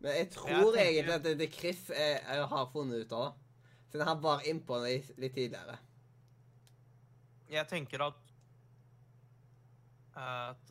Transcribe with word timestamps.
Men 0.00 0.12
jeg 0.12 0.30
tror 0.34 0.48
Jeg 0.50 0.62
tenker- 0.64 0.84
egentlig 0.86 1.14
at 1.14 1.22
det, 1.24 1.34
det 1.38 1.48
Chris 1.54 1.90
er, 1.90 2.20
er, 2.26 2.46
har 2.46 2.70
funnet 2.72 3.06
ut 3.06 3.12
av. 3.16 3.34
Siden 3.90 4.06
han 4.06 4.20
var 4.22 4.44
innpå 4.44 4.78
det 4.84 4.92
litt, 5.16 5.34
tidligere. 5.34 5.78
Jeg 7.48 7.68
tenker 7.70 8.02
at 8.10 8.22
at 10.16 10.70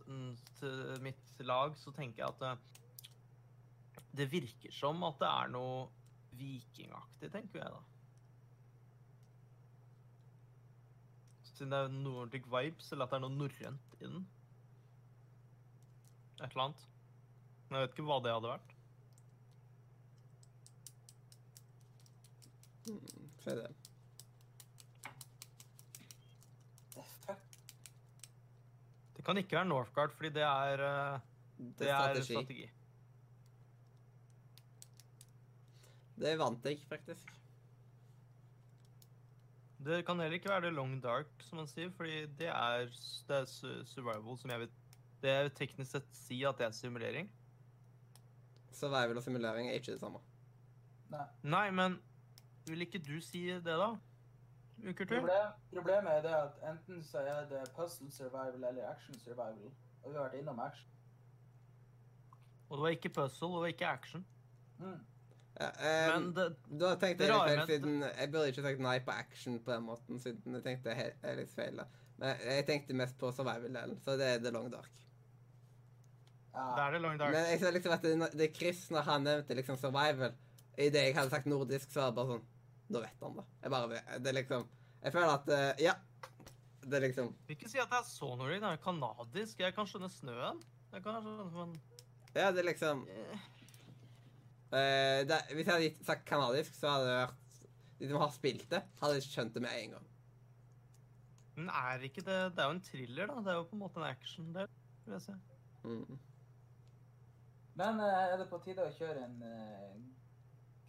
til 0.60 1.02
mitt 1.06 1.42
lag 1.46 1.76
så 1.78 1.92
tenker 1.94 2.24
jeg 2.24 2.34
at 2.34 2.40
det... 2.42 3.12
det 4.18 4.32
virker 4.32 4.72
som 4.74 5.04
at 5.06 5.20
det 5.22 5.28
er 5.30 5.52
noe 5.54 5.84
vikingaktig, 6.40 7.30
tenker 7.32 7.62
jeg 7.62 7.76
da. 7.76 7.82
Siden 11.56 11.72
det 11.72 11.82
er 11.86 11.94
Nordic 11.94 12.48
vibes, 12.52 12.90
eller 12.92 13.06
at 13.06 13.14
det 13.14 13.20
er 13.20 13.24
noe 13.28 13.38
norrønt 13.38 13.94
i 14.00 14.04
den. 14.08 14.26
Et 16.42 16.50
eller 16.50 16.66
annet. 16.66 16.88
Men 17.70 17.78
jeg 17.80 17.86
vet 17.86 17.96
ikke 17.96 18.08
hva 18.10 18.18
det 18.26 18.34
hadde 18.36 18.52
vært. 18.56 18.75
Se 22.86 23.56
det. 23.56 23.70
Det 29.16 29.24
kan 29.26 29.38
ikke 29.42 29.58
være 29.58 29.70
Northgard, 29.70 30.14
fordi 30.14 30.30
det 30.36 30.44
er, 30.46 30.84
eh, 30.86 31.20
Det 31.58 31.78
det 31.80 31.90
er 31.90 31.96
er 31.96 32.14
strategi. 32.22 32.34
strategi. 32.34 32.70
Det 36.20 36.38
vant 36.40 36.66
jeg, 36.66 36.80
faktisk. 36.90 37.32
Det 39.86 40.06
kan 40.06 40.20
heller 40.20 40.34
ikke 40.40 40.50
være 40.50 40.62
det 40.66 40.74
long 40.74 40.96
dark, 41.04 41.28
som 41.46 41.58
man 41.58 41.68
sier, 41.68 41.90
fordi 41.94 42.26
det 42.40 42.48
er, 42.50 42.86
det 43.28 43.36
er 43.42 43.46
survival, 43.86 44.38
som 44.38 44.50
jeg 44.50 44.60
vil 44.60 44.70
Det 45.22 45.32
er 45.32 45.48
teknisk 45.50 45.92
sett 45.92 46.10
si 46.14 46.44
at 46.46 46.58
det 46.60 46.68
er 46.68 46.72
simulering. 46.76 47.30
Survival 48.76 49.18
og 49.18 49.24
simulering 49.24 49.70
er 49.70 49.74
ikke 49.80 49.94
det 49.96 50.00
samme. 50.00 50.20
Nei. 51.10 51.26
Nei, 51.44 51.72
men 51.72 51.96
vil 52.68 52.82
ikke 52.82 53.00
du 53.00 53.18
si 53.22 53.48
det, 53.48 53.64
da? 53.66 53.96
Ukertur? 54.84 55.20
Problem, 55.20 55.52
problemet 55.74 56.12
er 56.18 56.22
det 56.22 56.36
at 56.36 56.62
enten 56.72 57.04
så 57.04 57.18
er 57.18 57.50
det 57.50 57.64
puzzle 57.76 58.12
survival 58.12 58.64
eller 58.70 58.90
action 58.90 59.20
survival. 59.20 59.72
Og 60.04 60.12
vi 60.12 60.18
har 60.18 60.24
vært 60.28 60.40
innom 60.40 60.60
action. 60.60 60.90
Og 62.70 62.78
det 62.78 62.82
var 62.84 62.96
ikke 62.98 63.10
puzzle, 63.10 63.48
og 63.48 63.54
det 63.54 63.62
var 63.62 63.68
ikke 63.68 63.88
action. 63.88 64.26
Mm. 64.80 65.00
Ja, 65.60 65.70
um, 65.70 66.24
Men 66.24 66.36
det, 66.36 66.46
da 66.80 66.90
tenkte 67.00 67.24
det 67.24 67.30
jeg 67.30 67.32
litt 67.32 67.36
rare 67.36 67.68
feil, 67.68 67.70
siden 67.70 68.04
jeg 68.04 68.32
burde 68.32 68.48
ikke 68.52 68.66
sagt 68.66 68.82
nei 68.84 68.98
på 69.06 69.12
action 69.12 69.60
på 69.64 69.72
den 69.72 69.86
måten, 69.88 70.20
siden 70.20 70.58
jeg 70.58 70.66
tenkte 70.66 70.96
det 70.98 71.14
er 71.24 71.40
litt 71.40 71.54
feil. 71.56 71.80
da. 71.80 71.86
Men 72.18 72.44
jeg 72.44 72.66
tenkte 72.68 72.98
mest 72.98 73.18
på 73.20 73.32
survival-delen, 73.32 74.02
så 74.04 74.18
det 74.20 74.28
er 74.34 74.44
The 74.44 74.52
Long 74.52 74.68
Dark. 74.74 74.92
Ja. 76.56 76.66
det 76.76 76.84
er 76.84 76.92
The 76.92 77.00
long 77.04 77.20
dark. 77.20 77.34
Men 77.36 77.48
jeg 77.52 77.60
ser 77.60 77.72
liksom 77.76 77.92
at 77.92 78.04
det, 78.04 78.12
det 78.34 78.50
er 78.50 78.54
Chris, 78.56 78.92
når 78.92 79.02
han 79.10 79.26
nevnte 79.28 79.54
liksom 79.58 79.78
survival 79.78 80.32
I 80.78 80.90
det 80.90 81.02
jeg 81.08 81.16
hadde 81.16 81.30
sagt 81.30 81.46
nordisk, 81.46 81.92
så 81.92 82.00
var 82.00 82.12
det 82.12 82.16
bare 82.20 82.36
sånn 82.36 82.46
Da 82.90 83.00
vet 83.02 83.22
han 83.26 83.36
det. 83.40 83.46
Jeg 83.64 83.72
bare 83.74 84.20
Det 84.22 84.28
er 84.30 84.38
liksom 84.38 84.68
Jeg 85.04 85.14
føler 85.16 85.34
at 85.34 85.48
uh, 85.50 85.82
Ja. 85.84 85.94
Det 86.86 86.94
er 87.00 87.06
liksom 87.08 87.32
Jeg 87.34 87.48
vil 87.50 87.56
ikke 87.58 87.70
si 87.72 87.80
at 87.82 87.90
det 87.90 87.98
er 87.98 88.06
så 88.10 88.28
nordic, 88.38 88.60
det 88.62 88.70
er 88.70 88.82
kanadisk. 88.84 89.60
Jeg 89.60 89.74
kan 89.74 89.88
skjønne 89.90 90.10
snøen. 90.14 90.60
Jeg 90.94 91.04
kan 91.04 91.22
skjønne, 91.22 91.48
men 91.56 91.76
Ja, 92.36 92.52
det 92.52 92.60
er 92.62 92.68
liksom 92.70 93.08
eh, 93.10 93.46
eh, 94.76 95.22
det, 95.30 95.40
Hvis 95.56 95.66
jeg 95.66 95.74
hadde 95.74 95.88
gitt- 95.90 96.06
sagt 96.06 96.26
kanadisk, 96.30 96.76
så 96.78 96.92
hadde 96.94 97.08
det 97.10 97.18
vært 97.24 97.66
De 98.00 98.10
som 98.12 98.22
har 98.22 98.32
spilt 98.36 98.68
det, 98.70 98.84
hadde 99.02 99.22
skjønt 99.24 99.54
det 99.56 99.62
med 99.66 99.72
en 99.80 99.96
gang. 99.98 100.08
Men 101.56 101.70
er 101.72 102.02
ikke 102.04 102.22
det 102.28 102.38
Det 102.56 102.60
er 102.60 102.68
jo 102.70 102.76
en 102.78 102.82
thriller, 102.84 103.28
da. 103.32 103.36
Det 103.42 103.52
er 103.54 103.60
jo 103.62 103.68
på 103.70 103.78
en 103.78 103.84
måte 103.86 104.02
en 104.02 104.10
action-del, 104.10 104.68
vil 105.06 105.14
jeg 105.16 105.22
si. 105.26 105.36
Mm. 105.86 106.18
Men 107.80 108.00
er 108.00 108.38
det 108.40 108.50
på 108.52 108.60
tide 108.64 108.84
å 108.86 108.92
kjøre 108.96 109.24
en 109.26 109.38
uh, 109.44 109.96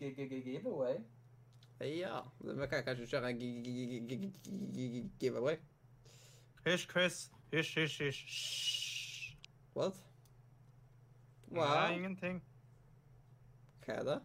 gi- 0.01 0.13
gi- 0.15 0.27
gi- 0.31 0.43
giveaway? 0.53 0.99
Ja. 1.81 2.21
Vi 2.41 2.67
kan 2.71 2.85
kanskje 2.85 3.07
kjøre 3.07 3.31
en 3.31 3.39
gi- 3.41 3.63
gi- 3.65 3.87
gi- 3.87 4.07
gi- 4.09 4.33
gi- 4.73 4.91
gi- 4.93 5.11
giveaway. 5.21 5.57
Hysj, 6.67 6.87
Chris. 6.91 7.31
Hysj, 7.53 7.75
hysj, 7.79 7.99
hysj. 8.05 9.37
What? 9.75 9.95
Nei, 11.51 11.95
ingenting. 11.97 12.41
Hva 13.85 13.93
er 14.01 14.05
det? 14.09 14.17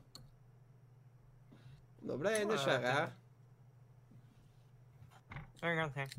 Nå 2.01 2.17
ble 2.17 2.29
jeg 2.33 2.47
nysgjerrig 2.49 2.93
her. 2.95 3.11
Ingenting. 5.63 6.09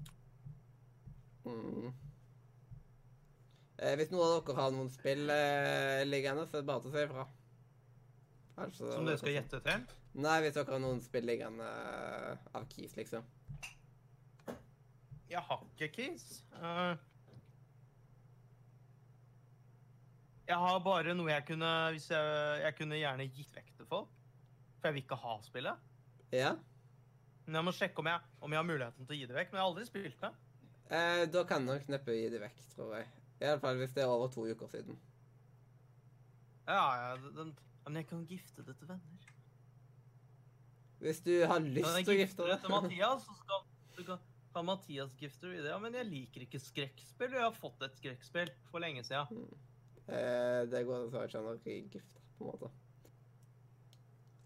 Mm. 1.44 1.88
Eh, 3.82 3.96
hvis 3.98 4.12
noen 4.12 4.22
av 4.36 4.44
dere 4.46 4.54
har 4.60 4.70
noen 4.70 4.90
spill 4.94 5.30
eh, 5.34 6.04
liggende, 6.06 6.44
så 6.46 6.60
er 6.60 6.62
det 6.62 6.68
bare 6.68 6.84
til 6.84 6.92
å 6.92 6.94
si 6.94 7.02
ifra. 7.08 7.24
Altså, 8.62 8.92
Som 8.92 9.06
dere 9.08 9.18
skal 9.18 9.34
gjette 9.40 9.60
til? 9.66 9.86
Nei, 10.12 10.34
hvis 10.44 10.58
dere 10.58 10.74
har 10.74 10.82
noen 10.82 11.00
spill 11.00 11.24
liggende 11.24 11.64
eh, 11.64 12.50
av 12.58 12.66
Keys, 12.68 12.96
liksom. 12.98 13.24
Jeg 15.32 15.40
har 15.40 15.62
ikke 15.64 15.88
keys. 15.94 16.26
Eh, 16.60 16.96
jeg 20.50 20.58
har 20.60 20.82
bare 20.84 21.14
noe 21.16 21.30
jeg 21.30 21.46
kunne 21.48 21.70
Hvis 21.94 22.10
jeg, 22.12 22.58
jeg 22.60 22.76
kunne 22.76 22.98
gjerne 23.00 23.28
gitt 23.32 23.56
vekk 23.56 23.72
til 23.78 23.88
folk. 23.88 24.12
For 24.76 24.90
jeg 24.90 24.98
vil 24.98 25.04
ikke 25.06 25.20
ha 25.22 25.38
spillet. 25.46 25.88
Ja. 26.34 26.52
Men 27.46 27.58
jeg 27.58 27.68
må 27.68 27.74
sjekke 27.76 28.02
om 28.02 28.10
jeg, 28.10 28.28
om 28.44 28.52
jeg 28.52 28.60
har 28.60 28.68
muligheten 28.68 29.08
til 29.08 29.16
å 29.16 29.20
gi 29.20 29.30
det 29.30 29.38
vekk. 29.38 29.52
Men 29.52 29.60
jeg 29.60 29.64
har 29.64 29.72
aldri 29.72 29.88
spilt 29.88 30.26
det. 30.26 30.32
Eh, 30.92 31.24
da 31.32 31.46
kan 31.48 31.68
dere 31.70 31.94
neppe 31.94 32.18
gi 32.18 32.28
det 32.34 32.42
vekk, 32.42 32.64
tror 32.74 32.96
jeg. 32.98 33.08
I 33.40 33.48
alle 33.48 33.62
fall 33.62 33.80
hvis 33.80 33.96
det 33.96 34.04
er 34.04 34.12
over 34.12 34.28
to 34.34 34.44
uker 34.44 34.68
siden. 34.74 34.98
Ja, 36.68 36.82
ja, 37.00 37.14
den, 37.38 37.56
men 37.86 37.96
jeg 37.98 38.06
kan 38.10 38.26
gifte 38.28 38.62
det 38.66 38.76
til 38.78 38.90
venner. 38.92 39.31
Hvis 41.02 41.22
du 41.26 41.32
har 41.50 41.58
lyst 41.64 41.96
til 42.04 42.12
å 42.12 42.18
gifte 42.20 42.46
deg 42.46 42.60
til 42.62 42.70
Mathias, 42.70 43.24
så 43.26 43.34
skal, 43.40 43.64
du 43.96 44.04
kan, 44.06 44.20
kan 44.54 44.66
Mathias 44.68 45.16
gifte 45.18 45.50
det. 45.50 45.64
Ja, 45.66 45.80
men 45.82 45.96
jeg 45.98 46.06
liker 46.06 46.44
ikke 46.44 46.60
skrekkspill, 46.62 47.34
jeg 47.34 47.42
har 47.42 47.56
fått 47.56 47.82
et 47.82 47.98
skrekkspill 47.98 48.52
for 48.70 48.84
lenge 48.84 49.02
siden. 49.08 49.42
eh, 50.06 50.62
Det 50.70 50.84
går 50.86 51.10
ikke 51.10 51.42
an 51.42 51.50
å 51.50 51.56
gifte, 51.58 52.22
på 52.38 52.46
en 52.46 52.52
måte. 52.52 52.70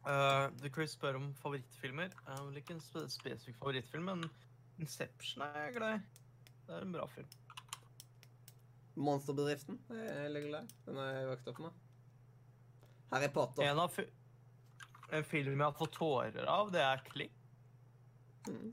Uh, 0.06 0.46
The 0.62 0.70
Chris 0.70 0.92
spør 0.94 1.18
om 1.18 1.32
favorittfilmer. 1.34 2.12
Jeg 2.14 2.30
har 2.30 2.44
vel 2.46 2.60
ikke 2.60 2.76
en 2.76 2.84
spe 2.84 3.02
spesifikk 3.10 3.56
favorittfilm, 3.58 4.06
men 4.06 4.28
Inception 4.78 5.42
er 5.42 5.64
jeg 5.64 5.74
glad 5.80 5.96
i. 5.96 6.20
Det 6.66 6.76
er 6.76 6.84
en 6.86 6.92
bra 6.94 7.06
film. 7.10 7.32
Monsterbedriften 8.96 9.80
er 9.92 10.28
jeg 10.28 10.46
glad 10.46 10.62
i. 10.70 10.76
Den 10.86 11.00
har 11.02 11.10
jeg 11.10 11.26
vokst 11.32 11.50
opp 11.52 11.58
med. 11.66 11.82
Harry 13.10 13.28
Potter. 13.34 13.66
En 13.66 13.82
av 13.82 13.98
en 15.12 15.24
film 15.24 15.60
jeg 15.60 15.66
har 15.66 15.76
fått 15.76 15.94
tårer 15.98 16.48
av, 16.50 16.72
det 16.74 16.82
er 16.82 17.04
Klikk. 17.06 17.36
Mm. 18.48 18.72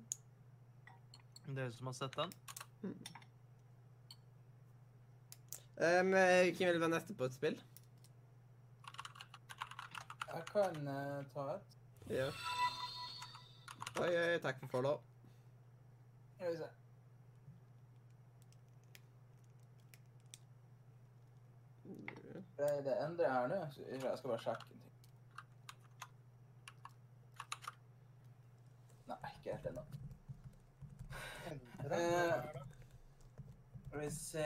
Dere 1.54 1.72
som 1.74 1.90
har 1.90 1.98
sett 1.98 2.18
den? 2.18 2.34
Um, 5.74 6.14
hvem 6.14 6.58
vil 6.58 6.80
være 6.80 6.94
neste 6.94 7.16
på 7.18 7.28
et 7.28 7.36
spill? 7.36 7.58
Jeg 10.34 10.46
kan 10.52 10.88
uh, 10.88 11.26
ta 11.34 11.48
et. 11.56 11.76
Ja. 12.10 12.30
Oi, 14.02 14.10
oi, 14.10 14.40
takk 14.42 14.60
for 14.64 14.68
follow. 14.78 15.02
Skal 16.36 16.52
vi 16.52 16.58
se. 16.58 16.70
Det 22.58 22.72
det 22.86 22.96
endrer 23.06 23.34
her 23.34 23.48
nå. 23.48 23.60
Jeg 23.92 24.18
skal 24.18 24.30
bare 24.30 24.42
sjekke 24.42 24.72
en 24.72 24.82
ting. 24.82 24.96
Nei, 29.08 29.33
ikke 29.44 29.58
helt 29.58 29.66
ennå. 29.68 29.84
Eh, 31.84 32.44
Skal 33.88 34.00
vi 34.00 34.10
se 34.16 34.46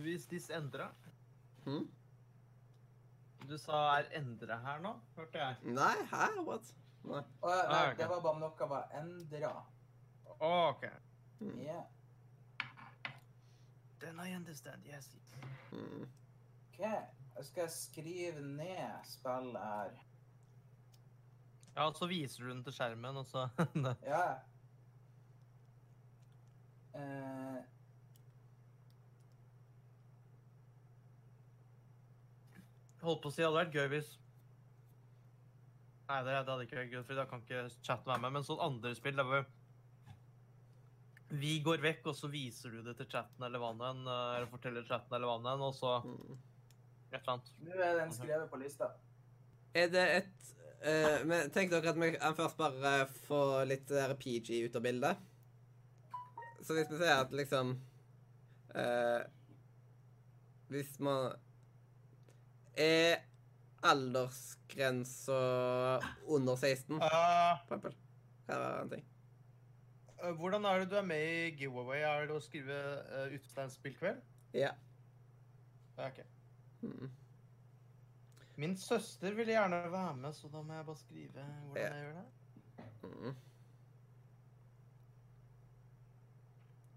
Hvis 0.00 0.26
disse 0.26 0.54
endra 0.56 0.86
hmm? 1.66 1.84
Du 3.44 3.58
sa 3.58 3.82
er 3.98 4.08
endra 4.16 4.56
her 4.62 4.80
nå, 4.80 4.94
hørte 5.16 5.38
jeg. 5.40 5.56
Nei, 5.74 5.96
hæ? 6.08 6.26
What? 6.46 6.74
Nei. 7.02 7.22
Oh, 7.42 7.50
ja, 7.50 7.62
Nei, 7.68 7.78
Ah, 7.90 7.94
det 7.98 8.08
var 8.08 8.20
bare 8.20 8.34
om 8.34 8.40
noe 8.40 8.68
var 8.70 8.92
endra. 8.94 9.52
OK. 10.38 10.84
Mm. 11.40 11.56
Yeah. 11.58 11.82
Then 14.00 14.20
I 14.20 14.34
understand, 14.36 14.86
yes. 14.86 15.10
Mm. 15.72 16.04
OK. 16.04 16.78
Jeg 16.84 17.44
skal 17.48 17.70
skrive 17.70 18.40
ned 18.44 19.04
spillet 19.08 19.60
her. 19.60 19.98
Ja, 21.76 21.86
så 21.94 22.08
viser 22.10 22.44
du 22.44 22.50
den 22.50 22.64
til 22.66 22.74
skjermen, 22.74 23.20
og 23.20 23.26
så 23.30 23.46
Ja. 24.12 24.24
Eh, 26.94 27.60
Holdt 33.00 33.22
på 33.22 33.30
å 33.30 33.32
si 33.32 33.40
det 33.40 33.46
hadde 33.46 33.60
vært 33.62 33.76
gøy 33.78 33.86
hvis 33.94 34.10
Nei, 36.10 36.18
det, 36.26 36.32
det 36.34 36.50
hadde 36.50 36.64
ikke 36.66 36.76
vært 36.80 36.92
gøy, 36.96 37.02
for 37.06 37.20
da 37.20 37.24
kan 37.30 37.42
ikke 37.44 37.60
chatten 37.86 38.10
være 38.10 38.22
med. 38.24 38.32
Men 38.34 38.42
sånn 38.42 38.62
andre 38.64 38.90
spill 38.98 39.14
det 39.20 39.24
var 39.28 39.44
vi 41.30 41.52
går 41.62 41.78
vekk, 41.78 42.08
og 42.10 42.16
så 42.18 42.26
viser 42.26 42.72
du 42.74 42.80
det 42.82 42.96
til 42.98 43.06
chatten 43.12 43.44
eller 43.46 43.62
hva 43.62 43.68
enn, 43.70 44.00
eh, 44.02 44.32
eller 44.40 44.48
forteller 44.50 44.82
chatten 44.88 45.14
eller 45.14 45.30
hva 45.30 45.36
enn, 45.38 45.62
og 45.62 45.76
så 45.78 45.92
Mm. 46.02 46.40
Et 47.10 47.16
eller 47.18 47.32
annet. 47.32 47.52
Nå 47.62 47.78
er 47.82 47.96
den 47.98 48.12
skrevet 48.14 48.50
på 48.50 48.58
lista. 48.58 48.86
Er 49.74 49.88
det 49.90 50.02
et 50.16 50.50
eh, 50.80 51.24
Men 51.26 51.50
tenk 51.54 51.70
dere 51.72 51.90
at 51.92 51.98
vi 52.00 52.10
kan 52.16 52.36
først 52.38 52.56
bare 52.60 53.06
få 53.26 53.40
litt 53.68 53.88
der 53.88 54.14
PG 54.20 54.64
ut 54.66 54.76
av 54.76 54.82
bildet. 54.84 55.16
Så 56.62 56.74
hvis 56.76 56.90
vi 56.92 56.98
ser 57.00 57.14
at 57.22 57.30
liksom 57.32 57.70
uh, 58.76 59.22
Hvis 60.68 60.98
man 61.00 61.32
Er 62.76 63.22
aldersgrensa 63.82 65.38
under 66.28 66.56
16, 66.56 66.98
for 67.00 67.06
Eh, 67.06 67.62
eksempel? 67.64 67.94
Kan 68.46 68.54
det 68.54 68.60
være 68.66 68.82
en 68.82 68.90
ting? 68.90 69.04
eh, 70.22 70.34
hvordan 70.36 70.64
er 70.68 70.78
det 70.82 70.90
du 70.90 70.96
er 70.96 71.02
med 71.08 71.22
i 71.24 71.50
giveaway? 71.56 71.98
Er 72.04 72.26
det 72.28 72.36
å 72.36 72.40
skrive 72.44 72.76
uh, 73.08 73.32
utesteinsspillkveld? 73.32 74.20
Ja. 74.52 74.58
Yeah. 74.60 74.76
ok. 76.10 76.20
Mm. 76.82 77.10
Min 78.60 78.74
søster 78.76 79.32
ville 79.34 79.52
gjerne 79.54 79.78
være 79.92 80.16
med, 80.20 80.32
så 80.36 80.48
da 80.52 80.60
må 80.62 80.74
jeg 80.76 80.86
bare 80.86 80.96
skrive 81.00 81.44
hvordan 81.44 81.82
jeg 81.82 82.02
gjør 82.04 82.12
det. 82.18 82.26
Mm. 83.02 83.34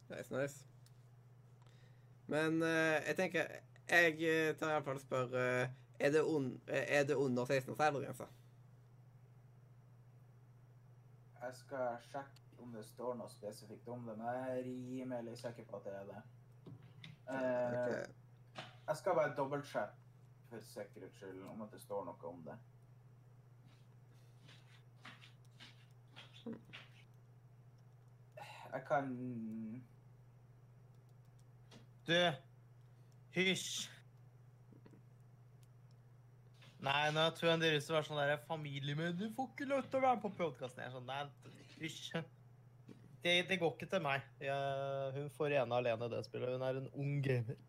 Nice, 0.10 0.33
nice. 0.42 0.65
Men 2.27 2.62
eh, 2.63 3.00
jeg 3.07 3.15
tenker 3.18 3.48
Jeg 3.89 4.13
eh, 4.24 4.56
tar 4.57 4.74
iallfall 4.74 4.95
og 5.00 5.01
spør 5.04 5.33
eh, 5.39 5.69
er, 6.00 6.12
det 6.12 6.21
un, 6.24 6.50
eh, 6.68 6.86
er 7.00 7.04
det 7.04 7.15
under 7.15 7.45
16 7.45 7.74
års 7.74 7.80
aldersgrense? 7.88 8.27
Jeg 11.44 11.56
skal 11.60 11.98
sjekke 12.01 12.62
om 12.63 12.71
det 12.75 12.86
står 12.88 13.15
noe 13.19 13.30
spesifikt 13.31 13.88
om 13.92 14.06
det, 14.07 14.18
men 14.18 14.27
jeg 14.27 14.60
er 14.60 14.63
rimelig 14.68 15.38
sikker 15.42 15.65
på 15.68 15.80
at 15.81 15.88
det 15.89 15.95
er 16.00 16.06
det. 16.12 16.21
Eh, 17.30 17.80
Ok. 17.80 18.13
Jeg 18.88 18.98
skal 19.00 19.15
bare 19.15 19.36
dobbeltsjekke 19.36 20.03
for 20.54 20.62
sikkerhets 20.70 21.18
skyld 21.18 21.42
om 21.50 21.62
at 21.66 21.72
det 21.74 21.82
står 21.82 22.06
noe 22.06 22.30
om 22.30 22.46
det. 22.46 22.58
Jeg 28.74 28.86
kan 28.88 29.10
Du, 32.08 32.16
hysj. 33.36 33.90
Nei, 36.84 37.12
nå 37.16 37.30
tror 37.38 37.54
jeg 37.54 37.62
dere 37.62 37.82
som 37.82 37.96
er 37.96 38.04
sånn 38.04 38.20
der 38.20 38.42
familie 38.44 38.98
med 39.00 39.14
Du 39.16 39.30
får 39.38 39.54
ikke 39.54 39.70
lov 39.70 39.86
til 39.88 40.02
å 40.02 40.04
være 40.04 40.18
med 40.18 40.26
på 40.26 40.34
podkasten. 40.42 40.84
Sånn, 40.92 41.08
nei, 41.08 41.22
hysj. 41.80 42.18
Det, 43.24 43.38
det 43.48 43.60
går 43.62 43.78
ikke 43.78 43.88
til 43.94 44.04
meg. 44.04 44.26
Jeg, 44.44 45.14
hun 45.16 45.30
får 45.38 45.56
ene 45.62 45.80
alene 45.80 46.10
det 46.12 46.26
spillet. 46.28 46.58
Hun 46.58 46.68
er 46.68 46.82
en 46.82 46.92
ung 46.92 47.22
gamer. 47.24 47.62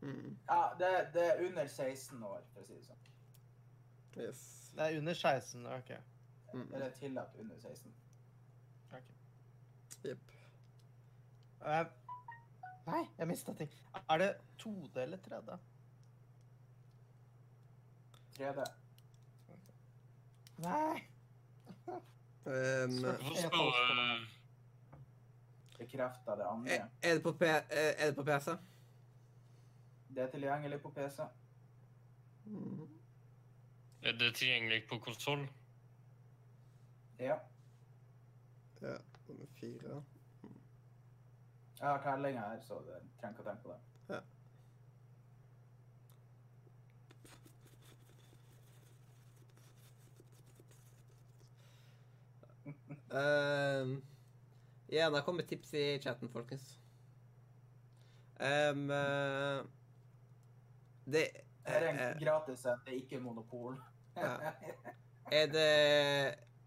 Mm. 0.00 0.38
Ja, 0.48 0.62
det, 0.78 0.90
det 1.14 1.26
er 1.26 1.46
under 1.46 1.66
16 1.66 2.22
år, 2.22 2.42
for 2.52 2.60
å 2.60 2.66
si 2.66 2.74
det 2.74 2.84
sånn. 2.84 3.06
Yes. 4.16 4.42
Det 4.76 4.86
er 4.86 4.98
under 4.98 5.14
16. 5.14 5.66
OK. 5.66 5.92
Mm. 6.52 6.66
Eller 6.74 6.90
tillatt 7.00 7.36
under 7.40 7.58
16. 7.60 7.94
ok. 8.92 9.12
Jepp. 10.04 10.34
Uh, 11.66 11.86
nei, 12.86 13.02
jeg 13.18 13.28
mista 13.32 13.54
ting. 13.56 13.72
Er 14.04 14.22
det 14.22 14.30
2D 14.62 15.02
eller 15.02 15.22
3D? 15.24 15.58
3D. 18.36 18.66
Nei. 20.64 21.04
Um, 22.46 22.92
Hvorfor 23.02 23.34
spørre 23.48 24.26
Bekrefta 25.78 26.36
det 26.36 26.44
andre. 26.46 26.72
er, 26.72 26.84
er, 27.02 27.14
det 27.14 27.22
på 27.22 27.32
P, 27.32 27.42
er 27.44 27.62
er 27.70 28.06
det 28.06 28.14
på 28.16 28.22
PC? 28.22 28.50
Det 30.16 30.24
er 30.24 30.30
tilgjengelig 30.30 30.80
på 30.80 30.90
PC. 30.90 31.22
Mm. 32.44 32.88
Er 34.02 34.12
det 34.12 34.34
tilgjengelig 34.34 34.82
på 34.88 34.98
konsoll? 34.98 35.48
Ja. 37.18 37.36
Ja. 38.82 38.96
Nummer 39.28 39.46
fire. 39.60 40.02
Jeg 41.80 41.88
har 41.88 42.02
tellinga 42.02 42.40
her, 42.40 42.60
så 42.60 42.80
det 42.86 43.02
trenger 43.20 43.36
ikke 43.36 43.44
å 43.44 43.50
tenke 43.50 43.62
på 43.62 43.74
det. 43.74 43.80
Um, 53.16 54.02
ja, 54.88 55.10
det 55.10 55.18
har 55.18 55.24
kommet 55.24 55.48
tips 55.48 55.74
i 55.74 55.86
chatten, 56.02 56.32
folkens. 56.32 56.78
Um, 58.40 58.90
eh, 58.90 59.60
det 61.06 61.26
er 61.66 61.86
eh, 61.86 61.88
en 61.90 62.20
gratis 62.20 62.64
en, 62.66 62.82
det 62.86 62.94
er 62.94 63.00
ikke 63.04 63.20
monopol. 63.22 63.78
Ja. 64.16 64.52
Er 65.28 65.46
det 65.52 65.64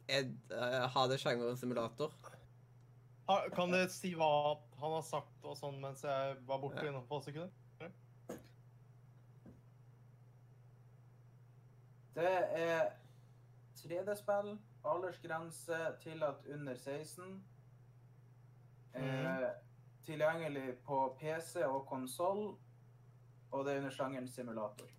er, 0.08 0.28
eh, 0.54 0.84
Har 0.94 1.08
det 1.10 1.18
sjangeren 1.20 1.58
simulator? 1.58 2.14
Kan 3.56 3.72
du 3.74 3.80
si 3.90 4.12
hva 4.18 4.28
han 4.82 4.94
har 4.94 5.02
sagt 5.06 5.46
og 5.46 5.58
sånn 5.58 5.80
mens 5.82 6.04
jeg 6.06 6.36
var 6.46 6.62
borte 6.62 6.84
Ja. 6.84 6.92
i 6.92 6.94
noen 6.94 7.08
få 7.10 7.22
sekunder? 7.26 7.50
Det 12.20 12.30
er 12.60 12.90
3D-spill, 13.80 14.58
aldersgrense 14.86 15.78
tillatt 16.04 16.46
under 16.54 16.76
16. 16.76 17.44
Eh, 18.94 19.46
tilgjengelig 20.06 20.74
på 20.86 20.98
PC 21.20 21.64
og 21.64 21.86
konsoll, 21.88 22.58
og 23.52 23.66
det 23.66 23.74
er 23.74 23.78
under 23.78 23.92
sjangeren 23.92 24.28
simulator. 24.28 24.92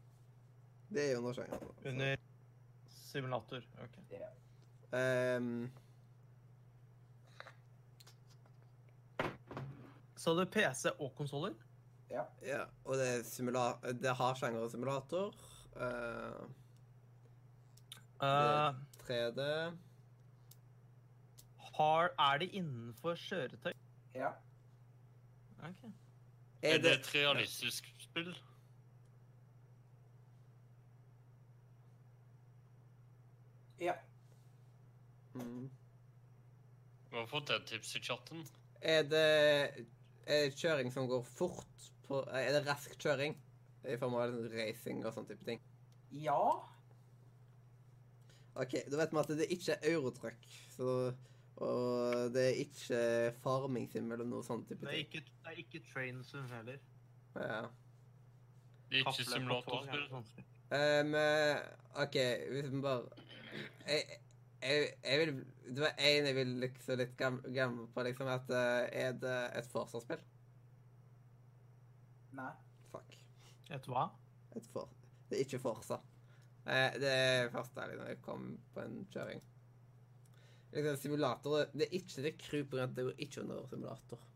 Det 0.91 1.05
er 1.05 1.12
jo 1.12 1.19
under 1.19 1.32
sjangeren. 1.32 1.69
Under 1.87 2.17
simulator. 2.88 3.62
OK. 3.85 3.99
Um, 4.93 5.70
Så 10.20 10.35
du 10.35 10.44
PC 10.44 10.91
og 10.99 11.14
konsoller? 11.17 11.55
Ja. 12.11 12.23
ja, 12.43 12.64
og 12.85 12.97
det, 12.99 13.06
er 13.08 13.23
simula 13.25 13.70
det 14.02 14.17
har 14.17 14.35
sjanger 14.35 14.61
og 14.61 14.70
simulator. 14.70 15.35
Uh, 15.76 16.49
Uh, 18.20 18.75
3D. 19.00 19.41
har, 21.76 22.11
er 22.19 22.38
det 22.38 22.50
innenfor 22.53 23.14
kjøretøy? 23.14 23.73
Ja. 24.14 24.29
OK. 25.64 25.87
Er 26.62 26.82
det 26.85 26.93
et 26.99 27.14
realistisk 27.14 27.88
spill? 28.11 28.35
ja. 33.81 33.94
Mm. 35.34 35.70
Vi 37.11 37.17
har 37.17 37.27
fått 37.27 37.51
et 37.51 37.67
tips 37.67 37.96
i 37.96 38.03
chatten. 38.05 38.44
Er 38.81 39.06
det 39.08 39.87
er 40.31 40.44
det 40.46 40.58
kjøring 40.58 40.93
som 40.93 41.08
går 41.11 41.25
fort? 41.27 41.87
På, 42.06 42.20
er 42.34 42.53
det 42.55 42.67
rask 42.67 42.93
kjøring? 43.01 43.37
I 43.89 43.96
form 43.96 44.19
av 44.20 44.34
racing 44.53 45.01
og 45.06 45.15
sånn 45.17 45.27
type 45.31 45.46
ting? 45.46 45.63
Ja. 46.13 46.37
OK, 48.61 48.77
da 48.93 49.01
vet 49.01 49.15
vi 49.15 49.20
at 49.23 49.32
det 49.41 49.49
ikke 49.56 49.77
er 49.79 49.94
eurotruck. 49.94 50.49
Og 51.61 52.34
det 52.34 52.44
er 52.44 52.61
ikke 52.63 53.01
farming 53.44 53.89
sim 53.93 54.13
eller 54.13 54.29
noe 54.29 54.44
sånt. 54.44 54.69
type 54.69 54.84
Det 54.84 54.93
er 54.93 55.05
ikke, 55.06 55.25
det 55.25 55.55
er 55.55 55.63
ikke 55.65 55.82
train 55.89 56.20
sim 56.27 56.46
heller. 56.53 56.81
Ja. 57.34 57.63
Det 58.91 59.01
er 59.01 59.06
ikke 59.06 59.25
simulatorspill. 59.25 60.09
Um, 60.70 61.15
eh, 61.15 61.56
OK, 62.03 62.17
hvis 62.51 62.70
vi 62.70 62.81
bare 62.81 63.03
Jeg, 63.87 64.19
jeg, 64.63 64.89
jeg 65.05 65.19
vil 65.19 65.32
Det 65.67 65.81
var 65.82 65.97
én 65.99 66.27
jeg 66.29 66.35
vil 66.37 66.53
lukse 66.63 66.97
litt 66.99 67.17
glemme 67.19 67.89
på, 67.94 68.05
liksom, 68.06 68.31
at 68.31 68.51
eh, 68.55 69.03
Er 69.03 69.17
det 69.19 69.37
et 69.59 69.70
Forsa-spill? 69.73 70.23
Nei. 72.39 72.53
Fuck. 72.93 73.19
Et 73.75 73.91
hva? 73.91 74.09
Et 74.59 74.67
for, 74.73 74.91
det 75.29 75.39
er 75.39 75.44
ikke 75.47 75.63
Forsa. 75.63 76.01
Eh, 76.67 76.99
det 77.03 77.11
er 77.11 77.51
første 77.55 77.82
ærlig 77.82 77.99
når 77.99 78.13
jeg 78.13 78.23
kom 78.23 78.51
på 78.75 78.82
en 78.87 79.05
kjøring. 79.11 79.43
Liksom, 80.73 80.97
simulator 81.03 81.65
Det 81.73 81.87
er 81.89 81.99
ikke 81.99 82.27
det 82.27 82.39
kryper 82.39 82.82
rundt, 82.82 82.97
det 82.97 83.06
går 83.09 83.25
ikke 83.27 83.43
under 83.43 83.67
simulator. 83.70 84.27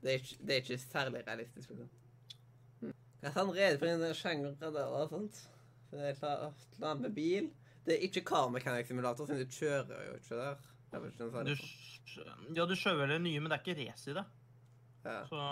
Det 0.00 0.10
er 0.12 0.20
ikke, 0.20 0.36
det 0.46 0.54
er 0.54 0.62
ikke 0.64 0.78
særlig 0.82 1.22
realistisk, 1.26 1.70
liksom. 1.70 1.90
Jeg 2.82 3.28
At 3.28 3.34
han 3.36 3.50
reder 3.52 3.78
på 3.78 3.84
en 3.84 4.14
sjanger 4.16 4.54
der 4.60 4.84
og 4.84 5.08
sånt. 5.10 5.40
Det 5.90 6.00
er 6.08 6.52
klart 6.78 7.00
med 7.00 7.12
bil. 7.14 7.50
Det 7.84 7.96
er 7.96 8.04
ikke 8.06 8.22
car 8.24 8.48
mechanic 8.48 8.88
simulator, 8.88 9.26
siden 9.26 9.44
du 9.44 9.52
kjører 9.52 10.06
jo 10.06 10.14
ikke 10.16 10.38
der. 10.38 10.56
Det 10.90 11.20
er 11.20 11.44
Du, 11.44 11.54
ja, 12.56 12.66
du 12.66 12.74
kjører 12.74 13.06
vel 13.06 13.20
nye, 13.22 13.40
men 13.40 13.50
det 13.50 13.58
er 13.58 13.62
ikke 13.64 13.90
race 13.90 14.10
i 14.10 14.14
det. 14.14 14.24
Ja. 15.04 15.20
Så 15.26 15.42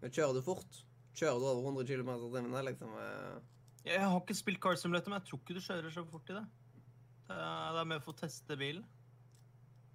Men 0.00 0.10
kjører 0.10 0.34
du 0.34 0.42
fort? 0.44 0.78
Kjører 1.14 1.38
du 1.40 1.46
over 1.46 1.62
100 1.70 1.86
km 1.86 2.10
i 2.14 2.30
timen, 2.34 2.64
liksom? 2.66 2.94
eh, 2.98 3.40
Jeg 3.84 4.00
har 4.00 4.20
ikke 4.20 4.34
spilt 4.34 4.60
Car 4.60 4.76
Simulator, 4.76 5.10
men 5.10 5.20
jeg 5.20 5.28
tror 5.28 5.40
ikke 5.42 5.54
du 5.54 5.60
kjører 5.64 5.90
så 5.94 6.04
fort 6.10 6.30
i 6.30 6.38
det. 6.38 6.44
Det 7.28 7.36
er, 7.36 7.72
det 7.72 7.80
er 7.80 7.90
med 7.92 8.02
for 8.04 8.12
å 8.12 8.18
teste 8.18 8.56
bilen. 8.60 8.84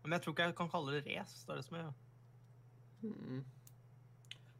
Men 0.03 0.15
jeg 0.15 0.23
tror 0.23 0.33
ikke 0.33 0.47
jeg 0.49 0.55
kan 0.55 0.71
kalle 0.71 0.95
det 0.95 1.03
race. 1.07 1.43
Det 1.45 1.53
er 1.53 1.59
det 1.59 1.65
som 1.67 1.77
er 1.79 1.89
hmm. 3.01 3.45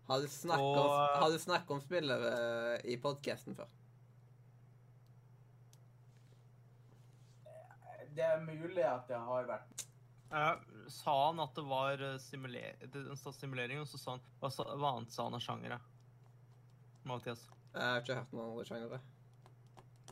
Har 0.10 0.22
du 0.24 0.28
snakket 0.28 0.64
om, 0.64 0.86
Og- 0.86 1.20
har 1.22 1.30
du 1.30 1.40
snakket 1.40 1.72
om 1.76 1.82
spillet 1.82 2.24
eh, 2.32 2.92
i 2.94 2.98
podcasten 2.98 3.56
før? 3.56 3.70
Det 8.16 8.26
er 8.26 8.42
mulig 8.42 8.84
at 8.84 9.06
det 9.08 9.20
har 9.22 9.46
vært 9.48 9.86
jeg 10.30 10.90
sa 10.94 11.14
han 11.26 11.40
at 11.42 11.56
det 11.58 11.66
var 11.66 12.02
eh, 12.06 12.18
simuler 12.22 12.76
simulering, 13.34 13.80
og 13.82 13.88
så 13.90 13.98
sa 13.98 14.12
han 14.16 14.26
Hva, 14.42 14.52
hva 14.78 14.92
annet 14.96 15.14
sa 15.14 15.26
han 15.26 15.38
av 15.38 15.42
sjangere? 15.42 15.80
Mathias. 17.10 17.48
Jeg 17.74 17.82
har 17.82 18.04
ikke 18.04 18.18
hørt 18.20 18.36
noen 18.36 18.52
andre 18.52 18.66
sjangere. 18.68 19.00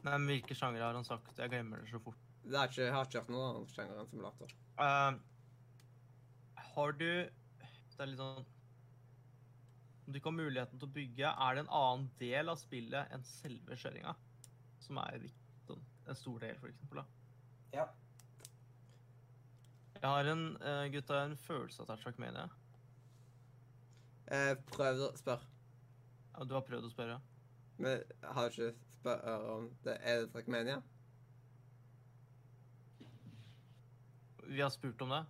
Nei, 0.02 0.14
men 0.14 0.28
hvilke 0.32 0.58
sjangere 0.58 0.88
har 0.88 0.98
han 0.98 1.06
sagt? 1.06 1.38
Jeg 1.38 1.52
glemmer 1.52 1.84
det 1.84 1.92
så 1.92 2.02
fort. 2.02 2.24
Det 2.48 2.56
er 2.56 2.72
ikke, 2.72 2.86
jeg 2.86 2.96
har 2.96 3.10
ikke 3.10 3.22
hørt 3.22 3.34
noen 3.34 3.48
andre 3.50 3.76
sjangere 3.76 4.02
enn 4.02 4.10
simulator. 4.10 4.54
Uh, 4.80 6.64
har 6.74 6.98
du 6.98 7.10
Det 7.98 8.06
er 8.06 8.12
litt 8.12 8.22
sånn 8.22 8.44
Om 10.06 10.14
du 10.14 10.20
ikke 10.20 10.30
har 10.30 10.38
muligheten 10.38 10.80
til 10.80 10.88
å 10.88 10.96
bygge, 10.96 11.30
er 11.34 11.56
det 11.58 11.64
en 11.64 11.72
annen 11.80 12.10
del 12.22 12.52
av 12.54 12.60
spillet 12.62 13.14
enn 13.16 13.24
selve 13.28 13.76
kjøringa? 13.76 14.14
Som 14.86 15.00
er 15.02 15.26
sånn, 15.66 15.82
en 16.06 16.20
stor 16.20 16.38
del, 16.46 16.60
for 16.62 16.70
eksempel. 16.70 17.02
Da. 17.02 17.08
Ja. 17.74 17.88
Jeg 19.98 20.06
har 20.06 20.30
en 20.32 20.46
uh, 20.62 20.86
gutta, 20.94 21.24
en 21.26 21.36
følelse 21.42 21.84
av 21.84 21.98
Trackmania. 22.00 22.46
Eh, 24.28 24.54
prøv 24.70 25.02
å 25.08 25.10
spørre. 25.18 25.50
Ja, 26.36 26.46
du 26.46 26.54
har 26.54 26.64
prøvd 26.68 26.88
å 26.88 26.92
spørre? 26.94 27.18
Men 27.82 28.04
har 28.36 28.52
ikke 28.52 28.70
spurt 29.00 29.26
om 29.32 29.68
det. 29.86 29.96
Er 29.98 30.22
det 30.22 30.30
Trackmania? 30.36 30.78
Vi 34.48 34.62
har 34.62 34.72
spurt 34.72 35.02
om 35.04 35.12
det? 35.16 35.24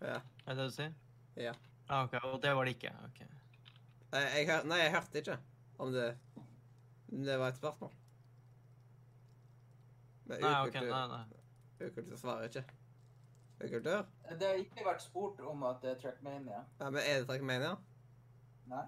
Ja. 0.00 0.18
Er 0.44 0.50
det 0.50 0.58
det 0.58 0.68
du 0.68 0.76
sier? 0.76 0.98
Ja. 1.40 1.54
Ah, 1.88 2.04
ok, 2.04 2.14
Og 2.24 2.42
det 2.42 2.54
var 2.56 2.64
det 2.64 2.76
ikke? 2.78 2.92
ok. 3.04 3.20
Nei, 4.14 4.22
jeg 4.38 4.46
hør, 4.48 4.64
nei, 4.70 4.78
jeg 4.78 4.92
hørte 4.94 5.20
ikke 5.20 5.38
om 5.82 5.92
det 5.92 6.06
Det 7.10 7.38
var 7.38 7.48
et 7.52 7.56
spørsmål. 7.60 7.92
Men 10.24 10.40
Nei, 10.40 10.52
ok, 10.64 10.68
ukultur, 10.68 10.90
nei, 10.94 11.06
nei. 11.12 11.88
ukultur 11.88 12.16
svarer 12.16 12.48
ikke. 12.48 12.64
Ukultur? 13.60 14.06
Det 14.40 14.48
har 14.48 14.60
ikke 14.60 14.86
vært 14.86 15.02
spurt 15.04 15.40
om 15.44 15.62
at 15.68 15.82
det 15.82 15.90
er 15.94 16.00
Trackmania. 16.00 16.62
Ja, 16.80 16.90
men 16.90 17.00
er 17.02 17.20
det 17.20 17.26
Trackmania? 17.28 17.74
Nei. 18.72 18.86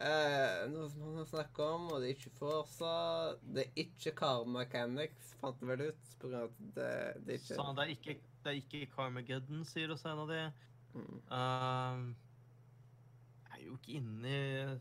Eh, 0.00 0.62
noe 0.72 0.86
som 0.88 1.10
man 1.16 1.26
snakker 1.28 1.74
om, 1.74 1.90
og 1.92 2.00
det 2.00 2.08
er 2.08 2.14
ikke 2.14 2.32
Forsa. 2.38 2.92
Det 3.42 3.66
er 3.66 3.82
ikke 3.82 4.14
Car 4.16 4.46
Mechanics, 4.48 5.34
fant 5.42 5.58
det 5.60 5.68
vel 5.68 5.82
ut, 5.90 6.12
på 6.22 6.30
grunn 6.30 6.46
av 6.46 6.48
at 6.54 6.62
det, 6.78 6.92
det 7.26 7.34
er 7.34 7.42
ikke 7.42 7.58
Sånn, 7.58 7.74
det 7.76 7.84
er 7.84 7.92
ikke, 7.96 8.14
det 8.44 8.52
er 8.54 8.60
ikke 8.62 8.86
Carmageddon, 8.94 9.66
sier 9.68 9.92
også 9.92 10.14
en 10.14 10.22
av 10.24 10.30
de. 10.32 10.40
Mm. 10.94 11.20
Uh, 11.30 12.14
jeg 13.50 13.60
er 13.60 13.64
jo 13.66 13.76
ikke 13.78 13.92
inne 14.00 14.28
i 14.28 14.78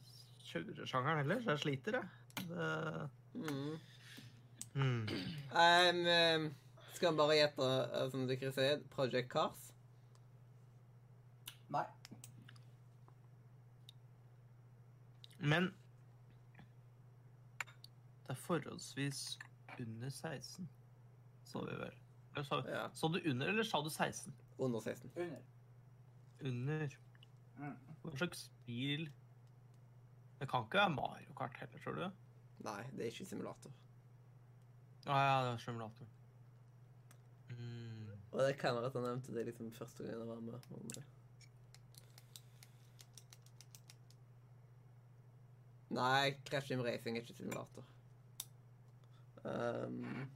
kjøresjangeren 0.49 1.17
heller, 1.21 1.41
så 1.43 1.51
jeg 1.55 1.59
sliter, 1.65 1.99
jeg. 1.99 2.09
Det, 2.49 3.09
Mm. 3.33 3.79
Mm. 4.73 5.07
Em, 5.59 5.99
em, 6.07 6.45
skal 6.93 7.07
han 7.11 7.17
bare 7.17 7.35
gjette, 7.37 7.65
eh, 7.93 8.07
som 8.11 8.23
dere 8.27 8.51
sier, 8.55 8.79
Project 8.89 9.29
Cars? 9.31 9.67
Nei. 11.69 11.83
Men 15.39 15.69
det 18.27 18.33
er 18.35 18.41
forholdsvis 18.45 19.21
under 19.79 20.09
16, 20.09 20.69
sa 21.47 21.59
vi 21.65 21.77
vel. 21.79 21.95
Sa, 22.45 22.61
Ja. 22.67 22.87
sa 22.93 23.07
du 23.07 23.19
under, 23.29 23.47
eller 23.47 23.63
sa 23.63 23.81
du 23.81 23.89
16? 23.89 24.33
Under 24.59 24.79
16. 24.79 25.11
Under. 25.15 25.41
Under. 26.41 26.87
Mm. 27.59 27.75
Hva 28.03 28.15
slags 28.15 28.45
bil 28.65 29.09
Det 30.39 30.47
kan 30.47 30.63
ikke 30.63 30.79
være 30.79 30.93
Mario 30.95 31.33
Kart 31.35 31.57
heller, 31.59 31.81
tror 31.83 31.97
du? 31.97 32.05
Nei, 32.63 32.81
det 32.95 33.05
er 33.05 33.11
ikke 33.11 33.25
simulator. 33.27 33.71
Ah, 35.07 35.19
ja, 35.25 35.35
det 35.45 35.51
er 35.53 35.61
simulator. 35.63 36.07
Mm. 37.49 38.09
Og 38.31 38.39
det 38.43 38.57
kan 38.59 38.75
være 38.75 38.85
at 38.91 38.97
han 38.99 39.07
nevnte 39.07 39.35
det 39.35 39.45
liksom 39.45 39.71
første 39.75 40.03
gang 40.03 40.19
jeg 40.19 40.27
var 40.27 40.39
med. 40.39 40.53
om 40.71 40.89
det. 40.95 41.03
Nei, 45.89 46.35
Crash 46.49 46.67
Team 46.67 46.83
Racing 46.85 47.17
er 47.17 47.21
ikke 47.21 47.33
simulator. 47.33 47.87
Um, 49.43 50.29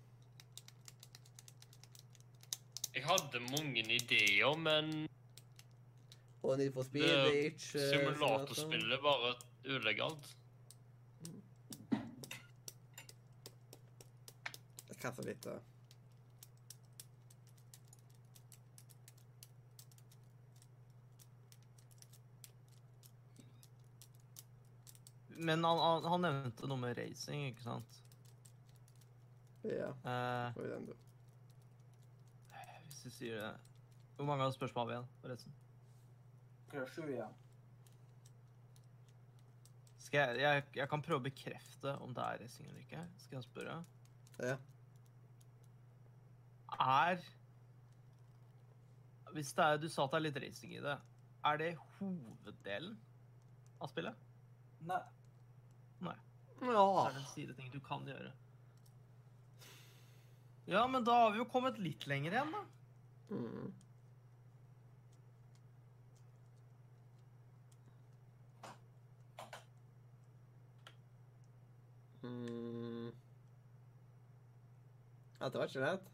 Jeg 2.96 3.04
hadde 3.04 3.40
mange 3.40 3.82
ideer, 3.82 4.56
men 4.58 5.08
og 6.44 6.58
Need 6.60 6.74
for 6.76 6.84
Speed 6.84 7.04
Det 7.08 7.12
er 7.18 7.46
ikke 7.50 7.84
simulatorspillet 7.90 9.00
bare 9.04 9.36
ulegalt. 9.66 10.34
det. 15.04 15.62
Men 25.44 25.64
han, 25.64 25.80
han, 25.80 26.06
han 26.06 26.22
nevnte 26.24 26.68
noe 26.68 26.80
med 26.80 26.98
racing, 26.98 27.50
ikke 27.52 27.66
sant? 27.66 28.00
Ja, 29.64 29.90
Eh, 30.04 30.60
hvis 32.84 32.98
du 33.04 33.10
sier 33.16 33.40
det 33.40 33.52
Hvor 34.18 34.28
mange 34.28 34.50
spørsmål 34.56 34.84
har 34.84 34.90
vi 34.90 34.96
igjen, 34.98 35.12
forresten? 35.24 35.63
Akkurat 36.74 36.90
sju 36.90 37.04
igjen. 37.06 37.34
Skal 40.02 40.24
jeg, 40.24 40.40
jeg, 40.42 40.62
jeg 40.80 40.90
kan 40.90 41.04
prøve 41.06 41.22
å 41.22 41.26
bekrefte 41.28 41.92
om 42.02 42.16
det 42.18 42.24
er 42.26 42.40
racing 42.42 42.66
eller 42.66 42.80
ikke. 42.82 43.02
Skal 43.22 43.38
jeg 43.38 43.46
spørre? 43.46 43.76
Ja. 44.42 44.56
Er 46.82 47.22
Hvis 49.36 49.52
det 49.54 49.68
er, 49.68 49.78
du 49.84 49.86
sa 49.86 50.08
at 50.08 50.16
det 50.16 50.18
er 50.18 50.26
litt 50.26 50.40
racing 50.48 50.74
i 50.74 50.82
det, 50.82 50.96
er 51.46 51.62
det 51.62 51.70
hoveddelen 52.00 52.98
av 53.78 53.94
spillet? 53.94 54.26
Nei. 54.90 55.00
Nei. 56.10 56.18
Ja. 56.64 56.88
er 57.04 57.14
det 57.14 57.22
en 57.22 57.32
sideting 57.36 57.70
du 57.70 57.78
kan 57.86 58.10
gjøre. 58.10 58.34
Ja, 60.74 60.88
men 60.90 61.06
da 61.06 61.22
har 61.22 61.38
vi 61.38 61.44
jo 61.44 61.50
kommet 61.54 61.78
litt 61.78 62.10
lenger 62.10 62.34
igjen, 62.34 62.58
da. 62.58 62.66
Mm. 63.30 63.72
Mm. 72.24 73.12
Ja, 75.40 75.50
det 75.50 75.60
var 75.60 75.68
ikke 75.68 75.84
lett. 75.84 76.10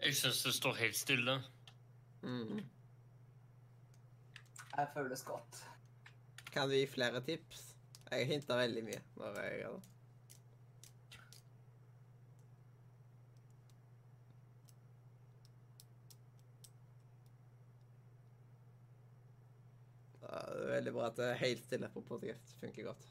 Jeg 0.00 0.16
syns 0.16 0.42
det 0.42 0.52
står 0.56 0.74
helt 0.74 0.96
stille. 0.96 1.42
Mm. 2.22 2.60
Jeg 4.76 4.88
føles 4.94 5.22
godt. 5.24 5.64
Kan 6.52 6.68
du 6.68 6.74
gi 6.74 6.86
flere 6.86 7.20
tips? 7.24 7.76
Jeg 8.10 8.26
hinta 8.26 8.56
veldig 8.58 8.84
mye 8.84 9.02
når 9.16 9.40
jeg 9.40 9.58
gjør 9.60 9.76
det. 9.76 9.99
Det 20.30 20.64
er 20.64 20.72
veldig 20.76 20.92
bra 20.94 21.06
at 21.10 21.16
det 21.18 21.28
er 21.30 21.40
helt 21.42 21.64
stille 21.64 21.88
på 21.90 22.02
podcast. 22.06 22.54
Funker 22.60 22.84
godt. 22.90 23.06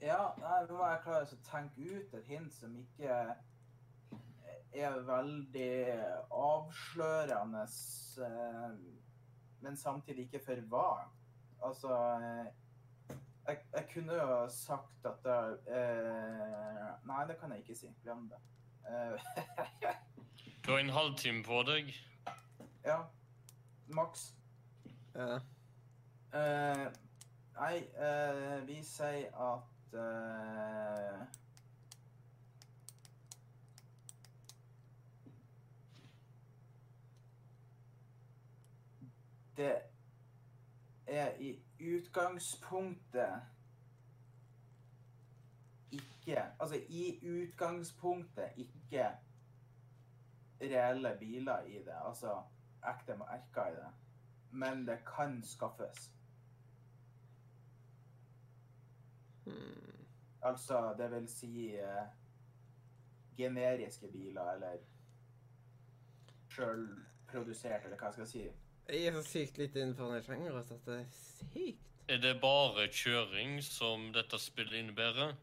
Ja, 0.00 0.20
nei, 0.40 0.58
nå 0.68 0.76
må 0.78 0.86
jeg 0.88 1.02
klare 1.04 1.26
å 1.26 1.38
tenke 1.44 1.86
ut 1.90 2.14
et 2.16 2.28
hint 2.30 2.54
som 2.56 2.76
ikke 2.78 3.16
er 4.80 4.96
veldig 5.04 5.74
avslørende, 6.30 7.64
eh, 8.24 8.70
men 9.60 9.76
samtidig 9.76 10.28
ikke 10.28 10.40
for 10.46 10.62
vagt. 10.72 11.16
Altså 11.66 11.92
eh, 12.22 12.46
jeg, 13.48 13.58
jeg 13.74 13.88
kunne 13.92 14.16
jo 14.16 14.38
sagt 14.54 15.04
at 15.10 15.20
det 15.26 15.36
eh, 15.74 16.86
Nei, 17.10 17.20
det 17.28 17.36
kan 17.40 17.52
jeg 17.52 17.64
ikke 17.64 17.76
si. 17.82 17.90
Glem 18.04 18.28
det. 18.30 18.40
Eh, 18.88 19.94
Du 20.64 20.70
har 20.72 20.78
en 20.78 20.92
halvtime 20.92 21.42
på 21.44 21.62
deg. 21.68 21.88
ja. 22.84 23.00
Maks. 23.90 24.30
Ja. 25.14 25.40
Eh, 26.34 26.86
nei, 27.54 27.78
uh, 27.98 28.66
vi 28.66 28.82
sier 28.86 29.32
at 29.34 29.94
uh, 29.94 31.26
Det 39.56 39.72
er 41.06 41.32
i 41.40 41.50
utgangspunktet 41.80 43.42
ikke 45.90 46.42
Altså, 46.60 46.76
i 46.88 47.18
utgangspunktet 47.26 48.52
ikke 48.56 49.10
reelle 50.60 51.16
biler 51.18 51.60
i 51.62 51.82
det. 51.82 51.94
Altså 52.06 52.42
ekte 52.94 53.16
merker 53.16 53.66
i 53.66 53.74
det. 53.74 53.92
Men 54.50 54.86
det 54.86 54.98
kan 55.16 55.42
skaffes. 55.42 56.19
Hmm. 59.50 60.06
Altså, 60.42 60.94
det 60.98 61.10
vil 61.12 61.28
si 61.28 61.68
eh, 61.76 62.06
generiske 63.36 64.08
biler, 64.08 64.54
eller 64.54 64.80
sjølprodusert, 66.54 67.84
eller 67.84 67.96
hva 68.00 68.10
jeg 68.10 68.18
skal 68.18 68.30
si. 68.30 68.46
Jeg 68.90 69.06
er 69.06 69.14
så 69.14 69.22
sykt 69.22 69.60
litt 69.60 69.76
innenfor 69.76 70.14
den 70.14 70.24
sjangeren 70.26 70.58
at 70.64 70.72
det 70.86 70.96
er 71.02 71.12
sykt. 71.14 71.86
Er 72.10 72.18
det 72.18 72.40
bare 72.42 72.88
kjøring 72.90 73.60
som 73.62 74.08
dette 74.14 74.38
spillet 74.42 74.80
innebærer? 74.80 75.36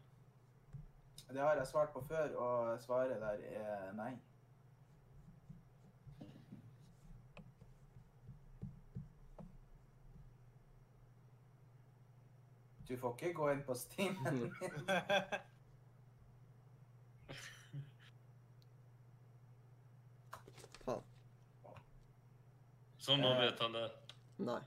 Det 1.28 1.40
har 1.40 1.56
jeg 1.56 1.66
svart 1.66 1.92
på 1.92 2.02
før, 2.08 2.34
og 2.36 2.80
svaret 2.80 3.20
der 3.20 3.40
er 3.60 3.92
nei. 3.96 4.12
Du 12.88 12.96
får 12.96 13.14
ikke 13.18 13.32
gå 13.36 13.50
inn 13.52 13.62
på 13.66 13.74
Steam. 13.76 14.16
Faen. 20.84 21.02
Så 22.98 23.16
nå 23.16 23.28
Eh. 23.32 23.40
vet 23.40 23.60
han 23.60 23.72
det. 23.72 23.90
Nei. 24.38 24.60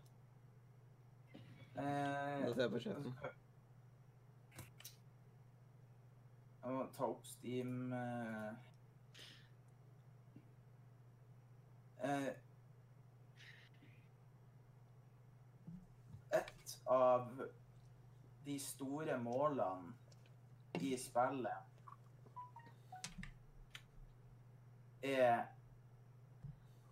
Eh, 1.75 2.42
Nå 2.46 2.54
ser 2.54 2.62
jeg 2.62 2.72
på 2.72 2.80
sjefen. 2.84 3.16
Jeg 6.63 6.72
må 6.75 6.84
ta 6.98 7.04
opp 7.10 7.25
Steam 7.25 7.94
eh. 7.94 8.51
Eh, 12.04 12.30
Et 16.32 16.78
av 16.88 17.42
de 18.45 18.60
store 18.60 19.17
målene 19.21 19.93
i 20.81 20.95
spillet 20.98 21.69
er 25.01 25.45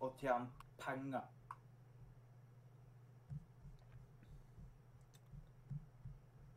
å 0.00 0.10
tjene 0.20 0.66
penger. 0.80 1.26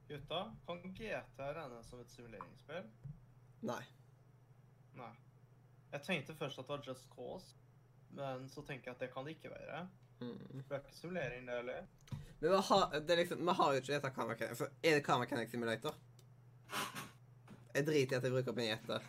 Gutta, 0.08 0.40
kan 0.68 0.82
GTA 0.94 1.54
regnes 1.58 1.90
som 1.90 2.02
et 2.04 2.12
simuleringsspill? 2.14 2.90
Nei. 3.66 3.84
Nei. 5.00 5.14
Jeg 5.94 6.06
tenkte 6.06 6.36
først 6.38 6.60
at 6.60 6.68
det 6.68 6.74
var 6.76 6.88
Just 6.88 7.10
Cause, 7.10 7.56
men 8.18 8.46
så 8.50 8.62
tenker 8.66 8.92
jeg 8.92 8.98
at 8.98 9.06
det 9.06 9.12
kan 9.14 9.26
det 9.26 9.38
ikke 9.38 9.54
være. 9.54 9.88
Mm. 10.22 10.38
For 10.38 10.70
det 10.70 10.78
er 10.78 10.84
ikke 10.84 10.98
simulering, 10.98 11.48
det 11.48 11.58
heller. 11.58 11.88
Men 12.44 12.52
vi 12.52 12.58
har, 12.68 13.00
det 13.00 13.14
er 13.14 13.18
liksom, 13.22 13.46
vi 13.48 13.54
har 13.56 13.70
jo 13.74 13.80
ikke 13.80 13.94
dette 13.94 14.10
Car 14.16 14.26
Mechanic. 14.28 14.58
For 14.60 14.72
er 14.84 14.98
det 14.98 15.04
Car 15.06 15.20
Mechanic 15.22 15.52
Simulator? 15.52 15.94
Jeg 17.74 17.86
driter 17.88 18.18
i 18.18 18.18
at 18.18 18.26
jeg 18.28 18.34
bruker 18.34 18.52
opp 18.52 18.58
en 18.60 18.66
gjetter. 18.68 19.06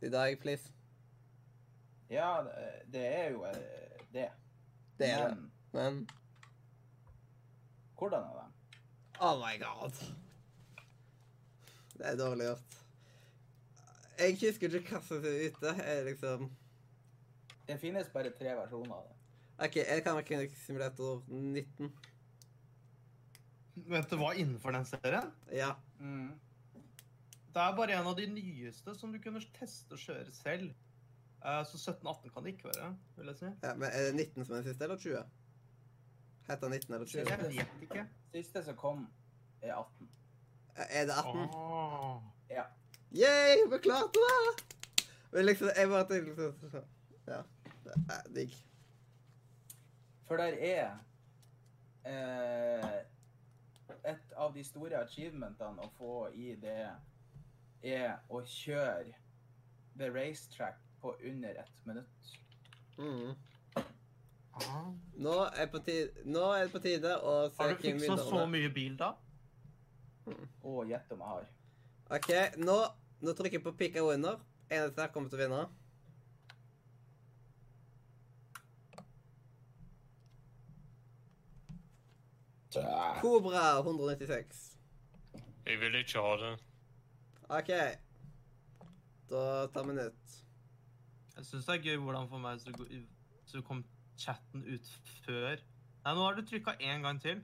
Si 0.00 0.08
dag, 0.10 0.40
please. 0.40 0.72
Ja, 2.08 2.42
det- 2.86 3.06
er 3.18 3.30
jo 3.30 3.44
eh, 3.44 3.52
det. 4.12 4.30
Det 4.98 5.10
er 5.10 5.28
det. 5.28 5.36
Men 5.36 5.50
Men 5.72 6.08
hvordan 7.98 8.22
er 8.22 8.34
det? 8.34 8.80
Oh 9.20 9.38
my 9.38 9.58
god. 9.58 9.92
Det 11.98 12.06
er 12.06 12.16
dårlig 12.16 12.44
gjort. 12.46 12.83
Jeg 14.18 14.36
husker 14.40 14.74
ikke 14.78 14.94
hva 14.94 15.02
som 15.02 15.24
er 15.26 15.48
ute. 15.48 15.74
Jeg 15.80 16.04
liksom 16.10 16.50
Det 17.68 17.78
finnes 17.80 18.08
bare 18.12 18.30
tre 18.36 18.52
versjoner 18.58 18.94
av 18.94 19.06
det. 19.08 19.14
OK, 19.66 19.76
jeg 19.80 20.02
kan 20.04 20.18
ikke 20.18 20.36
Mechanic 20.36 20.56
Simulator 20.66 21.22
19? 21.28 21.92
Vet 23.90 24.10
du 24.10 24.16
hva 24.20 24.32
innenfor 24.38 24.74
den 24.74 24.84
serien? 24.86 25.30
Ja. 25.54 25.72
Mm. 25.98 26.32
Det 27.54 27.62
er 27.62 27.76
bare 27.78 27.94
en 28.00 28.06
av 28.10 28.16
de 28.18 28.26
nyeste 28.30 28.94
som 28.98 29.12
du 29.14 29.18
kunne 29.22 29.42
teste 29.58 29.94
og 29.94 30.02
kjøre 30.02 30.32
selv. 30.34 30.72
Eh, 31.44 31.62
Så 31.70 31.78
17-18 31.78 32.30
kan 32.34 32.44
det 32.46 32.54
ikke 32.56 32.70
være, 32.72 32.90
vil 33.16 33.26
jeg 33.30 33.36
si. 33.42 33.50
ja. 33.62 33.74
Men 33.74 33.90
er 33.90 34.10
det 34.10 34.14
19 34.14 34.44
som 34.44 34.54
er 34.54 34.62
den 34.62 34.68
siste, 34.70 34.84
eller 34.84 34.96
20? 34.96 35.24
Heter 36.48 36.68
19 36.68 36.94
eller 36.94 37.06
20? 37.06 37.18
Jeg 37.30 37.38
vet 37.40 37.82
ikke. 37.88 38.06
Siste 38.34 38.62
som 38.64 38.76
kom, 38.76 39.06
er 39.62 39.74
18. 39.76 40.08
Er 40.76 41.04
det 41.06 41.14
18? 41.14 41.48
Ah. 41.54 42.20
Yay, 43.12 43.64
vi 43.70 43.78
klarte 43.78 44.22
det! 44.24 44.64
Men 45.32 45.46
liksom, 45.46 45.70
jeg 45.76 45.88
bare 45.88 46.08
tenkte 46.08 46.30
liksom 46.30 46.84
Ja. 47.26 47.42
Det 47.84 47.94
er 48.10 48.30
digg. 48.34 48.54
For 50.26 50.36
der 50.36 50.52
er 50.52 50.98
eh, 52.04 53.00
Et 54.04 54.32
av 54.36 54.54
de 54.54 54.64
store 54.64 55.00
achievementene 55.04 55.84
å 55.84 55.90
få 55.98 56.14
i 56.32 56.54
det, 56.60 56.88
er 57.84 58.16
å 58.28 58.40
kjøre 58.44 59.14
the 59.96 60.08
racetrack 60.12 60.80
på 61.00 61.14
under 61.24 61.60
ett 61.60 61.86
minutt. 61.86 62.32
Mm. 62.98 63.34
Ah. 64.52 64.92
Nå, 65.16 65.34
er 65.56 65.66
på 65.66 65.78
tide, 65.78 66.24
nå 66.24 66.44
er 66.52 66.66
det 66.66 66.72
på 66.72 66.80
tide 66.84 67.16
å 67.18 67.34
se 67.50 67.62
Har 67.62 67.72
du 67.74 67.80
fiksa 67.82 68.16
så 68.20 68.44
mye 68.46 68.70
bil, 68.74 68.96
da? 69.00 69.14
Å, 70.28 70.74
gjett 70.88 71.12
om 71.12 71.24
jeg 71.24 71.30
har. 71.32 71.48
OK, 72.12 72.28
nå, 72.60 72.76
nå 73.24 73.32
trykker 73.32 73.58
jeg 73.58 73.64
på 73.64 73.72
pick 73.78 73.96
a 73.96 74.04
winner. 74.04 74.36
En 74.68 74.82
av 74.82 74.90
disse 74.90 75.00
her 75.00 75.12
kommer 75.14 75.32
til 75.32 75.40
å 75.40 75.44
vinne. 75.44 75.64
Kobra 83.22 83.78
196. 83.80 84.62
Jeg 85.64 85.80
vil 85.80 86.00
ikke 86.00 86.20
ha 86.20 86.32
det. 86.42 86.52
OK. 87.54 87.70
Da 89.30 89.42
tar 89.72 89.86
vi 89.88 89.96
nytt. 89.96 90.34
Jeg 91.36 91.46
syns 91.48 91.68
det 91.68 91.76
er 91.76 91.86
gøy 91.88 92.02
hvordan 92.02 92.28
for 92.30 92.42
meg 92.42 92.60
så, 92.62 92.74
så 93.48 93.62
kom 93.66 93.82
chatten 94.20 94.62
ut 94.68 94.90
før 95.24 95.56
Nei, 96.04 96.12
nå 96.12 96.20
har 96.20 96.36
du 96.36 96.44
trykka 96.44 96.74
én 96.84 97.00
gang 97.00 97.16
til. 97.22 97.38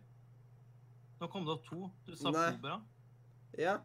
Nå 1.21 1.29
kom 1.33 1.47
det 1.47 1.55
opp 1.55 1.65
to. 1.65 1.87
Du 2.05 2.13
sa 2.13 2.29
Nei. 2.35 2.51
Cobra. 2.59 2.75
Ja. 3.57 3.79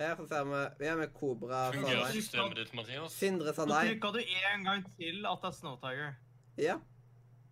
Her 0.00 0.16
så 0.16 0.26
ser 0.30 0.46
vi 0.48 0.60
Vi 0.80 0.88
er 0.88 0.96
med 0.96 1.12
Kobra 1.12 1.66
Fungerer 1.74 2.14
systemet 2.14 2.56
ditt, 2.56 2.72
Mathias? 2.74 3.12
Sindre 3.12 3.52
sa 3.52 3.66
Nå 3.68 3.74
nei. 3.74 3.82
trykka 3.90 4.12
du 4.16 4.20
én 4.22 4.64
gang 4.64 4.84
til 4.96 5.26
at 5.28 5.42
det 5.42 5.50
er 5.50 5.56
Snow 5.58 5.76
Tiger. 5.82 6.14
Ja. 6.56 6.78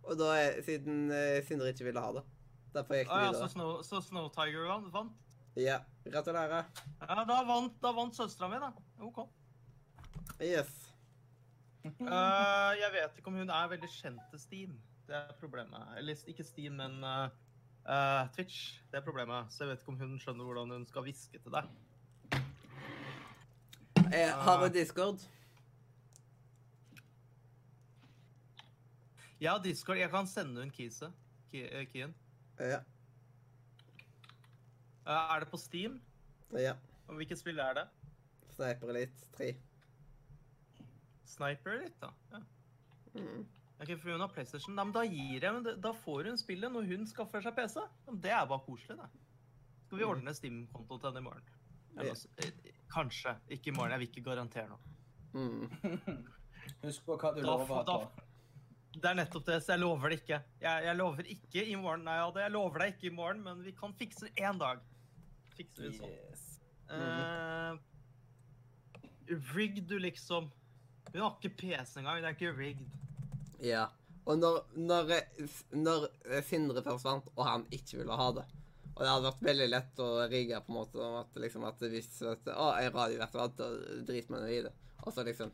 Og 0.08 0.16
da 0.16 0.32
er 0.38 0.61
siden 0.64 1.11
eh, 1.12 1.42
Sindre 1.44 1.74
ikke 1.74 1.84
ville 1.90 2.00
ha 2.00 2.12
det. 2.16 2.24
Derfor 2.72 3.00
gikk 3.00 3.12
Å 3.12 3.18
det 3.18 3.26
ja, 3.26 3.32
så 3.32 3.34
videre. 3.37 3.50
Snow, 3.52 3.72
så 3.84 4.00
Snow 4.04 4.30
Tiger 4.32 4.68
vant? 4.70 4.88
vant. 4.94 5.12
Ja. 5.58 5.82
Gratulerer. 6.08 6.70
Ja, 7.02 7.24
da 7.28 7.38
vant, 7.44 7.76
da 7.82 7.92
vant 7.92 8.16
søstera 8.16 8.48
mi, 8.48 8.61
da. 8.62 8.72
OK. 9.04 9.24
Yes. 10.40 10.72
Eh, 11.88 12.72
jeg 12.76 12.90
vet 12.92 13.14
ikke 13.16 13.30
om 13.30 13.37
hun 13.38 13.50
er 13.54 13.68
veldig 13.70 13.88
kjent 13.88 14.24
til 14.32 14.40
Steam. 14.42 14.72
Det 15.08 15.14
er 15.16 15.37
problemet. 15.40 15.87
Eller 15.96 16.18
ikke 16.28 16.44
Steam, 16.44 16.74
men 16.76 16.98
eh, 17.06 17.37
eh, 17.88 18.24
Twitch. 18.34 18.80
Det 18.90 18.98
er 19.00 19.04
problemet. 19.06 19.48
Så 19.54 19.62
jeg 19.64 19.70
vet 19.70 19.84
ikke 19.84 19.94
om 19.94 20.00
hun 20.02 20.18
skjønner 20.20 20.48
hvordan 20.48 20.74
hun 20.74 20.84
skal 20.90 21.06
hviske 21.06 21.40
til 21.40 21.54
deg. 21.54 21.70
Jeg 24.12 24.32
har 24.34 24.60
du 24.62 24.72
Discord? 24.74 25.18
Jeg 29.40 29.50
har 29.52 29.62
Discord. 29.62 29.96
Jeg 30.00 30.10
kan 30.10 30.26
sende 30.26 30.60
hun 30.62 30.70
keyset. 30.74 31.12
Key, 31.52 31.64
eh, 31.70 31.86
keyen. 31.92 32.14
Ja. 32.58 32.80
Eh, 35.06 35.34
er 35.36 35.40
det 35.44 35.48
på 35.50 35.56
Steam? 35.60 36.00
ja. 36.52 36.74
Og 37.08 37.14
Hvilket 37.16 37.38
spill 37.40 37.58
er 37.58 37.72
det? 37.74 37.86
Sniper 38.52 38.90
Elite 38.92 39.28
3. 39.38 39.54
Sniper 41.24 41.78
litt, 41.80 41.94
da. 42.02 42.10
Ja. 42.32 42.40
Mm. 43.14 43.46
Ok, 43.80 43.92
for 44.00 44.10
hun 44.10 44.20
har 44.20 44.28
PlayStation. 44.28 44.74
Nei, 44.74 44.84
men 44.84 44.92
da 44.92 45.04
gir 45.06 45.40
jeg, 45.40 45.52
men 45.54 45.80
da 45.80 45.92
får 45.92 46.28
hun 46.28 46.36
spillet 46.36 46.72
når 46.74 46.84
hun 46.90 47.06
skaffer 47.08 47.40
seg 47.40 47.54
PC. 47.56 47.80
Det 48.20 48.30
er 48.34 48.44
bare 48.50 48.60
koselig, 48.66 48.98
det. 48.98 49.08
Skal 49.86 49.98
vi 49.98 50.04
Mm. 50.04 50.10
ordne 50.10 50.34
Steam-konto 50.34 50.98
til 50.98 51.08
henne 51.08 51.18
i 51.18 51.22
morgen? 51.22 51.42
Ja. 51.96 52.14
Kanskje. 52.92 53.35
Ikke 53.53 53.68
i 53.72 53.77
morgen. 53.77 53.92
Jeg 53.94 54.01
vil 54.05 54.09
ikke 54.12 54.24
garantere 54.31 54.68
noe. 54.68 54.79
Mm. 55.35 55.68
Husk 56.85 57.05
på 57.07 57.16
hva 57.20 57.35
du 57.37 57.40
Da 57.42 57.46
lover. 57.46 57.85
da- 57.85 58.24
Det 58.98 59.05
er 59.11 59.14
nettopp 59.18 59.44
det, 59.46 59.59
så 59.62 59.74
jeg 59.77 59.81
lover 59.83 60.09
det 60.11 60.16
ikke. 60.22 60.38
Jeg, 60.61 60.85
jeg 60.88 60.96
lover 60.96 61.29
ikke 61.35 61.64
i 61.70 61.74
morgen. 61.79 62.05
Nei, 62.09 62.16
Ade, 62.24 62.40
jeg 62.46 62.51
lover 62.55 62.79
deg 62.83 62.94
ikke 62.96 63.11
i 63.12 63.14
morgen, 63.14 63.42
men 63.44 63.61
vi 63.62 63.72
kan 63.77 63.92
fikse 63.94 64.27
det 64.27 64.35
én 64.48 64.59
dag. 64.59 64.81
Fikser 65.59 65.85
vi 65.90 65.92
sånn. 65.98 66.14
Yes. 66.16 66.44
Eh, 66.90 67.79
rigged, 69.55 69.85
du, 69.88 69.98
liksom. 69.98 70.51
Hun 71.12 71.20
har 71.22 71.37
ikke 71.38 71.53
PC 71.61 72.01
engang. 72.01 72.20
Det 72.22 72.31
er 72.33 72.37
ikke 72.37 72.57
rigged. 72.57 72.88
Ja. 73.64 73.87
Og 74.29 74.38
når, 74.42 74.59
når, 74.77 75.12
når 75.72 76.09
Sindre 76.44 76.83
forsvant, 76.85 77.31
og 77.37 77.44
han 77.48 77.64
ikke 77.72 78.01
ville 78.03 78.16
ha 78.20 78.27
det 78.37 78.44
Og 78.98 79.04
det 79.04 79.11
hadde 79.12 79.28
vært 79.28 79.44
veldig 79.46 79.66
lett 79.68 80.00
å 80.02 80.06
rigge 80.26 80.58
på 80.66 80.72
en 80.72 80.76
måte 80.80 80.98
om 80.98 81.12
at, 81.20 81.37
liksom, 81.38 81.62
at 81.68 81.82
hvis 81.92 82.08
at, 82.26 82.48
å, 82.50 82.72
en 82.74 82.88
radiovert 82.96 83.37
vant, 83.38 83.61
da 83.61 83.68
driter 84.08 84.32
man 84.34 84.48
i 84.50 84.56
det. 84.66 84.72
Og 85.04 85.14
så 85.14 85.22
liksom 85.22 85.52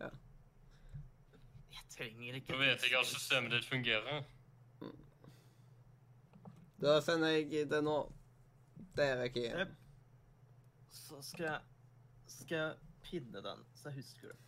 Jeg 0.00 1.84
trenger 1.92 2.38
ikke 2.38 2.54
Da 2.54 2.60
vet 2.62 2.86
jeg 2.86 2.96
at 2.96 3.10
systemet 3.10 3.52
ditt 3.52 3.68
fungerer. 3.68 4.24
Da 6.80 6.96
sender 7.04 7.36
jeg 7.36 7.68
det 7.68 7.82
nå. 7.84 7.98
Der 8.96 9.18
er 9.18 9.28
ikke 9.28 9.44
igjen. 9.44 9.76
Så 10.88 11.20
skal 11.28 11.50
jeg 11.50 11.60
Skal 12.38 12.56
jeg 12.56 12.74
pinne 13.04 13.44
den, 13.44 13.64
så 13.76 13.92
jeg 13.92 14.00
husker 14.00 14.32
det. 14.32 14.38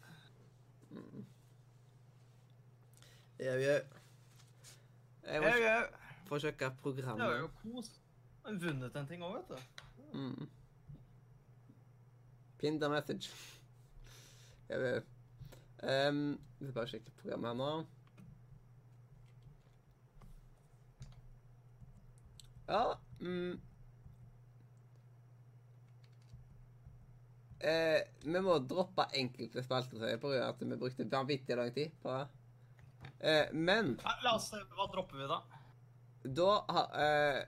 Jau, 3.41 3.57
jau. 3.61 3.81
Jeg 5.29 5.41
må 5.45 5.49
forsøke 6.29 6.73
programmet. 6.81 7.21
Det 7.21 7.29
var 7.29 7.37
jeg 7.37 7.45
jo 7.45 7.51
kos. 7.61 8.00
Jeg 8.41 8.53
har 8.53 8.61
vunnet 8.67 8.97
en 8.97 9.09
ting 9.09 9.23
òg, 9.23 9.39
vet 9.39 9.49
du. 9.55 9.87
Mm. 10.17 10.51
Pin 12.59 12.81
the 12.81 12.89
message. 12.93 13.31
Jeg 14.69 14.81
vil 14.81 15.03
Um, 15.83 16.41
vi 16.59 16.67
skal 16.67 16.75
bare 16.75 16.91
sjekke 16.91 17.13
programmet 17.23 17.49
her 17.49 17.57
nå. 17.57 17.69
Ja 22.71 22.81
mm. 23.19 23.55
eh, 27.65 28.03
Vi 28.23 28.43
må 28.45 28.59
droppe 28.61 29.07
enkelte 29.17 29.65
spalter 29.65 30.21
på 30.21 30.35
grunn 30.35 30.45
av 30.45 30.53
at 30.53 30.61
vi 30.61 30.79
brukte 30.83 31.09
vanvittig 31.09 31.57
lang 31.57 31.73
tid 31.73 31.97
på 32.03 32.13
det. 32.13 32.29
Eh, 33.21 33.57
men 33.57 33.97
la 34.05 34.37
oss 34.37 34.51
se. 34.53 34.61
Hva 34.77 34.91
dropper 34.93 35.23
vi, 35.23 35.31
da? 35.33 35.41
da 36.43 36.53
har 36.77 37.01
eh, 37.07 37.41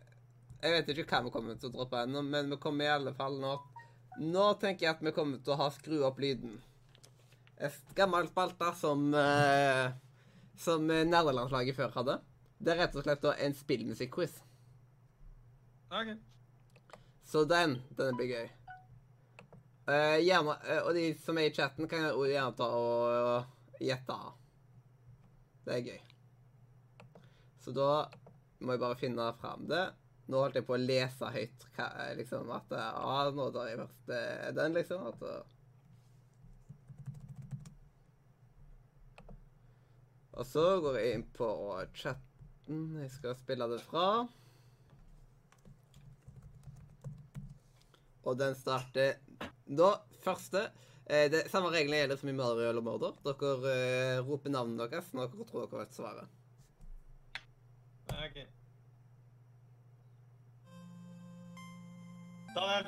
Jeg 0.62 0.74
vet 0.76 0.90
ikke 0.92 1.08
hva 1.10 1.24
vi 1.26 1.32
kommer 1.34 1.58
til 1.58 1.72
å 1.72 1.74
droppe 1.74 2.04
ennå, 2.04 2.22
men 2.22 2.52
vi 2.52 2.58
kommer 2.62 2.86
i 2.86 2.94
alle 2.94 3.14
fall 3.18 3.40
nå 3.42 3.56
Nå 4.22 4.44
tenker 4.60 4.84
jeg 4.86 4.92
at 4.92 5.02
vi 5.02 5.14
kommer 5.16 5.40
til 5.40 5.54
å 5.54 5.60
ha 5.62 5.70
skru 5.72 6.02
opp 6.04 6.18
lyden. 6.20 6.58
Et 7.56 7.94
gammelt 7.96 8.28
spalte 8.28 8.68
som 8.76 9.06
eh, 9.16 9.86
Som 10.60 10.84
nerdelandslaget 10.90 11.78
før 11.78 11.94
hadde. 11.96 12.18
Det 12.60 12.74
er 12.74 12.82
rett 12.84 12.98
og 12.98 13.06
slett 13.06 13.24
en 13.32 13.56
spillmusikk-quiz. 13.56 14.34
OK. 15.92 16.12
Så 17.32 17.46
den, 17.48 17.78
den 17.96 18.20
blir 18.20 18.28
gøy. 18.34 18.50
Eh, 19.88 20.18
gjerne, 20.22 20.58
eh, 20.68 20.84
og 20.84 20.92
de 20.94 21.08
som 21.24 21.40
er 21.40 21.48
i 21.48 21.54
chatten, 21.56 21.88
kan 21.90 22.04
gjerne 22.06 22.52
ta 22.60 22.68
og 22.76 23.82
gjette. 23.82 24.18
Det 25.64 25.74
er 25.74 25.88
gøy. 25.88 25.98
Så 27.64 27.74
da 27.74 27.90
må 28.62 28.76
jeg 28.76 28.84
bare 28.84 29.00
finne 29.00 29.26
fram 29.40 29.66
det. 29.72 29.82
Nå 30.32 30.40
holdt 30.40 30.56
jeg 30.56 30.64
på 30.64 30.76
å 30.78 30.80
lese 30.80 31.28
høyt 31.34 31.64
hva, 31.76 31.86
eh, 32.06 32.12
liksom, 32.16 32.48
at 32.56 32.70
ah, 32.78 33.28
nå 33.36 33.50
tar 33.52 33.66
jeg 33.68 33.80
først 33.82 34.12
eh, 34.16 34.46
den, 34.56 34.76
liksom. 34.78 35.00
At, 35.10 35.20
eh. 35.28 35.42
og 40.32 40.44
så 40.48 40.64
går 40.80 40.94
jeg 40.98 41.08
inn 41.18 41.26
på 41.36 41.48
chatten. 41.92 42.78
Jeg 43.02 43.10
skal 43.12 43.36
spille 43.36 43.68
det 43.74 43.82
fra. 43.84 44.06
Og 48.22 48.38
den 48.38 48.56
starter 48.56 49.18
da 49.66 49.90
første. 50.24 50.70
Eh, 51.04 51.28
det 51.30 51.44
Samme 51.52 51.72
reglene 51.74 52.04
gjelder 52.04 52.20
som 52.20 52.32
i 52.32 52.36
Mario 52.38 52.70
eller 52.70 52.84
Morder. 52.84 53.18
Dere 53.26 53.74
eh, 53.74 54.24
roper 54.24 54.54
navnet 54.54 54.80
deres 54.86 55.12
når 55.12 55.32
dere 55.34 55.50
tror 55.50 55.66
dere 55.66 55.84
vet 55.84 56.00
svaret. 56.00 56.40
ok. 58.12 58.61
Daniel, 62.54 62.86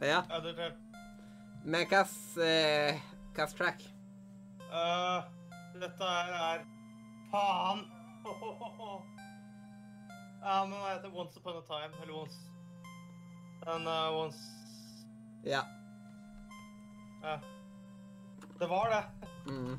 Ja, 0.00 0.22
Undertale. 0.36 0.74
men 1.64 1.74
hvilken 1.74 2.06
eh, 2.42 3.00
hvilken 3.34 3.56
track? 3.56 3.82
Uh, 4.74 5.22
dette 5.80 6.04
her 6.04 6.32
er 6.32 6.64
Faen! 7.30 7.84
Ja, 10.44 10.64
men 10.66 10.78
hva 10.78 10.90
heter 10.94 11.14
Once 11.14 11.38
Upon 11.40 11.56
a 11.56 11.62
Time? 11.68 12.02
Eller 12.02 12.14
Once 12.14 12.36
Den 13.64 13.86
uh, 13.86 14.14
Once 14.18 14.38
Ja. 15.44 15.60
Ja. 17.22 17.38
Det 18.58 18.68
var 18.68 18.88
det. 18.90 19.04
Mm. 19.52 19.78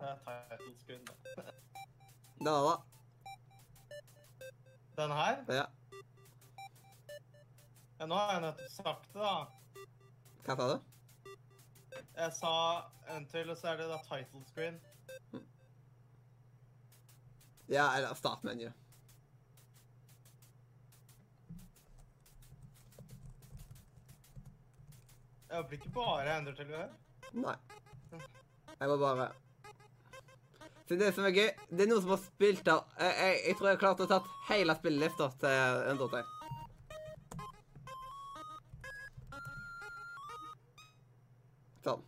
Det 0.00 0.08
er 0.26 0.54
et 0.54 0.80
sekund, 0.80 1.06
da. 1.06 1.42
Var 2.40 2.62
det. 2.66 2.95
Den 4.96 5.10
her? 5.12 5.44
Ja. 5.48 5.66
Ja, 7.98 8.06
nå 8.06 8.14
har 8.14 8.32
jeg 8.32 8.42
nettopp 8.44 8.72
sagt 8.72 9.12
det, 9.12 9.20
da. 9.20 9.84
Hva 10.46 10.56
sa 10.56 10.66
du? 10.70 10.76
Jeg 12.16 12.32
sa 12.36 12.52
en 13.12 13.26
til, 13.28 13.50
og 13.52 13.58
så 13.60 13.72
er 13.72 13.80
det 13.80 13.88
da 13.90 13.98
title 14.08 14.42
screen. 14.48 14.80
Ja, 17.68 17.90
eller 17.96 18.14
startmenu. 18.16 18.68
Jeg 25.48 25.56
håper 25.56 25.72
ikke 25.72 25.92
bare 25.94 26.38
endrer 26.38 26.56
til 26.56 26.68
det 26.68 26.76
her. 26.76 26.94
Nei. 27.32 27.56
Jeg 28.80 28.88
må 28.88 28.96
bare 29.00 29.30
Så 30.88 30.94
det 30.94 31.08
som 31.14 31.24
er 31.26 31.34
gøy, 31.34 31.48
det 31.70 31.82
er 31.82 31.88
noen 31.90 32.02
som 32.04 32.12
har 32.14 32.20
spilt 32.22 32.62
der. 32.66 32.82
Jeg, 33.00 33.38
jeg, 33.48 33.54
tror 33.58 33.68
jeg 33.68 33.74
har 33.74 33.80
klart 33.80 34.02
å 34.04 34.06
tatt 34.10 34.28
hele 34.46 34.74
spillelista 34.78 35.26
til 35.40 35.80
Undertøy. 35.90 36.22
Sånn. 41.86 42.04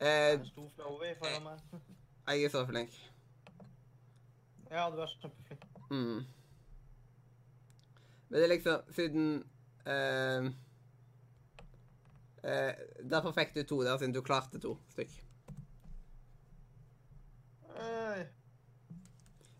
Eh, 0.00 0.34
jeg 2.28 2.44
er 2.44 2.52
så 2.52 2.66
flink. 2.68 3.00
Ja, 4.70 4.84
du 4.92 5.00
er 5.00 5.16
kjempeflink. 5.16 5.64
Mm. 5.90 6.20
Men 8.28 8.36
det 8.36 8.44
er 8.44 8.52
liksom 8.52 8.92
Siden 8.94 9.24
eh, 9.90 10.44
eh, 12.46 12.84
Derfor 13.02 13.34
fikk 13.34 13.56
du 13.56 13.64
to 13.64 13.80
der, 13.82 13.96
siden 13.98 14.14
du 14.14 14.22
klarte 14.22 14.60
to 14.62 14.76
stykk. 14.92 15.16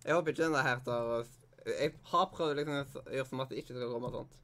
Jeg 0.00 0.16
håper 0.16 0.32
ikke 0.32 0.46
denne 0.46 0.62
her 0.64 0.80
tar 0.84 1.26
Jeg 1.66 1.92
har 2.12 2.30
prøvd 2.34 2.56
liksom 2.58 2.78
å 3.02 3.02
gjøre 3.14 3.28
som 3.28 3.42
at 3.44 3.50
det 3.52 3.60
ikke 3.62 3.76
skal 3.76 3.92
komme 3.92 4.12
sånt. 4.14 4.38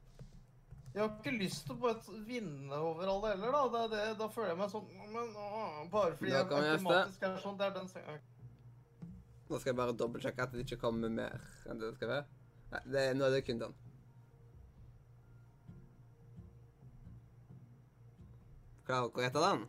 Jeg 0.93 1.03
har 1.03 1.11
ikke 1.13 1.33
lyst 1.37 1.67
til 1.67 1.83
å 1.85 1.91
vinne 2.25 2.77
over 2.81 3.09
alle 3.11 3.33
heller, 3.35 3.53
da. 3.53 3.65
Det 3.73 3.81
det, 3.91 4.05
da 4.17 4.27
føler 4.33 4.53
jeg 4.53 4.59
meg 4.61 4.71
sånn 4.71 4.87
men, 5.13 5.35
å, 5.37 5.59
Bare 5.93 6.15
fordi 6.17 6.31
jeg 6.33 6.47
automatisk 6.47 7.25
er 7.27 7.35
sånn. 7.43 7.57
Det 7.59 7.67
er 7.67 7.75
den 7.75 7.91
sangen. 7.91 8.23
Nå 9.47 9.59
skal 9.59 9.71
jeg 9.71 9.77
bare 9.77 9.95
dobbeltsjekke 9.97 10.47
at 10.47 10.55
det 10.55 10.65
ikke 10.65 10.79
kommer 10.81 11.13
mer 11.13 11.37
enn 11.69 11.77
det 11.77 11.91
det 11.91 11.99
skal 11.99 12.11
være. 12.15 12.25
Nei, 12.71 12.81
det, 12.95 13.03
nå 13.15 13.27
er 13.27 13.35
det 13.37 13.43
kun 13.47 13.61
den. 13.61 13.77
Klarer 18.87 19.07
dere 19.07 19.21
å 19.21 19.25
gjette 19.27 19.45
den? 19.45 19.63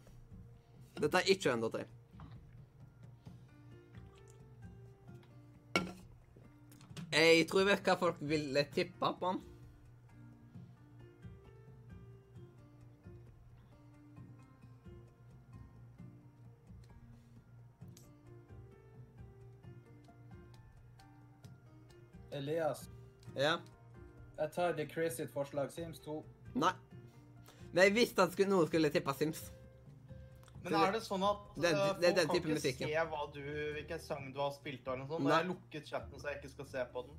Dette 0.98 1.20
er 1.20 1.32
ikke 1.34 1.54
Undertale. 1.54 1.97
Jeg 7.12 7.46
tror 7.48 7.60
jeg 7.62 7.68
vet 7.70 7.86
hva 7.88 7.94
folk 8.00 8.18
ville 8.20 8.64
tippe 8.74 9.12
på 9.20 9.26
han. 9.30 9.40
Elias, 22.32 22.90
Ja. 23.36 23.56
jeg 24.38 24.50
tar 24.52 24.72
The 24.72 24.86
Crazy 24.86 25.22
forslag. 25.32 25.70
Sims 25.72 25.98
2. 25.98 26.24
Nei. 26.54 26.72
Men 27.72 27.84
jeg 27.84 27.94
visste 27.94 28.22
at 28.22 28.32
skulle- 28.32 28.50
noen 28.50 28.66
skulle 28.66 28.90
tippe 28.90 29.14
Sims. 29.14 29.52
Men 30.70 30.84
er 30.88 30.92
det 30.92 31.02
sånn 31.02 31.24
at 31.24 31.54
Det- 31.56 31.72
eh, 31.72 31.92
det 32.00 32.08
er 32.08 32.14
den 32.14 32.26
folk 32.28 32.42
kan 32.42 32.56
ikke 32.56 32.72
se 32.78 33.04
hva 33.12 33.32
du, 33.32 33.40
hvilken 33.74 34.00
sang 34.00 34.32
du 34.32 34.40
har 34.40 34.52
spilt 34.52 34.86
av? 34.88 34.94
eller 34.94 35.04
noe 35.04 35.16
sånt? 35.16 35.24
Nei. 35.24 35.38
Jeg 35.38 35.48
lukket 35.48 35.86
chatten 35.88 36.20
så 36.20 36.28
jeg 36.32 36.42
ikke 36.42 36.50
skal 36.50 36.66
se 36.66 36.84
på 36.92 37.02
den. 37.06 37.18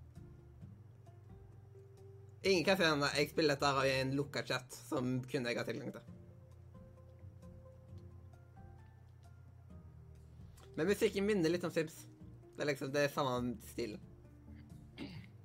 Ingen 2.43 2.63
kan 2.65 2.77
si 2.77 2.83
at 2.83 3.15
jeg 3.17 3.29
spiller 3.29 3.55
dette 3.55 3.65
her 3.65 3.83
i 3.85 3.99
en 4.01 4.15
lukka 4.15 4.43
chat 4.45 4.71
som 4.73 5.21
kun 5.23 5.45
jeg 5.45 5.57
har 5.57 5.65
tilgang 5.65 5.91
til. 5.91 6.01
Men 10.75 10.87
musikken 10.87 11.25
minner 11.25 11.49
litt 11.49 11.63
om 11.63 11.71
Sims. 11.71 12.05
Det 12.55 12.61
er 12.63 12.69
liksom 12.73 12.91
det 12.93 13.01
er 13.03 13.11
samme 13.13 13.57
stilen. 13.73 13.99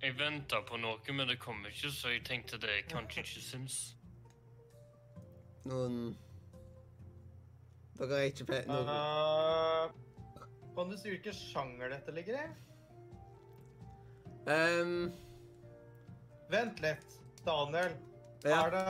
Jeg 0.02 0.16
venta 0.18 0.60
på 0.62 0.76
noe, 0.78 0.98
men 1.16 1.26
det 1.28 1.38
kom 1.40 1.64
ikke, 1.66 1.90
så 1.90 2.12
jeg 2.12 2.24
tenkte 2.24 2.58
det 2.60 2.70
er 2.70 2.82
kanskje 2.90 3.22
ikke 3.24 3.42
Sims. 3.42 3.78
Noen 5.64 6.16
Dere 7.98 8.20
er 8.20 8.30
ikke 8.30 8.46
pe... 8.48 8.60
Eh, 8.64 9.84
kan 10.74 10.90
du 10.90 10.96
si 10.98 11.12
hvilken 11.12 11.36
sjanger 11.36 11.92
dette 11.94 12.14
ligger 12.16 12.40
i? 12.40 12.46
Um, 14.44 15.12
Vent 16.52 16.82
litt, 16.84 17.14
Daniel. 17.46 17.94
ja. 18.44 18.58
Er 18.58 18.74
det 18.74 18.82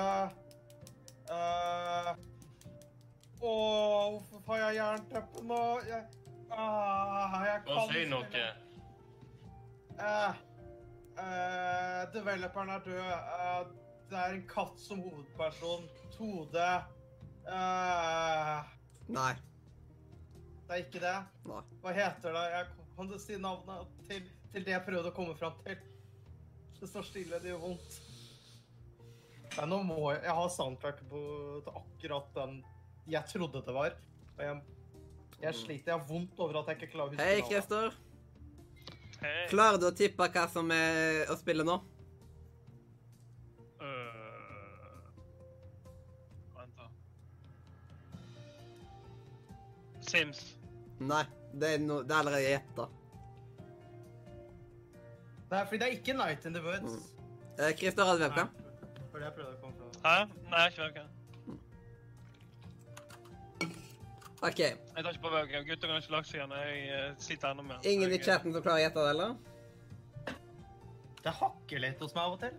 uh, 1.31 2.09
Åh, 3.45 4.17
hvorfor 4.31 4.57
har 4.57 4.65
jeg 4.65 4.81
jernteppe 4.81 5.45
nå? 5.47 5.61
Jeg, 5.87 6.03
ah, 6.51 7.39
jeg 7.45 7.63
kan 7.69 7.93
si 7.93 8.03
ikke 8.03 8.11
noe. 8.17 8.49
Uh, 9.95 10.35
Eh, 11.15 11.25
eh, 11.25 12.13
developeren 12.13 12.69
er 12.69 12.79
død. 12.85 12.99
Uh, 12.99 13.67
det 14.11 14.19
er 14.19 14.35
en 14.35 14.49
katt 14.49 14.81
som 14.81 15.01
hovedperson. 15.01 15.89
Tode. 16.19 16.71
Eh, 17.47 18.74
Nei. 19.13 19.35
det 20.69 20.77
er 20.77 20.83
ikke 20.87 21.01
det. 21.03 21.17
Nei. 21.49 21.61
Hva 21.83 21.93
heter 21.93 22.33
det? 22.37 22.45
Jeg 22.55 22.69
kan 22.97 23.11
du 23.11 23.19
si 23.21 23.37
navnet 23.37 23.91
til, 24.09 24.29
til 24.53 24.65
det 24.65 24.73
jeg 24.73 24.85
prøvde 24.87 25.11
å 25.11 25.17
komme 25.17 25.35
fram 25.39 25.57
til. 25.67 25.77
Det 26.81 26.89
står 26.89 27.07
stille, 27.09 27.41
det 27.43 27.53
gjør 27.53 27.63
vondt. 27.67 27.99
Nei, 29.55 29.67
nå 29.71 29.83
må 29.87 29.99
jeg 30.11 30.23
Jeg 30.25 30.35
har 30.35 30.49
soundtracket 30.51 31.07
på 31.11 31.21
til 31.65 31.77
akkurat 31.79 32.33
den 32.39 32.57
jeg 33.07 33.29
trodde 33.29 33.61
det 33.67 33.75
var. 33.77 33.95
Og 34.35 34.43
jeg, 34.43 34.61
jeg 35.43 35.55
sliter. 35.61 35.93
Jeg 35.93 35.99
har 35.99 36.09
vondt 36.09 36.41
over 36.41 36.63
at 36.63 36.73
jeg 36.73 36.81
ikke 36.81 36.93
klarer 36.97 37.13
å 37.13 37.15
huske 37.15 37.27
Hei, 37.29 37.41
navnet. 37.41 37.51
Christer. 37.53 37.99
Hei. 39.21 39.43
Klarer 39.53 39.81
du 39.81 39.87
å 39.91 39.95
tippe 39.97 40.29
hva 40.33 40.47
som 40.53 40.73
er 40.75 41.29
å 41.33 41.37
spille 41.41 41.67
nå? 41.67 41.77
Sims. 50.15 50.45
Nei. 51.03 51.25
Det 51.55 51.75
er, 51.75 51.79
no, 51.79 52.01
det 52.03 52.11
er 52.11 52.19
allerede 52.19 52.43
gjetta. 52.49 52.87
Nei, 55.51 55.67
fordi 55.67 55.79
det 55.79 55.87
er 55.87 55.93
ikke 55.99 56.15
Night 56.19 56.47
in 56.49 56.55
the 56.55 56.63
Woods. 56.63 56.95
Eh, 57.59 57.77
Christer, 57.79 58.05
hadde 58.09 58.25
webcam? 58.25 58.49
Det 58.51 59.05
det 59.15 59.27
jeg 59.29 59.35
prøvde 59.37 59.53
å 59.53 59.61
komme 59.63 59.77
fra. 59.79 59.87
Hæ? 60.05 60.25
Nei, 60.51 60.51
jeg 60.51 60.63
har 60.63 60.69
ikke 60.73 60.87
webcam. 60.89 61.11
OK. 64.45 64.61
Jeg 64.61 65.05
tar 65.05 65.11
ikke 65.13 65.25
på 65.25 65.33
webcam. 65.35 65.67
Gutter 65.69 65.91
kan 65.91 66.03
ikke 66.03 66.15
lage 66.17 66.29
seg 66.31 66.41
igjen. 66.41 66.55
Jeg 66.59 66.75
eh, 66.99 67.11
sliter 67.27 67.55
ennå 67.55 67.67
med 67.69 67.77
Ingen 67.93 68.11
i 68.13 68.21
chatten 68.23 68.51
som 68.55 68.65
klarer 68.65 68.83
å 68.83 68.85
gjette 68.85 69.05
det, 69.07 69.11
eller? 69.15 69.31
Det 71.25 71.33
hakker 71.39 71.79
litt 71.87 72.03
hos 72.05 72.15
meg 72.17 72.25
av 72.25 72.35
og 72.35 72.41
til. 72.43 72.55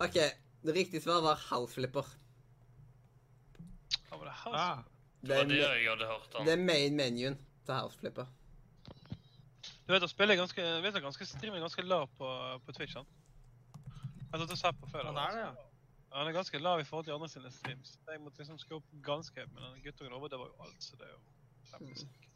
OK. 0.00 0.18
Det 0.66 0.74
riktige 0.76 1.02
svaret 1.06 1.24
var 1.24 1.46
House 1.52 1.78
Flipper. 1.78 2.04
Hva 2.04 2.19
var 4.20 4.30
det 4.30 4.36
House? 4.42 4.60
Ah. 4.60 4.84
Det 5.20 5.28
Det 5.28 5.36
var 5.36 5.48
det 5.50 5.56
jeg 5.60 5.88
hadde 5.90 6.06
hørt 6.08 6.34
om. 6.34 6.44
det 6.46 6.52
er 6.52 6.62
main 6.64 6.96
menuen 6.96 7.40
til 7.66 7.74
House 7.74 7.98
Flipper. 8.00 8.28
Du 9.86 9.92
vet 9.92 10.04
å 10.06 10.08
spille 10.08 10.36
ganske, 10.38 10.62
vet 10.84 10.94
du, 10.94 11.00
ganske 11.02 11.26
streamen 11.26 11.58
er 11.58 11.66
ganske 11.66 11.82
lav 11.82 12.06
på, 12.16 12.28
på 12.64 12.76
Twitch, 12.76 12.94
sant? 12.94 13.08
Jeg 14.30 14.38
har 14.38 14.56
sett 14.56 14.78
på 14.78 14.88
før. 14.92 15.10
Han 15.10 15.18
er 15.18 15.34
det, 15.34 15.44
altså. 15.48 15.64
ja. 15.64 15.66
Han 16.14 16.26
er 16.26 16.34
ganske 16.34 16.58
lav 16.58 16.80
i 16.80 16.86
forhold 16.86 17.04
til 17.06 17.14
andre 17.14 17.28
sine 17.28 17.50
streams. 17.54 17.98
Jeg 18.06 18.22
måtte 18.22 18.42
liksom 18.42 18.58
skru 18.58 18.76
opp 18.78 18.88
ganske 19.02 19.40
høyt, 19.40 19.52
men 19.54 19.66
den 19.66 19.82
guttungen 19.84 20.14
over, 20.14 20.30
det 20.30 20.38
var 20.38 20.50
jo 20.50 20.64
alt, 20.66 20.82
så 20.82 20.98
det 20.98 21.06
er 21.06 21.12
jo 21.12 21.20
kjempesykt. 21.70 22.26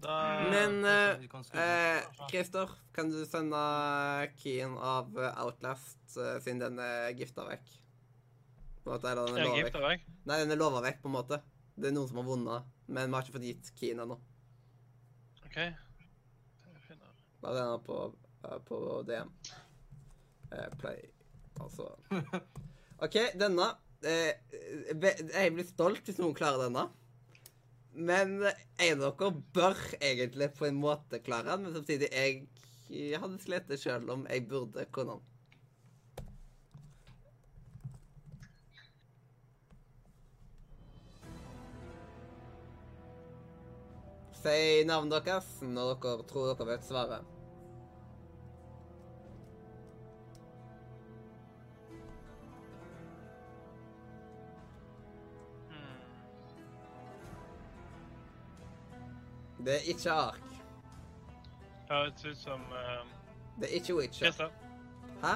Da, 0.00 0.14
Men, 0.48 0.84
eh, 0.88 1.20
uh, 1.20 1.26
kan 1.28 1.44
Eh. 1.52 2.02
Christer, 2.30 2.70
du 2.96 3.24
sende 3.28 3.60
keyen 4.40 4.78
av 4.78 5.18
eh, 5.18 5.42
Outlast 5.42 6.16
uh, 6.16 6.38
siden 6.40 6.60
den 6.62 6.78
er 6.80 7.10
gifta 7.12 7.44
vekk? 7.44 7.74
På 8.90 8.96
en 8.96 8.98
måte, 8.98 9.10
eller 9.10 9.26
den 9.30 9.36
er 9.38 9.70
lova 9.70 9.88
vekk. 9.92 10.06
Nei, 10.26 10.36
den 10.40 10.50
er 10.50 10.58
lova 10.58 10.80
vekk, 10.82 10.96
på 10.98 11.06
en 11.06 11.12
måte. 11.14 11.36
Det 11.78 11.86
er 11.86 11.92
noen 11.94 12.08
som 12.10 12.16
har 12.18 12.24
vunnet, 12.26 12.70
men 12.90 13.06
vi 13.06 13.14
har 13.14 13.22
ikke 13.22 13.34
fått 13.36 13.44
gitt 13.46 13.68
keyen 13.78 14.02
ennå. 14.02 14.16
OK. 15.44 15.58
Bare 17.44 17.54
den 17.54 17.70
er 17.76 17.84
på, 17.86 17.98
eh, 18.48 18.56
på 18.66 18.80
DM. 19.06 19.30
Eh, 20.50 20.66
play. 20.82 21.06
Altså 21.60 21.86
OK, 23.06 23.20
denne. 23.38 23.70
Eh, 24.02 24.58
jeg 24.58 25.54
blir 25.54 25.70
stolt 25.70 26.10
hvis 26.10 26.18
noen 26.18 26.34
klarer 26.34 26.66
denne. 26.66 26.88
Men 27.94 28.40
en 28.42 29.06
av 29.06 29.14
dere 29.22 29.32
bør 29.54 29.86
egentlig 30.00 30.50
på 30.58 30.66
en 30.66 30.82
måte 30.82 31.22
klare 31.22 31.52
den, 31.52 31.68
men 31.68 31.78
samtidig 31.78 32.10
jeg, 32.10 32.42
jeg 32.90 33.22
hadde 33.22 33.38
slitt 33.46 33.70
sjøl 33.78 34.10
om 34.18 34.26
jeg 34.26 34.48
burde 34.50 34.90
kunne 34.90 35.20
den. 35.20 35.29
Si 44.40 44.84
navnet 44.88 45.26
deres 45.26 45.48
når 45.60 45.98
dere 46.00 46.24
tror 46.28 46.46
dere 46.48 46.66
vet 46.70 46.84
svaret. 46.86 47.24
Hmm. 55.68 55.98
Det 59.66 59.74
er 59.74 59.90
ikke 59.92 60.14
Ark. 60.14 60.46
Det 61.88 61.96
høres 61.96 62.24
ut 62.24 62.38
som 62.40 62.60
uh, 62.72 63.04
Det 63.60 63.68
er 63.68 63.74
ikke 63.82 63.96
Witcher. 63.98 64.32
Hæ? 65.20 65.34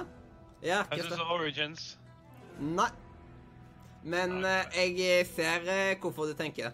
Ja, 0.62 0.78
Det 0.78 1.02
høres 1.02 1.12
ut 1.12 1.18
som 1.18 1.34
Origins. 1.34 1.98
Nei. 2.60 2.88
Men 4.04 4.38
uh, 4.44 4.64
jeg 4.72 5.26
ser 5.26 5.68
uh, 5.68 6.00
hvorfor 6.00 6.24
du 6.24 6.32
tenker 6.32 6.72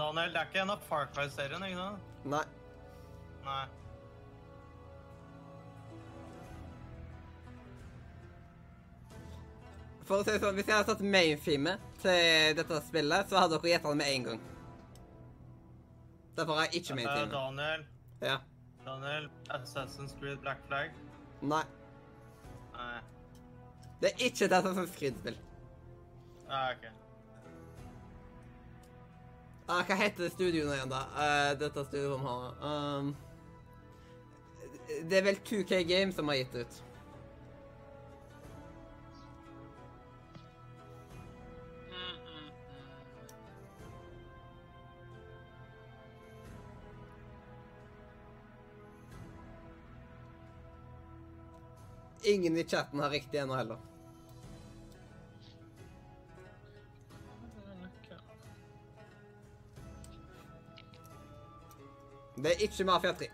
Daniel, 0.00 0.32
det 0.32 0.40
er 0.40 0.48
ikke 0.48 0.62
en 0.64 0.72
av 0.74 0.84
Far 0.88 1.08
Cry-serien, 1.14 1.64
ikke 1.66 1.80
sant? 1.82 2.08
Nei. 2.34 2.44
Nei. 3.44 3.64
For 10.08 10.20
å 10.20 10.26
si 10.26 10.34
sånn, 10.42 10.56
Hvis 10.58 10.66
jeg 10.70 10.74
hadde 10.76 10.90
satt 10.94 11.02
main-theme 11.14 11.74
til 12.02 12.56
dette 12.58 12.80
spillet, 12.88 13.28
så 13.30 13.42
hadde 13.44 13.58
dere 13.60 13.72
gjetta 13.74 13.92
det 13.92 14.00
med 14.00 14.14
en 14.14 14.24
gang. 14.30 14.40
Derfor 16.38 16.58
har 16.58 16.66
jeg 16.68 16.80
ikke 16.82 16.96
main-themet. 16.98 17.34
Daniel, 17.36 17.84
Ja. 18.22 18.38
Daniel, 18.84 19.28
Assassin's 19.50 20.16
Creed 20.18 20.40
Black 20.42 20.64
Flag. 20.66 20.90
Nei. 21.42 21.62
Nei. 22.74 23.00
Det 24.00 24.10
er 24.12 24.24
ikke 24.26 24.44
et 24.48 24.56
Assassin's 24.56 24.96
Creed-spill. 24.96 25.36
Ah, 26.48 26.72
ok. 26.72 26.88
Ah, 29.72 29.84
hva 29.86 29.94
heter 29.94 30.24
det 30.24 30.32
studioet 30.34 30.74
igjen, 30.74 30.90
da? 30.90 31.00
Uh, 31.14 31.58
dette 31.58 31.84
studioet 31.86 32.16
som 32.18 32.24
har 32.26 32.54
um, 32.66 33.10
Det 35.06 35.18
er 35.20 35.22
vel 35.28 35.36
2K 35.46 35.82
Games 35.86 36.16
som 36.18 36.28
har 36.28 36.40
gitt 36.40 36.54
ut. 36.54 36.80
Ingen 52.22 52.56
i 52.56 52.64
chatten 52.64 52.98
har 53.00 53.10
riktig 53.10 53.38
ennå 53.38 53.54
heller. 53.54 53.89
Det 62.42 62.54
er 62.54 62.64
ikke 62.66 62.84
Mafia 62.88 63.12
3. 63.12 63.28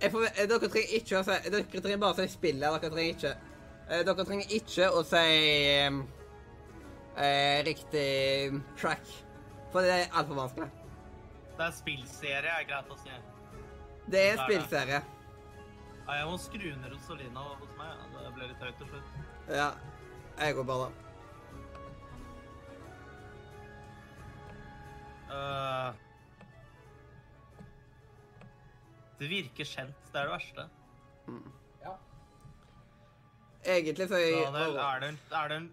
Jeg 0.00 0.12
får, 0.12 0.24
eh, 0.24 0.48
dere 0.48 0.68
trenger 0.68 0.96
ikke 0.98 1.18
å 1.18 1.22
si 1.24 1.36
Dere 1.50 1.80
trenger 1.82 2.00
bare 2.02 2.14
å 2.14 2.18
si 2.18 2.28
spillet. 2.30 2.66
Dere 2.66 2.90
trenger 2.92 3.14
ikke 3.14 3.32
eh, 3.32 4.02
Dere 4.06 4.26
trenger 4.28 4.52
ikke 4.58 4.90
å 4.92 5.02
si 5.06 5.22
um, 5.86 6.02
uh, 7.16 7.58
riktig 7.66 8.60
track. 8.78 9.14
For 9.72 9.82
det 9.82 9.94
er 9.96 10.12
altfor 10.12 10.42
vanskelig. 10.42 10.68
Det 11.56 11.64
er 11.64 11.72
spillserie, 11.72 12.52
er 12.52 12.68
greit 12.68 12.92
å 12.92 12.98
si. 13.00 13.16
Det 14.06 14.22
er 14.22 14.34
er 14.36 14.42
spillserie. 14.44 15.00
Ja, 16.06 16.18
jeg 16.20 16.26
må 16.30 16.36
skru 16.38 16.68
ned 16.68 16.92
Rosalina 16.92 17.48
hos 17.48 17.72
meg. 17.80 18.04
Det 18.14 18.34
ble 18.36 18.50
litt 18.52 18.62
høyt 18.62 18.78
til 18.82 18.92
slutt. 18.92 19.35
Ja. 19.48 19.70
Jeg 20.38 20.54
går 20.54 20.64
bare 20.68 20.86
da. 20.86 21.06
Eh, 25.36 25.94
det 29.18 29.30
virker 29.30 29.64
kjent. 29.64 30.10
Det 30.12 30.20
er 30.20 30.28
det 30.28 30.32
verste. 30.34 30.68
Ja. 31.82 31.94
egentlig 33.64 34.08
så 34.08 34.14
er 34.14 34.26
jeg 34.26 34.52
Daniel, 34.54 34.76
er 34.76 35.00
det 35.00 35.08
en, 35.08 35.18
er 35.32 35.48
det 35.48 35.56
en, 35.56 35.72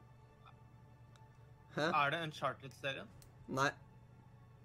Hæ? 1.75 1.81
er 1.81 2.09
det 2.09 2.21
Uncharted-serien? 2.23 3.09
Nei. 3.47 3.69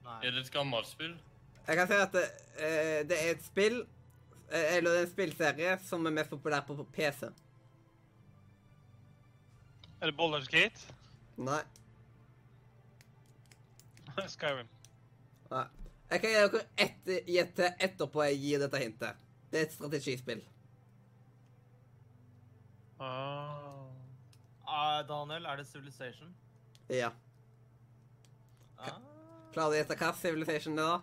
Nei. 0.05 0.17
Er 0.23 0.31
det 0.31 0.47
et 0.47 0.53
gammelt 0.53 0.87
spill? 0.89 1.19
Jeg 1.67 1.77
kan 1.77 1.91
si 1.91 1.99
at 2.01 2.13
det, 2.13 2.25
eh, 2.57 3.09
det 3.09 3.17
er 3.19 3.31
et 3.35 3.45
spill 3.45 3.83
eh, 4.53 4.77
Eller 4.77 4.91
det 4.91 5.01
er 5.01 5.05
en 5.05 5.11
spillserie 5.11 5.79
som 5.85 6.07
er 6.07 6.15
mest 6.17 6.31
populær 6.31 6.61
på, 6.65 6.77
på 6.79 6.87
PC. 6.97 7.29
Er 10.01 10.07
det 10.07 10.17
Boulders 10.17 10.49
Gate? 10.49 10.95
Nei. 11.37 11.63
Skyrim. 14.35 14.69
Nei. 15.51 15.65
Jeg 16.11 16.21
kan 16.21 16.31
gi 16.31 16.37
dere 16.37 16.61
ett 16.81 17.11
gjett 17.29 17.51
til 17.59 17.83
etterpå 17.85 18.23
jeg 18.31 18.39
gir 18.41 18.63
dette 18.63 18.81
hintet. 18.81 19.27
Det 19.51 19.61
er 19.61 19.67
et 19.67 19.75
strategispill. 19.75 20.41
Ah. 23.01 23.91
Ah, 24.67 25.03
Daniel, 25.09 25.45
er 25.47 25.57
det 25.57 25.67
Civilization? 25.67 26.35
Ja. 26.89 27.11
Ah. 28.79 28.99
Klarer 29.53 29.75
du 29.75 29.77
å 29.77 29.79
gjette 29.81 29.99
hva 30.01 30.13
Civilization 30.17 30.79
er, 30.79 30.95
da? 30.95 30.99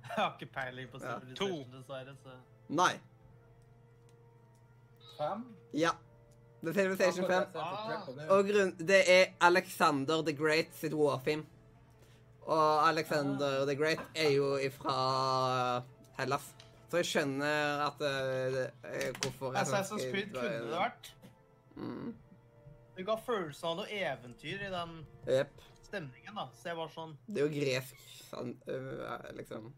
Jeg 0.10 0.18
har 0.18 0.36
ikke 0.36 0.52
peiling 0.54 0.90
på 0.92 1.00
Ja. 1.02 1.16
Civilization, 1.20 1.72
dessverre. 1.72 2.14
Så. 2.22 2.36
Nei. 2.68 2.92
Fem? 5.16 5.44
Ja. 5.76 5.94
Det 6.60 6.68
er 6.68 6.76
Civilization 6.76 7.26
5. 7.26 7.32
Akkurat 7.32 7.54
det 7.54 7.60
jeg 7.60 7.70
fikk 7.70 7.86
trykk 7.86 8.06
på 8.06 8.14
nå. 8.16 8.24
Og 8.36 8.48
grunn, 8.50 8.72
det 8.88 9.00
er 9.08 9.22
Alexander 9.48 10.24
the 10.26 10.34
Great 10.36 10.74
sitt 10.76 10.96
warfilm. 10.96 11.46
Og 12.50 12.88
Alexander 12.88 13.64
the 13.68 13.76
Great 13.78 14.02
er 14.14 14.34
jo 14.34 14.50
ifra 14.60 14.96
Hellas. 16.18 16.50
Så 16.90 17.00
jeg 17.00 17.06
skjønner 17.06 17.84
at 17.86 18.02
eh, 18.02 18.46
det, 18.52 18.66
eh, 18.90 19.08
hvorfor 19.22 19.56
Assassin's 19.56 20.04
Creed 20.10 20.34
kunne 20.34 20.52
det 20.66 20.72
vært. 20.74 21.12
Mm. 21.76 22.14
Det 22.96 23.06
ga 23.06 23.16
følelsen 23.24 23.68
av 23.70 23.76
noe 23.78 24.00
eventyr 24.02 24.64
i 24.66 24.70
den 24.74 24.96
yep. 25.30 25.62
stemningen, 25.86 26.34
da. 26.36 26.48
Så 26.58 26.72
jeg 26.72 26.80
var 26.80 26.90
sånn 26.92 27.14
Det 27.28 27.40
er 27.40 27.46
jo 27.46 27.52
gresk, 27.54 28.02
sånn, 28.26 28.56
liksom. 29.38 29.70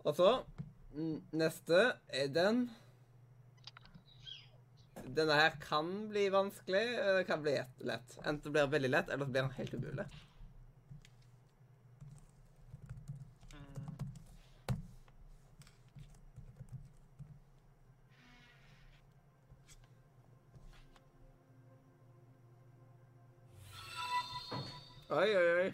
Og 0.00 0.16
så 0.16 0.30
Neste 1.36 1.82
er 2.08 2.30
den. 2.34 2.64
Denne 5.04 5.32
her 5.34 5.50
kan 5.60 6.08
bli 6.08 6.28
vanskelig, 6.30 6.82
eller 6.98 7.22
kan 7.24 7.42
bli 7.42 7.54
et- 7.56 7.84
lett. 7.84 8.18
Enten 8.24 8.52
blir 8.52 8.62
den 8.62 8.70
veldig 8.70 8.90
lett, 8.90 9.08
eller 9.08 9.24
så 9.24 9.30
blir 9.30 9.42
den 9.42 9.50
helt 9.50 9.74
umulig. 9.74 10.06
Oi, 25.10 25.36
oi, 25.36 25.46
oi. 25.60 25.72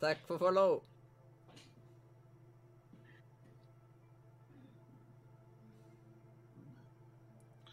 Takk 0.00 0.22
for 0.26 0.38
follow. 0.38 0.89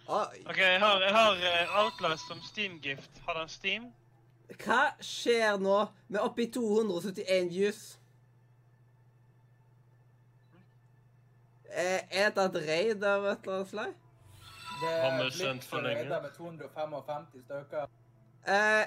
OK, 0.08 0.58
jeg 0.58 0.80
har, 0.80 1.02
jeg 1.04 1.12
har 1.16 1.42
eh, 1.44 1.72
Outlast 1.82 2.28
som 2.30 2.40
Steam-gift. 2.42 3.18
Har 3.26 3.40
den 3.42 3.50
Steam? 3.52 3.88
Hva 4.64 4.94
skjer 5.04 5.58
nå 5.60 5.80
med 6.08 6.22
oppi 6.24 6.46
271 6.56 7.50
juice? 7.52 7.98
Eh, 11.68 12.00
Er 12.08 12.32
dette 12.32 12.46
et 12.48 12.62
raid 12.70 13.04
av 13.04 13.28
et 13.34 13.44
eller 13.44 13.58
annet 13.58 13.74
slag? 13.74 13.92
Det 14.78 14.94
Har 15.02 15.18
vi 15.18 15.26
er 15.26 15.36
sendt 15.36 15.66
for 15.68 15.84
lenge? 15.84 16.08
med 16.24 16.32
255 16.38 17.28
stykker. 17.44 17.90
Eh, 18.48 18.86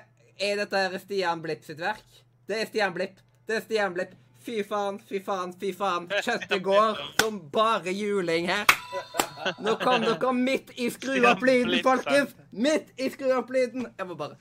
er 0.49 0.57
dette 0.65 1.01
Stian 1.05 1.43
Blipp 1.45 1.65
sitt 1.67 1.81
verk? 1.83 2.07
Det 2.49 2.63
er 2.63 2.67
Stian 2.71 2.95
Blipp. 2.97 3.21
Det 3.47 3.57
er 3.59 3.65
Stian 3.67 3.95
Blipp. 3.95 4.15
Fy 4.41 4.63
faen, 4.65 4.99
fy 5.09 5.21
faen, 5.25 5.53
fy 5.61 5.71
faen. 5.77 6.07
Kjøttet 6.25 6.63
går 6.65 7.01
som 7.21 7.39
bare 7.53 7.93
juling 7.93 8.49
her. 8.49 8.65
Nå 9.61 9.75
kom 9.83 10.05
dere 10.07 10.33
midt 10.37 10.73
i 10.81 10.89
skru 10.93 11.19
opp 11.29 11.45
lyden, 11.45 11.77
folkens. 11.85 12.33
Midt 12.53 12.89
i 12.97 13.11
skru 13.13 13.35
opp 13.37 13.53
lyden. 13.53 13.87
Jeg 13.99 14.09
må 14.09 14.17
bare 14.17 14.37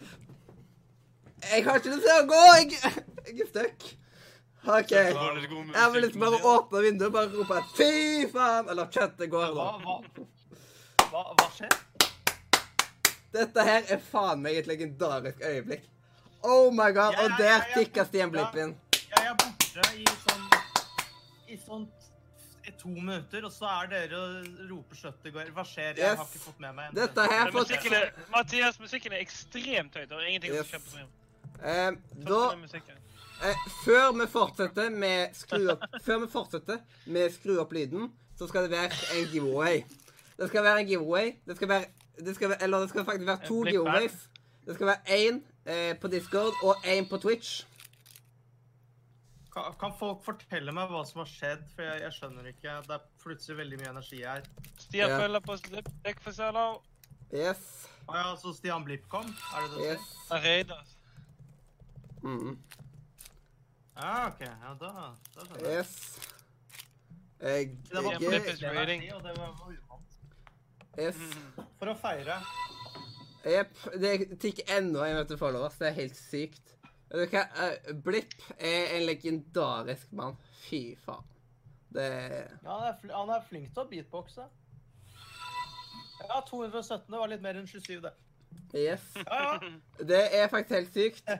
Jeg 1.49 1.63
har 1.65 1.79
ikke 1.79 1.93
lyst 1.95 2.07
til 2.07 2.15
å 2.15 2.27
gå. 2.31 2.45
Jeg, 2.61 2.95
jeg 3.27 3.43
er 3.43 3.51
stuck. 3.51 3.89
OK. 4.69 4.91
Jeg 4.91 5.91
vil 5.93 6.01
liksom 6.03 6.23
bare 6.25 6.41
åpne 6.55 6.81
vinduet 6.83 7.07
og 7.07 7.13
bare 7.13 7.29
rope 7.35 7.61
'fy 7.75 8.27
faen', 8.33 8.69
eller 8.69 8.87
'kjøttet 8.91 9.29
går'. 9.31 9.55
Da. 9.55 9.69
hva, 9.83 11.11
hva, 11.11 11.23
hva 11.39 11.47
skjer? 11.55 11.77
Dette 13.33 13.63
her 13.63 13.83
er 13.93 13.99
faen 14.11 14.41
meg 14.41 14.57
et 14.57 14.67
legendarisk 14.67 15.41
øyeblikk. 15.43 15.83
Oh 16.43 16.71
my 16.71 16.91
god, 16.95 17.13
Ja, 17.13 17.23
og 17.23 17.29
ja, 17.29 17.35
der 17.37 17.49
ja, 17.51 17.57
ja. 17.57 17.73
tikka 17.75 18.05
Stian 18.05 18.31
Blipp 18.31 18.55
inn. 18.55 18.75
Jeg 18.95 19.25
er 19.27 19.58
borte 19.75 19.95
i 19.97 20.05
sånn 20.23 20.45
I 21.49 21.57
sånn 21.65 21.87
to 22.77 22.89
minutter, 22.93 23.43
og 23.47 23.51
så 23.51 23.65
er 23.81 23.87
dere 23.89 24.17
og 24.19 24.47
roper 24.69 24.95
'skjøttet 24.95 25.33
går'. 25.33 25.49
Hva 25.55 25.63
skjer? 25.65 25.97
Jeg 25.97 26.15
har 26.17 26.25
ikke 26.25 26.39
fått 26.43 26.59
med 26.59 26.75
meg 26.75 26.93
Dette 26.93 27.19
har 27.21 27.31
jeg 27.33 27.53
fått. 27.53 27.69
musikken 27.69 27.93
er, 27.93 28.11
Mathias, 28.29 28.79
musikken 28.79 29.11
er 29.13 29.19
ekstremt 29.23 29.95
høyt. 29.95 30.11
Er 30.11 30.27
ingenting 30.27 30.53
Yes. 30.53 30.69
som 30.69 30.81
stream. 30.81 31.07
eh, 31.63 31.91
Da 32.25 32.53
eh, 33.41 33.55
Før 33.85 34.11
vi 34.19 34.27
fortsetter 34.27 34.89
med 34.91 35.33
skru 35.33 35.69
opp 35.71 35.83
Før 36.05 36.19
vi 36.19 36.27
fortsetter 36.27 36.79
med 37.07 37.31
skru 37.33 37.57
opp 37.59 37.71
lyden, 37.73 38.13
så 38.37 38.47
skal 38.47 38.61
det 38.63 38.71
være 38.71 38.91
en 39.17 39.25
giveaway. 39.33 39.83
Det 40.37 40.47
skal 40.49 40.63
være 40.63 40.79
en 40.79 40.87
giveaway. 40.87 41.35
Det 41.47 41.55
skal 41.55 41.67
være, 41.69 41.85
det 42.19 42.35
skal 42.35 42.49
være 42.49 42.63
Eller 42.63 42.79
det 42.79 42.89
skal 42.89 43.05
faktisk 43.05 43.25
være 43.27 43.47
to 43.47 43.65
giveaways. 43.65 44.29
Det 44.65 44.75
skal 44.75 44.87
være 44.87 45.01
én 45.09 45.41
eh, 45.65 45.95
på 45.99 46.07
Discord 46.07 46.53
og 46.63 46.75
én 46.85 47.09
på 47.09 47.17
Twitch. 47.17 47.65
Kan, 49.59 49.73
kan 49.79 49.93
folk 49.99 50.21
fortelle 50.23 50.71
meg 50.75 50.87
hva 50.91 51.01
som 51.07 51.19
har 51.23 51.27
skjedd? 51.29 51.63
For 51.75 51.83
jeg, 51.83 52.01
jeg 52.05 52.15
skjønner 52.15 52.45
ikke. 52.51 52.75
Det 52.87 52.95
er 52.95 53.07
plutselig 53.23 53.57
veldig 53.59 53.79
mye 53.81 53.89
energi 53.91 54.19
her. 54.23 54.45
Stian 54.79 55.09
Ja. 55.09 55.17
følger 55.19 55.41
på 56.23 56.31
Sørlaug. 56.37 56.81
Yes. 57.33 57.65
Å 58.07 58.15
ja, 58.15 58.29
så 58.41 58.53
Stian 58.57 58.85
Blipp 58.87 59.03
kom? 59.11 59.27
Er 59.55 59.65
det 59.65 59.69
det 59.69 59.75
du 59.75 59.81
sier? 59.83 59.91
Yes. 59.91 60.13
Han 60.29 60.41
raider. 60.45 60.95
Mm. 62.23 62.57
Ja, 63.99 64.13
OK. 64.27 64.41
Ja, 64.47 64.73
da, 64.79 64.93
da 65.35 65.45
skjønner 65.45 65.67
jeg. 65.67 65.75
Yes. 65.75 65.93
Jeg, 67.39 67.69
Det 67.91 68.03
var 68.03 68.11
jeg, 68.15 68.19
Blipp 68.23 68.33
is 68.33 68.47
plutselig 68.47 68.71
energi, 68.71 69.11
og 69.15 69.23
det 69.27 69.35
var 69.37 69.53
var 69.59 69.75
uvant. 69.75 70.17
yes. 70.99 71.15
Mm. 71.19 71.69
For 71.79 71.93
å 71.93 71.97
feire. 71.99 72.39
Jepp. 73.45 73.77
Det 74.01 74.39
tikker 74.39 74.73
enda 74.77 75.05
en 75.07 75.15
vet 75.21 75.29
du, 75.31 75.37
followers. 75.39 75.77
Det 75.79 75.87
er 75.91 75.95
helt 76.01 76.17
sykt. 76.19 76.75
Vet 77.09 77.31
du 77.31 77.35
hva? 77.35 77.43
Eh, 77.65 77.93
Blipp 78.05 78.35
er 78.57 78.95
en 78.97 79.05
legendarisk 79.07 80.11
mann. 80.13 80.37
Fy 80.67 80.95
faen. 81.05 81.25
Det 81.89 82.05
Ja, 82.05 82.69
han 82.69 82.83
er, 82.91 83.13
han 83.15 83.31
er 83.33 83.45
flink 83.49 83.71
til 83.73 83.81
å 83.81 83.89
beatboxe. 83.89 84.45
Ja, 86.19 86.41
217. 86.45 87.07
Det 87.09 87.17
var 87.17 87.31
litt 87.31 87.41
mer 87.41 87.57
enn 87.57 87.69
27, 87.69 88.01
det. 88.03 88.13
Yes. 88.77 89.07
Ja, 89.25 89.39
ja. 89.41 89.71
Det 90.11 90.21
er 90.37 90.51
faktisk 90.51 90.75
helt 90.77 90.93
sykt. 90.93 91.33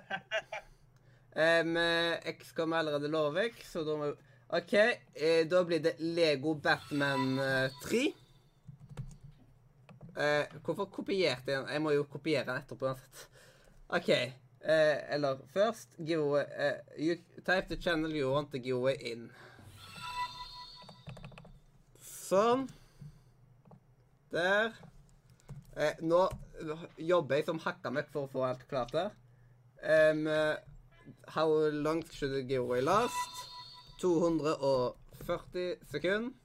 Um, 1.39 1.77
X 2.25 2.51
kommer 2.57 2.81
allerede 2.81 3.07
love 3.07 3.43
så 3.63 3.83
da 3.85 3.93
må 3.95 4.07
OK, 4.49 4.73
eh, 4.73 5.43
da 5.45 5.61
blir 5.63 5.79
det 5.79 5.99
Lego 6.01 6.55
Batman 6.57 7.37
eh, 7.39 7.75
3. 7.83 7.99
Uh, 10.17 10.61
hvorfor 10.65 10.89
kopierte 10.89 11.51
jeg 11.53 11.59
den? 11.59 11.69
Jeg 11.69 11.81
må 11.85 11.93
jo 11.93 12.07
kopiere 12.09 12.47
den 12.47 12.57
etterpå 12.57 12.89
uansett. 12.89 13.27
OK. 13.93 14.09
Eh, 14.61 15.13
eller 15.15 15.37
først 15.53 15.95
giveaway 15.97 16.43
eh, 16.57 16.73
You 16.97 17.15
type 17.45 17.67
the 17.69 17.77
channel 17.81 18.11
you 18.11 18.31
want 18.33 18.51
the 18.51 18.59
giveaway 18.59 18.95
in. 18.99 19.31
Sånn. 22.03 22.67
Der. 24.31 24.75
Eh, 25.77 25.95
nå 26.01 26.27
jobber 26.99 27.39
jeg 27.39 27.47
som 27.47 27.59
hakka 27.63 27.89
møkk 27.95 28.11
for 28.11 28.27
å 28.27 28.31
få 28.33 28.43
alt 28.49 28.67
klart 28.69 28.91
der. 28.93 29.15
Um, 29.79 30.27
how 31.27 31.47
long 31.71 32.03
should 32.11 32.33
the 32.35 32.43
giveaway 32.43 32.81
last? 32.81 33.47
240 34.01 35.75
sekunder. 35.89 36.35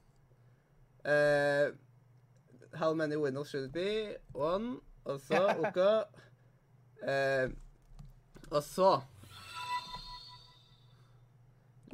Uh, 1.04 1.74
how 2.78 2.94
many 2.94 3.16
winners 3.16 3.50
should 3.50 3.64
it 3.64 3.72
be? 3.72 4.16
One. 4.32 4.80
Og 5.04 5.20
så 5.20 5.42
OK. 5.58 5.78
Eh, 7.08 7.50
og 8.50 8.62
så 8.62 8.90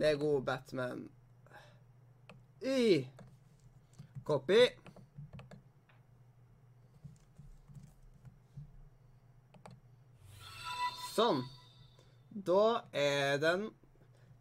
Lego 0.01 0.41
Batman 0.41 1.03
I 2.65 3.07
Copy. 4.25 4.61
Sånn. 11.17 11.43
Da 12.31 12.65
er 12.97 13.41
den 13.43 13.67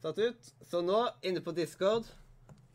satt 0.04 0.20
ut. 0.20 0.52
Så 0.70 0.84
nå, 0.86 1.00
inne 1.26 1.42
på 1.44 1.52
Discord, 1.58 2.08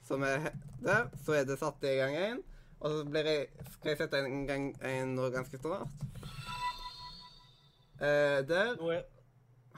som 0.04 0.24
er 0.26 0.50
der, 0.82 1.08
så 1.24 1.38
er 1.38 1.48
det 1.48 1.60
satt 1.60 1.84
i 1.86 1.94
gang 2.00 2.16
igjen. 2.18 2.42
Og 2.84 2.90
så 2.92 3.04
blir 3.08 3.30
jeg, 3.30 3.48
skal 3.78 3.94
jeg 3.94 4.00
sette 4.02 4.20
en 4.20 4.44
gang 4.48 4.66
en 4.84 5.14
nå 5.16 5.30
ganske 5.32 5.60
snart. 5.62 6.04
Eh, 8.02 8.42
der. 8.44 8.74
Nå 8.76 8.90
jeg, 8.92 9.04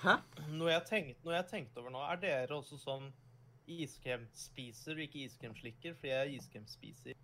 Hæ? 0.03 0.19
noe 0.53 0.73
jeg 0.75 0.83
tenkt, 0.91 1.23
noe 1.25 1.39
jeg 1.39 1.49
tenkte 1.51 1.81
over 1.81 1.93
nå, 1.95 2.03
er 2.05 2.19
dere 2.21 2.59
også 2.59 2.77
sånn 2.81 3.09
iskremspiser 3.67 4.99
og 4.99 5.05
ikke 5.07 5.25
iskremslikker? 5.25 5.97
Fordi 5.97 6.13
jeg 6.13 6.21
er 6.21 6.35
iskremspiser. 6.37 7.23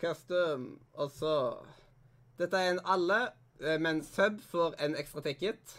Custom, 0.00 0.68
og 0.94 1.10
så 1.12 1.34
Dette 2.38 2.58
er 2.58 2.72
en 2.72 2.80
alle, 2.90 3.18
eh, 3.60 3.76
men 3.78 4.00
sub 4.02 4.40
får 4.42 4.74
en 4.82 4.96
ekstra 4.98 5.22
ticket. 5.22 5.76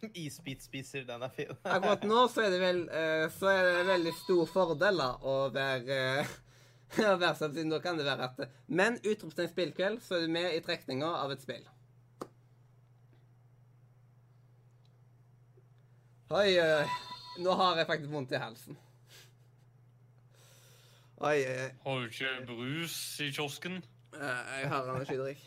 Isbitspiser, 0.14 1.02
den 1.08 1.24
er 1.26 1.32
fin. 1.34 1.50
Akkurat 1.64 2.04
nå 2.06 2.20
så 2.30 2.44
er 2.44 2.54
det 2.54 2.60
vel 2.62 2.84
eh, 2.94 3.24
Så 3.34 3.50
er 3.50 3.64
det 3.66 3.88
veldig 3.88 4.12
stor 4.20 4.46
fordel 4.52 5.02
da, 5.02 5.10
å 5.26 5.34
være 5.54 5.98
å 6.98 7.16
være 7.20 7.36
sub, 7.38 7.52
siden 7.54 7.70
da 7.70 7.78
kan 7.82 7.98
det 7.98 8.06
være 8.06 8.26
at 8.26 8.56
Men 8.66 8.98
utropstegn 9.04 9.50
spillkveld, 9.50 10.00
så 10.02 10.16
er 10.16 10.26
du 10.26 10.32
med 10.34 10.56
i 10.56 10.62
trekninga 10.64 11.10
av 11.20 11.34
et 11.34 11.42
spill. 11.42 11.66
Oi, 16.30 16.48
eh, 16.62 16.98
nå 17.42 17.54
har 17.58 17.78
jeg 17.78 17.88
faktisk 17.88 18.12
vondt 18.12 18.34
i 18.34 18.42
halsen. 18.42 18.78
Oi, 21.20 21.36
oi, 21.36 21.56
oi. 21.62 21.70
Har 21.84 21.98
du 22.00 22.10
ikke 22.10 22.34
brus 22.48 22.98
i 23.20 23.30
kiosken? 23.34 23.80
Jeg 24.14 24.68
har 24.70 24.90
energidrikk. 24.90 25.42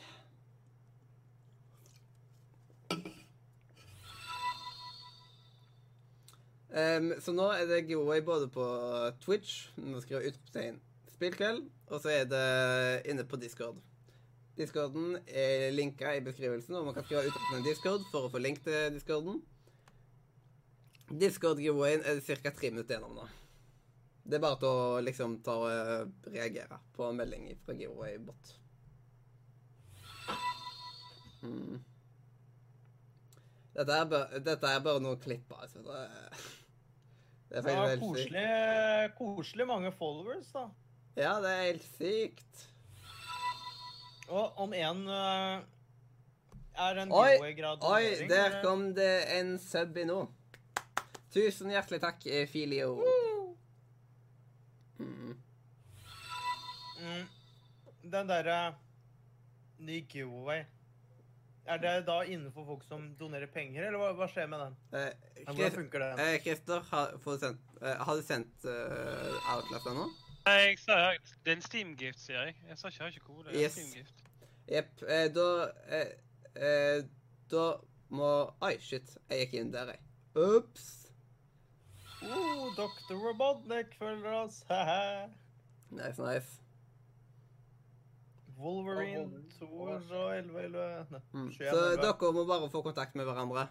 Um, 6.73 7.11
så 7.21 7.31
nå 7.35 7.51
er 7.53 7.67
det 7.69 7.83
giveaway 7.85 8.23
både 8.25 8.47
på 8.49 8.63
Twitch, 9.21 9.67
nå 9.77 9.99
skriver 10.01 10.23
jeg 10.23 10.33
utropstegn 10.33 10.79
spillkveld, 11.23 11.63
og 11.87 12.01
så 12.03 12.11
er 12.11 12.25
det 12.27 13.09
inne 13.11 13.23
på 13.23 13.39
Discord. 13.39 13.77
Discorden 14.57 15.15
er 15.27 15.71
linka 15.71 16.11
i 16.13 16.21
beskrivelsen, 16.21 16.75
og 16.75 16.85
man 16.85 16.93
kan 16.93 17.05
skrive 17.05 17.29
utropstegn 17.29 17.63
Discord 17.65 18.03
for 18.11 18.27
å 18.27 18.31
få 18.33 18.41
link 18.43 18.59
til 18.65 18.91
Discorden. 18.93 19.39
Discord-giveawayen 21.13 22.03
er 22.03 22.19
det 22.19 22.37
ca. 22.43 22.51
tre 22.51 22.73
minutter 22.73 22.97
gjennom 22.97 23.15
nå. 23.15 23.29
Det 24.23 24.37
er 24.37 24.43
bare 24.43 24.59
til 24.59 24.69
å 24.69 24.99
liksom 25.03 25.39
ta 25.43 25.55
og 25.59 25.71
eh, 25.71 26.03
reagere 26.35 26.77
på 26.95 27.07
en 27.07 27.17
melding 27.19 27.49
fra 27.63 27.75
giveaway-bot. 27.75 28.53
Mm. 31.43 31.81
Dette 33.73 33.97
er, 33.97 34.05
bare, 34.11 34.43
dette 34.45 34.69
er 34.69 34.85
bare 34.85 35.01
noen 35.03 35.19
klipper, 35.19 35.65
altså. 35.65 35.81
Det 35.83 35.97
er, 35.97 36.45
det 37.49 37.73
er 37.73 37.81
helt 37.81 37.91
sykt. 37.91 38.05
koselig, 38.05 38.47
koselig 39.17 39.67
mange 39.67 39.91
followers, 39.97 40.53
da. 40.55 40.69
Ja, 41.15 41.37
det 41.41 41.49
er 41.51 41.65
helt 41.67 41.89
sykt. 41.97 42.63
Og 44.33 44.57
om 44.63 44.73
en 44.73 45.03
uh, 45.05 45.61
er 46.73 47.01
en 47.03 47.11
Oi, 47.13 47.33
Oi, 47.85 48.05
der 48.29 48.61
kom 48.63 48.87
det 48.97 49.11
en 49.35 49.59
sub 49.61 49.97
i 49.97 50.07
nå. 50.09 50.23
Tusen 51.33 51.73
hjertelig 51.73 51.99
takk, 52.01 52.25
eh, 52.25 52.47
Filio. 52.49 52.95
Mm. 54.97 55.35
Mm, 57.03 57.23
den 58.13 58.29
derre 58.29 58.57
ny 59.83 59.97
giveaway 60.07 60.61
Er 61.67 61.79
det 61.81 62.05
da 62.07 62.21
innenfor 62.23 62.63
folk 62.67 62.83
som 62.87 63.09
donerer 63.19 63.49
penger, 63.51 63.87
eller 63.87 63.99
hva, 63.99 64.11
hva 64.15 64.27
skjer 64.31 64.47
med 64.51 64.61
den? 64.61 64.77
Eh, 64.95 65.43
Hvordan 65.47 65.75
funker 65.77 66.03
det? 66.03 66.09
eh, 66.23 66.35
Christer, 66.43 66.83
har, 66.89 67.13
sendt, 67.39 67.73
eh, 67.81 68.01
har 68.07 68.19
du 68.19 68.23
sendt 68.23 68.65
uh, 68.67 69.53
Outlast 69.55 69.87
ennå? 69.91 70.07
Nei, 70.45 70.53
jeg 70.67 70.79
sa 70.79 70.95
det 71.45 71.51
er 71.51 71.55
en 71.55 71.61
Steam-gift, 71.63 72.19
sier 72.19 72.41
jeg. 72.49 72.55
Jeg 72.67 72.77
sa 72.77 72.87
ikke 72.87 72.97
jeg 72.99 73.05
har 73.05 73.11
ikke 73.13 73.25
kode. 73.27 73.43
Det 73.47 73.55
er 73.55 73.61
Yes. 73.63 73.77
en 73.77 73.83
Steam-gift. 73.87 74.23
Jepp. 74.71 75.01
Eh, 75.07 75.27
da 75.35 75.45
eh, 75.87 76.11
eh, 76.55 77.03
Da 77.51 77.63
må 78.09 78.29
Oi, 78.61 78.73
shit. 78.79 79.17
Jeg 79.29 79.39
gikk 79.47 79.53
inn 79.61 79.71
der, 79.73 79.85
jeg. 79.93 79.99
Ops. 80.35 80.89
Oh, 82.23 82.69
Dr. 82.77 83.15
Robotnik 83.19 83.95
følger 83.99 84.31
oss. 84.43 84.63
haha. 84.69 85.27
Nice, 85.91 86.21
nice. 86.21 86.59
Wolverine, 88.57 89.19
Wolverine. 89.19 89.51
Thor 89.59 89.89
og 89.89 90.35
1111 90.37 91.21
Mm. 91.33 91.51
Så 91.53 91.79
dere 92.01 92.33
må 92.33 92.45
bare 92.47 92.69
få 92.71 92.81
kontakt 92.81 93.15
med 93.15 93.25
hverandre. 93.25 93.67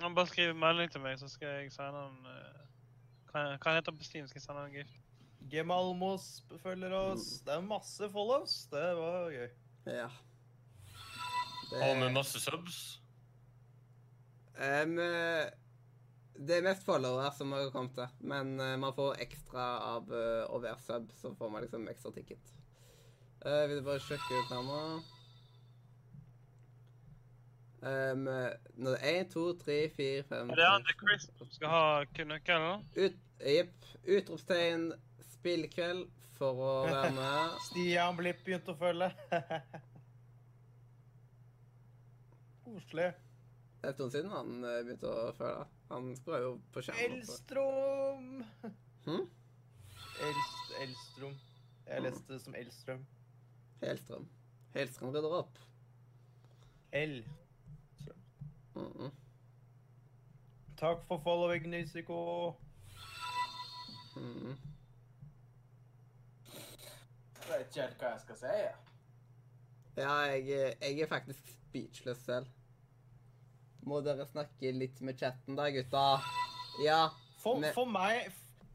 Han 0.00 0.14
bare 0.14 0.26
skriver 0.26 0.52
melding 0.54 0.90
til 0.90 1.00
meg, 1.00 1.18
så 1.18 1.28
skal 1.28 1.48
jeg 1.48 1.72
sende 1.72 2.06
en 2.08 2.26
Hva 3.32 3.46
hva 3.56 3.76
heter 3.78 3.90
det 3.90 3.98
på 3.98 4.06
Steam? 4.06 4.28
Skal 4.28 4.42
jeg 4.42 4.46
sende? 4.46 4.84
Gemalmos 5.52 6.42
følger 6.62 6.92
oss. 6.94 7.40
Det 7.46 7.54
er 7.56 7.64
masse 7.64 8.08
follows. 8.12 8.58
Det 8.72 8.84
var 8.98 9.32
gøy. 9.32 9.48
Ja. 9.88 10.10
Har 11.72 11.94
vi 11.98 12.12
masse 12.12 12.40
subs? 12.40 12.82
Eh, 14.60 14.84
det 16.36 16.58
er 16.58 16.66
mest 16.66 16.84
followere 16.84 17.32
som 17.36 17.52
har 17.56 17.70
kommet 17.72 17.96
til, 17.96 18.12
men 18.20 18.54
eh, 18.60 18.76
man 18.80 18.94
får 18.96 19.20
ekstra 19.24 19.64
av 19.94 20.12
eh, 20.12 20.44
å 20.52 20.60
være 20.62 20.80
sub, 20.84 21.08
så 21.16 21.32
får 21.38 21.52
man 21.52 21.64
liksom 21.64 21.88
ekstra 21.92 22.12
ticket. 22.14 22.52
Uh, 23.42 23.64
vil 23.66 23.80
du 23.80 23.86
bare 23.88 23.98
sjekke 23.98 24.38
ut 24.38 24.52
her 24.52 24.62
nå? 24.62 24.80
Um, 27.82 28.28
nå 28.78 28.92
er 28.94 28.98
det 29.02 29.12
1, 29.26 29.30
2, 29.32 29.44
3, 29.58 29.76
4, 29.96 30.22
5 30.28 30.50
Er 30.54 30.58
det 30.60 30.66
han 30.70 30.84
Chris 31.00 31.24
som 31.34 31.48
skal 31.50 31.72
ha 31.72 31.86
nøkkelen? 32.30 32.84
Ut, 32.94 33.16
Jepp. 33.42 33.88
Utropstegn 34.06 34.84
spillkveld 35.32 36.04
for 36.38 36.62
å 36.62 36.70
være 36.86 37.10
med. 37.18 37.56
Stian 37.66 38.18
Blipp 38.18 38.44
begynte 38.46 38.74
å 38.74 38.78
følge. 38.78 39.10
Koselig. 42.62 43.10
Det 43.82 43.88
er 43.88 43.90
en 43.90 43.98
stund 43.98 44.14
siden 44.14 44.30
han 44.30 44.50
eh, 44.62 44.78
begynte 44.86 45.10
å 45.10 45.32
føle. 45.34 45.66
Han 45.90 46.12
skulle 46.20 46.38
jo 46.44 46.52
på 46.74 46.84
skjermen. 46.86 47.18
Elstrom! 47.18 48.28
Hm? 49.08 49.24
Elst, 50.28 50.74
Elstrom. 50.84 51.34
Jeg 51.88 52.04
leste 52.06 52.30
det 52.30 52.40
som 52.44 52.54
Elstrøm. 52.62 53.02
Helstrøm. 53.82 54.28
Helstrøm 54.76 55.10
rydder 55.16 55.34
opp. 55.42 55.58
L. 56.94 57.16
Mm. 58.74 59.10
Takk 60.80 61.04
for 61.06 61.20
following, 61.24 61.66
Nysiko. 61.70 62.54
Mm. 64.16 64.56
Jeg 67.42 67.48
vet 67.48 67.66
ikke 67.66 67.82
helt 67.84 68.00
hva 68.02 68.10
jeg 68.14 68.20
skal 68.24 68.38
si. 68.40 68.52
jeg. 68.62 68.74
Ja, 69.96 70.12
jeg, 70.32 70.74
jeg 70.80 71.00
er 71.04 71.10
faktisk 71.10 71.48
speechless 71.52 72.24
selv. 72.26 72.46
Må 73.82 73.98
dere 74.06 74.24
snakke 74.30 74.70
litt 74.72 75.00
med 75.04 75.18
chatten 75.20 75.56
da, 75.58 75.66
gutta? 75.74 76.04
Ja. 76.84 77.00
For, 77.42 77.58
Men- 77.60 77.74
for, 77.74 77.90
meg, 77.90 78.30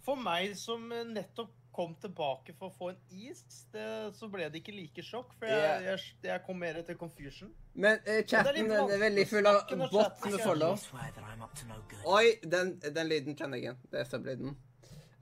for 0.06 0.20
meg 0.20 0.54
som 0.60 0.90
nettopp 1.14 1.54
kom 1.78 1.94
tilbake 2.02 2.56
for 2.58 2.72
å 2.72 2.74
få 2.74 2.90
en 2.96 3.00
is, 3.14 3.44
det, 3.74 3.86
så 4.18 4.30
ble 4.34 4.50
det 4.50 4.64
ikke 4.64 4.74
like 4.74 5.06
sjokk. 5.06 5.36
For 5.38 5.50
jeg, 5.50 5.62
yeah. 5.62 5.86
jeg, 5.92 6.16
jeg 6.26 6.44
kom 6.48 6.58
mer 6.62 6.82
til 6.88 6.98
confusion. 6.98 7.54
Men 7.78 8.02
uh, 8.08 8.22
chatten 8.26 8.72
er, 8.74 8.94
er 8.96 9.04
veldig 9.04 9.28
full 9.30 9.50
av 9.50 9.62
bots 9.84 10.26
med 10.26 11.84
good. 11.92 12.04
Oi, 12.18 12.26
den, 12.42 12.78
den 12.82 13.12
lyden 13.12 13.38
kjenner 13.38 13.62
jeg 13.62 13.68
igjen. 13.68 13.82
Det 13.92 14.02
er 14.02 14.10
sublyden. 14.10 14.58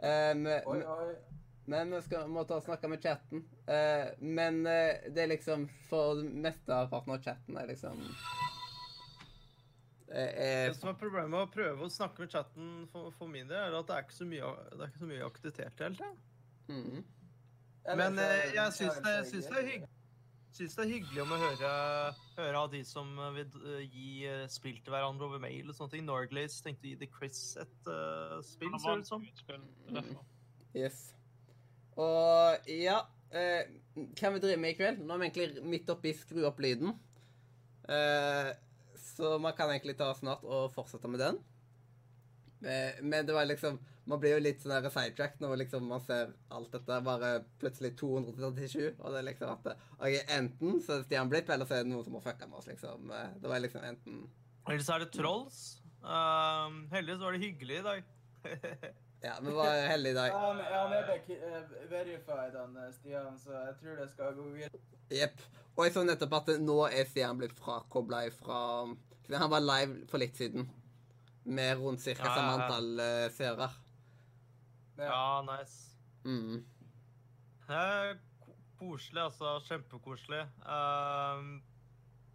Oi, 0.05 0.79
oi. 0.79 1.13
men 1.71 1.91
vi 1.95 2.01
skal, 2.05 2.27
må 2.31 2.43
ta 2.47 2.59
og 2.59 2.65
snakke 2.65 2.89
med 2.91 3.03
chatten. 3.03 3.43
Uh, 3.67 4.11
men 4.21 4.63
uh, 4.67 5.07
det 5.11 5.25
er 5.25 5.31
liksom 5.31 5.65
For 5.89 6.21
mesteparten 6.21 7.15
av 7.15 7.23
chatten 7.23 7.57
er 7.57 7.71
liksom 7.71 8.03
eh, 10.13 10.29
er, 10.29 10.67
Det 10.69 10.77
som 10.77 10.91
er 10.91 10.99
problemet 10.99 11.33
med 11.33 11.41
å 11.41 11.49
prøve 11.51 11.87
å 11.87 11.91
snakke 11.91 12.23
med 12.23 12.37
chatten 12.37 12.85
for, 12.91 13.09
for 13.17 13.31
min 13.31 13.49
del, 13.49 13.57
er 13.57 13.79
at 13.79 13.89
det 13.89 13.97
er 13.97 14.05
ikke 14.05 14.19
så 14.19 14.29
mye, 14.29 14.53
det 14.71 14.79
er 14.79 14.93
ikke 14.93 15.03
så 15.03 15.11
mye 15.11 15.27
aktivitet 15.27 15.85
hele 15.85 15.99
tida. 15.99 16.13
Mm. 16.67 17.03
Men 17.95 18.19
eh, 18.21 18.55
jeg 18.55 18.73
syns 18.73 19.01
det, 19.03 19.11
er 19.11 19.27
syns 19.29 19.49
det 19.51 19.59
er 19.59 19.67
hygg, 19.69 19.83
syns 20.57 20.77
det 20.77 20.85
er 20.85 20.91
hyggelig 20.93 21.21
om 21.21 21.33
å 21.35 21.41
høre, 21.41 21.73
høre 22.39 22.61
av 22.63 22.71
de 22.71 22.81
som 22.87 23.11
eh, 23.19 23.33
vil 23.35 23.67
eh, 23.73 23.83
gi 23.91 24.31
spill 24.51 24.79
til 24.81 24.95
hverandre 24.95 25.27
over 25.27 25.43
mail 25.43 25.69
og 25.69 25.77
sånne 25.77 25.97
ting. 25.97 26.07
Norglaze 26.07 26.63
tenkte 26.65 26.87
å 26.87 26.93
gi 26.93 27.01
The 27.03 27.11
Chris 27.17 27.43
et 27.61 27.91
uh, 27.91 28.39
spill, 28.45 28.73
ser 28.81 28.97
det 28.97 29.05
ut 29.05 29.11
som. 29.13 29.27
derfor. 29.91 30.25
Yes. 30.75 31.03
Og 31.95 32.67
ja 32.67 32.97
eh, 33.31 33.69
Hva 33.95 34.31
vi 34.33 34.41
driver 34.43 34.61
med 34.61 34.73
i 34.73 34.77
kveld? 34.79 35.01
Nå 35.03 35.15
er 35.15 35.21
vi 35.21 35.29
egentlig 35.29 35.67
midt 35.75 35.91
oppi 35.93 36.13
skru 36.17 36.43
opp 36.49 36.59
lyden. 36.63 36.95
Eh, 37.87 38.51
så 38.99 39.37
man 39.39 39.55
kan 39.55 39.71
egentlig 39.71 39.97
ta 39.99 40.09
snart 40.17 40.43
og 40.43 40.73
fortsette 40.75 41.09
med 41.11 41.21
den. 41.23 41.39
Eh, 42.65 43.01
men 43.01 43.25
det 43.25 43.33
var 43.35 43.45
liksom 43.45 43.79
Man 44.05 44.19
blir 44.21 44.35
jo 44.35 44.41
litt 44.45 44.61
sånn 44.61 44.85
sidetracked 44.85 45.39
når 45.41 45.55
liksom 45.63 45.87
man 45.89 46.01
ser 46.05 46.33
alt 46.53 46.69
dette 46.75 46.97
bare 47.07 47.29
plutselig 47.61 47.95
237. 47.97 48.99
Og 48.99 49.07
det 49.11 49.21
er 49.21 49.25
liksom 49.31 49.53
at 49.55 49.71
ok, 49.97 50.19
Enten 50.35 50.75
så 50.81 50.93
er 50.93 50.99
det 51.01 51.07
Stian 51.07 51.31
Blipp, 51.31 51.49
eller 51.49 51.65
så 51.65 51.79
er 51.79 51.87
det 51.87 51.89
noen 51.89 52.05
som 52.05 52.19
har 52.19 52.25
fucka 52.27 52.45
med 52.45 52.59
oss, 52.59 52.67
liksom. 52.69 53.09
Eh, 53.09 53.31
Det 53.41 53.49
var 53.49 53.63
liksom 53.63 53.87
enten 53.89 54.27
Eller 54.67 54.85
så 54.85 54.97
er 54.97 55.05
det 55.05 55.09
Trolls. 55.15 55.63
Um, 56.05 56.83
heldigvis 56.91 57.23
var 57.23 57.33
det 57.33 57.41
hyggelig 57.47 57.79
i 57.79 57.87
dag. 57.89 58.03
Ja, 59.25 59.33
vi 59.41 59.51
var 59.57 59.87
heldige 59.89 60.11
i 60.11 60.15
dag. 60.15 60.27
Ja, 60.27 60.39
han, 60.53 60.59
er 60.93 61.07
eh, 61.17 61.89
verified, 61.89 62.53
han 62.59 62.93
Stian, 62.93 63.39
så 63.41 63.55
jeg 63.57 63.75
tror 63.79 63.95
det 63.97 64.09
skal 64.11 64.35
gå 64.37 64.49
videre. 64.53 64.81
Jepp. 65.09 65.41
Og 65.75 65.87
jeg 65.87 65.93
så 65.95 66.03
nettopp 66.05 66.35
at 66.39 66.51
nå 66.61 66.75
er 66.91 67.07
Stian 67.09 67.39
blitt 67.39 67.57
frakobla 67.57 68.25
ifra 68.29 68.59
Han 69.33 69.49
var 69.49 69.63
live 69.65 70.05
for 70.11 70.21
litt 70.21 70.37
siden. 70.37 70.69
Med 71.45 71.77
rundt 71.77 72.01
ca. 72.01 72.09
Ja, 72.11 72.25
ja, 72.25 72.35
samme 72.35 72.53
antall 72.57 72.87
uh, 72.99 73.25
seere. 73.35 73.69
Ja, 74.97 75.41
nice. 75.45 75.97
Mm. 76.25 76.63
Koselig, 78.79 79.21
altså. 79.21 79.55
Kjempekoselig. 79.67 80.41
Uh, 80.65 81.59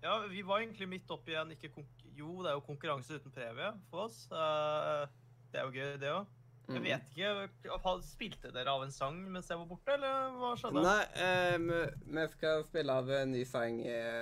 ja, 0.02 0.14
vi 0.30 0.42
var 0.46 0.62
egentlig 0.62 0.88
midt 0.88 1.10
oppi 1.12 1.34
en 1.36 1.50
ikke 1.56 1.72
Jo, 2.16 2.42
det 2.42 2.50
er 2.50 2.56
jo 2.58 2.62
konkurranse 2.66 3.16
uten 3.18 3.32
premie 3.32 3.70
for 3.90 4.06
oss. 4.08 4.26
Uh, 4.32 5.06
det 5.52 5.60
er 5.60 5.66
jo 5.66 5.74
gøy, 5.74 5.96
det 6.02 6.12
òg. 6.14 6.36
Jeg 6.70 6.78
Mm. 6.78 6.84
vet 6.84 7.02
ikke, 7.10 8.00
Spilte 8.06 8.52
dere 8.54 8.70
av 8.70 8.82
en 8.84 8.92
sang 8.94 9.16
mens 9.32 9.48
jeg 9.50 9.58
var 9.58 9.66
borte, 9.66 9.90
eller 9.90 10.36
hva 10.38 10.50
skjedde? 10.54 10.82
Nei, 10.84 11.02
uh, 11.18 11.88
vi 12.14 12.26
skal 12.36 12.62
spille 12.68 12.92
av 12.94 13.10
en 13.10 13.32
ny 13.32 13.40
sang 13.44 13.80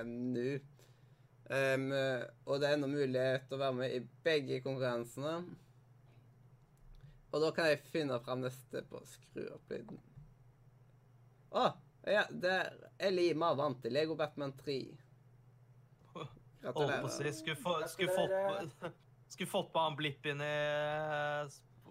nå. 0.09 0.47
Em, 1.49 1.87
og 2.45 2.59
det 2.61 2.69
er 2.69 2.75
ennå 2.77 2.91
mulighet 2.93 3.47
til 3.49 3.57
å 3.57 3.63
være 3.63 3.77
med 3.79 3.95
i 3.97 4.03
begge 4.27 4.59
konkurransene. 4.65 5.35
Og 7.33 7.43
da 7.45 7.51
kan 7.57 7.69
jeg 7.71 7.83
finne 7.93 8.19
fram 8.25 8.43
neste 8.45 8.83
på 8.89 9.01
skru 9.09 9.45
opp 9.55 9.73
lyden. 9.73 10.01
Å! 11.57 11.69
ja, 12.09 12.23
der 12.31 12.69
er 12.71 13.09
Elima 13.11 13.51
vant 13.57 13.81
til 13.85 13.93
Lego 13.93 14.15
Batman 14.17 14.53
3. 14.61 14.77
Holdt 16.15 16.31
si, 16.33 16.63
Gratulerer. 16.63 17.33
skulle, 17.37 17.57
få, 17.57 17.75
skulle, 17.89 18.15
fått, 18.17 18.33
på- 18.81 18.93
skulle 19.33 19.51
fått 19.53 19.69
på 19.75 19.83
han 19.85 19.97
blipp 19.99 20.27
inn 20.27 20.41
i 20.43 20.55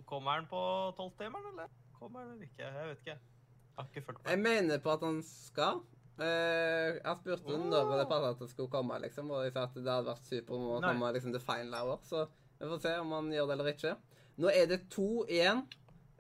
Kommer 0.08 0.38
han 0.38 0.48
på 0.50 0.60
tolvtimeren, 0.98 1.50
eller? 1.54 1.70
Kommer 1.98 2.24
han 2.26 2.34
eller 2.36 2.48
ikke? 2.50 2.66
Jeg 2.66 2.90
vet 2.92 3.02
ikke. 3.04 3.16
Jeg 3.18 3.78
har 3.78 3.88
ikke 3.92 4.04
fulgt 4.08 4.30
Jeg 4.32 4.42
mener 4.42 4.82
på 4.84 4.92
at 4.94 5.06
han 5.06 5.18
skal. 5.26 5.82
Eh, 6.18 6.96
jeg 6.98 7.18
spurte 7.20 7.54
oh. 7.54 7.66
når 7.70 7.92
det 8.00 8.06
passet 8.10 8.32
at 8.32 8.40
det 8.42 8.50
skulle 8.50 8.72
komme, 8.74 8.98
liksom, 9.04 9.30
og 9.32 9.44
de 9.46 9.52
sa 9.54 9.66
at 9.68 9.76
det 9.78 9.92
hadde 9.92 10.10
vært 10.10 10.30
supert 10.30 10.56
om 10.58 10.70
å 10.74 10.80
komme 10.82 11.12
liksom, 11.14 11.36
til 11.36 11.44
final 11.46 11.76
hour. 11.78 12.00
Så 12.08 12.24
vi 12.58 12.72
får 12.72 12.82
se 12.86 12.96
om 13.04 13.14
han 13.18 13.30
gjør 13.36 13.52
det 13.52 13.58
eller 13.58 13.70
ikke. 13.74 13.94
Nå 14.42 14.54
er 14.54 14.72
det 14.72 14.80
to 14.94 15.10
igjen. 15.26 15.64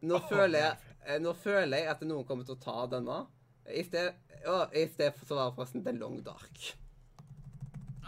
Nå, 0.05 0.19
oh, 0.19 0.27
føler 0.29 0.61
jeg, 0.61 0.93
eh, 1.07 1.17
nå 1.23 1.33
føler 1.37 1.81
jeg 1.81 1.91
at 1.95 2.05
noen 2.05 2.27
kommer 2.29 2.45
til 2.45 2.57
å 2.57 2.61
ta 2.61 2.85
denne. 2.91 3.23
I 3.67 3.83
sted, 3.87 4.13
å, 4.45 4.59
i 4.77 4.85
sted 4.91 5.17
så 5.25 5.39
var 5.39 5.49
det 5.49 5.57
forresten 5.57 5.85
The 5.85 5.95
Long 5.97 6.21
Dark. 6.25 6.69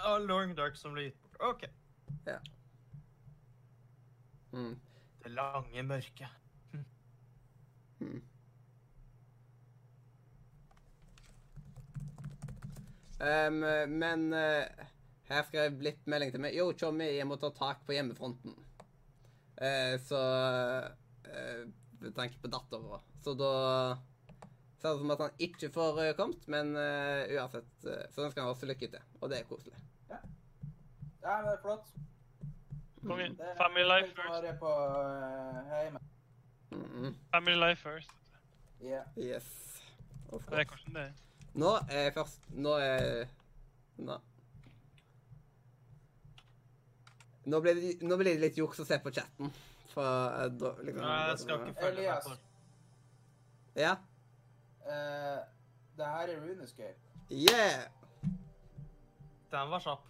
Oh, 0.05 0.19
Long 0.21 0.53
Dark 0.55 0.77
som 0.79 0.93
ble 0.93 1.09
gitt 1.09 1.17
bort. 1.25 1.41
OK. 1.49 1.65
Mm. 4.53 4.75
Det 5.23 5.31
lange 5.33 5.83
mørket. 5.83 6.37
Mm. 7.99 8.21
Em, 13.20 13.59
men 13.99 14.34
uh, 14.34 14.86
her 15.30 15.45
skrev 15.47 15.65
jeg 15.65 15.84
litt 15.84 16.05
melding 16.09 16.32
til 16.34 16.43
meg. 16.43 16.55
Jo, 16.55 16.72
Tjommi, 16.74 17.09
jeg 17.17 17.28
må 17.28 17.38
ta 17.39 17.51
tak 17.55 17.84
på 17.88 17.95
hjemmefronten. 17.95 18.55
Uh, 19.59 19.95
så 20.07 20.20
uh, 21.28 21.63
Med 21.99 22.15
tanke 22.15 22.39
på 22.39 22.51
dattera. 22.51 23.01
Så 23.20 23.34
da 23.36 23.53
ser 24.80 24.88
det 24.88 24.93
ut 24.95 25.01
som 25.01 25.11
at 25.11 25.24
han 25.26 25.41
ikke 25.43 25.70
får 25.76 25.97
kommet, 26.15 26.45
men 26.47 26.70
uansett 27.36 27.67
Så 27.84 28.24
ønsker 28.24 28.39
han 28.39 28.53
oss 28.53 28.63
lykke 28.63 28.88
til, 28.93 29.01
og 29.20 29.28
det 29.28 29.41
er 29.41 29.49
koselig. 29.49 29.76
Ja, 30.07 30.22
ja 31.26 31.34
det 31.43 31.57
er 31.57 31.59
flott. 31.65 31.91
Kom 33.03 33.20
igjen. 33.20 33.36
Family 33.59 33.84
life 33.84 34.15
first. 34.15 34.47
på 34.61 34.72
uh. 34.72 35.99
Mm, 36.72 37.15
Family 37.36 37.59
life 37.59 37.84
first. 37.84 38.15
Ja. 38.80 39.03
yes. 39.17 39.51
Det 40.32 40.63
er 40.63 40.63
kanskje 40.63 40.95
det. 40.95 41.09
Nå 41.54 41.76
er 41.89 42.04
jeg 42.08 42.14
først 42.14 42.50
Nå 42.54 42.74
er 42.78 43.28
Nå. 43.97 44.18
Nå 47.50 47.60
blir, 47.60 47.76
det, 47.76 47.93
nå 48.06 48.18
ble 48.20 48.36
det 48.36 48.41
litt 48.43 48.58
juks 48.60 48.80
å 48.80 48.86
se 48.86 49.00
på 49.02 49.12
chatten. 49.16 49.50
For 49.89 50.06
eh, 50.06 50.52
da 50.54 50.70
liksom, 50.86 51.02
Nei, 51.02 51.16
jeg 51.32 51.39
skal 51.41 51.64
ikke 51.64 51.82
følge 51.82 51.95
med 51.95 52.04
Elias. 52.04 52.28
på 52.28 53.80
Ja? 53.80 53.95
Uh, 54.86 55.39
det 55.97 56.12
her 56.14 56.34
er 56.36 56.43
Runescape. 56.43 57.00
Yeah! 57.32 57.89
Den 59.52 59.74
var 59.74 59.80
kjapp. 59.80 60.06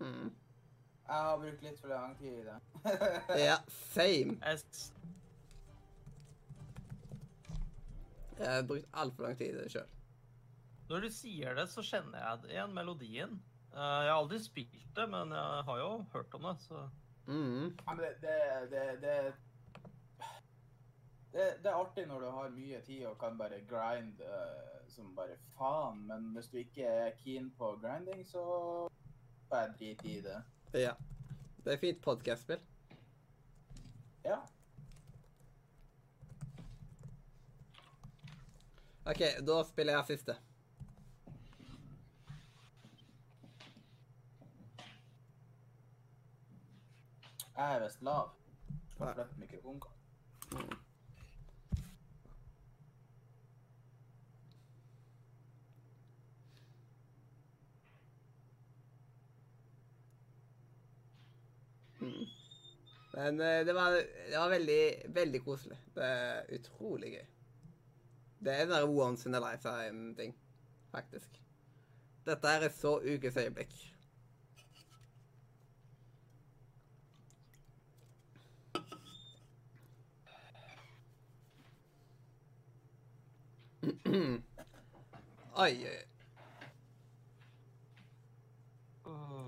Mm. 0.00 0.28
Jeg 1.08 1.16
har 1.16 1.36
brukt 1.40 1.62
litt 1.62 1.80
for 1.80 1.88
lang 1.88 2.18
tid 2.18 2.32
i 2.32 2.44
det. 2.44 2.58
Ja, 3.48 3.56
same. 3.94 4.36
Jeg 8.38 8.50
har 8.52 8.62
brukt 8.68 8.86
altfor 8.92 9.22
lang 9.22 9.38
tid 9.38 9.54
i 9.54 9.56
det 9.62 9.70
sjøl. 9.72 9.97
Når 10.88 11.04
du 11.04 11.10
sier 11.12 11.58
det, 11.58 11.66
så 11.68 11.84
kjenner 11.84 12.22
jeg 12.22 12.54
igjen, 12.54 12.72
melodien. 12.76 13.36
Eh, 13.74 13.98
jeg 14.06 14.12
har 14.12 14.16
aldri 14.16 14.40
spilt 14.40 14.88
det, 14.96 15.04
men 15.12 15.34
jeg 15.36 15.66
har 15.68 15.82
jo 15.82 15.90
hørt 16.14 16.38
om 16.38 16.48
det, 16.48 16.56
så 16.64 16.86
Mm. 17.28 17.76
Ja, 17.86 17.94
men 17.94 18.04
det, 18.04 18.14
det, 18.20 18.70
det, 18.70 19.00
det, 19.00 19.32
det, 21.32 21.54
det 21.62 21.70
er 21.70 21.74
artig 21.74 22.06
når 22.08 22.20
du 22.20 22.30
har 22.32 22.54
mye 22.54 22.80
tid 22.86 23.04
og 23.06 23.18
kan 23.20 23.36
bare 23.36 23.60
grind 23.68 24.22
uh, 24.24 24.88
som 24.88 25.10
bare 25.16 25.36
faen, 25.58 26.06
men 26.08 26.30
hvis 26.32 26.48
du 26.48 26.56
ikke 26.62 26.88
er 26.88 27.10
keen 27.20 27.50
på 27.58 27.74
grinding, 27.82 28.24
så 28.26 28.42
bare 29.50 29.74
drit 29.76 30.04
i 30.04 30.20
det. 30.24 30.40
Ja. 30.72 30.94
Det 31.64 31.74
er 31.74 31.82
fint 31.82 32.00
podkastspill. 32.02 32.64
Ja. 34.24 34.40
OK, 39.04 39.20
da 39.44 39.62
spiller 39.68 39.98
jeg 39.98 40.14
siste. 40.16 40.40
Jeg 47.58 47.74
er 47.74 47.80
visst 47.82 48.02
lav. 48.06 48.28
Må 48.98 49.06
flytte 49.12 49.40
mikrofonen. 49.40 49.82
Men 63.18 63.40
eh, 63.40 63.66
det 63.66 63.74
var, 63.74 63.90
det 63.90 64.38
var 64.38 64.48
veldig, 64.54 64.80
veldig 65.18 65.42
koselig. 65.42 65.80
Det 65.98 66.06
er 66.06 66.54
utrolig 66.54 67.12
gøy. 67.16 67.26
Det 68.38 68.54
er 68.54 68.66
den 68.66 68.76
der 68.76 68.86
once 68.86 69.26
in 69.28 69.34
a 69.34 69.42
lifetime-ting, 69.42 70.36
faktisk. 70.94 71.42
Dette 72.26 72.48
er 72.54 72.68
et 72.68 72.78
så 72.78 73.00
ukes 73.02 73.36
øyeblikk. 73.36 73.97
Oi, 85.64 85.72
oi. 85.88 85.98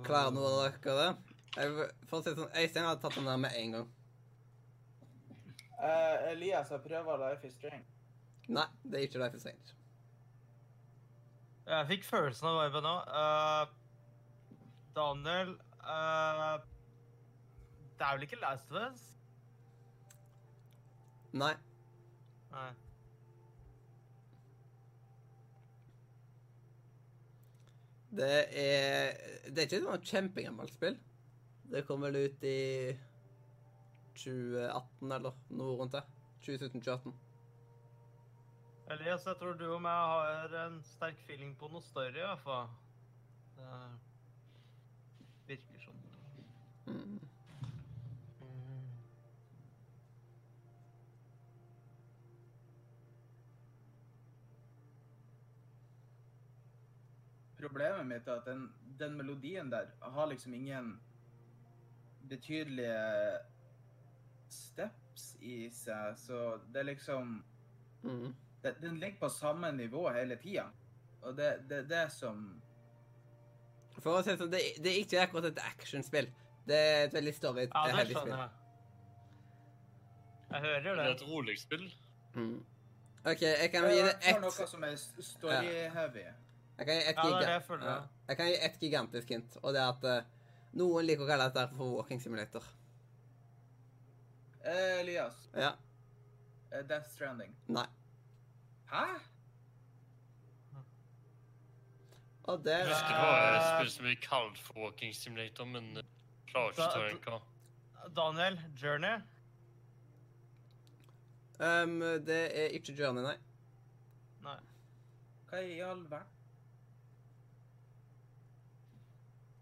Klarer 0.07 0.32
noen 0.34 0.47
av 0.49 0.61
dere 0.64 0.95
det? 1.01 1.36
Jeg, 1.57 1.88
for 2.09 2.18
å 2.18 2.22
si 2.22 2.30
det 2.30 2.38
sånn, 2.38 2.55
Øystein 2.62 2.86
hadde 2.86 3.03
tatt 3.03 3.18
den 3.18 3.28
der 3.28 3.41
med 3.43 3.57
en 3.59 3.76
gang. 3.76 3.88
Uh, 5.80 6.30
Elias 6.30 6.70
har 6.72 6.82
prøvd 6.84 7.12
Life 7.22 7.47
is 7.49 7.55
Strange. 7.57 7.86
Nei, 8.51 8.66
det 8.82 8.99
er 8.99 9.07
ikke 9.07 9.22
Life 9.22 9.38
is 9.38 9.45
Strange. 9.45 9.76
Jeg 11.70 11.88
fikk 11.93 12.05
følelsen 12.09 12.51
av 12.51 12.59
viben 12.64 12.86
nå. 12.86 12.97
Uh, 13.07 13.64
Daniel 14.97 15.55
uh, 15.84 16.59
Det 17.95 18.07
er 18.07 18.16
vel 18.16 18.26
ikke 18.26 18.41
Last 18.43 18.72
of 18.72 18.80
Us? 18.82 19.05
Nei. 21.32 21.55
Nei. 22.51 22.70
Det 28.11 28.34
er 28.58 29.14
Det 29.46 29.58
er 29.58 29.66
ikke 29.68 29.84
noe 29.84 30.00
kjempegammelt 30.02 30.74
spill. 30.74 30.98
Det 31.70 31.84
kom 31.86 32.02
vel 32.02 32.16
ut 32.26 32.44
i 32.46 32.90
2018 34.18 35.12
eller 35.16 35.36
noe 35.54 35.76
rundt 35.78 35.94
det. 35.94 36.02
2017-2018. 36.46 37.12
Elias, 38.90 39.26
jeg 39.26 39.38
tror 39.38 39.54
du 39.54 39.66
og 39.70 39.82
meg 39.84 39.92
har 39.94 40.54
en 40.64 40.80
sterk 40.82 41.18
feeling 41.28 41.52
på 41.58 41.68
noe 41.70 41.82
større, 41.84 42.16
i 42.16 42.26
hvert 42.26 42.42
fall. 42.42 42.72
Det 45.46 45.52
virker 45.52 45.84
sånn. 45.84 46.00
Mm. 46.88 47.20
Problemet 57.61 58.06
mitt 58.06 58.28
er 58.28 58.32
at 58.40 58.44
den, 58.46 58.72
den 58.98 59.16
melodien 59.16 59.70
der 59.70 59.86
har 60.02 60.26
liksom 60.26 60.54
ingen 60.54 61.00
betydelige 62.28 63.38
steps 64.50 65.36
i 65.40 65.68
seg, 65.74 66.16
så 66.18 66.58
det 66.72 66.80
er 66.80 66.84
liksom 66.94 67.44
Mm. 68.02 68.34
det, 68.62 68.74
Den 68.80 68.96
ligger 68.98 69.18
på 69.20 69.28
samme 69.28 69.72
nivå 69.72 70.08
hele 70.12 70.36
tida. 70.36 70.64
Og 71.22 71.36
det 71.36 71.68
det 71.68 71.78
er 71.78 71.82
det 71.88 72.12
som 72.12 72.62
For 74.00 74.11
å 74.11 74.22
si 74.22 74.30
det 74.30 74.38
sånn, 74.40 74.50
det, 74.50 74.61
det 74.80 74.86
er 74.94 75.00
ikke 75.04 75.20
akkurat 75.20 75.44
et 75.50 75.58
actionspill. 75.58 76.30
Det 76.66 76.76
er 76.76 77.04
et 77.04 77.12
veldig 77.12 77.34
story 77.34 77.66
Ja, 77.66 77.82
det 77.86 77.94
heavy 77.96 78.14
skjønner 78.14 78.20
spill. 78.20 78.36
jeg. 78.36 78.48
Jeg 80.50 80.61
hører 80.61 80.80
Det 80.80 80.96
Det 80.96 81.06
er 81.06 81.14
et 81.14 81.28
rolig 81.28 81.58
spill. 81.58 81.94
Mm. 82.34 82.64
OK, 83.24 83.42
jeg 83.42 83.70
kan 83.70 83.82
gi 83.90 83.96
det 84.00 84.14
ett. 84.14 84.24
Jeg 84.24 84.34
har 84.34 84.40
noe 84.40 84.66
som 84.66 84.84
er 84.84 84.94
story-heavy. 85.20 86.24
Jeg 86.81 86.87
kan 86.89 86.95
gi 86.97 87.03
ett 87.11 87.16
Ja, 87.16 87.22
giga- 87.28 87.41
det 87.41 87.49
jeg 87.53 87.81
ja. 87.85 87.97
Jeg 88.28 88.37
kan 88.39 88.47
gi 88.47 88.55
ett 88.66 88.78
gigantisk 88.81 89.28
hint, 89.28 89.57
og 89.62 89.74
det 89.76 89.81
er 89.83 89.89
at 89.93 90.05
uh, 90.05 90.28
noen 90.81 91.05
liker 91.05 91.26
å 91.26 91.28
kalle 91.28 91.49
dette 91.53 91.74
for 91.76 91.91
walking 91.99 92.20
simulator. 92.22 92.64
Eh, 94.64 95.01
Elias, 95.01 95.37
Ja. 95.57 95.74
eh, 96.72 96.83
Death 96.89 97.11
Stranding. 97.12 97.53
Nei. 97.68 97.85
Hæ? 98.91 99.05
Og 102.51 102.64
det 102.64 102.72
Jeg 102.78 102.89
husker 102.89 103.09
det 103.09 103.20
var 103.20 103.57
et 103.59 103.68
spill 103.76 103.91
som 103.91 104.05
ble 104.09 104.16
kalt 104.16 104.59
for 104.59 104.74
Walking 104.81 105.12
Simulator, 105.14 105.64
men 105.66 105.93
jeg 105.95 106.05
klarer 106.51 107.12
ikke 107.12 107.31
å 107.37 107.41
hva. 107.41 108.09
Daniel, 108.16 108.59
Journey. 108.83 109.20
um, 111.61 112.01
Det 112.24 112.41
er 112.57 112.68
ikke 112.74 112.97
Journey, 112.99 113.22
nei. 113.22 113.37
Nei. 114.43 114.57
Hva 115.51 115.59
i 115.62 115.78
all 115.81 116.03
verden? 116.09 116.26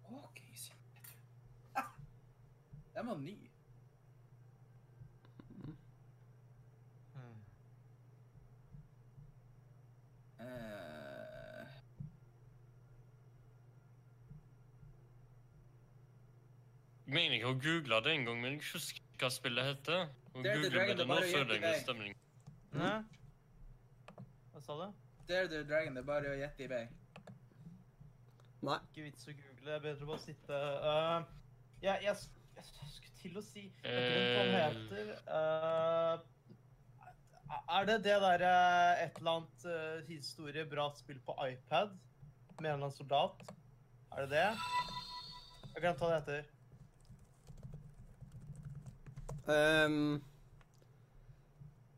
Walking 0.09 0.55
simulator. 0.57 1.19
Ah, 1.77 1.91
Den 2.99 3.07
var 3.07 3.18
ny. 3.22 3.36
Eh, 10.40 11.66
Jeg 17.07 17.14
mener 17.16 17.38
ikke 17.38 17.49
å 17.55 17.57
google 17.57 17.99
det 18.05 18.12
en 18.18 18.26
gang, 18.28 18.40
men 18.42 18.57
jeg 18.59 18.64
husker 18.74 18.99
ikke 19.01 19.22
hva 19.24 19.30
spillet 19.32 19.64
heter. 19.70 20.03
Og 20.34 20.42
Dare 20.44 20.59
The 20.61 20.68
Dragon, 20.74 20.88
med 20.88 20.90
det 20.90 20.99
det 20.99 21.07
nå, 21.09 21.14
bare 21.14 21.24
å 21.24 21.32
føler 21.32 21.55
jeg 21.55 21.62
gjette 21.62 21.68
en 21.68 21.72
deg. 21.72 21.82
stemning. 21.86 22.12
Hæ? 22.76 22.90
Hva 24.53 24.61
sa 24.66 24.76
du? 24.76 24.99
Dare 25.30 25.49
the 25.55 25.62
Dragon, 25.70 25.96
det 25.96 26.03
er 26.03 26.09
bare 26.11 26.34
å 26.34 26.36
gjette 26.42 26.66
i 26.66 26.68
vei. 26.74 26.82
Nei. 28.68 28.76
Ikke 28.90 29.07
vits 29.07 29.24
å 29.30 29.32
google, 29.38 29.64
det 29.64 29.74
er 29.78 29.82
bedre 29.86 30.09
bare 30.11 30.20
sitte 30.26 30.59
uh, 30.84 31.18
ja, 31.84 31.94
jeg, 32.03 32.14
sk- 32.18 32.38
jeg 32.59 32.67
skulle 32.71 33.15
til 33.19 33.39
å 33.39 33.45
si 33.45 33.65
hva 33.85 34.43
heter. 34.53 35.07
Uh, 35.29 36.17
er 37.79 37.89
det 37.89 37.97
det 38.05 38.19
derre 38.23 38.53
et 39.05 39.19
eller 39.21 39.33
annet 39.39 39.67
uh, 39.69 39.99
historie, 40.09 40.67
bra 40.69 40.89
spill 40.99 41.21
på 41.25 41.37
iPad 41.47 41.95
med 42.59 42.59
en 42.59 42.75
eller 42.75 42.75
annen 42.89 42.97
soldat? 42.97 43.43
Er 44.13 44.27
det 44.27 44.31
det? 44.37 44.49
Jeg 45.75 45.85
glemte 45.85 46.05
hva 46.05 46.11
det 46.13 46.21
heter. 46.23 46.55
Um, 49.49 50.19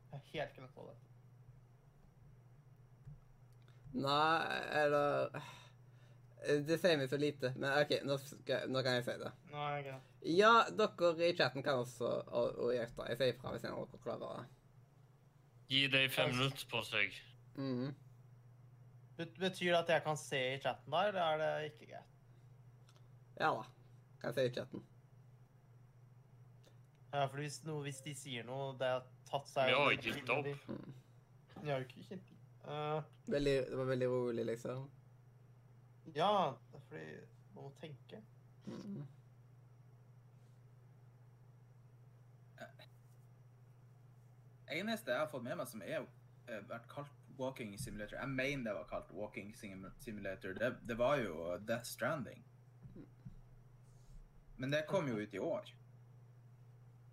Jeg 0.07 0.13
har 0.13 0.27
helt 0.33 0.53
glemt 0.55 0.75
hva 0.77 0.85
det 0.87 1.01
nei, 3.91 4.61
eller 4.83 5.41
Det 6.67 6.77
sier 6.79 6.97
meg 6.97 7.09
så 7.11 7.19
lite, 7.19 7.51
men 7.57 7.73
OK, 7.75 7.97
nå, 8.07 8.17
skal, 8.23 8.71
nå 8.71 8.81
kan 8.85 8.95
jeg 8.97 9.05
si 9.05 9.17
det. 9.21 9.33
Nei, 9.51 9.81
glemte. 9.85 10.10
Ja, 10.23 10.51
dere 10.77 11.11
i 11.25 11.33
chatten 11.37 11.63
kan 11.65 11.79
også 11.81 12.05
og, 12.27 12.57
og 12.61 12.73
hjelpe. 12.75 13.07
Jeg 13.09 13.17
sier 13.17 13.33
ifra 13.33 13.51
hvis 13.55 13.63
en 13.65 13.73
av 13.73 13.87
dere 13.89 14.01
klarer 14.03 14.37
det. 14.41 14.45
Gi 15.71 15.85
deg 15.87 16.11
fem 16.13 16.29
minutter 16.35 16.67
på 16.69 16.81
seg. 16.85 17.15
Mm. 17.57 17.93
Bet- 19.17 19.37
Betyr 19.39 19.71
det 19.73 19.79
at 19.79 19.89
jeg 19.95 20.03
kan 20.05 20.17
se 20.19 20.39
i 20.53 20.59
chatten 20.61 20.91
da, 20.93 21.05
eller 21.07 21.21
er 21.25 21.37
det 21.41 21.71
ikke 21.71 21.89
greit? 21.93 22.17
Ja 23.39 23.49
da. 23.57 23.63
Kan 24.21 24.29
jeg 24.29 24.35
se 24.37 24.45
i 24.45 24.53
chatten. 24.59 24.83
Ja, 27.13 27.25
for 27.27 27.41
hvis, 27.41 27.57
no, 27.67 27.79
hvis 27.83 27.99
de 28.05 28.13
sier 28.15 28.45
noe, 28.47 28.69
det 28.79 28.87
har 28.87 29.01
tatt 29.27 29.49
seg 29.51 29.67
Vi 29.67 29.75
har 29.75 29.95
ikke 29.97 30.13
gitt 30.15 30.29
opp. 30.31 30.67
Mm. 30.69 30.93
Har 31.65 31.81
jo 31.81 31.87
ikke 31.87 32.05
gitt 32.07 32.29
uh, 32.67 33.01
Veldig, 33.31 33.55
det 33.71 33.77
var 33.81 33.89
veldig 33.89 34.07
rolig, 34.11 34.45
liksom. 34.47 34.85
Ja, 36.15 36.29
det 36.71 36.79
er 36.79 36.85
fordi 36.87 37.07
man 37.55 37.65
må 37.65 37.73
tenke. 37.81 38.21
Mhm. 38.67 39.01
Eneste 44.71 45.11
jeg 45.11 45.19
har 45.19 45.31
fått 45.31 45.43
med 45.43 45.57
meg 45.59 45.67
som 45.69 45.83
er 45.85 45.99
eh, 46.01 46.61
vært 46.69 46.87
kalt 46.91 47.17
Walking 47.39 47.73
Simulator 47.79 48.17
Jeg 48.19 48.29
mener 48.29 48.69
det 48.69 48.73
var 48.77 48.87
kalt 48.89 49.11
Walking 49.15 49.53
Simulator. 49.55 50.53
Det, 50.57 50.71
det 50.87 50.97
var 50.97 51.17
jo 51.21 51.57
Death 51.67 51.89
Stranding. 51.89 52.43
Men 54.61 54.71
det 54.71 54.85
kom 54.87 55.07
jo 55.09 55.17
ut 55.17 55.33
i 55.33 55.39
år. 55.39 55.71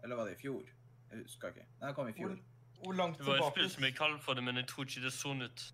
Eller 0.02 0.16
var 0.16 0.28
det 0.28 0.36
i 0.36 0.40
fjor? 0.42 0.68
Jeg 1.10 1.22
husker 1.22 1.54
ikke. 1.54 1.66
Nei, 1.80 1.88
det 1.88 1.94
kom 1.96 2.08
i 2.08 2.12
fjor. 2.12 2.34
Hvor, 2.34 2.84
hvor 2.84 2.96
langt 2.98 3.18
Det 3.18 3.26
var 3.26 3.38
et 3.38 3.40
tilbake 3.40 3.56
spill 3.56 3.70
som 3.70 3.86
jeg 3.88 3.96
kalte 3.96 4.22
for 4.24 4.38
det, 4.38 4.44
men 4.44 4.60
jeg 4.60 4.68
tror 4.68 4.84
ikke 4.84 5.04
det 5.06 5.12
sånn 5.16 5.46
ut. 5.46 5.64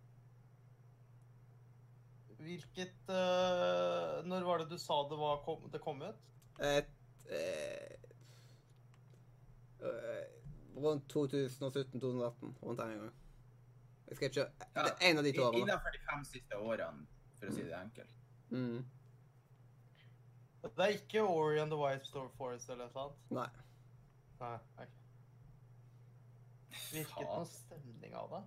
Hvilket 2.44 3.10
uh, 3.10 4.20
Når 4.28 4.46
var 4.46 4.62
det 4.62 4.68
du 4.70 4.78
sa 4.78 5.00
det, 5.10 5.18
var, 5.18 5.42
kom, 5.46 5.66
det 5.72 5.80
kom 5.82 6.02
ut? 6.04 6.22
Et 6.62 6.94
uh, 7.26 7.92
eh, 9.90 10.33
Rundt 10.76 11.12
2017-2018. 11.16 12.54
Rundt 12.62 12.80
en 12.80 12.98
gang. 12.98 13.12
Jeg 14.08 14.16
skal 14.16 14.28
ikke 14.28 14.40
Det 14.74 14.82
er 15.00 15.10
en 15.10 15.18
av 15.18 15.24
de 15.24 15.32
to 15.32 15.42
årene. 15.42 15.60
Innenfor 15.62 15.94
de 15.94 16.00
fem 16.10 16.24
siste 16.28 16.58
årene, 16.58 17.06
for 17.38 17.50
å 17.50 17.54
si 17.54 17.62
det 17.64 17.76
enkelt. 17.78 18.18
Mm. 18.50 18.82
Det 20.64 20.84
er 20.84 20.96
ikke 20.96 21.22
Ori 21.22 21.58
and 21.60 21.72
the 21.72 21.78
White 21.78 22.08
Store 22.08 22.30
Forest 22.38 22.70
eller 22.72 22.88
noe 22.88 22.94
sånt? 22.94 23.24
Nei. 23.36 23.48
Nei, 24.40 24.52
okay. 24.74 24.86
Virket 26.92 27.26
noe 27.28 27.48
stemning 27.48 28.14
av 28.18 28.32
det? 28.34 28.44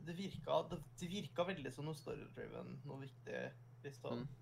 Det 0.00 0.16
virka, 0.16 0.62
det, 0.70 0.78
det 1.00 1.08
virka 1.10 1.44
veldig 1.46 1.72
som 1.74 1.86
noe 1.86 1.98
story-driven, 1.98 2.78
noe 2.88 3.02
viktig. 3.02 3.42
Liksom. 3.84 4.22
Mm. 4.22 4.39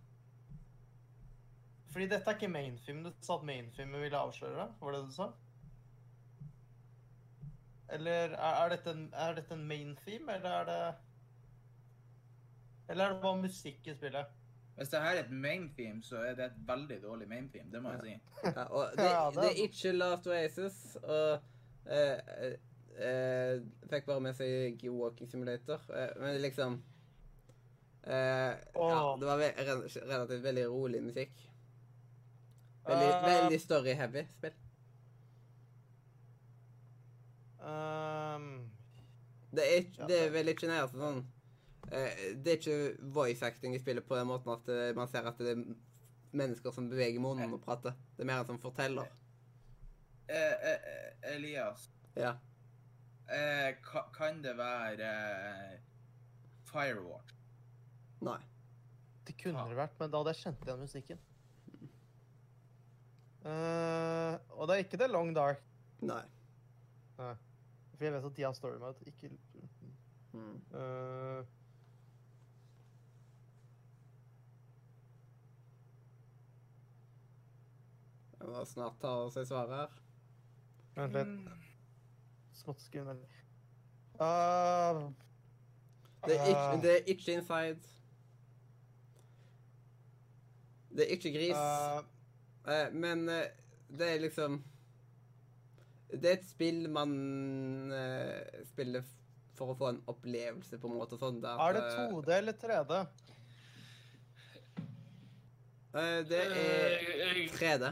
Fordi 1.93 2.09
dette 2.09 2.31
er 2.31 2.37
ikke 2.37 2.53
mainfilm. 2.53 3.05
Du 3.05 3.13
sa 3.21 3.39
at 3.39 3.45
mainfilmen 3.49 4.03
ville 4.03 4.19
avsløre 4.19 4.57
det? 4.61 4.69
Var 4.81 4.93
det 4.93 5.01
det 5.01 5.09
du 5.09 5.15
sa? 5.17 5.29
Eller 7.93 8.11
er, 8.11 8.65
er, 8.65 8.69
dette 8.69 8.93
en, 8.93 9.07
er 9.17 9.39
dette 9.39 9.55
en 9.55 9.69
main 9.69 9.95
eller 10.07 10.51
er 10.51 10.65
det 10.69 10.95
Eller 12.89 13.05
er 13.05 13.15
det 13.15 13.23
bare 13.23 13.37
musikk 13.37 13.87
i 13.87 13.95
spillet? 13.95 14.27
Hvis 14.77 14.89
det 14.89 15.01
her 15.03 15.17
er 15.17 15.25
et 15.25 15.31
mainfilm, 15.31 16.03
så 16.03 16.17
er 16.17 16.35
det 16.35 16.45
et 16.45 16.59
veldig 16.67 17.03
dårlig 17.03 17.29
mainfilm. 17.29 17.71
Det 17.73 17.83
må 17.83 17.91
jeg 17.91 18.01
si. 18.03 18.13
Ja, 18.45 18.63
og 18.63 18.91
det, 18.99 19.09
det 19.35 19.47
er 19.49 19.63
ikke 19.65 19.93
Last 19.93 20.27
Oasis, 20.27 20.97
og 21.03 21.41
eh, 21.91 22.53
eh, 22.99 23.65
Fikk 23.91 24.07
bare 24.07 24.23
med 24.23 24.39
seg 24.39 24.85
Walking 24.95 25.31
Simulator, 25.31 25.83
eh, 25.91 26.15
men 26.23 26.39
liksom 26.45 26.79
eh, 28.07 28.55
Ja, 28.77 29.17
det 29.19 29.27
var 29.27 29.43
ve 29.43 29.51
relativt 29.59 30.47
veldig 30.47 30.69
rolig 30.71 31.03
musikk. 31.03 31.48
Veldig, 32.87 33.09
uh, 33.15 33.25
veldig 33.27 33.61
story-heavy 33.61 34.27
spill. 34.31 34.53
Um, 37.59 38.71
Det 39.51 39.65
er, 39.65 39.77
ikke- 39.81 39.99
Ja, 40.03 40.07
det 40.07 40.19
er 40.27 40.31
vel 40.31 40.49
ikke 40.49 40.69
sånn 40.93 41.25
eh, 41.91 42.35
Det 42.37 42.47
er 42.47 42.57
ikke 42.59 43.13
voice 43.15 43.43
acting 43.43 43.75
i 43.75 43.79
spillet 43.79 44.07
på 44.07 44.15
den 44.15 44.27
måten 44.27 44.53
at 44.53 44.69
eh, 44.69 44.93
man 44.95 45.09
ser 45.09 45.27
at 45.27 45.39
det 45.39 45.57
er 45.57 45.65
mennesker 46.33 46.71
som 46.73 46.89
beveger 46.91 47.19
munnen 47.21 47.53
og 47.55 47.63
prater. 47.65 47.95
Det 48.17 48.21
er 48.23 48.27
mer 48.27 48.41
en 48.41 48.47
som 48.47 48.59
forteller. 48.59 49.09
Eh, 50.29 50.37
eh, 50.37 50.79
eh, 50.85 51.35
Elias, 51.35 51.89
Ja. 52.17 52.35
eh, 53.31 53.73
kan 54.13 54.43
det 54.43 54.57
være 54.57 55.81
Firewalk? 56.65 57.33
Nei. 58.21 58.39
det 59.25 59.37
kunne 59.43 59.69
det 59.69 59.77
vært, 59.77 59.99
men 60.01 60.11
da 60.11 60.19
hadde 60.19 60.33
jeg 60.35 60.45
kjent 60.45 60.63
igjen 60.65 60.79
musikken. 60.81 61.19
Eh, 63.47 64.35
og 64.59 64.67
det 64.69 64.75
er 64.75 64.83
ikke 64.85 64.99
The 64.99 65.07
Long 65.09 65.31
Dark. 65.37 65.63
Nei. 66.01 66.23
Nei. 67.19 67.35
For 67.97 68.05
jeg 68.07 68.13
vet 68.15 68.25
at 68.25 68.37
de 68.37 68.43
har 68.47 68.53
story 68.59 68.79
mode. 68.79 69.07
Ikke 69.07 69.31
Mm. 70.33 70.61
uh, 70.77 71.45
Jeg 78.41 78.49
må 78.53 78.65
snart 78.71 78.99
ta 79.03 79.11
og 79.25 79.33
si 79.35 79.43
svaret 79.49 79.73
her. 79.75 79.97
Vent 80.99 81.17
litt. 81.17 81.65
Smått 82.59 82.83
skummel. 82.85 83.19
Uh, 84.19 85.09
Det 86.27 86.35
er 86.37 86.49
ikke, 86.51 86.79
det 86.83 86.93
er 86.97 87.11
ikke 87.15 87.35
Inside. 87.39 87.91
Det 90.99 91.05
er 91.07 91.13
ikke 91.15 91.31
gris. 91.35 91.55
Eh, 91.55 91.99
Eh, 92.69 92.89
men 92.93 93.29
uh, 93.29 93.45
det 93.89 94.09
er 94.15 94.21
liksom 94.21 94.59
Det 96.09 96.29
er 96.29 96.37
et 96.37 96.49
spill 96.49 96.89
man 96.93 97.15
uh, 97.93 98.65
spiller 98.69 99.07
for 99.59 99.73
å 99.73 99.79
få 99.79 99.89
en 99.93 100.03
opplevelse, 100.11 100.79
på 100.79 100.91
en 100.91 101.01
måte. 101.01 101.19
sånn 101.19 101.41
der, 101.43 101.59
er 101.59 101.75
det 101.75 101.83
eh, 101.83 102.13
2D 102.13 102.35
eller 102.37 102.55
3D? 102.63 102.99
eh, 105.99 106.21
det 106.31 106.39
er 106.45 106.55
Eh, 106.55 107.41
3D. 107.57 107.91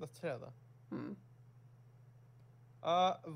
Det 0.00 0.08
er 0.08 0.16
3D. 0.18 0.50
Mm. 0.90 1.12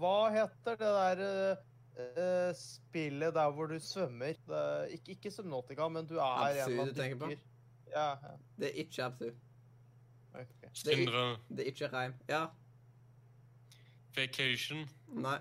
Hva 0.01 0.17
heter 0.35 0.77
det 0.83 0.91
der 0.99 2.53
spillet 2.59 3.35
der 3.35 3.55
hvor 3.55 3.71
du 3.71 3.79
svømmer? 3.81 4.35
Det 4.47 4.59
er, 4.59 4.91
ikke, 4.99 5.15
ikke 5.15 5.33
Subnautica, 5.33 5.87
men 5.89 6.07
du 6.07 6.19
er 6.19 6.27
Absu 6.27 6.75
en 6.75 6.83
av 6.83 6.91
du 6.91 6.99
tenker 6.99 7.23
på? 7.23 7.31
Ja, 7.95 8.11
ja. 8.27 8.35
Det 8.59 8.73
er 8.73 8.83
ikke 8.83 9.07
Absu. 9.07 9.31
Ok. 10.39 10.55
Det 10.63 10.69
er, 10.71 10.97
Sindre, 10.97 11.23
det 11.49 11.65
er 11.67 11.71
ikke 11.73 11.89
Reim. 11.93 12.15
Ja. 12.29 12.47
Vacation. 14.17 14.89
Nei. 15.13 15.39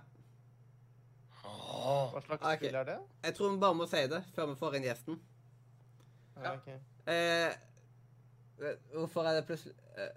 Hva 1.48 2.22
slags 2.26 2.44
Ok. 2.44 2.58
spill 2.60 2.76
er 2.76 2.84
det? 2.84 2.98
Jeg 3.24 3.36
tror 3.38 3.52
vi 3.54 3.60
bare 3.62 3.76
må 3.76 3.86
si 3.90 4.02
det 4.12 4.24
før 4.36 4.50
vi 4.52 4.56
får 4.60 4.76
inn 4.78 4.84
gjesten. 4.88 5.20
Ja, 6.44 6.54
ok. 6.54 6.68
Eh, 7.08 7.54
vet- 8.60 8.82
hvorfor 8.94 9.26
er 9.26 9.38
det 9.40 9.46
plutselig 9.48 9.74
eh, 9.98 10.10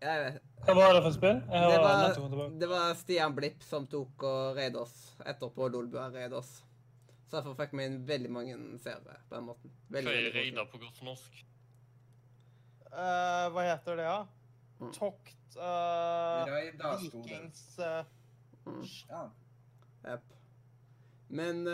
Jeg 0.00 0.22
vet 0.24 0.42
Hva 0.64 0.74
var 0.74 0.92
det 0.94 1.02
for 1.02 1.12
spill? 1.12 1.34
Jeg 1.34 1.42
det 1.50 1.58
har 1.74 1.82
var, 1.82 2.08
nettopp 2.08 2.16
kommet 2.16 2.30
tilbake. 2.32 2.58
det 2.60 2.68
var 2.68 2.94
Stian 2.94 3.34
Blipp 3.34 3.62
som 3.62 3.86
tok 3.86 4.22
og 4.22 4.56
reide 4.56 4.76
oss 4.80 5.14
etterpå 5.26 5.68
Lolbua 5.70 6.08
reide 6.14 6.32
oss. 6.38 6.62
Så 7.28 7.36
derfor 7.42 7.54
fikk 7.58 7.72
vi 7.76 7.84
inn 7.84 8.06
veldig 8.06 8.30
mange 8.30 8.56
seere 8.78 9.18
på 9.28 9.34
den 9.36 9.44
måten. 9.44 9.70
Hva 9.90 9.98
Veldig, 9.98 10.08
er 10.14 10.22
veldig 10.22 10.34
reida 10.34 10.64
på 10.70 10.78
godt 10.80 11.02
norsk? 11.02 11.44
Eh, 12.92 13.48
hva 13.52 13.64
heter 13.68 13.96
det, 13.98 14.04
da? 14.06 14.26
Mm. 14.80 14.92
Tokt 14.94 15.56
uh, 15.56 16.44
det. 16.46 16.72
Vikings 17.02 17.78
uh, 17.78 18.04
Mm. 18.68 18.82
Ja. 19.08 19.22
Jep. 20.10 20.24
Men 21.28 21.64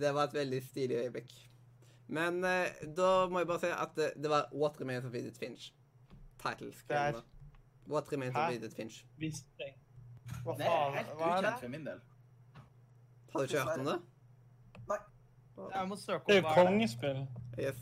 det 0.00 0.10
var 0.14 0.24
et 0.28 0.34
veldig 0.34 0.58
stilig 0.66 0.96
øyeblikk. 1.00 1.30
Men 2.08 2.42
da 2.96 3.26
må 3.28 3.38
jeg 3.40 3.46
bare 3.48 3.60
si 3.62 3.70
at 3.72 3.94
det, 3.96 4.10
det 4.22 4.28
var 4.30 4.50
What 4.52 4.76
Remains 4.80 5.04
of 5.08 5.14
Edith 5.14 5.38
Finch. 5.40 5.70
Title 6.42 6.68
er- 6.68 6.72
screen. 6.76 7.22
What 7.88 8.12
Remains 8.12 8.36
Hæ? 8.36 8.40
of 8.48 8.52
Edith 8.58 8.76
Finch. 8.76 8.98
Visste 9.16 9.48
jeg. 9.58 9.74
Hva 10.44 10.52
Det 10.58 10.66
er 10.66 10.70
faen? 10.70 10.94
helt 10.98 11.12
ukjent 11.16 11.46
det? 11.46 11.54
for 11.60 11.68
min 11.68 11.86
del. 11.86 12.00
Har 13.32 13.38
du 13.38 13.44
ikke 13.44 13.58
hørt 13.64 13.78
om 13.80 13.86
det? 13.86 13.98
Jeg 15.74 15.88
må 15.88 15.96
søke 15.96 16.24
Det 16.28 16.36
er 16.36 16.40
jo 16.40 16.46
hva 16.48 16.52
er 16.52 16.54
det. 16.54 16.66
kongespill. 16.66 17.26
Yes. 17.58 17.80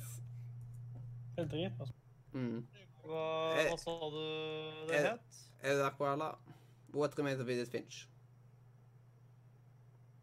Det 1.36 1.44
er 1.44 1.48
dritbra. 1.48 1.86
Mm. 2.36 2.60
Hva, 3.06 3.24
Eh, 3.56 3.70
hva 3.70 3.78
sa 3.80 3.94
du 4.12 4.22
det 4.90 4.98
eh, 4.98 5.10
het? 5.12 5.42
Er 5.62 5.78
det 5.78 5.84
der, 5.84 6.38
What 6.96 7.18
Remains 7.18 7.40
of 7.40 7.48
Edith 7.48 7.70
Finch. 7.70 8.06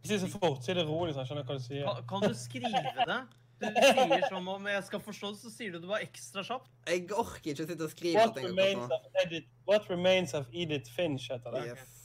Jeg 0.04 0.20
si 0.20 0.20
så 0.20 0.40
fort, 0.40 0.64
si 0.64 0.74
det 0.76 0.84
rolig, 0.88 1.14
så 1.14 1.24
jeg 1.24 1.30
skjønner 1.30 1.48
hva 1.48 1.56
du 1.56 1.64
sier. 1.64 1.88
Kan, 1.88 2.06
kan 2.10 2.26
du 2.30 2.36
skrive 2.36 2.82
det? 3.12 3.20
Du 3.64 3.68
sier 3.70 4.26
som 4.28 4.48
om 4.52 4.68
jeg 4.68 4.84
skal 4.84 5.02
forstå 5.06 5.30
det, 5.32 5.40
så 5.40 5.52
sier 5.54 5.72
du 5.72 5.80
det 5.80 5.88
bare 5.88 6.04
ekstra 6.04 6.44
kjapt. 6.44 6.72
Jeg 6.90 7.06
orker 7.16 7.54
ikke 7.54 7.64
å 7.64 7.70
sitte 7.70 7.88
og 7.88 7.94
skrive 7.94 8.20
What 8.20 8.40
remains, 8.42 8.92
of 8.98 9.22
Edith, 9.24 9.50
What 9.70 9.90
remains 9.92 10.36
of 10.36 10.50
Edith 10.52 10.92
Finch 10.92 11.30
heter 11.32 11.56
det. 11.56 11.64
Yes. 11.72 12.00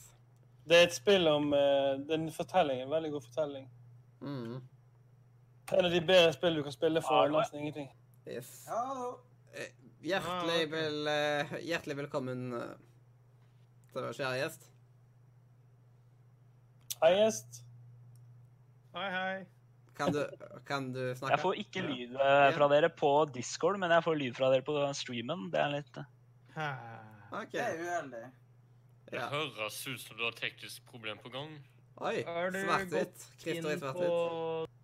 Det 0.69 0.77
er 0.77 0.87
et 0.87 0.95
spill 0.95 1.27
om 1.27 1.49
uh, 1.51 1.97
Den 2.07 2.29
fortellingen. 2.31 2.87
en 2.87 2.93
veldig 2.93 3.11
god 3.17 3.25
fortelling. 3.25 3.67
Mm. 4.21 4.59
En 5.75 5.85
av 5.85 5.91
de 5.91 6.01
bedre 6.01 6.31
spill 6.33 6.55
du 6.55 6.63
kan 6.63 6.75
spille 6.75 7.01
for 7.03 7.25
ja. 7.25 7.33
nesten 7.33 7.59
ingenting. 7.59 7.91
yes. 8.29 8.53
Ja, 8.69 9.11
Hjertelig, 9.99 10.61
Ah, 10.63 10.71
vel, 10.71 11.07
eh, 11.11 11.53
hjertelig 11.67 11.95
velkommen 11.99 12.43
uh, 12.55 12.75
til 13.91 13.99
vår 13.99 14.13
kjære 14.15 14.37
gjest. 14.39 14.67
Hei, 17.01 17.09
gjest. 17.17 17.59
Hei, 18.95 19.09
hei. 19.11 19.33
Kan 19.99 20.13
du, 20.15 20.21
kan 20.67 20.87
du 20.95 21.01
snakke? 21.17 21.33
Jeg 21.33 21.41
får 21.43 21.57
ikke 21.65 21.83
lyd 21.83 22.15
eh, 22.15 22.45
fra 22.55 22.69
dere 22.71 22.87
på 22.95 23.09
Discord, 23.35 23.75
men 23.81 23.91
jeg 23.91 24.05
får 24.05 24.15
lyd 24.21 24.37
fra 24.37 24.47
dere 24.53 24.63
på 24.63 24.77
streamen. 24.95 25.49
Det 25.51 25.59
er 25.59 25.73
litt 25.73 25.99
eh, 25.99 27.35
OK. 27.35 27.51
det 27.51 27.65
er 27.65 27.83
uheldig. 27.83 28.23
Det 29.09 29.19
Ja. 29.19 29.27
høres 29.33 29.81
ut 29.89 29.99
som 29.99 30.15
du 30.15 30.23
har 30.23 30.37
teknisk 30.37 30.85
problem 30.87 31.19
på 31.19 31.31
gang. 31.33 31.57
Oi. 31.99 32.21
Svart-hvitt. 32.23 33.27
Christer 33.41 33.75
i 33.75 33.79
på, 33.83 33.91
svart-hvitt. 33.91 34.79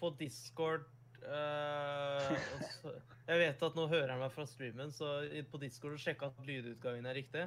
på 0.00 0.10
Discord 0.22 0.88
eh, 1.24 2.36
så- 2.80 3.00
Jeg 3.26 3.38
vet 3.40 3.62
at 3.62 3.76
nå 3.78 3.86
hører 3.88 4.10
han 4.12 4.20
meg 4.20 4.32
fra 4.34 4.44
streamen, 4.46 4.90
så 4.92 5.14
på 5.50 5.60
Discord 5.62 5.96
sjekk 5.98 6.26
at 6.26 6.40
lydutgangen 6.44 7.06
er 7.08 7.14
riktig. 7.16 7.46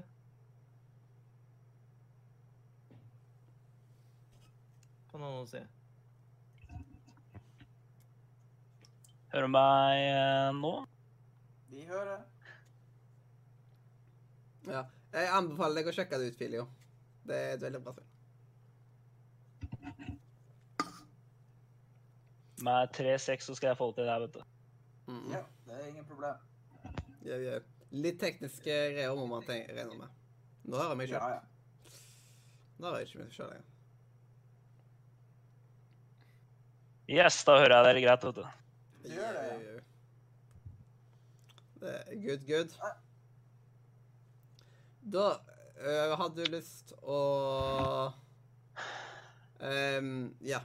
Kan 5.11 5.21
han 5.21 5.36
noe 5.38 5.45
si. 5.49 5.61
Hører 9.34 9.45
du 9.45 9.53
meg 9.53 10.01
eh, 10.07 10.49
nå? 10.57 10.73
Vi 11.69 11.86
hører. 11.86 12.25
Ja. 14.67 14.86
Jeg 15.13 15.30
anbefaler 15.32 15.82
deg 15.82 15.89
å 15.91 15.95
sjekke 15.95 16.17
det 16.19 16.32
ut, 16.34 16.39
Filio. 16.41 16.67
Det 17.28 17.36
er 17.38 17.53
et 17.55 17.61
veldig 17.63 17.84
bra 17.86 17.93
spill. 17.93 18.16
Med 22.66 22.89
3-6 22.97 23.45
så 23.45 23.55
skal 23.55 23.68
jeg 23.72 23.78
få 23.78 23.88
det 23.91 23.95
til 23.99 24.08
det 24.08 24.14
her, 24.14 24.20
vet 24.26 24.34
du. 24.34 24.43
Mm. 25.08 25.32
Ja, 25.32 25.41
det 25.68 25.76
er 25.78 25.88
ingen 25.91 26.05
problem. 26.10 26.36
Jau, 27.28 27.38
jau. 27.43 27.60
Litt 27.91 28.18
tekniske 28.20 28.78
greier 28.95 29.14
må 29.16 29.26
man 29.30 29.45
regne 29.47 29.86
med. 29.95 30.10
Nå 30.68 30.76
hører 30.80 30.89
jeg 30.95 30.97
meg 30.99 31.10
Ja, 31.12 31.20
sjøl. 31.20 31.32
ja. 31.38 31.39
Nå 32.78 32.88
hører 32.89 32.99
jeg 33.03 33.08
ikke 33.12 33.22
meg 33.24 33.36
sjøl 33.38 33.51
lenger. 33.53 33.74
Yes, 37.08 37.38
da 37.47 37.55
hører 37.62 37.76
jeg 37.78 37.86
dere 37.88 38.01
greit, 38.03 38.26
vet 38.28 38.36
du. 38.36 38.47
Det 39.05 39.12
gjør 39.16 39.38
det, 39.38 39.43
ja. 39.47 39.84
Det 41.78 41.93
er 41.93 42.16
good, 42.26 42.43
good. 42.49 42.74
Da 45.14 45.28
øh, 45.80 46.18
hadde 46.20 46.36
du 46.41 46.51
lyst 46.58 46.91
å 47.03 47.20
um, 49.62 50.36
Ja. 50.43 50.60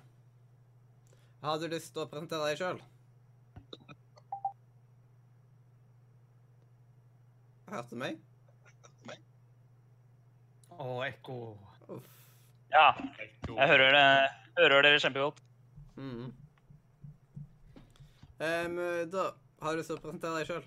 Har 1.43 1.59
du 1.59 1.65
lyst 1.67 1.91
til 1.91 2.05
å 2.05 2.07
presentere 2.07 2.53
deg 2.53 2.61
sjøl? 2.61 2.77
Hørte 7.73 7.91
du 7.91 7.99
meg? 7.99 8.21
Å, 10.79 10.87
ekko. 11.07 11.39
Uff. 11.91 12.07
Ja, 12.71 12.87
jeg 13.49 13.69
hører, 13.73 13.91
det, 13.97 14.07
hører 14.61 14.87
dere 14.87 15.03
kjempegodt. 15.03 15.43
Mm. 15.99 16.31
Um, 18.39 18.81
da 19.11 19.29
har 19.63 19.75
du 19.75 19.83
lyst 19.83 19.91
til 19.91 19.99
å 19.99 20.03
presentere 20.07 20.39
deg 20.39 20.49
sjøl. 20.49 20.65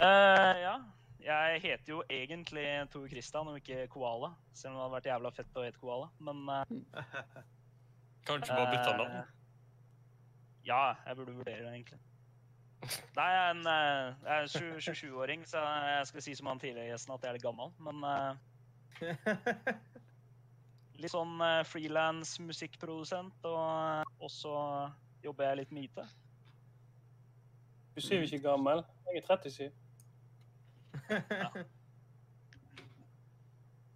Uh, 0.00 0.52
ja, 0.64 0.76
jeg 1.22 1.64
heter 1.68 1.92
jo 1.92 2.04
egentlig 2.08 2.66
Tor 2.92 3.04
Christian 3.12 3.52
og 3.52 3.60
ikke 3.60 3.84
Koala. 3.92 4.32
Selv 4.56 4.74
om 4.74 4.80
det 4.80 4.86
hadde 4.86 4.96
vært 4.96 5.10
jævla 5.12 5.40
fett 5.42 5.60
å 5.60 5.66
hete 5.68 5.82
Koala. 5.82 6.08
Men 6.24 6.46
eh, 6.56 7.42
Kanskje 8.26 8.54
bare 8.54 8.70
bytte 8.70 8.96
navn? 8.96 9.20
Ja, 10.66 10.94
jeg 11.06 11.16
burde 11.16 11.34
vurdere 11.34 11.64
det, 11.64 11.72
egentlig. 11.74 12.00
Nei, 13.16 13.26
jeg 13.30 13.42
er 13.42 13.50
en 13.50 13.66
eh, 13.70 14.14
jeg 14.26 14.42
er 14.42 14.78
27-åring, 14.82 15.44
så 15.46 15.58
jeg 15.86 16.06
skal 16.06 16.22
si 16.22 16.34
som 16.34 16.48
han 16.50 16.60
tidligere 16.62 16.90
gjesten 16.90 17.14
at 17.14 17.22
jeg 17.22 17.30
er 17.30 17.36
litt 17.38 17.44
gammel. 17.44 17.70
Men 17.82 18.02
uh, 18.02 18.34
litt 21.02 21.12
sånn 21.12 21.36
uh, 21.42 21.62
frilans 21.66 22.34
musikkprodusent, 22.42 23.46
og 23.46 23.60
eh, 23.62 24.16
også 24.26 24.54
jobber 25.22 25.48
jeg 25.48 25.60
litt 25.62 25.74
med 25.74 25.86
IT. 25.86 26.02
Du 27.94 28.00
sier 28.02 28.22
jo 28.22 28.26
ikke 28.26 28.48
gammel. 28.48 28.82
Jeg 29.06 29.22
er 29.22 29.30
37. 29.30 29.70
Ja. 31.12 31.50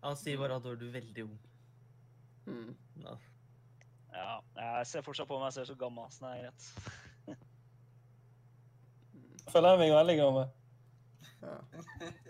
Han 0.07 0.19
sier 0.19 0.39
bare 0.39 0.59
at 0.61 0.67
du 0.67 0.87
er 0.87 0.93
veldig 1.01 1.25
ung. 1.27 1.39
Mm. 2.47 2.75
Ja. 3.03 3.17
Ja, 4.17 4.37
jeg 4.81 4.87
ser 4.91 5.05
fortsatt 5.05 5.29
på 5.29 5.39
meg 5.41 5.53
selv 5.55 5.69
så 5.69 5.77
gammel, 5.79 6.07
så 6.15 6.25
det 6.25 6.31
er 6.33 6.43
greit. 6.47 6.63
Jeg 9.47 9.53
føler 9.53 9.77
meg 9.79 9.93
veldig 9.95 10.17
gammel. 10.19 10.47
Ja. 11.43 11.57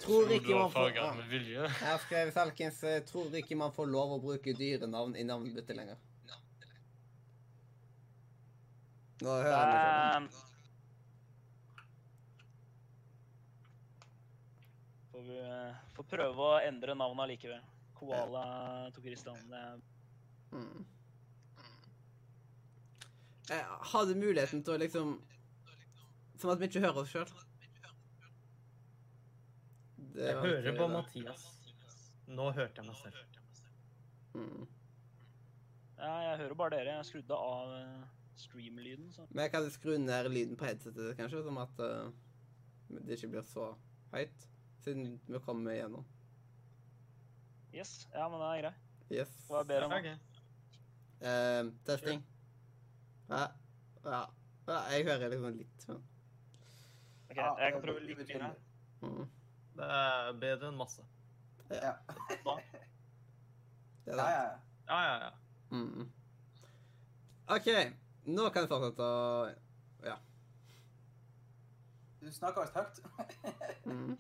Tror 0.02 0.32
ikke 0.34 0.50
har 0.52 0.58
man 0.66 0.72
får 0.74 0.80
farget 0.90 1.16
med 1.20 1.30
vilje. 1.30 1.68
Her 1.78 2.00
skrev 2.02 2.32
Salkins 2.34 2.82
eh, 2.84 2.98
tror 3.08 3.32
ikke 3.38 3.56
man 3.56 3.72
får 3.72 3.86
lov 3.88 4.16
å 4.16 4.18
bruke 4.20 4.52
dyrenavn 4.58 5.14
i 5.16 5.24
navnebytte 5.24 5.76
lenger. 5.78 6.02
Nå 9.22 9.38
hører 9.40 9.54
jeg. 9.56 10.26
Eh, 10.26 10.42
Får 15.12 15.22
vi 15.30 15.38
eh, 15.40 15.78
får 15.96 16.08
prøve 16.10 16.50
å 16.50 16.58
endre 16.66 16.94
navnet 16.98 17.30
likevel. 17.32 17.62
Koala 17.96 18.42
tok 18.94 19.06
Christian. 19.08 19.38
Det 19.50 19.64
Mm. 20.52 20.84
Eh, 23.50 23.74
Har 23.92 24.14
muligheten 24.14 24.62
til 24.64 24.74
å 24.74 24.80
liksom 24.82 25.12
Som 26.40 26.50
at 26.50 26.60
vi 26.60 26.68
ikke 26.68 26.82
hører 26.84 27.02
oss 27.02 27.12
sjøl. 27.12 27.30
Jeg 30.16 30.40
hører 30.40 30.76
på 30.76 30.88
Mathias. 30.88 31.44
Nå 32.26 32.50
hørte 32.56 32.82
jeg 32.82 32.88
meg 32.88 32.98
selv. 32.98 33.38
Mm. 34.34 34.66
Ja, 35.98 36.12
jeg 36.26 36.38
hører 36.42 36.54
bare 36.60 36.76
dere. 36.76 36.96
Jeg 36.98 37.08
skrudde 37.08 37.38
av 37.40 37.72
eh, 37.76 38.04
stream-lyden, 38.40 39.12
Men 39.30 39.42
jeg 39.44 39.52
kan 39.54 39.70
skru 39.72 39.96
ned 39.98 40.28
lyden 40.32 40.56
på 40.60 40.68
headsetet, 40.68 41.14
kanskje, 41.16 41.42
sånn 41.46 41.60
at 41.60 41.80
uh, 41.80 42.10
det 42.88 43.16
ikke 43.16 43.32
blir 43.32 43.46
så 43.48 43.70
høyt. 44.12 44.46
Siden 44.84 45.16
vi 45.24 45.40
kommer 45.44 45.72
igjennom. 45.72 46.04
Yes. 47.72 48.06
Ja, 48.12 48.28
men 48.32 48.40
det 48.40 48.50
er 48.50 48.62
greit. 48.64 48.82
Yes. 49.12 49.36
Hva 49.48 49.62
er 49.62 49.70
bedre 49.72 49.88
nå? 49.92 50.00
Ok. 50.00 50.34
Eh, 51.26 51.72
testing. 51.88 52.24
Ja. 53.30 53.46
ja. 54.04 54.22
Ja, 54.66 54.78
jeg 54.90 55.06
hører 55.06 55.30
liksom 55.30 55.58
litt. 55.58 55.88
Men. 55.88 56.02
Ok, 57.30 57.36
jeg 57.36 57.72
kan 57.72 57.82
prøve 57.84 58.00
litt 58.06 58.32
mer. 58.32 58.48
Mm. 59.02 59.26
Det 59.76 59.90
er 59.98 60.32
bedre 60.42 60.70
enn 60.70 60.80
masse. 60.80 61.04
Ja. 61.70 61.94
Ja, 64.06 64.16
ja. 64.16 64.42
Ja, 64.86 64.98
ja, 65.02 65.14
ja. 65.24 65.30
Mm. 65.70 66.10
OK. 67.56 67.70
Nå 68.26 68.50
kan 68.50 68.64
jeg 68.64 68.70
fortsette 68.70 69.06
å 69.06 69.46
Du 72.26 72.32
snakker 72.32 72.64
visst 72.64 72.74
høyt. 72.74 72.96
mm. 73.86 74.16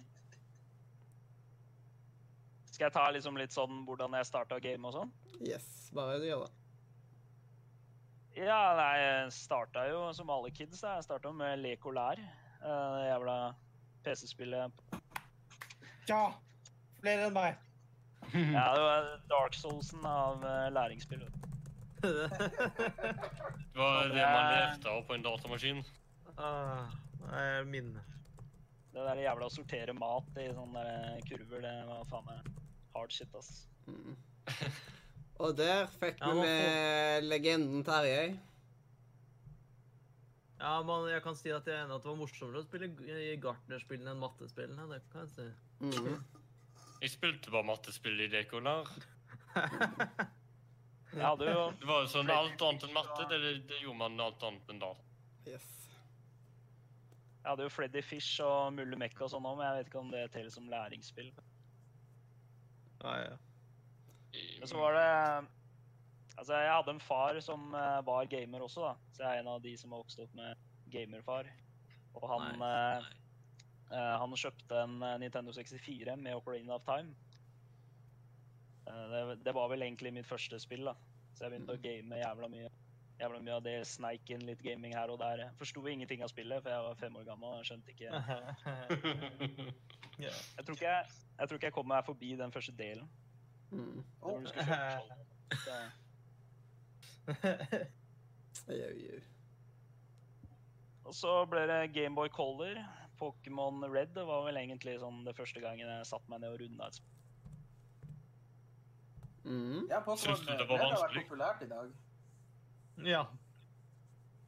Skal 2.70 2.84
jeg 2.84 2.94
ta 2.94 3.06
liksom 3.10 3.38
litt 3.40 3.54
sånn 3.54 3.80
hvordan 3.88 4.14
jeg 4.14 4.28
starta 4.28 4.60
game 4.62 4.86
og 4.86 4.94
sånn? 4.94 5.10
Yes. 5.40 5.66
Bare 5.96 6.20
du 6.22 6.26
gjør 6.28 6.44
det. 6.44 6.52
Ja, 8.36 8.60
nei, 8.76 8.96
jeg 9.00 9.30
starta 9.32 9.86
jo 9.88 10.10
som 10.16 10.28
alle 10.32 10.50
kids. 10.52 10.80
da. 10.84 10.96
Jeg 10.98 11.06
starta 11.06 11.32
med 11.32 11.58
Lek 11.62 11.86
og 11.88 11.94
lær. 11.96 12.20
Eh, 12.20 12.96
Det 12.96 13.06
jævla 13.08 13.36
PC-spillet. 14.04 14.82
Ja! 16.10 16.20
Flere 17.00 17.26
enn 17.28 17.34
meg. 17.36 17.56
Ja, 18.34 18.64
det 18.74 18.82
var 18.82 19.08
Dark 19.30 19.54
Soulsen 19.54 20.04
av 20.06 20.42
eh, 20.44 20.68
læringsspill. 20.74 21.22
Det 22.02 23.78
var 23.78 24.08
det 24.12 24.26
man 24.26 24.50
lefta 24.52 24.90
av 24.92 25.02
på 25.08 25.14
en 25.16 25.24
datamaskin. 25.24 25.80
ah, 26.38 26.90
det 27.22 27.40
er 27.40 27.64
minne. 27.70 28.02
Det 28.92 29.04
der 29.04 29.20
jævla 29.24 29.48
å 29.48 29.52
sortere 29.52 29.92
mat 29.96 30.28
i 30.40 30.46
sånne 30.56 30.82
kurver, 31.28 31.60
det 31.64 31.72
var 31.88 32.04
faen 32.10 32.24
meg 32.28 32.50
hard 32.96 33.12
shit, 33.12 33.32
ass. 33.36 33.66
Mm. 33.88 34.16
Og 35.42 35.56
der 35.56 35.88
fikk 36.00 36.22
vi 36.22 36.34
med 36.38 37.26
legenden 37.28 37.84
Terje. 37.84 38.36
Ja, 40.56 40.78
men 40.88 41.10
jeg 41.10 41.20
kan 41.24 41.36
si 41.36 41.52
at 41.52 41.66
jeg 41.68 41.76
er 41.76 41.84
enig 41.84 41.98
at 41.98 42.04
det 42.04 42.08
var 42.08 42.16
morsommere 42.16 42.62
å 42.62 42.64
spille 42.64 42.88
i 43.20 43.36
gartnerspillene 43.40 44.14
enn 44.14 44.22
mattespillene. 44.22 44.86
Det 44.88 45.02
kan 45.12 45.26
jeg 45.26 45.34
si. 45.34 45.48
Mm. 45.84 46.46
Jeg 47.02 47.12
spilte 47.12 47.52
bare 47.52 47.68
mattespill 47.68 48.22
i 48.24 48.30
Dekolar. 48.32 48.88
ja, 51.20 51.34
det, 51.36 51.50
jo 51.52 51.66
Det 51.76 51.88
var 51.88 52.04
jo 52.04 52.08
sånn 52.12 52.32
alt 52.32 52.62
annet 52.64 52.86
enn 52.88 52.96
matte, 52.96 53.26
det, 53.28 53.40
det 53.68 53.82
gjorde 53.82 54.00
man 54.00 54.24
alt 54.24 54.46
annet 54.48 54.72
enn 54.72 54.80
da. 54.80 54.94
Yes. 55.46 55.68
Jeg 57.42 57.52
hadde 57.52 57.68
jo 57.68 57.74
Freddy 57.76 58.02
Fish 58.02 58.40
og 58.42 58.72
Mulle 58.74 58.96
Mekka 58.98 59.28
og 59.28 59.34
sånn 59.36 59.44
òg, 59.46 59.60
men 59.60 59.68
jeg 59.68 59.76
vet 59.76 59.90
ikke 59.92 60.00
om 60.00 60.08
det 60.10 60.24
teller 60.34 60.54
som 60.56 60.72
læringsspill. 60.72 61.28
Ah, 63.04 63.20
ja. 63.20 63.36
Men 64.60 64.70
så 64.70 64.80
var 64.80 64.98
det 64.98 65.10
Altså, 66.36 66.52
jeg 66.52 66.68
hadde 66.68 66.92
en 66.92 67.00
far 67.00 67.38
som 67.40 67.62
eh, 67.72 68.00
var 68.04 68.26
gamer 68.28 68.60
også, 68.66 68.82
da. 68.84 69.12
Så 69.16 69.22
jeg 69.22 69.38
er 69.38 69.40
en 69.40 69.54
av 69.54 69.62
de 69.64 69.70
som 69.80 69.94
har 69.94 70.02
vokst 70.02 70.20
opp 70.20 70.34
med 70.36 70.66
gamerfar. 70.92 71.48
Og 72.16 72.26
han 72.28 72.58
nei, 72.60 73.12
eh, 73.92 74.14
Han 74.20 74.36
kjøpte 74.36 74.82
en 74.82 74.98
eh, 75.00 75.18
Nintendo 75.22 75.54
64 75.56 76.16
med 76.20 76.36
Ocarina 76.36 76.76
of 76.76 76.84
Time. 76.84 77.14
Eh, 78.86 79.04
det, 79.12 79.38
det 79.44 79.54
var 79.56 79.70
vel 79.72 79.86
egentlig 79.86 80.12
mitt 80.12 80.28
første 80.28 80.60
spill, 80.60 80.84
da. 80.90 80.96
Så 81.34 81.46
jeg 81.46 81.54
begynte 81.54 81.76
å 81.76 81.82
game 81.82 82.20
jævla 82.20 82.52
mye. 82.52 82.72
Jævla 83.16 83.40
mye 83.40 83.56
av 83.56 83.64
det 83.64 83.76
sneik 83.88 84.28
inn 84.32 84.44
litt 84.44 84.60
gaming 84.64 84.92
her 84.96 85.08
og 85.12 85.20
der. 85.22 85.46
Jeg 85.46 85.56
forsto 85.60 85.84
ingenting 85.88 86.24
av 86.24 86.28
spillet, 86.32 86.60
for 86.60 86.72
jeg 86.72 86.84
var 86.84 86.98
fem 87.00 87.16
år 87.16 87.24
gammel 87.28 87.54
og 87.54 87.62
jeg 87.62 87.70
skjønte 87.70 87.96
ikke. 87.96 88.10
Jeg 90.16 90.64
tror 90.64 90.76
ikke 90.78 90.88
jeg, 90.88 91.08
jeg, 91.36 91.48
tror 91.48 91.58
ikke 91.58 91.68
jeg 91.68 91.74
kom 91.76 91.88
meg 91.90 92.04
forbi 92.06 92.30
den 92.40 92.52
første 92.54 92.72
delen. 92.72 93.04
Mm. 93.70 94.04
Oh. 94.22 94.40
du 94.40 94.46
skulle 94.50 94.64
kjøpe. 94.66 95.06
Jau, 98.66 98.92
jau. 98.98 99.20
Og 101.06 101.14
så 101.14 101.32
ble 101.50 101.66
det 101.70 101.80
Gameboy 101.94 102.30
Color. 102.34 102.80
Pokémon 103.16 103.84
Red 103.88 104.12
det 104.16 104.26
var 104.28 104.44
vel 104.44 104.58
egentlig 104.60 104.98
sånn 105.00 105.22
det 105.24 105.36
første 105.36 105.62
gangen 105.62 105.88
jeg 105.88 106.08
satte 106.08 106.28
meg 106.30 106.42
ned 106.42 106.56
og 106.56 106.60
runda 106.64 106.88
et 106.90 106.98
spill. 106.98 107.12
Mm. 109.46 109.86
Ja, 109.92 110.00
Pokémon 110.02 110.18
Syns 110.18 110.42
du 110.42 110.50
det 110.50 110.66
var 110.66 110.82
Red 110.82 110.90
har 110.90 111.04
vært 111.04 111.18
populært 111.22 111.62
i 111.62 111.70
dag. 111.70 111.92
ja. 113.06 113.24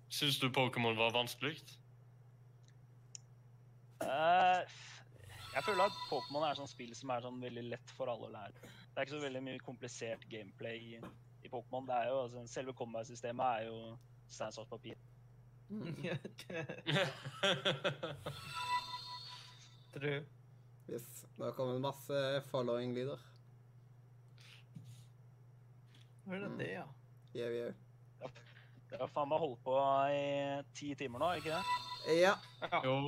Syns 0.09 0.39
du 0.41 0.49
Pokémon 0.51 0.97
var 0.99 1.13
vanskelig? 1.15 1.61
Uh, 4.03 4.65
jeg 5.53 5.65
føler 5.67 5.85
at 5.85 5.97
Pokémon 6.09 6.47
er 6.49 6.59
sånn 6.59 6.71
spill 6.71 6.95
som 6.97 7.13
er 7.13 7.25
sånn 7.25 7.41
veldig 7.43 7.65
lett 7.75 7.93
for 7.97 8.11
alle 8.11 8.29
å 8.29 8.33
lære. 8.33 8.71
Det 8.99 9.05
er 9.05 9.07
ikke 9.07 9.15
så 9.15 9.27
veldig 9.29 9.41
mye 9.47 9.59
komplisert 9.63 10.25
gameplay 10.27 10.79
i, 10.83 10.97
i 11.47 11.49
Pokémon. 11.53 11.85
Det 11.87 11.95
er 11.95 12.09
jo, 12.09 12.23
altså, 12.25 12.41
selve 12.51 12.73
combat-systemet 12.75 13.45
er 13.47 13.69
jo 13.69 13.77
stein, 14.27 14.53
saks, 14.53 14.69
papir. 14.69 14.99
Mm. 15.71 15.85
True. 19.93 20.25
Yes. 20.91 21.27
Nå 21.37 21.51
kommer 21.53 21.77
det 21.77 21.83
masse 21.85 22.23
following-lyder. 22.49 23.23
Hva 26.25 26.35
er 26.35 26.43
det 26.47 26.51
det, 26.59 26.69
ja? 26.73 26.87
Jau, 27.37 27.51
jau. 27.53 27.71
Det 28.91 28.99
har 28.99 29.13
faen 29.13 29.31
meg 29.31 29.45
holdt 29.45 29.63
på 29.69 29.77
i 30.11 30.27
ti 30.75 30.91
timer 30.99 31.23
nå, 31.23 31.31
ikke 31.39 31.55
det? 31.55 31.63
Ja, 32.25 32.35
jo. 32.83 32.99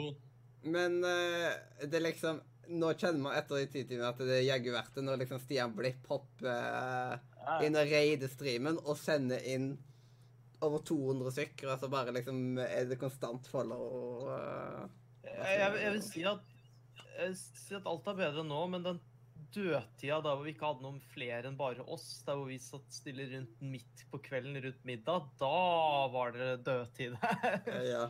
men 0.70 1.00
uh, 1.02 1.50
det 1.82 1.98
er 1.98 2.06
liksom 2.12 2.44
Nå 2.70 2.92
kjenner 2.94 3.22
man 3.24 3.34
etter 3.34 3.58
de 3.58 3.68
ti 3.72 3.82
timene 3.88 4.12
at 4.12 4.20
det 4.22 4.36
er 4.36 4.46
jaggu 4.46 4.70
verdt 4.74 4.94
det 4.94 5.02
når 5.06 5.22
liksom 5.24 5.40
Stian 5.42 5.72
Blipp 5.74 6.06
hopper 6.10 6.50
eh, 6.52 7.14
Ja, 7.40 7.56
inn 7.66 7.78
og 7.78 7.90
raider 7.90 8.30
streamen 8.30 8.78
og 8.84 8.98
sender 9.00 9.42
inn 9.48 9.72
over 10.60 10.82
200 10.84 11.32
stykker, 11.32 11.70
og 11.72 11.80
så 11.80 11.88
bare 11.90 12.12
liksom 12.12 12.58
er 12.60 12.88
det 12.90 12.98
konstant 13.00 13.46
follow. 13.48 13.80
og 14.28 15.24
Jeg, 15.24 15.56
jeg, 15.56 15.78
jeg 15.80 15.94
vil 15.94 16.02
si 16.04 16.24
at 16.28 16.56
jeg 17.20 17.30
vil 17.30 17.38
si 17.40 17.76
at 17.78 17.88
alt 17.88 18.10
er 18.12 18.18
bedre 18.18 18.44
nå, 18.46 18.60
men 18.72 18.84
den 18.84 19.00
dødtida 19.50 20.20
da 20.22 20.34
hvor 20.36 20.44
vi 20.46 20.52
ikke 20.54 20.68
hadde 20.68 20.84
noen 20.84 21.00
flere 21.10 21.48
enn 21.48 21.58
bare 21.58 21.84
oss, 21.90 22.06
der 22.26 22.38
hvor 22.38 22.48
vi 22.50 22.60
satt 22.62 22.86
stille 22.94 23.26
rundt 23.32 23.64
midt 23.72 24.04
på 24.12 24.20
kvelden 24.22 24.60
rundt 24.62 24.84
middag, 24.86 25.26
da 25.40 25.50
var 26.12 26.36
det 26.36 26.50
dødtid. 26.68 27.16
her. 27.24 27.82
ja. 27.88 28.04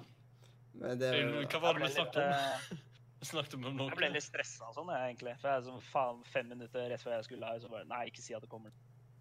Men 0.80 1.00
det 1.00 1.10
Hva 1.50 1.62
var 1.62 1.78
det 1.78 1.88
vi 1.88 1.94
snakket 1.96 2.22
om? 2.22 2.82
Snakket 3.26 3.56
om 3.58 3.66
noe. 3.66 3.88
Jeg 3.90 3.98
ble 3.98 4.08
litt 4.14 4.26
stressa 4.26 4.68
og 4.70 4.76
sånn, 4.76 4.92
jeg, 4.94 5.12
egentlig. 5.12 5.34
For 5.40 5.50
jeg 5.50 5.60
er 5.60 5.66
sånn, 5.66 5.82
faen, 5.90 6.22
fem 6.32 6.48
minutter 6.52 6.88
rett 6.92 7.02
før 7.02 7.16
jeg 7.18 7.28
skulle 7.28 7.50
her, 7.50 7.60
så 7.62 7.70
bare 7.72 7.88
Nei, 7.90 8.06
ikke 8.10 8.24
si 8.24 8.36
at 8.36 8.44
det 8.44 8.50
kommer. 8.52 8.72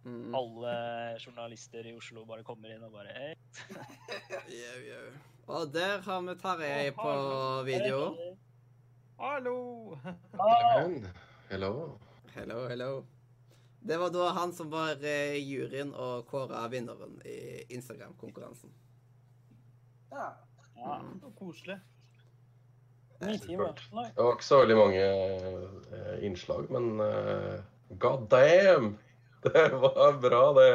mm. 0.06 0.36
Alle 0.40 0.74
journalister 1.20 1.88
i 1.90 1.94
Oslo 1.98 2.26
bare 2.30 2.46
kommer 2.48 2.72
inn 2.74 2.86
og 2.88 2.96
bare 2.96 3.14
Hei. 3.16 3.32
yeah, 4.60 4.80
yeah. 4.86 5.20
Og 5.50 5.72
der 5.74 6.00
har 6.06 6.22
vi 6.22 6.36
Tarjei 6.40 6.92
på 6.96 7.14
video. 7.68 8.02
Hallo! 9.20 9.98
Hallo. 10.40 11.02
Hello. 11.50 11.74
Hello, 12.36 12.68
hello. 12.70 12.92
Det 13.82 13.98
var 13.98 14.12
da 14.14 14.30
han 14.36 14.54
som 14.54 14.70
var 14.70 15.02
eh, 15.04 15.40
juryen 15.40 15.94
og 15.96 16.28
kåra 16.28 16.68
vinneren 16.72 17.18
i 17.26 17.64
Instagram-konkurransen. 17.74 18.72
Ja. 20.12 20.28
Ja. 20.76 21.00
Mm. 21.00 21.32
koselig. 21.36 21.80
Ni 23.20 23.40
timer. 23.40 23.82
Nei. 23.92 24.06
Det 24.16 24.24
var 24.24 24.38
ikke 24.38 24.48
så 24.48 24.62
veldig 24.62 24.76
mange 24.80 25.02
eh, 25.04 26.14
innslag, 26.24 26.70
men 26.72 27.02
eh, 27.04 27.58
god 28.00 28.30
damn! 28.32 28.94
Det 29.44 29.70
var 29.72 30.18
bra, 30.20 30.40
det, 30.54 30.70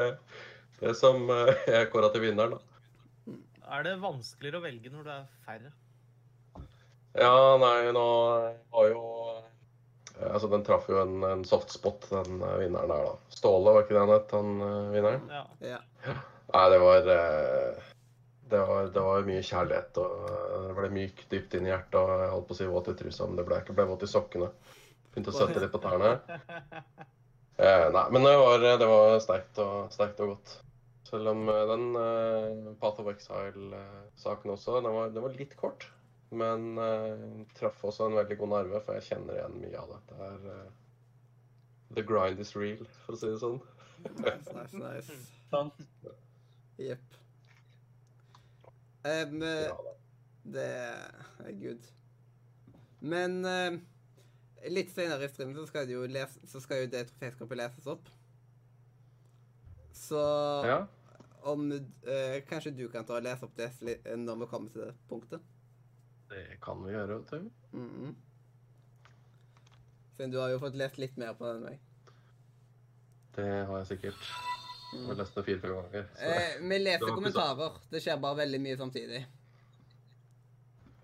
det 0.81 0.95
som 0.97 1.27
eh, 1.33 1.65
jeg 1.69 1.91
kåra 1.93 2.09
til 2.13 2.25
vinneren. 2.25 2.57
da. 2.57 3.39
Er 3.75 3.85
det 3.85 3.97
vanskeligere 4.01 4.61
å 4.61 4.65
velge 4.65 4.93
når 4.93 5.09
det 5.09 5.17
er 5.17 5.27
færre? 5.45 5.73
Ja, 7.15 7.35
nei, 7.61 7.93
nå 7.95 8.07
var 8.75 8.89
jo 8.91 9.03
Altså, 10.15 10.47
den 10.47 10.63
traff 10.63 10.85
jo 10.87 11.01
en, 11.01 11.25
en 11.27 11.43
soft 11.45 11.73
spot, 11.75 12.05
den 12.13 12.39
vinneren 12.61 12.93
der, 12.93 13.09
da. 13.09 13.35
Ståle, 13.35 13.73
var 13.75 13.85
ikke 13.85 13.97
det 13.97 14.05
han 14.05 14.13
het, 14.15 14.35
han 14.37 14.93
vinneren? 14.95 15.25
Ja. 15.33 15.43
Ja. 15.75 15.81
Nei, 16.55 16.67
det 16.71 16.79
var 16.85 17.09
det 18.51 18.61
var, 18.69 18.89
det 18.93 19.01
var 19.01 19.27
mye 19.27 19.43
kjærlighet, 19.45 19.99
og 20.03 20.65
det 20.67 20.75
ble 20.77 20.91
mykt 20.93 21.27
dypt 21.33 21.57
inn 21.57 21.69
i 21.69 21.73
hjertet. 21.73 21.97
og 22.01 22.23
Jeg 22.23 22.33
holdt 22.35 22.49
på 22.49 22.57
å 22.57 22.59
si 22.59 22.69
våt 22.69 22.91
i 22.93 22.97
trusa, 22.99 23.29
men 23.29 23.41
det 23.41 23.47
ble 23.49 23.61
ikke. 23.63 23.77
ble 23.79 23.87
våt 23.89 24.05
i 24.05 24.11
sokkene. 24.11 24.51
Begynte 25.15 25.33
å 25.33 25.37
svette 25.39 25.63
litt 25.63 25.75
på 25.75 25.83
tærne. 25.85 26.15
Eh, 27.55 27.85
nei, 27.95 28.01
men 28.11 28.25
det 28.27 28.33
var, 28.35 28.59
det 28.59 28.87
var 28.91 29.13
sterkt 29.23 29.59
og, 29.63 29.93
sterkt 29.95 30.19
og 30.25 30.33
godt. 30.33 30.57
Selv 31.07 31.31
om 31.31 31.45
eh, 31.47 31.61
den 31.71 31.85
eh, 32.01 32.73
Path 32.81 32.99
of 32.99 33.11
Exile-saken 33.13 34.51
også, 34.57 34.81
den 34.81 34.91
var, 34.91 35.13
den 35.15 35.23
var 35.23 35.37
litt 35.39 35.55
kort. 35.61 35.87
Men 36.35 36.75
eh, 36.83 37.23
traff 37.55 37.79
også 37.87 38.09
en 38.09 38.19
veldig 38.19 38.41
god 38.41 38.53
nerve, 38.57 38.81
for 38.83 38.99
jeg 38.99 39.07
kjenner 39.13 39.39
igjen 39.39 39.61
mye 39.63 39.85
av 39.85 39.93
det. 39.93 40.01
Det 40.11 40.19
er 40.27 40.49
eh, 40.57 40.73
The 41.95 42.03
grind 42.11 42.43
is 42.43 42.57
real, 42.59 42.83
for 43.05 43.15
å 43.15 43.23
si 43.23 43.31
det 43.31 43.39
sånn. 43.45 43.61
Nice, 44.19 44.57
nice, 44.59 44.81
nice. 44.83 45.21
Sant? 45.55 45.79
Jepp. 46.83 47.21
Da. 49.05 49.93
det 50.45 50.71
good. 51.61 51.89
Men 53.05 53.45
eh, 53.45 53.77
litt 54.73 54.93
senere 54.95 55.27
i 55.27 55.33
streamen 55.33 55.57
så 55.57 55.67
skal, 55.69 55.91
jo 55.93 56.07
lese, 56.09 56.41
så 56.49 56.61
skal 56.65 56.85
jo 56.85 56.93
det 56.93 57.05
troféskapet 57.11 57.61
leses 57.61 57.89
opp. 57.91 58.09
Så 59.95 60.21
ja. 60.67 60.79
om 61.47 61.69
uh, 61.71 62.39
Kanskje 62.49 62.73
du 62.75 62.87
kan 62.93 63.07
ta 63.07 63.19
og 63.21 63.25
lese 63.25 63.47
opp 63.47 63.55
det 63.57 63.71
når 64.19 64.41
vi 64.41 64.49
kommer 64.51 64.73
til 64.73 64.87
det 64.87 64.95
punktet? 65.09 65.45
Det 66.33 66.59
kan 66.65 66.81
vi 66.83 66.97
gjøre, 66.97 67.21
vet 67.21 67.31
du. 67.31 67.51
Mhm. 67.79 68.17
Siden 70.17 70.33
du 70.33 70.41
har 70.41 70.51
jo 70.53 70.63
fått 70.63 70.77
lest 70.79 70.99
litt 70.99 71.17
mer 71.19 71.35
på 71.39 71.47
den 71.51 71.65
veien. 71.69 71.81
Det 73.35 73.49
har 73.67 73.81
jeg 73.83 73.87
sikkert. 73.95 74.54
Jeg 74.95 75.09
har 75.11 75.19
lest 75.19 75.35
det 75.39 75.43
fire-fem 75.49 75.73
ganger. 75.75 76.05
Så. 76.15 76.29
Eh, 76.29 76.53
vi 76.63 76.79
leser 76.79 77.01
Det 77.03 77.09
var 77.09 77.19
kommentarer. 77.19 77.81
Det 77.91 78.01
skjer 78.05 78.21
bare 78.23 78.39
veldig 78.45 78.61
mye 78.63 78.77
samtidig. 78.79 79.25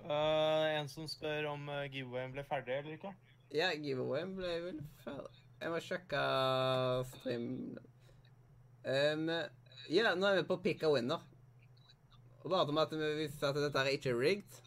Uh, 0.05 0.66
en 0.78 0.88
som 0.91 1.09
spør 1.11 1.51
om 1.53 1.68
uh, 1.70 1.84
giveawayen 1.91 2.32
ble 2.34 2.45
ferdig 2.49 2.78
eller 2.78 2.97
ikke. 2.97 3.12
Ja, 3.55 3.68
giveawayen 3.74 4.32
ble 4.38 4.55
vel 4.64 4.80
ferdig. 5.05 5.43
Jeg 5.61 5.74
må 5.74 5.80
sjekke 5.84 6.20
stream 7.11 7.45
um, 8.88 9.26
Ja, 9.93 10.14
nå 10.16 10.30
er 10.30 10.38
vi 10.38 10.47
på 10.49 10.57
pick 10.64 10.86
a 10.86 10.93
winner. 10.95 11.20
Og 12.41 12.49
bare 12.49 12.72
med 12.72 12.86
at 12.86 12.97
vi 12.97 13.12
viser 13.20 13.51
at 13.51 13.61
dette 13.61 13.82
er 13.82 13.93
ikke 13.93 14.16
rigged, 14.16 14.61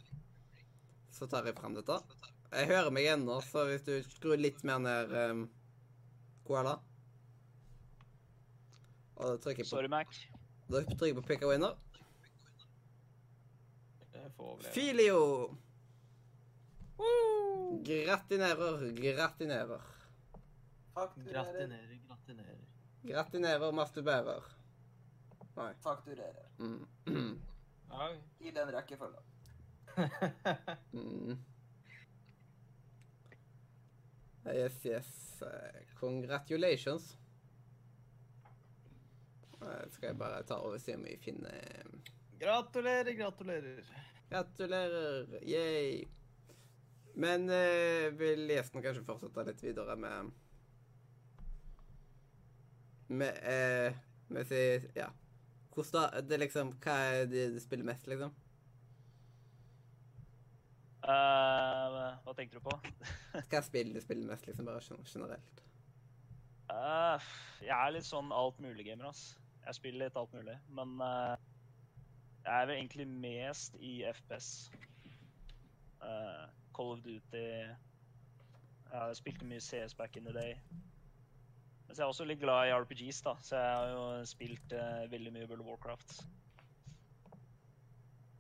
så 1.12 1.26
tar 1.28 1.50
jeg 1.50 1.58
fram 1.58 1.74
dette. 1.74 1.98
Jeg 2.54 2.70
hører 2.70 2.94
meg 2.94 3.10
ennå, 3.16 3.40
så 3.42 3.66
hvis 3.66 3.88
du 3.88 3.96
skrur 4.06 4.38
litt 4.38 4.62
mer 4.68 4.84
ned 4.84 5.16
um, 5.32 5.46
Koala 6.46 6.78
Og 9.16 9.30
da 9.30 9.38
trykker 9.44 9.64
jeg 9.64 9.70
på, 9.70 9.76
Sorry, 9.76 9.90
Mac. 9.92 10.08
da 10.70 10.82
trykker 10.84 11.06
jeg 11.12 11.16
på 11.20 11.26
pick 11.28 11.44
a 11.44 11.50
winner. 11.52 11.76
Jeg 14.14 14.32
får 14.38 14.48
overleve. 14.48 14.74
Filio! 14.74 15.58
Gratinerer, 17.84 18.84
gratinerer. 18.96 19.82
Fakturerer. 20.94 21.34
Gratinerer, 21.34 21.96
gratinerer. 22.08 22.60
Gratinerer, 23.04 23.72
masturberer. 23.76 24.52
Fakturerer. 25.84 26.46
Mm. 26.60 27.40
I 28.40 28.52
den 28.52 28.74
rekkefølgen. 28.78 29.24
Mm. 30.94 31.38
Yes, 34.46 34.86
yes. 34.86 35.42
Eh, 35.42 35.84
Congratulations. 36.00 37.18
Eh, 39.64 39.86
Skal 39.96 40.12
jeg 40.12 40.20
bare 40.20 40.44
ta 40.48 40.60
og 40.62 40.80
se 40.82 40.96
om 40.98 41.06
vi 41.08 41.18
finner 41.22 41.86
gratulerer, 42.40 43.14
gratulerer. 43.16 43.84
Gratulerer! 44.30 45.40
Yay! 45.48 46.04
Men 47.16 47.50
eh, 47.50 48.10
vil 48.18 48.50
gjesten 48.50 48.82
kanskje 48.82 49.06
fortsette 49.06 49.46
litt 49.48 49.62
videre 49.64 49.96
med 49.96 50.32
Med 53.14 53.38
eh, 53.46 54.00
med 54.34 54.48
si 54.50 54.64
Ja. 54.96 55.12
Hvordan 55.74 56.10
da 56.14 56.22
Det 56.22 56.40
liksom 56.40 56.74
Hva 56.82 56.96
er 57.12 57.26
det 57.30 57.52
du 57.54 57.60
spiller 57.62 57.86
mest, 57.86 58.08
liksom? 58.08 58.34
Uh, 61.04 62.16
hva 62.24 62.32
tenker 62.38 62.62
du 62.62 62.64
på? 62.64 62.78
Hva 63.52 63.60
spill 63.66 63.90
du 63.92 64.00
spiller 64.00 64.30
mest, 64.30 64.46
liksom? 64.48 64.66
Bare 64.66 64.80
generelt. 65.04 65.64
Uh, 66.72 67.20
jeg 67.60 67.76
er 67.76 67.92
litt 67.92 68.08
sånn 68.08 68.32
alt 68.32 68.62
mulig-gamer, 68.64 69.10
ass. 69.10 69.34
Jeg 69.66 69.76
spiller 69.76 70.06
litt 70.06 70.18
alt 70.20 70.34
mulig. 70.34 70.56
Men 70.70 70.96
uh, 71.02 71.36
jeg 72.44 72.62
er 72.62 72.66
vel 72.66 72.76
egentlig 72.76 73.08
mest 73.08 73.76
i 73.80 74.04
FPS. 74.12 74.72
Uh, 76.04 76.50
Call 76.76 76.92
of 76.92 77.00
Duty 77.00 77.38
Jeg 78.94 79.16
spilte 79.16 79.46
mye 79.46 79.62
CS 79.64 79.94
back 79.96 80.18
in 80.18 80.26
the 80.26 80.34
day. 80.34 80.54
Men 81.88 81.96
så 81.96 82.02
er 82.02 82.06
jeg 82.06 82.12
også 82.12 82.26
litt 82.26 82.40
glad 82.40 82.68
i 82.68 82.74
RPGs, 82.74 83.22
da. 83.22 83.36
Så 83.42 83.58
jeg 83.58 83.76
har 83.76 83.88
jo 83.88 84.26
spilt 84.26 84.76
uh, 84.76 85.12
veldig 85.12 85.34
mye 85.34 85.48
World 85.48 85.62
of 85.62 85.68
Warcraft. 85.68 86.22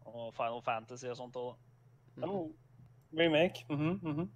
Og 0.05 0.34
Final 0.36 0.61
Fantasy 0.61 1.05
og 1.05 1.17
sånt 1.17 1.39
òg. 1.39 1.55
Oh. 2.21 2.51
Remake. 3.19 3.65
Mhm, 3.69 3.99
mhm. 4.01 4.32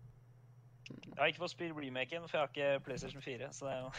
Jeg 0.88 1.17
har 1.17 1.25
ikke 1.25 1.43
fått 1.43 1.51
spille 1.51 1.75
remaken, 1.75 2.29
for 2.29 2.38
jeg 2.38 2.41
har 2.41 2.47
ikke 2.47 2.83
PlayStation 2.85 3.21
4. 3.21 3.53
Så 3.53 3.65
det 3.65 3.73
er 3.73 3.79
jo 3.79 3.91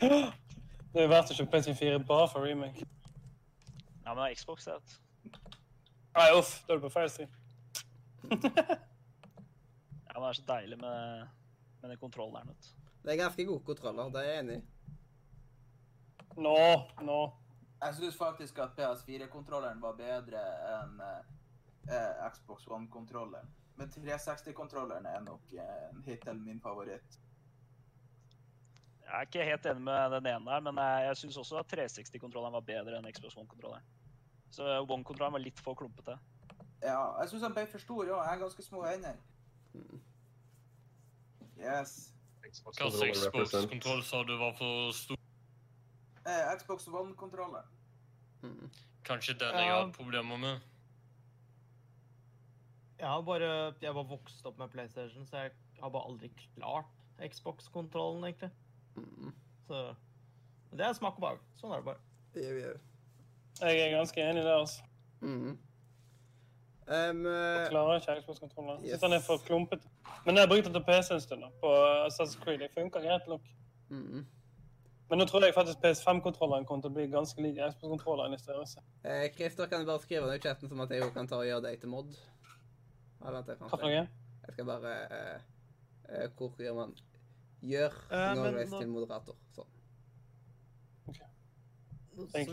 Det 0.92 1.02
er 1.02 1.04
jo 1.04 1.12
verdt 1.12 1.32
å 1.32 1.36
kjøpe 1.36 1.52
PlayStation 1.52 1.78
4 1.78 2.00
bare 2.08 2.28
for 2.32 2.46
remake. 2.48 2.86
Ja, 4.04 4.14
men 4.14 4.22
det 4.22 4.30
er 4.30 4.38
Xbox, 4.40 4.64
det. 4.64 4.78
Nei, 6.16 6.28
uff. 6.34 6.54
Da 6.66 6.74
er 6.74 6.80
du 6.80 6.86
på 6.86 6.94
feil 6.96 7.10
stream. 7.12 7.34
Ja, 10.08 10.20
men 10.20 10.24
det 10.24 10.28
er 10.32 10.36
så 10.40 10.44
deilig 10.48 10.76
med, 10.80 11.26
med 11.82 11.90
den 11.92 11.98
kontrollen 12.00 12.36
her. 12.36 12.46
vet 12.48 12.64
du. 12.64 12.88
Det 13.04 13.12
er 13.12 13.18
ganske 13.20 13.44
gode 13.46 13.64
kontroller, 13.64 14.08
det 14.10 14.22
er 14.22 14.32
jeg 14.32 14.38
enig 14.42 14.56
i. 14.56 14.62
Nå, 16.42 16.54
nå. 17.06 17.18
Jeg 17.84 17.94
syns 17.94 18.16
faktisk 18.18 18.58
at 18.58 18.74
PS4-kontrolleren 18.80 19.78
var 19.82 19.94
bedre 20.00 20.42
enn 20.72 20.98
eh, 21.06 21.28
eh, 21.94 22.24
Xbox 22.34 22.66
One-kontrolleren. 22.66 23.46
Men 23.78 23.92
360-kontrolleren 23.94 25.06
er 25.06 25.22
nok 25.22 25.54
eh, 25.54 26.02
hittil 26.08 26.40
min 26.42 26.58
favoritt. 26.60 27.20
Jeg 29.08 29.16
er 29.16 29.24
ikke 29.28 29.44
helt 29.48 29.66
enig 29.70 29.82
med 29.86 30.10
den 30.12 30.26
ene 30.28 30.50
her, 30.52 30.60
men 30.60 30.76
jeg, 30.76 31.04
jeg 31.08 31.16
syns 31.16 31.36
også 31.40 31.58
at 31.62 31.70
360-kontrolleren 31.72 32.52
var 32.52 32.64
bedre 32.68 32.98
enn 32.98 33.08
Xbox 33.12 33.36
One-kontrolleren. 33.40 33.86
Så 34.52 34.66
One-kontrolleren 34.84 35.32
var 35.38 35.40
litt 35.44 35.60
for 35.64 35.74
klumpete. 35.80 36.18
Ja, 36.82 36.98
jeg 37.22 37.30
syns 37.32 37.46
han 37.46 37.54
ble 37.56 37.64
for 37.72 37.80
stor 37.82 38.02
òg. 38.04 38.10
Jeg 38.20 38.28
har 38.34 38.42
ganske 38.42 38.62
små 38.66 38.82
hender. 38.84 39.16
Mm. 39.72 40.02
Yes. 41.58 41.94
Represent. 42.44 43.16
Xbox-kontroll 43.16 44.04
sa 44.06 44.20
du 44.28 44.34
var 44.40 44.52
for 44.60 44.92
stor? 44.96 45.16
Eh, 46.28 46.52
Xbox 46.60 46.86
One-kontroller. 46.92 47.64
Mm. 48.44 48.68
Kanskje 49.08 49.34
den 49.40 49.56
jeg 49.56 49.66
Ja. 49.72 49.80
har 49.86 49.92
problemer 49.96 50.36
med? 50.38 50.60
Jeg 52.98 53.08
har 53.08 53.22
bare 53.22 53.74
Jeg 53.80 53.94
var 53.94 54.04
vokst 54.04 54.46
opp 54.46 54.58
med 54.58 54.68
PlayStation, 54.70 55.26
så 55.26 55.36
jeg 55.48 55.52
har 55.80 55.90
bare 55.90 56.04
aldri 56.10 56.28
klart 56.54 56.86
Xbox-kontrollen, 57.18 58.24
egentlig. 58.24 58.50
Mm. 58.96 59.32
Så 59.66 59.82
det 60.72 60.86
er 60.86 60.92
smak 60.92 61.16
og 61.18 61.24
behag. 61.24 61.40
Sånn 61.60 61.72
er 61.72 61.82
det 61.82 61.88
bare. 61.88 62.00
Jau, 62.38 62.54
jau. 62.62 62.74
Jeg 63.60 63.80
er 63.82 63.96
ganske 63.96 64.22
enig 64.22 64.44
der, 64.44 64.60
altså. 64.60 64.82
Mm. 65.20 65.58
Um, 66.88 67.24
Jeg 67.26 67.64
eh, 67.64 67.68
klarer 67.68 67.98
ikke 68.00 68.20
Xbox-kontrollen. 68.22 68.80
Yes. 68.84 68.90
Syns 68.96 69.02
Den 69.02 69.12
er 69.12 69.22
for 69.26 69.42
klumpete. 69.44 69.88
Men 70.24 70.36
jeg 70.36 70.42
har 70.42 70.48
brukt 70.48 70.64
den 70.64 70.76
til 70.76 70.84
PC 70.86 71.10
en 71.14 71.20
stund, 71.20 71.42
da, 71.44 71.50
på 71.60 71.72
Assassin's 72.06 72.38
Creed. 72.44 72.62
Det 72.64 72.70
funker 72.74 73.00
greit 73.00 73.28
nok. 73.28 73.40
mm. 73.88 74.26
Men 75.08 75.18
nå 75.18 75.24
tror 75.24 75.44
jeg 75.44 75.54
faktisk 75.56 75.78
PS5-kontrolleren 75.80 76.66
kommer 76.68 76.84
til 76.84 76.90
å 76.90 76.94
bli 76.98 77.06
ganske 77.08 77.40
lik 77.40 77.56
Xbox-kontrolleren 77.56 78.34
i 78.36 78.40
størrelse. 78.40 78.82
Eh, 79.08 79.30
Christer, 79.36 79.66
kan 79.66 79.80
du 79.80 79.88
bare 79.88 80.02
skrive 80.02 80.26
ned 80.28 80.36
i 80.36 80.42
chatten 80.44 80.68
som 80.68 80.82
at 80.84 80.90
jeg 80.92 81.08
kan 81.14 81.28
ta 81.30 81.38
og 81.40 81.46
gjøre 81.48 81.64
deg 81.64 81.78
til 81.80 81.88
mod? 81.88 82.10
Ja, 83.22 83.30
vent, 83.32 83.48
jeg 83.48 83.56
se. 83.56 83.68
noe? 83.70 84.02
Jeg 84.44 84.52
skal 84.52 84.68
bare 84.68 84.92
eh, 85.16 85.46
eh, 86.12 86.26
Hvor 86.36 86.60
gjør 86.60 86.76
man 86.76 86.92
Gjør 87.62 87.92
Eh, 88.10 88.34
men 88.34 88.38
Norways 88.38 88.70
nå- 88.70 88.80
til 88.80 88.88
moderator. 88.88 89.36
Sånn. 89.56 89.66
Okay. 91.08 91.26
Thank 92.32 92.48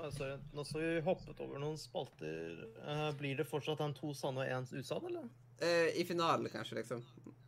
så 0.00 0.10
sorry. 0.16 0.36
Nå 0.52 0.64
så 0.64 0.80
vi 0.80 1.00
hoppet 1.04 1.40
over 1.40 1.60
noen 1.60 1.78
spalter. 1.78 2.68
uh, 2.86 3.10
blir 3.18 3.36
det 3.36 3.44
fortsatt 3.48 3.80
en 3.84 3.94
to 3.94 4.14
sanne 4.16 4.40
og 4.44 4.48
én 4.48 4.68
usann, 4.72 5.04
eller? 5.06 5.28
Uh, 5.60 5.90
I 5.92 6.04
finalen, 6.08 6.48
kanskje, 6.48 6.78
liksom. 6.80 7.02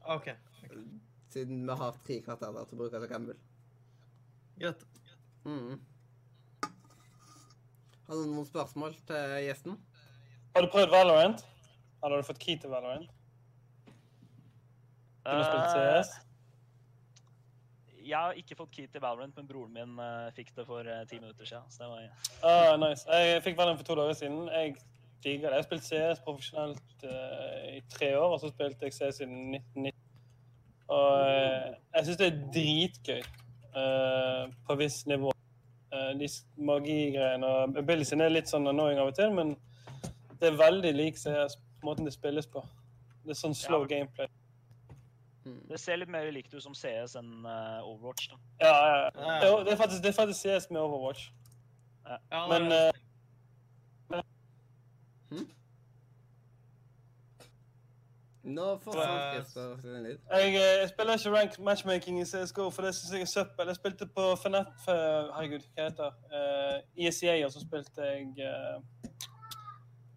OK. 0.04 0.28
Siden 1.32 1.64
vi 1.66 1.76
har 1.80 1.96
tre 2.04 2.20
karakterer 2.20 2.68
til 2.68 2.76
å 2.76 2.82
bruke 2.82 3.00
til 3.00 3.08
Campbell. 3.08 3.38
Greit. 4.60 4.84
Mm. 5.46 5.80
Har 8.06 8.18
du 8.20 8.28
noen 8.28 8.46
spørsmål 8.46 8.94
til 9.08 9.38
gjesten? 9.46 9.78
Har 10.54 10.66
du 10.66 10.68
prøvd 10.68 10.92
Valorant? 10.92 11.44
Eller 12.02 12.18
har 12.18 12.22
du 12.22 12.28
fått 12.28 12.42
key 12.42 12.58
til 12.60 12.70
Valorant? 12.70 13.08
Har 15.26 15.38
du 15.38 15.44
spilt 15.44 15.76
Eh, 15.76 16.02
CS? 16.02 16.12
Jeg 18.02 18.18
har 18.18 18.32
ikke 18.34 18.56
fått 18.58 18.70
key 18.74 18.86
til 18.90 19.00
Valorant, 19.00 19.36
men 19.36 19.46
broren 19.46 19.72
min 19.72 19.98
uh, 20.02 20.30
fikk 20.34 20.48
det 20.56 20.64
for 20.66 20.80
eh, 20.90 21.04
ti 21.06 21.20
minutter 21.20 21.46
siden. 21.46 21.68
Så 21.70 21.84
det 21.84 21.90
var 21.92 22.08
Ah, 22.42 22.76
nice. 22.82 23.06
Jeg 23.06 23.42
fikk 23.44 23.56
Valorant 23.60 23.78
for 23.78 23.86
to 23.86 23.94
dager 24.00 24.16
siden. 24.18 24.48
Jeg 24.50 24.74
digga 25.22 25.52
det. 25.52 25.54
Jeg 25.54 25.62
har 25.62 25.68
spilt 25.68 25.86
CS 25.86 26.22
profesjonelt 26.26 27.04
uh, 27.06 27.76
i 27.76 27.80
tre 27.94 28.08
år, 28.18 28.32
og 28.34 28.40
så 28.42 28.50
spilte 28.50 28.88
jeg 28.88 28.92
CS 28.96 29.20
siden 29.22 29.54
1990. 29.54 29.98
Og 30.92 31.12
eh, 31.30 31.68
jeg 31.94 32.04
syns 32.04 32.18
det 32.20 32.26
er 32.26 32.40
dritgøy 32.52 33.20
eh, 33.22 34.50
på 34.66 34.74
visst 34.76 35.06
nivå. 35.08 35.30
Eh, 35.94 36.10
de 36.20 36.28
magigreiene 36.68 37.46
og 37.48 37.78
abilityen 37.80 38.20
er 38.26 38.34
litt 38.34 38.50
sånn 38.50 38.66
annoying 38.68 38.98
av 39.00 39.12
og 39.12 39.16
til, 39.16 39.30
men 39.32 39.54
det 40.42 40.50
er 40.50 40.58
veldig 40.58 40.92
lik 40.98 41.16
CS 41.22 41.56
måten 41.86 42.04
det 42.04 42.12
spilles 42.12 42.50
på. 42.50 42.60
Det 43.24 43.32
er 43.36 43.40
sånn 43.40 43.54
slow 43.56 43.86
Ja. 43.86 43.92
gameplay. 43.94 44.28
Mm. 45.44 45.60
Det 45.68 45.78
ser 45.80 45.98
litt 45.98 46.10
mer 46.12 46.28
likt 46.34 46.54
ut 46.54 46.62
som 46.62 46.74
CS 46.74 47.16
enn 47.18 47.46
uh, 47.46 47.82
Overwatch, 47.82 48.28
da. 48.30 48.36
Ja, 48.62 48.72
ja, 48.72 48.98
ja. 48.98 49.10
Ja. 49.16 49.38
Jo, 49.48 49.62
det 49.66 49.72
er 49.74 49.80
faktisk, 49.80 50.02
det 50.04 50.12
er 50.12 50.18
faktisk 50.20 50.46
CS 50.46 50.70
med 50.70 50.82
Overwatch. 50.82 51.30
Ja, 52.06 52.46
Men 52.50 52.72
eh, 52.72 52.90
Nå 58.42 58.78
får 58.82 58.92
folk 58.92 59.46
sin 59.82 60.02
lyd. 60.02 60.18
jeg, 60.30 60.54
eh, 60.54 60.80
jeg 60.80 60.88
spiller 60.88 61.12
ikke 61.14 61.30
rank 61.30 61.58
matchmaking 61.58 62.20
i 62.20 62.24
CSGO, 62.24 62.70
for 62.70 62.82
det 62.82 62.94
syns 62.94 63.12
jeg 63.12 63.22
er 63.22 63.30
søppel. 63.30 63.66
Jeg 63.66 63.76
spilte 63.76 64.06
på 64.06 64.24
for 64.42 64.56
Herregud, 65.36 65.62
hva 65.76 65.86
heter 65.86 66.08
det? 66.08 66.14
Uh, 66.34 67.06
ESEA, 67.06 67.44
og 67.46 67.52
så 67.52 67.62
spilte 67.62 68.02
jeg 68.02 68.26
uh, 68.42 68.82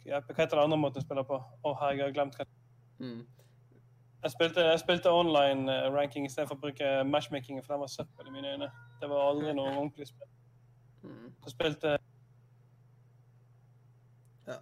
Hva 0.05 0.23
heter 0.25 0.57
det 0.57 0.63
andre 0.63 0.77
måten 0.77 1.01
jeg 1.01 1.05
spiller 1.05 1.27
på? 1.29 1.37
Å, 1.37 1.75
herregud, 1.83 2.01
jeg 2.01 2.09
har 2.09 2.19
glemt 2.19 2.39
hva 2.39 2.49
Mm. 2.95 3.25
Jeg 4.25 4.31
spilte, 4.31 4.61
jeg 4.61 4.79
spilte 4.79 5.11
online 5.11 5.73
eh, 5.73 5.91
ranking 5.93 6.25
istedenfor 6.25 6.57
å 6.57 6.61
bruke 6.63 6.85
matchmaking, 7.05 7.59
for 7.61 7.75
den 7.75 7.81
var 7.83 7.91
søppel 7.93 8.31
i 8.31 8.31
mine 8.33 8.55
øyne. 8.55 8.69
Det 8.97 9.09
var 9.11 9.21
aldri 9.21 9.53
noe 9.53 9.69
ordentlig 9.69 10.07
spill. 10.09 10.31
Mm. 11.03 11.27
Så 11.43 11.53
spilte 11.53 11.91
Ja. 14.47 14.55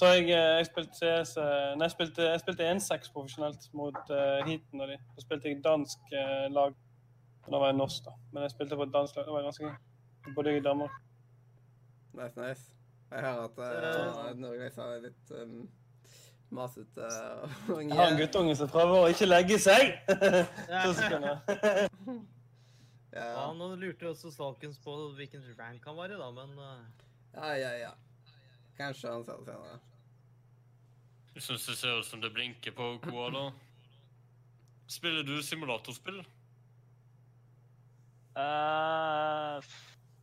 Så 0.00 0.10
jeg, 0.12 0.28
eh, 0.36 0.58
jeg 0.58 0.68
spilte 0.68 0.98
CS 0.98 1.32
eh, 1.40 1.72
Nei, 1.78 1.88
jeg 1.88 1.94
spilte, 1.96 2.28
jeg 2.28 2.44
spilte 2.44 2.68
1-6 2.74 3.10
profesjonelt 3.16 3.66
mot 3.72 4.12
uh, 4.12 4.44
heaten 4.44 4.84
av 4.84 4.92
de. 4.92 5.00
Så 5.16 5.24
spilte 5.24 5.48
jeg 5.48 5.64
dansk 5.64 6.12
uh, 6.12 6.44
lag. 6.52 6.76
Og 7.46 7.50
Da 7.54 7.64
var 7.64 7.72
jeg 7.72 7.80
norsk, 7.80 8.04
da. 8.04 8.18
Men 8.34 8.44
jeg 8.44 8.56
spilte 8.58 8.76
på 8.76 8.90
et 8.90 8.96
dansk 9.00 9.16
lag. 9.16 9.30
Det 9.30 9.38
var 9.38 9.48
ganske 9.48 9.64
gøy. 9.64 10.32
Bodde 10.34 10.52
jeg 10.52 10.60
i 10.60 10.68
Danmark. 10.68 11.00
Nice, 12.20 12.36
nice. 12.36 12.68
Jeg 13.16 13.24
hører 13.30 13.48
at 13.48 13.64
uh, 13.64 14.40
Norge 14.44 14.72
er 14.76 15.04
litt 15.08 15.38
um, 15.40 15.62
masete. 16.50 17.06
unge. 17.68 17.88
Jeg 17.94 17.98
har 17.98 18.10
en 18.12 18.18
guttunge 18.18 18.56
som 18.56 18.70
prøver 18.72 19.04
å 19.04 19.12
ikke 19.12 19.28
legge 19.28 19.60
seg! 19.62 19.94
Ja. 20.72 20.84
Ja, 23.08 23.24
Ja, 23.32 23.44
nå 23.56 23.70
lurte 23.80 24.04
jo 24.04 24.10
også 24.12 24.30
Stalkens 24.30 24.76
på 24.84 24.92
hvilken 25.16 25.42
rank 25.58 25.86
han 25.88 25.96
var 25.96 26.12
i, 26.12 26.18
da, 26.20 26.28
men 26.36 26.50
eh, 26.60 27.06
ja, 27.34 27.54
ja. 27.56 27.70
ja. 27.80 28.34
Kanskje 28.76 29.10
han 29.10 29.24
ser 29.26 29.40
det 29.40 29.48
senere. 29.48 29.78
Jeg 31.34 31.42
syns 31.46 31.64
det 31.66 31.76
ser 31.80 31.98
ut 31.98 32.06
som 32.06 32.20
det 32.22 32.30
blinker 32.36 32.74
på 32.76 32.90
Koa, 33.02 33.30
da. 33.34 33.42
Spiller 34.92 35.24
du 35.26 35.40
simulatorspill? 35.42 36.20
Uh, 38.38 39.58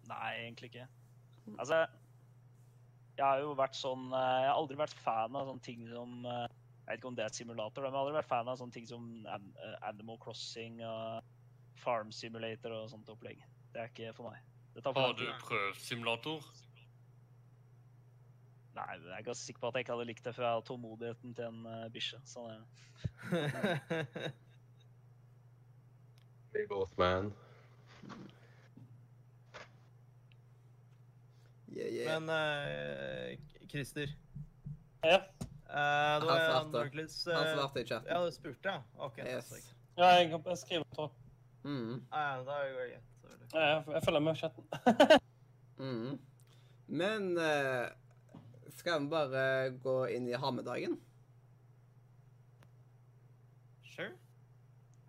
nei, 0.07 0.29
egentlig 0.45 0.71
ikke. 0.71 0.87
Altså, 1.57 1.81
jeg 3.15 3.25
har 3.25 3.37
jo 3.43 3.49
vært 3.57 3.77
sånn 3.77 4.05
eh, 4.11 4.41
Jeg 4.43 4.49
har 4.49 4.59
aldri 4.59 4.77
vært 4.79 4.97
fan 5.03 5.37
av 5.37 5.43
sånne 5.49 5.65
ting 5.65 5.81
som 5.89 6.09
eh, 6.27 6.47
Jeg 6.49 6.89
vet 6.89 6.97
ikke 6.99 7.11
om 7.11 7.17
det 7.17 7.25
er 7.25 7.31
et 7.31 7.39
simulator, 7.39 7.79
men 7.81 7.89
jeg 7.89 7.95
har 7.95 8.03
aldri 8.03 8.19
vært 8.19 8.31
fan 8.31 8.51
av 8.51 8.55
sånne 8.59 8.75
ting 8.75 8.87
som 8.89 9.01
eh, 9.23 9.75
Animal 9.87 10.17
Crossing 10.23 10.73
og 10.85 11.03
Farm 11.81 12.09
Simulator 12.15 12.71
og 12.75 12.91
sånt 12.91 13.09
opplegg. 13.11 13.39
Det 13.73 13.79
er 13.81 13.87
ikke 13.91 14.15
for 14.15 14.25
meg. 14.31 14.37
Det 14.75 14.81
tar 14.83 14.91
Har 14.95 15.17
du 15.17 15.25
prøvd 15.43 15.77
simulator? 15.79 16.39
Nei, 18.75 18.85
jeg 18.91 19.13
er 19.15 19.23
ganske 19.23 19.43
sikker 19.43 19.61
på 19.63 19.69
at 19.69 19.75
jeg 19.77 19.85
ikke 19.85 19.95
hadde 19.95 20.09
likt 20.09 20.25
det, 20.25 20.33
før 20.35 20.45
jeg 20.45 20.55
hadde 20.57 20.67
tålmodigheten 20.67 21.29
til 21.35 21.45
en 21.47 21.61
uh, 21.63 21.87
bikkje. 21.95 22.19
er 22.43 22.49
det, 23.31 24.31
We 26.55 26.67
both, 26.67 26.97
man. 26.97 27.33
Yeah, 31.67 31.93
yeah. 31.93 32.19
Men 32.19 32.29
uh, 32.29 33.67
Christer 33.69 34.09
Ja. 35.03 35.17
Uh, 35.17 36.21
Det 36.21 36.25
var 36.25 36.39
Han 36.39 36.51
svarte. 36.51 36.77
Norclis 36.77 37.25
Han 37.25 37.47
eh, 37.47 37.53
svarte 37.53 37.81
i 37.81 37.85
chatten. 37.85 38.11
Ja, 38.11 38.25
du 38.25 38.31
spurte, 38.31 38.69
ja? 38.69 38.83
OK. 38.97 39.17
Yes. 39.17 39.73
ja, 39.97 40.05
jeg, 40.05 40.41
jeg 40.45 40.57
skriver 40.57 40.85
på. 40.95 41.11
Mm. 41.63 42.05
Ja, 42.11 42.43
da 42.45 42.59
det 42.63 42.75
greit. 42.75 43.01
Jeg, 43.53 43.83
jeg 43.93 44.03
følger 44.05 44.19
med 44.19 44.33
i 44.33 44.39
chatten. 44.39 44.63
Mm. 45.77 46.19
Men 46.87 47.37
uh, 47.37 47.87
skal 48.77 49.01
vi 49.01 49.09
bare 49.11 49.69
gå 49.83 49.95
inn 50.07 50.27
i 50.27 50.37
ha-med-dagen? 50.39 50.93
Sure. 53.83 54.13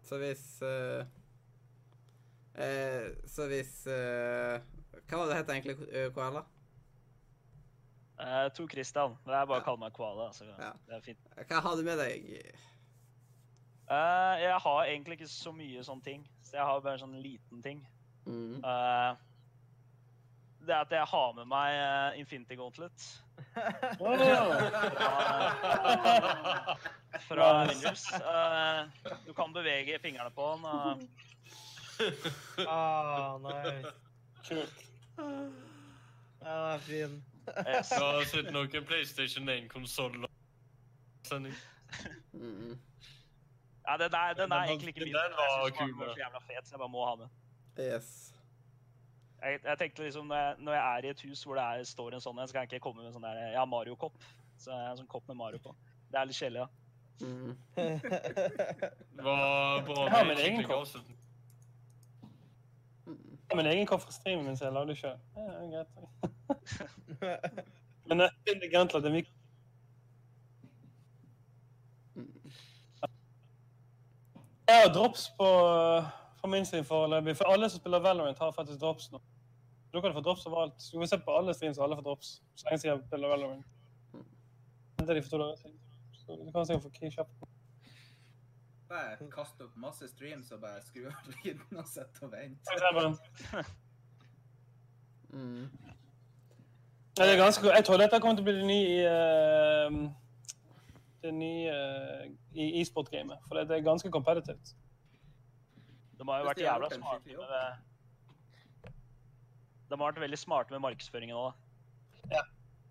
Så 0.02 0.18
hvis 0.18 0.42
uh, 0.62 1.06
uh, 2.58 3.06
Så 3.26 3.46
hvis 3.46 3.86
eh, 3.86 4.58
Hva 5.08 5.18
var 5.20 5.26
det 5.30 5.36
het 5.36 5.48
egentlig, 5.54 5.76
eh, 5.92 6.08
Koala? 6.14 6.42
Jeg 8.18 8.54
to 8.56 8.66
Christian. 8.68 9.10
Men 9.24 9.32
det 9.34 9.40
er 9.42 9.46
bare 9.46 9.58
Ja. 9.60 9.64
kaller 9.64 9.78
meg 9.78 9.92
Koala. 9.92 10.30
Så 10.32 10.44
Ja. 10.58 10.72
det 10.86 10.94
er 10.96 11.00
fint. 11.00 11.18
Hva 11.48 11.60
har 11.60 11.76
du 11.76 11.82
med 11.82 11.98
deg? 11.98 12.54
Uh, 13.90 14.36
jeg 14.40 14.58
har 14.60 14.84
egentlig 14.84 15.12
ikke 15.20 15.28
så 15.30 15.52
mye 15.54 15.80
sånne 15.84 16.02
ting. 16.04 16.28
Så 16.42 16.52
jeg 16.56 16.64
har 16.64 16.80
bare 16.80 16.92
en 16.94 16.98
sånn 17.06 17.22
liten 17.22 17.62
ting. 17.62 17.86
Mm. 18.26 18.56
Uh, 18.64 19.14
det 20.66 20.74
er 20.74 20.80
at 20.80 20.90
jeg 20.90 21.06
har 21.06 21.32
med 21.34 21.46
meg 21.46 21.78
uh, 21.78 22.18
Infinity 22.18 22.56
Gauntlet 22.56 23.22
fra 27.28 27.66
Windows. 27.68 28.12
Eh, 28.12 28.84
du 29.26 29.32
kan 29.34 29.52
bevege 29.52 29.98
fingrene 30.02 30.30
på 30.34 30.56
den. 30.56 31.08
Ah, 32.68 33.38
nei. 33.40 33.82
Kult. 34.44 34.82
Ja, 35.18 36.78
fin. 36.78 37.24
Jeg 37.46 37.84
har 37.90 38.24
sett 38.30 38.52
noen 38.52 38.86
PlayStation 38.86 39.48
1-konsoller. 39.48 40.30
Sending. 41.26 41.54
Mm. 42.32 42.78
ja, 43.86 43.96
den 43.96 44.14
er, 44.14 44.34
den 44.34 44.52
er 44.52 44.62
egentlig 44.64 44.88
ikke 44.88 45.04
min. 45.04 45.14
Den 45.14 45.30
men 45.30 45.36
var 45.38 45.66
Jeg 45.66 45.74
synes 45.74 45.90
den 45.90 45.98
var 45.98 46.12
så 46.12 46.20
jævla 46.20 46.40
fet, 46.46 46.68
så 46.68 46.74
jeg 46.74 46.78
bare 46.78 46.88
må 46.88 47.04
ha 47.06 47.14
den. 47.22 47.30
Yes. 47.78 48.32
Jeg, 49.42 49.60
jeg 49.64 49.78
tenkte 49.78 50.02
liksom, 50.02 50.26
når 50.26 50.36
jeg, 50.36 50.54
når 50.58 50.72
jeg 50.72 50.96
er 50.96 51.04
i 51.04 51.10
et 51.10 51.22
hus 51.28 51.42
hvor 51.44 51.54
det 51.54 51.64
er, 51.64 51.84
står 51.84 52.14
en 52.16 52.24
sånn 52.24 52.38
en, 52.38 52.48
så 52.48 52.56
kan 52.56 52.64
jeg 52.64 52.72
ikke 52.72 52.84
komme 52.88 53.02
med 53.02 53.10
en 53.10 53.16
sånn 53.16 53.26
der 53.26 53.40
Jeg 53.42 53.58
har 53.58 53.68
Mario-kopp. 53.70 54.18
Så 54.56 54.70
jeg 54.72 54.80
har 54.80 54.94
en 54.94 55.00
sånn 55.02 55.12
kopp 55.12 55.28
med 55.28 55.36
Mario 55.36 55.60
på. 55.62 55.74
Det 56.10 56.20
er 56.20 56.28
litt 56.30 56.38
kjedelig, 56.38 56.64
da. 56.64 56.68
Mm. 57.20 57.56
Det 59.16 59.24
var 59.24 59.82
bra. 59.86 60.02
Jeg 60.04 60.12
har 60.12 60.24
min 60.24 60.34
med 60.34 60.44
egen 60.44 60.64
kopp. 60.64 60.80
avslutning. 60.80 61.18
Mm. 63.06 63.16
Jeg 63.16 63.32
har 63.32 63.44
min 63.56 63.66
egen 63.72 63.86
kofferstream 63.88 64.44
mens 64.44 64.60
det 64.60 64.68
jeg 64.68 64.76
lagde 64.76 64.96
sjøl. 64.98 65.18
Ja, 65.36 65.48
greit. 65.72 65.90
Men 68.08 68.22
jeg 68.22 68.30
finner 68.48 68.70
Gauntlet 68.72 69.08
er 69.08 69.16
mye. 69.16 69.32
Jeg 74.66 74.82
har 74.82 74.92
drops 74.94 75.28
på 75.38 75.48
for 76.40 76.50
min 76.50 76.66
side 76.66 76.84
foreløpig. 76.84 77.36
For 77.36 77.50
alle 77.52 77.68
som 77.70 77.80
spiller 77.80 77.98
Valorant, 77.98 78.38
har 78.38 78.50
faktisk 78.52 78.80
drops 78.80 79.10
nå. 79.12 79.20
Du 79.94 80.00
kan 80.00 80.14
få 80.14 80.20
drops 80.20 80.46
overalt. 80.46 80.88
Du 80.92 80.98
kan 80.98 81.08
se 81.08 81.18
på 81.18 81.36
alle 81.38 81.54
streams, 81.54 81.78
og 81.78 81.84
alle 81.84 81.96
får 81.96 82.02
drops. 82.02 82.42
Så 82.54 82.66
lenge 82.66 82.78
siden 82.78 82.94
jeg 82.94 83.06
spiller 83.06 83.28
Valorant. 83.28 83.66
Det 84.98 85.10
er 85.10 85.14
de 85.14 85.22
for 85.22 85.30
to 85.30 85.38
dager 85.38 85.56
siden. 85.56 85.78
Så 86.12 86.38
du 86.46 86.50
kan 86.52 86.66
sikkert 86.66 86.82
få 86.82 86.90
keyshopp. 87.00 87.30
Bare 88.88 89.28
kaste 89.32 89.66
opp 89.66 89.74
masse 89.82 90.06
streams 90.08 90.52
og 90.54 90.60
bare 90.62 90.82
skru 90.86 91.08
av 91.10 91.30
lyden 91.32 91.80
og 91.80 91.88
sitte 91.90 92.22
og 92.26 92.32
vente. 92.32 93.64
Mm. 95.34 95.66
Ja, 97.18 97.24
det 97.24 97.32
er 97.32 97.40
ganske 97.40 97.62
godt. 97.64 97.74
Jeg 97.74 97.84
tror 97.84 97.98
dette 98.00 98.20
kommer 98.22 98.38
til 98.38 98.44
å 98.44 98.46
bli 98.46 98.54
det 98.60 98.66
nye 98.68 98.88
i 98.92 98.98
uh, 99.10 99.96
det 101.24 101.32
nye 101.34 101.74
uh, 101.74 102.26
i 102.54 102.68
e-sport-gamet. 102.80 103.42
For 103.48 103.58
det 103.58 103.74
er 103.78 103.84
ganske 103.84 104.10
competitive. 104.12 104.58
De 106.16 106.28
har 106.28 106.40
jo 106.40 106.48
vært 106.48 106.62
jævla 106.62 106.90
smarte 106.92 107.36
med 107.36 107.52
det. 107.52 107.64
De 109.86 109.94
har 109.96 110.02
vært 110.02 110.20
veldig 110.20 110.38
smarte 110.40 110.74
med 110.74 110.84
markedsføringen 110.86 111.36
òg. 111.36 111.58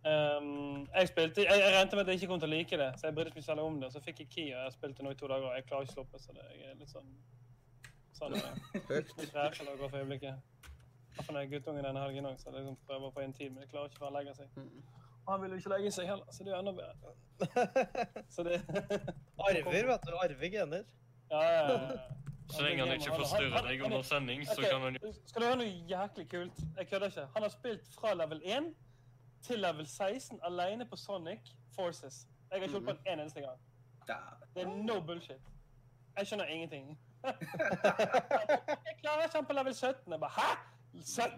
Um, 0.06 0.88
jeg 0.96 1.08
spilte, 1.10 1.42
jeg, 1.42 1.62
jeg 1.62 1.72
regnet 1.74 1.94
med 1.98 2.02
at 2.04 2.08
jeg 2.08 2.20
ikke 2.20 2.28
kom 2.30 2.42
til 2.44 2.52
å 2.52 2.56
like 2.56 2.78
det, 2.78 2.92
så 3.00 3.08
jeg 3.08 3.16
brydde 3.18 3.32
meg 3.32 3.40
ikke 3.40 3.48
særlig 3.48 3.64
om 3.66 3.80
det. 3.82 3.88
Så 3.94 4.02
fikk 4.06 4.20
jeg 4.22 4.30
key, 4.36 4.50
og 4.54 4.60
jeg 4.60 4.76
spilte 4.76 5.06
nå 5.06 5.16
i 5.16 5.18
to 5.18 5.30
dager, 5.32 5.48
og 5.50 5.56
jeg 5.58 5.66
klarer 5.66 5.88
ikke 5.88 5.96
å 5.96 5.98
stoppe, 5.98 6.22
så 6.22 6.36
det 6.36 6.46
er 6.52 6.76
litt 6.78 6.92
sånn 6.94 7.10
sånn 8.16 8.36
eh, 8.38 8.60
Høyt. 8.90 9.10
rævkjelager 9.34 9.90
for 9.90 9.98
øyeblikket. 10.02 10.70
Iallfall 11.16 11.36
når 11.36 11.42
jeg 11.42 11.50
er 11.50 11.54
guttungen 11.56 11.88
denne 11.88 12.04
helgen 12.04 12.30
òg, 12.30 12.38
så 12.40 12.50
jeg 12.52 12.58
liksom 12.60 12.78
prøver 12.88 13.16
på 13.16 13.24
en 13.24 13.34
tid, 13.34 13.50
men 13.56 13.66
jeg 13.66 13.72
klarer 13.74 13.92
ikke 13.92 14.06
å 14.06 14.14
legge 14.14 14.36
seg. 14.38 14.60
Mm. 14.60 14.86
Og 15.26 15.32
han 15.34 15.42
vil 15.42 15.56
jo 15.56 15.60
ikke 15.64 15.74
legge 15.74 15.92
seg 15.96 16.10
heller, 16.12 16.30
så 16.36 16.46
det 16.46 16.52
er 16.52 16.56
jo 16.56 16.62
enda 16.62 16.76
bedre. 16.78 17.16
Så 18.36 18.44
det 18.46 18.60
Arver, 19.42 19.88
vet 19.90 20.06
du. 20.06 20.14
Arve 20.22 20.50
gener. 20.54 20.86
Ja, 21.32 21.42
ja, 21.42 21.64
ja. 21.72 21.98
Så 22.54 22.62
lenge 22.62 22.86
han 22.86 22.94
ikke 22.94 23.16
forstyrrer 23.18 23.66
deg 23.66 23.82
under 23.88 24.04
sending, 24.06 24.44
så 24.46 24.62
kan 24.62 24.84
han 24.84 25.00
jo 25.00 25.10
Skal 25.26 25.42
du 25.42 25.48
høre 25.48 25.58
noe 25.64 25.72
jæklig 25.90 26.28
kult? 26.30 26.62
Jeg 26.78 26.90
kødder 26.92 27.10
ikke. 27.10 27.26
Han 27.34 27.48
har 27.48 27.54
spilt 27.56 27.90
fra 27.98 28.14
level 28.14 28.44
1 28.46 28.70
til 29.46 29.60
level 29.60 29.88
16 29.88 30.40
alene 30.44 30.86
på 30.90 30.96
Sonic 30.96 31.54
Forces. 31.76 32.28
Jeg 32.50 32.58
har 32.58 32.64
ikke 32.64 32.74
holdt 32.74 32.86
på 32.86 32.96
en 32.96 33.20
eneste 33.20 33.42
gang. 33.42 33.60
Det 34.56 34.62
er 34.64 34.72
no 34.88 35.00
bullshit. 35.06 35.42
Jeg 36.18 36.28
skjønner 36.28 36.46
ingenting. 36.46 37.00
jeg 38.88 38.96
klarer 39.02 39.24
ikke 39.24 39.36
han 39.36 39.46
på 39.46 39.54
level 39.54 39.76
17. 39.76 40.12
Jeg 40.12 40.20
bare 40.20 40.32
Hæ? 40.38 40.50
17? 41.02 41.32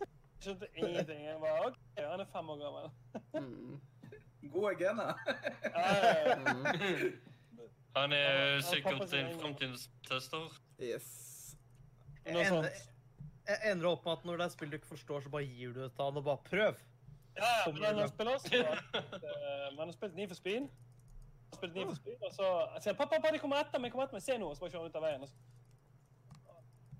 Jeg 0.00 0.40
skjønte 0.40 0.66
ingenting. 0.76 1.24
Jeg 1.24 1.36
bare 1.40 1.66
OK, 1.66 1.76
han 1.98 2.20
er 2.20 2.28
fem 2.32 2.50
år 2.50 2.58
gammel. 2.64 2.90
Mm. 3.34 3.80
Gode 4.52 4.74
gener. 4.78 5.12
Han 7.96 8.12
er 8.12 8.60
sikkert 8.64 9.12
en 9.12 9.40
framtidstester. 9.40 10.60
Yes. 10.80 11.08
Noe 12.32 12.44
sånt. 12.48 12.68
jeg 13.48 13.72
ender 13.72 13.90
opp 13.90 14.06
med 14.06 14.12
at 14.14 14.24
når 14.24 14.40
det 14.40 14.44
er 14.46 14.52
spill 14.54 14.70
du 14.72 14.76
ikke 14.78 14.88
forstår, 14.94 15.24
så 15.24 15.32
bare 15.34 15.44
gir 15.44 15.74
du 15.74 15.82
det 15.82 15.90
til 15.92 16.04
han 16.06 16.20
og 16.20 16.24
bare 16.24 16.40
prøv. 16.46 16.80
Ja, 17.36 17.50
ja, 17.66 17.72
men 17.72 17.82
han 17.84 17.98
har 17.98 18.08
spilt 18.12 18.30
også. 18.30 18.54
eh, 18.54 19.68
han 19.78 19.78
har 19.86 19.92
spilt 19.96 20.14
ni 20.18 20.26
for 20.28 20.34
spin. 20.38 20.66
Han 20.68 21.52
har 21.52 21.56
spilt 21.60 21.74
ni 21.78 21.84
for 21.88 21.94
spin, 22.00 22.18
og 22.28 22.32
så 22.36 22.48
sier 22.80 22.92
han 22.92 22.98
'Pappa, 22.98 23.16
pappa, 23.16 23.32
de 23.32 23.38
kommer 23.40 23.60
etter 23.62 23.80
meg, 23.80 23.92
kom 23.92 24.02
etter 24.04 24.18
meg, 24.18 24.22
se 24.22 24.36
nå!' 24.38 24.50
Og 24.50 24.56
så 24.56 24.60
bare 24.66 24.70
kjører 24.74 24.82
han 24.82 24.90
ut 24.92 24.96
av 25.00 25.02
veien. 25.06 25.22
Og 25.22 25.28
så 25.28 25.36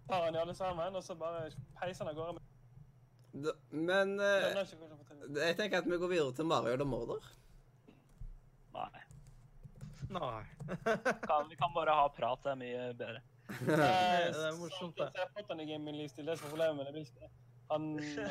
tar 0.09 0.24
han 0.24 0.32
de 0.32 0.40
alle 0.40 0.54
sammen, 0.54 0.96
og 0.96 1.04
så 1.04 1.14
bare 1.14 1.50
peiser 1.80 2.04
han 2.04 2.12
av 2.12 2.18
gårde. 2.20 2.40
Da- 3.44 3.56
Men 3.70 4.20
eh, 4.20 4.64
jeg 5.46 5.56
tenker 5.56 5.78
at 5.78 5.84
vi 5.88 5.96
går 5.98 6.09
videre 6.09 6.32
til 6.36 6.44
Mario 6.44 6.76
the 6.76 6.84
Morder. 6.84 7.22
Nei. 8.74 9.02
Nei. 10.12 10.44
Kan, 11.28 11.48
vi 11.48 11.56
kan 11.56 11.72
bare 11.74 11.94
ha 11.96 12.09
prat. 12.09 12.42
Det 12.44 12.50
er 12.52 12.56
mye 12.60 12.94
bedre. 12.94 13.20
det 13.66 13.78
er 13.78 14.59
morsomt, 14.59 14.96
det. 14.96 15.09
Jeg 15.14 15.22
har 15.24 15.30
fått 15.36 15.48
han 15.52 15.60
i 15.60 15.66
gaming-livsstil, 15.68 16.26
det 16.26 16.38
som 16.38 16.46
er 16.46 16.50
problemet 16.50 16.76
med 16.76 16.92
det. 16.94 17.30
Han, 17.70 17.86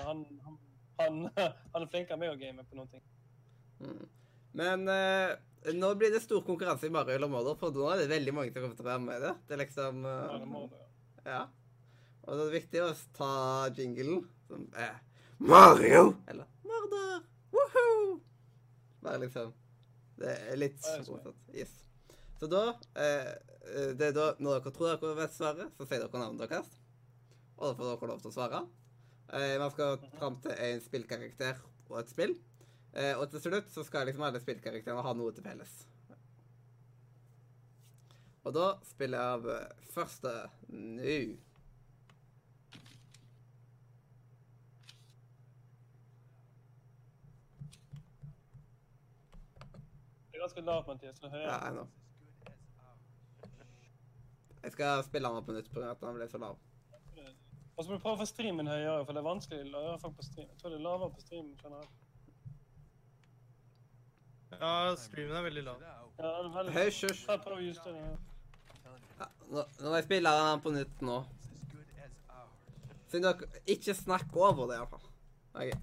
han, 0.06 0.26
han, 0.46 0.58
han, 1.06 1.22
han 1.74 1.86
er 1.86 1.92
flinkere 1.94 2.18
enn 2.18 2.24
meg 2.24 2.34
å 2.34 2.40
game 2.42 2.66
på 2.68 2.80
noen 2.80 2.92
ting. 2.92 3.06
Mm. 3.82 4.04
Men 4.62 4.88
eh, 4.92 5.74
nå 5.78 5.94
blir 5.96 6.12
det 6.14 6.24
stor 6.24 6.44
konkurranse 6.46 6.88
i 6.88 6.94
Mario 6.94 7.16
eller 7.16 7.32
Mordor, 7.32 7.58
for 7.60 7.74
nå 7.76 7.88
er 7.92 8.04
det 8.04 8.12
veldig 8.12 8.34
mange 8.36 8.54
som 8.54 8.64
kommer 8.64 8.78
til 8.78 8.86
å 8.86 8.92
være 8.92 9.04
med 9.06 9.20
i 9.20 9.24
det. 9.26 9.34
Det 9.48 9.56
er 9.56 9.64
liksom 9.64 10.06
eh, 10.10 10.24
Ja, 10.26 10.40
det 10.42 11.32
ja. 11.32 11.42
Og 12.22 12.38
det 12.38 12.44
er 12.46 12.56
viktig 12.56 12.82
å 12.84 12.90
ta 13.18 13.34
jinglen 13.78 14.26
som 14.50 14.68
er 14.78 15.00
Mario! 15.42 16.16
Eller 16.30 16.50
Mordor! 16.68 17.24
Woohoo! 17.54 18.20
Bare 19.02 19.24
liksom 19.24 19.54
Det 20.22 20.36
er 20.52 20.60
litt 20.60 20.84
motsatt. 21.08 21.38
Yes. 21.54 21.72
Så 22.38 22.50
da 22.50 22.68
eh, 22.98 23.32
eh, 23.74 23.90
det 23.98 24.12
da, 24.18 24.32
Når 24.38 24.60
dere 24.60 24.74
tror 24.76 24.94
dere 24.94 25.18
vet 25.18 25.34
svaret, 25.34 25.74
så 25.78 25.88
sier 25.88 26.04
dere 26.04 26.22
navnet 26.22 26.46
deres. 26.46 26.70
Og 27.58 27.68
da 27.68 27.74
får 27.78 27.90
dere 27.90 28.10
lov 28.12 28.22
til 28.24 28.32
å 28.32 28.36
svare. 28.36 28.62
Eh, 29.34 29.60
man 29.60 29.72
skal 29.72 29.98
fram 30.20 30.36
til 30.44 30.52
en 30.60 30.82
spillkarakter 30.84 31.60
og 31.90 32.00
et 32.02 32.10
spill. 32.12 32.34
Eh, 32.92 33.14
og 33.16 33.30
til 33.32 33.40
slutt 33.40 33.70
så 33.72 33.84
skal 33.88 34.10
liksom 34.10 34.26
alle 34.28 34.42
spillkarakterene 34.44 35.06
ha 35.06 35.14
noe 35.16 35.32
til 35.32 35.46
felles. 35.46 35.76
Og 38.44 38.52
da 38.58 38.66
spiller 38.90 39.22
jeg 39.22 39.38
av 39.38 39.48
eh, 39.54 39.86
første 39.94 40.34
nå. 40.68 41.22
Det 50.28 50.36
er 50.36 50.44
ganske 50.44 50.66
lavt, 50.66 50.88
Mathias. 50.92 51.24
så 51.24 51.32
Ja, 51.32 51.56
jeg. 51.70 51.74
nå. 51.80 51.88
Jeg 54.64 54.72
skal 54.72 55.04
spille 55.08 55.28
han 55.28 55.38
opp 55.38 55.46
på 55.46 55.56
nytt 55.56 55.72
pga. 55.72 55.92
at 55.92 56.02
den 56.04 56.20
ble 56.20 56.28
så 56.28 56.38
lav. 56.42 56.60
Og 57.82 57.86
så 57.86 57.90
må 57.90 57.98
du 57.98 58.02
prøve 58.04 58.14
å 58.14 58.22
få 58.22 58.26
streamen 58.30 58.68
høyere, 58.70 59.06
for 59.08 59.18
det 59.18 59.22
er 59.24 59.26
vanskelig 59.26 59.72
å 59.74 59.80
høre 59.82 60.00
folk 60.04 60.14
på 60.20 60.24
stream. 60.28 60.50
Jeg 60.52 60.58
tror 60.62 60.70
det 60.70 60.76
er 60.78 60.84
lavere 60.86 61.14
på 61.16 61.22
streamen 61.24 61.56
generelt. 61.58 61.96
Ja, 64.52 64.74
streamen 65.02 65.40
er 65.40 65.48
veldig 65.48 65.64
lav. 65.66 65.80
Ja, 65.88 65.96
det 66.20 66.30
er 66.30 66.52
veldig... 66.60 66.76
Hysj, 66.76 67.00
hysj. 67.08 67.24
Ta- 67.26 67.40
Prøv 67.42 67.58
å 67.58 67.64
justere 67.66 68.04
den. 68.04 68.22
Ja, 69.18 69.30
nå, 69.48 69.64
nå 69.80 69.88
må 69.88 69.96
jeg 69.98 70.06
spille 70.12 70.36
den 70.38 70.62
på 70.68 70.76
nytt 70.78 71.02
nå. 71.10 71.18
Siden 73.10 73.26
dere 73.26 73.66
ikke 73.74 73.98
snakker 73.98 74.46
over 74.52 74.70
det, 74.70 74.78
iallfall. 74.78 75.10
OK. 75.58 75.74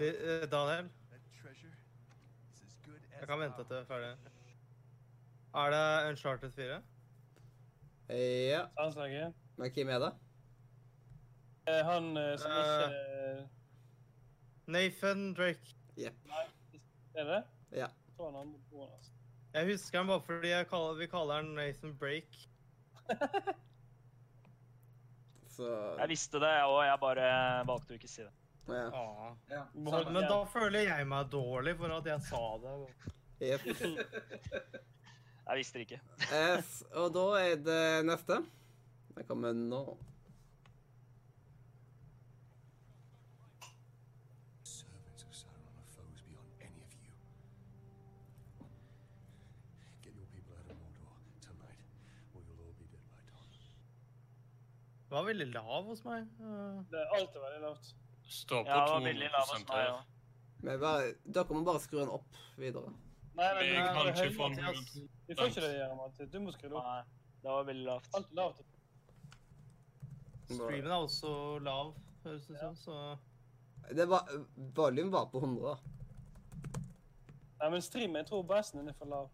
By 0.00 0.08
jeg 3.24 3.30
kan 3.30 3.40
vente 3.40 3.56
til 3.64 3.70
du 3.70 3.74
er 3.78 3.84
ferdig. 3.88 4.08
Er 5.56 5.70
det 5.72 6.08
Uncharted 6.10 6.50
4? 6.52 6.74
Ja. 8.12 8.58
Anslaget. 8.76 9.32
Men 9.56 9.70
hvem 9.72 9.88
er 9.88 9.98
det? 10.02 10.10
Eh, 11.68 11.84
Han 11.86 12.16
eh, 12.20 12.34
som 12.38 12.50
Eh. 12.50 12.58
ikke... 12.58 13.48
Nathan 14.66 15.34
Drake. 15.34 15.74
Er 15.96 17.24
det? 17.24 17.44
Ja. 17.72 17.86
Jeg 18.18 18.32
han 18.36 18.54
altså. 18.92 19.12
Jeg 19.54 19.66
husker 19.72 19.98
han 19.98 20.06
bare 20.06 20.20
fordi 20.20 20.48
jeg 20.48 20.66
kaller, 20.66 20.94
vi 20.94 21.06
kaller 21.06 21.34
han 21.34 21.44
Nathan 21.56 21.96
Brake. 21.98 22.48
Så 25.56 25.96
Jeg 25.98 26.08
visste 26.08 26.40
det, 26.40 26.62
og 26.62 26.84
jeg 26.84 27.00
bare 27.00 27.66
valgte 27.66 27.94
å 27.94 27.96
ikke 27.96 28.08
si 28.10 28.22
det. 28.22 28.32
Ja. 28.68 29.34
Ja. 29.50 29.62
Men, 29.74 30.12
men 30.12 30.26
da 30.30 30.40
føler 30.48 30.86
jeg 30.88 31.06
meg 31.10 31.30
dårlig 31.32 31.76
for 31.80 31.92
at 31.98 32.08
jeg 32.08 32.26
sa 32.30 32.42
det. 32.62 32.74
Yep. 33.44 33.68
Jeg 35.44 35.58
visste 35.60 35.76
det 35.76 35.84
ikke. 35.84 36.00
Yes, 36.32 36.68
og 36.96 37.10
da 37.12 37.24
er 37.36 37.58
det 37.60 37.80
neste. 38.08 38.38
Det 39.12 39.26
kommer 39.28 39.52
nå. 39.52 39.82
Det 55.14 55.18
var 55.20 55.28
veldig 55.28 55.46
lav 55.52 55.84
hos 55.86 56.00
meg. 56.02 56.24
Det 56.90 56.98
er 56.98 57.12
alltid 57.14 57.36
veldig 57.38 57.60
lavt. 57.62 57.92
Står 58.34 58.64
på 58.66 58.70
Ja, 58.72 58.80
det 58.84 58.92
var 58.94 59.04
veldig 59.06 59.30
lav 59.34 59.48
hos 59.48 59.64
200 59.64 59.66
meg 59.68 59.80
her. 59.84 59.90
òg. 59.94 60.62
Men 60.64 60.78
bare, 60.80 61.10
dere 61.36 61.54
må 61.58 61.64
bare 61.66 61.80
skru 61.84 61.98
den 62.00 62.12
opp 62.16 62.38
videre. 62.58 62.92
Nei, 63.34 63.48
men 63.54 63.66
Jeg 63.66 63.82
er 63.82 63.92
kan 63.94 64.08
ikke 64.12 64.30
få 64.36 64.48
den 64.54 64.64
ut. 64.64 64.94
Vi 65.28 65.34
får 65.38 65.50
ikke 65.50 65.64
det 65.66 65.72
gjøre, 65.76 65.96
Mathias. 65.98 66.30
Du 66.32 66.38
må 66.40 66.52
skru 66.54 66.68
den 66.68 66.78
opp. 66.80 66.86
Nei, 66.88 67.02
det 67.44 67.50
var 67.52 67.64
veldig 67.68 67.86
lavt. 67.90 68.08
Alltid 68.18 68.40
lavt. 68.40 68.62
Streamen 70.48 70.90
er 70.90 70.96
også 70.98 71.30
lav, 71.64 71.94
høres 72.24 72.46
det 72.50 72.58
som. 72.60 72.76
Så 72.76 72.98
Det 73.96 74.06
var, 74.08 74.28
volume 74.76 75.12
var 75.12 75.26
på 75.32 75.40
100. 75.40 75.62
da. 75.62 75.76
Nei, 77.60 77.70
men 77.70 77.82
streamen, 77.82 78.16
jeg 78.22 78.26
tror 78.28 78.42
bassen 78.48 78.80
din 78.80 78.88
er 78.92 78.96
for 78.98 79.06
lav. 79.08 79.30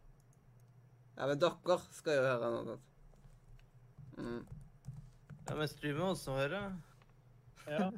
Ja, 1.16 1.26
men 1.26 1.38
dere 1.42 1.78
skal 1.92 2.16
jo 2.18 2.22
høre 2.26 2.50
noe 2.54 2.64
sånt. 2.64 2.86
Mm. 4.20 4.46
ja, 5.48 5.54
Men 5.54 5.68
streamen 5.68 6.02
også 6.12 6.34
høyere. 6.36 6.62
Ja. 7.66 7.90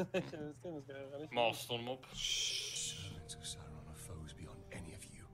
Ikke 0.00 0.22
streamen 0.60 0.82
skal 0.82 0.94
høre 0.96 1.20
litt. 1.22 1.32
Master 1.36 1.76
dem 1.80 1.88
opp. 1.92 2.06
Servants 2.14 3.36
of 3.36 3.44
Sauron 3.46 3.88
are 3.92 3.96
foes 4.06 4.32
beyond 4.34 4.60
any 4.72 4.94
of 4.94 5.04
you. 5.14 5.26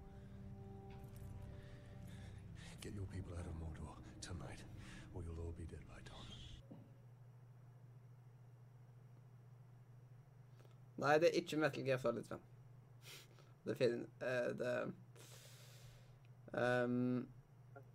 Get 2.82 2.94
your 2.94 3.06
people 3.06 3.34
out 3.38 3.47
of 3.47 3.55
Mordor 3.60 3.94
tonight, 4.20 4.64
or 5.14 5.22
you'll 5.22 5.40
all 5.44 5.55
be 5.59 5.66
dead 5.70 5.84
by 5.88 6.01
dawn. 6.09 6.26
Nei, 10.97 11.18
det 11.20 11.28
er 11.32 11.38
ikke 11.43 11.56
Metal 11.60 11.84
Gear 11.84 11.98
Solid 12.01 12.24
5. 12.24 12.40
Det 13.66 13.74
finner 13.76 14.05
eh, 14.22 14.52
Det 14.59 14.74
um, 16.84 17.26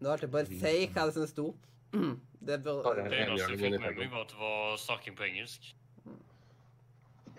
Nå 0.01 0.09
holdt 0.11 0.25
jeg 0.25 0.31
på 0.33 0.41
å 0.41 0.47
si 0.49 0.73
hva 0.91 1.05
det 1.07 1.13
som 1.15 1.27
sto. 1.29 1.45
Det 1.93 2.57
Bare- 2.65 3.05
Det 3.05 3.19
eneste 3.21 3.51
jeg 3.53 3.59
fikk 3.61 3.79
med 3.79 3.95
meg, 3.99 4.11
var 4.11 4.25
at 4.25 4.31
det 4.33 4.39
var 4.41 4.77
snakking 4.81 5.15
på 5.17 5.23
engelsk. 5.29 5.71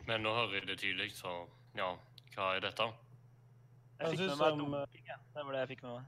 Men 0.07 0.24
nå 0.24 0.33
hører 0.35 0.59
jeg 0.59 0.66
det 0.66 0.79
tydelig, 0.81 1.12
så 1.15 1.33
ja, 1.79 1.93
hva 2.35 2.49
er 2.57 2.65
dette? 2.65 2.89
Jeg 4.01 4.11
fikk 4.11 4.20
Jeg 4.20 4.29
med 4.29 4.37
meg 4.37 4.57
som, 4.57 4.74
eh, 4.74 4.83
dumping. 4.83 5.07
Det 5.35 5.45
var 5.47 5.53
det 5.53 5.61
jeg 5.62 5.69
fikk 5.73 5.83
med 5.87 5.93
meg. 5.93 6.05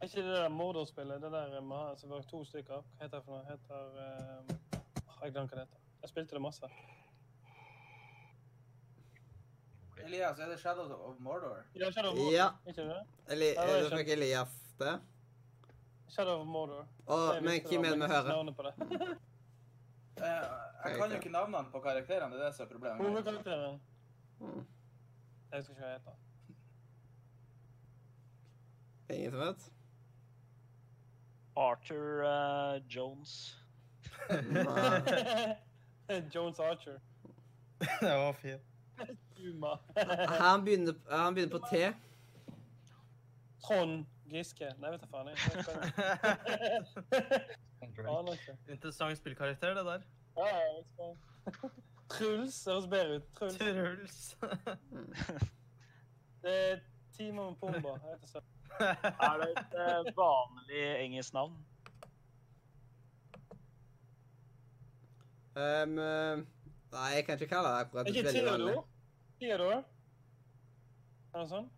Er 0.00 0.08
ikke 0.08 0.22
det 0.24 0.36
der 0.36 0.48
Mordor-spillet, 0.48 1.22
det 1.22 1.32
der 1.32 1.60
med 1.60 1.76
altså, 1.76 2.00
som 2.00 2.10
var 2.10 2.22
to 2.30 2.44
stykker? 2.44 2.80
Hva 2.80 3.04
heter 3.04 3.18
det 3.18 3.24
for 3.24 3.36
noe? 3.36 3.44
Heter 3.50 3.80
uh, 3.98 4.80
Jeg 5.22 5.32
glemmer 5.32 5.48
hva 5.48 5.58
det 5.58 5.66
heter. 5.66 5.82
Jeg 6.02 6.12
spilte 6.12 6.36
det 6.38 6.42
masse. 6.44 6.70
Elias, 10.04 10.38
er 10.38 10.48
det 10.48 10.58
Shadows 10.60 10.90
of 10.90 11.20
Mordor? 11.20 11.62
Ja, 11.74 11.90
Shadow 11.90 12.10
of 12.10 12.18
Mordor. 12.18 12.32
Ja. 12.32 12.48
Ikke 12.66 12.88
det? 12.88 13.02
Eli, 13.32 13.52
Ja, 13.54 13.66
det 13.66 13.92
er 13.92 13.96
fikk 13.96 14.08
Elias 14.16 14.56
det. 14.80 14.96
Shadow 16.08 16.40
of 16.40 16.46
Mordor. 16.46 16.88
Å, 17.06 17.20
men 17.40 17.60
hvem 17.68 17.84
er 17.84 17.96
det 17.96 18.00
vi 18.00 18.10
hører? 18.12 18.24
husker 18.24 18.36
navnet 18.36 18.56
på 18.56 18.62
det. 18.68 18.74
Eh, 19.00 19.16
jeg 20.18 20.96
kan 20.98 21.10
jo 21.10 21.16
ikke 21.16 21.32
navnene 21.32 21.70
på 21.72 21.80
karakterene, 21.80 22.34
det 22.34 22.40
er 22.40 22.44
det 22.46 22.54
som 22.54 22.66
er 22.66 22.70
problemet. 22.70 23.06
Hovedkarakteren. 23.06 23.80
Mm. 24.40 24.66
Jeg 25.50 25.58
husker 25.58 25.72
ikke 25.72 25.82
hva 25.82 25.88
jeg 25.88 25.98
heter. 25.98 26.12
Ingen 29.14 29.30
som 29.30 29.40
vet? 29.40 29.72
Arthur 31.56 32.24
uh, 32.24 32.96
Jones. 32.96 33.58
Jones 36.34 36.60
Archer. 36.60 36.98
det 38.00 38.10
var 38.10 38.32
fint. 38.32 38.62
Han 40.28 40.64
begynner, 40.64 40.94
han 41.10 41.34
begynner 41.34 41.58
på 41.58 41.66
T. 41.70 41.92
Trond. 43.62 44.04
Giske? 44.30 44.70
Nei, 44.80 44.90
vet 44.90 45.00
da 45.00 45.06
faen. 45.10 45.28
jeg. 45.28 45.36
Aner 48.08 48.32
ikke. 48.32 48.56
Interessant 48.68 49.18
spillkarakter, 49.18 49.74
det 49.74 49.84
der. 49.86 50.06
Ja, 50.36 50.46
ja. 50.56 51.12
Truls 52.10 52.64
høres 52.64 52.86
bedre 52.90 53.16
ut. 53.16 53.28
Truls. 53.36 53.58
Truls. 53.58 54.36
Det 56.44 56.54
er 56.70 56.80
Timon 57.16 57.56
Pumba. 57.56 57.88
Jeg 57.88 58.10
vet 58.10 58.22
ikke. 58.22 58.42
Er 58.80 59.38
det 59.40 59.50
et 59.50 59.76
eh, 59.80 60.16
vanlig 60.16 60.82
engelsk 61.04 61.32
navn? 61.32 61.54
Um, 65.56 65.98
eh, 65.98 66.36
nei, 66.92 67.08
jeg 67.14 67.24
kan 67.24 67.34
ikke 67.38 67.46
kalle 67.54 67.68
det 67.68 67.80
akkurat 67.84 68.08
Ikke 68.08 68.24
veldig 68.24 68.44
vanlig. 68.50 68.74
Theodor? 68.74 68.86
Theodor? 69.40 69.84
Er 71.34 71.38
det 71.38 71.48
sånn? 71.52 71.68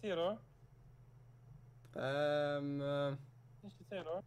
Theodor? 0.00 0.38
Um, 1.94 2.80
eh, 2.82 3.16
Ikke 3.64 3.84
Taylor. 3.90 4.22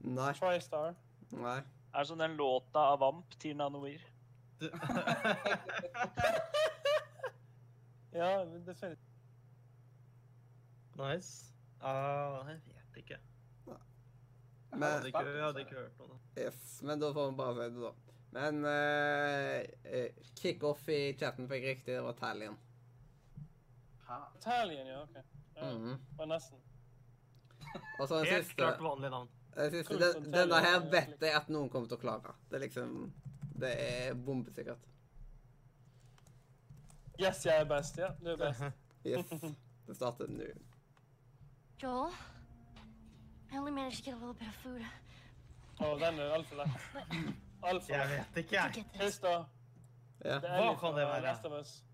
nei. 0.00 0.32
TriStar? 0.32 0.94
Nei. 1.30 1.58
Er 1.94 1.98
det 1.98 2.06
som 2.08 2.18
den 2.18 2.36
låta 2.36 2.78
av 2.78 2.98
Vamp, 3.00 3.38
Tina 3.38 3.68
Noir? 3.68 4.00
Ja, 8.12 8.44
men 8.44 8.64
definitivt. 8.66 9.00
nice. 10.96 11.54
Ah, 11.80 12.48
jeg 12.48 12.60
vet 12.66 12.96
ikke. 12.96 13.18
Nei. 13.66 13.76
Men, 14.72 14.82
hadde 14.82 15.06
ikke, 15.12 15.22
jeg 15.28 15.44
hadde 15.44 15.60
ikke 15.60 15.76
hørt 15.76 15.98
noe. 15.98 16.08
da. 16.08 16.42
yes, 16.42 16.82
men 16.82 17.00
da 17.00 17.12
får 17.14 17.30
vi 17.30 17.36
bare 17.38 17.54
si 17.54 17.76
det, 17.76 17.84
da. 17.84 17.92
Men 18.34 18.64
uh, 18.66 20.08
kickoff 20.38 20.88
i 20.90 20.98
chatten 21.18 21.48
fikk 21.50 21.64
riktig. 21.70 21.94
Det 21.94 22.02
var 22.04 22.18
Talion. 22.18 22.58
Hæ? 24.10 24.18
Italian, 24.36 24.86
ja, 24.86 25.02
OK. 25.02 25.16
Ja, 25.56 25.70
Mhm. 25.74 25.96
var 26.18 26.26
nesten. 26.26 26.58
Og 28.00 28.08
så 28.08 28.16
den 28.18 28.26
Helt 28.26 28.44
siste. 28.44 28.56
klart 28.56 28.80
vanlig 28.82 29.10
navn. 29.10 29.28
Den 29.56 29.70
siste 29.70 29.94
den, 29.98 30.32
denne 30.32 30.60
her 30.64 30.80
vet 30.90 31.20
jeg 31.20 31.34
at 31.36 31.48
noen 31.48 31.68
kommer 31.70 31.88
til 31.88 31.96
å 31.96 32.00
klare. 32.00 32.34
Det 32.50 32.56
er 32.56 32.60
liksom 32.66 33.12
Det 33.60 33.70
er 33.78 34.14
bombesikkert. 34.14 34.78
Yes, 37.20 37.44
jeg 37.46 37.60
er 37.60 37.64
best. 37.68 37.98
Ja, 37.98 38.08
du 38.24 38.30
er 38.30 38.36
best. 38.36 38.62
Yes. 39.04 39.26
Det 39.86 39.96
starter 39.96 40.26
nå. 40.28 40.44
Joel, 41.82 42.10
I 43.52 43.56
only 43.58 43.72
managed 43.72 43.96
to 44.04 44.04
get 44.04 44.14
a 44.14 44.16
little 44.18 44.34
bit 44.34 44.48
of 44.48 44.54
food. 44.54 44.82
Å, 45.80 45.94
den 45.98 46.18
er 46.20 46.34
altfor 46.36 46.56
lett. 46.56 46.70
Altfor 47.62 47.94
Jeg 47.94 48.08
vet 48.10 48.36
ikke, 48.44 48.56
jeg. 48.56 48.84
Christer, 48.94 49.44
Ja. 50.24 50.34
det 50.38 50.50
Hva 50.50 50.74
kan 50.80 50.94
det 50.94 51.06
være? 51.08 51.34
Hva 51.42 51.50
er 51.50 51.60
Us. 51.60 51.84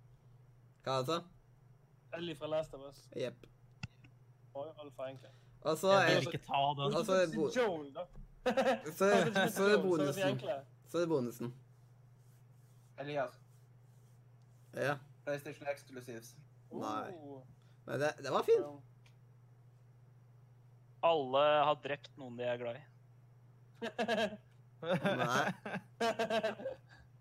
Ellie 2.14 2.34
fra 2.36 2.46
Last 2.46 2.74
of 2.74 2.80
Us. 2.90 3.08
Jepp. 3.16 3.46
Og 4.54 5.78
så 5.78 5.92
Jeg 5.92 6.12
er 6.16 6.20
vil 6.20 6.26
ikke 6.28 6.38
ta 6.46 6.60
den. 6.78 6.94
Og 6.96 7.04
så 7.06 7.12
er 7.12 7.26
bo- 7.34 7.50
Joel, 7.56 7.94
da. 7.94 8.04
så, 8.92 9.06
så 9.56 9.64
er 9.64 9.68
det 9.76 9.82
bonusen. 9.82 10.40
Så 10.86 10.96
er 10.96 11.00
det 11.00 11.08
bonusen. 11.08 11.54
Elias, 12.98 13.34
Ja. 14.76 14.94
PlayStation 15.24 15.66
Exclusives. 15.68 16.34
Nei. 16.72 17.10
Oh. 17.12 17.42
Men 17.86 18.00
det, 18.00 18.12
det 18.22 18.30
var 18.32 18.42
fint. 18.42 18.66
Alle 21.02 21.42
har 21.64 21.74
drept 21.84 22.10
noen 22.18 22.36
de 22.38 22.44
er 22.44 22.56
glad 22.56 22.76
i. 22.76 22.84
Nei. 25.20 25.52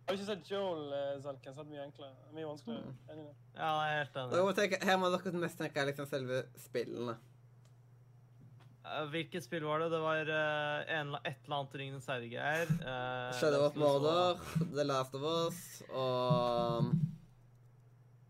Har 0.05 0.13
du 0.13 0.19
ikke 0.19 0.27
sett 0.27 0.49
Joel, 0.51 0.83
eh, 0.93 1.21
Zalken? 1.23 1.53
Så 1.55 1.63
er 1.63 1.69
mye 1.69 1.85
enklere. 1.87 2.13
Mye 2.35 2.45
vanskeligere. 2.45 2.91
Mm. 3.09 3.29
Ja, 3.55 3.69
jeg 3.69 3.93
er 3.93 4.03
helt 4.03 4.19
enig. 4.21 4.57
tenke, 4.59 4.79
her 4.85 4.99
må 5.01 5.09
dere 5.09 5.39
mest 5.41 5.57
tenke 5.57 5.85
liksom 5.89 6.05
selve 6.09 6.43
spillene. 6.61 7.15
Eh, 8.85 9.05
Hvilket 9.09 9.47
spill 9.47 9.65
var 9.65 9.81
det? 9.81 9.87
Det 9.95 10.01
var 10.03 10.29
eh, 10.29 10.99
en, 10.99 11.15
et 11.23 11.39
eller 11.47 11.57
annet 11.57 11.77
Ringenes 11.81 12.09
herre-greier. 12.11 12.75
Uh, 12.83 13.33
Shadow 13.39 13.65
of 13.65 13.79
Mordor, 13.81 14.45
The 14.75 14.85
Last 14.85 15.17
of 15.17 15.25
Us 15.25 15.63
og 15.89 16.93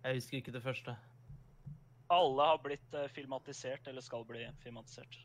Jeg 0.05 0.21
husker 0.21 0.39
ikke 0.39 0.55
det 0.55 0.63
første. 0.63 0.95
Alle 2.15 2.47
har 2.53 2.61
blitt 2.63 2.95
eh, 2.95 3.09
filmatisert, 3.11 3.87
eller 3.89 4.05
skal 4.05 4.23
bli 4.29 4.45
filmatisert. 4.63 5.19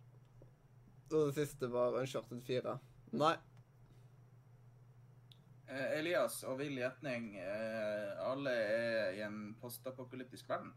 Og 1.12 1.28
det 1.28 1.34
siste 1.36 1.68
var 1.70 1.98
Uncharted 2.00 2.42
4. 2.46 2.74
Nei. 3.20 3.34
Eh, 5.70 5.98
Elias 6.00 6.40
og 6.50 6.58
vill 6.58 6.80
gjetning. 6.80 7.34
Eh, 7.38 8.22
alle 8.26 8.50
er 8.50 9.12
i 9.18 9.22
en 9.22 9.54
postapokalyptisk 9.60 10.48
verden. 10.50 10.72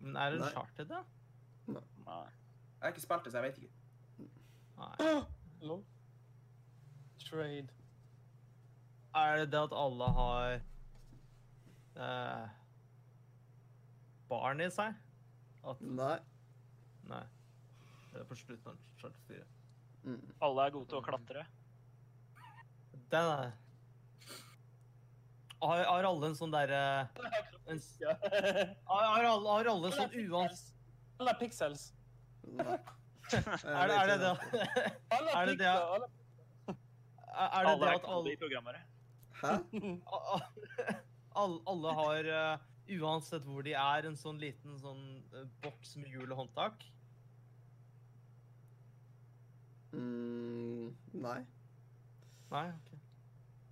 Men 0.00 0.16
er 0.16 0.30
det 0.30 0.40
Nei. 0.40 0.48
Uncharted, 0.52 0.86
da? 0.92 1.02
Nei. 1.66 2.28
Jeg 2.80 2.86
har 2.86 2.94
ikke 2.94 3.02
spilt 3.04 3.26
det, 3.26 3.32
så 3.32 3.42
jeg 3.42 3.48
vet 3.48 3.58
ikke. 3.58 4.28
Nei. 4.78 5.10
Lol. 5.66 5.84
Trade. 7.20 7.68
Er 9.14 9.36
det 9.36 9.50
det 9.52 9.60
at 9.60 9.74
alle 9.76 10.06
har 10.16 10.54
uh, 11.98 12.48
barn 14.30 14.62
i 14.62 14.70
seg? 14.72 14.94
At 15.66 15.82
Nei. 15.82 16.16
Nei. 17.10 17.24
Det 18.12 18.22
er 18.22 18.30
på 18.30 18.38
slutten 18.38 18.72
av 18.72 18.78
charter 19.02 19.26
4. 19.26 19.44
Mm. 20.06 20.22
Alle 20.46 20.64
er 20.64 20.78
gode 20.78 20.88
til 20.88 21.02
å 21.02 21.04
klatre. 21.04 21.44
Den 23.10 23.26
da. 23.26 23.52
har, 25.60 25.84
har 25.84 26.04
alle 26.08 26.26
en 26.30 26.36
sånn 26.38 26.52
derre 26.54 26.82
en 27.70 27.80
har, 28.06 29.04
har, 29.04 29.24
alle, 29.30 29.56
en 29.88 29.96
sånn 29.96 30.14
uans... 30.26 30.62
Alle 31.20 31.30
er 31.34 31.40
pixels. 31.40 31.88
Er 32.50 33.90
det 33.90 33.96
er 33.96 34.06
det 34.10 34.16
det 34.22 34.30
Alle 35.14 35.34
Er 35.34 35.50
det 35.50 35.58
det- 35.60 35.74
er 37.30 37.66
det 37.66 37.74
det 37.80 37.90
at 37.94 38.06
alle. 38.10 38.80
Hæ? 39.40 39.52
alle, 41.40 41.58
alle 41.72 41.92
har, 42.00 42.24
eh, 42.38 42.64
uansett 43.00 43.44
hvor 43.46 43.62
de 43.64 43.72
er, 43.78 44.06
en 44.08 44.16
sånn 44.18 44.40
liten 44.42 44.78
sånn 44.82 45.04
eh, 45.34 45.46
boks 45.62 45.94
med 46.00 46.10
hjul 46.10 46.32
og 46.34 46.40
håndtak? 46.42 46.82
Mm, 49.94 50.90
nei. 51.22 51.38
Nei? 52.50 52.66
ok. 52.74 52.89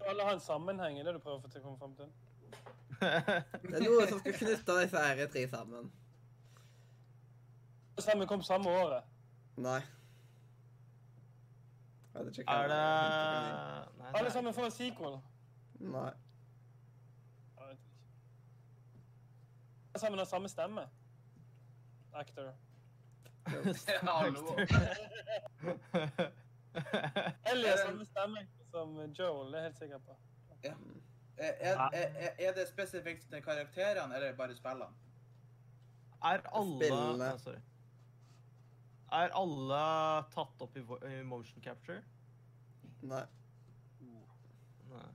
Alle 0.06 0.22
har 0.22 0.32
en 0.32 0.40
sammenheng, 0.40 0.98
er 0.98 1.04
det 1.04 1.14
du 1.14 1.18
prøver 1.18 1.38
å 1.38 1.42
få 1.42 1.60
komme 1.60 1.78
frem 1.78 1.94
til? 1.96 2.10
Det 2.98 3.74
er 3.78 3.84
noe 3.84 4.06
som 4.10 4.18
skal 4.18 4.34
knytte 4.34 4.76
disse 4.80 5.02
her 5.02 5.26
tre 5.30 5.44
sammen. 5.48 5.90
Sammen 7.98 8.28
kom 8.30 8.42
samme 8.42 8.70
året. 8.70 9.04
Nei. 9.58 9.80
Er 12.14 12.24
det 12.24 12.46
Nei, 13.98 14.12
Alle 14.14 14.30
sammen 14.30 14.54
får 14.54 14.64
en 14.64 14.74
sequel. 14.74 15.18
Nei. 15.80 16.10
Alle 19.98 20.00
sammen 20.02 20.18
har 20.18 20.26
samme 20.30 20.48
stemme. 20.48 20.86
Actor. 22.14 22.52
Hallo. 24.02 24.56
Ellie 27.46 27.70
har 27.70 27.76
samme 27.86 28.04
stemme 28.04 28.46
som 28.70 28.96
Joel, 29.12 29.52
det 29.52 29.60
er 29.60 29.68
helt 29.68 29.78
sikker 29.78 29.98
på. 30.06 30.16
Ja. 30.64 30.74
er, 31.38 31.82
er, 31.94 32.30
er 32.38 32.54
det 32.56 32.68
spesifikt 32.68 33.28
til 33.30 33.42
karakterene, 33.42 34.14
eller 34.14 34.36
bare 34.36 34.56
spillene? 34.56 34.94
Er 36.22 36.42
alle 36.52 36.76
Spillene. 36.76 37.32
Sorry. 37.38 37.60
Er 39.12 39.32
alle 39.38 39.82
tatt 40.34 40.64
opp 40.64 40.76
i, 40.76 40.82
i 41.08 41.20
motion 41.24 41.62
capture? 41.64 42.02
Nei. 43.06 43.22
Nei. 44.90 45.06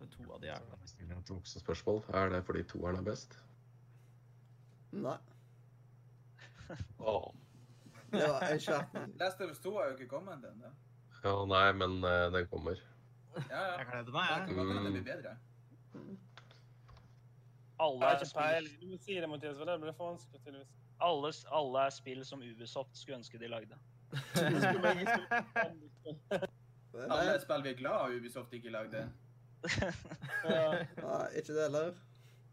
Men 0.00 0.10
to 0.12 0.26
av 0.34 0.42
de 0.42 0.50
er 0.52 0.66
det. 0.68 0.80
Stiller 0.90 1.22
et 1.22 1.30
voksenspørsmål. 1.30 2.02
Er 2.20 2.34
det 2.34 2.42
fordi 2.44 2.64
toeren 2.74 2.98
er 3.00 3.06
best? 3.06 3.38
Nei. 4.92 5.16
Åh. 6.98 7.30
Det 8.10 8.26
var 8.28 8.52
Uncharted. 8.52 9.14
Last 9.20 9.40
of 9.40 9.50
Us 9.50 9.58
2 9.58 9.76
har 9.78 9.88
jo 9.88 9.96
ikke 9.96 10.08
kommet 10.08 10.44
ennå. 10.50 10.70
Ja, 11.24 11.44
nei, 11.48 11.72
men 11.72 12.04
eh, 12.04 12.32
den 12.32 12.46
kommer. 12.50 12.80
Ja, 13.34 13.42
ja. 13.50 13.78
Jeg 13.78 13.86
gleder 13.90 14.12
meg, 14.12 14.28
kan 14.28 14.48
jeg. 14.48 14.56
godt 14.56 14.72
hende 14.72 14.84
det 14.84 14.92
blir 14.92 15.06
bedre. 15.14 15.36
Alle 17.84 18.06
er, 18.06 18.24
spill. 18.24 18.68
Du 18.80 18.86
må 18.86 18.98
si 19.02 19.14
det, 19.14 19.28
Mathias, 19.28 19.56
for 19.58 19.64
det 19.64 19.80
blir 19.80 19.92
for 19.96 20.12
vanskelig, 20.12 20.40
tydeligvis. 20.44 20.68
alle, 21.00 21.32
alle 21.58 21.86
er 21.86 21.90
spill 21.90 22.24
som 22.24 22.42
Ubisoft 22.42 22.98
skulle 22.98 23.16
ønske 23.16 23.38
de 23.38 23.48
lagde. 23.48 23.78
Alle 24.36 25.08
Alle 27.16 27.40
spill 27.40 27.62
vi 27.64 27.72
er 27.72 27.78
glad 27.80 27.96
av 27.98 28.10
Ubisoft 28.18 28.52
ikke 28.52 28.70
lagde. 28.70 29.08
Ja. 30.44 30.84
Nei, 31.00 31.28
ikke 31.40 31.54
det 31.56 31.62
heller. 31.62 31.94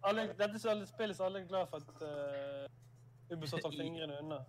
Alle, 0.07 0.22
dette 0.39 0.56
er 0.56 0.69
alle 0.72 0.88
spill 0.88 1.11
som 1.15 1.26
alle 1.27 1.41
er 1.43 1.48
glad 1.48 1.68
for 1.68 1.84
at 1.84 2.02
uh, 2.07 3.35
Ubisoft 3.35 3.64
tar 3.68 3.76
fingrene 3.76 4.15
unna. 4.23 4.39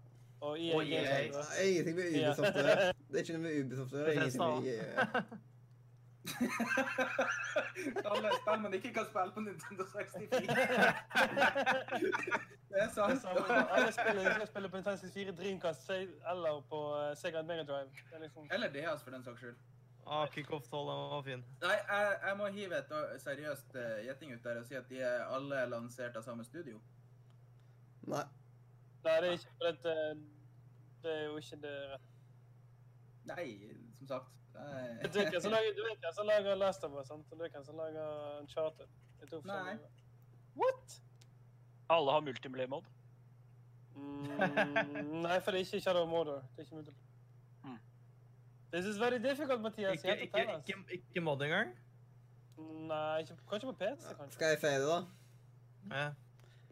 Og 0.43 0.59
EA 0.59 0.75
Og 0.77 0.83
EA. 0.91 1.31
Ingenting 1.63 1.97
med 1.97 2.05
Ubisoft 2.11 2.51
å 2.51 2.53
gjøre. 2.67 2.93
Det 3.09 3.17
er 3.19 3.23
ikke 3.25 3.37
noe 3.39 3.47
med 3.47 3.53
Ubisoft 3.63 3.93
å 3.95 3.97
gjøre. 4.01 4.13
Ingenting 4.13 4.43
med 4.43 4.49
EA. 4.75 4.83
Alle 8.13 8.29
spill 8.37 8.61
man 8.63 8.75
ikke 8.79 8.93
kan 8.95 9.07
spille 9.11 9.33
på 9.35 9.41
Nintendo 9.41 9.85
64. 9.93 10.31
Det 12.73 12.81
er 12.81 12.89
sant. 12.95 13.25
Alle 13.27 13.93
spiller, 13.93 14.39
jeg 14.39 14.47
spiller 14.49 14.69
på 14.73 14.77
Nintendo 14.77 14.97
64 14.97 15.33
Dreamcast 15.41 15.91
eller 15.91 16.63
på 16.71 16.79
eh, 16.99 17.17
Sega 17.21 17.43
Megadrive. 17.43 17.91
Det 18.11 18.21
liksom... 18.21 18.49
Eller 18.51 18.69
DS, 18.73 19.03
for 19.03 19.11
den 19.11 19.25
saks 19.25 19.41
skyld. 19.41 19.57
Ah, 20.07 20.27
Kickoff-tall 20.35 20.87
var 20.87 21.23
fin. 21.23 21.45
Nei, 21.63 21.77
jeg, 21.89 22.17
jeg 22.27 22.37
må 22.39 22.47
hive 22.55 22.79
et 22.79 22.91
uh, 22.91 22.97
seriøst 23.23 23.77
uh, 23.77 23.83
gjetting 24.07 24.35
ut 24.35 24.45
der 24.45 24.57
og 24.63 24.67
si 24.67 24.75
at 24.79 24.89
de 24.91 24.99
er 24.99 25.27
alle 25.31 25.67
lansert 25.71 26.17
av 26.19 26.23
samme 26.27 26.45
studio. 26.49 26.77
Nei. 28.11 28.25
Nei, 29.05 29.17
det 29.21 29.29
er 29.29 29.33
ikke 29.33 29.57
for 29.59 29.65
det, 29.87 29.97
det 31.03 31.13
er 31.19 31.25
jo 31.25 31.37
ikke 31.37 31.59
det 31.65 31.77
rette. 31.91 32.11
Nei, 33.33 33.49
som 33.99 34.07
sagt. 34.07 34.39
Det 35.33 35.43
som 35.43 35.53
lager, 35.53 35.75
du 35.77 35.83
vet 35.87 35.99
hvem 36.05 36.15
som 36.15 36.27
lager 36.27 36.55
Last 36.55 36.85
of 36.85 36.95
Us, 37.01 37.07
sant? 37.07 37.27
Og 37.31 37.39
du 37.39 37.43
vet 37.43 37.53
hvem 37.53 37.65
som 37.65 37.77
lager 37.77 38.41
Uncharted. 38.41 38.89
Er 39.23 39.47
Nei. 39.47 39.77
What? 40.57 41.03
Alle 41.91 42.13
har 42.13 42.21
multiplayer-mode. 42.21 42.87
Mm, 43.95 44.27
nei, 45.27 45.39
for 45.41 45.51
det 45.51 45.61
er 45.61 45.65
ikke 45.65 45.81
Shadow 45.81 46.07
Mordor. 46.07 46.35
Det 46.35 46.59
er 46.59 46.61
ikke 46.61 46.75
mulig. 46.75 46.95
Mm. 47.65 47.79
This 48.73 48.87
is 48.87 49.01
very 49.01 49.19
difficult, 49.19 49.61
Mathias. 49.61 50.05
Ikke, 50.05 50.23
ikke, 50.23 50.47
ikke, 50.69 51.03
ikke 51.05 51.21
mod 51.21 51.43
engang? 51.43 51.75
Nei, 52.59 53.19
ikke, 53.19 53.37
kanskje 53.49 53.73
på 53.73 53.73
PC, 53.73 54.07
kanskje. 54.17 54.35
Skal 54.35 54.47
jeg 54.47 54.59
fade, 54.61 54.83
det, 54.83 54.89
da? 54.89 55.97
Ja. 55.97 56.11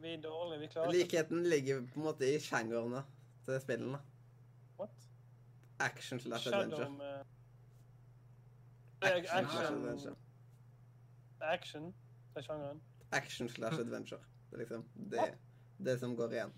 Vi 0.01 0.15
er 0.15 0.21
dårlige, 0.23 0.61
vi 0.61 0.67
klarer 0.67 0.93
ikke. 0.93 0.99
Likheten 1.03 1.43
ligger 1.47 1.81
på 1.81 2.01
en 2.01 2.03
måte 2.07 2.29
i 2.35 2.39
sjangerne 2.41 3.03
til 3.45 3.61
spillene. 3.61 3.99
What? 4.79 4.91
Action 5.81 6.21
slash 6.21 6.49
adventure. 6.49 6.87
er 7.11 7.25
Action 9.03 9.25
slash 9.27 9.57
action. 9.59 9.77
adventure. 9.77 10.15
Action. 11.41 11.85
Det 11.87 12.37
er 12.37 12.43
sjangeren. 12.43 12.81
Action 13.13 13.49
slash 13.49 13.79
adventure. 13.81 14.21
Det 14.51 14.55
er 14.55 14.59
liksom 14.59 14.85
det, 15.11 15.35
det 15.85 16.01
som 16.01 16.17
går 16.17 16.29
igjen. 16.33 16.53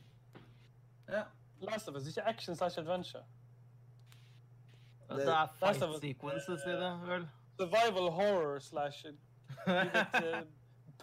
Ja. 1.09 1.23
Last 1.61 1.89
of 1.89 1.95
Us, 1.95 2.07
ikke 2.09 2.23
action 2.23 2.57
slash 2.57 2.79
adventure. 2.79 3.25
Det 5.09 5.17
Det- 5.19 5.29
er 5.29 5.47
fight 5.59 6.01
sequences 6.01 6.61
i 6.67 6.71
det, 6.71 6.93
vel? 7.09 7.29
Survival 7.61 8.11
horror 8.11 8.59
slash... 8.59 9.07
Uh, 9.67 9.73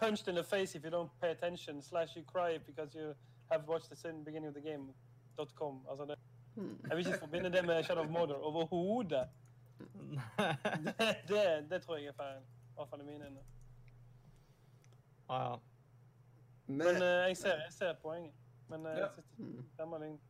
punched 0.00 0.28
in 0.28 0.34
the 0.34 0.44
face 0.44 0.74
if 0.78 0.84
you 0.84 0.90
don't 0.90 1.10
pay 1.20 1.30
attention, 1.30 1.82
slash 1.82 2.16
you 2.16 2.24
cry 2.34 2.58
because 2.66 2.98
you 2.98 3.14
have 3.52 3.62
watched 3.68 3.88
the 3.90 3.96
sin 3.96 4.24
beginning 4.24 4.48
of 4.48 4.54
the 4.62 4.70
game. 4.70 4.94
dot 5.38 5.54
.com. 5.54 5.86
Altså 5.90 6.04
det, 6.04 6.18
Hmm. 6.54 6.80
jeg 6.88 6.96
vil 6.96 7.06
ikke 7.06 7.18
forbinde 7.18 7.52
det 7.52 7.64
med 7.66 7.82
Shadow 7.82 8.04
of 8.04 8.10
Mordor 8.10 8.34
overhodet. 8.44 9.10
Det, 9.10 9.28
det, 11.28 11.70
det 11.70 11.82
tror 11.82 11.96
jeg 11.96 12.06
er 12.06 12.12
feil. 12.12 12.36
I 12.38 12.72
hvert 12.74 12.88
fall 12.88 13.00
i 13.02 13.04
mine 13.04 13.24
øyne. 13.24 13.40
ah, 15.28 15.50
ja. 15.50 15.56
Men, 16.66 16.78
Men 16.78 16.96
eh, 16.96 17.02
jeg, 17.02 17.36
ser, 17.36 17.48
jeg 17.54 17.66
ser 17.72 17.94
poenget. 18.02 18.32
Men 18.68 18.80
uh, 18.80 18.92
Ja. 18.92 18.96
jeg 18.98 19.08
synes 19.34 19.66
det 19.78 20.29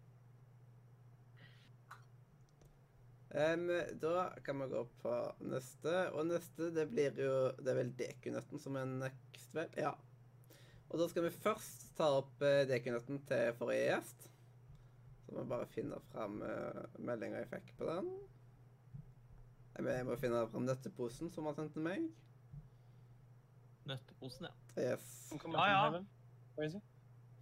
Em, 3.31 3.69
da 4.03 4.31
kan 4.43 4.59
vi 4.59 4.67
gå 4.73 4.81
på 5.03 5.11
neste, 5.47 5.93
og 6.19 6.27
neste 6.27 6.73
det 6.75 6.89
blir 6.91 7.15
jo 7.15 7.35
Det 7.63 7.71
er 7.71 7.77
vel 7.79 7.93
dekunøtten 7.95 8.59
som 8.59 8.79
er 8.81 8.89
next, 8.91 9.53
vel? 9.55 9.69
Ja. 9.79 9.93
Og 10.91 10.99
da 10.99 11.07
skal 11.07 11.29
vi 11.29 11.31
først 11.31 11.93
ta 11.99 12.09
opp 12.19 12.43
uh, 12.43 12.65
dekunøtten 12.67 13.21
til 13.29 13.53
forrige 13.61 13.85
gjest. 13.93 14.27
Så 15.23 15.35
må 15.37 15.45
vi 15.45 15.53
bare 15.53 15.69
finne 15.71 16.01
fram 16.11 16.41
uh, 16.43 16.81
meldinga 16.99 17.45
jeg 17.45 17.51
fikk 17.53 17.77
på 17.79 17.87
den. 17.87 18.09
Jeg 19.79 20.07
må- 20.07 20.17
finne 20.19 20.41
fram 20.51 20.67
nøtteposen 20.67 21.31
som 21.31 21.47
han 21.47 21.55
sendte 21.55 21.79
meg. 21.79 22.09
Nøtteposen, 23.87 24.49
ja. 24.51 24.91
Yes. 24.91 25.31
Ja, 25.55 25.69
ja. 25.71 26.81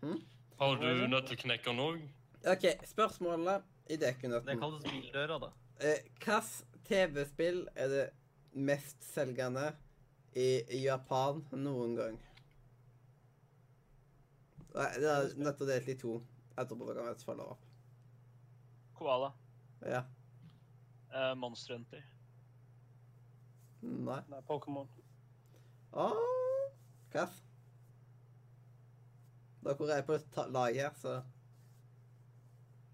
Hmm? 0.02 0.20
Har 0.60 0.76
du 0.76 1.08
nøtteknekkeren 1.08 1.80
òg? 1.82 2.04
OK, 2.44 2.68
spørsmålet 2.86 3.64
i 3.88 3.96
Det 3.96 4.12
kalles 4.20 4.84
bildøra, 4.84 5.38
da. 5.40 5.50
Eh, 5.80 6.00
Hvilket 6.18 6.64
TV-spill 6.84 7.68
er 7.78 7.88
det 7.88 8.04
mestselgende 8.52 9.68
i 10.34 10.80
Japan 10.82 11.44
noen 11.54 11.92
gang? 11.94 12.16
Nei, 14.74 14.88
Det 14.98 15.10
er 15.10 15.34
nettopp 15.38 15.68
delt 15.70 15.88
i 15.88 15.94
to. 16.00 16.16
Etterpå 16.58 16.88
kan 16.90 17.06
vi 17.06 17.24
følge 17.24 17.44
opp. 17.52 17.66
Koala. 18.98 19.28
Ja. 19.86 20.00
Uh, 21.14 21.34
Monster 21.38 21.76
Hunter. 21.76 22.02
Nei. 23.82 24.18
Nei, 24.32 24.40
Pokémon. 24.48 24.88
Åh, 25.92 26.24
hvilket? 27.12 27.44
Dere 29.62 30.00
er 30.00 30.02
på 30.02 30.18
laget 30.50 30.82
her, 30.82 30.98
så 30.98 31.22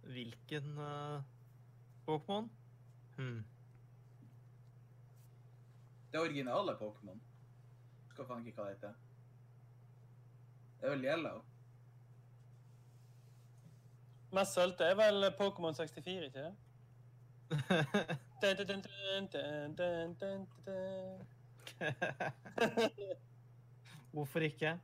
Hvilken 0.04 0.78
uh, 0.78 1.22
Pokémon? 2.04 2.50
Hmm. 3.16 3.44
Det 6.12 6.20
originale 6.20 6.76
Pokémon. 6.78 7.20
Skal 8.10 8.26
faen 8.26 8.46
ikke 8.46 8.62
hva 8.62 8.68
det 8.68 8.76
heter. 8.76 8.94
Det 10.80 10.86
er 10.86 10.90
vel 10.94 11.04
Yellow. 11.04 11.42
Mest 14.34 14.54
sølte 14.54 14.84
er 14.84 14.94
vel 14.98 15.30
Pokémon 15.38 15.74
64, 15.74 16.24
ikke 16.28 16.44
det? 16.44 16.54
Dun, 18.42 18.56
dun, 18.56 18.66
dun, 18.66 18.82
dun, 18.82 19.28
dun, 19.32 19.76
dun, 19.76 20.14
dun, 20.20 20.46
dun. 20.66 21.26
Hvorfor 24.12 24.40
ikke? 24.40 24.80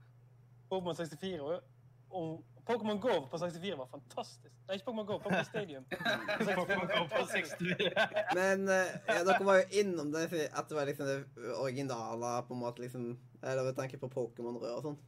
Pokémon 0.71 0.95
64 0.95 1.41
og, 1.41 1.63
og 2.11 2.45
Pokémon 2.71 3.01
Go 3.03 3.15
på 3.31 3.39
64 3.43 3.77
var 3.81 3.89
fantastisk. 3.91 4.55
Nei, 4.69 4.77
ikke 4.79 4.87
Pokémon 4.87 5.07
Go, 5.09 5.19
Pokémon 5.25 5.49
Stadium. 5.51 5.87
Pokémon 5.91 6.87
Go 6.87 7.05
på 7.11 7.25
64. 7.33 8.07
Men 8.39 8.69
eh, 8.71 8.93
ja, 9.11 9.25
dere 9.27 9.47
var 9.49 9.61
jo 9.61 9.83
innom 9.83 10.13
det, 10.15 10.27
at 10.47 10.71
det 10.71 10.79
var 10.79 10.87
liksom 10.91 11.11
det 11.11 11.51
originale, 11.59 12.35
på 12.47 12.55
en 12.55 12.63
måte, 12.63 12.85
liksom 12.85 13.11
Eller 13.43 13.65
med 13.67 13.77
tanke 13.79 13.99
på 13.99 14.11
Pokémon-rød 14.13 14.73
og 14.77 14.87
sånn. 14.87 14.99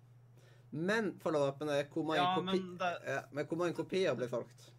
Men 0.72 1.12
follow-upen 1.20 1.68
er 1.68 1.88
hvor 1.92 2.06
mange, 2.08 2.22
Ja, 2.22 2.34
kopi 2.38 2.58
men 2.58 2.78
det, 2.80 2.92
ja, 3.06 3.18
men 3.30 3.48
hvor 3.48 3.60
mange 3.60 3.76
kopier 3.76 4.16
ble 4.16 4.28
solgt? 4.32 4.70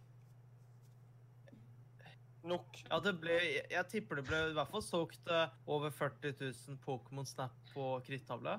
Nok. 2.44 2.82
ja, 2.90 2.98
det 3.00 3.14
ble, 3.22 3.38
jeg, 3.40 3.68
jeg 3.72 3.88
tipper 3.92 4.20
det 4.20 4.26
ble 4.28 4.40
i 4.50 4.56
hvert 4.58 4.72
fall 4.74 4.84
solgt 4.84 5.30
eh, 5.32 5.54
over 5.70 5.94
40 5.96 6.34
000 6.42 6.80
Pokémon 6.84 7.30
Snap 7.30 7.56
på 7.72 7.94
krittavle. 8.04 8.58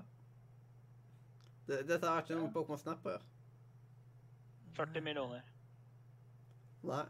Det, 1.69 1.83
dette 1.91 2.09
har 2.09 2.23
ikke 2.23 2.39
noe 2.39 2.47
med 2.47 2.55
Pokémon 2.55 2.81
Snap 2.81 3.05
å 3.05 3.13
gjøre. 3.17 3.34
40 4.77 5.01
millioner. 5.07 5.43
Nei. 6.85 7.05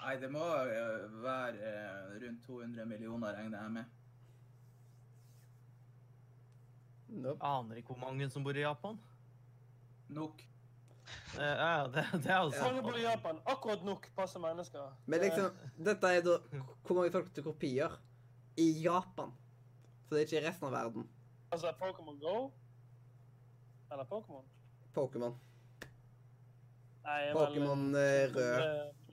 Nei, 0.00 0.14
det 0.20 0.28
må 0.30 0.42
eh, 0.44 1.06
være 1.22 1.70
eh, 1.70 2.16
rundt 2.22 2.42
200 2.46 2.86
millioner, 2.86 3.36
regner 3.38 3.62
jeg 3.62 3.72
med. 3.78 3.84
Nope. 7.16 7.38
Aner 7.46 7.78
ikke 7.80 7.94
hvor 7.94 8.02
mange 8.02 8.28
som 8.30 8.44
bor 8.44 8.56
i 8.58 8.64
Japan. 8.64 8.98
Nok. 10.08 10.42
Eh, 11.38 11.42
ja, 11.42 11.86
det, 11.86 12.04
det 12.22 12.30
er 12.30 12.36
altså 12.40 12.62
Mange 12.66 12.82
bor 12.82 12.98
i 12.98 13.02
Japan. 13.06 13.38
Akkurat 13.46 13.84
nok 13.86 14.08
passer 14.16 14.42
mennesker. 14.42 14.92
Men 15.06 15.20
liksom, 15.22 15.50
dette 15.86 16.12
er 16.18 16.22
da 16.26 16.36
hvor 16.50 16.98
mange 16.98 17.12
solgte 17.14 17.44
kopier 17.46 17.94
i 18.58 18.68
Japan. 18.82 19.32
Så 20.06 20.14
det 20.14 20.22
er 20.22 20.28
ikke 20.28 20.40
i 20.42 20.46
resten 20.48 20.68
av 20.68 20.74
verden. 20.76 21.08
Altså 21.54 21.72
Pokémon 21.78 22.18
Go? 22.20 22.36
Eller 23.92 24.04
Pokémon? 24.10 24.44
Pokémon. 24.94 25.34
Nei, 25.34 25.34
jeg 25.34 25.34
er 25.34 25.34
vel- 25.34 25.42
Pokémon 27.32 27.82
eh, 27.94 28.34
rød. 28.34 28.56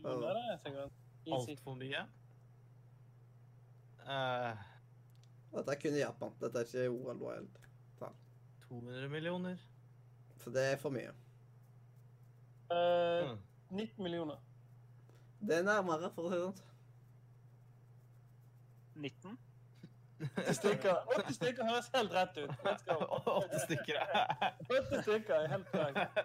Eh, 0.03 1.33
altfor 1.33 1.75
mye. 1.79 2.01
Uh, 4.03 4.57
Dette 5.53 5.71
er 5.71 5.79
kun 5.81 5.95
i 5.95 6.01
Japan. 6.01 6.33
Dette 6.41 6.59
er 6.59 6.65
ikke 6.67 6.89
World 6.91 7.21
Wild. 7.21 7.59
200 8.67 9.09
millioner. 9.09 9.57
Så 10.43 10.49
det 10.51 10.63
er 10.73 10.77
for 10.81 10.89
mye. 10.89 11.11
Eh, 12.71 13.29
Mm. 13.29 13.37
19 13.77 14.03
millioner. 14.03 14.35
Det 15.47 15.57
er 15.57 15.63
nærmere, 15.63 16.09
for 16.15 16.23
å 16.27 16.29
si 16.31 16.35
det 16.37 16.43
sånn. 16.43 16.69
19? 18.95 19.37
80 20.23 20.53
stykker, 20.59 20.95
80 21.17 21.33
stykker 21.37 21.63
høres 21.67 21.89
helt 21.93 22.13
rett 22.15 22.37
ut. 22.37 22.51
Åtte 23.37 23.59
stykker. 23.65 23.97
80 24.69 25.01
stykker 25.03 25.33
er 25.35 25.47
helt 25.53 25.71
korrekt. 25.71 26.21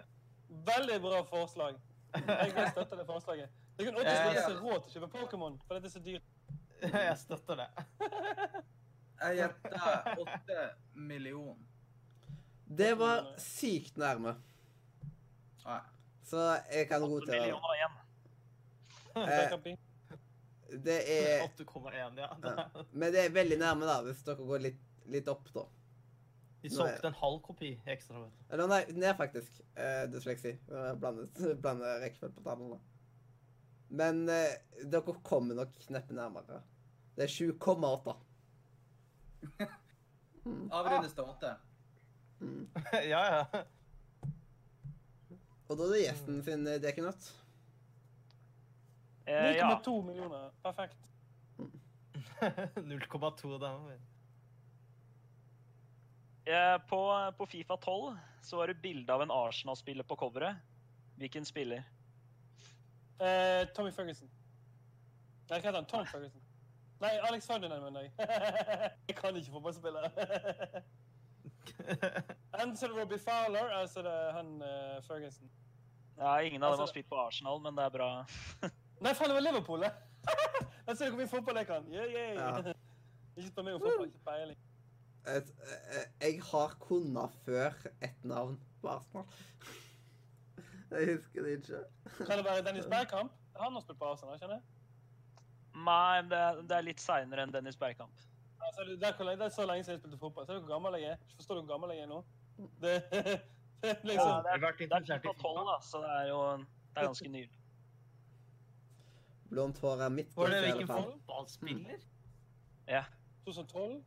Veldig 0.77 0.99
bra 1.03 1.23
forslag. 1.29 1.79
Jeg 2.15 2.53
vil 2.55 2.69
støtte 2.73 2.97
det 2.99 3.05
forslaget. 3.07 3.57
Det 3.77 3.85
kan 3.87 3.95
kun 3.95 4.05
80 4.05 4.39
seg 4.43 4.61
råd 4.63 4.79
til 4.85 4.89
å 4.89 4.93
kjøpe 4.95 5.09
Pokémon, 5.13 5.57
for 5.65 5.77
det 5.77 5.89
er 5.89 5.93
så 5.93 6.01
dyrt. 6.03 6.27
Jeg 7.09 7.17
støtter 7.19 7.59
det. 7.59 7.69
Jeg 9.19 9.35
gjetter 9.41 9.75
8 10.23 10.61
millioner. 10.95 11.65
Det 12.79 12.93
var 12.99 13.25
sykt 13.41 13.97
nærme. 13.99 14.35
Så 16.29 16.43
jeg 16.69 16.87
kan 16.87 17.03
8 17.03 17.09
godta 17.11 17.31
det. 17.33 17.39
igjen. 17.75 17.93
Det 20.85 20.99
er 21.15 21.47
8,1, 21.47 22.19
ja. 22.21 22.29
ja. 22.43 22.67
Men 22.91 23.13
det 23.13 23.25
er 23.25 23.33
veldig 23.33 23.57
nærme, 23.57 23.87
da, 23.89 23.97
hvis 24.05 24.21
dere 24.27 24.45
går 24.45 24.61
litt, 24.67 24.83
litt 25.09 25.27
opp, 25.31 25.49
da. 25.55 25.65
De 26.61 26.69
solgte 26.69 27.07
en 27.07 27.15
halv 27.21 27.39
kopi 27.45 27.71
ekstra. 27.87 28.19
vet 28.19 28.31
du. 28.35 28.45
Eller 28.53 28.67
nei, 28.67 28.81
ned, 28.91 29.13
faktisk. 29.15 29.61
Eh, 29.75 30.05
dysleksi. 30.11 30.57
Blande 30.99 31.93
rekkefølge 32.03 32.35
på 32.35 32.43
tallene. 32.43 32.79
Men 33.89 34.29
eh, 34.29 34.59
dere 34.85 35.15
kommer 35.23 35.55
nok 35.57 35.89
neppe 35.89 36.13
nærmere. 36.13 36.61
Det 37.15 37.25
er 37.25 37.31
7,8. 37.33 38.15
Avrundes 40.71 41.13
til 41.13 41.23
8. 41.23 41.53
Mm. 42.39 42.69
ja, 43.13 43.21
ja. 43.35 43.63
Og 45.69 45.77
da 45.77 45.85
er 45.85 45.91
det 45.93 46.03
gjesten 46.03 46.43
sin 46.45 46.67
eh, 46.67 46.79
dekenøtt. 46.81 47.31
Eh, 49.29 49.55
ja. 49.57 49.71
9,2 49.79 49.95
millioner. 50.05 50.49
Perfekt. 50.63 50.97
0,2 52.91 53.59
der. 53.61 53.97
Eh, 56.49 56.77
på, 56.77 57.31
på 57.37 57.45
Fifa 57.45 57.77
12 57.77 58.17
så 58.41 58.57
var 58.57 58.67
det 58.67 58.73
bilde 58.81 59.13
av 59.13 59.21
en 59.21 59.31
Arsenal-spiller 59.31 60.03
på 60.03 60.15
coveret. 60.15 60.55
Hvilken 61.21 61.45
spiller? 61.45 61.83
Eh, 63.19 63.67
Tommy 63.75 63.91
Ferguson. 63.91 64.29
Nei, 65.49 65.59
hva 65.59 65.61
heter 65.61 65.73
han? 65.77 65.85
Tom 65.85 66.05
Ferguson. 66.09 66.41
Nei, 67.03 67.11
Alex 67.27 67.45
Ferdinand, 67.47 67.83
mener 67.83 68.01
jeg. 68.07 68.13
jeg 69.11 69.15
kan 69.19 69.35
ikke 69.37 69.51
fotballspillere. 69.51 70.09
Enten 72.63 72.89
Robbie 72.95 73.19
Fowler, 73.21 73.69
altså 73.81 74.01
det 74.01 74.11
er 74.13 74.31
han 74.39 74.49
uh, 74.63 74.97
Ferguson. 75.05 75.49
Ja, 76.17 76.39
ingen 76.41 76.63
av 76.63 76.71
dem 76.71 76.73
Altså- 76.73 76.81
har 76.81 76.87
spilt 76.95 77.09
på 77.09 77.17
Arsenal, 77.27 77.61
men 77.61 77.75
det 77.77 77.83
er 77.85 77.89
bra. 77.93 78.09
Nei, 79.05 79.13
faen, 79.13 79.29
det 79.29 79.35
var 79.37 79.41
Liverpool, 79.45 79.79
det! 79.85 79.93
Der 80.87 80.93
ser 80.97 81.05
du 81.05 81.11
hvor 81.13 81.21
mye 81.21 81.29
fotball 81.29 81.57
jeg 81.61 81.67
kan. 81.69 81.83
Yeah, 81.93 82.09
yeah. 82.09 82.35
Ja. 82.35 82.47
Ikke 83.37 83.47
spør 83.51 83.63
meg 83.69 83.73
om 83.77 83.81
fotball, 83.85 84.07
ikke 84.09 84.25
peiling. 84.25 84.57
Et, 85.27 85.49
eh, 85.61 86.05
jeg 86.21 86.41
har 86.51 86.75
kunnet 86.79 87.31
før 87.45 87.73
et 88.01 88.23
navn 88.25 88.55
på 88.81 88.87
Arsenal. 88.89 89.25
Jeg 90.91 91.17
husker 91.17 91.43
det 91.43 91.51
ikke. 91.59 91.83
Kan 92.25 92.37
det 92.37 92.45
være 92.45 92.63
Dennis 92.65 92.85
Bergkamp? 92.89 93.31
Han 93.59 93.73
har 93.73 93.81
spilt 93.83 93.99
på 93.99 94.05
Arsenal, 94.13 94.39
kjenner 94.39 94.55
jeg? 94.55 94.63
Nei, 95.75 96.21
det, 96.31 96.37
er- 96.39 96.61
det 96.65 96.77
er 96.77 96.81
litt 96.87 96.99
seinere 97.03 97.43
enn 97.45 97.53
Dennis 97.53 97.77
Bergkamp. 97.77 98.15
Altså, 98.59 98.83
det, 98.87 98.95
er, 99.07 99.35
det 99.35 99.45
er 99.45 99.53
så 99.53 99.65
lenge 99.67 99.83
siden 99.83 99.95
jeg 99.97 100.01
spilte 100.01 100.17
fotball. 100.19 100.45
Ser 100.47 100.57
du 100.57 100.65
hvor 100.65 100.73
gammel 100.73 100.97
jeg 100.99 101.13
er? 101.13 101.21
Forstår 101.35 101.59
du 101.59 101.61
hvor 101.61 101.73
gammel 101.75 101.93
jeg 101.95 102.03
er 102.07 102.09
nå? 102.11 102.23
Det, 102.81 102.95
det 103.83 103.93
er 103.93 104.03
liksom 104.03 104.31
Ja, 104.33 104.41
det 104.43 104.51
er, 104.55 104.59
det 104.59 104.67
er 104.67 104.99
interessert 104.99 105.25
i 105.25 105.27
Fifa 105.27 105.41
12, 105.45 105.61
da, 105.69 105.77
så 105.91 106.01
det 106.03 106.11
er 106.15 106.27
jo 106.31 106.39
det 106.57 107.03
er 107.03 107.07
ganske 107.07 107.31
nylig. 107.35 107.59
Blondt 109.49 109.79
hår 109.81 110.03
er 110.05 110.09
mitt 110.13 110.35
Var 110.37 110.51
det 110.53 110.59
hvilken 110.65 110.89
fotballspiller? 110.89 112.01
Ja. 112.89 113.03
2012. 113.45 114.03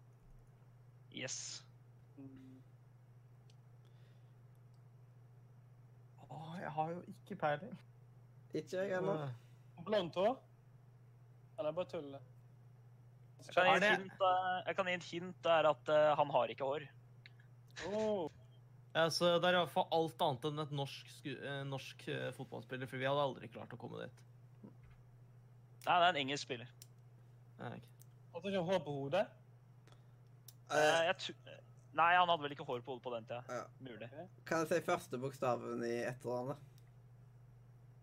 Yes. 1.12 1.62
Å, 6.28 6.38
jeg 6.60 6.72
har 6.76 6.92
jo 6.94 7.00
ikke 7.12 7.38
peiling. 7.42 7.74
Ikke 8.56 8.82
jeg 8.84 8.94
heller. 8.96 9.32
Blondt 9.86 10.16
hår? 10.16 10.36
Eller 11.58 11.74
bare 11.76 11.90
tulle? 11.90 12.20
Jeg 13.42 13.54
kan 13.56 13.66
gi 13.66 13.74
et 13.74 13.82
det- 13.82 13.90
hint, 13.98 14.12
eh, 14.22 14.62
jeg 14.66 14.76
kan 14.76 14.86
gi 14.86 14.92
et 14.94 15.08
hint 15.10 15.42
det 15.42 15.52
er 15.52 15.68
at 15.72 15.88
eh, 15.88 16.14
han 16.16 16.30
har 16.30 16.48
ikke 16.48 16.68
hår. 16.68 16.86
Oh. 17.88 18.30
Ja, 18.94 19.06
så 19.08 19.38
det 19.40 19.48
er 19.48 19.56
iallfall 19.56 19.88
alt 19.90 20.20
annet 20.20 20.44
enn 20.44 20.60
et 20.60 20.70
norsk, 20.76 21.08
sku, 21.18 21.30
eh, 21.32 21.62
norsk 21.64 22.04
fotballspiller, 22.36 22.86
for 22.86 23.00
vi 23.00 23.08
hadde 23.08 23.24
aldri 23.24 23.48
klart 23.48 23.72
å 23.72 23.78
komme 23.80 24.02
dit. 24.04 24.18
Nei, 24.62 25.96
det 25.98 26.06
er 26.06 26.08
en 26.12 26.20
engelsk 26.22 26.44
spiller. 26.46 26.68
Nei, 27.58 27.72
ok. 27.74 27.88
Hadde 28.36 28.52
ikke 28.52 28.66
hår 28.68 28.82
på 28.84 28.96
hodet? 29.00 29.24
Jeg 30.72 31.16
tu- 31.18 31.34
Nei, 31.92 32.14
han 32.16 32.28
hadde 32.28 32.42
vel 32.42 32.54
ikke 32.54 32.64
hår 32.64 32.80
på 32.80 32.94
hodet 32.94 33.02
på 33.04 33.10
den 33.12 33.26
tida. 33.28 33.42
Ja. 33.52 33.64
Mulig. 33.84 34.08
kan 34.48 34.62
jeg 34.62 34.68
si 34.70 34.78
første 34.86 35.18
bokstaven 35.20 35.82
i 35.84 35.98
etternavnet? 36.08 36.56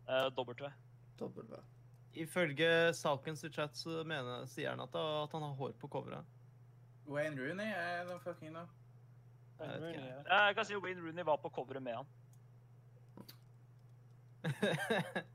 Uh, 0.10 0.30
W. 0.38 0.70
W. 1.20 1.62
Ifølge 2.14 2.70
Salkens 2.94 3.44
i 3.44 3.50
chat 3.54 3.78
så 3.78 4.04
mener, 4.06 4.46
sier 4.50 4.70
han 4.74 4.82
at, 4.82 4.94
at 4.96 5.34
han 5.34 5.42
har 5.46 5.56
hår 5.58 5.74
på 5.82 5.88
coveret. 5.90 6.26
Wayne 7.10 7.38
Rooney 7.42 7.66
er 7.74 8.06
den 8.10 8.20
fucking 8.22 8.54
da. 8.54 8.68
Jeg 9.60 9.82
ikke. 9.90 10.06
Ja. 10.06 10.46
Jeg 10.46 10.56
kan 10.56 10.66
si 10.70 10.78
Wayne 10.78 11.02
Rooney 11.02 11.26
var 11.26 11.38
på 11.42 11.50
coveret 11.50 11.82
med 11.84 11.96
han. 11.98 12.06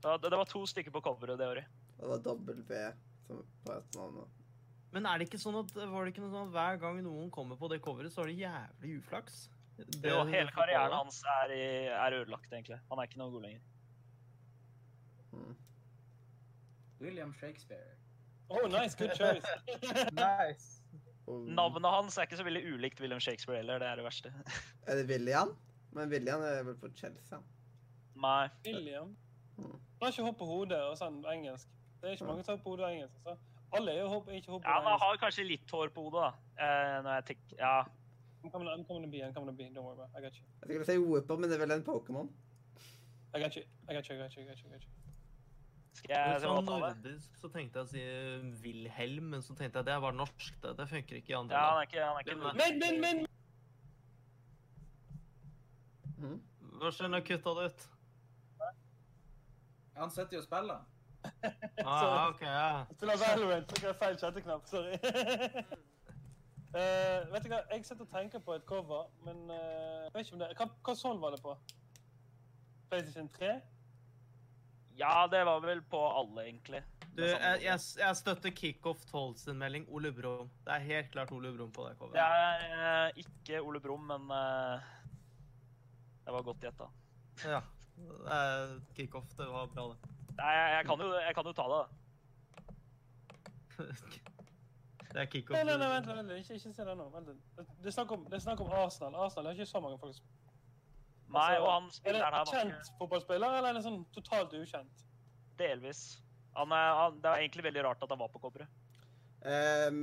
Det, 0.00 0.18
det 0.30 0.36
var 0.36 0.44
to 0.48 0.62
stykker 0.66 0.90
på 0.94 1.00
coveret 1.04 1.36
det 1.38 1.46
året. 1.46 1.64
Det 2.00 2.06
var 2.08 2.22
W 2.24 2.92
som 3.26 3.42
på 3.66 3.72
etternavnet. 3.74 4.38
Men 4.92 5.06
er 5.06 5.18
det 5.20 5.28
ikke 5.28 5.38
sånn 5.38 5.54
at 5.60 5.70
var 5.76 6.04
det 6.04 6.12
ikke 6.14 6.22
noe 6.24 6.32
sånn 6.32 6.48
at 6.48 6.54
hver 6.56 6.78
gang 6.82 6.96
noen 7.04 7.30
kommer 7.30 7.56
på 7.60 7.68
det 7.70 7.78
coveret, 7.84 8.10
så 8.12 8.24
har 8.24 8.30
de 8.32 8.38
jævlig 8.40 8.96
uflaks? 8.98 9.48
Det- 9.78 10.10
Jo, 10.10 10.24
hele 10.28 10.50
karrieren 10.52 10.92
hans 10.92 11.22
er, 11.24 11.52
i, 11.54 11.62
er 11.94 12.16
ødelagt, 12.20 12.50
egentlig. 12.52 12.80
Han 12.90 12.98
er 12.98 13.06
ikke 13.08 13.20
noe 13.22 13.30
god 13.32 13.42
lenger. 13.46 13.60
Hmm. 15.30 15.54
William 17.00 17.32
Shakespeare. 17.38 17.96
Oh, 18.50 18.66
nice, 18.68 18.94
good 18.98 19.14
choice. 19.14 19.46
Nice. 20.12 20.82
Um. 21.28 21.46
Navnet 21.54 21.86
hans 21.94 22.18
er 22.18 22.26
ikke 22.26 22.36
så 22.40 22.44
veldig 22.44 22.64
ulikt 22.74 23.00
William 23.00 23.20
Shakespeare 23.22 23.60
heller, 23.62 23.78
det 23.78 23.86
er 23.88 24.00
det 24.00 24.04
verste. 24.04 24.32
Er 24.88 24.96
det 24.98 25.06
William? 25.08 25.54
Men 25.94 26.10
William 26.10 26.42
er 26.42 26.62
vel 26.66 26.74
på 26.78 26.90
Chelsea. 26.98 27.38
Nei. 28.20 28.48
William. 28.66 29.14
Mm. 29.56 29.70
Han 29.70 30.02
har 30.02 30.12
ikke 30.12 30.22
hår 30.26 30.36
på 30.40 30.46
hodet 30.50 30.80
og 30.90 30.96
sånn 30.98 31.20
engelsk. 31.30 31.68
Det 32.00 32.08
er 32.10 32.16
ikke 32.16 32.26
mange 32.26 32.44
som 32.44 32.52
har 32.52 32.58
hår 32.58 32.64
på 32.64 32.70
hodet 32.74 32.84
og 32.86 32.92
engelsk. 32.96 33.16
Så. 33.24 33.36
Alle 33.76 33.94
er 33.94 34.00
jo 34.02 34.08
hopp, 34.10 34.28
ikke 34.34 34.50
hopp. 34.54 34.64
Ja, 34.66 34.80
han 34.82 35.00
har 35.02 35.18
kanskje 35.22 35.44
litt 35.46 35.70
hår 35.70 35.92
på 35.94 36.06
hodet, 36.08 36.22
da. 36.26 36.30
Uh, 36.60 36.96
når 37.06 37.18
jeg 37.20 37.24
tenker 37.32 37.60
Ja. 37.60 37.74
I'm 38.42 38.50
coming, 38.50 38.68
I'm 38.72 38.84
coming 38.88 39.04
to 39.04 39.10
be, 39.10 39.20
I'm 39.22 39.34
coming 39.34 39.50
to 39.50 39.56
be. 39.56 39.64
Don't 39.74 39.84
worry 39.84 39.98
about 39.98 40.08
it. 40.08 40.18
I 40.18 40.22
got 40.24 40.38
you. 40.38 40.44
Jeg 40.62 40.70
skulle 40.70 40.86
si 40.88 40.98
Whipper, 40.98 41.36
men 41.36 41.50
det 41.50 41.58
er 41.58 41.62
vel 41.66 41.74
en 41.76 41.84
Pokémon? 41.84 42.30
I 43.34 43.42
got 43.42 43.56
you. 43.56 43.64
I 43.88 43.94
got 43.94 44.08
you, 44.08 44.16
I 44.16 44.22
got 44.22 44.34
you, 44.36 44.42
I 44.42 44.46
got 44.48 44.58
you. 44.62 44.68
I 44.68 44.72
got 44.72 44.82
you. 44.82 44.90
Skal 46.00 46.14
jeg 46.14 46.40
Sånn 46.44 46.64
nordisk 46.64 47.36
så 47.40 47.50
tenkte 47.52 47.82
jeg 47.82 47.84
å 47.84 47.90
si 47.90 48.02
Wilhelm, 48.64 49.26
men 49.34 49.42
så 49.44 49.56
tenkte 49.58 49.82
jeg 49.82 49.88
det 49.90 49.98
var 50.02 50.14
norsk. 50.16 50.54
Det, 50.62 50.72
det 50.78 50.86
funker 50.88 51.18
ikke 51.20 51.34
i 51.34 51.36
andre 51.36 51.58
Ja, 51.58 51.64
han 51.68 51.82
er 51.82 51.88
ikke, 51.90 52.00
han 52.06 52.16
er 52.16 52.20
ikke 52.24 52.36
Men, 52.62 52.78
men, 52.80 52.94
men! 53.04 53.26
Hva 56.80 56.88
skjer 56.94 57.10
når 57.10 57.20
jeg 57.20 57.28
kutta 57.32 57.50
det 57.58 57.64
ut? 57.70 57.80
Han 60.00 60.10
sitter 60.14 60.38
jo 60.38 60.40
og 60.40 60.46
spiller. 60.46 60.80
Ah, 61.84 62.28
ok, 62.28 62.42
ja. 62.44 62.84
Spiller 62.92 63.16
Valorant. 63.20 63.68
trykker 63.70 63.94
feil 63.96 64.16
chatteknapp. 64.20 64.66
Sorry. 64.68 64.94
uh, 66.74 67.26
vet 67.32 67.44
du 67.44 67.48
hva, 67.52 67.60
jeg 67.72 67.84
sitter 67.88 68.04
og 68.04 68.12
tenker 68.12 68.42
på 68.44 68.54
et 68.58 68.64
cover, 68.68 69.08
men 69.24 69.42
uh, 69.48 69.56
jeg 69.56 70.12
vet 70.14 70.26
ikke 70.26 70.36
om 70.36 70.42
det 70.44 70.50
Hva, 70.58 70.66
hva 70.88 70.94
sånn 71.00 71.22
var 71.22 71.36
det 71.36 71.40
på? 71.44 71.56
PlayStation 72.90 73.28
3? 73.38 73.54
Ja, 75.00 75.26
det 75.32 75.40
var 75.48 75.62
vel 75.64 75.80
på 75.88 76.00
alle, 76.10 76.44
egentlig. 76.50 76.82
Du, 77.16 77.24
jeg, 77.24 77.62
jeg, 77.64 77.80
jeg 77.98 78.16
støtter 78.20 78.52
Kickoff 78.54 79.00
12 79.08 79.36
sin 79.40 79.58
melding. 79.58 79.86
Ole 79.90 80.12
Brumm. 80.14 80.50
Det 80.66 80.76
er 80.76 80.84
helt 80.86 81.10
klart 81.14 81.32
Ole 81.34 81.50
Brumm 81.56 81.72
på 81.74 81.86
det 81.88 81.94
Det 81.96 81.98
coveret. 82.02 82.20
er 82.20 83.08
uh, 83.08 83.22
ikke 83.24 83.62
Ole 83.66 83.80
Brumm, 83.82 84.04
men 84.12 84.30
eh, 84.36 84.90
det 86.26 86.34
var 86.36 86.44
godt 86.46 86.62
gjetta. 86.68 86.86
Ja. 87.42 87.62
Kickoff. 88.94 89.32
Det 89.38 89.48
var 89.50 89.66
bra, 89.72 89.88
det. 89.94 90.19
Nei, 90.40 90.52
jeg, 90.56 90.68
jeg, 90.74 90.86
kan 90.88 91.04
jo, 91.04 91.08
jeg 91.20 91.36
kan 91.36 91.48
jo 91.50 91.54
ta 91.60 91.68
det, 91.70 91.80
da. 91.80 91.86
Det 95.10 95.18
er 95.18 95.26
Kickoff. 95.26 95.56
Nei, 95.56 95.64
nei, 95.66 95.74
nei, 95.74 95.86
vent, 95.90 96.06
vent, 96.06 96.18
vent, 96.20 96.36
ikke, 96.38 96.54
ikke 96.60 96.70
se 96.76 96.84
det 96.86 96.92
nå. 96.94 97.08
Vent. 97.10 97.30
Det 97.58 97.88
er 97.90 97.94
snakk 97.96 98.12
om, 98.14 98.20
det 98.30 98.36
er 98.38 98.42
snakk 98.44 98.60
om 98.62 98.68
Arsenal. 98.78 99.16
Arsenal 99.24 99.48
har 99.50 99.56
ikke 99.58 99.66
så 99.66 99.80
mange 99.82 99.98
folk. 99.98 100.20
Nei, 101.30 101.48
Altså, 101.56 101.64
og 101.64 101.70
han 101.72 101.82
Er 101.82 101.88
det 101.90 101.96
spilleren 101.96 102.22
her 102.22 102.30
Er 102.30 102.44
det 102.44 102.52
en 102.52 102.70
kjent 102.70 102.92
fotballspiller, 102.98 103.56
eller 103.58 103.68
er 103.72 103.78
det 103.78 103.82
sånn 103.86 104.04
totalt 104.14 104.54
ukjent? 104.54 105.02
delvis. 105.60 106.20
Han 106.58 106.72
er, 106.74 106.94
han, 106.98 107.18
det 107.22 107.30
er 107.30 107.44
egentlig 107.44 107.66
veldig 107.68 107.84
rart 107.86 108.02
at 108.04 108.12
han 108.12 108.20
var 108.20 108.32
på 108.32 108.42
coveret. 108.42 108.78
Um, 109.40 110.02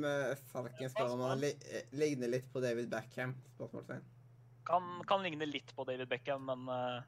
Falken 0.50 0.90
spør 0.90 1.14
om 1.14 1.22
han 1.28 1.42
li 1.44 1.52
eh, 1.70 1.90
ligner 1.94 2.32
litt 2.32 2.48
på 2.54 2.62
David 2.64 2.88
Beckham? 2.90 3.36
Spørsmålstegn. 3.58 4.06
Kan, 4.68 4.88
kan 5.08 5.22
ligne 5.24 5.48
litt 5.48 5.74
på 5.78 5.86
David 5.88 6.10
Beckham, 6.12 6.48
men 6.50 6.66
eh, 6.74 7.04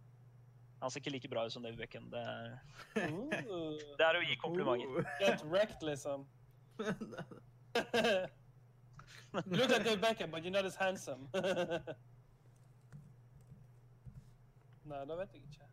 han 0.82 0.90
ser 0.92 1.00
ikke 1.00 1.10
like 1.12 1.28
bra 1.30 1.46
ut 1.46 1.52
som 1.54 1.64
David 1.64 1.78
Beckham. 1.78 2.12
Det 2.12 2.20
er, 2.20 2.58
Uh, 2.96 3.02
det 3.98 4.06
er 4.06 4.16
å 4.20 4.24
gi 4.30 4.36
komplimenter. 4.36 5.04
get 5.20 5.44
wrecked, 5.46 5.82
liksom. 5.84 6.26
you 6.80 6.86
look 9.58 9.70
like 9.70 9.84
David 9.84 10.02
Beckham, 10.02 10.32
but 10.32 10.44
you're 10.44 10.52
not 10.52 10.66
as 10.66 10.76
handsome. 10.76 11.28
Nei, 14.90 15.06
da 15.06 15.16
vet 15.16 15.34
jeg 15.34 15.42
ikke. 15.44 15.66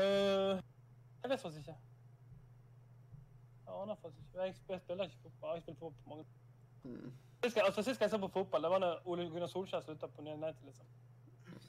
Øh, 0.00 0.56
jeg 1.22 1.30
vet 1.30 1.40
faktisk 1.40 1.58
ikke. 1.58 1.76
Jeg 3.66 3.82
aner 3.82 3.94
faktisk 3.94 4.18
ikke. 4.26 4.42
Jeg, 4.42 4.54
sp- 4.56 4.72
jeg 4.72 4.80
spiller 4.80 5.04
ikke 5.04 5.16
fotball. 5.22 5.54
Jeg 5.54 5.62
spiller 5.62 5.78
fotball 5.78 6.02
på 6.04 6.08
mange 6.08 6.24
Mm. 6.84 7.12
Sist 7.44 7.56
jeg, 7.56 7.64
altså, 7.64 7.82
sist 7.82 8.00
jeg 8.00 8.10
så 8.10 8.18
på 8.18 8.28
fotball, 8.28 8.62
det 8.62 8.70
var 8.70 8.78
når 8.78 9.02
Ole 9.08 9.30
Gunnar 9.30 9.46
Solskjær 9.46 9.80
slutta 9.80 10.06
på 10.06 10.20
United, 10.22 10.54
liksom. 10.64 10.86
Det 11.36 11.52
var 11.52 11.58
da 11.58 11.58
jeg 11.58 11.64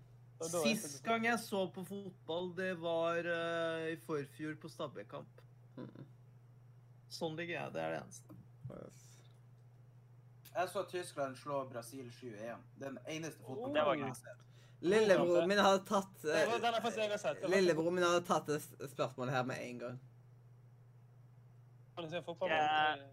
Sist 0.45 1.03
gang 1.03 1.26
jeg 1.26 1.39
så 1.41 1.64
på 1.73 1.84
fotball, 1.88 2.51
det 2.57 2.73
var 2.81 3.26
uh, 3.26 3.88
i 3.89 3.95
forfjor 4.05 4.57
på 4.61 4.69
Stabæk-kamp. 4.69 5.41
Mm. 5.77 6.05
Sånn 7.09 7.38
ligger 7.39 7.55
jeg. 7.55 7.73
Det 7.73 7.81
er 7.81 7.95
det 7.95 8.01
eneste. 8.03 8.38
Jeg 10.57 10.69
så 10.73 10.84
Tyskland 10.89 11.38
slå 11.38 11.64
Brasil 11.69 12.09
7-1. 12.11 12.61
Den 12.81 12.99
eneste 13.07 13.41
Det 13.41 13.47
var 13.47 13.55
fotballkampen 13.55 13.99
jeg 13.99 14.07
har 14.07 14.22
sett. 14.22 14.43
Lillebroren 14.81 15.49
min 15.49 15.57
hadde 15.57 15.81
tatt 15.89 16.26
uh, 16.30 17.49
Lillebroren 17.49 17.95
min 17.97 18.05
hadde 18.05 18.22
tatt 18.27 18.49
det 18.49 18.59
spørsmålet 18.91 19.34
her 19.34 19.45
med 19.49 19.61
en 19.64 19.80
gang. 19.80 19.99
Kan 21.95 22.05
du 22.05 22.09
se 22.11 22.22
fotball? 22.26 22.49
Jeg- 22.53 23.07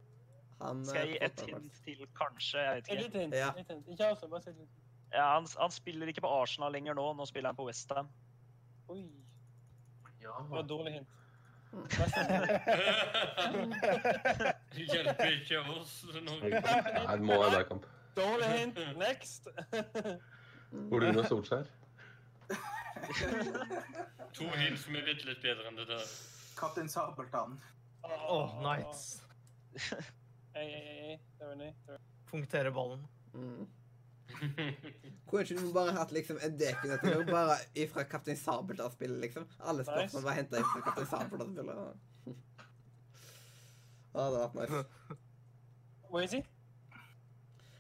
Han 0.61 0.85
Skal 0.85 1.01
jeg 1.01 1.09
gi 1.09 1.19
eh, 1.19 1.27
et 1.27 1.41
hint 1.41 1.79
til, 1.85 2.07
kanskje? 2.17 2.59
Jeg 2.59 2.75
vet 2.77 2.85
Et 2.85 2.93
ikke. 2.93 3.03
lite 3.03 3.19
hint. 3.19 3.35
Ja. 3.35 3.51
Litt 3.57 3.69
hint. 3.69 3.89
Ikke 3.89 4.07
altså, 4.07 4.29
bare 4.29 4.43
si 4.43 4.51
et 4.51 4.57
lite. 4.57 4.84
Ja, 5.15 5.27
han, 5.37 5.47
han 5.59 5.71
spiller 5.71 6.11
ikke 6.11 6.25
på 6.25 6.31
Arsenal 6.43 6.73
lenger 6.75 6.95
nå. 6.99 7.05
Nå 7.15 7.27
spiller 7.31 7.53
han 7.53 7.59
på 7.59 7.67
Westham. 7.69 8.09
Oi, 8.91 9.05
Ja. 10.21 10.33
det 10.41 10.51
var 10.51 10.61
et 10.65 10.69
dårlig 10.71 10.93
hint. 10.99 11.09
Hjelper 14.75 15.33
ikke 15.35 15.61
oss 15.75 15.95
noe. 16.23 16.51
Det 16.51 17.21
må 17.27 17.39
være 17.43 17.65
kamp. 17.69 17.87
Dårlig 18.17 18.49
hint. 18.53 18.79
Next. 19.01 19.49
Ole 20.91 21.07
Gunnar 21.11 21.27
Solskjær. 21.31 21.67
To 24.35 24.47
hint 24.59 24.79
som 24.81 24.97
er 24.97 25.05
bitte 25.07 25.27
litt 25.29 25.43
bedre 25.45 25.69
enn 25.71 25.77
det 25.79 25.87
der. 25.91 26.05
Kaptein 26.59 26.89
Sabeltann. 26.91 27.59
Åh, 28.05 28.55
nice. 28.65 29.21
Ei, 30.55 30.67
ei, 30.71 31.19
ei, 31.43 31.99
Punktere 32.31 32.71
ballen. 32.75 33.03
Mm. 33.35 33.65
Kunne 35.29 35.43
ikke 35.45 35.57
du 35.61 35.73
bare 35.75 35.93
hatt 35.97 36.13
liksom 36.15 36.39
en 36.43 36.57
dekunøtter 36.59 37.25
bare 37.29 37.57
ifra 37.79 38.05
Kaptein 38.09 38.37
Sabeltann-spillet, 38.41 39.21
liksom? 39.27 39.47
Alle 39.61 39.83
Nice. 39.85 39.91
spørsmål 39.93 40.23
var 40.29 40.39
henta 40.39 40.63
fra 40.71 40.81
Kaptein 40.89 41.11
Sabeltann-spillet. 41.11 41.77
Ja, 44.15 44.21
det 44.21 44.25
hadde 44.25 44.41
vært 44.43 44.55
nice. 44.61 44.83
Hva 46.11 46.27
sier 46.31 46.43
det? 46.43 46.51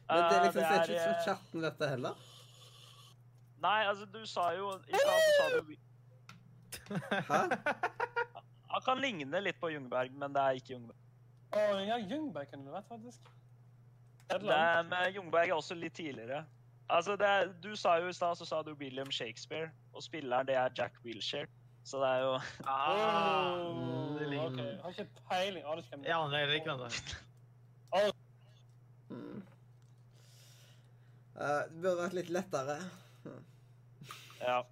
Men 0.04 0.18
det 0.18 0.36
er 0.36 0.40
Eh, 0.40 0.44
liksom 0.44 0.60
det 0.60 0.64
er, 0.68 0.88
ikke 0.94 1.10
ut 1.10 1.24
chatten 1.24 1.62
dette 1.64 1.88
heller. 1.88 2.14
Nei, 3.64 3.78
altså, 3.88 4.04
du 4.12 4.26
sa 4.28 4.50
jo 4.52 4.66
I 4.84 4.98
stad 5.00 5.20
sa 5.38 5.46
du 5.54 5.60
Hæ? 7.30 7.38
Han 8.74 8.82
kan 8.84 8.98
ligne 9.00 9.40
litt 9.40 9.56
på 9.62 9.70
Ljungberg, 9.72 10.12
men 10.18 10.34
det 10.34 10.42
er 10.42 10.58
ikke 10.58 10.74
Ljungberg. 10.74 10.98
Å, 11.54 11.62
ja, 11.86 11.96
Ljungberg 12.02 12.50
kunne 12.50 12.66
det 12.66 12.74
vært, 12.74 12.88
faktisk. 12.90 13.30
Det 14.30 14.40
med 14.42 14.86
men 14.90 15.12
Ljungberg 15.14 15.48
er 15.48 15.54
også 15.54 15.74
litt 15.78 15.94
tidligere. 15.94 16.44
Altså, 16.88 17.16
det 17.16 17.26
er, 17.26 17.52
Du 17.62 17.76
sa 17.76 17.96
jo 18.00 18.08
i 18.08 18.12
stad 18.12 18.36
så 18.36 18.46
sa 18.48 18.62
du 18.62 18.74
William 18.80 19.10
Shakespeare, 19.10 19.70
og 19.92 20.02
spilleren 20.02 20.46
det 20.46 20.56
er 20.60 20.72
Jack 20.78 20.96
Wilshere. 21.04 21.48
Så 21.84 22.00
det 22.00 22.08
er 22.08 22.20
jo 22.24 22.32
Oh, 22.64 24.18
det 24.18 24.40
okay. 24.40 24.64
Jeg 24.64 24.80
Har 24.82 24.90
ikke 24.90 25.08
peiling. 25.30 25.64
Ah, 25.66 25.76
det 25.76 25.84
Jeg 25.90 26.10
er. 26.10 26.16
aner 26.16 26.38
heller 26.38 26.54
ikke 26.54 26.70
hvem 26.70 26.78
det 26.78 27.16
er. 27.92 28.12
Mm. 29.10 29.42
Eh, 31.34 31.62
det 31.70 31.82
burde 31.82 31.98
vært 32.02 32.16
litt 32.16 32.30
lettere. 32.30 32.78
Ja. 34.40 34.62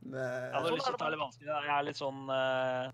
Men... 0.00 0.20
Jeg 0.20 0.54
hadde 0.54 0.72
lyst 0.74 0.86
til 0.86 0.96
å 0.96 1.00
ta 1.00 1.10
litt 1.12 1.20
vanskelig. 1.20 1.48
Jeg 1.50 1.74
er 1.74 1.86
litt 1.86 1.98
sånn 1.98 2.30
eh, 2.34 2.92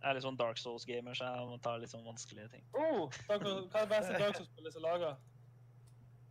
jeg 0.00 0.08
er 0.10 0.16
litt 0.16 0.24
sånn 0.24 0.38
Dark 0.40 0.58
Souls-gamer, 0.58 1.14
så 1.14 1.24
jeg 1.28 1.48
må 1.50 1.58
ta 1.60 1.74
litt 1.76 1.90
sånn 1.92 2.04
vanskelige 2.06 2.48
ting. 2.54 2.64
Oh, 2.72 3.10
Dark 3.28 3.42
Souls- 3.44 3.68
hva 3.72 3.82
er 3.82 3.86
det 3.86 3.92
beste 3.92 4.18
Dark 4.22 4.36
Souls-spillet 4.38 4.72
som 4.72 4.82
lager? 4.82 5.16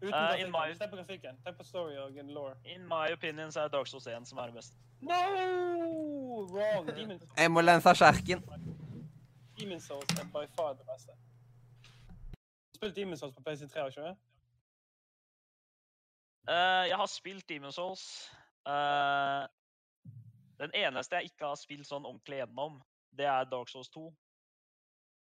Uten 0.02 0.14
uh, 0.14 0.20
grafikken. 0.20 0.52
my- 0.52 0.78
Tenk 0.80 0.92
på 0.92 0.96
grafikken. 1.02 1.40
Tenk 1.46 1.58
på 1.58 1.64
story 1.68 1.98
og 1.98 2.12
lore. 2.12 2.34
law. 2.34 2.54
In 2.66 2.88
my 2.88 3.12
opinion 3.14 3.52
så 3.52 3.62
er 3.62 3.68
Dark 3.68 3.88
Souls 3.88 4.08
1 4.08 4.26
som 4.28 4.38
er 4.38 4.46
det 4.46 4.56
beste. 4.56 4.76
No! 5.02 6.46
Wrong. 6.50 6.88
Demon, 6.96 7.20
jeg 7.38 7.52
må 7.52 7.62
lense 7.62 7.94
skjerken. 7.96 8.44
Demon 9.60 9.80
Souls 9.84 10.20
er 10.20 10.26
by 10.34 10.46
far 10.56 10.74
det 10.80 10.88
beste. 10.88 11.12
Spilt 12.76 12.96
Demon 12.96 13.18
Souls 13.18 13.36
på 13.36 13.44
PC3, 13.50 13.80
har 13.80 13.88
ikke 13.88 14.02
du? 14.02 14.16
Eh, 16.50 16.86
jeg 16.90 16.98
har 16.98 17.06
spilt 17.06 17.50
Demon 17.50 17.72
Souls. 17.72 18.32
Uh, 18.66 19.46
den 20.60 20.72
eneste 20.74 21.16
jeg 21.16 21.32
ikke 21.32 21.46
har 21.52 21.60
spilt 21.60 21.88
sånn 21.88 22.06
ordentlig 22.06 22.40
gjennom, 22.42 22.80
det 23.16 23.26
er 23.26 23.46
Dark 23.46 23.70
Souls 23.70 23.90
2. 23.90 24.08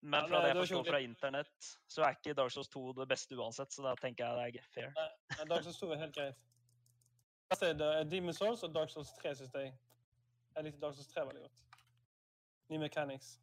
Men 0.03 0.27
fra 0.29 0.41
det 0.43 0.49
jeg 0.51 0.57
forstår 0.57 0.87
fra 0.91 0.99
internett, 0.99 1.67
så 1.89 2.03
er 2.03 2.17
ikke 2.17 2.35
Dark 2.35 2.51
Souls 2.51 2.69
2 2.69 2.93
det 2.99 3.09
beste 3.09 3.37
uansett, 3.39 3.71
så 3.71 3.83
da 3.87 3.95
tenker 4.01 4.25
jeg 4.27 4.55
det 4.55 4.63
er 4.63 4.71
fair. 4.75 4.93
Nei, 4.97 5.45
Dark 5.47 5.63
Souls 5.63 5.79
2 5.79 5.93
er 5.93 5.97
helt 5.99 6.15
greit. 6.17 6.37
Beste 7.51 7.69
er 7.69 7.75
det- 7.75 7.95
er 8.01 8.05
Demon 8.05 8.35
Souls 8.35 8.63
og 8.65 8.73
Dark 8.75 8.91
Souls 8.91 9.13
3, 9.23 9.35
synes 9.35 9.53
jeg. 9.55 9.73
Jeg 10.57 10.65
likte 10.65 10.81
Dark 10.81 10.95
Souls 10.95 11.07
3 11.07 11.25
veldig 11.27 11.43
godt. 11.43 11.63
Ny 12.71 12.77
mechanics. 12.79 13.39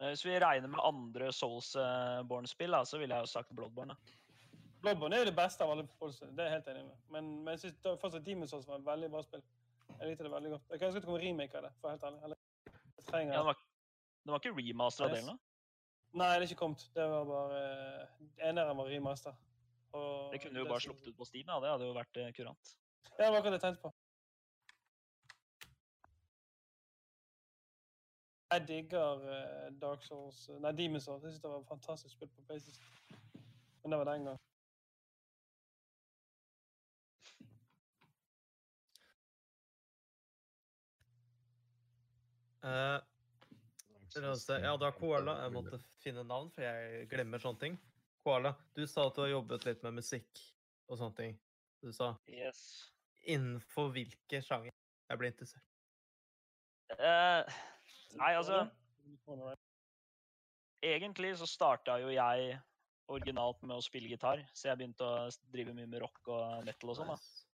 Eh, 0.00 0.08
Hvis 0.08 0.24
vi 0.24 0.38
regner 0.38 0.68
med 0.68 0.80
andre 0.82 1.32
Souls-born-spill, 1.32 2.74
så 2.86 2.98
ville 2.98 3.14
jeg 3.14 3.22
jo 3.22 3.26
sagt 3.26 3.54
Bloodborne. 3.56 3.94
da. 3.94 4.19
Bloodborne 4.80 5.16
er 5.16 5.24
jo 5.24 5.28
det 5.28 5.36
beste 5.36 5.64
av 5.64 5.70
alle 5.74 5.84
folk, 5.98 6.14
det 6.20 6.40
er 6.40 6.48
jeg 6.48 6.54
helt 6.56 6.68
enig 6.72 6.84
med. 6.86 7.00
Men, 7.14 7.26
men 7.44 7.52
jeg 7.52 7.60
synes 7.64 7.80
da- 7.84 7.96
fortsatt 8.00 8.24
Demon's 8.26 8.52
Souls 8.54 8.68
var 8.68 8.78
et 8.80 8.86
veldig 8.86 9.10
bra 9.12 9.20
spill. 9.26 9.42
Jeg 9.90 10.08
likte 10.08 10.24
det 10.24 10.32
veldig 10.32 10.50
godt. 10.54 10.70
Jeg 10.70 10.78
kan 10.80 10.88
ønske 10.88 11.00
det 11.02 11.08
kom 11.10 11.18
en 11.18 11.24
remake 11.26 11.58
av 11.58 11.66
det, 11.66 11.72
for 11.80 11.92
helt 11.92 12.06
ærlig. 12.08 12.20
Eller, 12.24 12.38
jeg 12.96 13.04
trenger... 13.10 13.32
Ja, 13.34 13.38
det, 13.42 13.46
var, 13.50 13.60
det 14.24 14.32
var 14.34 14.42
ikke 14.44 14.54
remaster 14.60 15.04
av 15.04 15.14
delen, 15.14 15.30
da? 15.34 15.36
Nei, 16.20 16.28
det 16.32 16.36
er 16.40 16.46
ikke 16.48 16.60
kommet. 16.62 16.86
Det 16.96 17.06
var 17.12 17.28
bare... 17.28 17.60
Eneren 18.48 18.80
var 18.80 18.88
remaster. 18.94 19.36
Og 19.92 20.32
Det 20.32 20.40
kunne 20.46 20.62
jo 20.62 20.68
bare 20.70 20.80
sluppet 20.86 21.08
ut 21.12 21.16
på 21.18 21.26
Steam, 21.28 21.50
ja. 21.50 21.60
Det 21.62 21.70
hadde 21.74 21.90
jo 21.90 21.94
vært 21.98 22.20
eh, 22.22 22.30
kurant. 22.36 22.72
Ja, 23.18 23.24
det 23.26 23.30
var 23.34 23.38
akkurat 23.42 23.52
det 23.52 23.60
jeg 23.60 23.66
tenkte 23.66 23.84
på. 23.84 23.92
Jeg 28.50 28.64
digger 28.66 29.24
eh, 29.30 29.66
Dark 29.82 30.02
Souls 30.02 30.48
Nei, 30.62 30.72
Demon's 30.78 31.04
Souls. 31.06 31.22
Jeg 31.22 31.34
synes 31.34 31.42
det 31.44 31.50
var 31.52 31.60
et 31.62 31.68
fantastisk 31.70 32.14
spill 32.16 32.30
på 32.34 32.46
PlayStation. 32.48 32.86
Men 33.82 33.92
det 33.94 33.98
var 34.00 34.08
den 34.14 34.24
gang. 34.30 34.40
Eh, 42.64 43.00
Røse, 44.20 44.56
ja, 44.58 44.72
da 44.76 44.90
Koala. 44.92 45.36
Jeg 45.44 45.54
måtte 45.54 45.78
finne 46.02 46.24
navn, 46.26 46.48
for 46.50 46.64
jeg 46.66 47.06
glemmer 47.12 47.38
sånne 47.42 47.62
ting. 47.62 47.76
Koala, 48.24 48.52
du 48.76 48.82
sa 48.90 49.06
at 49.06 49.16
du 49.16 49.22
har 49.22 49.30
jobbet 49.36 49.64
litt 49.68 49.84
med 49.86 50.00
musikk 50.00 50.40
og 50.90 50.98
sånne 50.98 51.16
ting. 51.16 51.36
Du 51.80 51.92
sa 51.96 52.10
Yes. 52.28 52.90
innenfor 53.24 53.92
hvilke 53.94 54.42
sjanger 54.44 54.72
jeg 54.72 55.18
blir 55.20 55.30
interessert. 55.30 55.64
Uh, 56.90 57.46
nei, 58.18 58.32
altså 58.34 58.64
Egentlig 60.82 61.36
så 61.38 61.46
starta 61.46 61.98
jo 62.00 62.10
jeg 62.10 62.58
originalt 63.10 63.62
med 63.62 63.76
å 63.76 63.84
spille 63.84 64.08
gitar, 64.10 64.42
så 64.54 64.70
jeg 64.70 64.80
begynte 64.80 65.06
å 65.06 65.28
drive 65.52 65.74
mye 65.76 65.86
med 65.86 66.00
rock 66.02 66.28
og 66.32 66.64
metal 66.64 66.92
og 66.92 66.96
sånn. 66.98 67.10
da. 67.10 67.18
Nice. 67.20 67.46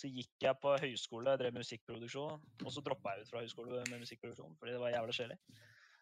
Eh, 0.00 0.06
så 0.08 0.08
gikk 0.08 0.46
jeg 0.46 0.56
på 0.62 0.72
høyskole, 0.80 1.36
drev 1.36 1.52
musikkproduksjon, 1.54 2.40
og 2.64 2.72
så 2.72 2.80
droppa 2.80 3.14
jeg 3.16 3.26
ut 3.26 3.30
fra 3.32 3.42
høyskole 3.44 3.82
med 3.90 4.00
musikkproduksjon 4.00 4.56
fordi 4.58 4.72
det 4.72 4.80
var 4.80 4.94
jævlig 4.94 5.14
kjedelig. 5.18 5.38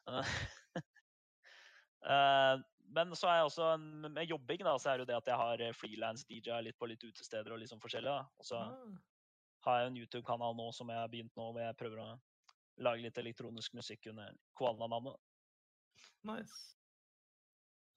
Eh, 0.08 0.32
eh, 2.14 2.54
men 2.94 3.12
så 3.18 3.28
er 3.28 3.40
jeg 3.40 3.50
også 3.50 3.76
med 3.82 4.24
jobbing, 4.30 4.64
da, 4.64 4.78
så 4.78 4.90
er 4.90 4.96
det 4.96 5.04
jo 5.04 5.10
det 5.10 5.18
at 5.18 5.28
jeg 5.28 5.42
har 5.42 5.66
frilans 5.76 6.24
DJ 6.24 6.62
litt 6.64 6.78
på 6.78 6.88
litt 6.88 7.04
utesteder 7.04 7.52
og 7.52 7.58
litt 7.60 7.72
sånn 7.72 7.82
forskjellig. 7.82 8.14
da. 8.14 8.24
Og 8.38 8.48
så 8.48 8.62
Ah, 8.62 8.96
har 9.66 9.80
jeg 9.80 9.90
en 9.90 9.98
YouTube-kanal 10.00 10.56
nå 10.56 10.70
som 10.72 10.88
jeg 10.88 10.96
har 10.96 11.10
begynt 11.12 11.34
nå, 11.36 11.50
hvor 11.52 11.60
jeg 11.60 11.76
prøver 11.76 12.00
å 12.00 12.20
lage 12.80 13.02
litt 13.02 13.18
elektronisk 13.18 13.74
musikk 13.74 14.06
under 14.08 14.32
Koala-navnet. 14.56 15.18
nice. 16.24 16.76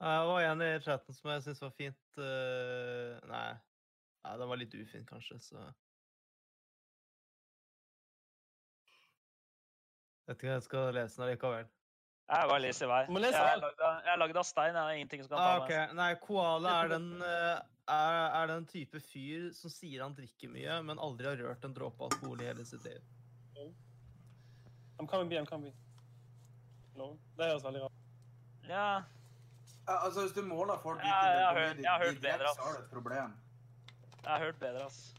Jeg 0.02 0.26
var 0.28 0.42
en 0.42 0.62
i 0.66 0.80
chatten 0.82 1.14
som 1.14 1.30
jeg 1.30 1.44
syntes 1.46 1.62
var 1.62 1.74
fint. 1.78 2.18
eh, 2.18 3.20
nei. 3.30 3.54
nei, 4.26 4.38
den 4.42 4.50
var 4.50 4.58
litt 4.58 4.74
ufin, 4.74 5.06
kanskje, 5.06 5.40
så 5.40 5.70
Vet 10.32 10.38
ikke 10.40 10.48
om 10.48 10.54
jeg 10.56 10.64
skal 10.64 10.94
lese 10.96 11.20
den 11.20 11.28
likevel. 11.34 11.66
Jeg 12.32 12.48
bare 12.48 12.62
leser 12.64 12.86
i 12.86 12.88
vei. 12.88 13.00
Må 13.12 13.20
lese 13.20 13.36
Jeg 13.36 13.52
er 13.52 14.20
lagd 14.22 14.38
av- 14.40 14.46
stein. 14.48 14.74
Jeg 14.78 14.82
har 14.88 14.92
ingenting 14.96 15.24
som 15.26 15.30
kan 15.34 15.38
ta 15.38 15.44
Ah, 15.52 15.68
meg. 15.68 15.96
Nei, 15.98 16.16
koala 16.24 16.76
er 16.86 16.88
den, 16.94 17.08
eh, 17.22 17.60
er, 17.92 18.20
er 18.40 18.48
den 18.48 18.66
type 18.72 19.02
fyr 19.04 19.50
som 19.54 19.70
sier 19.74 20.04
han 20.06 20.16
drikker 20.16 20.48
mye, 20.54 20.78
men 20.88 20.98
aldri 21.04 21.28
har 21.28 21.36
rørt 21.36 21.66
en 21.68 21.74
dråpe 21.76 22.00
alkohol 22.08 22.40
i 22.42 22.46
hele 22.48 22.64
sitt 22.64 22.86
liv. 22.88 23.02
I'm 25.02 25.08
coming 25.10 25.28
be, 25.28 25.36
I'm 25.36 25.46
coming 25.50 25.74
be. 25.74 27.10
Det 27.36 27.50
høres 27.50 27.64
veldig 27.64 27.82
rart 27.82 27.92
Ja, 28.70 29.02
Ja, 29.88 29.98
altså, 30.06 30.22
hvis 30.22 30.34
du 30.36 30.42
måler 30.46 30.78
folk 30.80 31.00
Ja, 31.04 31.08
jeg 31.10 31.46
har 31.46 31.54
hørt- 31.60 31.78
jeg 31.82 31.90
har 31.92 32.00
hørt 32.06 32.22
bedre, 32.22 32.46
ass. 32.48 32.58
jeg 34.24 34.32
har 34.32 34.40
hørt 34.40 34.60
bedre, 34.60 34.86
ass. 34.86 35.14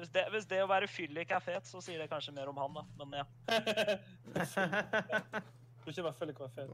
Hvis 0.00 0.12
det, 0.14 0.24
hvis 0.34 0.46
det 0.50 0.62
å 0.62 0.68
være 0.70 0.88
fyllik 0.90 1.30
er 1.34 1.42
fet, 1.44 1.66
så 1.68 1.80
sier 1.84 1.98
det 2.02 2.08
kanskje 2.10 2.34
mer 2.36 2.50
om 2.52 2.58
han, 2.60 2.78
da. 2.78 2.82
Men 3.02 3.18
ja. 3.20 3.26
Jeg 4.36 4.48
tror 5.82 5.92
ikke 5.92 6.06
var 6.06 6.16
full 6.18 6.32
være 6.32 6.54
fet. 6.56 6.70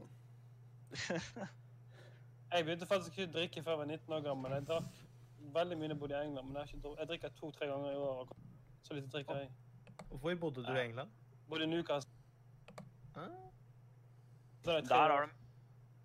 Jeg 2.53 2.65
begynte 2.67 2.85
faktisk 2.85 3.15
ikke 3.15 3.29
å 3.31 3.33
drikke 3.33 3.61
før 3.65 3.71
jeg 3.73 3.79
var 3.79 3.87
19 3.89 4.13
år 4.13 4.19
gammel. 4.27 4.51
Jeg 4.53 4.65
drakk 4.69 4.97
veldig 5.55 5.77
mye 5.79 5.87
da 5.89 5.93
jeg 5.95 5.99
bodde 6.03 6.17
i 6.19 6.27
England, 6.27 6.49
men 6.49 6.59
jeg, 6.59 6.77
ikke, 6.77 6.91
jeg 6.99 7.09
drikker 7.09 7.31
to-tre 7.39 7.69
ganger 7.71 7.89
i 7.89 7.95
året. 7.97 8.33
Så 8.85 8.93
lite 8.93 9.09
drikker 9.09 9.39
jeg. 9.39 9.47
Hvor 10.11 10.35
bodde 10.43 10.65
du 10.67 10.69
i 10.69 10.83
England? 10.83 11.15
Bodde 11.49 11.65
i 11.65 11.71
Newcastle. 11.71 12.13
Er 13.15 14.81
Der 14.85 14.93
har 14.93 15.25
de 15.25 15.42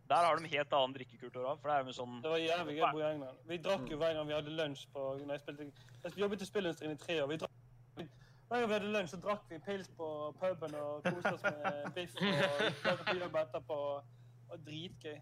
der 0.08 0.24
har 0.24 0.36
de 0.40 0.48
helt 0.48 0.72
annen 0.72 0.94
drikkekultur 0.96 1.44
òg, 1.44 1.58
for 1.60 1.68
det 1.68 1.74
er 1.76 1.88
jo 1.90 1.94
sånn 1.98 2.20
Det 2.24 2.30
var 2.32 2.40
jævlig 2.40 2.76
gøy 2.78 2.84
å 2.86 2.92
bo 2.96 3.00
i 3.02 3.08
England. 3.10 3.40
Vi 3.50 3.58
drakk 3.64 3.90
jo 3.92 3.98
hver 4.00 4.14
gang 4.16 4.28
vi 4.28 4.36
hadde 4.38 4.54
lunsj 4.56 4.84
på 4.94 5.06
når 5.20 5.34
Jeg, 5.34 5.42
spilte, 5.42 5.66
jeg 6.04 6.22
jobbet 6.22 6.44
i 6.44 6.48
spillindustrien 6.48 6.94
i 6.94 7.00
tre 7.02 7.16
år. 7.22 7.28
Vi 7.28 7.40
drakk, 7.42 7.58
hver 8.48 8.62
gang 8.62 8.70
vi 8.70 8.78
hadde 8.78 8.92
lunsj, 8.94 9.10
så 9.12 9.20
drakk 9.26 9.50
vi 9.50 9.58
pils 9.66 9.90
på 9.98 10.08
puben 10.40 10.78
og 10.80 11.04
koste 11.04 11.34
oss 11.34 11.44
med 11.44 11.90
biff 11.98 12.16
og 12.16 12.80
drakk 12.86 13.12
jobb 13.18 13.36
etterpå. 13.42 13.82
Var 14.48 14.60
dritgøy. 14.64 15.16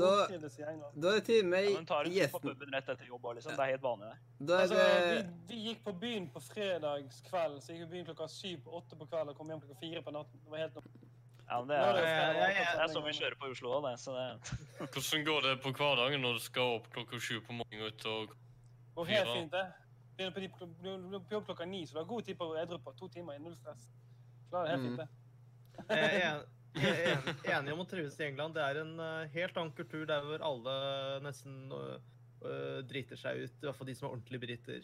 Da- 0.00 0.26
i 0.26 0.62
England. 0.66 0.96
Da 1.02 1.08
er 1.12 1.20
det 1.20 1.24
tid 1.28 1.36
ja, 1.38 1.46
med 1.46 1.68
men 1.70 1.86
tar 1.86 2.02
tur 2.02 2.10
på 2.10 2.16
gjesten. 2.16 2.40
puben 2.42 2.72
rett 2.74 2.88
etter 2.88 3.06
jobb 3.06 3.28
liksom. 3.36 3.54
Det 3.54 3.62
er 3.62 3.70
helt 3.76 3.84
vanlig, 3.86 4.08
det. 4.40 4.56
Altså, 4.58 4.74
vi, 4.74 5.20
vi 5.52 5.60
gikk 5.68 5.84
på 5.84 5.92
byen 6.02 6.26
på 6.34 6.42
fredagskveld, 6.48 7.60
så 7.62 7.76
gikk 7.76 7.84
vi 7.84 7.86
på 7.86 7.92
byen 7.92 8.08
klokka 8.10 8.26
syv 8.34 8.64
på 8.66 8.74
åtte 8.80 8.98
på 8.98 9.06
kvelden 9.06 9.30
og 9.30 9.38
kom 9.38 9.54
hjem 9.54 9.62
klokka 9.62 9.78
fire 9.84 10.02
på 10.02 10.16
natten. 10.18 10.42
Det 10.42 10.50
var 10.50 10.64
helt 10.64 10.80
Ja, 11.52 11.58
men 11.60 11.68
det 11.68 11.76
er 11.76 11.82
er, 11.82 11.92
det 11.92 12.02
det 12.02 12.08
jeg- 12.08 12.54
jeg- 12.56 12.66
akkurat 12.66 12.82
er 12.88 12.92
sånn 12.94 13.04
vi 13.04 13.12
kjører 13.18 13.36
på 13.42 13.50
Oslo 13.52 13.68
òg, 13.76 13.82
det. 13.90 13.98
Så 14.00 14.12
det 14.16 14.88
Hvordan 14.92 15.24
går 15.26 15.40
det 15.46 15.54
på 15.62 15.72
hverdagen 15.76 16.20
når 16.24 16.32
du 16.38 16.40
skal 16.40 16.62
opp 16.78 16.86
klokka 16.94 17.20
sju 17.20 17.40
på 17.44 17.52
morgenen 17.52 17.86
ut 17.92 18.06
og 18.06 18.32
Går 18.96 19.04
helt 19.08 19.28
fint, 19.36 19.50
det. 19.52 19.66
Begynner 20.16 20.32
på, 20.32 20.40
de- 20.40 21.20
på 21.20 21.30
jobb 21.36 21.46
klokka 21.46 21.64
ni, 21.68 21.84
så 21.86 21.92
du 21.94 21.98
har 21.98 22.04
god 22.08 22.24
tid 22.24 22.36
på 22.38 22.48
å 22.52 22.56
edru 22.62 22.78
på 22.78 22.96
to 22.96 23.08
timer 23.08 23.34
i 23.34 23.38
null 23.38 23.54
stress. 23.56 23.86
Klarer 24.50 24.64
det 24.64 24.72
helt 24.72 24.84
fint, 24.88 24.96
det. 24.96 25.08
Jeg 25.88 26.22
er 26.22 26.34
en- 26.34 26.46
jeg 26.74 27.12
en- 27.12 27.64
enig 27.64 27.72
om 27.72 27.78
å 27.84 27.88
trives 27.88 28.18
i 28.20 28.24
England. 28.28 28.54
Det 28.54 28.62
er 28.62 28.80
en 28.80 29.00
eh, 29.00 29.28
helt 29.28 29.56
annen 29.56 29.72
kultur 29.72 30.06
der 30.06 30.20
hvor 30.24 30.40
alle 30.44 31.20
nesten 31.24 31.70
øh, 31.72 31.98
øh, 32.44 32.82
driter 32.88 33.16
seg 33.16 33.44
ut. 33.44 33.50
I 33.62 33.66
hvert 33.66 33.76
fall 33.76 33.86
de 33.86 33.94
som 33.94 34.08
er 34.08 34.12
ordentlige 34.16 34.40
briter. 34.40 34.82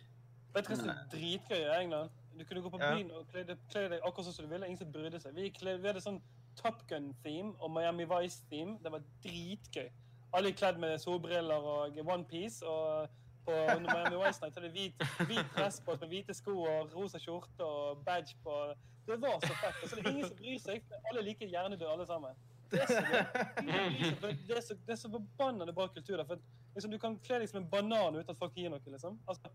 Vet 0.54 0.64
du 0.64 0.72
hva 0.72 0.76
som 0.76 0.88
er 0.88 1.04
dritgøy 1.12 1.60
i 1.60 1.82
England? 1.82 2.10
Du 2.38 2.44
kunne 2.44 2.62
gå 2.62 2.70
på 2.70 2.78
byen 2.78 3.10
og 3.10 3.26
kle 3.32 3.44
deg, 3.44 4.00
akkurat 4.00 4.24
sånn 4.24 4.32
som 4.32 4.44
du 4.46 4.50
ville. 4.52 4.64
Ingen 4.66 4.78
som 4.78 4.92
brydde 4.92 5.20
seg. 5.20 5.34
Vi, 5.34 5.50
kledde 5.50 5.82
vi 5.82 5.88
hadde 5.88 6.00
sånn 6.00 6.20
Top 6.58 6.82
Gun-theme 6.90 7.54
og 7.62 7.70
Miami 7.70 8.06
Vice-theme. 8.10 8.78
Det 8.82 8.92
var 8.92 9.02
dritgøy. 9.24 9.88
Alle 10.36 10.52
kledd 10.52 10.78
med 10.82 10.98
solbriller 10.98 11.54
og 11.72 11.98
OnePiece. 12.04 12.66
Og 12.66 13.08
på 13.48 13.56
Miami 13.80 14.16
Vice 14.24 14.42
Night 14.42 14.58
hadde 14.58 14.70
hvit, 14.74 15.08
hvit 15.30 15.56
dress 15.56 15.80
på 15.80 15.96
med 16.00 16.08
hvite 16.08 16.34
sko 16.36 16.58
og 16.68 16.94
rosa 16.96 17.18
skjorte 17.22 17.64
og 17.64 18.02
badge 18.04 18.36
på. 18.44 18.56
Det 19.08 19.20
var 19.22 19.38
så 19.40 19.54
fett. 19.62 19.82
Og 19.82 19.88
så 19.88 19.96
er 19.96 20.10
ingen 20.10 20.28
som 20.28 20.36
bryr 20.36 20.58
seg. 20.60 20.94
Alle 21.08 21.22
liker 21.24 21.46
gjerne 21.46 21.76
hjernedøde, 21.76 21.92
alle 21.92 22.06
sammen. 22.06 22.30
Det 22.70 22.82
er 22.82 22.86
så 22.86 24.32
Det 24.48 24.64
så, 24.64 24.76
det 24.86 24.98
så 24.98 25.10
forbannende 25.10 25.72
bra 25.72 25.86
kultur 25.86 26.16
der. 26.16 26.26
For 26.28 26.36
liksom, 26.74 26.92
du 26.92 26.98
kan 26.98 27.16
kle 27.24 27.40
deg 27.40 27.48
som 27.48 27.62
en 27.62 27.70
banan 27.70 28.18
uten 28.18 28.34
at 28.34 28.38
folk 28.38 28.56
gir 28.56 28.68
noe, 28.72 28.84
liksom. 28.84 29.16
Altså, 29.28 29.48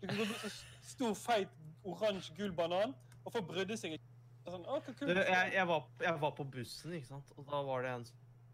du 0.00 0.06
kan 0.06 0.16
gå 0.16 0.24
med 0.24 0.40
så 0.40 0.52
stor, 0.82 1.14
feit, 1.14 1.52
oransje, 1.84 2.32
gul 2.38 2.52
banan, 2.56 2.94
og 3.24 3.32
folk 3.32 3.46
brydde 3.52 3.76
seg 3.76 3.98
ikke. 3.98 4.13
Sånn, 4.44 4.64
hva 4.68 4.78
Du, 5.00 5.08
jeg, 5.08 5.52
jeg, 5.54 5.66
var, 5.68 5.86
jeg 6.04 6.20
var 6.20 6.32
på 6.36 6.44
bussen, 6.52 6.94
ikke 6.98 7.08
sant? 7.08 7.30
og 7.38 7.46
da 7.48 7.60
var 7.64 7.84
det 7.84 7.92
en 7.94 8.06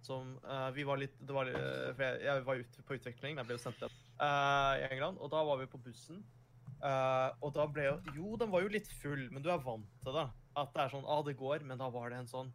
som 0.04 0.36
uh, 0.46 0.70
Vi 0.76 0.84
var 0.88 1.00
litt 1.00 1.16
det 1.20 1.34
var, 1.34 1.50
uh, 1.50 1.90
For 1.94 2.04
jeg, 2.06 2.20
jeg 2.26 2.44
var 2.46 2.62
ut, 2.62 2.78
på 2.86 2.98
utveksling, 2.98 3.40
jeg 3.40 3.48
ble 3.48 3.56
jo 3.56 3.62
sendt 3.62 3.82
hjem 3.82 3.96
uh, 4.22 4.74
i 4.78 4.86
England, 4.90 5.20
og 5.20 5.32
da 5.32 5.42
var 5.48 5.60
vi 5.60 5.70
på 5.70 5.80
bussen. 5.82 6.22
Og 6.80 7.50
da 7.52 7.66
ble 7.68 7.82
jo 7.84 7.96
Jo, 8.16 8.36
den 8.40 8.48
var 8.54 8.62
jo 8.64 8.70
litt 8.72 8.88
full, 9.02 9.26
men 9.34 9.44
du 9.44 9.50
er 9.52 9.60
vant 9.60 9.88
til 10.00 10.14
det. 10.16 10.24
At 10.56 10.70
det 10.72 10.80
er 10.86 10.94
sånn 10.94 11.04
ah, 11.04 11.20
det 11.26 11.34
går, 11.36 11.66
men 11.68 11.80
da 11.80 11.90
var 11.92 12.08
det 12.08 12.22
en 12.22 12.30
sånn 12.30 12.48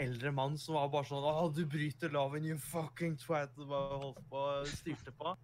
eldre 0.00 0.30
mann 0.32 0.54
som 0.56 0.78
var 0.78 0.88
bare 0.92 1.10
sånn 1.10 1.26
Å, 1.28 1.50
du 1.52 1.60
bryter 1.68 2.14
loven, 2.14 2.46
you 2.48 2.56
fucking 2.70 3.18
twat. 3.20 3.52
Og 3.60 3.68
bare 3.68 3.98
holdt 4.06 4.22
på 4.30 4.46
styrte 4.72 5.12
på. 5.18 5.34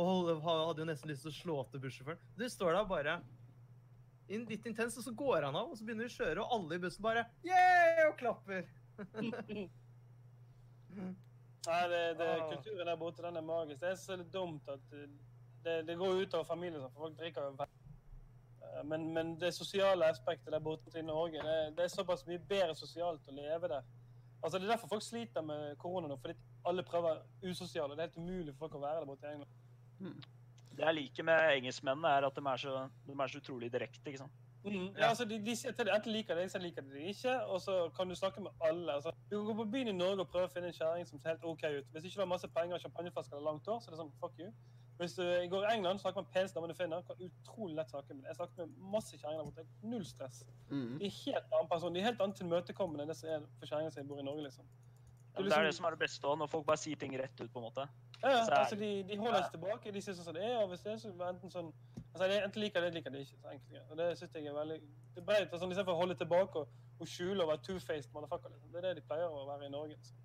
Og 0.00 0.30
hadde 0.46 0.80
jo 0.80 0.88
nesten 0.88 1.12
lyst 1.12 1.26
til 1.26 1.34
å 1.34 1.36
slå 1.42 1.58
til 1.74 1.84
bussjåføren. 1.84 2.24
Du 2.40 2.46
står 2.48 2.72
der 2.78 2.88
bare 2.88 3.18
inn- 4.28 4.46
litt 4.48 4.66
intenst, 4.66 4.98
og 4.98 5.04
så 5.04 5.12
går 5.14 5.42
han 5.48 5.56
av, 5.56 5.70
og 5.70 5.76
så 5.78 5.84
begynner 5.86 6.06
vi 6.08 6.12
å 6.12 6.16
kjøre, 6.18 6.42
og 6.44 6.52
alle 6.56 6.74
i 6.74 6.82
bussen 6.82 7.02
bare 7.06 7.26
yeah! 7.46 8.08
og 8.10 8.16
klapper. 8.20 8.66
Nei, 11.66 11.88
det, 11.90 12.02
det, 12.18 12.26
Ah. 12.40 12.50
kulturen 12.54 12.86
der 12.86 12.96
borte, 12.96 13.22
den 13.22 13.36
er 13.36 13.42
magisk. 13.42 13.80
Det 13.80 13.88
er 13.90 13.94
så 13.98 14.16
litt 14.16 14.32
dumt 14.32 14.68
at 14.70 14.80
det, 15.64 15.86
det 15.88 15.96
går 15.98 16.20
utover 16.22 16.44
familien, 16.46 16.80
sånn, 16.80 16.92
for 16.94 17.08
folk 17.08 17.16
drikker 17.18 17.42
jo. 17.48 17.66
Eh, 17.66 18.84
Men, 18.84 19.08
men 19.12 19.34
det 19.40 19.50
sosiale 19.54 20.06
aspektet 20.10 20.52
der 20.52 20.60
borte 20.62 20.98
i 20.98 21.02
Norge, 21.02 21.42
det, 21.42 21.56
det 21.76 21.84
er 21.84 21.88
såpass 21.92 22.26
mye 22.28 22.38
bedre 22.38 22.74
sosialt 22.78 23.26
å 23.28 23.34
leve 23.34 23.68
der. 23.72 23.82
Altså, 24.42 24.58
Det 24.58 24.64
er 24.68 24.72
derfor 24.76 24.88
folk 24.94 25.02
sliter 25.02 25.42
med 25.42 25.76
korona 25.78 26.08
nå, 26.10 26.16
fordi 26.22 26.34
alle 26.66 26.82
prøver 26.86 27.22
usosiale. 27.42 27.96
Det 27.96 28.02
er 28.04 28.08
helt 28.10 28.18
umulig 28.22 28.54
for 28.54 28.66
folk 28.68 28.74
å 28.78 28.82
være 28.86 29.00
der 29.00 29.06
borte 29.10 29.26
i 29.26 29.32
England. 29.32 30.26
Det 30.76 30.84
jeg 30.84 30.94
liker 30.98 31.24
med 31.24 31.54
engelskmennene, 31.56 32.10
er 32.18 32.26
at 32.28 32.36
de 32.36 32.42
er 32.52 32.60
så, 32.60 32.88
de 33.06 33.16
er 33.16 33.32
så 33.32 33.40
utrolig 33.40 33.72
direkte. 33.72 34.04
ikke 34.06 34.18
sant? 34.24 34.42
Mm, 34.66 34.88
ja, 34.98 35.08
altså, 35.08 35.24
de, 35.24 35.38
de 35.46 35.54
sier 35.56 35.74
til 35.76 35.86
deg 35.86 35.94
enten 35.94 36.12
liker 36.12 36.34
det, 36.34 36.48
så 36.50 36.58
liker 36.58 36.82
de 36.82 36.96
det 36.96 37.12
ikke, 37.12 37.34
og 37.54 37.60
så 37.62 37.74
kan 37.96 38.08
du 38.10 38.16
snakke 38.18 38.42
med 38.42 38.50
alle. 38.60 38.92
Altså, 38.92 39.12
du 39.30 39.36
kan 39.36 39.44
gå 39.46 39.54
på 39.60 39.68
byen 39.76 39.92
i 39.92 39.94
Norge 39.94 40.24
og 40.24 40.32
prøve 40.32 40.48
å 40.48 40.52
finne 40.52 40.72
en 40.72 40.74
kjerring 40.74 41.06
som 41.06 41.20
ser 41.20 41.36
helt 41.36 41.44
OK 41.46 41.62
ut. 41.68 41.92
Hvis 41.92 42.08
ikke 42.08 42.18
du 42.18 42.24
har 42.24 42.32
masse 42.32 42.50
penger 42.56 42.74
og 42.74 42.82
champagneflasker 42.82 43.36
eller 43.36 43.52
langt 43.52 43.70
hår, 43.70 43.78
så 43.80 43.90
er 43.90 43.94
det 43.94 44.00
sånn 44.02 44.16
fuck 44.22 44.42
you. 44.42 44.50
Hvis 44.98 45.14
du 45.18 45.22
går 45.52 45.66
i 45.68 45.74
England, 45.76 46.00
snakker 46.00 46.24
med 46.24 46.32
peneste 46.32 46.56
damen 46.56 46.72
du 46.72 46.74
finner, 46.74 47.02
kan 47.06 47.18
utrolig 47.20 47.76
lett 47.76 47.90
snakke 47.92 48.08
med 48.08 48.16
dem. 48.16 48.24
Jeg 48.30 48.38
snakket 48.38 48.62
med 48.62 48.90
masse 48.96 49.18
kjerringer 49.20 49.42
der 49.44 49.50
borte. 49.50 49.66
Null 49.92 50.06
stress. 50.08 50.42
mm. 50.70 50.98
De 50.98 51.06
er 51.06 51.16
helt 51.20 51.52
annen 51.52 51.68
person. 51.70 51.94
De 51.94 52.00
er 52.00 52.08
helt 52.08 52.22
annet 52.24 52.40
tilmøtekommende 52.40 53.04
enn 53.04 53.12
det 53.12 53.18
som 53.20 53.28
er 53.28 53.44
for 53.60 53.68
kjerringer 53.70 53.92
som 53.92 54.08
bor 54.08 54.22
i 54.22 54.26
Norge, 54.26 54.46
liksom. 54.48 54.70
Ja, 55.36 55.42
liksom... 55.42 55.52
det 55.52 55.56
er 55.58 55.68
det 55.68 55.74
som 55.76 55.86
er 55.86 55.96
det 55.96 56.00
beste 56.00 56.28
òg, 56.28 56.38
når 56.40 56.48
folk 56.48 56.66
bare 56.66 56.80
sier 56.80 56.96
ting 56.96 57.12
rett 57.20 57.40
ut. 57.40 57.50
på 57.52 57.60
en 57.60 57.66
måte. 57.68 57.84
Ja, 58.22 58.30
ja, 58.30 58.38
er- 58.40 58.58
altså, 58.58 58.76
de, 58.80 58.90
de 59.08 59.18
holder 59.20 59.42
seg 59.42 59.58
tilbake. 59.58 59.92
De 59.92 60.02
sier 60.02 60.16
sånn 60.16 60.28
som 60.30 60.36
det 60.36 60.44
er, 60.48 60.56
og 60.62 60.70
hvis 60.72 60.84
det 60.86 60.92
er, 60.94 60.98
så 61.02 61.12
er 61.12 61.28
enten 61.28 61.52
sånn 61.52 61.72
altså, 62.12 62.24
det 62.24 62.36
er 62.38 62.46
Enten 62.48 62.62
liker 62.62 62.86
det, 62.86 62.94
liker 62.96 63.12
de 63.12 63.24
ikke. 63.26 63.40
Så 63.42 63.52
enkelt. 63.52 63.90
Og 63.90 64.00
det 64.00 64.10
synes 64.18 64.38
jeg 64.40 64.46
er 64.46 64.56
veldig 64.56 64.78
det 64.80 65.22
er 65.22 65.26
breit. 65.30 65.48
Altså, 65.52 65.68
Istedenfor 65.68 65.96
å 65.96 66.00
holde 66.00 66.16
tilbake 66.20 66.62
og, 66.62 66.78
og 67.00 67.08
skjule 67.08 67.44
og 67.44 67.52
være 67.52 67.64
two-faced 67.68 68.12
motherfucker. 68.16 68.54
Liksom. 68.54 68.72
Det 68.72 68.80
er 68.80 68.88
det 68.88 68.94
de 69.00 69.08
pleier 69.10 69.28
å 69.28 69.44
være 69.48 69.68
i 69.68 69.72
Norge. 69.72 69.96
Liksom. 69.96 70.22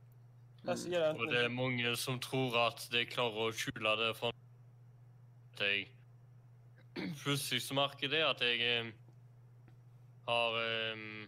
Der 0.65 0.77
sier 0.77 1.03
de 1.03 1.19
Og 1.19 1.31
det 1.33 1.43
er 1.43 1.53
mange 1.53 1.95
som 1.97 2.19
tror 2.21 2.57
at 2.67 2.87
de 2.93 3.05
klarer 3.09 3.49
å 3.49 3.51
skjule 3.55 3.95
det 3.97 4.13
fra 4.19 4.31
jeg 5.61 5.87
Plutselig 7.23 7.61
så 7.63 7.75
merker 7.77 8.07
jeg 8.07 8.11
det 8.11 8.21
at 8.25 8.41
jeg 8.43 8.61
eh, 8.65 8.87
har 10.27 10.57
um, 10.93 11.27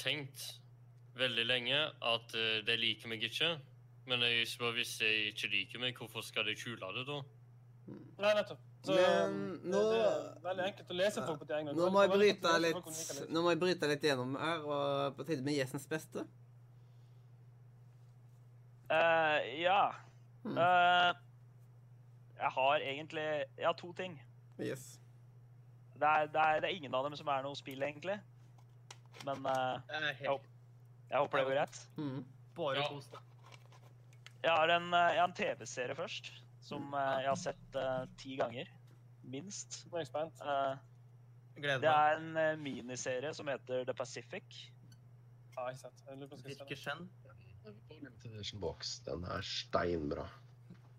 tenkt 0.00 0.46
veldig 1.18 1.44
lenge 1.46 1.78
at 2.12 2.34
eh, 2.38 2.60
de 2.66 2.76
liker 2.78 3.10
meg 3.10 3.24
ikke. 3.26 3.54
Men 4.10 4.24
jeg, 4.26 4.48
spør 4.48 4.74
hvis 4.74 4.96
de 4.98 5.10
ikke 5.30 5.50
liker 5.52 5.82
meg, 5.82 5.98
hvorfor 5.98 6.24
skal 6.26 6.48
de 6.48 6.56
skjule 6.58 6.92
det 6.96 7.06
da? 7.08 7.20
Nei, 8.20 8.34
nettopp. 8.38 8.66
Så, 8.84 8.94
Men 8.96 9.60
nå- 9.68 9.80
det 9.92 10.00
er 10.00 10.44
veldig 10.44 10.64
enkelt 10.70 10.92
å 10.92 10.96
lese 10.96 11.24
folk 11.26 11.42
på 11.42 11.48
England. 11.52 11.76
Nå 11.76 11.86
er 11.86 11.92
må 11.92 12.04
jeg 12.04 12.12
bryte 12.14 12.52
litt 12.64 12.78
det. 12.86 13.26
Nå 13.28 13.42
må 13.44 13.52
jeg 13.52 13.60
bryte 13.60 13.90
litt 13.90 14.06
gjennom 14.08 14.36
her, 14.40 14.62
og 14.64 15.16
på 15.18 15.26
tide 15.28 15.44
med 15.44 15.58
gjestens 15.58 15.86
beste. 15.90 16.24
Uh, 18.90 19.38
ja. 19.60 19.82
Hmm. 20.42 20.56
Uh, 20.56 21.12
jeg 22.40 22.50
har 22.56 22.76
egentlig 22.80 23.26
Jeg 23.58 23.66
har 23.66 23.76
to 23.78 23.92
ting. 23.92 24.16
Yes. 24.58 24.98
Det 26.00 26.08
er, 26.08 26.26
det, 26.26 26.40
er, 26.40 26.60
det 26.60 26.70
er 26.70 26.74
ingen 26.74 26.94
av 26.94 27.04
dem 27.04 27.16
som 27.16 27.28
er 27.28 27.44
noe 27.44 27.56
spill, 27.58 27.82
egentlig. 27.84 28.16
Men 29.28 29.44
uh, 29.44 29.76
jeg, 29.92 30.16
håper, 30.24 30.49
jeg 31.10 31.18
håper 31.24 31.38
det 31.40 31.46
går 31.48 31.56
greit. 31.58 31.78
Mm. 31.98 32.24
Bare 32.56 32.76
Ja. 32.76 32.88
deg. 32.88 33.20
Jeg 34.42 34.50
har 34.56 34.68
en, 34.76 34.86
eh, 34.94 35.08
jeg 35.14 35.20
har 35.20 35.28
en 35.28 35.34
TV-serie 35.36 35.94
først, 35.98 36.30
som 36.64 36.94
eh, 36.94 37.16
jeg 37.24 37.28
har 37.28 37.36
sett 37.36 37.76
uh, 37.76 38.06
ti 38.16 38.36
ganger. 38.40 38.68
Minst. 39.24 39.82
Nå 39.90 39.98
er 39.98 40.04
jeg 40.04 40.08
spent. 40.08 40.40
Eh, 40.40 40.76
Gleder 41.60 41.80
det 41.82 41.90
meg. 41.90 42.38
er 42.38 42.52
en 42.54 42.62
miniserie 42.62 43.34
som 43.36 43.46
heter 43.52 43.84
The 43.84 43.92
Pacific. 43.94 44.44
Ja. 45.56 45.66
Jeg 45.68 45.76
har 45.76 45.80
sett. 45.82 46.04
Virker 46.46 46.64
det. 46.68 46.78
skjenn. 46.78 47.08
Limited 47.90 48.32
Edition 48.32 48.60
Box. 48.62 48.98
Den 49.04 49.24
er 49.28 49.42
steinbra. 49.44 50.24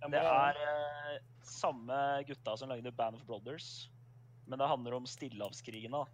Det 0.02 0.22
er 0.22 1.20
samme 1.46 2.24
gutta 2.28 2.56
som 2.58 2.70
lagde 2.70 2.92
Band 2.94 3.16
of 3.16 3.26
Brothers. 3.26 3.90
Men 4.48 4.60
det 4.60 4.68
handler 4.68 4.94
om 5.00 5.06
stillehavskrigene. 5.10 5.92
da. 5.92 6.06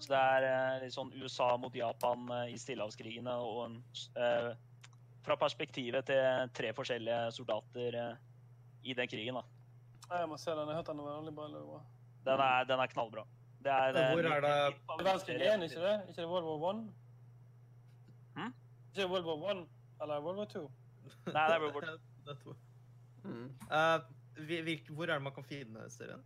Så 0.00 0.12
det 0.12 0.18
er 0.20 0.46
eh, 0.48 0.80
litt 0.84 0.94
sånn 0.94 1.12
USA 1.16 1.56
mot 1.60 1.74
Japan 1.76 2.26
eh, 2.36 2.52
i 2.54 2.58
stillehavskrigene. 2.60 3.34
Og 3.44 3.62
en, 3.66 3.78
eh, 4.16 4.50
fra 5.26 5.36
perspektivet 5.40 6.06
til 6.08 6.52
tre 6.56 6.72
forskjellige 6.76 7.32
soldater 7.36 7.98
eh, 8.00 8.14
i 8.82 8.94
den 8.96 9.10
krigen. 9.10 9.40
da. 9.40 9.44
Nei, 10.10 10.20
Jeg 10.24 10.30
må 10.32 10.38
se 10.40 10.54
den. 10.56 10.68
Jeg 10.72 10.80
hørte 10.80 10.94
den 10.94 11.04
var 11.04 11.18
veldig 11.20 11.34
bra. 11.36 11.48
eller 11.50 11.66
bra. 11.68 11.82
Den 12.24 12.40
er, 12.46 12.64
den 12.68 12.80
er 12.84 12.86
knallbra. 12.94 13.26
Det 13.60 13.72
er, 13.72 13.92
det, 13.92 14.04
hvor 14.14 14.24
er 14.24 14.40
det- 14.40 14.50
er 14.50 15.02
Verdenskrig 15.04 15.40
1, 15.44 15.62
ikke 15.62 15.80
det? 15.84 15.96
Ikke 16.08 16.22
det 16.22 16.28
World 16.28 16.46
War 16.62 16.72
1? 16.72 16.92
Hm? 18.36 18.54
Ikke 18.88 19.02
det 19.02 19.10
World 19.10 19.26
War 19.26 19.50
1 19.52 19.68
eller 20.02 20.20
World 20.24 20.38
War 20.38 20.46
2? 20.46 20.62
Nei, 21.26 21.44
det 21.46 21.54
er 21.54 21.60
World 21.60 21.74
War 21.74 21.98
Det 22.26 22.36
er. 22.36 22.56
Mm. 23.24 23.50
uh, 23.68 24.94
hvor 24.94 25.04
er 25.04 25.12
det 25.12 25.22
man 25.22 25.34
kan 25.34 25.44
finne 25.44 25.90
serien? 25.90 26.22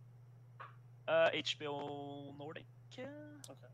Uh, 1.09 1.27
HBO 1.35 1.73
Nordic. 2.37 2.65
Eh, 3.03 3.09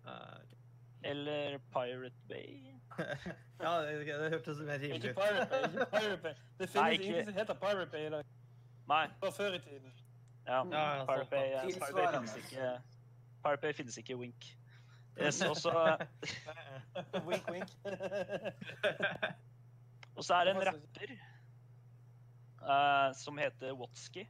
Uh, 0.06 0.12
okay. 0.44 0.58
Eller 1.04 1.58
Pirate 1.74 2.16
Bay. 2.30 2.72
Ja, 3.62 3.82
det, 3.82 4.06
det 4.08 4.30
hørtes 4.30 4.58
mer 4.60 4.74
rimelig 4.74 4.96
Ikke 4.96 5.10
ut. 5.10 5.16
Pirate 5.16 5.48
Bay. 5.50 5.64
ikke 5.64 5.86
Pirate 5.92 6.18
Bay. 6.22 6.34
Det 6.60 6.60
Nei, 6.60 6.68
finnes 6.68 6.92
ikke- 6.92 7.06
ingen 7.06 7.26
som 7.26 7.34
heter 7.34 7.54
Pirate 7.54 7.92
Bay 7.92 8.08
i 8.08 8.10
dag. 8.10 8.26
Nei. 8.88 9.08
Bare 9.22 9.32
før 9.32 9.54
i 9.54 9.60
tiden. 9.60 9.94
Ja, 10.48 10.64
Ja, 10.66 10.96
ja, 10.98 11.06
Pirate 11.06 11.30
Bay, 11.30 11.54
eh, 11.54 11.62
Pirate 11.62 11.94
Bay 11.94 12.08
finnes 12.14 12.36
ikke 12.38 12.82
Pirate 13.44 13.62
Bay 13.62 13.74
finnes 13.74 13.98
ikke 13.98 14.18
Wink. 14.18 14.58
Yes, 15.22 15.42
også... 15.42 15.98
wink, 17.28 17.52
wink. 17.52 17.70
og 20.16 20.24
så 20.24 20.34
er 20.34 20.44
det 20.44 20.56
en 20.56 20.68
rapper 20.68 21.12
uh, 22.62 23.16
som 23.16 23.38
heter 23.38 23.74
Watsky. 23.74 24.28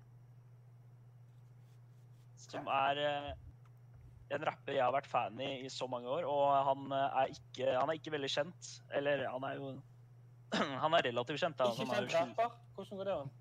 Som 2.38 2.68
er 2.68 2.92
eh, 3.00 3.34
en 4.36 4.46
rapper 4.48 4.78
jeg 4.78 4.84
har 4.84 4.94
vært 4.96 5.10
fan 5.12 5.40
i 5.44 5.52
i 5.66 5.70
så 5.72 5.88
mange 5.92 6.10
år, 6.10 6.28
og 6.30 6.46
han 6.70 6.96
eh, 6.98 7.20
er 7.22 7.36
ikke, 7.36 7.68
han 7.76 7.92
er 7.92 8.00
ikke 8.00 8.16
veldig 8.16 8.32
kjent. 8.32 8.72
Eller 8.98 9.26
han 9.30 9.48
er 9.48 9.60
jo 9.60 9.72
Han 10.84 10.98
er 10.98 11.06
relativt 11.08 11.40
kjent. 11.40 11.60
Da. 11.60 11.70
Ikke 11.72 11.86
kjent 11.88 12.12
20 12.12 12.18
rapper? 12.18 12.58
Hvordan 12.76 13.00
går 13.00 13.08
det 13.10 13.14
an? 13.20 13.32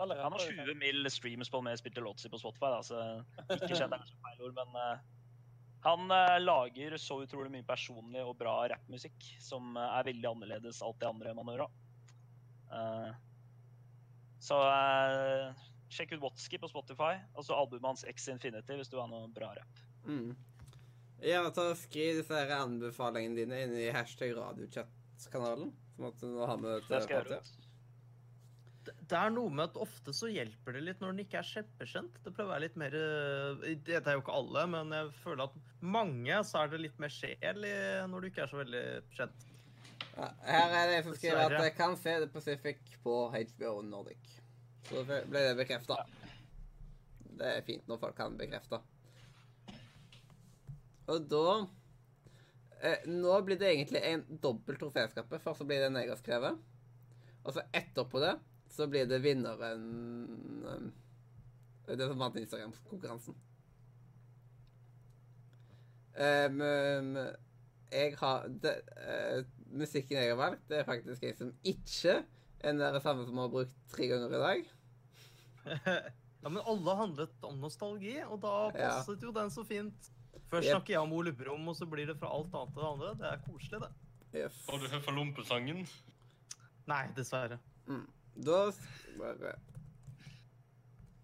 Han 0.00 0.12
har 0.16 0.40
er 0.40 0.58
20 0.64 0.74
mill. 0.80 1.08
streams 1.12 1.50
på 1.52 1.60
med 1.60 1.78
spilte 1.80 2.00
låter 2.00 2.32
på 2.32 2.38
Spotify, 2.40 2.70
da, 2.72 2.82
så 2.84 3.00
ikke 3.52 3.76
kjent 3.76 3.92
er 3.92 4.00
kanskje 4.00 4.20
feil 4.24 4.44
ord, 4.46 4.54
men 4.56 4.78
eh, 4.80 5.08
han 5.84 6.12
eh, 6.16 6.36
lager 6.40 6.96
så 7.00 7.18
utrolig 7.24 7.52
mye 7.52 7.66
personlig 7.68 8.22
og 8.24 8.38
bra 8.40 8.54
rappmusikk 8.72 9.28
som 9.44 9.76
er 9.80 10.08
veldig 10.08 10.30
annerledes 10.30 10.80
alt 10.84 11.00
det 11.00 11.08
andre 11.08 11.34
man 11.36 11.52
hører. 11.52 11.68
Eh, 12.72 13.10
så 14.40 14.56
uh, 14.56 15.64
sjekk 15.92 16.14
ut 16.16 16.22
Watsky 16.22 16.58
på 16.60 16.68
Spotify, 16.70 17.18
og 17.36 17.44
så 17.44 17.58
albumet 17.58 17.90
hans 17.90 18.06
X 18.08 18.28
Infinity 18.32 18.78
hvis 18.78 18.88
du 18.88 18.96
har 19.00 19.10
noe 19.10 19.28
bra 19.34 19.52
rapp. 19.58 19.82
Mm. 20.06 20.36
Gjerne 21.20 21.52
ta 21.52 21.66
Skriv 21.76 22.20
disse 22.20 22.36
her 22.36 22.52
anbefalingene 22.56 23.42
dine 23.42 23.64
inn 23.66 23.74
i 23.76 23.90
hashtag 23.92 24.32
radiochat-kanalen. 24.38 25.74
Sånn 25.96 26.08
at 26.08 26.22
nå 26.24 26.46
har 26.48 26.62
vi 26.62 26.76
det 26.88 27.02
til. 27.08 27.66
Er 29.10 29.32
noe 29.34 29.50
med 29.52 29.66
at 29.66 29.78
ofte 29.82 30.14
så 30.16 30.30
hjelper 30.30 30.76
det 30.76 30.80
litt 30.86 31.00
når 31.02 31.12
den 31.12 31.24
ikke 31.24 31.40
er 31.42 31.48
kjempekjent. 31.48 32.20
Det 32.24 32.32
pleier 32.32 32.48
å 32.48 32.52
være 32.52 32.64
litt 32.64 32.78
mer 32.80 32.94
eh, 32.96 33.72
Det 33.84 33.98
er 33.98 34.16
jo 34.16 34.22
ikke 34.22 34.36
alle, 34.38 34.64
men 34.70 34.94
jeg 34.94 35.10
føler 35.20 35.44
at 35.48 35.58
mange 35.82 36.40
så 36.46 36.62
er 36.62 36.72
det 36.72 36.82
litt 36.86 37.00
mer 37.02 37.12
sjel 37.12 37.66
i 37.66 37.74
når 38.10 38.22
du 38.22 38.30
ikke 38.30 38.44
er 38.46 38.52
så 38.52 38.60
veldig 38.60 38.84
kjent. 39.18 39.46
Ja, 40.14 40.30
her 40.46 40.76
er 40.78 40.88
det 40.90 41.02
som 41.06 41.16
skriver 41.18 41.42
at 41.58 41.66
jeg 41.66 41.74
kan 41.76 41.98
se 41.98 42.16
The 42.22 42.30
Pacific 42.32 42.80
på 43.04 43.18
HBO 43.34 43.74
Nordic. 43.86 44.38
Så 44.88 45.04
ble 45.06 45.44
det 45.44 45.52
bekrefta. 45.58 46.00
Det 47.40 47.52
er 47.58 47.66
fint 47.66 47.86
når 47.90 48.00
folk 48.02 48.16
kan 48.18 48.38
bekrefte. 48.40 48.80
Og 51.10 51.26
da 51.30 51.44
eh, 52.82 53.06
Nå 53.10 53.34
blir 53.46 53.58
det 53.60 53.72
egentlig 53.72 54.02
en 54.06 54.24
dobbel 54.42 54.78
troféskappe. 54.80 55.40
Først 55.42 55.62
så 55.62 55.66
blir 55.68 55.82
det 55.82 55.90
en 55.90 56.00
jeg 56.02 56.18
skrevet. 56.20 56.58
Og 57.44 57.54
så 57.56 57.64
etterpå 57.74 58.22
det 58.22 58.36
så 58.70 58.86
blir 58.86 59.06
det 59.10 59.18
vinneren 59.24 59.80
um, 60.62 60.90
Det 61.88 62.06
som 62.06 62.20
vant 62.20 62.36
Instagram-konkurransen. 62.38 63.34
Um, 66.20 66.60
jeg 67.90 68.14
har 68.20 68.46
de, 68.62 68.74
uh, 68.98 69.40
Musikken 69.70 70.18
jeg 70.18 70.30
har 70.32 70.38
valgt, 70.38 70.62
det 70.68 70.80
er 70.80 70.86
faktisk 70.86 71.24
en 71.26 71.36
som 71.38 71.50
ikke 71.66 72.20
er 72.60 72.76
den 72.76 73.02
samme 73.02 73.24
som 73.26 73.38
har 73.38 73.50
brukt 73.50 73.74
tre 73.90 74.08
ganger 74.10 74.34
i 74.38 74.42
dag. 74.46 74.70
Ja, 76.40 76.48
men 76.48 76.62
alle 76.64 76.94
handlet 76.96 77.42
om 77.44 77.58
nostalgi, 77.60 78.14
og 78.24 78.38
da 78.40 78.52
Ja. 78.72 78.92
passet 78.96 79.20
jo 79.20 79.28
den 79.36 79.50
så 79.52 79.60
fint. 79.68 80.06
Først 80.50 80.66
Yep. 80.66 80.72
snakker 80.74 80.94
jeg 80.94 81.00
om 81.00 81.12
Ole 81.14 81.32
Brumm, 81.32 81.68
og 81.68 81.76
så 81.78 81.86
blir 81.86 82.06
det 82.10 82.16
fra 82.18 82.30
alt 82.34 82.54
annet 82.54 82.72
til 82.74 82.82
det 82.82 82.88
andre. 82.90 83.10
Det 83.20 83.26
er 83.30 83.42
koselig, 83.46 83.80
det. 83.80 83.90
Yes. 84.34 84.56
Har 84.68 84.78
du 84.78 84.86
hørt 84.90 85.04
for 85.04 85.12
Lompesangen? 85.14 85.84
Nei, 86.90 87.04
dessverre. 87.16 87.58
Mm. 87.86 88.06
Da 88.46 88.70
bare 89.18 89.54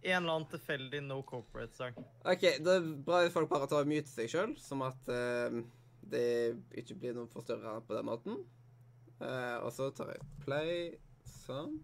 En 0.07 0.23
eller 0.23 0.33
annen 0.37 0.47
tilfeldig 0.51 1.01
no 1.03 1.23
corporate-sang. 1.27 1.97
OK, 2.23 2.45
da 2.63 2.77
er 2.77 2.85
det 2.85 3.05
bra 3.07 3.25
at 3.27 3.33
folk 3.35 3.49
bare 3.51 3.67
tar 3.67 3.83
og 3.83 3.91
myter 3.91 4.07
seg 4.07 4.31
sjøl, 4.31 4.53
som 4.63 4.85
at 4.87 5.09
uh, 5.11 5.57
det 6.07 6.27
ikke 6.79 6.95
blir 7.01 7.17
noe 7.17 7.27
forstørrende 7.33 7.83
på 7.89 7.97
den 7.97 8.07
måten. 8.07 8.37
Uh, 9.19 9.59
og 9.65 9.73
så 9.75 9.91
tar 9.97 10.13
jeg 10.15 10.29
play 10.45 10.77
sånn. 11.43 11.81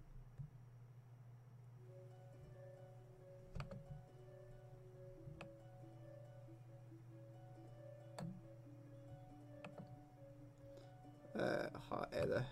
Ha- 11.89 12.07
er 12.13 12.27
det 12.35 12.43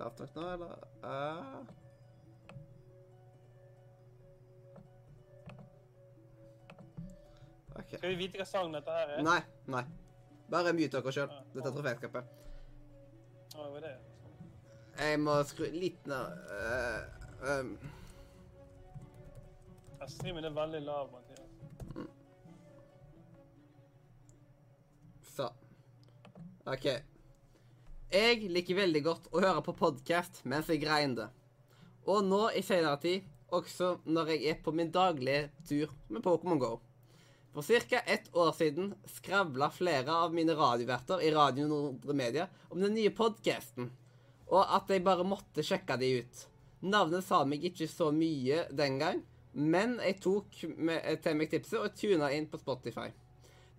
lavt 0.00 0.20
nok 0.24 0.34
nå, 0.36 0.48
eller? 0.54 0.88
Uh, 1.04 1.64
Okay. 7.80 7.98
Skal 7.98 8.10
vi 8.12 8.16
vite 8.20 8.38
hva 8.40 8.44
sang 8.46 8.72
dette 8.74 8.92
her 8.94 9.14
er? 9.16 9.22
Nei, 9.24 9.38
nei. 9.72 9.82
Bare 10.50 10.72
mute 10.76 10.90
dere 11.00 11.12
sjøl. 11.14 11.30
Dette 11.54 11.70
er 11.70 11.74
troféskapet. 11.76 12.36
Jeg 15.00 15.20
må 15.22 15.36
skru 15.48 15.68
litt 15.72 16.06
ned 16.10 16.40
uh, 16.52 17.54
um, 17.54 17.70
Streamen 20.10 20.44
er 20.48 20.54
veldig 20.56 20.80
lav, 20.82 21.10
Mathias. 21.12 21.38
Så. 25.30 25.46
OK. 26.66 26.86
Jeg 28.10 28.48
liker 28.50 28.74
veldig 28.74 29.00
godt 29.06 29.26
å 29.30 29.38
høre 29.38 29.60
på 29.62 29.70
podkast 29.78 30.40
mens 30.50 30.66
jeg 30.66 30.80
grinder. 30.82 31.28
Og 32.10 32.24
nå 32.26 32.40
i 32.58 32.62
senere 32.66 32.98
tid 32.98 33.28
også 33.54 34.00
når 34.10 34.32
jeg 34.32 34.48
er 34.50 34.56
på 34.64 34.72
min 34.74 34.90
daglige 34.90 35.44
tur 35.68 35.92
med 36.10 36.24
Pokémon 36.24 36.58
GO. 36.58 36.72
For 37.54 37.62
ca. 37.62 38.00
ett 38.02 38.26
år 38.34 38.50
siden 38.58 38.96
skravla 39.06 39.70
flere 39.70 40.10
av 40.10 40.34
mine 40.34 40.58
radioverter 40.58 41.22
i 41.22 41.30
Radio 41.30 41.68
Nordre 41.70 42.18
Media 42.18 42.48
om 42.68 42.82
den 42.82 42.98
nye 42.98 43.14
podkasten, 43.14 43.92
og 44.50 44.66
at 44.66 44.90
jeg 44.90 45.06
bare 45.06 45.22
måtte 45.22 45.62
sjekke 45.62 45.94
de 46.02 46.10
ut. 46.18 46.44
Navnet 46.82 47.22
sa 47.22 47.44
meg 47.46 47.62
ikke 47.62 47.86
så 47.86 48.10
mye 48.10 48.64
den 48.74 48.98
gang, 48.98 49.22
men 49.54 50.00
jeg 50.02 50.18
tok 50.26 50.64
med, 50.74 51.06
til 51.22 51.38
meg 51.38 51.54
tipset 51.54 51.78
og 51.78 51.94
tuna 51.94 52.34
inn 52.34 52.50
på 52.50 52.58
Spotify. 52.58 53.12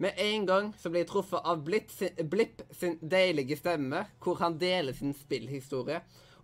Med 0.01 0.13
en 0.17 0.45
gang 0.45 0.69
så 0.81 0.89
blir 0.89 1.03
jeg 1.03 1.11
truffet 1.11 1.45
av 1.45 1.59
Blipp 1.61 1.91
sin, 1.93 2.15
Blipp 2.25 2.63
sin 2.73 2.95
deilige 3.05 3.53
stemme, 3.59 3.99
hvor 4.23 4.39
han 4.39 4.55
deler 4.57 4.95
sin 4.97 5.11
spillhistorie, 5.13 5.99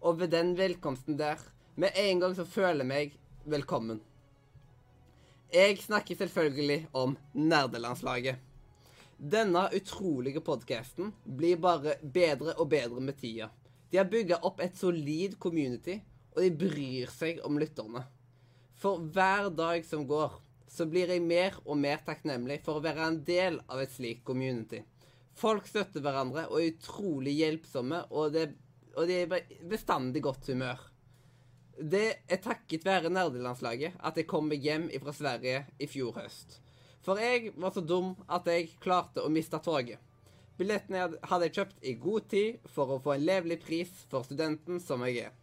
og 0.06 0.20
ved 0.20 0.30
den 0.36 0.52
velkomsten 0.60 1.18
der, 1.18 1.42
med 1.74 1.98
en 1.98 2.22
gang 2.22 2.36
så 2.38 2.46
føler 2.46 2.84
jeg 2.84 2.92
meg 2.92 3.18
velkommen. 3.50 4.04
Jeg 5.50 5.80
snakker 5.82 6.22
selvfølgelig 6.22 6.84
om 6.94 7.18
Nerdelandslaget. 7.34 8.38
Denne 9.18 9.66
utrolige 9.74 10.46
podkasten 10.46 11.10
blir 11.26 11.58
bare 11.58 11.98
bedre 12.04 12.54
og 12.62 12.70
bedre 12.70 13.02
med 13.02 13.18
tida. 13.18 13.50
De 13.90 13.98
har 13.98 14.12
bygga 14.12 14.38
opp 14.46 14.62
et 14.62 14.78
solid 14.78 15.40
community, 15.42 15.98
og 16.36 16.44
de 16.46 16.54
bryr 16.62 17.10
seg 17.10 17.42
om 17.42 17.58
lytterne. 17.58 18.06
For 18.78 19.02
hver 19.02 19.50
dag 19.50 19.82
som 19.90 20.06
går, 20.06 20.44
så 20.68 20.86
blir 20.90 21.12
jeg 21.12 21.24
mer 21.24 21.56
og 21.66 21.80
mer 21.80 22.02
takknemlig 22.06 22.60
for 22.66 22.78
å 22.78 22.84
være 22.84 23.08
en 23.08 23.22
del 23.28 23.60
av 23.68 23.82
et 23.82 23.94
slikt 23.94 24.26
community. 24.28 24.84
Folk 25.38 25.68
støtter 25.70 26.04
hverandre 26.04 26.48
og 26.50 26.60
er 26.60 26.72
utrolig 26.74 27.36
hjelpsomme, 27.38 28.04
og, 28.10 28.34
det, 28.34 28.50
og 28.98 29.08
de 29.10 29.22
er 29.24 29.52
bestandig 29.70 30.24
godt 30.26 30.50
humør. 30.52 30.82
Det 31.78 32.06
er 32.26 32.42
takket 32.42 32.88
være 32.88 33.12
nerdelandslaget 33.14 34.00
at 34.02 34.18
jeg 34.18 34.30
kom 34.30 34.48
meg 34.50 34.66
hjem 34.66 34.90
fra 35.04 35.14
Sverige 35.14 35.62
i 35.78 35.90
fjor 35.90 36.16
høst. 36.18 36.58
For 37.06 37.22
jeg 37.22 37.54
var 37.56 37.72
så 37.76 37.84
dum 37.86 38.16
at 38.26 38.50
jeg 38.50 38.74
klarte 38.84 39.22
å 39.24 39.32
miste 39.32 39.60
toget. 39.64 40.02
Billettene 40.58 41.04
hadde 41.30 41.46
jeg 41.46 41.54
kjøpt 41.60 41.86
i 41.86 41.94
god 42.02 42.30
tid 42.34 42.72
for 42.74 42.96
å 42.96 43.02
få 43.04 43.14
en 43.14 43.28
levelig 43.28 43.60
pris 43.62 43.92
for 44.10 44.26
studenten 44.26 44.82
som 44.82 45.06
jeg 45.06 45.28
er. 45.28 45.36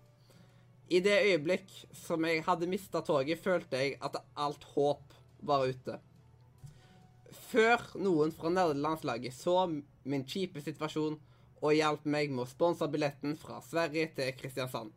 I 0.93 1.01
det 1.01 1.17
øyeblikk 1.25 1.71
som 1.97 2.25
jeg 2.29 2.43
hadde 2.45 2.69
mista 2.69 3.01
toget, 3.05 3.41
følte 3.41 3.81
jeg 3.81 3.97
at 4.05 4.19
alt 4.37 4.65
håp 4.75 5.15
var 5.45 5.69
ute. 5.69 5.99
Før 7.51 7.81
noen 7.97 8.33
fra 8.35 8.51
nerdelandslaget 8.53 9.35
så 9.35 9.65
min 10.05 10.27
kjipe 10.29 10.61
situasjon 10.63 11.17
og 11.65 11.73
hjalp 11.73 12.05
meg 12.05 12.33
med 12.35 12.45
å 12.45 12.51
sponse 12.51 12.87
billetten 12.93 13.39
fra 13.41 13.61
Sverige 13.65 14.11
til 14.19 14.35
Kristiansand. 14.37 14.93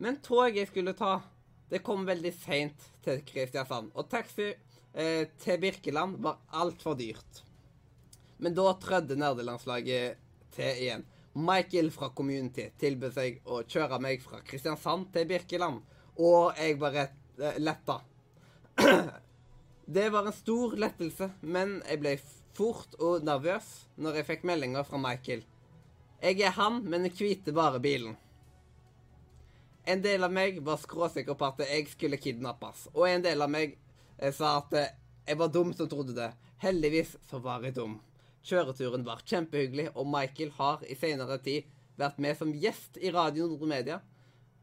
Men 0.00 0.20
toget 0.24 0.62
jeg 0.62 0.70
skulle 0.70 0.96
ta, 0.96 1.18
det 1.68 1.82
kom 1.84 2.06
veldig 2.08 2.32
seint 2.38 2.88
til 3.04 3.20
Kristiansand, 3.28 3.92
og 3.92 4.08
taxi 4.08 4.48
eh, 4.48 5.28
til 5.42 5.60
Birkeland 5.60 6.16
var 6.24 6.40
altfor 6.56 6.96
dyrt. 6.96 7.42
Men 8.38 8.54
da 8.56 8.72
trødde 8.80 9.18
nerdelandslaget 9.18 10.20
til 10.54 10.82
igjen. 10.86 11.04
Michael 11.38 11.90
fra 11.94 12.08
Community 12.10 12.64
tilbød 12.80 13.14
seg 13.14 13.38
å 13.46 13.60
kjøre 13.62 14.00
meg 14.02 14.22
fra 14.24 14.40
Kristiansand 14.46 15.12
til 15.14 15.28
Birkeland, 15.30 15.82
og 16.18 16.58
jeg 16.58 16.78
rett, 16.82 17.18
eh, 17.38 17.60
letta. 17.62 18.00
Det 19.98 20.08
var 20.12 20.26
en 20.26 20.34
stor 20.34 20.74
lettelse, 20.76 21.30
men 21.40 21.78
jeg 21.86 22.00
ble 22.02 22.16
fort 22.58 22.96
og 22.98 23.22
nervøs 23.24 23.68
når 23.96 24.18
jeg 24.18 24.28
fikk 24.32 24.48
meldinger 24.50 24.84
fra 24.84 24.98
Michael. 25.00 25.44
Jeg 26.20 26.42
er 26.42 26.56
han, 26.58 26.82
men 26.82 27.06
jeg 27.06 27.14
hviter 27.20 27.54
bare 27.54 27.78
bilen. 27.80 28.16
En 29.88 30.02
del 30.04 30.26
av 30.26 30.34
meg 30.34 30.58
var 30.66 30.82
skråsikker 30.82 31.38
på 31.38 31.46
at 31.48 31.62
jeg 31.70 31.86
skulle 31.94 32.18
kidnappes, 32.20 32.88
og 32.92 33.06
en 33.08 33.24
del 33.24 33.46
av 33.46 33.54
meg 33.54 33.78
eh, 34.18 34.34
sa 34.34 34.58
at 34.58 34.74
eh, 34.76 34.90
jeg 35.28 35.38
var 35.38 35.54
dum 35.54 35.70
som 35.76 35.88
trodde 35.88 36.18
det. 36.18 36.32
Heldigvis 36.58 37.14
så 37.30 37.38
var 37.38 37.62
jeg 37.62 37.78
dum. 37.78 38.00
Kjøreturen 38.48 39.04
var 39.04 39.20
kjempehyggelig, 39.28 39.90
og 39.98 40.08
Michael 40.08 40.54
har 40.56 40.84
i 40.88 40.96
senere 40.96 41.36
tid 41.44 41.68
vært 42.00 42.20
med 42.22 42.38
som 42.38 42.54
gjest 42.56 42.96
i 43.02 43.12
Radio 43.12 43.50
Nordmedia. 43.50 43.98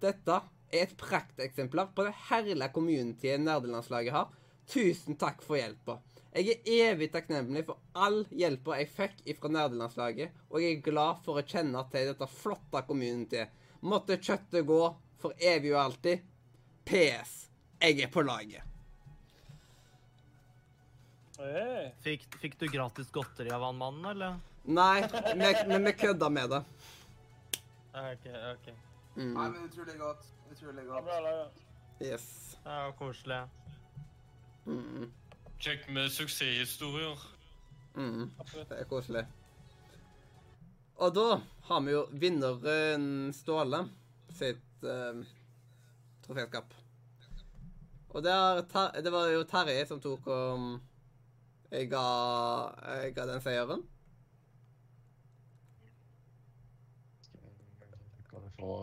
Dette 0.02 0.40
er 0.72 0.88
et 0.88 0.98
prakteksemplar 0.98 1.92
på 1.96 2.08
det 2.08 2.16
herlige 2.32 2.72
communityet 2.74 3.44
nerdelandslaget 3.44 4.16
har. 4.16 4.34
Tusen 4.66 5.20
takk 5.22 5.46
for 5.46 5.60
hjelpa. 5.60 6.00
Jeg 6.36 6.58
er 6.58 6.90
evig 6.90 7.12
takknemlig 7.14 7.62
for 7.68 7.80
all 7.96 8.24
hjelpa 8.34 8.82
jeg 8.82 8.92
fikk 8.92 9.22
fra 9.40 9.54
nerdelandslaget, 9.54 10.34
og 10.50 10.60
jeg 10.64 10.80
er 10.80 10.86
glad 10.90 11.22
for 11.24 11.40
å 11.40 11.46
kjenne 11.46 11.86
til 11.94 12.10
dette 12.10 12.32
flotte 12.42 12.84
communityet. 12.90 13.54
Måtte 13.86 14.18
kjøttet 14.18 14.66
gå 14.68 14.82
for 15.22 15.38
evig 15.54 15.76
og 15.76 15.84
alltid. 15.86 16.32
PS. 16.86 17.38
Jeg 17.82 18.02
er 18.02 18.12
på 18.12 18.26
laget. 18.26 18.65
Hey. 21.38 21.90
Fikk, 22.00 22.28
fikk 22.40 22.60
du 22.60 22.68
gratis 22.72 23.10
godteri 23.12 23.52
av 23.52 23.64
han 23.66 23.76
mannen, 23.76 24.06
eller? 24.14 24.38
Nei, 24.64 25.04
men 25.68 25.84
vi 25.84 25.94
kødda 25.94 26.30
med 26.32 26.50
det. 26.54 26.62
OK. 27.96 28.28
ok. 28.54 28.70
Mm. 29.16 29.34
Nei, 29.34 29.50
men 29.50 29.66
utrolig 29.68 29.98
godt. 30.00 30.26
Utrolig 30.52 30.86
Ja, 30.86 30.94
godt. 30.94 31.06
bra 31.06 31.20
laga. 31.26 31.46
Yes. 32.00 32.58
Det 32.64 32.70
var 32.70 32.96
koselig. 33.00 33.42
Mm. 34.66 35.12
Kjekt 35.60 35.90
med 35.90 36.12
suksesshistorier. 36.12 37.28
Mm. 37.96 38.32
Det 38.56 38.80
er 38.80 38.88
koselig. 38.90 39.26
Og 40.96 41.14
da 41.16 41.28
har 41.68 41.84
vi 41.84 41.92
jo 41.92 42.08
vinneren 42.12 43.34
Ståle 43.36 43.86
sitt 44.32 44.84
uh, 44.88 45.20
troféskap. 46.26 46.74
Og 48.16 48.24
det, 48.24 48.32
er, 48.32 49.02
det 49.04 49.12
var 49.12 49.32
jo 49.36 49.48
Terje 49.48 49.88
som 49.88 50.00
tok 50.04 50.28
og 50.32 50.68
jeg 51.72 51.90
ga, 51.92 52.04
jeg 53.02 53.14
ga 53.16 53.26
den 53.30 53.42
seieren. 53.44 53.86
Kan 58.30 58.44
vi 58.46 58.52
få 58.60 58.76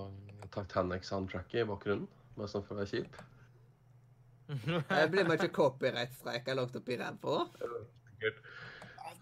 Titanic-soundtracket 0.53 1.63
i 1.63 1.69
bakgrunnen? 1.69 2.09
Bare 2.37 2.49
sånn 2.49 2.65
for 2.67 2.77
å 2.77 2.83
være 2.83 2.91
kjip. 2.93 3.21
Jeg 4.99 5.11
blir 5.13 5.29
meg 5.29 5.39
ikke 5.39 5.55
copyright-streika 5.57 6.55
langt 6.57 6.75
oppi 6.77 6.97
ræva? 7.01 7.37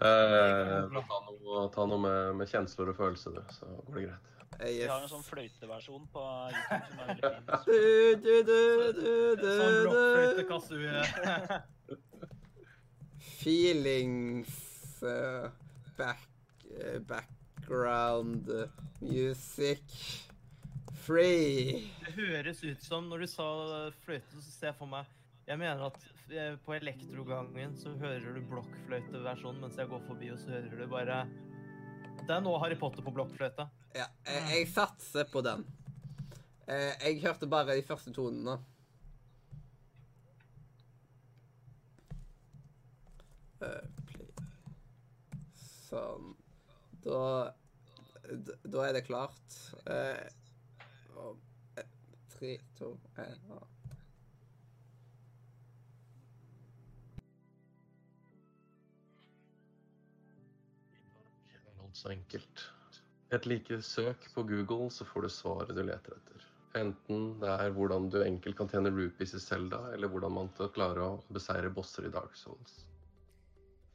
Eh, 0.01 0.97
ta 0.97 1.19
noe, 1.27 1.63
ta 1.75 1.87
noe 1.87 2.01
med, 2.03 2.19
med 2.41 2.51
kjensler 2.51 2.91
og 2.91 2.99
følelser, 2.99 3.37
du, 3.37 3.55
så 3.55 3.69
går 3.87 3.99
det 3.99 4.05
greit. 4.09 4.27
Eh, 4.61 4.73
Vi 4.81 4.89
har 4.89 5.03
en 5.05 5.11
sånn 5.13 5.27
fløyteversjon 5.27 6.07
på 6.15 6.25
YouTube 6.51 6.81
som 6.81 6.99
er 7.01 7.07
veldig 7.11 7.23
fin. 7.29 7.45
Sånn 10.51 10.71
du. 10.71 12.27
Feelings 13.41 15.03
uh, 15.03 15.49
back, 15.97 16.29
uh, 16.77 16.99
Background 16.99 18.49
uh, 18.49 18.67
music 19.01 19.81
Free. 21.01 21.89
Det 22.05 22.13
høres 22.13 22.61
ut 22.65 22.83
som 22.85 23.09
når 23.09 23.25
du 23.25 23.29
sa 23.33 23.47
fløyte, 24.05 24.43
så 24.43 24.53
ser 24.53 24.69
jeg 24.71 24.77
for 24.77 24.91
meg 24.91 25.09
Jeg 25.49 25.57
mener 25.59 25.87
at 25.87 25.97
eh, 26.29 26.59
på 26.61 26.75
elektrogangen 26.77 27.73
så 27.81 27.95
hører 27.99 28.37
du 28.37 28.43
blokkfløyteversjonen, 28.51 29.63
mens 29.65 29.81
jeg 29.81 29.89
går 29.89 30.03
forbi, 30.05 30.29
og 30.35 30.39
så 30.43 30.53
hører 30.59 30.77
du 30.77 30.85
bare 30.93 31.23
Det 32.21 32.35
er 32.37 32.45
nå 32.45 32.53
Harry 32.61 32.77
Potter 32.79 33.03
på 33.07 33.15
blokkfløyte. 33.17 33.67
Ja, 33.97 34.11
jeg, 34.29 34.45
jeg 34.53 34.69
satser 34.75 35.25
på 35.33 35.41
den. 35.47 35.65
Eh, 36.69 36.93
jeg 37.07 37.23
hørte 37.25 37.49
bare 37.51 37.81
de 37.81 37.89
første 37.89 38.13
tonene. 38.15 38.61
Eh, 38.61 38.61
play. 38.61 38.71
Sånn. 45.91 46.35
Da 47.05 47.25
Da 48.63 48.85
er 48.87 48.95
det 48.95 49.07
klart. 49.09 49.57
Eh, 49.91 50.29
eh, 51.77 51.89
Tre, 52.31 52.55
to, 52.79 52.95
én 53.19 53.41
så 62.01 62.09
enkelt. 62.09 62.63
Et 63.31 63.47
like 63.47 63.83
søk 63.83 64.29
på 64.35 64.43
Google, 64.49 64.91
så 64.91 65.05
får 65.05 65.27
du 65.27 65.29
svaret 65.29 65.75
du 65.77 65.83
leter 65.85 66.17
etter. 66.17 66.47
Enten 66.81 67.27
det 67.43 67.51
er 67.51 67.75
hvordan 67.75 68.09
du 68.15 68.21
enkelt 68.23 68.57
kan 68.59 68.71
tjene 68.71 68.93
rupees 68.95 69.35
i 69.35 69.43
Zelda, 69.43 69.83
eller 69.95 70.09
hvordan 70.09 70.37
man 70.39 70.53
klarer 70.57 71.03
å 71.05 71.11
beseire 71.35 71.71
bosser 71.75 72.07
i 72.09 72.15
Dark 72.15 72.39
Souls. 72.39 72.90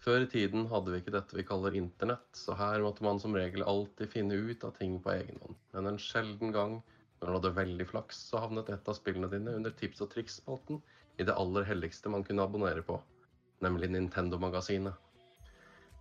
Før 0.06 0.22
i 0.22 0.28
tiden 0.30 0.68
hadde 0.70 0.92
vi 0.94 1.00
ikke 1.02 1.16
dette 1.16 1.34
vi 1.34 1.44
kaller 1.50 1.74
internett, 1.74 2.28
så 2.38 2.54
her 2.60 2.84
måtte 2.86 3.02
man 3.02 3.18
som 3.18 3.34
regel 3.34 3.64
alltid 3.66 4.12
finne 4.14 4.38
ut 4.38 4.62
av 4.68 4.76
ting 4.78 5.00
på 5.02 5.10
egen 5.16 5.40
hånd. 5.42 5.58
Men 5.74 5.90
en 5.90 5.98
sjelden 5.98 6.54
gang, 6.54 6.76
når 7.18 7.26
du 7.26 7.34
hadde 7.40 7.52
veldig 7.56 7.88
flaks, 7.90 8.20
så 8.28 8.44
havnet 8.44 8.70
et 8.70 8.92
av 8.92 9.00
spillene 9.00 9.32
dine 9.32 9.56
under 9.58 9.74
tips 9.74 10.06
og 10.06 10.12
triks-spalten 10.14 10.78
i 11.18 11.26
det 11.26 11.34
aller 11.34 11.66
helligste 11.66 12.14
man 12.14 12.28
kunne 12.28 12.46
abonnere 12.46 12.86
på, 12.86 13.00
nemlig 13.66 13.90
Nintendo-magasinet. 13.96 14.94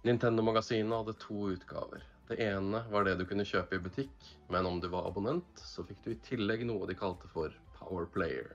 Nintendo-magasinet 0.05 0.99
hadde 0.99 1.17
to 1.25 1.49
utgaver. 1.55 2.05
Det 2.29 2.37
ene 2.45 2.85
var 2.93 3.09
det 3.09 3.17
du 3.17 3.25
kunne 3.31 3.49
kjøpe 3.49 3.79
i 3.79 3.85
butikk, 3.89 4.33
men 4.53 4.69
om 4.69 4.85
du 4.85 4.91
var 4.93 5.09
abonnent, 5.09 5.65
så 5.65 5.81
fikk 5.89 6.05
du 6.05 6.13
i 6.13 6.23
tillegg 6.29 6.69
noe 6.69 6.85
de 6.93 7.01
kalte 7.01 7.33
for 7.33 7.57
Power 7.81 8.05
Player. 8.13 8.53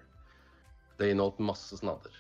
Det 1.02 1.10
inneholdt 1.10 1.42
masse 1.42 1.82
snadder. 1.82 2.14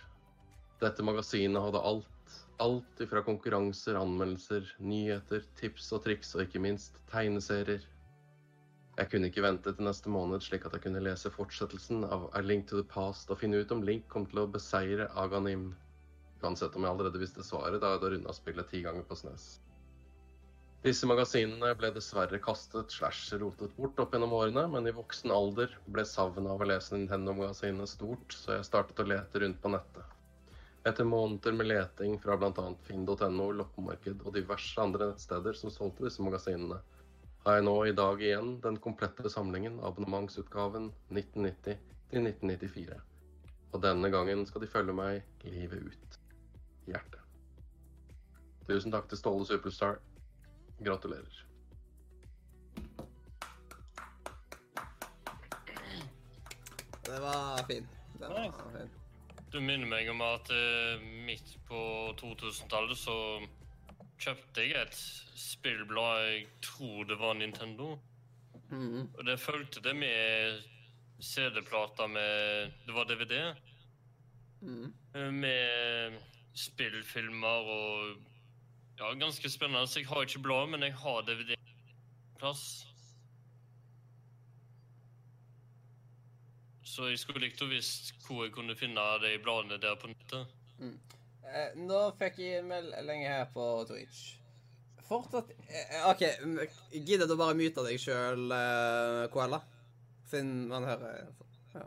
Dette 0.81 1.05
magasinet 1.05 1.61
hadde 1.61 1.85
alt. 1.85 2.15
Alt 2.59 2.99
ifra 2.99 3.21
konkurranser, 3.23 3.95
anmeldelser, 3.95 4.65
nyheter, 4.83 5.45
tips 5.59 5.93
og 5.95 6.03
triks, 6.03 6.33
og 6.35 6.43
ikke 6.43 6.59
minst 6.59 6.99
tegneserier. 7.11 7.85
Jeg 8.99 9.07
kunne 9.13 9.29
ikke 9.31 9.45
vente 9.45 9.71
til 9.71 9.87
neste 9.87 10.11
måned, 10.11 10.43
slik 10.43 10.65
at 10.67 10.73
jeg 10.75 10.83
kunne 10.83 11.03
lese 11.05 11.31
fortsettelsen 11.31 12.03
av 12.03 12.25
A 12.35 12.41
Link 12.43 12.67
to 12.67 12.81
the 12.81 12.83
Past 12.83 13.31
og 13.31 13.39
finne 13.39 13.61
ut 13.61 13.71
om 13.71 13.85
Link 13.87 14.09
kom 14.11 14.27
til 14.27 14.41
å 14.43 14.49
beseire 14.51 15.07
Aganim. 15.23 15.69
Uansett 16.43 16.75
om 16.75 16.83
jeg 16.83 16.91
allerede 16.91 17.21
visste 17.23 17.47
svaret, 17.47 17.79
da 17.79 17.93
jeg 17.93 17.99
hadde 18.01 18.11
runda 18.17 18.35
spillet 18.35 18.67
ti 18.71 18.83
ganger 18.83 19.07
på 19.07 19.15
SNES. 19.21 19.47
Disse 20.83 21.07
magasinene 21.07 21.71
ble 21.79 21.93
dessverre 21.95 22.43
kastet 22.43 22.91
slash 22.91 23.39
rotet 23.39 23.71
bort 23.79 24.03
opp 24.03 24.13
gjennom 24.15 24.35
årene, 24.35 24.67
men 24.75 24.87
i 24.87 24.95
voksen 24.99 25.31
alder 25.35 25.71
ble 25.87 26.03
savnet 26.07 26.51
av 26.51 26.59
å 26.59 26.67
lese 26.67 26.95
Nintendo-magasinene 26.95 27.87
stort, 27.87 28.35
så 28.35 28.57
jeg 28.57 28.67
startet 28.67 28.99
å 28.99 29.07
lete 29.07 29.43
rundt 29.43 29.63
på 29.63 29.71
nettet. 29.79 30.18
Etter 30.87 31.03
måneder 31.03 31.51
med 31.51 31.67
leting 31.67 32.19
fra 32.23 32.37
bl.a. 32.39 32.65
finn.no, 32.87 33.51
loppemarked 33.51 34.21
og 34.23 34.35
diverse 34.35 34.79
andre 34.79 35.09
nettsteder 35.11 35.57
som 35.57 35.73
solgte 35.73 36.05
disse 36.07 36.23
magasinene, 36.23 36.79
har 37.43 37.57
jeg 37.57 37.65
nå 37.67 37.73
i 37.87 37.95
dag 37.95 38.21
igjen 38.23 38.53
den 38.63 38.79
komplette 38.79 39.31
samlingen 39.31 39.79
av 39.79 39.91
abonnementsutgaven 39.91 40.89
1990 41.11 41.81
til 42.11 42.29
1994. 42.31 42.99
Og 43.73 43.83
denne 43.83 44.11
gangen 44.13 44.45
skal 44.47 44.63
de 44.63 44.71
følge 44.71 44.95
meg 44.95 45.43
livet 45.43 45.91
ut. 45.91 46.19
Hjertet. 46.87 47.19
Tusen 48.69 48.95
takk 48.95 49.09
til 49.11 49.19
Ståle 49.19 49.47
Superstar. 49.49 49.99
Gratulerer. 50.79 51.43
Det 57.09 57.19
var 57.25 57.67
fin. 57.67 57.91
Den 58.21 58.31
var 58.31 58.51
fin. 58.77 58.98
Du 59.49 59.57
minner 59.59 59.87
meg 59.89 60.09
om 60.11 60.19
at 60.21 60.49
eh, 60.53 61.01
midt 61.25 61.55
på 61.65 61.79
2000-tallet 62.19 62.97
så 62.99 63.15
kjøpte 64.21 64.65
jeg 64.65 64.75
et 64.77 64.97
spillblad. 65.39 66.25
Jeg 66.29 66.43
tror 66.61 67.07
det 67.09 67.17
var 67.19 67.33
Nintendo. 67.39 67.95
Mhm. 68.69 69.07
Og 69.17 69.23
det 69.25 69.39
fulgte 69.41 69.81
det 69.81 69.95
med 69.97 70.59
CD-plater 71.19 72.07
med 72.07 72.75
Det 72.85 72.93
var 72.95 73.07
DVD. 73.09 73.55
Mm. 74.61 74.93
eh, 75.15 75.31
Med 75.31 76.19
spillfilmer 76.53 77.69
og 77.73 78.15
Ja, 78.99 79.13
ganske 79.15 79.49
spennende. 79.49 79.87
Så 79.87 79.99
jeg 80.01 80.07
har 80.07 80.21
ikke 80.27 80.39
bladet, 80.43 80.69
men 80.69 80.81
jeg 80.83 80.93
har 80.93 81.21
DVD-plass. 81.23 82.85
Så 86.89 87.11
jeg 87.11 87.19
skulle 87.21 87.43
likt 87.43 87.61
å 87.61 87.69
visst 87.69 88.15
hvor 88.25 88.47
jeg 88.47 88.53
kunne 88.55 88.75
finne 88.77 89.03
de 89.21 89.35
bladene 89.43 89.77
der 89.81 89.97
på 90.01 90.09
nettet. 90.09 90.55
Eh, 91.49 91.75
nå 91.77 91.99
fikk 92.17 92.39
jeg 92.41 92.65
melding 92.65 93.25
her 93.27 93.45
på 93.53 93.65
Twitch. 93.89 94.39
Fortsatt 95.09 95.51
eh, 95.69 96.07
OK, 96.09 96.23
gidder 96.93 97.29
du 97.29 97.35
bare 97.37 97.57
myte 97.57 97.83
deg 97.85 98.01
sjøl, 98.01 98.49
eh, 98.53 99.27
Koala? 99.33 99.61
Siden 100.29 100.67
man 100.69 100.85
hører. 100.89 101.29
Ja. 101.75 101.85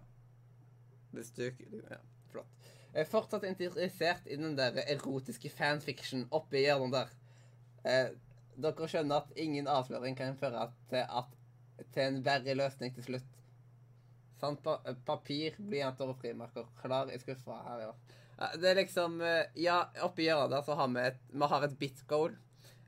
Hvis 1.15 1.35
du 1.35 1.45
Ja, 1.47 1.99
flott. 2.31 2.71
Jeg 2.93 3.05
er 3.05 3.11
fortsatt 3.11 3.47
interessert 3.49 4.27
i 4.27 4.39
den 4.39 4.57
der 4.59 4.83
erotiske 4.87 5.51
fanfiction 5.51 6.29
oppi 6.31 6.63
hjørnet 6.63 6.99
der. 6.99 7.15
Eh, 7.83 8.09
dere 8.63 8.91
skjønner 8.91 9.23
at 9.23 9.39
ingen 9.39 9.71
avsløring 9.71 10.19
kan 10.19 10.39
føre 10.39 10.69
til, 10.91 11.07
at, 11.07 11.39
til 11.95 12.03
en 12.07 12.25
verre 12.27 12.59
løsning 12.59 12.95
til 12.95 13.11
slutt. 13.11 13.39
Sant? 14.43 14.63
Pa 14.65 14.81
papir, 15.07 15.55
blyanter 15.59 16.11
og 16.11 16.19
frimerker 16.19 16.67
klar 16.81 17.11
i 17.13 17.21
skuffa 17.23 17.61
her. 17.69 17.85
Ja, 18.39 18.49
Det 18.59 18.71
er 18.73 18.81
liksom 18.81 19.21
eh, 19.23 19.45
Ja, 19.63 19.85
oppi 20.03 20.27
hjørnet 20.27 20.57
der 20.57 20.65
så 20.67 20.79
har 20.79 20.91
vi 20.91 21.05
et, 21.07 21.21
vi 21.31 21.51
har 21.53 21.67
et 21.69 21.79
bit 21.79 22.03
goal. 22.11 22.35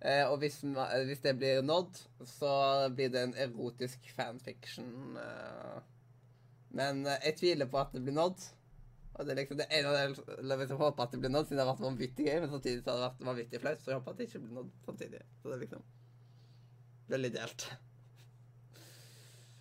Eh, 0.04 0.24
og 0.26 0.40
hvis, 0.42 0.58
eh, 0.64 1.04
hvis 1.08 1.22
det 1.24 1.36
blir 1.38 1.62
nådd, 1.62 2.02
så 2.28 2.50
blir 2.90 3.12
det 3.14 3.22
en 3.22 3.38
erotisk 3.46 4.10
fanfiction. 4.16 5.16
Eh. 5.16 5.78
Men 6.74 7.06
eh, 7.06 7.22
jeg 7.30 7.38
tviler 7.38 7.70
på 7.70 7.80
at 7.80 7.94
det 7.94 8.02
blir 8.04 8.18
nådd. 8.18 8.50
Og 9.14 9.24
det 9.24 9.32
er 9.32 9.42
liksom 9.44 9.60
det 9.60 9.70
ene 9.70 9.88
av 9.88 9.94
det 9.94 10.02
jeg 10.02 10.58
liksom 10.58 10.86
at 10.90 11.12
det 11.12 11.20
blir 11.22 11.30
nådd, 11.30 11.46
siden 11.46 11.60
det 11.60 11.64
har 11.64 11.70
vært 11.70 11.86
vanvittig 11.86 12.26
gøy. 12.26 12.38
Men 12.42 12.50
samtidig 12.56 12.82
så 12.82 12.90
har 12.90 12.98
det 12.98 13.06
vært 13.06 13.26
vanvittig 13.30 13.62
flaut, 13.62 13.80
så 13.80 13.92
jeg 13.92 14.00
håper 14.00 14.16
at 14.16 14.20
det 14.20 14.28
ikke 14.28 14.42
blir 14.42 14.56
nådd 14.58 14.78
samtidig. 14.90 15.26
Så 15.38 15.48
det 15.48 15.54
er 15.54 15.66
liksom 15.68 15.90
veldig 17.14 17.34
delt. 17.38 17.68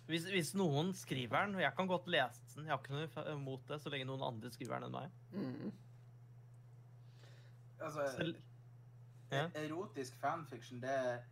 Hvis, 0.06 0.26
hvis 0.28 0.50
noen 0.54 0.90
skriver 0.94 1.46
den, 1.46 1.54
og 1.56 1.62
jeg 1.64 1.72
kan 1.76 1.86
godt 1.88 2.06
lese 2.12 2.42
den, 2.54 2.66
jeg 2.68 2.74
har 2.74 2.82
ikke 2.82 2.92
noe 2.92 3.32
imot 3.38 3.62
det 3.70 3.78
så 3.80 3.88
lenge 3.92 4.04
noen 4.10 4.24
andre 4.26 4.50
skriver 4.52 4.82
den 4.82 4.90
enn 4.90 4.96
meg. 4.98 5.10
Mm. 5.32 5.72
Altså, 7.80 8.08
Selv- 8.16 8.42
Ja. 9.32 9.48
erotisk 9.54 10.14
fanfiction, 10.20 10.80
det, 10.80 11.24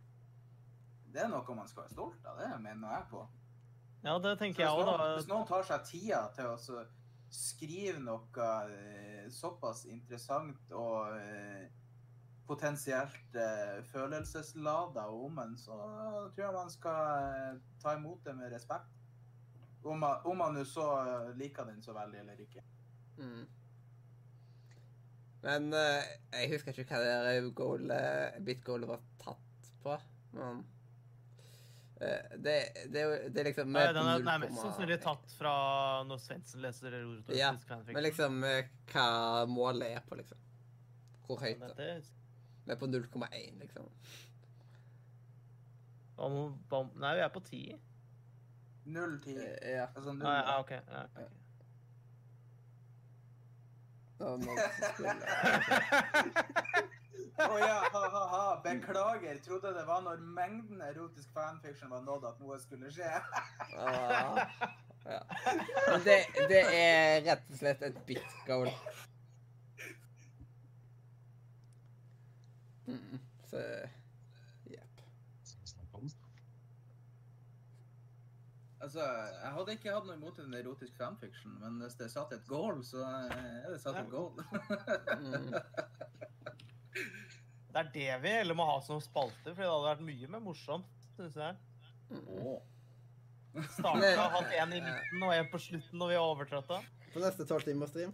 det 1.13 1.21
er 1.23 1.29
noe 1.29 1.55
man 1.55 1.67
skal 1.69 1.83
være 1.85 1.93
stolt 1.93 2.25
av. 2.25 2.39
Det 2.41 2.61
mener 2.61 2.89
jeg 2.97 3.05
på. 3.11 3.21
Ja, 4.03 4.17
det 4.19 4.33
tenker 4.39 4.65
jeg 4.65 4.73
òg, 4.73 4.85
da. 4.89 5.13
hvis 5.15 5.29
noen 5.29 5.47
tar 5.47 5.63
seg 5.63 5.85
tida 5.87 6.23
til 6.35 6.49
å 6.49 6.57
så 6.59 6.81
skrive 7.33 8.01
noe 8.03 8.47
eh, 8.73 9.29
såpass 9.31 9.85
interessant 9.85 10.71
og 10.75 11.15
eh, 11.17 11.69
potensielt 12.47 13.35
eh, 13.35 13.79
følelseslada 13.87 15.07
om 15.07 15.37
en, 15.39 15.57
så 15.57 15.77
tror 16.35 16.43
jeg 16.43 16.55
man 16.55 16.71
skal 16.71 17.17
eh, 17.23 17.57
ta 17.83 17.95
imot 17.97 18.23
det 18.25 18.35
med 18.35 18.51
respekt. 18.51 18.91
Om 19.83 19.99
man, 19.99 20.21
om 20.23 20.37
man 20.37 20.57
jo 20.57 20.65
så 20.67 20.87
eh, 21.01 21.29
liker 21.39 21.67
den 21.67 21.83
så 21.83 21.95
veldig 21.95 22.19
eller 22.19 22.41
ikke. 22.43 22.63
Mm. 23.17 23.45
Men 25.43 25.73
eh, 25.75 26.11
jeg 26.39 26.53
husker 26.53 26.77
ikke 26.83 26.95
hva 26.95 27.01
det 27.03 27.09
der 27.11 27.97
eh, 27.97 28.37
bit-goalet 28.47 28.87
var 28.87 29.01
tatt 29.19 29.71
på. 29.83 29.97
Men 30.37 30.63
eh, 31.99 32.37
det, 32.39 32.55
det 32.93 33.03
det 33.35 33.43
er 33.43 33.49
liksom 33.49 33.71
Nei, 33.75 33.85
den 33.91 34.07
er, 34.07 34.23
er 34.23 34.43
mest 34.45 34.55
0,1. 34.55 34.61
sannsynlig 34.61 34.99
tatt 35.03 35.35
fra 35.35 35.55
når 36.07 36.23
Svendsen 36.23 36.63
leser 36.63 36.95
erotisk 36.95 37.39
Ja. 37.39 37.51
Men 37.91 38.03
liksom 38.07 38.39
hva 38.93 39.07
målet 39.51 39.97
er 39.97 40.07
på, 40.07 40.19
liksom. 40.19 40.39
Hvor 41.27 41.43
høyt? 41.43 41.59
da? 41.59 41.71
Dette, 41.75 42.22
Vi 42.65 42.71
er 42.71 42.75
på 42.79 42.85
0,1, 42.87 43.59
liksom. 43.59 43.89
om, 46.17 46.59
om, 46.69 46.91
nei, 46.95 47.15
vi 47.15 47.21
er 47.25 47.29
på 47.33 47.39
ti. 47.43 47.79
Null 48.85 49.21
ti. 49.23 49.37
Eh, 49.37 49.71
Ja. 49.75 49.85
Altså 49.95 50.13
0, 50.13 50.25
ah, 50.25 50.33
ja, 50.33 50.59
OK. 50.59 50.71
Ja, 50.71 51.03
ok. 51.03 51.19
Ja. 51.19 51.27
Å 57.33 57.47
oh, 57.49 57.57
ja, 57.59 57.79
ha-ha-ha. 57.91 58.61
Beklager. 58.63 59.39
Trodde 59.43 59.71
det 59.73 59.83
var 59.87 60.01
når 60.05 60.17
mengden 60.35 60.81
erotisk 60.85 61.31
fanfiction 61.33 61.89
var 61.89 62.01
nådd 62.05 62.27
at 62.29 62.37
noe 62.43 62.59
skulle 62.61 62.91
skje. 62.93 63.09
Ah, 63.73 64.37
ja. 65.09 65.21
Men 65.89 66.03
det, 66.05 66.17
det 66.51 66.61
er 66.77 67.25
rett 67.25 67.49
og 67.49 67.57
slett 67.57 67.81
et 67.89 67.97
bitt 68.07 68.33
goal. 68.47 68.69
Mm, 72.87 73.19
så 73.49 73.61
Jepp. 74.69 75.03
Altså, 78.83 78.99
jeg 78.99 79.51
hadde 79.55 79.75
ikke 79.77 79.93
hatt 79.95 80.07
noe 80.09 80.17
imot 80.17 80.39
en 80.43 80.57
erotisk 80.59 80.97
fanfiction, 80.99 81.53
men 81.61 81.77
hvis 81.79 81.95
det 81.99 82.09
er 82.09 82.13
satt 82.17 82.33
et 82.35 82.47
goal, 82.49 82.81
så 82.83 83.05
er 83.07 83.69
det 83.71 83.79
satt 83.83 84.01
et 84.01 84.11
goal. 84.11 84.35
Det 87.73 87.81
er 87.81 87.87
det 87.89 88.17
vi 88.21 88.31
heller 88.35 88.53
må 88.53 88.67
ha 88.69 88.75
som 88.85 88.99
spalte, 89.01 89.49
for 89.49 89.63
det 89.63 89.65
hadde 89.65 89.87
vært 89.87 90.01
mye 90.05 90.27
mer 90.29 90.41
morsomt, 90.45 90.91
syns 91.15 91.39
jeg. 91.41 91.55
Åh. 92.13 92.59
Starta, 93.73 94.27
hatt 94.35 94.53
en 94.59 94.75
i 94.77 94.81
midten 94.83 95.25
og 95.25 95.33
en 95.33 95.49
på 95.49 95.61
slutten 95.61 95.97
når 96.01 96.11
vi 96.11 96.17
er 96.19 96.25
overtrøtta. 96.27 96.77
På 97.15 97.23
neste 97.23 97.47
tolvtimersstream. 97.49 98.13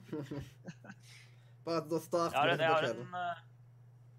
Bare 1.66 1.82
at 1.82 1.91
da 1.91 2.00
starter 2.06 2.56
vi 2.56 2.70
på 2.70 2.94
en, 2.94 3.20
eh, 3.20 3.44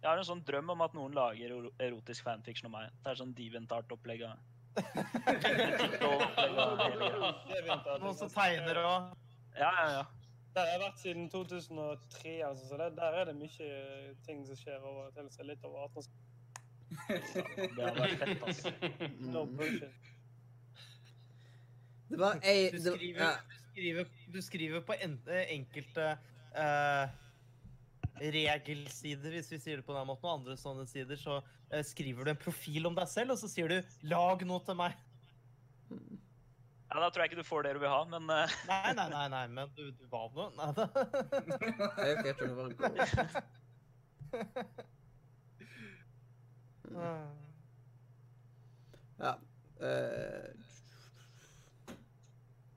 jeg 0.01 0.09
har 0.11 0.17
en 0.19 0.25
sånn 0.25 0.41
drøm 0.49 0.71
om 0.73 0.81
at 0.87 0.95
noen 0.97 1.13
lager 1.17 1.51
erotisk 1.85 2.25
fanfiction 2.25 2.67
om 2.71 2.75
meg. 2.79 2.87
Det 3.05 3.11
er 3.13 3.17
sånn 3.21 3.35
Diventart-opplegg. 3.37 4.21
av- 4.29 4.39
Noen 8.01 8.17
som 8.17 8.29
tegner 8.33 8.77
og 8.85 9.17
Ja, 9.59 9.71
ja, 9.71 9.87
ja. 9.99 10.05
Det 10.51 10.59
har 10.65 10.69
jeg 10.73 10.81
vært 10.83 10.99
siden 10.99 11.29
2003, 11.31 12.33
altså, 12.43 12.65
så 12.73 12.77
det, 12.81 12.87
der 12.97 13.13
er 13.21 13.25
det 13.29 13.37
mye 13.39 13.69
ting 14.27 14.41
som 14.49 14.57
skjer 14.59 14.81
over 14.83 15.11
til 15.15 15.29
seg 15.31 15.45
litt 15.47 15.63
over 15.67 15.79
18. 15.87 16.03
Det 17.77 17.83
hadde 17.85 18.01
vært 18.01 18.19
fett, 18.25 18.43
altså. 18.49 18.71
No 19.31 19.45
bullshit. 19.47 19.95
Det 22.11 22.19
var 22.19 22.35
ei 22.43 22.67
Du 22.75 22.81
skriver, 22.83 23.23
ja, 23.23 23.31
du 23.47 23.55
skriver, 23.71 24.05
du 24.35 24.41
skriver 24.43 24.81
på 24.89 24.93
en, 25.07 25.15
eh, 25.31 25.47
enkelte 25.55 26.07
eh, 26.59 27.05
regelsider, 28.21 29.31
hvis 29.33 29.49
vi 29.53 29.59
sier 29.59 29.77
det 29.81 29.87
på 29.87 29.95
den 29.97 30.07
måten, 30.09 30.27
og 30.29 30.35
andre 30.41 30.57
sånne 30.61 30.87
sider, 30.89 31.17
så 31.17 31.39
eh, 31.73 31.83
skriver 31.87 32.25
du 32.25 32.31
en 32.35 32.41
profil 32.41 32.87
om 32.91 32.95
deg 32.99 33.09
selv, 33.09 33.33
og 33.35 33.39
så 33.41 33.49
sier 33.49 33.69
du 33.73 33.79
'lag 34.07 34.45
noe 34.47 34.61
til 34.67 34.75
meg'. 34.77 34.97
Ja, 36.91 36.99
Da 37.01 37.09
tror 37.11 37.23
jeg 37.23 37.31
ikke 37.31 37.43
du 37.43 37.47
får 37.49 37.63
det 37.63 37.75
du 37.75 37.81
vil 37.81 37.89
ha, 37.93 38.05
men 38.05 38.29
eh, 38.31 38.47
Nei, 38.71 38.93
nei, 38.99 39.09
nei, 39.09 39.27
nei 39.29 39.47
men 39.49 39.69
du, 39.77 39.91
du 39.91 40.07
var 40.11 40.29
noe. 40.35 40.51
Nei, 40.59 40.73
da. 40.75 40.89
Jeg 42.03 42.17
husker 42.17 42.31
ikke 42.31 42.45
om 42.45 42.51
det 42.51 42.57
var 42.57 42.71
goal. 42.79 42.97
Ja. 49.21 49.39
eh, 49.81 50.51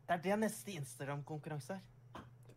Det 0.04 0.18
er 0.18 0.22
det 0.24 0.40
neste 0.40 0.72
Instagram-konkurranse 0.78 1.74
er. 1.78 1.82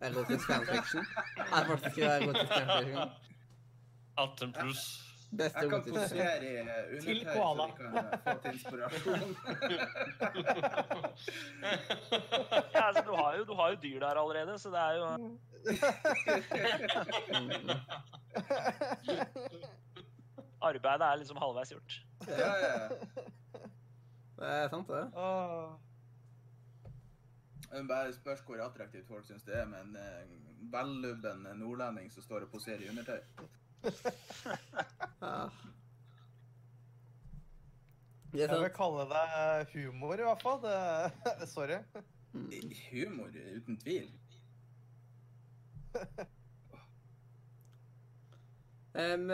Erotisk 0.01 0.47
fanfiction. 0.51 1.05
Jeg 1.37 1.67
faktisk 1.67 1.91
skrive 1.91 2.11
erotisk 2.11 2.53
fanfiction. 2.53 3.11
18 4.19 4.53
pluss. 4.53 5.03
Beste 5.37 5.59
Jeg 5.59 5.71
kan 5.71 5.83
posere 5.83 6.37
i 6.37 6.41
Til 7.01 7.17
undertøy, 7.17 7.25
så 7.25 7.33
koala. 7.35 7.65
vi 7.67 7.73
kan 7.77 7.93
få 8.25 8.35
til 8.43 8.53
inspirasjon. 8.53 9.37
ja, 12.75 12.87
altså, 12.89 13.03
du, 13.07 13.13
har 13.17 13.37
jo, 13.37 13.45
du 13.45 13.55
har 13.55 13.69
jo 13.71 13.77
dyr 13.83 13.99
der 14.01 14.07
allerede, 14.07 14.59
så 14.59 14.69
det 14.71 14.79
er 14.79 14.93
jo. 14.97 15.07
Arbeidet 20.63 21.03
er 21.07 21.17
liksom 21.17 21.37
halvveis 21.43 21.71
gjort. 21.75 21.93
ja, 22.29 22.53
ja. 22.63 22.89
Det 24.37 24.49
er 24.53 24.69
sant, 24.69 24.89
det. 24.89 25.05
Det 27.71 27.83
bare 27.89 28.13
spørs 28.15 28.41
hvor 28.47 28.61
attraktivt 28.65 29.07
folk 29.09 29.25
syns 29.27 29.43
det 29.47 29.57
er 29.59 29.67
med 29.69 29.81
en 29.83 29.97
eh, 30.01 30.27
vellubben 30.73 31.47
nordlending 31.59 32.11
som 32.13 32.23
står 32.23 32.47
og 32.47 32.51
poserer 32.55 32.81
i 32.85 32.89
undertøy. 32.93 33.21
Det 38.33 38.43
er 38.43 38.49
Jeg 38.49 38.49
vil 38.51 38.67
sant. 38.67 38.77
kalle 38.77 39.05
det 39.11 39.69
humor, 39.73 40.15
i 40.19 40.25
hvert 40.27 40.43
fall. 40.43 40.59
Det, 40.63 41.49
sorry. 41.55 41.79
Mm. 42.33 42.51
Humor, 42.91 43.29
uten 43.57 43.79
tvil. 43.81 44.11
Em, 48.97 49.29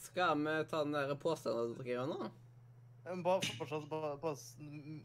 skal 0.00 0.38
vi 0.40 0.52
ta 0.70 0.78
den 0.84 0.94
der 0.96 1.14
påstanden 1.20 1.74
dere 1.76 1.88
gjør 1.90 2.06
nå? 2.08 2.28
Bare 3.04 3.40
fortsatt 3.58 3.88
bare, 3.90 4.16
bare 4.16 4.36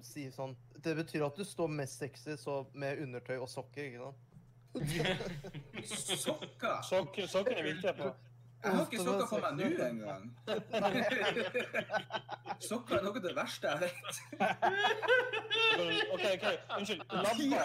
si 0.08 0.30
sånn 0.32 0.54
Det 0.80 0.94
betyr 0.96 1.26
at 1.28 1.36
du 1.36 1.44
står 1.44 1.68
mest 1.68 2.00
sexy 2.00 2.38
så 2.40 2.62
med 2.74 3.02
undertøy 3.04 3.36
og 3.38 3.50
sokker, 3.52 3.84
ikke 3.90 4.00
sant? 4.08 4.18
Sokker! 6.24 6.82
Sokker, 6.86 7.28
sokker 7.28 7.58
er 7.60 7.66
viktig 7.74 7.94
på. 7.98 8.12
Jeg 8.64 8.72
har 8.76 8.82
ikke 8.86 9.04
sokker 9.04 9.28
på 9.32 9.38
meg 9.40 9.54
nå 9.56 9.64
engang. 9.86 10.24
Sokker 12.60 12.98
er 12.98 13.04
noe 13.06 13.16
av 13.16 13.24
det 13.24 13.32
verste 13.38 13.72
jeg 13.72 13.78
vet. 13.86 14.04
OK, 16.14 16.26
OK. 16.34 16.46
Unnskyld. 16.78 17.02
Labba. 17.26 17.60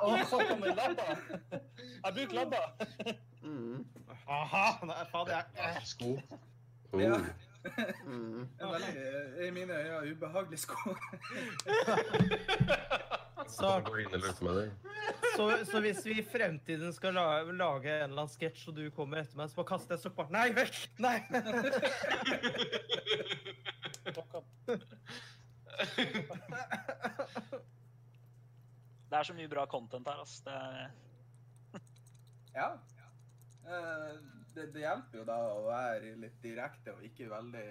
Å, 0.00 0.04
sokker 0.30 0.56
med 0.62 0.70
labba. 0.78 1.06
Jeg 1.50 2.12
bruker 2.18 2.34
labba. 2.40 2.62
Mm. 3.42 3.78
Aha! 4.26 4.66
Nei, 4.86 5.00
faen, 5.10 5.28
jeg 5.58 5.86
Sko. 5.90 6.10
Ja. 6.94 7.18
Mm. 8.06 8.46
Det 8.58 8.62
er 8.62 8.70
veldig, 8.70 8.90
eh, 9.02 9.46
I 9.46 9.50
mine 9.50 9.74
øyne 9.74 10.12
ubehagelig 10.12 10.58
sko. 10.62 10.94
Så, 13.46 13.70
så, 15.36 15.64
så 15.70 15.80
hvis 15.80 16.04
vi 16.06 16.18
i 16.20 16.24
fremtiden 16.24 16.92
skal 16.94 17.14
la, 17.14 17.42
lage 17.42 17.90
en 17.90 18.10
eller 18.10 18.22
annen 18.22 18.32
sketsj, 18.32 18.68
og 18.70 18.78
du 18.78 18.84
kommer 18.94 19.16
etter 19.22 19.38
meg, 19.38 19.50
så 19.50 19.58
bare 19.60 19.70
kaster 19.72 19.96
jeg 19.96 20.02
sokkbart 20.06 20.30
Nei, 20.34 20.48
vekk! 20.56 20.76
Nei! 21.02 21.18
Det 29.06 29.18
er 29.18 29.22
så 29.28 29.34
mye 29.36 29.48
bra 29.48 29.66
content 29.70 30.08
her, 30.08 30.18
ass. 30.22 30.40
Det 30.44 30.52
er... 30.52 30.90
Ja. 32.56 32.70
Eh, 33.66 34.16
det, 34.56 34.66
det 34.74 34.82
hjelper 34.82 35.20
jo 35.20 35.24
da 35.28 35.36
å 35.52 35.62
være 35.68 36.14
litt 36.20 36.36
direkte 36.44 36.94
og 36.96 37.04
ikke 37.06 37.28
veldig, 37.30 37.68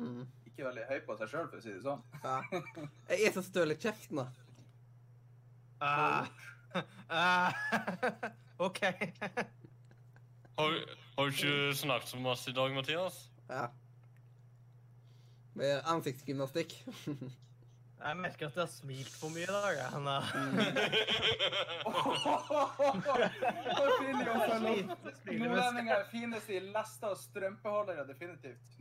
Mm. 0.00 0.22
ikke 0.46 0.64
veldig 0.64 0.84
høy 0.88 1.00
på 1.04 1.14
seg 1.18 1.28
sjøl, 1.32 1.48
for 1.50 1.58
å 1.58 1.64
si 1.64 1.72
det 1.74 1.82
sånn. 1.84 2.00
Ja. 2.22 2.36
Jeg 3.10 3.26
er 3.26 3.34
så 3.34 3.42
støl 3.44 3.74
i 3.74 3.76
kjeften, 3.76 4.20
da. 4.22 4.28
Uh, 5.80 6.28
uh, 7.10 7.50
OK. 8.66 8.80
Har, 10.60 10.78
har 11.16 11.28
du 11.28 11.34
ikke 11.34 11.74
snakket 11.76 12.12
så 12.14 12.20
masse 12.22 12.48
i 12.52 12.56
dag, 12.56 12.72
Mathias? 12.76 13.18
Ja. 13.50 13.66
Med 15.58 15.82
ansiktsgymnastikk. 15.90 16.76
Jeg 18.04 18.16
merker 18.16 18.46
at 18.46 18.54
jeg 18.56 18.62
har 18.62 18.70
smilt 18.72 19.10
for 19.20 19.28
mye 19.28 19.42
i 19.42 19.46
dag. 19.46 19.76
Sliter- 23.90 24.30
opp. 24.30 25.08
Nordlendinger 25.26 25.94
er 25.96 26.04
finest 26.10 26.48
i 26.50 26.58
lester 26.64 27.08
og 27.12 27.18
strømpeholdere, 27.20 28.06
definitivt. 28.08 28.78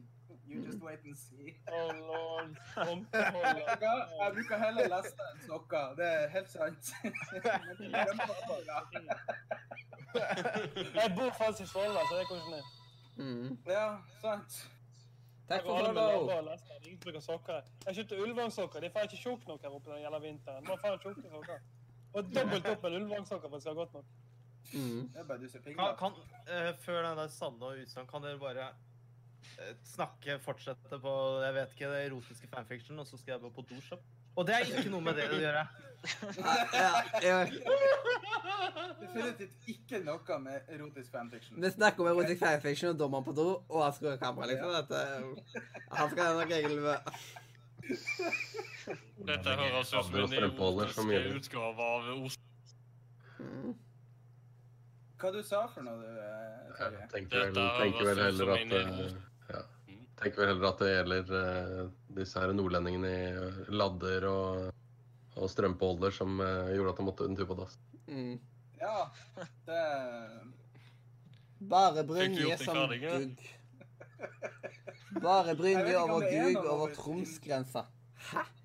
You 0.50 0.64
just 0.66 0.82
wait 0.82 1.00
and 1.06 1.16
see. 1.16 1.54
Oh, 1.72 1.92
lord. 1.94 2.56
Jeg 2.76 4.32
bruker 4.34 4.58
heller 4.64 4.88
lester 4.90 5.28
enn 5.34 5.44
sokker. 5.46 5.92
Det 6.00 6.08
er 6.10 6.28
helt 6.34 6.50
sant. 6.50 6.90
Jeg 10.96 11.14
bor 11.16 11.30
faktisk 11.38 11.62
i 11.62 11.70
Folda, 11.74 12.02
så 12.10 12.16
det 12.16 12.22
er 12.24 12.30
kanskje 12.32 12.52
ned. 12.56 12.64
Mm. 13.20 13.58
Ja, 13.68 13.86
sant. 14.24 14.58
Takk 15.50 15.66
for 15.66 15.82
follow. 15.82 16.30
Jeg 17.86 17.96
kjøpte 17.98 18.22
Ulvang-sokker. 18.24 18.84
De 18.84 18.90
er 18.90 18.94
faen 18.96 19.08
ikke 19.10 19.22
tjukke 19.24 19.50
nok 19.50 19.64
her 19.66 19.76
oppe 19.76 19.90
den 19.90 19.98
det 19.98 20.04
gjelder 20.04 20.26
vinteren. 20.26 20.66
De 20.66 20.70
må 20.70 20.78
faen 20.82 21.00
tjukke 21.02 21.32
sokker. 21.34 21.64
Og 22.14 22.30
dobbelt 22.36 22.70
opp 22.74 22.86
med 22.86 22.98
Ulvang-sokker 23.00 23.50
for 23.50 23.58
at 23.58 23.58
det 23.58 23.66
skal 23.66 23.76
ha 23.76 23.82
gått 23.82 23.96
nok. 23.98 24.12
Mm. 24.70 25.10
Kan, 25.80 25.96
kan, 25.98 26.20
uh, 26.46 26.70
før 26.84 27.02
den 27.08 27.18
der 27.18 27.34
Sanne 27.34 27.72
og 27.72 27.82
utsagn, 27.82 28.08
kan 28.12 28.26
dere 28.26 28.38
bare 28.42 28.68
uh, 28.70 29.74
snakke, 29.96 30.38
fortsette 30.46 31.00
på 31.02 31.14
jeg 31.42 31.56
vet 31.58 31.74
ikke, 31.74 31.92
det 31.94 32.04
erotiske 32.06 32.50
fanfiction, 32.54 33.02
og 33.02 33.08
så 33.10 33.18
skal 33.18 33.34
jeg 33.34 33.42
bare 33.46 33.56
på 33.58 33.66
doshop? 33.72 34.06
Og 34.40 34.48
det 34.48 34.54
er 34.56 34.60
ikke 34.72 34.90
noe 34.94 35.04
med 35.04 35.18
det 35.20 35.26
å 35.28 35.38
gjøre. 35.42 35.64
Definitivt 39.02 39.68
ikke 39.74 40.00
noe 40.06 40.38
med 40.40 40.70
erotisk 40.72 41.12
fanfiction. 41.12 41.58
Vi 41.60 41.72
snakker 41.74 42.06
om 42.06 42.10
erotisk 42.14 42.40
fanfiction 42.46 42.94
og 42.94 43.02
dommeren 43.02 43.26
på 43.26 43.34
do, 43.36 43.48
og 43.68 43.84
han 43.84 43.94
skrur 43.98 44.16
kameraet, 44.22 44.54
liksom. 44.54 44.70
Dette, 44.78 45.00
han 45.98 46.08
skal 46.14 46.40
nok 46.40 46.50
noe 46.70 46.84
med. 46.88 47.00
Dette 49.28 49.58
høres 49.60 49.92
ut 49.92 50.06
som 50.08 50.16
en 50.24 50.38
erotisk 50.40 51.04
utgave 51.36 51.90
av 51.98 52.08
Os... 52.16 52.40
Mm. 53.40 53.76
Hva 55.20 55.34
du 55.36 55.42
sa 55.44 55.66
for 55.74 55.84
noe, 55.84 56.00
du, 56.00 56.08
eh, 56.16 56.72
Terje? 56.80 57.02
Jeg 57.02 57.12
tenker 57.12 57.44
vel, 57.44 57.60
tenker 57.82 58.08
vel 58.08 58.24
heller 58.24 58.48
at 58.56 58.60
eh, 58.64 58.88
emo. 58.88 59.04
ja. 59.52 59.62
Tenker 60.20 60.42
vel 60.42 60.50
heller 60.52 60.68
at 60.74 60.82
det 60.84 60.90
gjelder 60.92 61.30
eh, 61.40 61.92
disse 62.18 62.42
her 62.44 62.52
nordlendingene 62.56 63.12
i 63.16 63.28
eh, 63.30 63.60
ladder 63.72 64.26
og, 64.28 64.66
og 65.40 65.52
strømpeholder 65.54 66.12
som 66.16 66.40
eh, 66.44 66.74
gjorde 66.76 66.92
at 66.96 67.00
de 67.00 67.06
måtte 67.08 67.28
en 67.30 67.38
tur 67.40 67.48
på 67.48 67.56
dass. 67.62 67.78
Mm. 68.10 68.36
Ja, 68.82 68.98
det 69.70 69.80
Bare 71.72 72.04
gjort 72.40 72.60
deg 72.60 72.66
som 72.68 72.94
gugg. 73.04 73.48
Bare 75.24 75.56
Jeg 75.56 75.84
vi 75.88 75.96
over 76.00 76.28
gugg 76.28 76.68
over 76.68 76.94
Troms-grensa. 76.96 77.86
Hæ? 78.30 78.44
over 78.44 78.44
over- 78.44 78.50
Tromsgrensa. 78.50 78.56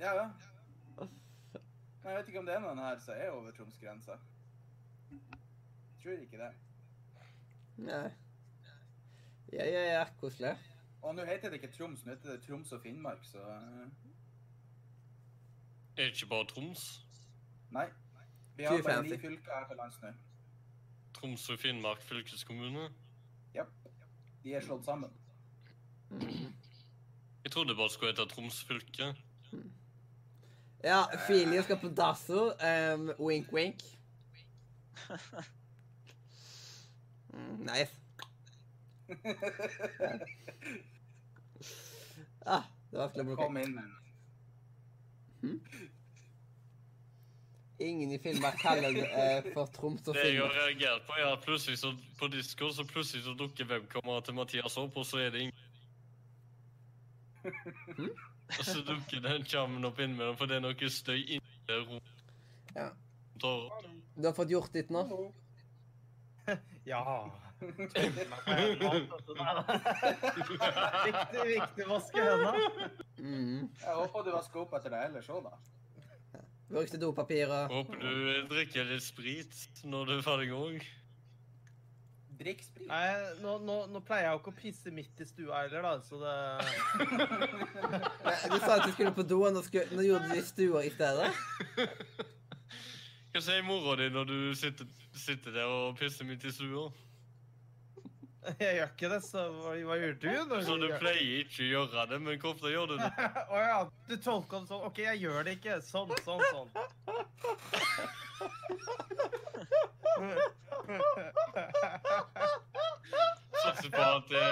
Ja, 0.00 0.10
ja. 0.18 0.24
Men 2.04 2.10
jeg 2.12 2.18
vet 2.18 2.28
ikke 2.28 2.40
om 2.42 2.48
det 2.48 2.54
er 2.56 2.60
noen 2.64 2.80
her 2.84 2.98
som 3.00 3.14
er 3.16 3.30
over 3.32 3.52
Troms-grensa. 3.56 4.16
Tror 6.02 6.18
ikke 6.20 6.40
det. 6.42 6.50
Nei. 7.84 8.08
Ja, 9.54 9.66
ja, 9.70 9.82
ja. 9.98 10.04
Koselig. 10.20 10.56
Og 11.02 11.14
nå 11.14 11.24
heter 11.24 11.52
det 11.52 11.60
ikke 11.60 11.70
Troms, 11.76 12.04
nå 12.04 12.14
heter 12.14 12.32
det 12.32 12.42
Troms 12.46 12.72
og 12.72 12.80
Finnmark, 12.82 13.24
så 13.28 13.38
eh, 13.38 13.86
Er 15.96 16.08
det 16.08 16.12
ikke 16.14 16.26
bare 16.26 16.46
Troms? 16.50 16.84
Nei. 17.70 17.86
Vi 18.56 18.64
har 18.64 18.82
bare 18.82 19.02
ni 19.02 19.18
fylker 19.18 19.52
her 19.54 19.68
til 19.68 19.76
lands 19.76 20.00
nå. 20.02 20.12
Troms 21.14 21.48
og 21.50 21.58
Finnmark 21.58 22.02
fylkeskommune? 22.02 22.88
Ja. 23.54 23.64
De 24.44 24.54
er 24.54 24.60
slått 24.64 24.84
sammen. 24.84 25.10
Mm. 26.10 26.52
Jeg 27.44 27.52
trodde 27.52 27.68
det 27.68 27.76
bare 27.76 27.90
skulle 27.90 28.12
hete 28.12 28.26
Troms 28.34 28.64
fylke. 28.64 29.14
Ja, 30.84 31.02
Filie 31.26 31.62
skal 31.62 31.78
på 31.80 31.88
dasso. 31.88 32.50
Um, 32.58 33.10
wink, 33.18 33.52
wink. 33.52 33.84
Mm, 37.34 37.66
nice. 37.66 38.03
Ah, 42.46 42.64
det 42.90 42.98
var 42.98 43.06
vanskelig 43.08 43.32
å 43.32 43.36
Kom 43.38 43.56
inn 43.56 43.72
med 43.72 43.84
hmm? 45.40 45.60
Ingen 47.84 48.12
i 48.12 48.18
Finnmark 48.18 48.58
kaller 48.60 48.92
det 48.94 49.06
eh, 49.08 49.46
for 49.54 49.66
Troms 49.74 50.04
og 50.08 50.14
Det 50.14 50.26
jeg 50.28 50.42
har 50.42 50.52
reagert 50.54 51.06
på, 51.08 51.16
er 51.18 51.26
at 51.32 51.42
plutselig 51.44 51.78
så, 51.80 51.90
på 52.20 52.28
Discord 52.32 52.76
så 52.76 52.84
plutselig 52.86 53.24
så 53.24 53.34
dukker 53.38 53.66
webkameraet 53.70 54.28
til 54.28 54.36
Mathias 54.38 54.76
opp, 54.80 54.96
og 55.00 55.06
så 55.08 55.16
er 55.24 55.32
det 55.34 55.46
ingen 55.46 55.58
Og 58.58 58.64
så 58.64 58.84
dukker 58.86 59.24
den 59.24 59.44
skjermen 59.48 59.88
opp 59.88 59.98
innimellom, 60.00 60.36
for 60.38 60.46
det 60.48 60.60
er 60.60 60.62
noe 60.64 60.90
støy 60.92 61.18
inni 61.18 61.54
det 61.68 61.80
rommet. 61.80 62.12
Ja. 62.76 62.90
Du 63.40 64.26
har 64.28 64.36
fått 64.36 64.52
gjort 64.52 64.72
ditt 64.76 64.92
nå? 64.94 65.04
Ja. 66.84 67.00
Viktig, 71.04 71.44
viktig 71.52 71.86
vaske 71.88 72.20
hendene. 72.24 72.90
Mm. 73.18 73.70
Jeg 73.80 73.94
håper 74.00 74.26
du 74.26 74.30
vasker 74.34 74.58
opp 74.64 74.72
etter 74.78 74.90
deg 74.94 75.08
ellers 75.10 75.30
òg, 75.32 75.40
da. 75.46 75.54
Brukte 76.74 76.98
dopapir 76.98 77.46
og 77.52 77.70
Håper 77.70 77.96
du 78.00 78.46
drikker 78.50 78.84
litt 78.88 79.04
sprit 79.04 79.54
når 79.84 80.02
du 80.08 80.12
er 80.16 80.22
ferdig 80.26 80.50
òg. 80.56 80.84
Drikk 82.34 82.64
sprit. 82.66 82.88
Nei, 82.88 83.08
nå, 83.44 83.58
nå, 83.62 83.76
nå 83.92 84.00
pleier 84.04 84.26
jeg 84.26 84.34
jo 84.34 84.40
ikke 84.40 84.52
å 84.52 84.56
pisse 84.58 84.90
midt 84.94 85.20
i 85.22 85.26
stua 85.28 85.60
heller, 85.62 85.82
da, 85.86 85.92
så 86.02 86.18
det 86.18 86.34
Du 88.50 88.58
sa 88.58 88.74
at 88.74 88.86
du 88.88 88.92
skulle 88.96 89.14
på 89.14 89.26
do, 89.28 89.38
og 89.46 89.54
nå, 89.54 89.62
skulle, 89.66 89.86
nå 89.94 90.02
gjorde 90.06 90.26
du 90.26 90.34
det 90.34 90.42
i 90.42 90.48
stua 90.48 90.82
i 90.82 90.90
stedet? 90.92 91.30
Hva 93.34 93.40
sier 93.42 93.64
mora 93.66 93.96
di 93.98 94.10
når 94.14 94.24
du 94.30 94.38
sitter, 94.58 94.86
sitter 95.18 95.54
der 95.54 95.70
og 95.70 95.96
pisser 95.98 96.26
midt 96.26 96.44
i 96.46 96.52
stua? 96.54 96.88
Jeg 98.60 98.76
gjør 98.78 98.90
ikke 98.92 99.08
det, 99.14 99.20
så 99.24 99.44
hva, 99.56 99.74
gjør 100.00 100.16
du? 100.20 100.28
når 100.50 100.66
Så 100.66 100.76
du 100.80 100.86
pleier 101.00 101.40
ikke 101.44 101.62
å 101.64 101.70
gjøre 101.70 102.04
det, 102.10 102.20
men 102.26 102.40
hvor 102.42 102.52
ofte 102.52 102.72
gjør 102.74 102.92
du 102.92 102.96
det? 103.00 103.10
Å 103.54 103.62
ja, 103.62 103.78
du 104.10 104.14
tolker 104.20 104.64
det 104.64 104.72
sånn. 104.72 104.84
OK, 104.90 105.00
jeg 105.06 105.22
gjør 105.24 105.48
det 105.48 105.56
ikke. 105.58 105.80
Sånn, 105.86 106.12
sånn, 106.26 106.44
sånn. 106.52 106.68
Satser 113.64 113.90
på 113.90 114.02
at 114.02 114.28
det, 114.28 114.42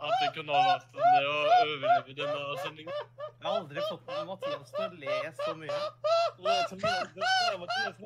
at 0.00 0.12
det 0.20 0.28
kan 0.34 0.46
det 0.46 1.24
å 1.26 1.36
overleve 1.62 2.12
denne 2.14 2.40
sendingen. 2.62 2.94
Jeg 3.38 3.46
har 3.46 3.54
aldri 3.60 3.80
fått 3.88 4.04
Mathias 4.28 4.70
til 4.74 4.84
å 4.84 4.88
le 5.00 5.16
så 5.38 5.52
mye. 5.58 5.78
Det 6.38 6.52
er 6.54 6.66
så 6.70 6.76
mye. 6.78 7.02
Det 7.14 7.28
er 7.48 7.56
Mathias. 7.62 7.96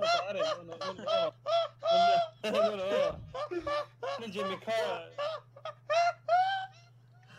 Men 4.21 4.29
Jimmy, 4.33 4.57
hva 4.65 4.79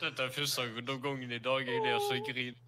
Dette 0.04 0.24
er 0.24 0.30
første 0.36 0.62
gangen 0.86 1.32
i 1.32 1.40
dag 1.40 1.70
jeg 1.70 1.80
ler 1.86 2.00
så 2.04 2.14
jeg 2.18 2.26
griner. 2.28 2.60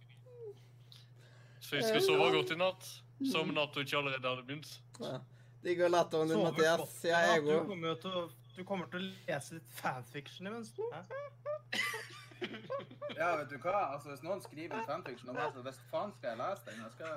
Så 1.60 1.76
jeg 1.76 1.84
skal 1.90 2.02
sove 2.06 2.32
godt 2.38 2.54
i 2.54 2.58
natt. 2.62 3.05
Som 3.32 3.54
Nato 3.56 3.80
ikke 3.80 3.98
allerede 3.98 4.28
hadde 4.28 4.44
begynt. 4.44 4.72
Ja. 5.00 5.20
Digg 5.64 5.80
å 5.82 5.88
latteren 5.90 6.30
din, 6.30 6.44
Mathias. 6.44 6.98
Ja, 7.08 7.22
jeg 7.32 7.46
du 7.46 7.54
òg. 7.56 8.34
du 8.56 8.64
kommer 8.68 8.86
til 8.92 9.00
å 9.00 9.08
lese 9.28 9.56
litt 9.58 9.72
fanfiction 9.80 10.48
imens. 10.52 10.74
Hæ? 10.92 11.02
Ja, 13.16 13.30
vet 13.40 13.50
du 13.50 13.58
hva? 13.64 13.94
Altså, 13.96 14.10
Hvis 14.12 14.24
noen 14.26 14.42
skriver 14.44 14.82
fanfiction 14.86 15.30
om 15.32 15.38
meg, 15.40 15.54
så 15.56 15.62
hvis 15.64 15.78
faen 15.92 16.12
skal 16.18 16.34
jeg 16.34 16.38
lese 16.42 16.66
den? 16.68 16.82
Jeg 16.84 16.92
skal 16.98 17.14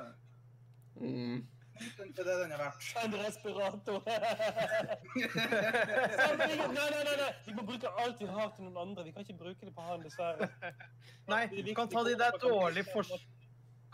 Mm. 0.98 1.46
den 1.78 2.08
er 2.18 2.24
det 2.26 2.34
den 2.42 2.52
er 2.52 2.58
verdt. 2.58 2.86
En 3.04 3.12
respirator. 3.24 4.02
Nei, 6.38 6.56
nei, 6.56 7.02
nei, 7.04 7.16
nei. 7.20 7.28
Vi 7.46 7.54
må 7.54 7.62
bruke 7.68 7.92
alt 8.02 8.18
vi 8.20 8.26
har 8.26 8.48
til 8.56 8.64
noen 8.66 8.80
andre. 8.82 9.04
Vi 9.06 9.12
kan 9.14 9.22
ikke 9.22 9.38
bruke 9.38 9.66
det 9.68 9.74
på 9.76 9.84
han, 9.86 10.02
dessverre. 10.02 10.48
Nei, 11.30 11.42
vi 11.52 11.74
kan 11.78 11.88
ta 11.92 12.02
de 12.08 12.16
der 12.18 12.38
dårlige 12.42 12.88
fors... 12.92 13.12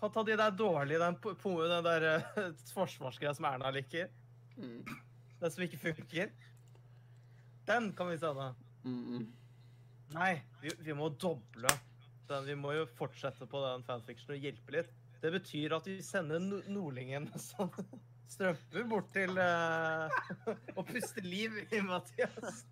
Kan 0.05 0.13
ta 0.13 0.23
de 0.23 0.35
der 0.37 0.51
dårlige, 0.51 0.99
den, 1.01 1.15
den 1.17 1.85
der 1.85 2.03
eh, 2.11 2.51
forsvarsgreia 2.75 3.31
som 3.35 3.47
Erna 3.49 3.71
liker. 3.73 4.11
Mm. 4.57 4.83
Den 5.41 5.51
som 5.55 5.63
ikke 5.65 5.79
funker. 5.81 6.29
Den 7.65 7.87
kan 7.97 8.11
vi 8.11 8.19
sende. 8.21 8.51
Mm. 8.85 9.23
Nei, 10.13 10.35
vi, 10.61 10.75
vi 10.85 10.93
må 10.99 11.09
doble 11.09 11.73
den. 12.29 12.45
Vi 12.51 12.59
må 12.61 12.75
jo 12.77 12.85
fortsette 13.01 13.49
på 13.49 13.65
den 13.65 13.87
fanfiction 13.89 14.37
og 14.37 14.45
hjelpe 14.45 14.77
litt. 14.77 14.93
Det 15.25 15.33
betyr 15.39 15.79
at 15.79 15.89
vi 15.89 15.97
sender 16.05 16.45
no 16.51 16.61
Nordlingen 16.69 17.31
sånn 17.49 17.73
strømper 18.29 18.85
bort 18.93 19.09
til 19.17 19.41
uh, 19.41 20.13
og 20.77 20.85
puster 20.93 21.25
liv 21.25 21.63
i 21.65 21.81
Mathias. 21.81 22.67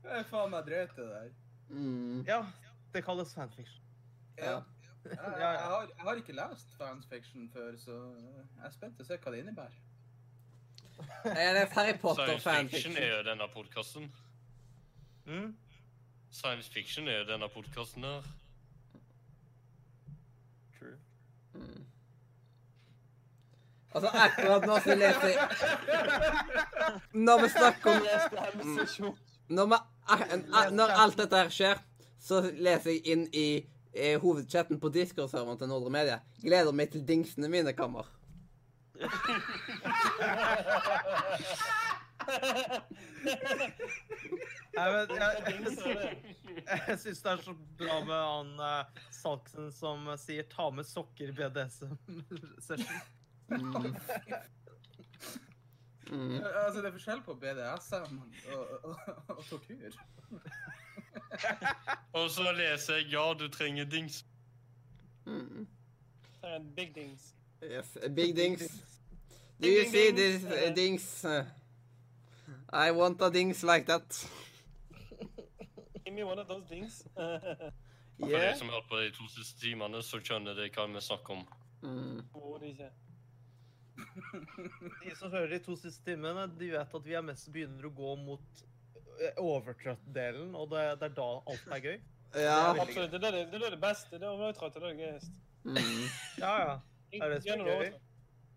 Det 0.00 0.20
er 0.22 0.30
faen 0.32 0.54
meg 0.56 0.64
drøyt, 0.64 0.96
det 0.96 1.12
der. 1.12 1.34
Mm. 1.74 2.24
ja, 2.26 2.44
det 2.94 3.04
kalles 3.04 3.34
fanfiction. 3.34 3.82
Ja. 4.38 4.50
Ja. 4.50 4.60
Jeg, 5.04 5.18
jeg, 5.38 5.46
har, 5.46 5.80
jeg 5.96 6.04
har 6.04 6.14
ikke 6.14 6.32
lest 6.32 6.76
fanfiction 6.78 7.50
før, 7.52 7.76
så 7.76 7.92
jeg 7.92 8.66
er 8.66 8.70
spent 8.72 8.96
på 8.96 9.04
å 9.04 9.08
se 9.08 9.18
hva 9.20 9.32
det 9.34 9.42
innebærer. 9.42 9.82
Har 11.24 11.58
lest 11.58 11.74
Harry 11.76 11.98
Science 11.98 12.70
fiction 12.72 12.94
Potter-fanfiction. 12.94 12.96
er 12.96 13.10
jo 13.16 13.22
denne 13.26 13.48
podkasten. 13.52 14.12
Mm? 15.26 15.56
Science 16.30 16.70
fiction 16.70 17.08
er 17.08 17.18
jo 17.18 17.26
denne 17.32 17.48
podkasten 17.48 18.04
her. 18.04 18.30
True. 20.78 20.96
Mm. 21.54 21.84
Altså, 23.94 24.08
akkurat 24.08 24.66
nå 24.66 24.78
så 24.82 24.94
leser 24.98 25.28
jeg 25.28 25.38
Når 27.26 27.42
vi 27.42 27.48
snakker 27.48 27.90
om 27.90 28.08
Det 29.48 29.58
her 29.58 29.66
med 29.66 29.78
sesjon. 29.78 30.50
når, 30.50 30.68
vi, 30.70 30.76
når 30.76 30.88
alt 31.04 31.16
dette 31.18 31.36
her 31.36 31.50
skjer, 31.52 31.78
så 32.20 32.40
leser 32.40 32.90
jeg 32.90 33.06
inn 33.12 33.24
i, 33.32 33.66
eh, 33.92 34.20
hovedchatten 34.20 34.80
på 34.80 34.88
Discord-serveren 34.88 35.58
til 35.58 35.68
Nordre 35.68 35.90
Media. 35.92 36.18
Gleder 36.42 36.72
meg 36.72 36.90
til 36.92 37.04
dingsene 37.08 37.48
mine 37.52 37.72
kommer. 37.76 38.08
Nei, 44.74 44.86
men 44.90 45.10
jeg, 45.14 45.32
jeg 46.88 46.98
syns 46.98 47.20
det 47.22 47.30
er 47.30 47.42
så 47.44 47.54
bra 47.78 47.96
med 48.06 48.16
han 48.16 48.50
uh, 48.58 49.02
Salksen 49.14 49.68
som 49.74 50.08
sier 50.18 50.44
'ta 50.48 50.70
med 50.74 50.84
sokker 50.88 51.32
BDSM-session'. 51.36 53.02
Mm. 56.10 56.34
Altså, 56.44 56.80
det 56.80 56.86
er 56.86 56.90
forskjell 56.92 57.22
på 57.22 57.34
BDSM 57.34 58.18
og, 58.52 58.84
og, 58.84 58.96
og 59.28 59.44
tortur. 59.44 59.90
Og 62.12 62.30
så 62.30 62.52
leser 62.52 62.94
jeg 62.94 63.06
'Ja, 63.12 63.34
du 63.38 63.48
trenger 63.48 63.84
dings'. 63.84 64.24
Mm. 65.26 65.66
En 66.44 66.72
big 66.76 66.94
dings. 66.94 67.34
Yes, 67.62 67.98
big 68.16 68.36
dings. 68.36 68.62
Do 69.62 69.68
you 69.68 69.90
see 69.90 70.10
this 70.12 70.44
uh, 70.44 70.74
dings? 70.76 71.24
I 72.72 72.90
want 72.90 73.22
a 73.22 73.30
dings 73.30 73.62
like 73.62 73.86
that. 73.86 74.30
Give 76.04 76.14
me 76.14 76.24
one 76.24 76.38
of 76.40 76.46
those 76.48 76.64
dings. 76.70 77.02
For 78.20 78.28
Yeah. 78.30 78.52
de 78.52 78.58
som 78.58 78.68
har 78.68 78.74
hørt 78.74 78.88
på 78.88 78.96
de 78.96 79.10
to 79.10 79.28
siste 79.28 79.60
timene, 79.60 80.02
så 80.02 80.20
skjønner 80.22 80.54
de 80.54 80.68
hva 80.70 80.86
vi 80.86 81.00
snakker 81.00 81.34
om. 81.34 81.46
Mm. 81.82 82.22
Det. 83.94 84.70
De 85.04 85.14
som 85.18 85.30
hører 85.30 85.52
de 85.54 85.60
to 85.64 85.76
siste 85.78 86.04
timene, 86.06 86.46
de 86.58 86.70
vet 86.72 86.96
at 86.98 87.04
vi 87.06 87.14
er 87.14 87.24
mest 87.26 87.50
begynner 87.54 87.86
å 87.86 87.92
gå 87.94 88.14
mot 88.22 88.64
eh, 89.20 89.38
overtrøtt-delen, 89.42 90.54
og 90.58 90.72
det, 90.72 90.86
det 91.00 91.10
er 91.10 91.14
da 91.18 91.28
alt 91.52 91.70
er 91.76 91.84
gøy. 91.84 92.00
Ja. 92.34 92.56
Absolutt. 92.72 93.12
Det 93.14 93.20
er 93.20 93.38
det, 93.38 93.44
det, 93.52 93.60
er 93.60 93.76
det 93.76 93.82
beste. 93.82 94.18
Det 94.18 94.26
er 94.26 94.32
overtrøtt, 94.32 94.74
det 94.74 94.82
er 94.82 94.96
det 94.96 95.06
gøyeste. 95.06 95.36
Mm. 95.64 96.02
Ja, 96.42 96.54
ja. 96.64 96.74
Er 97.14 97.30
det 97.30 97.40
som 97.44 97.54
er 97.54 97.70
gøy? 97.70 97.94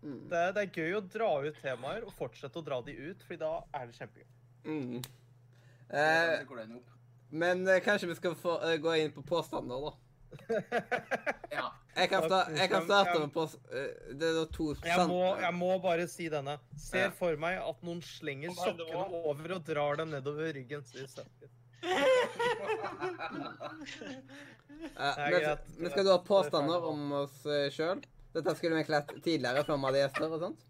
Mm. 0.02 0.18
Det, 0.30 0.42
det 0.54 0.64
er 0.64 0.82
gøy 0.82 0.98
å 0.98 1.04
dra 1.10 1.30
ut 1.46 1.62
temaer 1.62 2.04
og 2.06 2.14
fortsette 2.18 2.58
å 2.60 2.66
dra 2.66 2.80
de 2.86 2.94
ut, 2.98 3.22
fordi 3.26 3.40
da 3.42 3.54
er 3.74 3.88
det 3.88 3.98
kjempegøy. 3.98 4.28
Mm. 4.68 4.98
Eh, 5.88 6.34
det 6.42 6.82
men 7.30 7.68
eh, 7.68 7.80
kanskje 7.84 8.08
vi 8.08 8.18
skal 8.18 8.36
få, 8.38 8.58
eh, 8.64 8.76
gå 8.80 8.94
inn 8.96 9.12
på 9.12 9.22
påstander, 9.26 9.88
da. 9.88 9.94
Ja. 11.58 11.66
Jeg 11.98 12.10
kan, 12.12 12.22
sta 12.28 12.38
jeg 12.54 12.70
kan 12.70 12.84
starte 12.86 13.18
med 13.18 13.32
pås... 13.34 13.56
eh, 13.74 14.12
det 14.14 14.26
er 14.28 14.34
da 14.36 14.44
to 14.54 14.68
Jeg 14.86 15.06
må, 15.10 15.22
jeg 15.40 15.54
må 15.56 15.70
bare 15.82 16.04
si 16.10 16.28
denne. 16.30 16.58
Ser 16.78 17.10
for 17.16 17.34
meg 17.40 17.58
at 17.58 17.80
noen 17.86 18.02
slenger 18.06 18.54
sokkene 18.54 19.22
over 19.24 19.56
og 19.56 19.64
drar 19.66 19.98
dem 19.98 20.12
nedover 20.14 20.52
ryggen. 20.54 20.84
Eh, 20.84 21.16
er 25.16 25.34
men, 25.34 25.58
vi 25.80 25.90
skal 25.90 26.06
da 26.06 26.14
ha 26.14 26.22
påstander 26.28 26.86
om 26.92 27.12
oss 27.24 27.42
sjøl. 27.74 28.04
Dette 28.36 28.54
skulle 28.54 28.76
vi 28.76 28.84
egentlig 28.84 29.22
tidligere, 29.24 29.64
før 29.66 29.80
vi 29.80 29.88
hadde 29.88 30.02
gjester 30.04 30.28
og 30.36 30.42
sånt. 30.46 30.60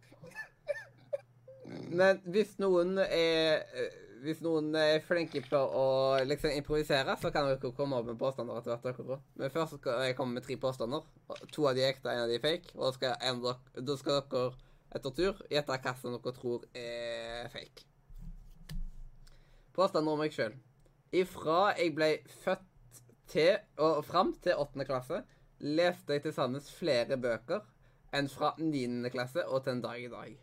Men 1.68 2.20
hvis 2.32 2.54
noen 2.62 2.96
er 3.02 3.64
eh, 3.76 3.96
Hvis 4.22 4.40
noen 4.42 4.72
er 4.78 5.02
flinke 5.06 5.40
på 5.46 5.58
å 5.58 5.84
liksom 6.26 6.50
improvisere, 6.56 7.14
så 7.20 7.30
kan 7.34 7.46
dere 7.46 7.70
komme 7.76 7.98
opp 8.00 8.06
med 8.08 8.18
påstander 8.18 8.58
etter 8.58 8.78
hvert. 8.82 8.98
dere. 9.06 9.18
Men 9.38 9.52
først 9.54 9.76
skal 9.78 10.02
jeg 10.06 10.16
komme 10.18 10.38
med 10.38 10.46
tre 10.46 10.56
påstander. 10.60 11.04
To 11.54 11.68
av 11.68 11.76
de 11.76 11.84
er 11.84 11.92
ekte, 11.92 12.10
en 12.10 12.24
av 12.24 12.28
de 12.32 12.38
er 12.38 12.42
fake. 12.42 12.72
Og 12.74 12.88
da 12.88 12.92
skal, 12.96 13.14
dere- 13.20 13.98
skal 14.00 14.24
dere 14.32 14.48
etter 14.98 15.14
tur 15.18 15.42
gjette 15.52 15.78
hva 15.84 15.94
som 16.00 16.16
dere 16.16 16.34
tror 16.40 16.64
er 16.74 17.48
fake. 17.52 17.84
Påstander 19.76 20.12
om 20.16 20.18
meg 20.24 20.34
sjøl. 20.34 20.56
Ifra 21.14 21.60
jeg 21.78 21.94
ble 21.96 22.10
født 22.42 22.66
til 23.30 23.54
og 23.84 24.02
fram 24.08 24.34
til 24.42 24.58
åttende 24.58 24.88
klasse 24.88 25.22
leste 25.60 26.16
jeg 26.16 26.24
til 26.26 26.34
sammen 26.34 26.64
flere 26.64 27.16
bøker 27.20 27.64
enn 28.16 28.28
fra 28.32 28.54
niende 28.58 29.10
klasse 29.12 29.44
og 29.46 29.62
til 29.64 29.76
en 29.76 29.84
dag 29.84 30.02
i 30.02 30.10
dag. 30.12 30.36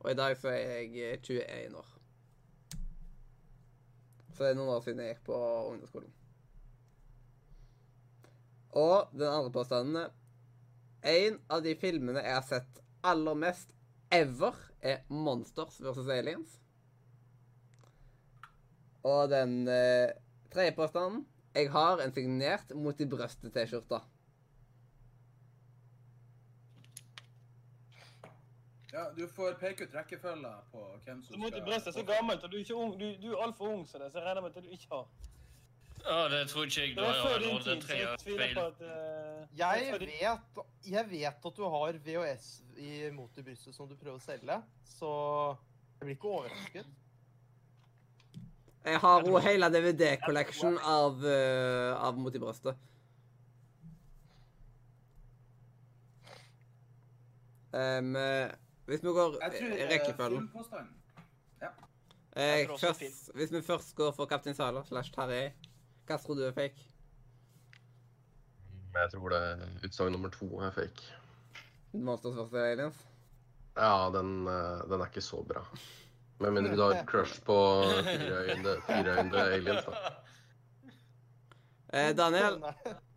Og 0.00 0.10
i 0.10 0.16
dag 0.18 0.36
så 0.40 0.48
er 0.52 0.60
jeg 0.88 0.92
eh, 1.12 1.18
21 1.20 1.76
år. 1.76 1.99
Så 4.40 4.46
det 4.46 4.54
er 4.54 4.56
noen 4.56 4.70
år 4.72 4.84
siden 4.86 5.00
jeg 5.04 5.12
gikk 5.12 5.26
på 5.26 5.38
ungdomsskolen. 5.68 6.12
Og 8.80 9.10
den 9.12 9.26
andre 9.28 9.50
påstanden 9.52 10.06
En 11.10 11.36
av 11.52 11.60
de 11.60 11.74
filmene 11.76 12.22
jeg 12.24 12.36
har 12.38 12.46
sett 12.48 12.80
aller 13.04 13.36
mest 13.36 13.74
ever, 14.08 14.56
er 14.80 15.02
Monsters 15.12 15.76
vs. 15.84 16.08
Aliens. 16.16 16.56
Og 19.04 19.28
den 19.28 19.68
eh, 19.68 20.16
tredje 20.52 20.72
påstanden 20.76 21.26
Jeg 21.52 21.68
har 21.76 22.00
en 22.00 22.16
signert 22.16 22.72
mot 22.72 22.96
i 22.96 23.10
brøstet-T-skjorte. 23.12 24.00
Ja, 28.92 29.04
du 29.16 29.26
får 29.28 29.58
peke 29.60 29.86
ut 29.86 29.94
rekkefølga 29.94 30.52
på 30.72 30.84
hvem 31.04 31.20
Du 31.22 31.26
som 31.26 31.40
må 31.40 31.50
ikke. 31.50 31.80
Så 31.92 32.02
gammelt, 32.06 32.44
og 32.44 32.52
du 32.52 32.56
er, 32.56 32.60
ikke 32.64 32.74
ung, 32.74 32.94
du, 33.00 33.06
du 33.22 33.32
er 33.32 33.42
altfor 33.46 33.74
ung, 33.74 33.88
så 33.88 33.98
det, 33.98 34.12
så 34.12 34.18
jeg 34.18 34.26
regner 34.26 34.42
med 34.42 34.56
at 34.56 34.64
du 34.64 34.68
ikke 34.68 34.88
har. 34.90 35.06
Ja, 36.04 36.20
det 36.32 36.48
tror 36.48 36.64
ikke 36.64 36.80
jeg. 36.80 36.94
Det 36.96 37.02
var 37.02 37.12
har 37.12 37.34
allerede 37.34 37.80
tre 37.80 37.98
tviler 38.22 38.54
feil. 38.54 38.58
eh, 38.80 39.58
Jeg 39.58 40.00
vet, 40.00 40.62
jeg 40.90 41.10
vet 41.10 41.46
at 41.50 41.56
du 41.56 41.64
har 41.68 41.98
VHS 42.06 42.62
i 42.76 43.10
mot 43.12 43.38
i 43.38 43.42
brystet 43.42 43.74
som 43.76 43.88
du 43.88 43.96
prøver 43.96 44.16
å 44.16 44.24
selge, 44.24 44.62
så 44.96 45.10
jeg 46.00 46.06
blir 46.06 46.16
ikke 46.16 46.32
overrasket. 46.38 46.86
Jeg 48.84 49.00
har 49.00 49.26
òg 49.28 49.42
hele 49.44 49.68
DVD-collection 49.68 50.78
av, 50.88 51.20
uh, 51.20 52.00
av 52.00 52.16
Mot 52.16 52.34
i 52.34 52.40
brøstet. 52.40 52.78
Um, 57.76 58.16
hvis 58.90 59.04
vi 59.04 59.12
går 59.14 59.36
Jeg 59.38 59.52
tror 59.56 59.74
i 59.74 59.82
eh, 59.82 59.90
rekkefølgen 59.92 60.46
eh, 61.62 62.42
Jeg 62.42 62.66
tror 62.66 62.74
også 62.74 62.92
først, 62.92 63.30
Hvis 63.34 63.52
vi 63.54 63.62
først 63.62 63.94
går 63.96 64.12
for 64.16 64.26
Kaptein 64.30 64.56
Saler 64.58 64.82
slash 64.88 65.14
Tarjei, 65.14 65.52
hva 66.08 66.18
tror 66.18 66.38
du 66.38 66.42
er 66.48 66.54
fake? 66.56 66.86
Jeg 68.96 69.12
tror 69.12 69.30
det 69.30 69.42
utsagn 69.86 70.12
nummer 70.16 70.32
to 70.34 70.48
er 70.66 70.72
fake. 70.74 71.04
Monsters 71.92 72.34
vs. 72.34 72.54
Aliens? 72.58 73.04
Ja, 73.76 74.10
den, 74.14 74.32
eh, 74.50 74.80
den 74.90 75.00
er 75.00 75.06
ikke 75.06 75.22
så 75.22 75.44
bra. 75.46 75.62
Med 76.40 76.56
mindre 76.56 76.74
du 76.74 76.82
har 76.82 76.96
et 76.96 77.06
crush 77.06 77.38
på 77.46 77.56
fireøyde 78.08 78.74
fireøyde 78.88 79.44
aliens, 79.44 79.86
da. 79.86 80.10
Eh, 81.92 82.10
Daniel? 82.16 82.58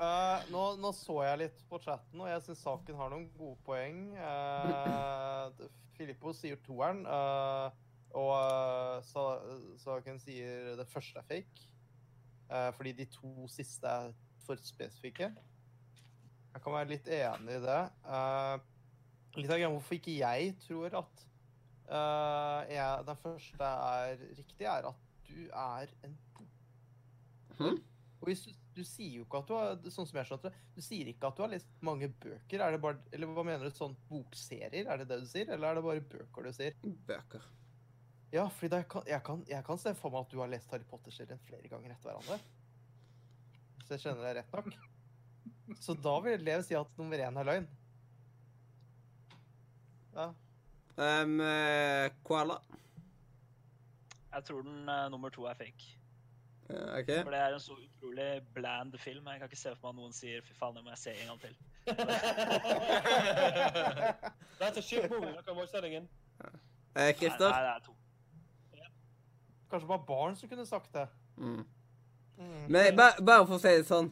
Eh, 0.00 0.44
nå, 0.48 0.60
nå 0.80 0.90
så 0.96 1.18
jeg 1.26 1.40
litt 1.42 1.58
på 1.68 1.76
chatten, 1.84 2.22
og 2.22 2.28
jeg 2.30 2.40
syns 2.46 2.62
saken 2.64 2.96
har 2.96 3.10
noen 3.12 3.26
gode 3.36 3.58
poeng. 3.66 3.98
Uh, 4.16 5.50
Filippo 5.98 6.32
sier 6.32 6.56
toeren, 6.64 7.02
uh, 7.04 7.68
og 8.16 8.30
uh, 8.32 8.94
Sa- 9.04 9.42
Saken 9.82 10.16
sier 10.22 10.70
det 10.80 10.86
første 10.88 11.20
er 11.20 11.28
fake. 11.28 11.66
Fordi 12.74 12.90
de 12.98 13.04
to 13.06 13.44
siste 13.46 13.86
er 13.86 14.08
for 14.42 14.58
spesifikke. 14.58 15.28
Jeg 16.50 16.62
kan 16.64 16.74
være 16.74 16.88
litt 16.90 17.06
enig 17.14 17.60
i 17.60 17.60
det. 17.62 17.76
Litt 19.36 19.52
av 19.54 19.60
greia 19.60 19.68
hvorfor 19.70 19.94
ikke 19.94 20.16
jeg 20.16 20.56
tror 20.64 20.96
at 20.98 21.22
jeg, 22.74 23.04
den 23.06 23.20
første 23.22 23.68
er 23.70 24.24
riktig, 24.40 24.66
er 24.66 24.88
at 24.90 25.06
du 25.28 25.38
er 25.46 25.94
en 26.08 26.18
Mhm. 27.60 27.78
Og 28.20 28.26
hvis 28.26 28.42
du, 28.48 28.50
du 28.74 28.82
sier 28.86 29.18
jo 29.18 29.24
ikke 29.26 29.40
at 29.42 29.48
du 29.48 29.54
har 29.56 29.90
sånn 29.92 30.06
som 30.08 30.18
jeg 30.20 30.28
skjønte, 30.28 30.50
det, 30.50 30.74
du 30.76 30.84
sier 30.84 31.08
ikke 31.10 31.30
at 31.30 31.38
du 31.38 31.42
har 31.44 31.50
lest 31.52 31.72
mange 31.86 32.08
bøker. 32.22 32.62
Er 32.62 32.74
det 32.74 32.82
bare, 32.82 33.00
eller 33.14 33.32
hva 33.34 33.44
mener 33.46 33.66
du? 33.66 33.74
Sånn 33.74 33.96
bokserier? 34.10 34.86
Er 34.86 35.02
det 35.02 35.08
det 35.10 35.20
du 35.22 35.26
sier? 35.30 35.50
Eller 35.50 35.72
er 35.72 35.80
det 35.80 35.86
bare 35.86 36.04
bøker 36.12 36.46
du 36.46 36.52
sier? 36.54 36.76
Bøker. 37.08 37.44
Ja, 38.30 38.46
fordi 38.54 38.78
jeg 38.78 38.86
kan, 38.92 39.06
jeg, 39.10 39.22
kan, 39.26 39.42
jeg 39.50 39.66
kan 39.66 39.82
se 39.82 39.92
for 39.98 40.14
meg 40.14 40.22
at 40.22 40.32
du 40.32 40.38
har 40.38 40.50
lest 40.52 40.70
Harry 40.70 40.86
Potter-serien 40.86 41.42
flere 41.48 41.70
ganger 41.72 41.96
etter 41.96 42.12
hverandre. 42.12 42.38
Så 43.82 43.96
jeg 43.96 44.04
skjønner 44.04 44.28
deg 44.28 44.38
rett 44.38 44.54
nok. 44.54 45.78
Så 45.82 45.96
da 45.98 46.12
vil 46.22 46.44
Lev 46.46 46.62
si 46.66 46.78
at 46.78 46.98
nummer 46.98 47.18
én 47.26 47.40
er 47.42 47.48
løgn. 47.48 47.66
Ja. 50.14 50.30
Um, 51.00 51.40
koala. 52.26 52.60
Jeg 54.30 54.46
tror 54.46 54.62
den 54.66 54.86
uh, 54.86 55.08
nummer 55.10 55.34
to 55.34 55.46
er 55.50 55.58
fake. 55.58 55.99
Ja, 56.70 56.98
OK. 57.00 57.10
For 57.24 57.30
det 57.34 57.40
er 57.40 57.54
en 57.56 57.60
så 57.60 57.74
utrolig 57.76 58.28
bland 58.54 58.98
film. 58.98 59.26
Jeg 59.26 59.38
kan 59.40 59.48
ikke 59.50 59.56
se 59.60 59.72
for 59.76 59.82
meg 59.82 59.90
at 59.90 59.96
noen 60.00 60.12
sier 60.16 60.40
'fy 60.46 60.54
faen, 60.58 60.76
det 60.76 60.84
må 60.84 60.90
jeg 60.90 60.98
se 60.98 61.10
en 61.10 61.26
gang 61.28 61.40
til'. 61.40 61.56
That's 64.60 64.78
a 64.78 64.82
shit 64.82 65.10
movie. 65.10 65.34
I 65.38 65.42
can 65.46 65.56
watch 65.56 65.72
that 65.72 65.84
again. 65.84 66.08
Eh, 66.96 67.12
Christer? 67.16 67.48
Nei, 67.50 67.60
nei, 67.62 67.66
det 67.66 67.74
er 67.76 67.80
to. 67.86 67.92
Kanskje 69.70 69.86
bare 69.88 70.04
barn 70.06 70.36
som 70.36 70.48
kunne 70.50 70.66
sagt 70.66 70.92
det. 70.94 71.06
Mm. 71.36 71.64
Mm. 72.38 72.64
Men 72.68 72.96
bare, 72.96 73.24
bare 73.26 73.46
for 73.46 73.54
å 73.54 73.60
si 73.62 73.68
det 73.78 73.86
sånn 73.86 74.08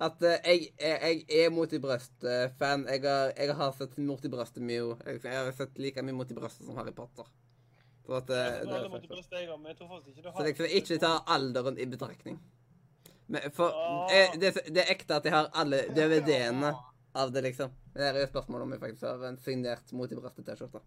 at 0.00 0.22
uh, 0.24 0.30
jeg, 0.48 0.70
jeg, 0.80 0.98
jeg 1.28 1.44
er 1.44 1.50
Mot 1.54 1.72
i 1.72 1.78
brøstet-fan. 1.78 2.86
Jeg, 2.88 3.02
har- 3.04 3.32
jeg 3.36 3.54
har 3.54 3.72
sett 3.76 3.98
Mot 3.98 4.24
i 4.24 4.28
brøstet 4.32 4.62
mye. 4.64 4.96
Jeg, 5.06 5.20
jeg 5.24 5.36
har 5.36 5.52
sett 5.52 5.78
like 5.78 6.02
mye 6.02 6.16
Mot 6.16 6.30
i 6.30 6.34
brøstet 6.38 6.66
som 6.66 6.76
Harry 6.80 6.92
Potter. 6.96 7.28
Så 8.06 8.12
at 8.18 8.30
eh, 8.30 8.36
det 8.36 8.48
jeg, 8.60 9.76
tror 9.78 9.88
faktisk 9.88 10.08
ikke 10.08 10.22
du 10.22 10.32
Så 10.36 10.44
liksom 10.44 10.66
ikke 10.66 10.98
ta 11.00 11.12
alderen 11.26 11.78
i 11.78 11.86
betraktning. 11.86 12.40
Men 13.26 13.50
for 13.56 13.72
Ah. 13.72 14.36
det, 14.40 14.52
det 14.74 14.82
er 14.82 14.90
ekte 14.92 15.16
at 15.16 15.24
jeg 15.24 15.32
har 15.32 15.48
alle 15.54 15.86
DVD-ene 15.88 16.74
av 17.14 17.32
det, 17.32 17.42
liksom. 17.42 17.70
Det 17.94 18.02
er 18.02 18.20
jo 18.20 18.26
spørsmål 18.26 18.62
om 18.62 18.72
jeg 18.72 18.80
faktisk 18.80 19.06
har 19.06 19.24
en 19.28 19.38
signert 19.38 19.92
Mot 19.92 20.12
i 20.12 20.18
brøstet-T-skjorte. 20.18 20.80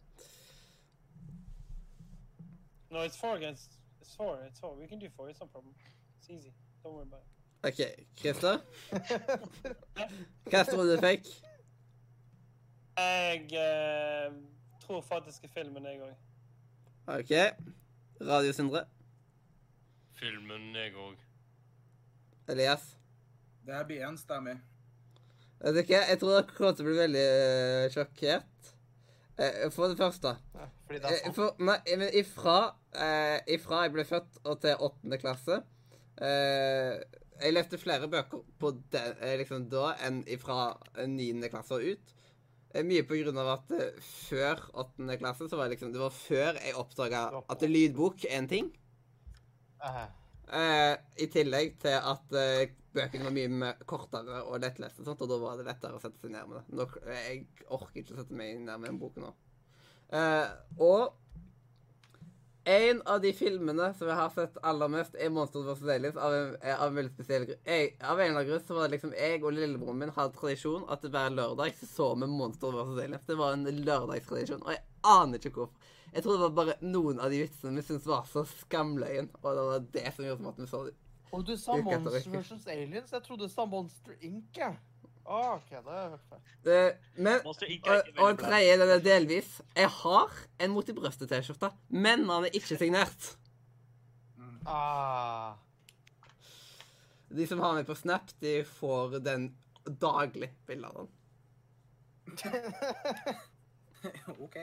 No, 2.91 3.03
it's 3.03 3.17
four 3.17 3.35
against. 3.35 3.79
It's 4.01 4.15
four. 4.15 4.37
It's 4.45 4.59
four. 4.59 4.75
We 4.75 4.87
can 4.87 4.99
do 4.99 5.09
four. 5.15 5.29
It's 5.29 5.39
no 5.39 5.47
problem. 5.47 5.73
It's 6.19 6.29
easy. 6.29 6.53
Don't 6.83 6.93
worry 6.93 7.07
about 7.07 7.21
it. 7.21 7.37
OK, 7.63 8.05
Christer? 8.15 8.59
Hva 10.51 10.63
tror 10.63 10.83
du 10.83 10.93
du 10.93 11.01
fikk? 11.01 11.27
Jeg 12.97 13.49
uh, 13.51 14.37
tror 14.81 15.01
faktisk 15.01 15.49
filmen, 15.53 15.85
jeg 15.85 16.01
òg. 16.01 16.26
OK. 17.07 17.31
Radio 18.21 18.51
Sindre? 18.53 18.81
Filmen, 20.17 20.73
jeg 20.75 20.95
òg. 20.97 21.19
Elias? 22.51 22.83
Det 23.65 23.75
her 23.75 23.85
blir 23.87 24.03
enstemmig. 24.07 24.57
Vet 25.61 25.75
du 25.77 25.81
hva, 25.81 26.01
jeg 26.11 26.19
tror 26.21 26.33
dere 26.35 26.55
kommer 26.57 26.75
til 26.75 26.85
å 26.85 26.87
bli 26.89 26.97
veldig 26.97 27.21
eh, 27.27 27.85
sjokkert. 27.93 28.71
Eh, 29.37 29.63
for 29.73 29.91
det 29.91 29.99
første 29.99 30.31
Ja, 30.57 30.67
fordi 30.87 30.99
det 31.03 31.09
er 31.09 31.15
eh, 31.15 31.23
sant. 31.27 31.35
for, 31.37 31.63
Nei, 31.63 31.77
men 32.01 32.13
ifra, 32.17 32.57
eh, 32.97 33.37
ifra 33.55 33.83
jeg 33.85 33.93
ble 33.93 34.05
født 34.09 34.39
og 34.49 34.55
til 34.63 34.79
åttende 34.87 35.19
klasse 35.21 35.59
eh, 36.25 36.95
Jeg 37.43 37.53
leste 37.53 37.77
flere 37.77 38.09
bøker 38.09 38.41
på 38.57 38.71
den, 38.95 39.11
eh, 39.21 39.35
liksom 39.43 39.67
da 39.69 39.91
enn 40.07 40.23
ifra 40.33 40.71
eh, 40.95 41.05
niende 41.11 41.51
klasse 41.53 41.77
og 41.77 41.85
ut. 41.93 42.15
Eh, 42.73 42.83
mye 42.85 43.05
på 43.07 43.19
grunn 43.21 43.39
av 43.41 43.53
at 43.55 43.73
eh, 43.77 43.97
før 44.03 44.61
åttende 44.83 45.17
klasse 45.21 45.47
så 45.47 45.59
var 45.59 45.67
det 45.67 45.77
liksom 45.77 45.93
Det 45.95 46.03
var 46.03 46.15
før 46.15 46.59
jeg 46.59 46.77
oppdaga 46.77 47.25
at 47.47 47.67
lydbok 47.67 48.27
er 48.27 48.39
en 48.41 48.49
ting. 48.51 48.71
Eh, 49.83 50.07
Eh, 50.47 50.93
I 51.23 51.27
tillegg 51.31 51.73
til 51.83 51.97
at 51.97 52.35
eh, 52.39 52.69
bøkene 52.95 53.27
var 53.27 53.33
mye 53.35 53.71
kortere 53.89 54.39
og 54.47 54.61
lettleste, 54.63 55.03
og 55.03 55.09
sånt, 55.09 55.23
og 55.25 55.31
da 55.33 55.39
var 55.41 55.59
det 55.59 55.67
lettere 55.67 55.97
å 55.97 56.01
sette 56.01 56.21
seg 56.21 56.31
ned 56.31 56.47
med 56.47 56.61
det. 56.61 56.77
Nå, 56.77 56.85
jeg 57.11 57.41
orker 57.75 58.01
ikke 58.01 58.15
å 58.15 58.19
sette 58.21 58.37
meg 58.37 58.61
ned 58.61 58.83
med 58.83 58.93
en 58.93 59.01
bok 59.01 59.17
nå. 59.19 59.33
Eh, 60.15 60.45
og 60.79 61.17
en 62.67 63.01
av 63.07 63.21
de 63.23 63.31
filmene 63.33 63.85
som 63.95 64.09
jeg 64.09 64.17
har 64.19 64.31
sett 64.35 64.57
aller 64.67 64.89
mest, 64.91 65.15
er 65.15 65.29
'Monsters 65.29 65.65
vs. 65.65 65.83
Aliens' 65.87 66.17
av 66.19 66.33
en, 66.33 66.55
eh, 66.61 66.81
av 66.81 66.87
en 66.87 66.95
veldig 66.95 67.13
spesiell. 67.15 67.55
Jeg- 67.65 67.95
Av 68.01 68.19
en 68.19 68.25
eller 68.25 68.39
annen 68.41 68.47
grunn 68.49 68.67
så 68.67 68.75
var 68.75 68.87
det 68.87 68.99
liksom 68.99 69.13
jeg 69.13 69.43
og 69.43 69.53
lillebroren 69.53 69.97
min 69.97 70.09
hadde 70.09 70.33
tradisjon 70.33 70.85
at 70.91 71.01
hver 71.01 71.29
lørdag 71.31 71.73
så 71.73 71.85
så 71.85 72.15
vi 72.19 72.27
'Monsters 72.27 72.73
vs. 72.73 73.03
Aliens'. 73.03 73.25
Det 73.25 73.37
var 73.37 73.53
en 73.53 73.65
lørdagstradisjon, 73.65 74.63
og 74.63 74.71
jeg 74.71 74.81
aner 75.03 75.37
ikke 75.37 75.51
hvorfor. 75.51 75.75
Jeg 76.13 76.23
tror 76.23 76.31
det 76.31 76.55
var 76.55 76.65
bare 76.65 76.73
noen 76.81 77.19
av 77.19 77.29
de 77.29 77.47
vitsene 77.47 77.75
vi 77.75 77.81
syntes 77.81 78.05
var 78.05 78.23
så 78.23 78.43
skamløyen, 78.45 79.29
og 79.43 79.55
det 79.55 79.63
var 79.63 79.79
det 79.79 80.13
som 80.15 80.25
gjorde 80.25 80.37
som 80.37 80.47
at 80.47 80.57
vi 80.57 80.65
så 80.65 80.85
dem. 80.85 80.95
Og 81.33 81.45
du 81.45 81.55
sa 81.57 81.75
Monsters 81.75 82.27
Monster 82.27 82.55
vs. 82.55 82.67
Aliens. 82.67 83.11
Jeg 83.11 83.23
trodde 83.23 83.43
du 83.43 83.47
sa 83.47 83.65
Monster 83.65 84.13
Inc. 84.21 84.45
jeg. 84.55 84.77
OK, 85.27 85.69
det 85.69 85.83
har 85.83 85.99
jeg 85.99 86.09
hørt 86.09 86.19
før. 86.29 86.37
Det, 86.63 86.97
men 87.15 87.33
er 87.35 87.39
Og, 87.43 87.55
og 88.17 88.29
en 88.29 88.37
tredje, 88.39 88.79
den 88.79 88.89
er 88.89 88.99
delvis. 89.03 89.61
Jeg 89.75 89.89
har 89.89 90.31
en 90.63 90.71
Mot 90.71 90.89
i 90.89 90.93
brøstet-T-skjorte, 90.95 91.69
men 91.89 92.19
den 92.23 92.29
er 92.47 92.55
ikke 92.55 92.77
signert. 92.79 93.37
Ah. 94.67 95.53
De 97.29 97.47
som 97.47 97.59
har 97.59 97.73
meg 97.75 97.85
på 97.87 97.95
Snap, 97.95 98.31
de 98.39 98.63
får 98.67 99.19
den 99.23 99.55
daglig, 100.01 100.51
bilde 100.67 100.87
av 100.87 100.93
den. 101.01 101.09
OK. 104.45 104.55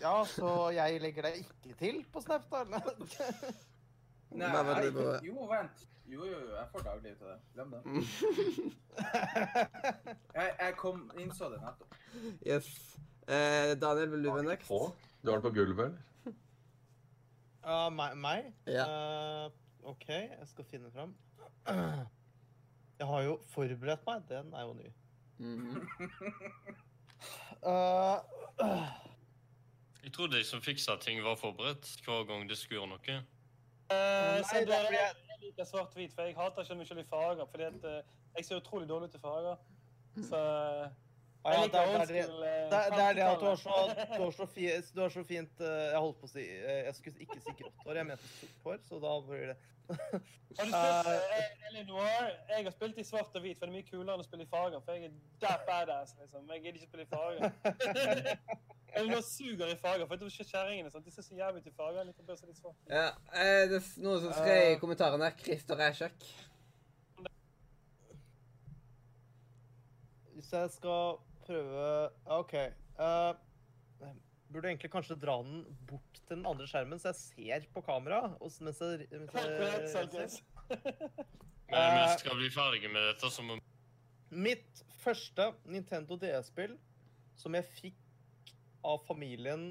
Ja, 0.00 0.24
så 0.26 0.70
jeg 0.74 1.00
legger 1.02 1.22
deg 1.30 1.36
ikke 1.42 1.74
til 1.82 2.04
på 2.12 2.20
Snap, 2.22 2.42
da? 2.50 2.64
Nei, 4.30 4.48
jeg, 4.48 4.92
jo, 5.24 5.46
vent. 5.48 5.88
Jo, 6.08 6.24
jo, 6.24 6.38
jo, 6.40 6.54
jeg 6.56 6.68
får 6.72 6.80
daglig 6.84 7.10
ut 7.12 7.22
av 7.22 7.28
det. 7.30 7.38
Glem 7.54 7.70
det. 7.72 7.80
Jeg, 10.34 10.56
jeg 10.60 10.74
kom, 10.78 11.10
innså 11.20 11.44
det 11.52 11.60
nettopp. 11.62 11.94
Yes. 12.46 12.96
Eh, 13.28 13.80
Daniel, 13.80 14.10
vil 14.10 14.24
du 14.24 14.30
være 14.32 14.42
next? 14.46 14.68
På? 14.68 14.92
Du 15.22 15.28
har 15.30 15.36
den 15.38 15.42
på 15.44 15.50
gulvet, 15.54 15.84
eller? 15.84 15.98
Uh, 17.68 17.90
meg? 17.92 18.16
meg? 18.16 18.54
Ja. 18.66 18.84
Uh, 18.88 19.50
OK, 19.92 20.08
jeg 20.08 20.48
skal 20.48 20.64
finne 20.70 20.90
fram. 20.94 21.16
Jeg 22.98 23.06
har 23.06 23.20
jo 23.22 23.40
forberedt 23.52 24.06
meg. 24.06 24.22
Den 24.28 24.54
er 24.54 24.60
jo 24.64 24.72
ny. 24.78 24.92
Mhm. 25.38 25.88
uh, 27.66 28.16
Jeg 30.02 30.12
trodde 30.12 30.36
de 30.38 30.44
som 30.44 30.62
fiksa 30.62 30.96
ting, 31.00 31.24
var 31.24 31.36
forberedt 31.36 32.00
hver 32.06 32.24
gang 32.24 32.48
de 32.48 32.56
skulle 32.56 32.80
gjøre 32.80 32.88
noe. 32.96 33.24
Uh, 33.88 33.96
Nei, 33.96 34.44
fordi 34.52 34.72
jeg 34.72 35.16
jeg 35.38 35.46
liker 35.46 35.64
svart-hvit, 35.64 36.14
for 36.14 36.22
jeg 36.26 36.34
hater 36.36 36.80
ikke 36.82 37.00
i 37.00 37.04
farger. 37.08 37.46
fordi 37.50 37.62
at 37.62 37.84
uh, 37.84 38.00
jeg 38.36 38.44
ser 38.44 38.56
utrolig 38.56 38.88
dårlig 38.88 39.08
ut 39.08 39.14
i 39.14 39.18
farger. 39.18 39.56
Så 40.28 40.36
ah, 41.44 41.52
ja, 41.52 41.62
det, 41.62 41.74
er, 41.74 42.04
det, 42.06 42.18
er, 42.18 42.26
det, 42.70 43.02
er, 43.02 43.12
det 43.12 43.22
at 43.22 43.40
du 43.40 43.44
har 43.46 43.56
så, 43.56 43.74
du 44.16 44.22
har 44.24 44.30
så, 44.30 44.46
fi, 44.46 44.70
du 44.94 45.00
har 45.00 45.08
så 45.08 45.22
fint 45.24 45.60
uh, 45.60 45.66
Jeg 45.66 45.98
holdt 45.98 46.18
på 46.20 46.26
å 46.26 46.30
si 46.32 46.46
Jeg 46.48 46.94
skulle 46.96 47.22
ikke 47.22 47.38
si 47.44 47.54
grått 47.60 47.84
hår, 47.84 48.00
jeg 48.00 48.08
mente 48.08 48.30
sort 48.32 48.64
hår, 48.64 48.80
så 48.88 48.98
da 49.04 49.12
blir 49.28 49.52
det 49.52 49.56
Har 50.58 50.66
du 50.66 50.72
spilt 50.72 51.68
Eleanor? 51.70 52.32
Jeg 52.50 52.64
har 52.66 52.74
spilt 52.74 52.98
i 52.98 53.06
svart 53.06 53.38
og 53.38 53.46
hvit, 53.46 53.60
for 53.60 53.68
det 53.68 53.70
er 53.70 53.76
mye 53.76 53.86
kulere 53.86 54.16
enn 54.16 54.24
å 54.24 54.26
spille 54.26 54.48
i 54.48 54.50
farger. 54.50 54.82
For 54.84 54.98
jeg 54.98 55.12
er 55.12 55.14
that 55.44 55.62
badass, 55.68 56.16
liksom. 56.18 56.50
Jeg 56.52 56.64
gidder 56.64 56.82
ikke 56.82 56.90
spille 56.90 57.06
i 57.06 57.12
farger. 57.14 58.74
Eleanor 58.96 59.22
suger 59.22 59.72
i 59.72 59.76
farger, 59.76 60.06
for 60.06 60.14
jeg 60.14 60.20
tror 60.20 60.32
ikke 60.32 60.50
kjerringene 60.52 60.92
sant? 60.92 61.04
De 61.06 61.12
ser 61.14 61.26
så 61.26 61.36
jævlig 61.36 61.62
ut 61.62 61.70
i 61.70 61.74
farger. 61.76 62.06
Litt 62.08 62.60
svart. 62.60 62.78
Ja, 62.90 63.08
eh, 63.32 63.64
det 63.70 63.80
er 63.80 63.88
noen 64.04 64.22
som 64.24 64.36
skrev 64.36 64.72
i 64.72 64.78
kommentarene 64.80 65.32
Christer 65.40 65.80
Ræsjak. 65.80 66.28
Hvis 70.38 70.52
jeg 70.54 70.70
skal 70.76 71.18
prøve 71.44 71.84
OK. 72.38 72.54
Uh, 72.98 73.34
burde 74.52 74.70
egentlig 74.70 74.90
kanskje 74.90 75.18
dra 75.20 75.36
den 75.44 75.64
bort 75.88 76.22
til 76.22 76.36
den 76.36 76.46
andre 76.48 76.66
skjermen, 76.70 77.00
så 77.00 77.12
jeg 77.12 77.20
ser 77.20 77.68
på 77.74 77.82
kamera. 77.84 78.36
Og 78.40 78.52
mens 78.64 78.80
jeg, 78.80 79.08
mens 79.12 79.34
jeg. 79.34 80.30
Men 81.68 81.78
Eh. 81.78 82.12
vi 82.12 82.18
skal 82.18 82.36
bli 82.36 82.50
ferdige 82.50 82.88
med 82.88 83.02
dette, 83.10 83.30
så 83.30 83.42
må 83.44 83.58
Mitt 84.30 84.82
første 85.00 85.52
Nintendo 85.64 86.16
DS-spill 86.20 86.74
som 87.36 87.54
jeg 87.56 87.64
fikk 87.76 87.98
av 88.86 89.00
familien 89.06 89.70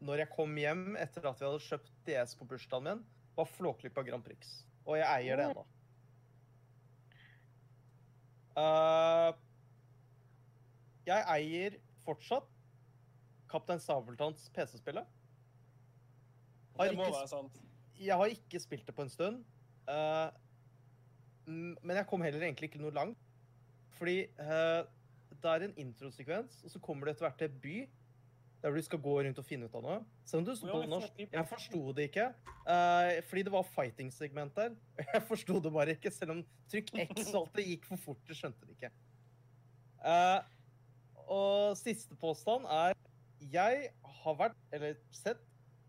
når 0.00 0.24
jeg 0.24 0.32
kom 0.32 0.56
hjem 0.56 0.94
etter 1.00 1.26
at 1.28 1.40
vi 1.40 1.46
hadde 1.46 1.64
kjøpt 1.66 1.92
DS 2.06 2.36
på 2.38 2.46
bursdagen 2.48 2.86
min, 2.86 3.02
var 3.36 3.48
Flåklypa 3.48 4.04
Grand 4.06 4.24
Prix. 4.24 4.54
Og 4.86 4.96
jeg 4.96 5.06
eier 5.06 5.40
det 5.40 5.50
ennå. 5.50 5.64
Uh, 8.56 9.30
jeg 11.06 11.24
eier 11.36 11.76
fortsatt 12.04 12.48
Kaptein 13.50 13.82
Sabeltanns 13.82 14.48
PC-spillet. 14.54 15.06
Det 16.80 16.94
må 16.96 17.08
være 17.10 17.28
sant. 17.28 17.56
jeg 18.00 18.16
har 18.16 18.32
ikke 18.32 18.60
spilt 18.62 18.86
det 18.88 18.94
på 18.96 19.04
en 19.04 19.12
stund. 19.12 19.42
Uh, 19.84 20.30
men 21.46 21.96
jeg 21.96 22.06
kom 22.08 22.22
heller 22.24 22.46
egentlig 22.46 22.70
ikke 22.70 22.82
noe 22.82 22.94
langt. 22.94 23.20
Fordi 23.98 24.22
uh, 24.40 24.86
det 25.30 25.50
er 25.50 25.66
en 25.66 25.76
introsekvens, 25.80 26.62
og 26.64 26.72
så 26.72 26.80
kommer 26.82 27.06
du 27.06 27.12
etter 27.12 27.26
hvert 27.26 27.40
til 27.42 27.58
by. 27.62 27.76
Der 28.60 28.74
du 28.76 28.82
skal 28.84 29.00
gå 29.00 29.14
rundt 29.24 29.38
og 29.40 29.44
finne 29.48 29.68
ut 29.70 29.74
av 29.78 29.84
noe. 29.84 29.98
Selv 30.28 30.42
om 30.42 30.46
du 30.50 30.52
sto 30.58 30.68
på 30.68 30.82
norsk. 30.90 31.20
Jeg 31.22 31.48
forsto 31.48 31.80
det 31.96 32.10
ikke. 32.10 32.26
Uh, 32.66 33.16
fordi 33.30 33.44
det 33.46 33.52
var 33.54 33.68
fighting-segment 33.72 34.56
der. 34.56 34.74
Jeg 35.14 35.22
forsto 35.28 35.56
det 35.64 35.72
bare 35.72 35.96
ikke, 35.96 36.12
selv 36.12 36.34
om 36.34 36.42
trykk 36.68 36.92
X 37.06 37.30
og 37.32 37.38
alt 37.40 37.56
det 37.56 37.64
gikk 37.70 37.88
for 37.88 38.02
fort. 38.04 38.20
Jeg 38.28 38.36
skjønte 38.42 38.68
det 38.68 38.76
ikke. 38.76 38.92
Uh, 40.04 40.40
og 41.30 41.78
siste 41.78 42.16
påstand 42.20 42.66
er 42.68 42.96
Jeg 43.52 43.90
har 44.22 44.36
vært, 44.36 44.58
eller 44.72 44.98
sett, 45.14 45.40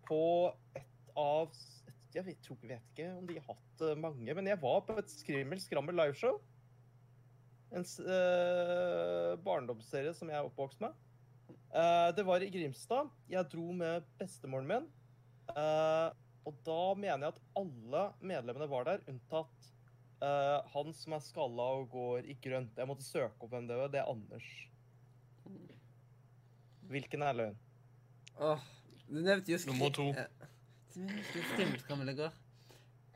på 0.08 0.52
et 0.76 1.14
av 1.20 1.52
Jeg 2.16 2.26
vet, 2.28 2.40
tror, 2.44 2.58
vet 2.62 2.88
ikke 2.92 3.12
om 3.16 3.28
de 3.28 3.38
har 3.40 3.54
hatt 3.54 3.84
eh, 3.88 4.00
mange, 4.00 4.34
men 4.36 4.48
jeg 4.48 4.60
var 4.62 4.82
på 4.88 4.98
et 5.00 5.12
Skrimmel 5.12 5.62
skrammel 5.64 5.96
liveshow. 5.96 6.42
En 7.72 7.88
eh, 7.88 9.38
barndomsserie 9.46 10.12
som 10.16 10.32
jeg 10.32 10.36
er 10.40 10.48
oppvokst 10.50 10.84
med. 10.84 10.98
Eh, 11.74 12.16
det 12.16 12.24
var 12.24 12.44
i 12.44 12.50
Grimstad. 12.50 13.12
Jeg 13.32 13.48
dro 13.52 13.72
med 13.76 14.08
bestemoren 14.20 14.68
min. 14.68 14.90
Uh, 15.52 16.12
og 16.48 16.58
da 16.66 16.80
mener 16.96 17.26
jeg 17.26 17.34
at 17.34 17.40
alle 17.60 18.02
medlemmene 18.24 18.68
var 18.72 18.86
der, 18.88 19.02
unntatt 19.12 19.66
uh, 20.24 20.60
han 20.72 20.94
som 20.96 21.16
er 21.18 21.24
skalla 21.26 21.66
og 21.80 21.90
går 21.92 22.30
i 22.32 22.38
grønt. 22.44 22.78
Jeg 22.78 22.88
måtte 22.88 23.08
søke 23.08 23.36
opp 23.40 23.52
hvem 23.52 23.68
det 23.68 23.80
var. 23.80 23.92
Det 23.92 24.02
er 24.02 24.12
Anders. 24.12 24.48
Hvilken 26.92 27.28
er 27.28 27.40
løgn? 27.40 27.60
Åh, 28.40 28.64
du 29.08 29.20
nevnte 29.20 29.54
jo 29.54 29.60
Nummer 29.72 29.92
to. 29.96 30.08
Går. 30.16 30.48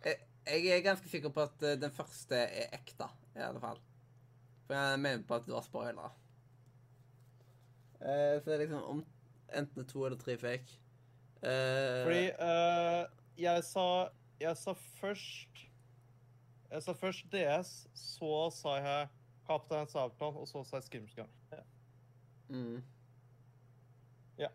Jeg, 0.06 0.20
jeg 0.48 0.76
er 0.76 0.86
ganske 0.86 1.12
sikker 1.12 1.34
på 1.36 1.44
at 1.44 1.66
den 1.82 1.96
første 1.96 2.40
er 2.40 2.76
ekte, 2.78 3.08
i 3.36 3.44
alle 3.44 3.64
fall. 3.64 3.82
For 4.68 4.80
jeg 4.80 5.02
mener 5.02 5.26
på 5.28 5.40
at 5.40 5.48
det 5.48 5.56
var 5.56 5.66
spoilere. 5.66 6.12
Eh, 8.06 8.42
så 8.42 8.50
det 8.50 8.54
er 8.54 8.58
liksom 8.58 8.84
om 8.84 9.06
enten 9.58 9.86
to 9.86 10.06
eller 10.06 10.18
tre 10.18 10.38
fake. 10.38 10.80
Uh, 11.46 12.04
Fordi 12.06 12.26
eh, 12.32 13.06
jeg 13.38 13.64
sa 13.64 14.08
Jeg 14.40 14.58
sa 14.58 14.74
først 14.74 15.60
Jeg 16.72 16.84
sa 16.84 16.94
først 16.94 17.26
DS, 17.32 17.72
så 17.94 18.50
sa 18.50 18.76
jeg 18.80 19.08
Kaptein 19.48 19.88
Sabeltann, 19.88 20.38
og 20.42 20.48
så 20.48 20.64
sa 20.64 20.80
jeg 20.80 20.84
Skrimskam. 20.84 21.28
Ja. 21.52 21.60
mm. 22.50 22.84
Ja. 24.38 24.50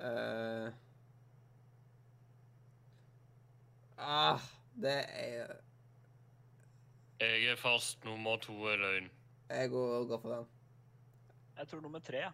Eh, 0.00 0.72
ah, 3.98 4.40
det 4.82 4.96
er 5.08 5.54
Jeg 7.20 7.52
er 7.52 7.56
fast 7.56 8.04
nummer 8.04 8.36
to 8.36 8.64
er 8.66 8.76
løgn. 8.76 9.10
Jeg 9.48 9.70
går, 9.70 10.08
går 10.08 10.20
for 10.20 10.34
den. 10.34 10.48
Jeg 11.58 11.68
tror 11.68 11.80
nummer 11.80 11.98
tre. 11.98 12.24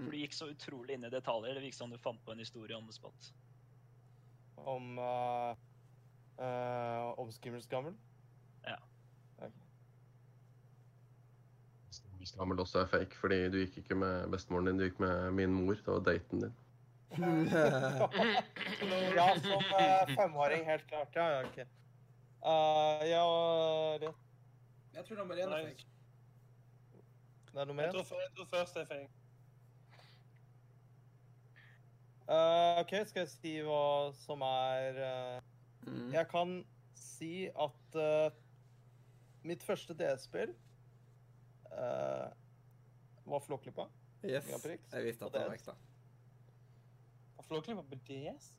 Ja. 0.00 0.04
For 0.06 0.14
du 0.14 0.20
gikk 0.20 0.34
så 0.36 0.48
utrolig 0.50 0.96
inn 0.96 1.04
i 1.04 1.12
detaljer. 1.12 1.54
Det 1.54 1.64
virker 1.66 1.76
som 1.76 1.92
du 1.92 1.98
fant 2.00 2.20
på 2.24 2.32
en 2.32 2.40
historie 2.42 2.76
on 2.76 2.86
the 2.88 2.94
spot. 2.96 3.32
Om 4.60 4.98
uh, 4.98 5.52
uh, 6.40 7.18
Om 7.20 7.32
Skrimmelskammel. 7.32 7.94
Ja. 8.64 8.78
Ok. 9.38 9.52
Skammel 12.30 12.60
også 12.60 12.82
er 12.82 12.90
fake, 12.90 13.16
fordi 13.16 13.38
du 13.50 13.58
gikk 13.62 13.78
ikke 13.80 13.96
med 13.96 14.28
bestemoren 14.32 14.68
din, 14.68 14.78
du 14.80 14.84
gikk 14.84 14.98
med 15.00 15.30
min 15.36 15.54
mor. 15.56 15.74
Det 15.74 15.88
var 15.88 16.02
daten 16.04 16.44
din. 16.44 16.58
ja, 19.16 19.28
som 19.42 19.64
uh, 19.74 20.14
femåring, 20.14 20.66
helt 20.68 20.86
klart. 20.86 21.16
Ja, 21.16 21.28
ja, 21.30 21.40
OK. 21.48 21.58
Uh, 22.40 23.08
ja, 23.08 23.24
det 24.00 24.12
Jeg 24.94 25.04
tror 25.04 25.16
nummer 25.16 25.34
én 25.34 25.48
er 25.48 25.64
fake. 25.64 25.86
Det 27.52 27.60
er 27.60 27.64
nummer 27.64 27.82
Jeg 27.82 27.94
én. 27.94 28.04
tror, 28.04 28.20
jeg 28.20 28.30
tror 28.36 28.46
først 28.52 28.74
det 28.74 28.82
er 28.82 28.86
fake. 28.86 29.19
Uh, 32.28 32.80
OK, 32.82 32.92
skal 33.08 33.24
jeg 33.24 33.32
si 33.32 33.54
hva 33.66 34.10
som 34.20 34.42
er 34.46 35.00
uh, 35.00 35.48
Mm. 35.86 36.12
Jeg 36.12 36.28
kan 36.28 36.66
si 36.94 37.46
at 37.48 37.96
uh, 37.96 38.32
mitt 39.42 39.62
første 39.62 39.94
DS-spill 39.94 40.52
uh, 41.72 42.28
var 43.24 43.38
Flåklypa. 43.46 43.88
Yes. 44.24 44.48
Jeg 44.92 45.04
visste 45.04 45.24
at 45.24 45.32
det 45.32 45.46
var 45.46 45.54
ekte. 45.54 45.74
Var 47.36 47.44
Flåklypa 47.48 47.82
på 47.82 47.94
DS? 48.08 48.50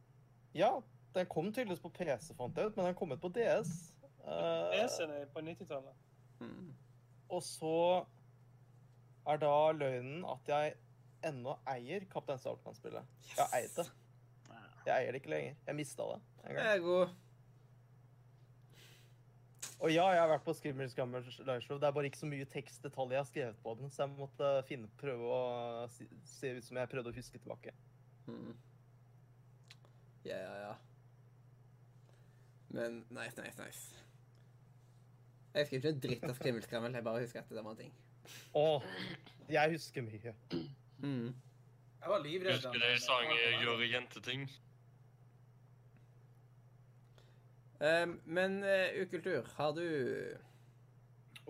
Ja, 0.53 0.79
den 1.15 1.25
kom 1.25 1.53
tydeligvis 1.53 1.83
på 1.83 1.89
PC, 1.89 2.33
fant 2.35 2.57
jeg 2.57 2.65
ut, 2.65 2.77
men 2.77 2.85
den 2.85 2.95
kom 2.95 3.11
ut 3.11 3.21
på 3.21 3.29
DS. 3.29 3.93
Uh, 4.25 4.71
DS-en 4.73 5.09
er 5.09 5.25
på 5.33 5.39
90-tallet. 5.39 6.07
Mm. 6.41 6.73
og 7.29 7.43
så 7.45 8.05
er 9.29 9.38
da 9.38 9.71
løgnen 9.77 10.23
at 10.25 10.47
jeg 10.49 10.73
ennå 11.23 11.57
eier 11.69 12.06
Kaptein 12.11 12.39
Sabeltann-spillet. 12.41 13.06
Jeg 13.35 13.41
har 13.45 13.57
eid 13.60 13.76
det. 13.77 13.88
Jeg 14.85 14.93
eier 14.95 15.11
det 15.14 15.22
ikke 15.22 15.30
lenger. 15.35 15.56
Jeg 15.68 15.76
mista 15.77 16.03
det 16.10 16.19
en 16.22 16.56
gang. 16.56 16.65
Jeg 16.65 16.77
er 16.77 16.81
god. 16.85 17.10
Og 19.81 19.89
ja, 19.93 20.03
jeg 20.14 20.22
har 20.22 20.30
vært 20.30 20.43
på 20.45 20.53
Skrimmers 20.53 20.93
Gammers 20.98 21.39
liveshow. 21.41 21.77
Det 21.81 21.88
er 21.88 21.93
bare 21.95 22.06
ikke 22.10 22.19
så 22.22 22.27
mye 22.30 22.45
tekstdetaljer 22.45 23.15
jeg 23.15 23.19
har 23.23 23.30
skrevet 23.30 23.61
på 23.64 23.73
den, 23.80 23.89
så 23.93 24.03
jeg 24.06 24.14
måtte 24.18 24.49
finne, 24.68 24.89
prøve 25.02 25.31
å 25.34 25.88
si- 25.89 26.10
se 26.26 26.52
ut 26.57 26.64
som 26.68 26.77
jeg 26.77 26.89
prøvde 26.91 27.10
å 27.10 27.15
huske 27.15 27.39
tilbake. 27.41 27.73
Mm. 28.27 28.52
Ja, 30.26 30.38
ja, 30.38 30.53
ja. 30.68 30.73
Men 32.69 32.99
nice, 33.10 33.41
nice, 33.41 33.57
nice. 33.57 33.95
Jeg 35.53 35.65
husker 35.65 35.77
ikke 35.81 35.89
en 35.95 35.99
dritt 36.06 36.23
av 36.30 36.35
skrimmelskrammel. 36.38 36.93
Jeg 36.93 37.03
bare 37.03 37.19
husker 37.26 37.39
at 37.41 37.49
det 37.49 37.64
var 37.65 37.72
en 37.72 37.77
ting. 37.81 37.93
Å, 38.56 38.84
jeg 39.49 39.72
husker 39.73 40.06
mye. 40.06 40.35
Mm. 41.02 41.34
Jeg 42.02 42.10
var 42.10 42.19
livredd. 42.19 42.53
Husker 42.53 42.80
de 42.82 42.99
sang 43.02 43.32
eh, 43.34 43.61
'Gjøre 43.61 43.88
jenteting'? 43.90 44.49
Um, 47.82 48.22
men 48.26 48.64
uh, 48.64 49.02
ukultur, 49.02 49.48
har 49.57 49.72
du 49.73 49.86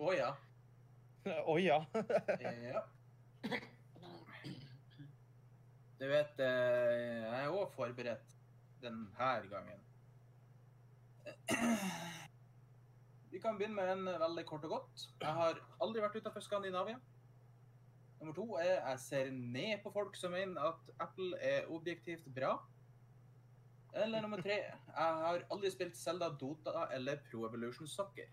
Å 0.00 0.12
ja. 0.16 0.30
Å 1.44 1.56
ja. 1.60 1.76
ja. 2.40 2.80
Du 6.00 6.08
vet, 6.08 6.40
eh, 6.42 7.20
jeg 7.22 7.42
er 7.44 7.52
òg 7.52 7.68
forberedt 7.76 8.32
denne 8.82 9.34
gangen. 9.52 9.84
Vi 13.30 13.38
kan 13.38 13.54
begynne 13.60 13.76
med 13.76 13.92
en 13.92 14.20
veldig 14.24 14.44
kort 14.48 14.64
og 14.66 14.74
godt. 14.78 15.04
Jeg 15.20 15.36
har 15.36 15.60
aldri 15.84 16.02
vært 16.02 16.16
utenfor 16.18 16.42
Skandinavia. 16.42 16.98
Nummer 18.22 18.34
to 18.36 18.44
er 18.54 18.76
jeg 18.76 18.98
ser 19.02 19.30
ned 19.34 19.80
på 19.82 19.90
folk 19.90 20.14
som 20.14 20.30
mener 20.30 20.62
at 20.62 20.90
Apple 21.02 21.34
er 21.42 21.66
objektivt 21.74 22.28
bra. 22.34 22.52
Eller 23.98 24.22
nummer 24.22 24.38
tre 24.40 24.60
jeg 24.62 24.76
har 24.94 25.42
aldri 25.50 25.72
spilt 25.74 25.98
Zelda, 25.98 26.28
Dota 26.40 26.86
eller 26.94 27.18
Pro 27.26 27.48
Evolution 27.48 27.88
Soccer. 27.90 28.30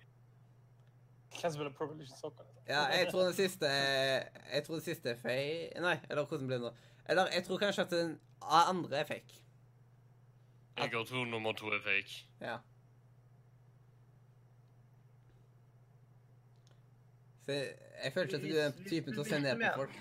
Hvem 1.33 1.51
spiller 1.55 1.73
Pro 1.73 1.89
Evolution 1.89 2.17
Soccer? 2.17 2.45
Ja, 2.67 2.85
jeg 2.93 3.09
tror 3.11 3.25
den 3.25 3.33
siste 3.33 3.65
er 3.65 4.29
Jeg 4.53 4.63
tror 4.65 4.75
den 4.75 4.85
siste 4.85 5.09
er 5.09 5.17
fake 5.17 5.81
Nei, 5.81 5.97
eller 6.09 6.25
hvordan 6.25 6.47
blir 6.47 6.61
det 6.61 6.69
nå? 6.69 6.73
Eller 7.09 7.33
jeg 7.33 7.43
tror 7.43 7.57
kanskje 7.57 7.81
at 7.81 7.91
den 7.91 8.19
andre 8.41 8.97
er 8.97 9.09
fake. 9.09 9.41
Jeg 10.77 10.91
tror 11.07 11.25
nummer 11.25 11.53
to 11.57 11.73
er 11.73 11.81
fake. 11.81 12.25
Ja. 12.41 12.57
Så 17.49 17.55
jeg, 17.55 17.69
ikke 18.05 18.23
at 18.37 18.43
du 18.43 18.57
er 18.61 18.73
typen 18.85 19.15
til 19.15 19.21
å 19.23 19.25
se 19.25 19.37
ned 19.41 19.55
på 19.57 19.69
folk. 19.79 19.95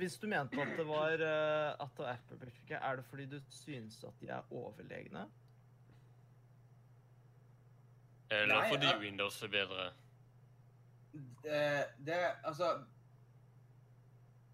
Hvis 0.00 0.14
du 0.16 0.22
mente 0.32 0.62
at 0.62 0.70
det 0.78 0.84
var 0.88 1.20
eh, 1.20 1.74
at 1.76 1.90
det 1.92 2.00
var 2.00 2.14
Apple-perfekte, 2.14 2.78
er 2.78 2.96
det 2.96 3.04
fordi 3.10 3.26
du 3.34 3.36
synes 3.52 3.98
at 4.08 4.22
de 4.22 4.30
er 4.32 4.48
overlegne? 4.48 5.26
Eller 8.32 8.54
Nei, 8.54 8.70
fordi 8.72 8.88
ja. 8.88 8.96
Windows 9.02 9.36
er 9.44 9.52
bedre. 9.52 9.84
Det, 11.44 11.60
det 12.02 12.16
Altså 12.48 12.70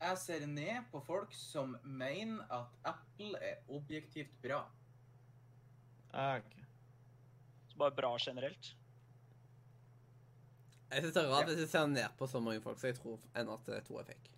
Jeg 0.03 0.19
ser 0.19 0.45
ned 0.51 0.91
på 0.91 1.01
folk 1.07 1.33
som 1.39 1.79
mener 1.85 2.43
at 2.51 2.91
Apple 2.91 3.39
er 3.39 3.63
objektivt 3.71 4.35
bra. 4.43 4.65
Ah, 6.11 6.43
ok. 6.43 6.59
Så 7.71 7.79
bare 7.79 7.95
bra 8.03 8.17
generelt. 8.19 8.75
Jeg 10.91 11.03
synes 11.03 11.15
det 11.15 11.23
er 11.23 11.29
rart 11.31 11.47
hvis 11.51 11.59
jeg 11.63 11.69
ser 11.69 11.87
ned 11.87 12.09
på 12.19 12.27
så 12.27 12.41
mange 12.41 12.61
folk, 12.61 12.79
så 12.81 12.87
jeg 12.91 12.97
tror 12.99 13.19
enn 13.39 13.49
at 13.55 13.69
to 13.87 13.97
er 14.01 14.05
fake. 14.09 14.31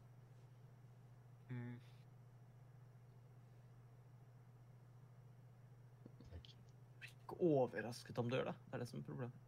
Ikke 7.02 7.36
overrasket 7.40 8.18
om 8.18 8.30
du 8.30 8.36
gjør 8.36 8.44
det. 8.50 8.54
Det 8.66 8.74
er 8.74 8.82
det 8.82 8.88
som 8.90 9.00
er 9.00 9.06
problemet. 9.08 9.38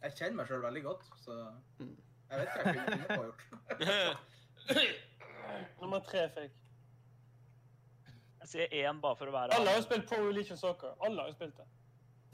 Jeg 0.00 0.14
kjenner 0.16 0.36
meg 0.40 0.48
sjøl 0.48 0.62
veldig 0.64 0.82
godt, 0.86 1.02
så 1.20 1.34
Mm. 1.78 1.96
jeg 2.30 2.38
vet 2.40 2.48
hva 2.48 2.62
jeg 2.64 2.74
kunne 2.74 2.92
finne 2.92 3.06
på 3.08 3.20
å 3.20 3.24
gjort. 3.26 3.42
Nummer 5.82 6.00
tre 6.08 6.22
fikk. 6.36 6.56
Jeg 8.40 8.48
sier 8.48 8.66
én 8.88 9.00
bare 9.00 9.16
for 9.16 9.26
å 9.28 9.32
være 9.34 9.52
Alle 9.54 9.68
har 9.68 9.76
jo 9.76 9.82
spilt 9.84 10.06
Pro 10.08 10.22
Religion 10.28 10.56
Soccer. 10.56 10.94
Alle 11.04 11.20
har 11.20 11.28
jo 11.28 11.34
spilt 11.36 11.56
det. 11.60 11.66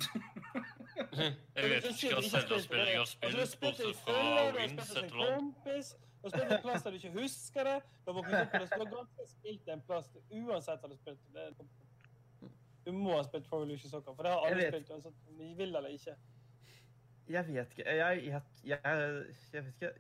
Jeg 1.17 1.71
vet 1.73 1.89
ikke 1.91 2.11
hva 2.15 2.23
Zelda-spill 2.31 2.83
jeg 2.83 2.99
har 2.99 3.09
spilt, 3.11 3.57
bortsett 3.63 4.03
fra 4.03 4.21
Wins 4.57 4.93
et 4.93 5.03
eller 5.03 5.33
annet. 5.37 5.65
Du 5.67 6.29
har 6.29 6.35
spilt 6.35 6.53
en 6.53 6.63
plass 6.65 6.85
der 6.85 6.95
du 6.95 6.97
ikke 7.01 7.13
husker 7.17 7.69
det. 7.69 7.77
Du 8.05 8.11
har 8.11 8.17
våknet 8.19 8.57
opp 8.63 8.81
og 8.81 8.87
du 8.91 8.97
har 9.01 9.29
spilt 9.31 9.69
en 9.75 9.85
plass 9.89 10.09
uansett 10.31 10.87
har 10.87 10.93
du 10.93 10.97
spilt. 10.99 11.21
Du 12.87 12.93
må 12.95 13.17
ha 13.17 13.23
spilt 13.27 13.47
Pro 13.51 13.63
Evolution 13.63 13.91
Soccer, 13.91 14.15
for 14.15 14.27
det 14.27 14.33
har 14.35 14.49
alle 14.49 14.67
spilt, 14.71 14.91
uansett 14.95 15.31
om 15.31 15.39
de 15.41 15.53
vil 15.59 15.75
eller 15.75 15.95
ikke. 15.95 16.17
Jeg 17.27 17.49
vet 17.49 17.73
ikke. 17.75 17.87
Jeg, 17.91 18.27
jeg, 18.27 18.43
jeg, 18.65 18.81
jeg 19.53 19.65
vet 19.65 19.73
ikke. 19.75 19.95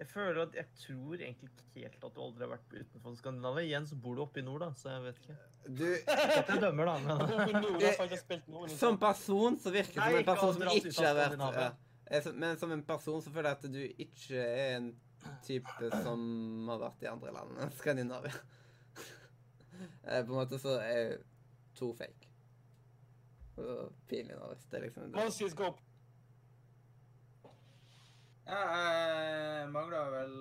Jeg 0.00 0.08
føler 0.08 0.42
at 0.46 0.54
jeg 0.56 0.66
tror 0.80 1.14
egentlig 1.14 1.50
ikke 1.50 1.64
helt 1.74 2.04
at 2.04 2.14
du 2.16 2.20
aldri 2.24 2.46
har 2.46 2.54
vært 2.54 2.70
utenfor 2.72 3.16
Skandinavia. 3.18 3.66
Igjen 3.66 3.88
så 3.90 3.98
bor 4.00 4.16
du 4.16 4.22
oppe 4.24 4.40
i 4.40 4.44
nord, 4.46 4.62
da, 4.64 4.70
så 4.80 4.94
jeg 4.94 5.02
vet 5.10 5.18
ikke. 5.20 5.36
Du 5.66 5.84
Ikke 5.84 6.14
at 6.16 6.48
jeg 6.48 6.60
dømmer, 6.62 6.84
da, 6.88 6.94
men 7.04 7.18
har 8.00 8.16
spilt 8.16 8.46
noen 8.48 8.70
Som 8.72 8.96
person 8.98 9.58
så 9.60 9.70
virker 9.74 10.00
det 10.00 10.06
som 10.06 10.16
en 10.16 10.24
person 10.30 10.54
som 10.54 10.62
ikke 10.72 11.04
har 11.04 11.18
vært. 11.18 11.76
Jeg 12.10 12.22
som- 12.24 12.38
Men 12.42 12.58
som 12.58 12.72
en 12.72 12.82
person 12.88 13.22
så 13.22 13.30
føler 13.30 13.50
jeg 13.50 13.58
at 13.58 13.72
du 13.72 14.04
ikke 14.06 14.40
er 14.40 14.76
en 14.78 14.88
type 15.44 15.90
som 16.02 16.68
har 16.72 16.78
vært 16.86 17.02
i 17.04 17.10
andre 17.12 17.32
land 17.36 17.58
enn 17.60 17.72
Skandinavia. 17.78 18.32
Eh, 20.04 20.22
På 20.26 20.34
en 20.34 20.36
måte 20.42 20.58
så 20.60 20.74
er 20.84 21.14
to 21.78 21.86
fake. 21.96 22.26
Pinlig 24.08 24.34
nå, 24.36 24.48
hvis 24.50 24.66
det 24.68 24.76
er 24.78 24.82
liksom. 24.84 25.14
Ja, 28.46 28.58
jeg 28.74 29.70
mangler 29.72 30.10
vel 30.12 30.34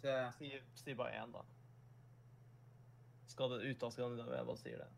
se 0.00 0.14
si, 0.38 0.52
si 0.84 0.94
bare 0.96 1.20
én, 1.20 1.32
da. 1.34 1.42
Skal 3.30 3.50
det 3.50 3.60
ut 3.70 3.82
av 3.86 3.90
Skandinavia, 3.94 4.40
jeg 4.40 4.46
bare 4.46 4.58
sier 4.58 4.78
det. 4.82 4.90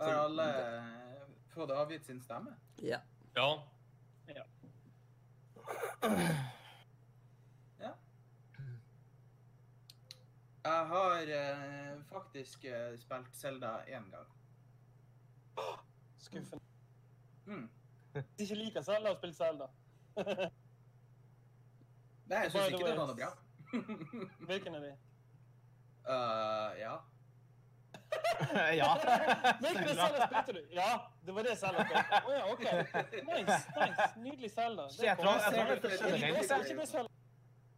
Har 0.00 0.16
alle 0.24 0.46
fått 1.52 1.70
avgitt 1.70 2.06
sin 2.08 2.20
stemme? 2.24 2.56
Ja. 2.82 2.98
Ja. 3.36 3.50
Jeg 10.62 10.86
har 10.86 11.30
eh, 11.36 12.02
faktisk 12.10 12.64
eh, 12.64 12.98
spilt 12.98 13.36
Zelda 13.36 13.84
én 13.86 14.10
gang. 14.10 14.26
Skuffende. 16.18 16.64
Mm. 17.46 17.70
Hvis 18.12 18.50
ikke 18.50 18.54
liker 18.54 18.82
Zelda, 18.82 19.08
har 19.08 19.16
spilt 19.22 19.36
Zelda. 19.36 19.70
Nei, 22.30 22.42
jeg 22.42 22.50
syns 22.52 22.74
ikke 22.74 22.84
det 22.90 22.98
var 22.98 23.06
noe 23.06 23.16
bra. 23.22 23.30
Hvilken 24.48 24.74
er 24.74 24.80
de? 24.80 24.92
Uh, 26.08 26.78
ja. 26.80 26.94
ja. 28.80 28.90
Hvilken 29.60 29.88
Selda 29.88 30.26
spilte 30.26 30.52
du? 30.52 30.60
Ja, 30.74 30.98
det 31.26 31.34
var 31.34 31.42
det 31.42 31.58
Selda 31.58 31.84
spilte. 31.84 32.20
Å 32.26 32.32
ja, 32.34 32.44
OK. 32.52 32.64
Nice. 33.28 33.58
nice. 33.76 34.08
Nydelig 34.16 34.50
Selda. 34.50 34.82
Er. 34.82 34.88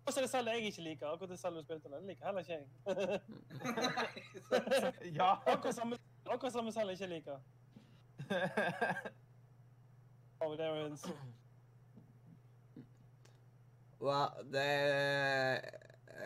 Og 0.05 0.13
så 0.13 0.21
er 0.21 0.25
det 0.25 0.31
Zelda 0.31 0.51
jeg 0.57 0.71
ikke 0.71 0.83
liker. 0.83 1.07
Akkurat 1.13 1.31
det 1.31 1.41
Zelda 1.41 1.59
du 1.61 1.65
spilte, 1.65 1.89
den 1.93 2.07
liker 2.07 2.25
heller 2.27 2.41
ikke 2.41 2.53
jeg. 2.53 2.67
ja. 5.19 5.31
Akkurat 5.47 5.75
samme, 5.75 5.99
akkurat 6.27 6.53
samme 6.53 6.73
Zelda 6.73 6.91
jeg 6.93 7.01
ikke 7.01 7.15
liker. 7.15 7.39
Oh, 10.43 10.57
det 10.59 10.65
er 10.67 10.69
jo 10.75 10.87
en 10.87 10.97
så... 10.97 11.13
Wow, 14.03 14.43
det 14.51 14.63
er 14.67 15.61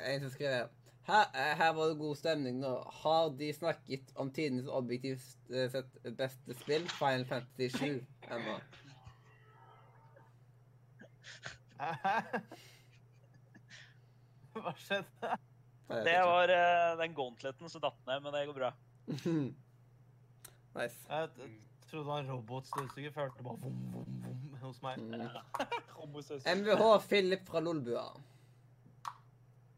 en 0.09 0.21
som 0.23 0.31
skriver 0.33 0.69
her, 1.07 1.25
eh, 1.35 1.57
her 1.57 1.73
var 1.73 1.85
det 1.91 1.99
god 1.99 2.17
stemning 2.17 2.57
nå. 2.61 2.73
Har 3.03 3.29
de 3.39 3.53
snakket 3.55 4.13
om 4.17 4.31
tidenes 4.35 4.67
objektivt 4.67 5.37
eh, 5.53 5.69
sett 5.71 5.99
beste 6.19 6.55
spill, 6.59 6.89
Final 6.91 7.27
Fantasy 7.29 7.69
7, 7.79 8.07
ennå? 8.35 8.57
Hva 14.57 14.73
skjedde? 14.81 15.37
Det 16.09 16.19
var 16.27 16.47
eh, 16.57 16.99
den 16.99 17.15
gauntleten 17.15 17.71
som 17.71 17.81
datt 17.85 18.01
ned, 18.09 18.19
men 18.25 18.33
det 18.35 18.47
går 18.49 18.59
bra. 18.59 18.71
nice. 20.81 21.01
Jeg 21.07 21.29
trodde 21.87 22.03
det 22.03 22.07
var 22.09 22.19
en 22.25 22.33
robotstøvsuger, 22.33 23.13
Følte 23.15 23.47
bare 23.47 23.61
vom, 23.63 23.79
vom, 23.93 23.93
vom 23.95 24.06
hos 24.67 24.83
meg. 24.85 24.99
MVH 26.57 26.83
Philip 27.09 27.47
fra 27.49 27.61
Lolbua. 27.61 28.07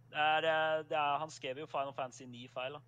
Det 0.09 0.19
er, 0.19 0.83
det 0.89 0.97
er, 0.97 1.19
han 1.23 1.31
skrev 1.31 1.59
jo 1.63 1.67
Final 1.67 1.95
Fantasy 1.95 2.23
9-feil, 2.23 2.73
da. 2.73 2.81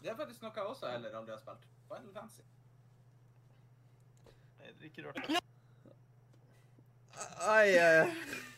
Det 0.00 0.08
er 0.08 0.16
faktisk 0.16 0.42
noe 0.42 0.52
jeg 0.56 0.64
også 0.64 0.90
heller 0.90 1.16
aldri 1.18 1.34
har 1.34 1.40
spilt. 1.42 1.66
Final 1.88 2.14
Fantasy. 2.14 2.44
Nei, 4.60 4.66
det 4.66 4.80
er 4.80 4.84
ikke 4.84 5.08
rart. 5.08 5.18
Ai, 7.40 7.68
ai. 7.76 8.48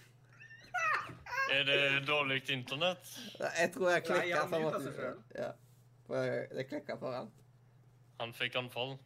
Er 1.50 1.64
det 1.64 2.06
dårlig 2.06 2.50
internett? 2.50 3.18
Jeg 3.40 3.72
tror 3.74 3.90
jeg 3.90 4.04
klikka 4.06 4.40
han 4.40 4.48
for 4.50 4.70
han. 4.70 5.22
Ja. 5.34 5.50
Det 6.56 6.66
klikka 6.68 6.96
for 7.00 7.12
han. 7.16 7.32
Han 8.20 8.34
fikk 8.34 8.54
anfall. 8.60 8.98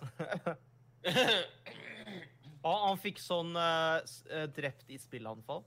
Og 2.60 2.76
han 2.86 2.98
fikk 3.00 3.18
sånn 3.22 3.56
uh, 3.56 3.98
drept 4.54 4.90
i 4.92 4.98
spillanfall. 5.00 5.64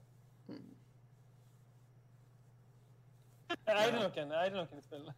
Jeg 3.54 3.92
det 3.92 3.98
noen, 3.98 4.14
jeg 4.16 4.38
eide 4.40 4.56
noen 4.56 4.78
i 4.78 4.82
spillet. 4.82 5.14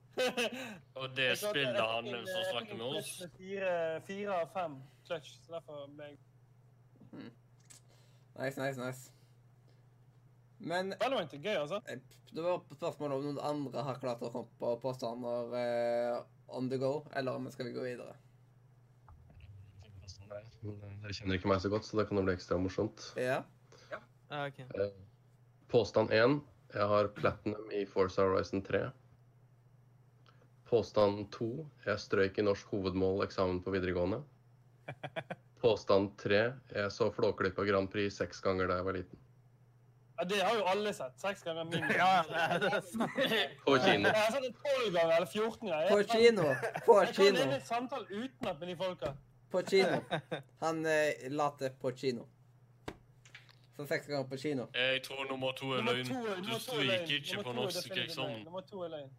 Og 1.00 1.06
det 1.16 1.28
spillet 1.38 1.78
han 1.78 2.08
som 2.10 2.42
snakker 2.50 2.74
med 2.74 2.86
oss. 2.98 3.12
Fire, 3.36 4.00
fire 4.08 4.40
av 4.42 4.50
fem 4.56 4.74
clutch, 5.06 5.36
så 5.44 5.56
derfor 5.58 5.86
ble 5.94 6.10
jeg 6.10 6.18
Nice, 8.40 8.56
nice, 8.56 8.78
nice. 8.80 9.19
Men 10.60 10.92
Valorant 11.00 11.32
er 11.34 11.40
gøy, 11.40 11.54
altså. 11.56 11.80
eh, 11.88 12.00
det 12.30 12.42
var 12.44 12.60
spørsmål 12.76 13.14
om 13.16 13.22
noen 13.24 13.38
andre 13.42 13.84
har 13.86 14.00
klart 14.02 14.20
å 14.22 14.30
komme 14.32 14.58
på 14.60 14.74
påstander 14.82 15.54
eh, 15.56 16.18
on 16.52 16.68
the 16.70 16.78
go, 16.80 17.00
eller 17.16 17.38
om 17.38 17.48
skal 17.52 17.70
vi 17.70 17.76
gå 17.76 17.86
videre. 17.86 18.16
Dere 20.60 21.14
kjenner 21.16 21.38
ikke 21.38 21.48
meg 21.50 21.62
så 21.64 21.70
godt, 21.72 21.86
så 21.88 21.96
det 21.98 22.06
kan 22.10 22.20
jo 22.20 22.26
bli 22.26 22.36
ekstra 22.36 22.58
morsomt. 22.60 23.06
Ja. 23.18 23.40
Ja, 23.90 24.00
ok. 24.44 24.60
Eh, 24.60 24.90
Påstand 25.72 26.12
1. 26.14 26.40
Jeg 26.74 26.86
har 26.92 27.08
platinum 27.16 27.70
i 27.74 27.84
Forza 27.88 28.26
Horizon 28.26 28.62
3. 28.66 28.84
Påstand 30.70 31.24
2. 31.34 31.48
Jeg 31.86 32.02
strøyk 32.04 32.38
i 32.38 32.44
norsk 32.46 32.68
hovedmål 32.70 33.24
eksamen 33.24 33.58
på 33.64 33.72
videregående. 33.74 34.20
Påstand 35.62 36.12
3. 36.20 36.44
Jeg 36.76 36.94
så 36.94 37.10
Flåklypa 37.16 37.64
Grand 37.66 37.90
Prix 37.90 38.20
seks 38.20 38.44
ganger 38.44 38.70
da 38.70 38.78
jeg 38.78 38.86
var 38.86 38.98
liten. 39.00 39.24
Ja, 40.20 40.24
det 40.28 40.40
har 40.42 40.54
jo 40.58 40.64
alle 40.68 40.92
sett. 40.94 41.20
Seks 41.20 41.42
ganger 41.42 41.64
minimum. 41.70 41.90
Ja. 41.96 42.22
På 43.66 43.76
kino. 43.78 44.08
Jeg 44.08 44.16
har 44.16 44.32
sett 44.34 44.42
det 44.42 44.54
tolv 44.64 44.92
ganger 44.96 45.14
eller 45.16 45.26
14 45.26 45.68
ganger. 45.68 45.88
På 45.88 45.98
Jeg 45.98 46.06
kan- 46.08 46.20
kino. 46.20 46.42
På 46.86 46.98
Jeg 47.00 47.06
kan 47.14 47.14
kino. 47.24 47.38
leve 47.38 47.56
et 47.56 47.66
samtale 47.66 48.04
utenat 48.10 48.60
med 48.60 48.68
de 48.68 48.76
folka. 48.76 49.12
På 49.50 49.62
kino. 49.70 50.00
Han 50.64 50.86
eh, 50.86 51.30
later 51.30 51.70
på 51.80 51.90
kino. 51.96 52.26
Så 53.76 53.86
seks 53.86 54.06
ganger 54.06 54.28
på 54.28 54.36
kino. 54.36 54.66
Jeg 54.74 55.02
tror 55.02 55.24
nummer 55.30 55.52
to 55.52 55.72
er 55.72 55.82
løgn. 55.82 56.06
Du 56.44 56.52
er 56.54 56.58
stryker 56.58 57.14
ikke 57.16 57.42
på 57.42 57.52
norsk 57.52 57.96
eksamen. 57.96 58.44
Nummer 58.44 58.60
to 58.60 58.82
er 58.84 58.88
løgn. 58.88 59.10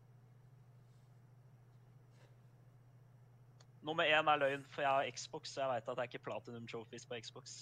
Nummer 3.84 4.04
én 4.06 4.30
er 4.30 4.38
løgn, 4.38 4.66
for 4.70 4.82
jeg 4.82 4.90
har 4.92 5.10
Xbox, 5.18 5.50
så 5.56 5.62
jeg 5.64 5.70
veit 5.72 5.88
at 5.90 5.96
det 5.98 6.04
er 6.04 6.10
ikke 6.12 6.24
platinum 6.24 6.68
trophies 6.68 7.06
på 7.10 7.16
Xbox. 7.26 7.56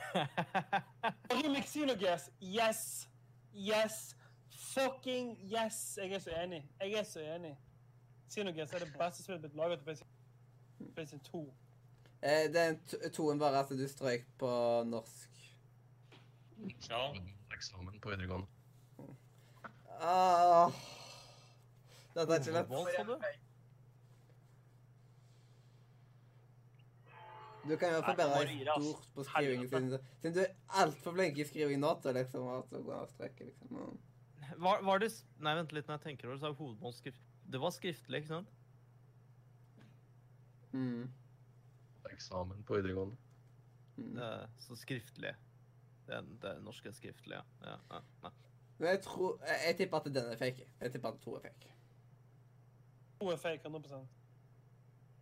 Remix 1.32 1.72
Xenogears, 1.72 2.30
yes! 2.42 3.08
Yes! 3.54 4.16
Fucking 4.50 5.38
yes! 5.52 5.98
Jeg 6.02 6.12
er 6.12 6.18
så 6.18 6.30
enig. 6.42 6.70
Jeg 6.80 6.92
er 6.92 7.02
så 7.02 7.20
enig. 7.20 7.58
Xenogears 8.30 8.72
er 8.72 8.78
det 8.84 8.92
beste 8.98 9.22
spillet 9.22 9.40
blitt 9.42 9.56
laget 9.56 9.78
på 9.78 9.90
PlayStation- 9.90 10.92
PlayStation 10.94 11.24
2. 11.32 11.54
Eh, 12.22 12.52
den 12.54 12.80
toen 13.12 13.38
bare 13.38 13.58
at 13.58 13.68
du 13.68 13.88
strøyk 13.88 14.26
på 14.38 14.50
norsk. 14.86 15.30
Ja. 16.90 17.12
Eksamen 17.54 18.00
på 18.00 18.08
videregående. 18.10 18.46
Ah. 20.00 20.70
Dette 22.14 22.32
er 22.34 22.38
ikke 22.38 22.52
lett. 22.52 22.68
Hovedmål, 22.68 22.92
sa 22.96 23.32
du? 27.68 27.76
Kan 27.76 27.92
jo 27.92 28.00
deg, 28.00 28.68
ass. 28.72 28.84
stort 28.84 29.08
på 29.14 29.24
skrivingen 29.28 29.68
sin. 29.68 29.90
siden 30.22 30.34
du 30.36 30.40
er 30.42 30.54
altfor 30.82 31.12
flink 31.16 31.38
i 31.38 31.44
skriving 31.44 31.80
nå 31.82 31.92
til 32.02 32.16
liksom 32.16 32.48
at 32.54 32.70
du 32.72 32.80
går 32.86 32.94
av 33.02 33.10
streken, 33.12 33.50
liksom. 33.50 33.98
Var, 34.60 34.82
var 34.82 34.98
det 34.98 35.10
Nei, 35.38 35.54
vent 35.60 35.72
litt 35.72 35.86
når 35.88 35.98
jeg 35.98 36.06
tenker 36.08 36.28
over 36.28 36.36
det. 36.36 36.40
så 36.42 36.50
er 36.50 36.56
hovedmålskrift 36.58 37.20
Det 37.52 37.60
var 37.60 37.70
skriftlig, 37.74 38.22
ikke 38.22 38.32
sant? 38.34 38.48
Mm. 40.72 41.10
Eksamen 42.10 42.62
på 42.66 42.76
videregående. 42.78 43.16
Mm. 43.96 44.18
Eh, 44.18 44.46
Så 44.58 44.76
skriftlig. 44.76 45.34
Det 46.06 46.20
det 46.42 46.54
norske 46.64 46.92
skriftlig, 46.92 47.36
ja. 47.36 47.42
ja, 47.90 48.00
ja. 48.22 48.30
Men 48.78 48.88
jeg 48.88 49.02
tror 49.04 49.38
Jeg, 49.46 49.58
jeg 49.66 49.76
tipper 49.76 49.96
at 50.00 50.04
den 50.14 50.30
er 50.32 50.36
fake. 50.40 50.66
Jeg 50.80 50.92
tipper 50.92 51.08
at 51.08 51.20
to 51.20 51.34
er 51.36 51.40
fake. 51.40 51.72
To 53.20 53.28
er 53.30 53.36
fake, 53.36 53.60
100 53.68 53.94
En 54.00 54.08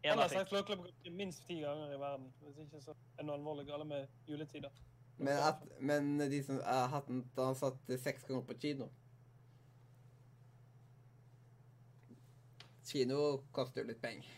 Han 0.04 0.18
har 0.18 0.28
sagt. 0.28 0.48
Flåklypa 0.50 1.10
minst 1.10 1.46
ti 1.46 1.60
ganger 1.60 1.94
i 1.94 1.98
verden. 1.98 2.28
Hvis 2.40 2.58
ikke 2.64 2.80
så 2.80 2.90
er 2.94 3.18
det 3.18 3.26
noe 3.26 3.34
alvorlig 3.38 3.66
galt 3.66 3.86
med 3.86 4.06
juletider. 4.26 4.70
Men, 5.18 5.34
at, 5.42 5.64
men 5.80 6.18
de 6.30 6.38
som 6.46 6.60
har 6.62 6.86
hatt 6.92 7.06
den, 7.10 7.24
da 7.36 7.48
han 7.50 7.56
satt 7.58 7.88
seks 7.98 8.22
ganger 8.28 8.44
på 8.46 8.54
kino 8.62 8.86
Kino 12.86 13.16
koster 13.52 13.82
jo 13.82 13.88
litt 13.90 13.98
penger, 14.00 14.28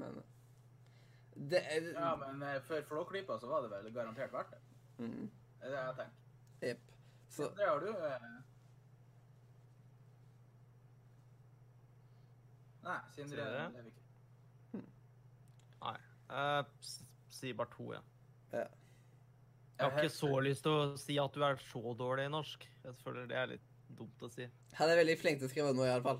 men 0.00 0.20
det 1.50 1.58
er, 1.60 1.90
Ja, 1.92 2.12
men 2.16 2.40
eh, 2.42 2.60
for 2.64 2.82
Flåklypa 2.88 3.36
så 3.38 3.50
var 3.50 3.66
det 3.66 3.70
vel 3.74 3.90
garantert 3.94 4.32
verdt 4.32 4.54
det. 4.54 4.60
mm, 4.98 5.26
Det 5.60 5.66
er 5.66 5.74
det 5.74 5.82
jeg 5.82 5.96
tenker. 5.98 6.22
Jepp. 6.68 6.94
Så 7.28 7.50
Det 7.58 7.66
har 7.68 7.80
du 7.84 7.90
eh. 7.90 8.24
Nei, 12.88 12.96
Sindre 13.14 13.44
det? 13.44 13.66
lever 13.74 13.90
ikke. 13.92 13.97
Nei. 16.28 16.60
Eh, 16.60 16.94
sier 17.38 17.54
bare 17.58 17.70
to, 17.76 17.92
ja. 17.94 18.00
Ja. 18.52 18.64
Jeg 19.78 19.90
har 19.92 20.02
ikke 20.02 20.10
så 20.16 20.30
lyst 20.42 20.64
til 20.66 20.74
å 20.74 20.96
si 20.98 21.18
at 21.22 21.34
du 21.36 21.44
er 21.46 21.60
så 21.68 21.92
dårlig 21.94 22.24
i 22.26 22.32
norsk. 22.32 22.64
Jeg 22.84 22.96
føler 23.04 23.28
det 23.30 23.36
er 23.38 23.52
litt 23.52 23.68
dumt 23.98 24.24
å 24.26 24.30
si. 24.32 24.48
Han 24.78 24.90
er 24.90 24.98
veldig 24.98 25.14
flink 25.20 25.38
til 25.38 25.46
å 25.46 25.52
skrive 25.52 25.70
nå, 25.76 25.84
i 25.86 25.92
hvert 25.92 26.02
fall. 26.08 26.18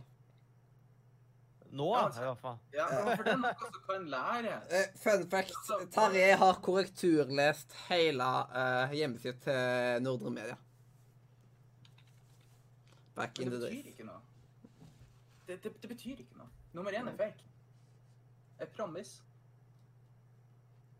Nå, 1.68 1.88
Ja, 1.92 2.04
altså- 2.06 2.22
i 2.22 2.28
hvert 2.28 2.40
fall. 2.40 2.58
Ja, 2.72 2.86
for 3.16 3.24
det 3.26 3.32
er 3.34 3.40
noe 3.42 3.54
som 3.58 3.82
kan 3.88 4.06
lære. 4.14 4.54
Uh, 4.70 4.94
fun 5.04 5.26
fact. 5.28 5.52
Tarjei 5.92 6.30
har 6.40 6.60
korrekturlest 6.64 7.74
hele 7.90 8.24
uh, 8.54 8.94
hjemmesida 8.96 9.36
til 9.44 10.02
Nordre 10.06 10.30
Media. 10.32 10.56
Back 13.18 13.38
in 13.42 13.50
Men 13.50 13.60
days. 13.60 13.62
det 13.66 13.70
betyr 13.82 13.90
ikke 13.92 14.06
noe. 14.06 14.20
Det, 15.48 15.62
det, 15.64 15.72
det 15.82 15.88
betyr 15.90 16.22
ikke 16.22 16.38
noe. 16.38 16.48
Nummer 16.76 16.94
én 16.94 17.08
er 17.10 17.16
fake. 17.18 17.44
Jeg 18.60 18.68
promise. 18.76 19.22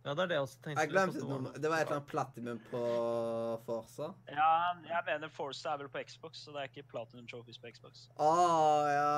Ja, 0.09 0.15
det 0.17 0.23
er 0.23 0.29
det 0.31 0.37
jeg 0.39 0.45
også 0.47 0.61
tenkte. 0.65 0.81
Jeg 0.81 0.89
glemte 0.89 1.21
det 1.21 1.27
var. 1.29 1.57
Det 1.63 1.71
var 1.71 1.77
et 1.77 1.83
eller 1.83 1.97
annet 1.99 2.07
platinum 2.09 2.61
på 2.71 2.79
Forza. 3.67 4.07
Ja, 4.33 4.53
jeg 4.89 5.03
mener 5.07 5.29
Forza 5.29 5.75
er 5.75 5.83
vel 5.83 5.91
på 5.93 6.01
Xbox, 6.09 6.39
så 6.47 6.55
det 6.55 6.63
er 6.63 6.71
ikke 6.71 6.85
Platinum 6.89 7.27
Trophies 7.29 7.59
på 7.61 7.69
Xbox. 7.75 8.07
Å 8.17 8.31
ja 8.89 9.11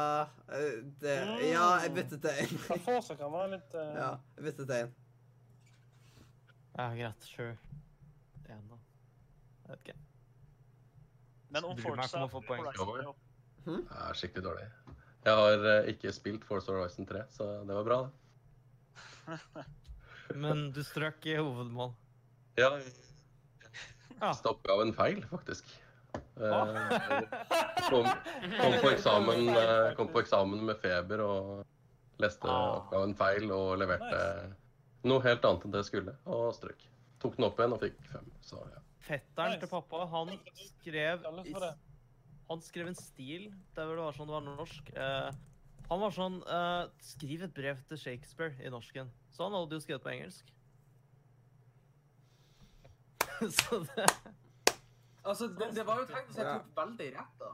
eh, 0.57 0.81
det, 1.05 1.15
Ja, 1.47 1.69
jeg 1.85 1.95
byttet 1.95 2.25
til 2.25 2.43
en. 2.43 2.59
Forsa 2.65 2.83
Forza 2.89 3.17
kan 3.21 3.31
være 3.37 3.53
litt 3.53 3.79
uh... 3.79 3.87
Ja, 4.01 4.11
jeg 4.35 4.49
byttet 4.49 4.73
til 4.73 4.83
inn. 4.89 4.93
Ja, 6.75 6.89
greit. 6.99 7.31
Sure. 7.31 7.55
En, 8.51 8.67
da. 8.73 8.83
Jeg 9.63 9.71
vet 9.71 9.87
ikke. 9.87 9.99
Men 11.55 11.69
om 11.71 11.79
Forsa 11.85 12.25
meg 12.25 12.35
Forza 12.35 12.35
få 12.35 12.43
poeng. 12.51 12.67
Er 12.67 13.13
Det 13.69 14.01
er 14.09 14.23
skikkelig 14.25 14.49
dårlig. 14.49 14.67
Jeg 15.29 15.39
har 15.45 15.69
uh, 15.71 15.93
ikke 15.95 16.19
spilt 16.19 16.51
Force 16.51 16.67
Horizon 16.73 17.07
3, 17.07 17.29
så 17.31 17.53
det 17.63 17.79
var 17.79 17.87
bra, 17.87 18.01
det. 18.09 19.69
Men 20.35 20.71
du 20.73 20.83
strøk 20.85 21.27
i 21.27 21.37
hovedmål. 21.41 21.95
Ja, 22.59 22.79
Ja. 24.21 24.35
Stoppa 24.37 24.75
av 24.75 24.83
en 24.83 24.93
feil, 24.93 25.23
faktisk. 25.31 25.65
Eh, 26.37 26.81
kom, 27.89 28.05
kom, 28.61 28.75
på 28.83 28.91
eksamen, 28.91 29.49
eh, 29.49 29.95
kom 29.97 30.11
på 30.13 30.21
eksamen 30.21 30.61
med 30.67 30.77
feber 30.83 31.23
og 31.25 31.63
leste 32.21 32.45
Ah. 32.51 32.83
oppgaven 32.83 33.15
feil 33.17 33.51
og 33.51 33.79
leverte 33.81 34.21
noe 35.09 35.23
helt 35.25 35.47
annet 35.49 35.65
enn 35.65 35.73
det 35.73 35.81
jeg 35.85 35.89
skulle, 35.89 36.17
og 36.27 36.51
strøk. 36.53 36.85
Tok 37.23 37.37
den 37.39 37.47
opp 37.49 37.57
igjen 37.63 37.73
og 37.73 37.81
fikk 37.81 37.97
fem, 38.11 38.29
så 38.45 38.61
ja. 38.69 38.83
Fetteren 39.01 39.55
Nice. 39.55 39.61
til 39.61 39.69
pappa, 39.73 40.05
han 40.13 40.35
skrev. 40.69 41.25
Han 42.51 42.61
skrev 42.61 42.89
en 42.91 42.95
stil 42.99 43.49
der 43.75 43.87
hvor 43.87 43.97
det 43.97 44.05
var 44.05 44.13
sånn 44.19 44.29
det 44.29 44.37
var 44.37 44.45
norsk. 44.51 44.93
Eh, 44.97 45.31
han 45.89 46.01
var 46.05 46.11
sånn 46.11 46.43
eh, 46.45 46.89
Skriv 47.01 47.43
et 47.49 47.55
brev 47.55 47.81
til 47.89 47.97
Shakespeare 47.97 48.53
i 48.61 48.69
norsken. 48.69 49.09
Så 49.31 49.47
han 49.47 49.57
hadde 49.57 49.79
jo 49.79 49.81
skrevet 49.85 50.03
på 50.03 50.13
engelsk. 50.15 50.53
Så 53.61 53.85
det 53.89 54.07
Altså, 55.25 55.47
det, 55.47 55.67
det 55.77 55.83
var 55.87 55.99
jo 56.01 56.07
teknisk 56.09 56.39
sett 56.39 56.47
tok 56.49 56.71
veldig 56.77 57.11
rett, 57.17 57.35
da. 57.43 57.51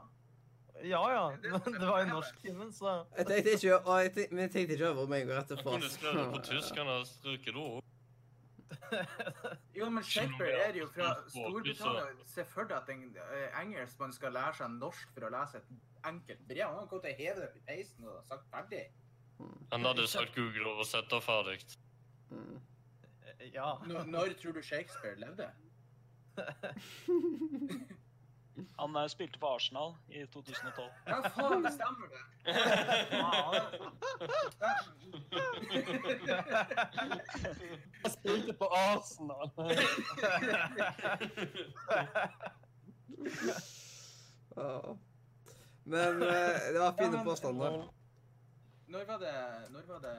Ja 0.85 1.01
ja, 1.09 1.23
men 1.41 1.73
det 1.73 1.87
var 1.87 2.03
i 2.03 2.07
norsktimen, 2.07 2.69
så 2.73 2.91
Jeg 3.17 3.25
tenkte 3.25 3.51
ikke, 3.57 3.79
og 3.79 4.01
jeg 4.01 4.11
tenkte, 4.13 4.35
men 4.35 4.41
jeg 4.45 4.51
tenkte 4.51 4.75
ikke 4.77 4.89
over 4.89 5.09
meg 5.11 5.29
og 5.29 5.35
rett 5.39 5.49
til 5.51 5.57
Jeg 5.57 5.65
kunne 5.65 5.89
skrevet 5.89 6.19
det 6.21 6.27
på 6.35 6.41
tysk, 6.47 6.77
han 6.77 6.91
har 6.91 7.03
strøket 7.09 7.53
det 7.57 7.63
òg. 7.63 7.83
Jo, 9.75 9.89
men 9.89 10.03
Shakespeare 10.03 10.61
er 10.67 10.77
jo 10.79 10.87
fra 10.93 11.09
Storbritannia. 11.33 12.05
Se 12.29 12.45
for 12.47 12.69
deg 12.69 12.77
at 12.77 12.91
en 12.93 13.03
eh, 13.35 13.59
engelskmann 13.61 14.13
skal 14.15 14.35
lære 14.37 14.53
seg 14.59 14.77
norsk 14.77 15.11
for 15.15 15.27
å 15.27 15.31
lese 15.33 15.59
et 15.59 16.07
enkelt 16.07 16.45
brev. 16.47 16.63
Han 16.67 16.79
har 16.81 16.89
gått 16.93 17.09
og 17.09 17.21
hevet 17.21 17.41
det 17.43 17.49
på 17.55 17.61
i 17.61 17.65
peisen 17.67 18.07
og 18.07 18.21
sagt 18.29 18.47
ferdig. 18.53 18.85
Han 19.71 19.85
hadde 19.85 20.07
sagt 20.07 20.35
Google-oversetter 20.35 21.19
ferdig. 21.19 21.59
Mm. 22.29 22.61
Ja. 23.53 23.77
Når, 23.87 24.03
når 24.03 24.27
tror 24.41 24.51
du 24.51 24.61
Shakespeare 24.61 25.19
levde? 25.19 25.49
Han 28.77 28.95
eh, 28.95 29.07
spilte 29.07 29.39
for 29.39 29.55
Arsenal 29.55 29.95
i 30.09 30.25
2012. 30.25 30.89
Ja, 31.07 31.29
faen, 31.29 31.63
det 31.63 31.73
stemmer 31.73 32.07
det. 32.13 32.19
Jeg 38.03 38.11
spilte 38.17 38.53
på 38.53 38.65
Arsenal. 38.65 39.51
Men 45.83 46.21
eh, 46.21 46.73
det 46.73 46.79
var 46.79 46.93
fine 46.97 47.23
påstander. 47.23 47.96
Når 48.87 49.05
var 49.05 49.17
det 49.17 49.71
Når 49.71 49.81
var 49.87 49.99
det 49.99 50.17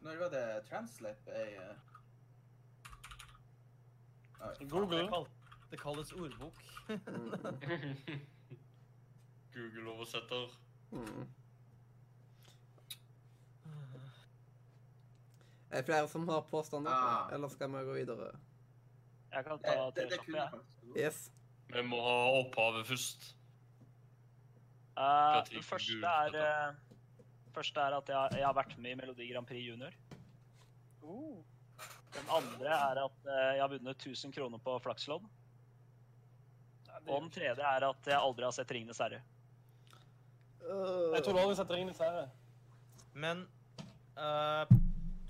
Når 0.00 0.16
var 0.16 0.28
det 0.32 0.44
Translate 0.70 1.20
ble 1.24 1.42
uh... 1.60 1.76
Google. 4.70 5.02
Det, 5.02 5.08
kal 5.12 5.26
det 5.70 5.78
kalles 5.80 6.12
ordbok. 6.12 6.62
Google-oversetter. 9.54 10.46
Mm. 10.90 11.28
Er 15.70 15.76
det 15.76 15.84
flere 15.84 16.08
som 16.08 16.28
har 16.28 16.40
påstander, 16.40 16.90
Ah. 16.90 17.34
eller 17.34 17.48
skal 17.48 17.68
vi 17.70 17.84
gå 17.84 17.92
videre? 17.92 18.30
Jeg 19.32 19.44
kan 19.44 19.58
ta 19.58 19.70
det, 19.70 19.94
det, 19.94 20.10
det 20.10 20.18
kjappe, 20.24 20.62
jeg. 20.96 21.04
Yes. 21.04 21.32
Vi 21.74 21.82
må 21.82 22.00
ha 22.02 22.16
opphavet 22.40 22.86
først. 22.86 23.36
Uh, 24.96 25.44
tid 25.46 25.56
det 25.56 25.64
første 25.64 25.92
er, 25.92 26.24
dette. 26.24 26.89
Første 27.54 27.82
er 27.82 27.96
at 27.96 28.10
jeg, 28.12 28.38
jeg 28.40 28.46
har 28.46 28.56
vært 28.56 28.76
med 28.78 28.94
i 28.94 28.98
Melodi 29.00 29.28
Grand 29.30 29.48
Prix 29.48 29.66
Junior. 29.66 29.94
Uh, 31.02 31.40
Den 32.14 32.32
andre 32.34 32.74
er 32.74 33.00
at 33.04 33.28
eh, 33.30 33.50
jeg 33.56 33.62
har 33.62 33.70
vunnet 33.70 34.06
1000 34.06 34.34
kroner 34.34 34.58
på 34.62 34.74
flakslodd. 34.82 35.28
ja, 36.88 36.98
Og 37.06 37.22
den 37.22 37.30
tredje 37.30 37.66
er 37.66 37.86
at 37.86 38.10
jeg 38.10 38.18
aldri 38.18 38.44
har 38.44 38.54
sett 38.56 38.74
Ringenes 38.74 38.98
herre. 38.98 39.22
Jeg 40.60 41.22
tror 41.24 41.32
du 41.36 41.40
aldri 41.40 41.56
sett 41.60 41.70
Ringenes 41.70 42.02
herre. 42.02 42.26
Men 43.14 43.44
uh, 44.18 44.66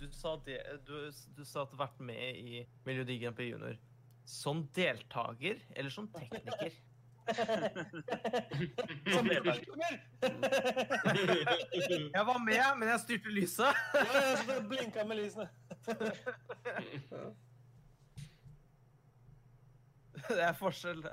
du, 0.00 0.08
sa 0.16 0.34
det, 0.46 0.58
du, 0.88 0.96
du 1.36 1.44
sa 1.44 1.62
at 1.62 1.70
du 1.70 1.76
har 1.76 1.86
vært 1.86 2.00
med 2.00 2.40
i 2.40 2.64
Melodi 2.88 3.20
Grand 3.20 3.36
Prix 3.36 3.52
Junior. 3.54 3.76
Som 4.30 4.64
deltaker 4.76 5.60
eller 5.76 5.92
som 5.92 6.08
tekniker? 6.16 6.74
Jeg 12.14 12.26
var 12.26 12.44
med, 12.44 12.78
men 12.78 12.88
jeg 12.88 13.00
styrte 13.00 13.30
lyset. 13.30 13.66
Ja, 13.94 14.00
jeg 14.14 14.38
så 14.38 14.44
det 14.94 15.08
med 15.08 15.16
lysene. 15.16 15.48
Det 20.28 20.42
er 20.42 20.52
forskjell. 20.52 21.04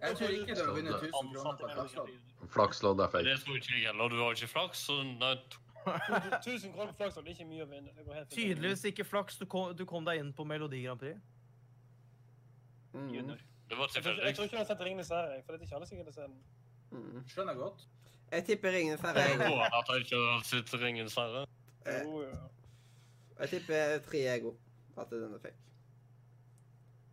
Jeg 0.00 0.16
tror 0.16 0.28
ikke 0.28 0.54
du 0.54 0.64
har 0.64 0.74
vunnet 0.74 0.94
1000 0.94 1.34
kroner 1.34 1.56
på 1.60 1.68
flakslodd. 1.74 2.08
Flakslodd 2.48 3.00
er 3.00 3.08
fake. 3.12 3.24
Det 3.24 3.40
tror 3.44 3.56
ikke 3.56 3.74
jeg 3.74 3.86
heller. 3.86 4.08
Du 4.08 4.16
har 4.22 4.30
ikke 4.30 4.46
flaks, 4.46 4.78
så 4.78 5.02
nei, 5.02 5.34
1000 5.88 6.72
kroner 6.72 6.92
på 6.92 6.96
flakslodd, 6.96 7.24
det 7.24 7.30
er 7.32 7.36
ikke 7.36 7.50
mye 7.50 7.64
å 7.64 7.68
vinne. 7.72 7.90
Det. 7.96 8.24
Tydeligvis 8.34 8.84
ikke 8.92 9.04
flaks. 9.04 9.36
Du 9.40 9.46
kom, 9.46 9.76
du 9.76 9.84
kom 9.88 10.04
deg 10.06 10.14
inn 10.22 10.32
på 10.32 10.44
Melodi 10.48 10.82
Grand 10.84 11.00
Prix. 11.00 11.16
Mm. 12.94 13.10
Junior. 13.14 13.38
Det 13.68 13.78
var 13.78 13.90
Jeg 13.94 14.02
tror, 14.02 14.12
ikke- 14.12 14.24
jeg 14.26 14.34
tror 14.36 14.44
ikke 14.44 14.56
du 14.56 14.62
har 14.62 14.64
sett 14.64 14.80
Ringenes 14.80 15.08
herre, 15.08 15.30
jeg, 15.34 15.44
for 15.44 15.52
det 15.52 15.60
er 15.60 15.64
ikke 15.66 15.76
alle 15.76 15.86
sikkert 15.86 16.14
se 16.14 16.20
den. 16.20 16.36
Mm. 16.90 17.24
Skjønner 17.28 17.54
godt. 17.54 17.86
Jeg 18.32 18.44
tipper 18.44 18.72
Ringenes 18.72 19.00
herre. 19.00 19.18
Jeg 19.20 19.38
jeg. 19.38 19.48
tror 19.48 19.62
at 19.64 19.88
jeg 19.88 20.00
ikke 20.04 20.16
har 20.32 20.42
sett 20.44 20.74
Ringens 20.82 21.14
herre. 21.14 21.46
Eh, 21.86 22.02
Jo, 22.04 22.22
jo. 22.22 22.36
Jeg 23.40 23.48
tipper 23.48 23.98
tre 24.10 24.18
ego. 24.36 24.54
At 24.98 25.10
den 25.10 25.34
er 25.34 25.38
fake. 25.38 25.54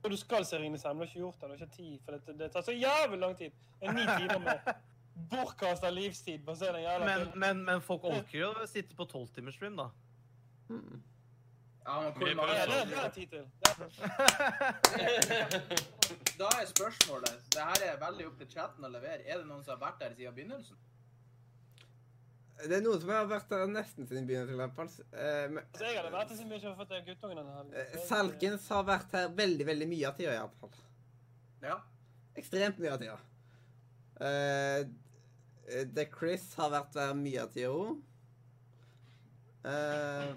Og 0.03 0.11
du 0.11 0.17
skal 0.17 0.45
se 0.45 0.57
Ringenes 0.57 0.83
herre, 0.83 0.93
men 0.93 1.01
du 1.01 1.05
har 1.05 1.11
ikke 1.11 1.19
gjort 1.19 1.33
det. 1.35 1.41
Du 1.41 1.47
har 1.47 1.65
ikke 1.65 1.75
tid, 1.75 1.99
for 2.05 2.11
det, 2.11 2.39
det 2.39 2.51
tar 2.51 2.61
så 2.61 2.71
jævlig 2.71 3.19
lang 3.19 3.37
tid. 3.37 3.51
Det 3.81 3.87
er 3.89 3.93
ni 3.93 4.05
timer 4.05 4.39
med 4.39 4.73
bortkasta 5.31 5.89
livstid 5.89 6.39
på 6.45 6.51
å 6.51 6.55
se 6.59 6.65
den 6.65 6.83
jævla 6.83 7.05
Men, 7.05 7.27
men, 7.39 7.63
men 7.65 7.81
folk 7.81 8.03
orker 8.03 8.39
jo 8.39 8.49
å 8.53 8.65
sitte 8.67 8.95
på 8.95 9.05
tolvtimersstream, 9.07 9.75
da. 9.79 9.89
Mm. 10.69 11.01
Ja, 11.85 12.01
men 12.01 12.13
hvor 12.13 12.25
Vi 12.25 12.31
er 12.31 12.35
mange 12.35 12.53
det, 12.53 12.87
det 12.89 12.97
er 12.97 13.09
tid 13.13 13.27
til. 13.29 13.45
Da 16.39 16.47
er 16.59 16.65
spørsmålet 16.67 17.35
Det 17.53 17.61
her 17.61 17.83
er 17.91 17.99
veldig 18.01 18.25
opp 18.31 18.37
til 18.41 18.49
chatten 18.51 18.83
å 18.83 18.89
levere. 18.91 19.21
Er 19.23 19.37
det 19.39 19.47
noen 19.47 19.61
som 19.63 19.71
har 19.75 19.81
vært 19.85 19.99
der 20.01 20.15
siden 20.17 20.33
begynnelsen? 20.35 20.77
Det 22.55 22.71
er 22.77 22.81
noen 22.85 23.01
som 23.03 23.09
har 23.11 23.25
vært 23.29 23.49
der 23.51 23.67
nesten 23.67 24.07
siden 24.09 24.25
begynnelsen, 24.27 24.55
i. 24.57 25.03
Eh, 25.13 25.45
men- 25.51 25.63
Altså, 25.65 25.85
jeg 25.85 25.97
hadde 25.99 26.11
vært 26.15 26.29
der 26.29 26.35
siden 26.39 26.49
vi 26.49 26.55
ikke 26.55 26.69
har 26.73 26.79
fått 26.81 27.05
guttungen 27.05 27.37
denne 27.37 27.53
helgen. 27.55 27.73
eh, 27.75 27.99
Salkens 28.07 28.67
har 28.69 28.83
vært 28.87 29.11
her 29.11 29.27
veldig, 29.37 29.65
veldig 29.67 29.87
mye 29.93 30.07
av 30.07 30.15
tida, 30.17 30.31
iallfall. 30.39 30.73
Ja. 31.61 31.77
Ekstremt 32.35 32.79
mye 32.79 32.91
av 32.93 32.99
tida. 32.99 33.17
Eh, 34.21 34.79
eh, 35.67 35.85
The 35.93 36.05
Chris 36.17 36.53
har 36.55 36.69
vært 36.71 36.93
der 36.93 37.13
mye 37.13 37.41
av 37.43 37.49
tida 37.53 37.69
òg. 37.69 38.01
Eh, 39.65 40.33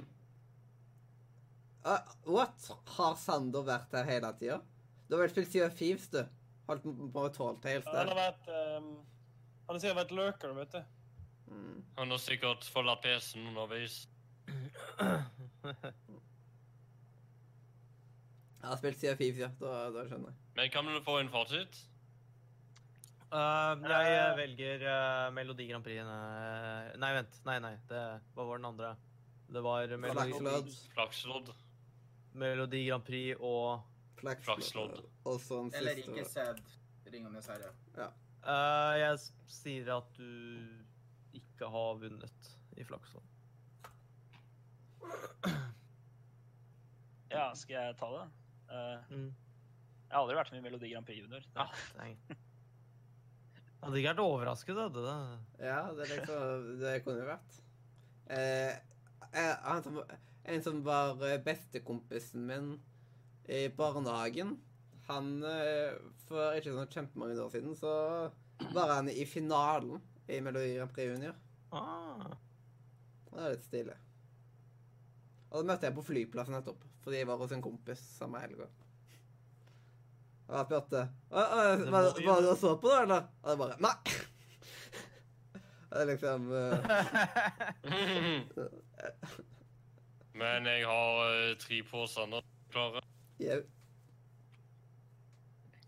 ah, 1.85 2.03
what? 2.25 2.71
Har 2.97 3.15
Sander 3.21 3.65
vært 3.67 3.95
her 3.95 4.09
hele 4.09 4.33
tida? 4.41 4.59
Du 5.09 5.17
har 5.17 5.25
vel 5.25 5.33
spilt 5.33 5.53
Sea 5.53 5.67
of 5.67 5.77
Thieves, 5.79 6.09
du? 6.13 6.23
Holdt 6.69 6.85
på 6.85 6.93
med 6.93 7.35
Talltales 7.37 7.87
Ja, 7.89 7.95
Han 7.97 8.09
har 8.11 8.15
der. 8.15 8.23
vært 8.25 8.49
um, 8.77 8.89
Han 9.69 9.75
har 9.75 9.81
sikkert 9.81 10.01
vært 10.03 10.17
lurker, 10.19 10.55
vet 10.59 10.75
du. 10.75 10.81
Mm. 11.49 11.77
Han 11.97 12.11
har 12.13 12.21
sikkert 12.21 12.65
forlatt 12.69 13.01
PC-en 13.05 13.47
underveis. 13.49 14.03
Jeg 18.59 18.69
har 18.69 18.81
spilt 18.81 18.99
Sea 19.01 19.13
of 19.15 19.21
Thieves, 19.21 19.41
ja. 19.41 19.49
Da, 19.61 19.77
da 19.95 20.05
skjønner 20.09 20.33
jeg. 20.33 20.39
Men 20.59 20.73
kan 20.75 20.89
du 20.91 20.99
få 21.07 21.19
en 21.23 21.31
fasit? 21.33 21.79
Uh, 23.29 23.77
jeg 23.85 24.37
velger 24.39 24.85
uh, 24.89 25.29
Melodi 25.37 25.69
Grand 25.69 25.85
Prix. 25.85 26.01
Nei, 26.05 26.97
nei, 27.01 27.11
vent. 27.21 27.41
Nei, 27.49 27.59
nei. 27.65 27.75
Det, 27.89 28.03
hva 28.37 28.47
var 28.49 28.61
den 28.61 28.69
andre? 28.69 28.93
Det 29.49 29.63
var 29.65 29.97
Melodi, 30.01 30.33
Flakslodd. 30.37 30.71
Flakslodd. 30.97 31.53
Melodi 32.35 32.85
Grand 32.89 33.05
Prix 33.07 33.37
og 33.41 33.81
Flakslodd. 34.19 35.01
Og 35.25 35.41
så 35.41 35.61
en 35.65 35.71
Eller 35.75 35.97
ikke 36.03 36.25
sæd 36.29 36.61
Ringenes 37.09 37.47
herre. 37.49 37.71
uh, 37.99 38.95
Jeg 38.99 39.19
sier 39.47 39.89
at 39.97 40.11
du 40.19 40.69
ikke 41.39 41.69
har 41.71 41.95
vunnet 42.03 42.51
i 42.77 42.85
Flakslodd. 42.85 43.25
Ja, 47.31 47.51
skal 47.59 47.75
jeg 47.77 47.97
ta 48.01 48.09
det? 48.15 48.27
Uh, 48.69 49.01
Mm. 49.13 49.29
jeg 50.09 50.13
har 50.17 50.21
aldri 50.23 50.37
vært 50.37 50.51
med 50.53 50.61
i 50.61 50.65
Melodi 50.65 50.91
Grand 50.93 51.07
Prix 51.07 51.23
Junior. 51.23 51.45
Ja, 51.57 51.67
nei. 51.99 52.11
Hadde 53.83 54.01
ikke 54.01 54.11
vært 54.11 54.23
overrasket, 54.25 54.77
hadde 54.81 55.03
det. 55.05 55.19
Ja, 55.65 55.83
det 55.95 56.07
er 56.07 56.15
liksom 56.17 56.79
Det 56.81 56.95
kunne 57.05 57.21
jo 57.23 57.29
vært. 57.29 57.59
Uh, 58.29 58.73
jeg, 59.33 59.57
han 59.65 59.83
som, 59.85 60.01
en 60.49 60.63
som 60.63 60.83
var 60.85 61.21
eh, 61.29 61.41
bestekompisen 61.45 62.47
min 62.47 62.81
i 63.49 63.69
barnehagen, 63.69 64.57
han 65.09 65.43
eh, 65.45 65.97
For 66.29 66.57
ikke 66.59 66.75
sånn 66.75 66.91
kjempemange 66.93 67.41
år 67.41 67.53
siden 67.53 67.77
så 67.77 67.93
var 68.75 68.91
han 68.93 69.09
i 69.09 69.25
finalen 69.29 70.03
i 70.29 70.41
Melodi 70.45 70.75
Grand 70.77 70.93
Prix 70.93 71.09
Junior. 71.15 71.37
Ah. 71.73 72.35
Det 73.31 73.41
er 73.41 73.55
litt 73.55 73.65
stilig. 73.65 73.97
Og 75.49 75.63
da 75.63 75.69
møtte 75.71 75.89
jeg 75.89 75.97
på 75.97 76.05
flyplassen 76.05 76.55
nettopp, 76.59 76.83
fordi 77.05 77.23
jeg 77.23 77.29
var 77.31 77.41
hos 77.41 77.55
en 77.57 77.65
kompis 77.65 78.03
samme 78.19 78.43
helga. 78.43 78.69
Og 80.49 80.55
jeg 80.57 80.69
spurte 80.69 81.03
hva 81.33 81.43
Det 81.81 81.93
var, 81.93 82.11
var 82.25 82.45
du 82.45 82.51
så 82.57 82.75
på 82.81 82.89
da? 82.93 82.99
eller? 83.05 83.23
Og 83.45 83.49
jeg 83.53 83.61
bare 83.65 83.81
Nei! 83.85 83.99
Det 85.89 85.97
er 86.03 86.09
liksom 86.11 86.41
eh, 86.53 86.77
Men 90.39 90.67
jeg 90.71 90.87
har 90.87 91.25
eh, 91.27 91.57
tre 91.59 91.81
påstander 91.83 92.45
klare. 92.71 93.03
Jau. 93.43 93.63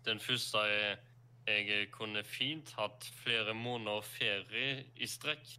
Den 0.06 0.20
første 0.20 0.62
er 0.66 0.98
jeg 1.46 1.90
kunne 1.94 2.22
fint 2.24 2.72
hatt 2.78 3.06
flere 3.22 3.54
måneder 3.54 4.02
ferie 4.06 4.84
i 4.96 5.06
strekk. 5.06 5.52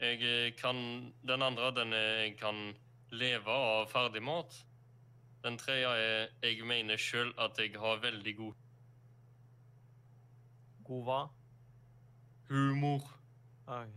Jeg 0.00 0.22
eh, 0.22 0.52
kan 0.58 1.12
Den 1.22 1.42
andre 1.42 1.70
den 1.76 1.92
er 1.92 2.24
jeg 2.24 2.36
kan 2.40 2.74
leve 3.10 3.50
av 3.50 3.86
ferdigmat. 3.90 4.64
Den 5.44 5.58
tredje 5.58 5.88
er 5.88 6.28
jeg 6.42 6.66
mener 6.66 6.96
sjøl 6.96 7.32
at 7.38 7.58
jeg 7.58 7.78
har 7.78 8.02
veldig 8.02 8.36
god 8.36 8.54
God 10.84 11.04
hva? 11.06 11.20
humor. 12.50 13.04
Ah, 13.66 13.84
ok. 13.86 13.94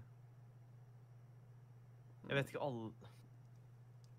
Jeg 2.29 2.35
vet 2.37 2.51
ikke 2.51 2.61
alle 2.61 2.91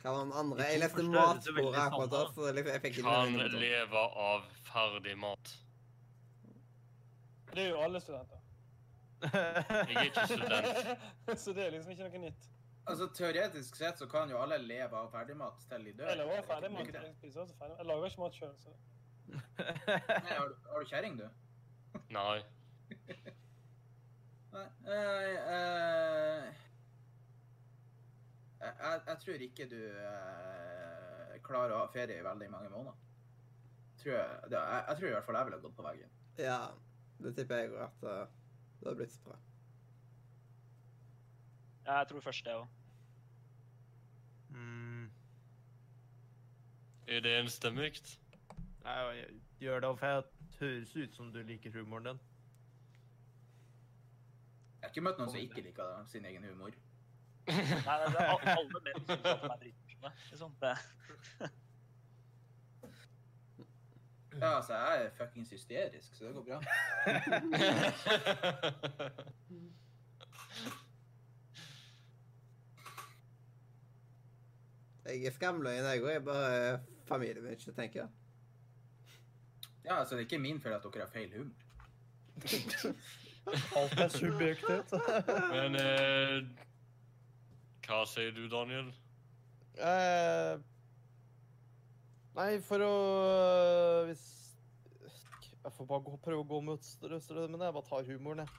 Hva 0.04 0.12
var 0.12 0.24
den 0.26 0.32
andre? 0.36 0.64
Jeg 0.68 0.80
leste 0.82 1.02
matbordet 1.02 1.54
matsporet 1.56 1.76
akkurat 1.80 2.10
da, 2.12 2.18
så 2.34 2.48
jeg 2.52 2.80
fikk 2.84 2.98
ikke 2.98 3.04
Kan 3.08 3.52
leve 3.56 4.00
av 4.24 4.42
ferdig 4.68 5.14
mat. 5.16 5.52
Det 7.54 7.62
er 7.62 7.70
jo 7.70 7.78
alle 7.80 8.00
studenter. 8.04 8.42
Jeg 9.24 9.94
er 9.94 10.02
ikke 10.10 10.26
student. 10.28 10.90
så 11.44 11.54
det 11.56 11.64
er 11.64 11.70
liksom 11.72 11.94
ikke 11.94 12.08
noe 12.10 12.20
nytt. 12.26 12.50
Altså, 12.84 13.06
Teoretisk 13.16 13.78
sett 13.80 13.98
så 14.02 14.06
kan 14.12 14.28
jo 14.28 14.42
alle 14.44 14.58
leve 14.60 14.98
av 14.98 15.08
ferdigmat 15.14 15.62
til 15.70 15.86
de 15.88 15.94
dør. 15.96 16.10
Jeg 16.12 16.18
lager 16.20 16.36
Er 16.42 16.44
ferdig 16.50 16.70
mat. 16.74 16.90
det? 16.92 17.04
Jeg 17.06 17.14
spiser 17.22 17.40
også 17.46 17.56
ferdig. 17.62 17.78
Jeg 17.78 17.86
lager 17.88 18.10
ikke 18.10 18.24
mat 18.26 18.36
sjøl, 18.40 18.52
så 18.60 18.74
Nei, 19.32 20.34
har 20.36 20.48
du, 20.50 20.68
har 20.68 20.84
du 20.84 20.90
kjerring, 20.90 21.16
du? 21.16 21.24
Nei. 22.12 22.42
Nei. 24.54 24.66
eh, 24.84 25.54
eh, 25.56 26.42
jeg, 28.64 29.00
jeg, 29.06 29.16
tror 29.24 29.46
ikke 29.46 29.66
du 29.70 29.80
eh, 29.84 31.40
klarer 31.44 31.74
å 31.76 31.82
ha 31.82 31.90
ferie 31.92 32.20
i 32.20 32.24
veldig 32.24 32.50
mange 32.52 32.70
måneder. 32.72 33.00
Tror 34.02 34.14
jeg, 34.16 34.38
det, 34.50 34.58
jeg, 34.58 34.84
jeg 34.88 34.96
tror 34.98 35.08
i 35.08 35.14
hvert 35.16 35.26
fall 35.26 35.38
jeg 35.40 35.48
ville 35.50 35.60
gått 35.64 35.76
på 35.76 35.86
veggen. 35.86 36.14
Ja, 36.38 36.60
det 37.24 37.34
tipper 37.36 37.60
jeg 37.62 37.72
òg 37.72 37.82
at 37.84 38.06
uh, 38.08 38.22
det 38.80 38.88
hadde 38.88 38.96
blitt 38.98 39.14
så 39.14 39.26
bra. 39.28 39.36
Ja, 41.84 41.98
jeg 41.98 42.08
tror 42.10 42.24
først 42.24 42.44
det 42.44 42.56
òg. 42.58 42.66
mm. 44.50 45.10
Er 47.06 47.20
det 47.20 47.38
enstemmig? 47.38 47.92
Nei, 48.84 48.98
jeg 49.16 49.40
gjør 49.60 49.80
det, 49.80 49.92
for 49.98 50.06
det 50.06 50.24
høres 50.60 50.96
ut 50.96 51.16
som 51.16 51.32
du 51.32 51.42
liker 51.42 51.72
humoren 51.72 52.04
din. 52.04 52.22
Jeg 54.80 54.88
har 54.88 54.92
ikke 54.92 55.04
møtt 55.06 55.20
noen 55.20 55.30
som 55.32 55.40
ikke 55.40 55.62
liker 55.64 56.08
sin 56.12 56.24
egen 56.28 56.44
humor. 56.44 56.74
Nei, 57.48 57.96
det 58.00 58.20
er 58.20 58.26
alle 58.54 58.80
menn 58.84 59.00
syns 59.04 59.10
at 59.10 59.20
de 59.24 59.48
er 59.48 59.58
dritmorsomme. 59.60 60.12
Liksom. 60.30 60.50
Det. 60.60 60.76
Ja, 64.40 64.56
altså, 64.56 64.72
jeg 64.74 65.04
er 65.04 65.10
fuckings 65.18 65.50
hysterisk, 65.50 66.14
så 66.14 66.24
det 66.24 66.34
går 66.34 66.44
bra. 66.48 66.58
Jeg 75.04 75.24
er 75.24 75.30
skamløyen, 75.30 75.84
jeg 75.84 76.00
òg. 76.02 76.08
Jeg 76.08 76.16
er 76.16 76.20
bare 76.24 76.78
familien 77.04 77.42
min, 77.44 77.52
ikke 77.52 77.72
tenker 77.76 78.00
jeg. 78.00 78.08
Ja, 79.84 79.98
altså, 79.98 80.14
det 80.14 80.20
er 80.22 80.24
ikke 80.24 80.38
min 80.38 80.60
feil 80.60 80.74
at 80.74 80.82
dere 80.82 81.04
har 81.04 81.10
feil 81.12 81.32
humor. 81.36 81.54
Alt 83.76 83.98
er 84.00 84.08
subjektivt. 84.08 84.94
Men 85.52 85.76
eh, 85.76 86.42
Hva 87.84 88.04
sier 88.08 88.32
du, 88.32 88.46
Daniel? 88.48 88.88
Eh, 89.74 90.54
nei, 92.36 92.52
for 92.62 92.84
å 92.86 92.92
Hvis 94.06 94.22
Jeg 95.64 95.72
får 95.74 95.88
bare 95.90 96.04
gå, 96.06 96.14
prøve 96.24 96.44
å 96.44 96.48
gå 96.48 96.60
mot 96.64 96.84
strømmen. 96.84 97.60
Jeg 97.60 97.76
bare 97.76 97.88
tar 97.88 98.08
humoren, 98.08 98.44
jeg. 98.44 98.50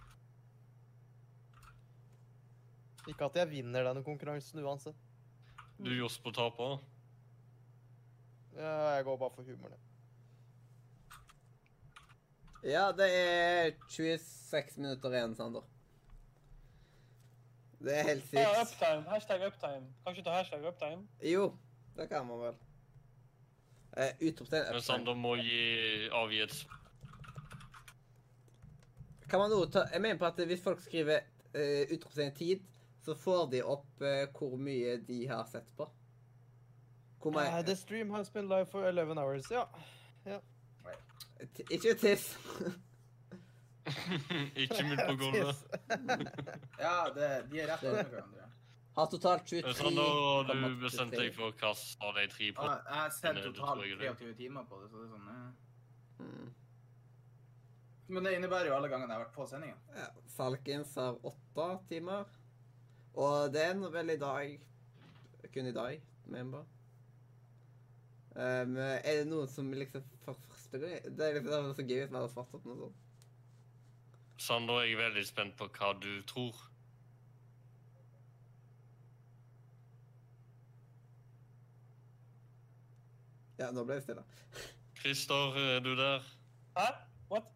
Ikke 3.13 3.27
at 3.29 3.35
jeg 3.37 3.51
vinner 3.51 3.85
denne 3.85 4.01
konkurransen 4.05 4.63
uansett. 4.65 4.97
Du 5.77 5.91
Joss 5.93 6.17
på 6.17 6.31
taper? 6.33 6.79
Ja, 8.55 8.95
jeg 8.95 9.05
går 9.05 9.19
bare 9.21 9.35
for 9.35 9.45
humoren. 9.45 9.75
jeg. 9.77 9.81
Ja, 12.73 12.87
det 12.97 13.05
er 13.13 13.75
26 13.93 14.79
minutter 14.81 15.13
igjen, 15.13 15.35
Sander. 15.37 15.61
Det 17.85 17.93
er 17.99 18.03
helt 18.03 18.33
Ja, 18.33 18.47
uptime. 18.61 19.09
Hashtag 19.09 19.47
uptime. 19.47 19.85
Kan 20.03 20.15
ikke 20.15 20.23
ta 20.25 20.37
hashtag 20.39 20.63
uptime? 20.65 21.07
Jo, 21.21 21.51
det 21.97 22.09
kan 22.09 22.25
man 22.25 22.39
vel. 22.39 22.55
Eh, 23.97 24.27
Utropstegn 24.27 24.71
Men 24.71 24.81
Sander 24.81 25.13
må 25.13 25.35
gi, 25.35 25.59
avgi 26.11 26.41
et. 26.43 26.55
Kan 29.29 29.39
man 29.39 29.51
også 29.51 29.71
ta 29.71 29.83
Jeg 29.93 30.01
mener 30.01 30.17
på 30.17 30.25
at 30.25 30.41
hvis 30.45 30.63
folk 30.63 30.81
skriver 30.81 31.19
uh, 31.55 31.93
utropstegn 31.93 32.33
tid, 32.35 32.65
så 33.05 33.15
får 33.15 33.45
de 33.51 33.61
opp 33.63 34.01
uh, 34.01 34.25
hvor 34.33 34.57
mye 34.57 34.97
de 35.07 35.27
har 35.27 35.45
sett 35.51 35.69
på. 35.77 35.87
Hvor 37.21 37.31
Uh, 37.31 37.61
the 37.65 37.75
stream 37.75 38.09
has 38.09 38.29
been 38.29 38.49
live 38.49 38.65
for 38.65 38.83
11 38.83 39.17
hours. 39.17 39.51
Ja. 39.51 39.63
ja. 40.25 40.39
Ikke 41.71 41.93
tiss. 41.93 42.37
Ikke 44.63 44.83
midt 44.89 45.03
på 45.07 45.15
gulvet. 45.19 45.63
Ja, 46.85 46.97
det, 47.15 47.29
de 47.51 47.61
er 47.61 47.71
rett 47.73 47.85
over 47.85 48.09
hverandre. 48.09 48.49
Har 48.95 49.09
totalt 49.11 49.47
23 49.47 49.73
Så 49.73 49.83
har 49.83 50.43
du 50.47 50.53
23. 50.53 50.75
bestemt 50.81 51.15
deg 51.19 51.33
for 51.35 51.55
hva 51.59 51.71
av 52.07 52.13
de 52.15 52.27
tre 52.31 52.51
Ja. 52.51 52.67
Jeg 52.75 52.99
har 52.99 53.09
sett 53.11 53.41
totalt 53.43 53.81
tror 53.81 53.89
jeg 53.89 53.97
er 53.99 54.19
23 54.21 54.35
timer 54.39 54.69
på 54.69 54.79
det, 54.81 54.91
så 54.91 55.01
det 55.01 55.07
er 55.07 55.11
sånn 55.15 55.33
eh. 55.33 55.49
Mm. 56.23 56.53
Men 58.07 58.27
det 58.27 58.35
innebærer 58.37 58.69
jo 58.69 58.77
alle 58.77 58.89
gangene 58.91 59.11
jeg 59.11 59.19
har 59.19 59.25
vært 59.25 59.35
på 59.35 59.47
sendingen. 59.49 59.81
Ja, 59.97 60.07
Falkins 60.37 60.93
har 61.01 61.17
åtte 61.25 61.67
timer. 61.89 62.29
Og 63.15 63.51
det 63.51 63.63
er 63.63 63.83
vel 63.91 64.11
i 64.11 64.17
dag 64.19 64.55
Kun 65.53 65.67
i 65.69 65.75
dag, 65.75 66.01
member. 66.27 66.65
Um, 68.35 68.75
er 68.75 69.21
det 69.21 69.27
noen 69.29 69.47
som 69.47 69.69
liksom 69.71 70.03
for 70.25 70.35
første 70.49 70.79
gang 70.81 71.05
Det 71.15 71.23
er 71.23 71.37
liksom 71.37 71.53
det 71.53 71.59
var 71.63 71.75
så 71.77 71.85
gøy 71.85 71.99
hvis 72.01 72.09
vi 72.09 72.17
hadde 72.17 72.31
svart 72.33 72.55
opp 72.57 72.65
noe 72.67 72.79
sånt. 72.81 73.04
Sånn, 74.37 74.67
jeg 74.67 74.93
er 74.93 74.99
veldig 74.99 75.23
spent 75.25 75.55
på 75.59 75.67
hva 75.77 75.93
du 75.99 76.11
tror. 76.27 76.57
Ja, 83.55 83.69
nå 83.71 83.85
ble 83.87 83.95
jeg 83.95 84.03
stille. 84.09 84.23
Christer, 84.99 85.55
er 85.75 85.79
du 85.79 85.93
der? 85.95 86.25
Hæ? 86.75 86.87
What? 87.31 87.47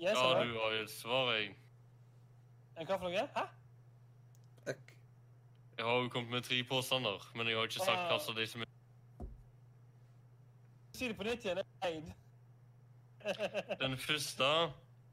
Yes, 0.00 0.16
Ja, 0.18 0.42
du 0.42 0.58
har 0.58 0.74
jo 0.74 0.82
et 0.82 0.90
svar, 0.90 1.32
jeg. 1.36 1.54
Hva 2.78 2.96
for 2.98 3.06
noe? 3.06 3.26
Hæ? 3.36 3.44
Ek. 4.74 4.94
Jeg 5.78 5.86
har 5.86 6.02
jo 6.02 6.08
kommet 6.14 6.30
med 6.30 6.42
tre 6.42 6.58
påstander, 6.66 7.30
men 7.34 7.46
jeg 7.46 7.56
har 7.56 7.70
ikke 7.70 7.86
sagt 7.86 8.10
hva 8.10 8.18
av 8.18 8.34
de 8.40 8.46
som 8.46 8.62
er 8.62 8.66
Si 10.98 11.06
det 11.06 11.14
på 11.14 11.22
nytt 11.22 11.44
igjen. 11.46 11.62
Jeg 11.62 11.66
er 11.78 11.94
eid. 11.94 12.27
Den 13.80 13.96
første 13.98 14.44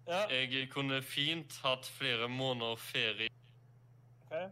Ja, 0.07 0.19
Jeg 0.29 0.69
kunne 0.69 1.01
fint 1.01 1.59
hatt 1.63 1.85
flere 1.89 2.27
måneder 2.29 2.75
ferie. 2.75 3.29
Okay. 4.25 4.49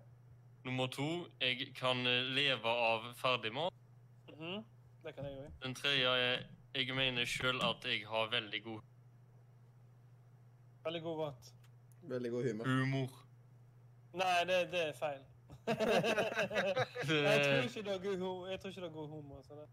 Nummer 0.66 0.88
to 0.88 1.27
Jeg 1.42 1.74
kan 1.75 2.03
leve 2.35 2.66
av 2.69 3.14
ferdigmat. 3.16 3.74
Mhm. 4.30 4.64
Det 5.03 5.16
kan 5.16 5.25
jeg 5.25 5.33
òg. 5.38 5.51
Den 5.64 5.75
tredje 5.75 6.08
er 6.08 6.43
Jeg 6.75 6.95
mener 6.95 7.25
sjøl 7.25 7.61
at 7.61 7.85
jeg 7.85 8.08
har 8.08 8.30
veldig 8.32 8.64
god 8.64 8.82
Veldig 10.85 11.01
god 11.01 11.17
mat. 11.25 11.53
Veldig 12.01 12.32
god 12.32 12.43
humor. 12.51 12.66
humor. 12.66 13.09
Nei, 14.14 14.43
det, 14.48 14.72
det 14.72 14.82
er 14.88 14.93
feil. 14.93 15.22
jeg 15.67 17.40
tror 17.45 17.64
ikke 17.64 17.83
det 17.83 17.93
er 17.95 18.03
god 18.03 18.17
humor. 18.17 18.48
Jeg 18.48 18.59
tror 18.59 18.69
ikke 18.69 18.82
det 18.82 18.88
er 18.88 18.93
god 18.93 19.08
humor. 19.08 19.42
Så 19.42 19.53
det. 19.53 19.67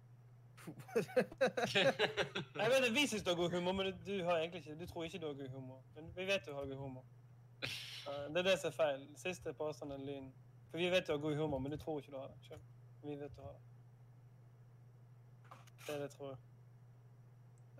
Jeg 2.61 2.71
vet 2.71 2.85
at 2.87 2.95
Vi 2.95 3.07
syns 3.07 3.23
du 3.23 3.31
har 3.31 3.37
god 3.37 3.51
humor, 3.51 3.73
men 3.73 3.93
du, 4.07 4.25
har 4.25 4.39
egentlig 4.39 4.59
ikke, 4.67 4.81
du 4.81 4.87
tror 4.87 5.05
ikke 5.05 5.19
du 5.19 5.27
har 5.27 5.35
god 5.35 5.49
humor. 5.49 5.83
Men 5.95 6.13
vi 6.17 6.27
vet 6.27 6.47
du 6.47 6.53
har 6.55 6.67
god 6.67 6.77
humor. 6.77 7.05
Det 8.29 8.37
er 8.37 8.43
det 8.43 8.59
som 8.61 8.69
er 8.69 8.77
feil. 8.77 9.09
Siste 9.17 9.53
påstand 9.53 9.93
er 9.93 9.99
lyn. 9.99 10.33
For 10.71 10.79
vi 10.79 10.91
vet 10.91 11.07
du 11.07 11.13
har 11.13 11.19
god 11.19 11.37
humor, 11.37 11.59
men 11.59 11.73
du 11.73 11.77
tror 11.77 11.99
ikke 11.99 12.13
du 12.13 12.17
har 12.17 12.27
det 12.27 12.37
selv. 12.49 12.61
Vi 13.03 13.17
vet 13.21 13.37
du 13.37 13.43
har 13.43 13.53
det. 13.53 13.61
Det 15.87 15.95
er 15.95 15.99
det 15.99 16.01
jeg 16.01 16.11
tror. 16.11 16.39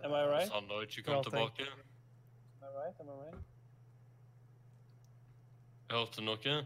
Am 0.03 0.11
I 0.11 0.13
right? 0.13 0.47
Sander 0.47 0.73
har 0.73 0.81
ikke 0.81 1.03
kommet 1.03 1.23
tilbake. 1.23 1.61
Am 2.61 2.61
I 2.61 2.77
right? 2.77 2.99
Am 2.99 3.07
I 3.07 3.11
right? 3.11 3.41
Hørte 5.91 6.21
du 6.21 6.25
noe? 6.25 6.65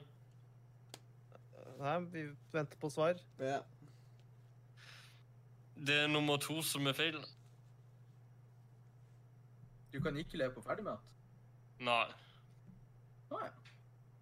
Nei, 1.79 1.99
vi 2.13 2.23
venter 2.53 2.77
på 2.79 2.89
svar. 2.89 3.19
Ja. 3.39 3.59
Det 5.75 5.95
er 6.03 6.07
nummer 6.07 6.37
to 6.41 6.61
som 6.63 6.87
er 6.87 6.95
feil. 6.95 7.17
Du 9.93 9.99
kan 10.03 10.17
ikke 10.17 10.37
leve 10.39 10.55
på 10.55 10.63
ferdigmat. 10.63 10.99
Nei. 11.79 12.05
Nei. 13.31 13.49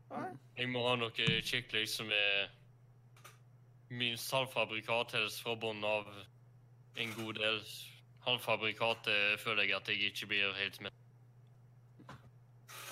Nei. 0.09 0.27
Jeg 0.57 0.69
må 0.69 0.83
ha 0.88 0.95
noe 0.98 1.30
skikkelig 1.45 1.88
som 1.90 2.11
er 2.14 2.51
minst 3.93 4.33
halvfabrikat, 4.33 5.14
helst 5.17 5.41
fra 5.45 5.56
bunnen 5.57 5.85
av 5.85 6.09
en 7.01 7.14
god 7.17 7.40
del. 7.41 7.61
Halvfabrikat 8.25 9.09
føler 9.41 9.67
jeg 9.67 9.77
at 9.77 9.90
jeg 9.93 10.11
ikke 10.11 10.30
blir 10.33 10.53
helt 10.57 10.82
med. 10.82 10.99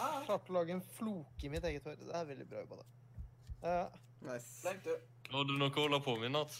Ah, 0.01 0.22
Klarte 0.25 0.49
å 0.49 0.57
lage 0.57 0.73
en 0.73 0.85
floke 0.98 1.45
i 1.45 1.49
mitt 1.53 1.65
eget 1.69 1.85
hår. 1.85 1.99
Det 2.01 2.15
er 2.17 2.30
veldig 2.30 2.48
bra 2.49 2.64
jobba, 2.64 2.81
da. 2.81 2.88
Ja, 3.61 3.83
Nice. 4.22 4.69
Har 5.31 5.45
du 5.49 5.56
noe 5.57 5.72
å 5.72 5.81
holde 5.81 5.98
på 6.06 6.14
med 6.22 6.30
i 6.30 6.33
natt? 6.35 6.53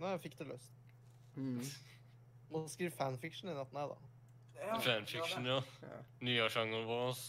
Nå 0.00 0.10
jeg 0.14 0.22
fikk 0.26 0.38
det 0.40 0.48
løst. 0.48 0.72
Mm. 1.36 1.60
Må 2.52 2.64
skrive 2.70 2.94
fanfiction 2.94 3.50
i 3.50 3.56
natt, 3.56 3.72
nei 3.74 3.86
da. 3.90 3.96
Ja, 4.54 4.78
Fanfiction, 4.80 5.46
ja. 5.46 5.58
ja. 5.82 5.88
Ja. 5.90 6.02
Nye 6.24 6.48
sjangeren 6.52 6.86
vår. 6.88 7.22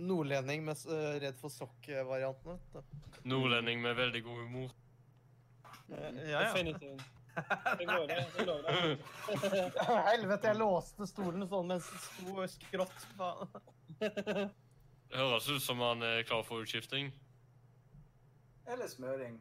Nordlending 0.00 0.64
med 0.64 0.82
uh, 0.88 1.16
redd 1.20 1.36
for 1.40 1.52
sokk-varianten. 1.52 2.60
Nordlending 3.28 3.82
med 3.82 3.98
veldig 3.98 4.22
god 4.24 4.44
humor. 4.44 4.70
Ja, 5.90 6.44
Definitivt. 6.46 7.02
Det 7.78 7.84
går, 7.86 8.06
det. 8.06 8.26
det, 8.38 8.44
går, 8.46 8.62
det. 8.62 9.82
Helvete, 10.10 10.48
jeg 10.48 10.58
låste 10.58 11.06
stolen 11.06 11.46
sånn 11.48 11.68
mens 11.70 11.86
det 11.90 12.00
sto 12.04 12.46
skrått. 12.54 13.06
Faen. 13.18 13.52
Det 15.10 15.18
høres 15.18 15.48
ut 15.50 15.62
som 15.62 15.80
han 15.82 16.02
er 16.06 16.22
klar 16.26 16.42
for 16.46 16.62
utskifting. 16.62 17.10
Eller 18.70 18.90
smøring. 18.90 19.38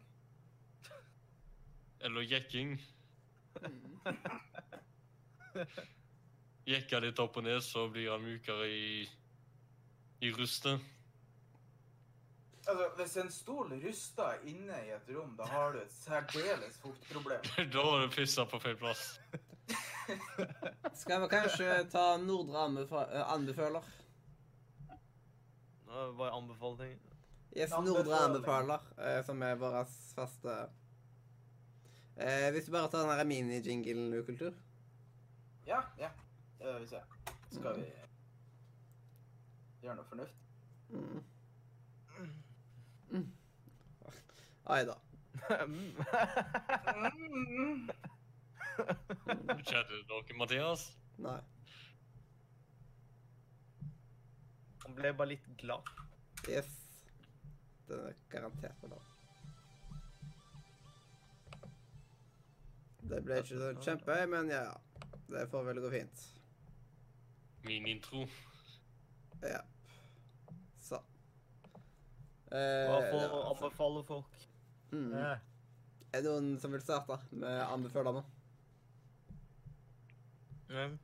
Eller 2.00 2.22
jekking. 2.22 2.78
Jekka 6.70 7.00
litt 7.00 7.20
opp 7.20 7.38
og 7.42 7.44
ned, 7.44 7.60
så 7.66 7.88
blir 7.90 8.12
han 8.14 8.24
mykere 8.24 8.68
i, 8.70 9.10
i 10.22 10.32
rustet. 10.36 10.80
Altså, 12.70 12.90
hvis 13.00 13.16
en 13.18 13.32
stol 13.34 13.72
ruster 13.82 14.44
inne 14.46 14.78
i 14.86 14.92
et 14.94 15.08
rom, 15.16 15.32
da 15.38 15.48
har 15.50 15.74
du 15.74 15.80
et 15.82 15.94
særdeles 15.94 16.78
fuktproblem. 16.84 17.48
Da 17.74 17.86
har 17.86 18.04
du 18.06 18.12
pissa 18.14 18.46
på 18.46 18.60
feil 18.62 18.78
plass. 18.78 19.16
Skal 21.02 21.24
vi 21.24 21.30
kanskje 21.32 21.84
ta 21.90 22.18
Nordre 22.22 22.68
eh, 23.02 23.34
anbefaler? 23.34 23.90
Nå 25.90 26.12
var 26.20 26.38
anbefaling. 26.38 27.00
Yes, 27.58 27.74
Nordre 27.82 28.22
anbefaler, 28.28 28.86
eh, 29.02 29.24
som 29.26 29.42
er 29.42 29.58
vår 29.58 29.82
faste 30.14 30.60
eh, 32.20 32.52
Hvis 32.54 32.66
du 32.68 32.72
bare 32.76 32.90
tar 32.92 33.06
den 33.06 33.18
her 33.18 33.24
mini-jinglen 33.28 34.14
ukultur. 34.20 34.54
Ja, 35.68 35.82
ja. 36.00 36.10
Det 36.60 36.74
vil 36.74 36.82
vi 36.82 36.88
se. 36.88 37.02
Skal 37.52 37.80
vi 37.80 37.86
gjøre 39.82 39.96
noe 39.96 40.08
fornuft? 40.10 40.36
Mm. 40.90 41.22
Mm. 43.10 43.30
Ai 44.70 44.84
da. 44.90 44.98
Mm. 45.66 45.94
Skjedde 49.66 49.94
det 49.94 50.04
noe, 50.10 50.38
Mathias? 50.40 50.84
Nei. 51.24 51.40
Han 54.84 54.98
ble 54.98 55.14
bare 55.14 55.32
litt 55.36 55.48
glad. 55.62 55.90
Yes. 56.50 56.70
Det 57.90 57.98
er 58.10 58.20
garantert 58.32 58.84
bra. 58.84 59.00
Det 63.08 63.22
ble 63.26 63.38
ikke 63.42 63.58
så 63.60 63.70
kjempehøy, 63.86 64.26
men 64.30 64.50
ja. 64.52 64.66
Det 65.30 65.46
får 65.52 65.64
vel 65.70 65.80
gå 65.84 65.90
fint. 65.94 66.24
Min 67.68 67.86
intro. 67.88 68.26
Ja. 69.44 69.62
Så. 70.82 71.00
Hva 72.50 72.58
Eh, 72.60 73.12
får 73.12 73.22
ja, 73.22 73.42
anbefale 73.54 74.04
folk? 74.08 74.40
mm. 74.92 75.14
Eh. 75.14 75.38
Er 76.12 76.24
det 76.26 76.32
noen 76.32 76.56
som 76.60 76.72
vil 76.74 76.82
starte 76.82 77.20
med 77.32 77.60
anbefalerne? 77.70 78.24
Mm. 80.70 80.98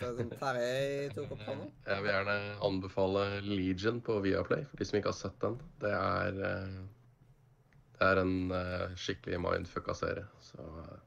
Så 0.00 0.10
som 0.16 0.30
Terje 0.32 1.08
tok 1.16 1.32
opp 1.34 1.42
hånda? 1.44 1.66
Jeg 1.88 2.02
vil 2.04 2.10
gjerne 2.12 2.36
anbefale 2.64 3.24
Legion 3.44 4.00
på 4.04 4.18
Viaplay, 4.24 4.64
for 4.68 4.80
de 4.80 4.86
som 4.88 4.98
ikke 5.00 5.12
har 5.12 5.18
sett 5.18 5.38
den. 5.42 5.56
Det 5.82 5.90
er, 5.96 6.38
eh, 6.50 6.78
det 8.00 8.08
er 8.08 8.22
en 8.22 8.36
uh, 8.48 8.92
skikkelig 8.96 9.38
mindfucka 9.44 9.94
serie, 9.96 10.24
så 10.40 10.62
eh, 10.64 11.00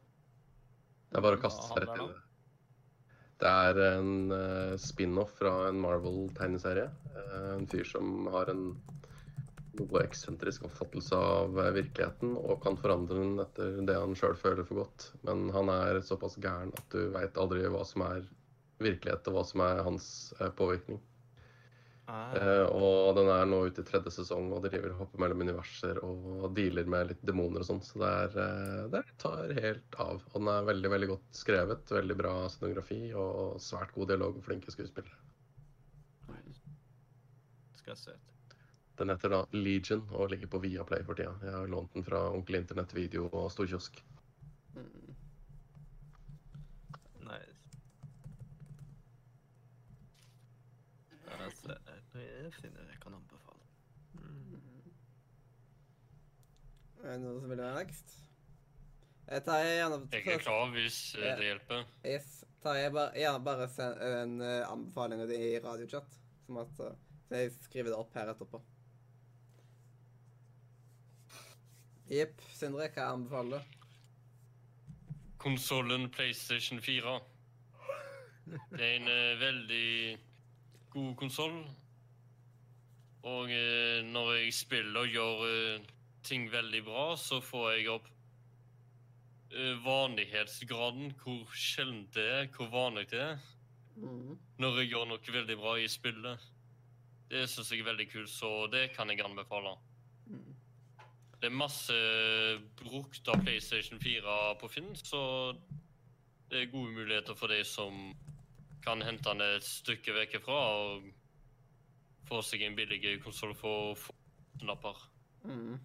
det 1.09 1.17
er 1.17 1.25
bare 1.25 1.39
å 1.39 1.41
kaste 1.41 1.65
seg 1.65 1.81
rett 1.81 1.95
i 1.95 2.05
det. 2.11 2.19
Det 3.41 3.53
er 3.67 3.80
en 3.88 4.11
uh, 4.30 4.75
spin-off 4.80 5.33
fra 5.39 5.53
en 5.72 5.80
Marvel-tegneserie. 5.81 6.85
En 7.55 7.65
fyr 7.69 7.89
som 7.89 8.27
har 8.33 8.51
en 8.53 8.67
noe 9.73 10.03
eksentrisk 10.03 10.67
oppfattelse 10.67 11.17
av 11.17 11.57
virkeligheten 11.73 12.35
og 12.38 12.59
kan 12.61 12.77
forandre 12.77 13.17
den 13.17 13.41
etter 13.41 13.80
det 13.89 13.97
han 13.97 14.13
sjøl 14.17 14.38
føler 14.38 14.67
for 14.69 14.83
godt. 14.83 15.07
Men 15.25 15.47
han 15.55 15.72
er 15.73 15.97
såpass 16.05 16.38
gæren 16.38 16.75
at 16.77 16.93
du 16.93 17.09
veit 17.15 17.41
aldri 17.41 17.65
hva 17.73 17.81
som 17.89 18.05
er 18.05 18.22
virkelighet, 18.83 19.25
og 19.31 19.39
hva 19.39 19.45
som 19.49 19.65
er 19.65 19.81
hans 19.88 20.07
påvirkning. 20.59 21.01
Ah. 22.06 22.35
Eh, 22.35 22.65
og 22.75 23.15
den 23.15 23.30
er 23.32 23.45
nå 23.48 23.61
ute 23.64 23.80
i 23.80 23.88
tredje 23.88 24.11
sesong 24.11 24.49
og 24.51 24.65
driver 24.65 24.91
og 24.91 25.06
hopper 25.06 25.22
mellom 25.23 25.43
universer 25.48 26.01
og 26.03 26.49
dealer 26.57 26.90
med 26.91 27.14
litt 27.14 27.22
demoner 27.23 27.64
og 27.64 27.69
sånn. 27.69 27.80
Så 27.85 28.01
det, 28.01 28.09
er, 28.25 28.35
eh, 28.43 28.82
det 28.91 29.03
tar 29.23 29.53
helt 29.56 29.99
av. 30.03 30.19
Og 30.33 30.35
den 30.41 30.51
er 30.51 30.67
veldig 30.67 30.91
veldig 30.95 31.09
godt 31.14 31.40
skrevet, 31.40 31.95
veldig 31.95 32.17
bra 32.19 32.33
scenografi 32.51 33.01
og 33.15 33.61
svært 33.64 33.95
god 33.95 34.11
dialog 34.11 34.41
og 34.41 34.48
flinke 34.49 34.75
skuespillere. 34.75 35.19
skal 37.83 37.98
se. 37.99 38.11
Den 38.95 39.09
heter 39.09 39.33
da 39.33 39.40
Legion 39.51 40.03
og 40.14 40.30
ligger 40.32 40.48
på 40.48 40.61
Viaplay 40.64 41.03
for 41.03 41.17
tida. 41.17 41.33
Jeg 41.43 41.51
har 41.56 41.67
lånt 41.67 41.93
den 41.95 42.06
fra 42.06 42.30
Onkel 42.32 42.59
Internett 42.61 42.93
video 42.95 43.25
og 43.32 43.49
storkiosk. 43.51 44.03
Mm. 44.75 45.15
Nei 47.27 47.41
Jeg 51.27 52.02
Jeg 52.14 52.53
finner 52.59 52.92
jeg 52.92 53.00
kan 53.01 53.16
anbefale. 53.17 53.64
Er 57.03 57.16
det 57.16 57.22
noen 57.24 57.40
som 57.42 57.50
vil 57.50 57.59
være 57.59 57.80
next? 57.83 58.14
Jeg 59.27 59.43
tar 59.48 59.64
gjerne 59.66 59.98
Jeg 60.11 60.35
er 60.35 60.43
klar 60.43 60.69
hvis 60.75 61.00
eh, 61.16 61.32
det 61.40 61.48
hjelper. 61.48 61.88
Yes. 62.06 62.43
Tar 62.64 62.77
jeg 62.80 62.93
bare, 62.95 63.11
gjerne 63.17 63.43
bare 63.43 63.66
send 63.72 64.03
en 64.08 64.38
uh, 64.43 64.69
anbefaling 64.69 65.24
av 65.24 65.32
det 65.32 65.40
i 65.42 65.58
radiochat. 65.64 66.19
Som 66.45 66.61
at 66.61 66.80
uh, 66.80 66.93
så 67.27 67.40
jeg 67.42 67.51
skriver 67.66 67.90
det 67.90 67.98
opp 67.98 68.14
her 68.14 68.30
etterpå. 68.30 68.59
Jepp. 72.14 72.42
Sindre, 72.53 72.90
hva 72.93 73.08
anbefaler 73.16 73.64
du? 73.64 73.80
Konsollen 75.42 76.11
PlayStation 76.14 76.82
4. 76.83 77.16
Det 78.45 78.83
er 78.85 79.00
en 79.00 79.09
eh, 79.11 79.40
veldig 79.40 80.19
god 80.93 81.16
konsoll. 81.19 81.58
Og 83.24 83.52
eh, 83.52 84.02
når 84.03 84.34
jeg 84.35 84.56
spiller 84.56 85.06
og 85.06 85.14
gjør 85.14 85.43
eh, 85.48 85.85
ting 86.27 86.50
veldig 86.52 86.82
bra, 86.84 87.06
så 87.19 87.40
får 87.43 87.69
jeg 87.72 87.92
opp 87.93 88.10
eh, 89.53 89.77
vanlighetsgraden. 89.85 91.14
Hvor 91.24 91.56
sjelden 91.56 92.03
det 92.16 92.26
er, 92.40 92.50
hvor 92.58 92.72
vanlig 92.74 93.08
det 93.14 93.22
er. 93.24 93.45
Mm. 93.95 94.35
Når 94.60 94.82
jeg 94.82 94.92
gjør 94.92 95.08
noe 95.08 95.38
veldig 95.38 95.58
bra 95.61 95.77
i 95.80 95.88
spillet. 95.92 96.50
Det 97.32 97.48
syns 97.50 97.72
jeg 97.72 97.82
er 97.82 97.90
veldig 97.93 98.10
kult, 98.11 98.30
så 98.30 98.52
det 98.72 98.90
kan 98.98 99.10
jeg 99.10 99.24
anbefale. 99.24 99.77
Mm. 100.27 100.52
Det 101.40 101.50
er 101.50 101.56
masse 101.60 101.95
brukt 102.80 103.27
av 103.32 103.42
PlayStation 103.43 104.00
4 104.00 104.35
på 104.60 104.69
Finn, 104.72 104.93
så 104.95 105.53
det 106.52 106.61
er 106.61 106.72
gode 106.72 106.93
muligheter 106.93 107.35
for 107.35 107.52
de 107.52 107.64
som 107.68 108.14
kan 108.84 109.02
hente 109.02 109.32
den 109.32 109.42
et 109.43 109.66
stykke 109.66 110.14
vekk 110.16 110.38
fra 110.43 110.60
og 110.84 111.08
få 112.27 112.42
seg 112.45 112.64
en 112.68 112.76
billig 112.77 113.18
konsoll 113.24 113.56
for 113.58 114.00
lapper. 114.64 115.00
Mm. 115.43 115.80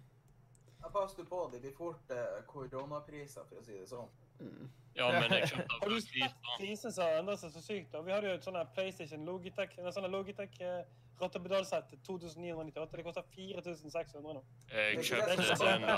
Ja, 0.81 0.89
Pass 0.93 1.15
du 1.15 1.25
på, 1.25 1.49
det 1.53 1.59
blir 1.59 1.73
fort 1.75 2.11
eh, 2.15 2.39
koronapriser, 2.47 3.43
for 3.49 3.59
å 3.59 3.65
si 3.65 3.75
det 3.75 3.87
sånn. 3.89 4.07
Mm. 4.39 4.69
Ja, 4.95 5.09
men 5.11 5.33
jeg 5.35 5.49
kjøpte 5.51 5.75
Har 5.81 5.91
du 5.91 5.95
den 5.95 6.05
sett 6.05 6.47
prisen 6.59 6.93
som 6.95 7.03
har 7.03 7.19
endret 7.19 7.41
seg 7.41 7.51
så 7.51 7.61
sykt? 7.63 7.91
da? 7.91 8.01
Vi 8.05 8.13
hadde 8.15 8.31
jo 8.31 8.37
et 8.39 8.47
sånt 8.47 8.73
PlayStation 8.75 9.27
Logitech 9.27 9.75
en 9.79 9.91
sånn 9.95 10.07
Logitech 10.11 10.55
eh, 10.63 10.81
rattepedalsett 11.19 11.91
til 11.91 11.99
2998. 12.07 12.97
Det 12.97 13.05
koster 13.09 13.27
4600 13.35 14.35
nå. 14.39 14.43
Jeg 14.71 15.05
kjøpte 15.11 15.59
denne 15.65 15.97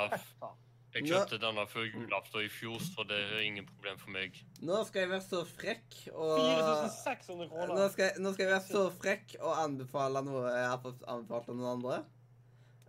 jeg 0.92 1.08
kjøpte 1.08 1.38
denne 1.40 1.64
før 1.72 1.86
julaften 1.88 2.44
i 2.44 2.50
fjor, 2.52 2.82
så 2.84 3.06
det 3.08 3.20
er 3.24 3.44
ingen 3.45 3.68
problem 3.68 4.00
for 4.02 4.11
meg. 4.11 4.40
Nå 4.60 4.82
skal 4.88 5.06
jeg 5.06 5.11
være 5.14 5.24
så 5.24 5.44
frekk 5.48 6.00
og 6.11 6.34
4600 6.40 7.52
kroner. 7.52 7.76
Nå 7.78 7.86
skal, 7.94 8.10
jeg, 8.10 8.24
nå 8.24 8.34
skal 8.34 8.45
jeg 8.45 8.52
være 8.52 8.66
så 8.68 8.82
frekk 8.95 9.38
og 9.40 9.53
anbefale 9.61 10.24
noe 10.28 10.44
jeg 10.50 10.68
har 10.68 10.82
fått 10.84 11.06
anbefalt 11.08 11.53
av 11.53 11.61
noen 11.61 11.72
andre. 11.78 12.02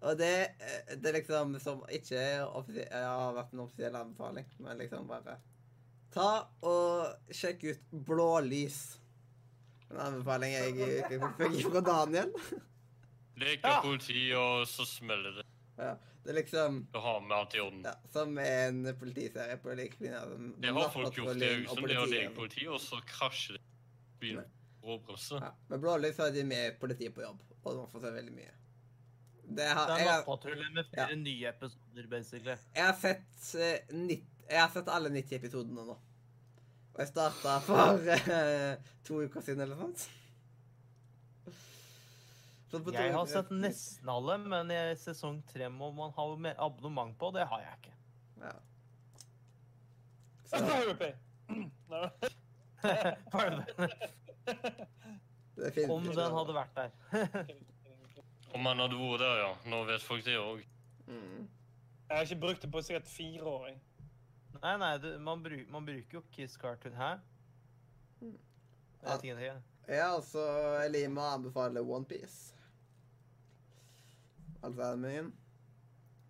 Og 0.02 0.18
det, 0.18 0.34
eh, 0.58 0.96
det 0.98 1.12
er 1.12 1.18
liksom 1.20 1.54
som 1.62 1.84
ikke 1.94 2.18
er 2.18 2.42
jeg 2.74 2.90
har 2.90 3.36
vært 3.38 3.54
en 3.54 3.62
offisiell 3.62 3.98
anbefaling, 4.00 4.50
men 4.64 4.82
liksom 4.82 5.06
bare 5.10 5.38
Ta 6.12 6.44
og 6.68 7.32
sjekk 7.32 7.62
ut 7.70 7.94
Blålys. 8.04 8.80
En 9.88 10.00
anbefaling 10.10 10.52
jeg 10.52 10.74
fikk 11.08 11.70
fra 11.70 11.80
Daniel. 11.86 12.34
Leker 13.40 13.78
politi, 13.80 14.26
og 14.36 14.66
så 14.68 14.84
smeller 14.84 15.38
det. 15.38 15.46
Ja, 15.78 15.94
det 16.22 16.30
er 16.30 16.36
liksom 16.38 16.86
Du 16.92 16.98
har 17.02 17.20
med 17.20 17.60
orden. 17.60 17.82
ja, 17.84 17.94
som 18.12 18.38
en 18.38 18.96
politiserie 18.98 19.56
på 19.56 19.74
lik 19.74 19.96
linje. 20.00 20.20
Det 20.62 20.70
har 20.76 20.90
folk 20.94 21.16
gjort 21.18 21.38
det 21.38 21.48
er 21.50 21.64
som 21.66 21.82
det 21.82 21.88
De 21.88 21.94
har 21.94 22.06
politiet. 22.06 22.34
politi, 22.34 22.66
og 22.68 22.80
så 22.80 23.00
krasjer 23.06 23.58
det. 23.58 23.62
Byen. 24.20 24.44
Råbremse. 24.82 25.34
Ja, 25.34 25.50
med 25.68 25.80
Blålys 25.80 26.18
har 26.18 26.30
de 26.30 26.44
med 26.44 26.78
politiet 26.80 27.14
på 27.14 27.22
jobb, 27.22 27.42
og 27.64 27.76
man 27.76 27.90
får 27.90 28.00
se 28.00 28.12
veldig 28.14 28.32
mye. 28.34 28.54
Det 29.52 29.66
har, 29.66 29.86
Det 29.90 30.00
er 30.00 30.08
Nattpatrulje 30.12 30.70
med 30.74 30.86
flere 30.90 31.16
nye 31.16 31.48
episoder, 31.48 32.06
basically. 32.10 32.56
jeg, 32.74 32.84
har 32.86 32.94
sett, 32.94 33.54
uh, 33.54 33.94
90, 33.96 34.24
jeg 34.50 34.60
har 34.60 34.70
sett 34.74 34.88
alle 34.88 35.10
90 35.10 35.36
episodene 35.36 35.86
nå. 35.90 35.98
Og 36.92 36.98
jeg 37.02 37.08
starta 37.10 37.58
for 37.66 37.98
uh, 37.98 38.74
to 39.06 39.22
uker 39.26 39.40
siden 39.40 39.60
eller 39.66 39.76
noe 39.76 39.90
sånt. 39.90 40.06
Jeg 42.72 43.12
har 43.12 43.26
sett 43.28 43.50
nesten 43.52 44.08
alle, 44.08 44.38
men 44.38 44.70
i 44.72 44.96
sesong 44.96 45.42
tre 45.50 45.68
må 45.68 45.90
man 45.96 46.10
ha 46.16 46.22
abonnement 46.66 47.18
på. 47.18 47.30
Det 47.36 47.44
har 47.50 47.60
jeg 47.66 47.74
ikke. 47.80 47.92
Ja. 48.42 48.52
Om 55.88 56.04
den 56.04 56.32
hadde 56.36 56.54
vært 56.56 56.76
der. 56.76 56.90
Om 58.56 58.66
han 58.66 58.78
hadde 58.84 58.98
vært 58.98 59.20
der, 59.22 59.36
ja. 59.42 59.50
Nå 59.70 59.82
vet 59.88 60.02
folk 60.04 60.24
det 60.26 60.36
òg. 60.40 60.60
Mm. 61.06 61.48
Jeg 62.08 62.16
har 62.16 62.22
ikke 62.28 62.40
brukt 62.40 62.62
det 62.64 62.70
på 62.72 62.82
sikkert 62.84 63.08
fire 63.08 63.44
år. 63.48 63.66
jeg. 63.70 63.78
Nei, 64.62 64.76
nei, 64.78 64.98
du, 65.02 65.08
man, 65.18 65.42
bruk, 65.42 65.68
man 65.72 65.86
bruker 65.86 66.18
jo 66.18 66.22
Kiss 66.32 66.56
Cartoon 66.60 66.96
her. 66.96 67.18
Jeg 68.22 69.06
vet 69.06 69.24
ikke 69.24 69.38
det. 69.40 69.52
Ja, 69.88 70.14
altså 70.14 70.40
Elima 70.84 71.32
anbefaler 71.34 71.82
OnePiece. 71.82 72.51
Animen. 74.62 75.32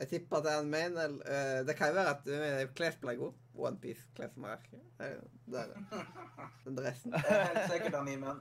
Jeg 0.01 0.09
tipper 0.09 0.37
at 0.37 0.45
det 0.45 0.53
er 0.53 0.59
animen. 0.59 0.99
eller, 0.99 1.27
eh, 1.27 1.67
Det 1.67 1.77
kan 1.77 1.89
jo 1.89 1.95
være 1.95 2.15
at 2.17 2.25
du 2.25 2.31
mener 2.31 2.73
klesplagg 2.75 3.21
òg. 3.21 3.35
Onepiece-klesmerket. 3.55 4.81
Det 4.99 5.07
er 5.07 5.21
det. 5.47 5.61
er. 5.61 6.07
Den 6.65 6.77
dressen. 6.77 7.13
Det 7.13 7.25
er 7.29 7.45
helt 7.45 7.73
sikkert 7.73 7.95
animen. 7.95 8.41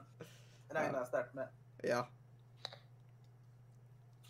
Regner 0.74 0.98
jeg 0.98 1.06
sterkt 1.06 1.34
med. 1.34 1.46
Ja. 1.84 2.02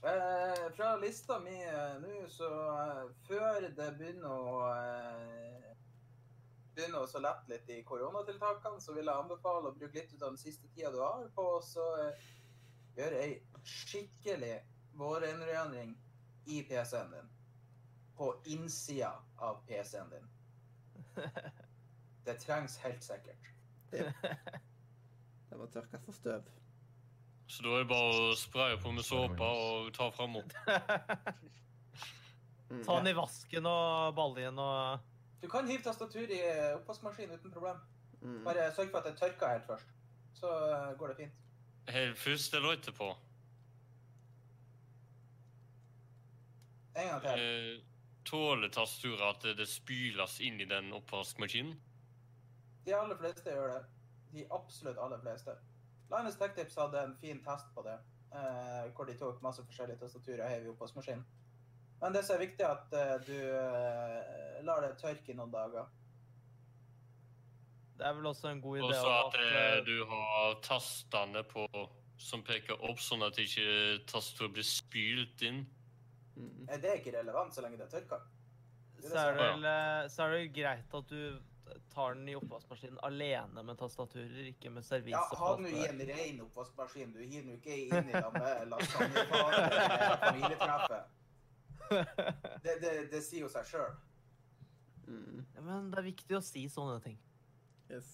Eh, 0.03 0.71
fra 0.77 0.97
lista 0.99 1.39
mi 1.39 1.55
eh, 1.63 1.99
nå, 2.03 2.25
så 2.29 2.49
eh, 2.73 3.11
før 3.29 3.69
det 3.77 3.93
begynner 4.01 4.33
å 4.33 4.57
eh, 4.73 5.69
begynner 6.75 7.05
å 7.05 7.07
så 7.07 7.21
lette 7.23 7.53
litt 7.53 7.71
i 7.71 7.85
koronatiltakene, 7.87 8.81
så 8.83 8.97
vil 8.97 9.07
jeg 9.07 9.15
anbefale 9.15 9.71
å 9.71 9.77
bruke 9.77 9.95
litt 9.95 10.11
ut 10.17 10.25
av 10.25 10.33
den 10.33 10.41
siste 10.41 10.67
tida 10.75 10.91
du 10.91 10.99
har 11.05 11.29
på 11.37 11.45
å 11.53 11.61
så, 11.63 11.87
eh, 12.03 12.27
gjøre 12.99 13.21
ei 13.23 13.37
skikkelig 13.63 14.57
vårrengjøring 14.99 15.95
i 16.47 16.62
PC-en 16.69 17.12
din. 17.12 17.29
På 18.17 18.35
innsida 18.45 19.12
av 19.39 19.62
PC-en 19.67 20.11
din. 20.11 20.29
Det 22.25 22.35
trengs 22.41 22.77
helt 22.85 23.05
sikkert. 23.05 23.49
Det 23.91 25.59
var 25.59 25.67
tørka 25.67 25.99
for 26.05 26.12
støv. 26.17 26.45
Så 27.47 27.62
da 27.62 27.75
er 27.77 27.83
det 27.83 27.89
bare 27.91 28.29
å 28.31 28.37
spraye 28.39 28.79
på 28.81 28.93
med 28.95 29.05
såpe 29.05 29.45
og 29.45 29.91
ta 29.97 30.11
fram 30.15 30.39
opp. 30.43 30.55
Mm. 32.73 32.85
Ta 32.87 32.95
den 32.97 33.11
i 33.11 33.12
vasken 33.12 33.67
og 33.69 34.15
baljen 34.17 34.57
og 34.57 35.03
Du 35.43 35.49
kan 35.53 35.67
hive 35.69 35.83
tastatur 35.85 36.25
i 36.25 36.39
eh, 36.41 36.71
oppvaskmaskinen 36.79 37.37
uten 37.37 37.53
problem. 37.53 37.83
Mm. 38.23 38.39
Bare 38.47 38.71
sørg 38.73 38.89
for 38.95 39.03
at 39.03 39.11
det 39.11 39.19
tørker 39.19 39.51
helt 39.51 39.67
først. 39.67 39.91
Så 40.39 40.49
eh, 40.49 40.95
går 40.97 41.12
det 41.12 41.17
fint. 41.19 41.43
Helt 41.93 42.17
først 42.19 42.55
eller 42.55 42.79
etterpå? 42.79 43.11
En 46.97 47.09
gang 47.09 47.23
til. 47.23 47.41
Eh, 47.41 47.81
tåler 48.25 48.69
tastaturet 48.69 49.23
at 49.37 49.43
det- 49.43 49.57
det 49.57 49.69
spyles 49.69 50.41
inn 50.41 50.61
i 50.61 50.65
den 50.65 50.93
oppvaskmaskinen? 50.93 51.77
De 52.87 52.95
aller 52.95 53.17
fleste 53.17 53.51
gjør 53.51 53.73
det. 53.75 53.85
De 54.33 54.47
absolutt 54.51 54.99
aller 54.99 55.19
fleste. 55.21 55.57
Linus 56.11 56.37
Tech 56.37 56.55
Tips 56.55 56.75
hadde 56.75 57.03
en 57.05 57.17
fin 57.17 57.43
test 57.45 57.67
på 57.75 57.83
det, 57.83 57.99
eh, 58.35 58.91
hvor 58.93 59.05
de 59.05 59.15
tok 59.19 59.43
masse 59.43 59.62
forskjellige 59.65 59.99
tastaturer 59.99 60.45
og 60.45 60.51
heiv 60.51 60.65
i 60.65 60.69
oppvaskmaskinen. 60.69 61.25
Men 62.01 62.12
det 62.12 62.25
som 62.25 62.37
er 62.37 62.47
viktig, 62.47 62.61
er 62.61 62.69
at 62.69 62.93
eh, 62.93 63.27
du 63.27 64.65
lar 64.67 64.81
det 64.81 64.99
tørke 64.99 65.29
i 65.31 65.35
noen 65.35 65.51
dager. 65.53 65.87
Det 67.99 68.07
er 68.07 68.15
vel 68.15 68.27
også 68.27 68.49
en 68.51 68.61
god 68.61 68.79
idé 68.79 68.89
Også 68.89 69.11
at 69.27 69.35
at 69.79 69.87
du 69.87 70.05
har 70.05 70.55
tastene 70.62 71.45
på 71.45 71.67
som 72.19 72.43
peker 72.43 72.75
opp, 72.83 72.99
sånn 72.99 73.23
at 73.27 73.39
ikke 73.39 74.05
tastaturet 74.07 74.53
blir 74.57 74.67
spylt 74.67 75.43
inn. 75.43 75.67
Mm. 76.43 76.67
Eh, 76.69 76.79
Det 76.83 76.91
er 76.91 77.01
ikke 77.01 77.15
relevant 77.19 77.55
så 77.55 77.62
lenge 77.65 77.79
det 77.81 77.89
tørker. 77.93 78.21
så 79.03 79.17
er, 79.19 79.33
det 79.35 79.41
vel, 79.47 79.65
eh, 79.71 80.09
så 80.11 80.23
er 80.27 80.31
det 80.37 80.53
greit 80.57 80.95
at 81.01 81.09
du 81.11 81.41
tar 81.95 82.15
den 82.15 82.29
i 82.29 82.35
oppvaskmaskinen 82.37 82.99
alene 83.07 83.62
med 83.65 83.79
tastaturer, 83.79 84.47
ikke 84.51 84.71
med 84.71 84.85
servis. 84.85 85.12
Ja, 85.15 85.23
ha 85.39 85.51
den 85.57 85.67
i 85.71 85.87
en 85.87 86.01
ren 86.09 86.41
oppvaskmaskin. 86.45 87.12
Du 87.15 87.19
hiver 87.23 87.43
den 87.43 87.51
jo 87.55 87.57
ikke 87.61 87.77
inn 87.87 88.09
i 88.11 88.12
lag 88.12 88.33
med 88.43 88.69
lasagnefat 88.69 89.59
eller 89.59 90.17
familietreffet. 90.27 91.05
Det, 92.62 92.75
det, 92.83 92.93
det 93.12 93.21
sier 93.25 93.45
jo 93.47 93.49
seg 93.53 93.67
sjøl. 93.69 93.95
Mm. 95.07 95.45
Ja, 95.55 95.61
men 95.67 95.91
det 95.93 95.99
er 96.01 96.07
viktig 96.07 96.37
å 96.39 96.43
si 96.45 96.67
sånne 96.73 96.99
ting. 97.05 97.19
Yes. 97.91 98.11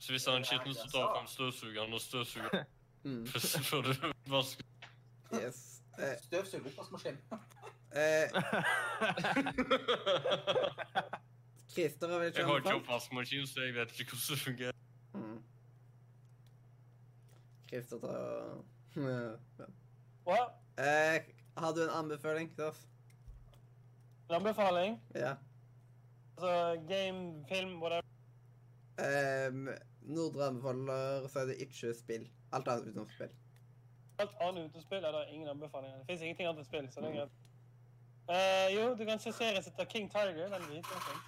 Så 0.00 0.14
hvis 0.14 0.24
han 0.26 0.40
er 0.40 0.48
skitten, 0.48 0.74
så 0.74 0.88
tar 0.90 1.02
du 1.06 1.14
fram 1.18 1.26
støvsugeren 1.30 1.92
og 1.98 2.00
støvsuger 2.04 2.64
Mm. 3.00 3.22
før 3.70 3.80
du 3.86 3.94
vasker. 4.28 4.66
Yes. 5.32 5.79
Eh, 6.00 6.16
Støvsug 6.22 6.66
oppvaskmaskin. 6.70 7.16
eh, 7.92 8.26
Christer 11.70 12.08
har 12.08 12.18
vel 12.18 12.28
ikke 12.30 12.38
Jeg 12.40 12.46
har 12.48 12.56
ikke 12.62 12.74
oppvaskmaskin, 12.80 13.46
så 13.46 13.60
jeg 13.66 13.74
vet 13.76 13.92
ikke 14.00 14.16
hvordan 14.16 14.36
det 14.36 14.44
fungerer. 14.44 14.72
Mm. 15.14 15.42
Christer 17.68 17.98
tar 18.02 18.64
ja. 18.96 19.66
Hva? 20.26 20.38
eh, 20.82 21.20
Har 21.58 21.72
du 21.76 21.82
en 21.84 21.92
anbefaling 22.00 22.48
Kristoff? 22.50 22.80
En 24.30 24.34
anbefaling? 24.40 24.98
Ja. 25.14 25.34
Altså 26.38 26.82
game, 26.88 27.44
film, 27.48 27.76
whatever. 27.82 28.06
Um, 29.00 29.68
Nordre 30.02 30.46
anbefaler, 30.46 31.28
så 31.28 31.38
er 31.42 31.46
det 31.52 31.56
ikke 31.60 31.94
spill. 31.94 32.26
Alt 32.52 32.68
annet 32.68 32.88
utenom 32.90 33.08
spill. 33.14 33.30
Alt 34.20 34.34
annet 34.40 34.70
uten 34.70 34.82
spill 34.82 35.04
er 35.04 35.12
det 35.16 35.22
ingen 35.34 35.48
anbefalinger. 35.48 35.98
Det 35.98 36.06
finnes 36.06 36.22
ingenting 36.22 36.48
annet 36.48 36.62
enn 36.64 36.68
spill, 36.68 36.90
så 36.92 37.00
det 37.00 37.10
er 37.10 37.18
greit. 37.20 37.38
Uh, 38.30 38.66
jo, 38.74 38.82
du 38.98 39.04
kan 39.08 39.18
se 39.18 39.32
serien 39.32 39.62
som 39.62 39.72
heter 39.72 39.90
King 39.90 40.10
Tiger. 40.10 40.44
Den 40.44 40.52
er 40.52 40.66
dritmorsom. 40.66 41.22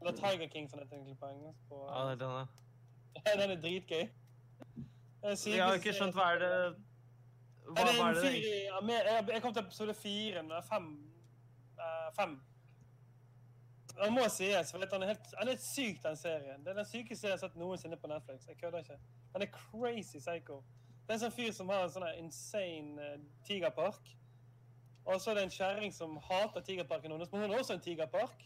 Eller 0.00 0.12
Tiger 0.12 0.48
King, 0.48 0.70
som 0.70 0.78
det 0.78 0.88
heter 0.88 1.14
på 1.20 1.26
engelsk. 1.26 1.68
På, 1.68 1.80
Ja, 1.90 2.04
det 2.04 2.12
er 2.12 2.20
den, 2.24 2.36
ja. 2.36 3.32
den 3.42 3.50
er 3.50 3.60
dritgøy. 3.60 4.04
Den 5.22 5.36
sykeste 5.36 5.56
Jeg 5.56 5.64
har 5.64 5.74
ikke 5.80 5.92
skjønt 5.92 6.14
hva 6.16 6.28
er 6.34 6.38
det 6.38 6.52
Hva, 7.70 7.82
Er 7.82 7.88
det 7.88 7.96
hva 7.98 8.06
en 8.10 8.90
er 8.90 9.26
det 9.26 9.34
Jeg 9.34 9.42
kom 9.42 9.52
til 9.54 9.62
episode 9.62 9.94
fire, 9.94 10.62
fem. 10.70 10.86
eh, 11.78 12.08
fem. 12.20 12.40
Det 14.04 14.12
må 14.12 14.28
sies, 14.32 14.70
for 14.72 14.86
han 14.92 15.02
er 15.02 15.06
helt, 15.06 15.26
han 15.38 15.48
er 15.48 15.52
helt 15.52 15.62
syk, 15.64 16.02
den 16.02 16.16
serien. 16.16 16.64
Det 16.64 16.72
er 16.72 16.78
den 16.78 16.86
sykeste 16.88 17.26
jeg 17.26 17.32
har 17.32 17.42
sett 17.42 17.56
noensinne 17.56 17.96
på 17.96 18.06
Netflix. 18.06 18.46
Jeg 18.48 18.56
kødder 18.62 18.78
ikke. 18.78 18.98
Han 19.32 19.42
er 19.42 19.46
crazy 19.46 20.18
psycho. 20.18 20.62
Det 21.10 21.16
er 21.16 21.18
en 21.18 21.22
sånn 21.24 21.32
fyr 21.34 21.50
som 21.50 21.70
har 21.72 21.80
en 21.82 21.90
sånn 21.90 22.04
insane 22.20 23.02
eh, 23.02 23.22
tigerpark. 23.42 24.12
Og 25.10 25.16
så 25.18 25.32
er 25.32 25.40
det 25.40 25.42
en 25.48 25.50
kjerring 25.50 25.90
som 25.90 26.12
hater 26.22 26.62
tigerparken 26.62 27.10
hennes, 27.10 27.32
men 27.32 27.42
hun 27.42 27.50
har 27.50 27.64
også 27.64 27.74
en 27.74 27.82
tigerpark. 27.82 28.44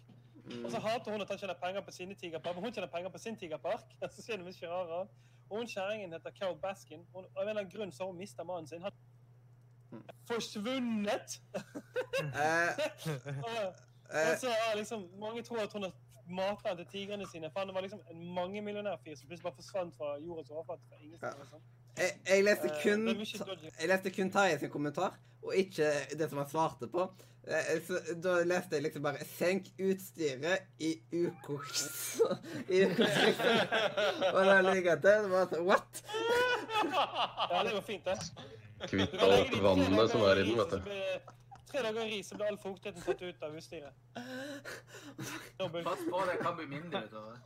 Og 0.65 0.71
så 0.73 0.81
hater 0.81 1.13
hun 1.13 1.21
at 1.21 1.29
han 1.29 1.43
tjener 1.43 1.59
penger 1.61 1.85
på 1.85 1.93
sine 1.93 2.17
tigerpark, 2.23 2.57
men 2.57 2.65
hun 2.65 2.73
tjener 2.73 2.89
penger 2.95 3.13
på 3.13 3.21
sin 3.21 3.37
tigerpark. 3.37 3.93
Så 4.17 4.25
skjer 4.25 4.41
det 4.41 4.49
mye 4.49 4.71
rarere. 4.73 5.03
Og 5.51 5.59
hun 5.59 5.69
kjerringen 5.75 6.17
heter 6.17 6.33
Carol 6.39 6.57
Baskin. 6.65 7.05
og 7.13 7.29
av 7.37 7.43
en 7.43 7.49
eller 7.49 7.61
annen 7.67 7.75
grunn 7.77 7.93
så 7.93 8.07
har 8.07 8.15
hun 8.15 8.25
mista 8.25 8.49
mannen 8.49 8.73
sin. 8.73 8.83
Han 8.89 8.97
er 10.01 10.17
forsvunnet! 10.33 11.37
Eh, 12.25 12.83
og, 13.49 13.63
og 14.09 14.35
så 14.41 14.49
er 14.49 14.77
liksom, 14.77 15.09
mange 15.21 15.43
tror 15.43 15.67
at 15.67 15.73
hun 15.73 15.83
har 15.83 15.93
matet 16.31 16.69
han 16.69 16.77
til 16.77 16.87
tigrene 16.87 17.27
sine. 17.29 17.51
For 17.53 17.61
han 17.61 17.75
var 17.75 17.85
liksom 17.85 18.01
en 18.11 18.27
mangemillionærfyr 18.35 19.17
som 19.21 19.29
plutselig 19.29 19.51
bare 19.53 19.61
forsvant 19.61 19.97
fra 19.97 20.17
jordens 20.17 20.51
overflate. 20.51 20.89
fra 20.89 21.03
ingen 21.03 21.19
sted, 21.19 21.41
liksom. 21.45 21.73
Jeg, 21.99 22.11
jeg 22.27 22.45
leste 22.45 22.71
Eh, 22.71 22.83
kun 22.83 23.07
det. 23.07 23.73
Jeg 23.81 23.89
leste 23.89 24.11
kun 24.11 24.31
Tarjei 24.31 24.59
sin 24.59 24.71
kommentar, 24.71 25.15
og 25.43 25.55
ikke 25.55 25.91
det 26.19 26.29
som 26.31 26.39
han 26.39 26.49
svarte 26.51 26.89
på. 26.91 27.07
Eh, 27.47 27.81
Så 27.87 28.01
da 28.23 28.39
leste 28.45 28.77
jeg 28.77 28.83
liksom 28.83 29.03
bare 29.03 29.25
'senk 29.25 29.65
utstyret 29.79 30.59
i 30.81 30.95
ukoks'. 31.13 32.21
I 32.69 32.85
ukoks. 32.85 33.41
Og 34.33 34.45
da 34.47 34.61
ligger 34.61 34.91
jeg 34.91 35.01
til. 35.03 35.23
Det 35.23 35.31
var 35.31 35.47
sånn 35.47 35.65
What? 35.65 36.03
Ja, 37.51 37.63
det 37.65 37.73
går 37.73 37.81
fint, 37.81 38.05
det. 38.05 38.19
Kvitt 38.89 39.15
alt 39.23 39.63
vannet 39.63 40.11
som 40.11 40.21
er 40.21 40.37
i 40.37 40.45
den, 40.45 40.57
vet 40.59 40.71
du. 40.71 40.79
Tre 41.71 41.83
dager 41.83 42.05
ris, 42.05 42.27
så 42.29 42.35
blir 42.37 42.47
all 42.47 42.59
fuktigheten 42.59 43.03
tatt 43.03 43.23
ut 43.23 43.43
av 43.43 43.55
utstyret. 43.57 43.93
Pass 45.85 46.03
på, 46.11 46.25
det 46.31 46.39
kan 46.43 46.57
bli 46.57 46.67
mindre 46.67 47.05
utover. 47.07 47.39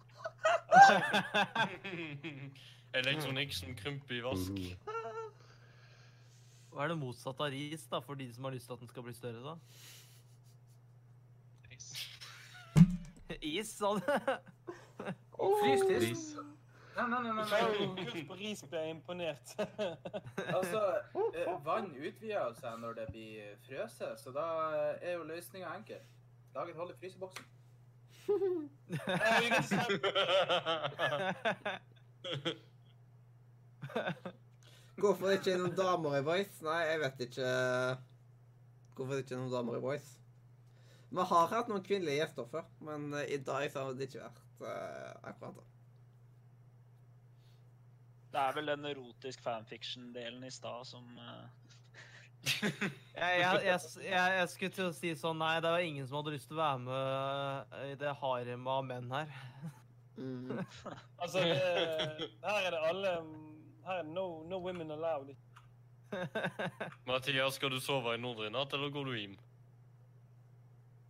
Elektronikk 2.95 3.53
som 3.55 3.75
krymper 3.77 4.15
i 4.15 4.21
vask. 4.25 4.53
Mm. 4.53 4.79
Hva 6.73 6.85
er 6.85 6.89
det 6.93 6.99
motsatte 7.01 7.43
av 7.45 7.51
ris, 7.53 7.85
da, 7.91 7.99
for 8.05 8.15
de 8.19 8.29
som 8.33 8.45
har 8.45 8.55
lyst 8.55 8.67
til 8.71 8.77
at 8.77 8.81
den 8.81 8.89
skal 8.89 9.03
bli 9.03 9.15
større, 9.17 9.43
da? 9.43 9.55
Is, 13.45 13.69
sa 13.77 13.87
du? 13.95 14.01
Fryst 15.39 15.85
Ris. 15.91 16.11
is. 16.11 16.37
Nei, 16.99 17.07
nei, 17.09 17.21
nei. 17.23 17.33
nei, 17.33 17.45
nei. 17.95 18.05
kurs 18.09 18.25
på 18.27 18.35
ris 18.41 18.63
blir 18.67 18.81
jeg 18.81 18.91
imponert. 18.97 19.53
Altså, 20.57 20.81
eh, 21.37 21.53
vann 21.65 21.93
utvider 21.95 22.55
seg 22.59 22.81
når 22.83 22.93
det 22.99 23.05
blir 23.13 23.53
frøset, 23.69 24.19
så 24.19 24.33
da 24.35 24.47
er 24.99 25.13
jo 25.15 25.23
løsninga 25.29 25.71
enkel. 25.77 26.01
Lag 26.57 26.71
et 26.73 26.77
hull 26.81 26.91
i 26.91 26.97
fryseboksen. 26.99 27.45
Eh, 28.89 29.41
vi 29.41 29.49
kan 29.53 29.63
si- 29.65 30.01
Hvorfor 34.99 35.29
det 35.29 35.39
ikke 35.39 35.53
er 35.55 35.61
noen 35.63 35.77
damer 35.79 36.19
i 36.19 36.23
Voice? 36.27 36.59
Nei, 36.67 36.79
jeg 36.89 37.03
vet 37.05 37.21
ikke 37.29 37.51
hvorfor 38.99 39.15
det 39.15 39.23
ikke 39.23 39.37
er 39.37 39.43
noen 39.45 39.53
damer 39.53 39.79
i 39.79 39.83
Voice. 39.83 40.17
Vi 41.09 41.25
har 41.31 41.53
hatt 41.53 41.71
noen 41.71 41.85
kvinnelige 41.87 42.19
gjester 42.19 42.49
før, 42.51 42.67
men 42.85 43.13
eh, 43.17 43.31
i 43.37 43.39
dag 43.41 43.69
så 43.73 43.87
har 43.87 43.95
det 43.97 44.09
ikke 44.09 44.25
vært 44.25 44.65
uh, 44.65 45.29
akkurat 45.31 45.61
det. 45.61 45.67
Det 48.29 48.43
er 48.43 48.59
vel 48.59 48.69
den 48.75 48.91
erotisk 48.91 49.41
fanfiction-delen 49.47 50.45
i 50.45 50.53
stad 50.53 50.85
som 50.89 51.07
uh... 51.17 51.47
Jeg, 53.19 53.41
jeg, 53.41 53.63
jeg, 53.65 53.81
jeg, 54.05 54.35
jeg 54.39 54.49
skulle 54.53 54.75
til 54.77 54.85
å 54.87 54.93
si 54.95 55.11
sånn 55.19 55.41
Nei, 55.41 55.57
det 55.59 55.73
var 55.75 55.83
ingen 55.83 56.07
som 56.07 56.21
hadde 56.21 56.37
lyst 56.37 56.47
til 56.47 56.55
å 56.55 56.61
være 56.61 56.83
med 56.85 57.73
i 57.89 57.97
det 57.99 58.13
haremet 58.21 58.71
av 58.71 58.85
menn 58.87 59.11
her. 59.11 59.33
Mm. 60.19 60.61
Altså, 61.23 61.43
det, 61.43 62.29
her 62.45 62.69
er 62.69 62.75
det 62.75 62.83
alle 62.93 63.15
Her 63.89 64.03
er 64.03 64.09
no, 64.09 64.25
no 64.45 64.59
women 64.61 64.91
allowed. 64.93 65.31
Mathias, 67.09 67.55
skal 67.57 67.71
du 67.73 67.79
sove 67.81 68.15
i 68.17 68.21
Nordre 68.21 68.49
i 68.49 68.53
natt, 68.53 68.73
eller 68.77 68.91
går 68.93 69.05
du 69.09 69.15
hjem? 69.17 69.37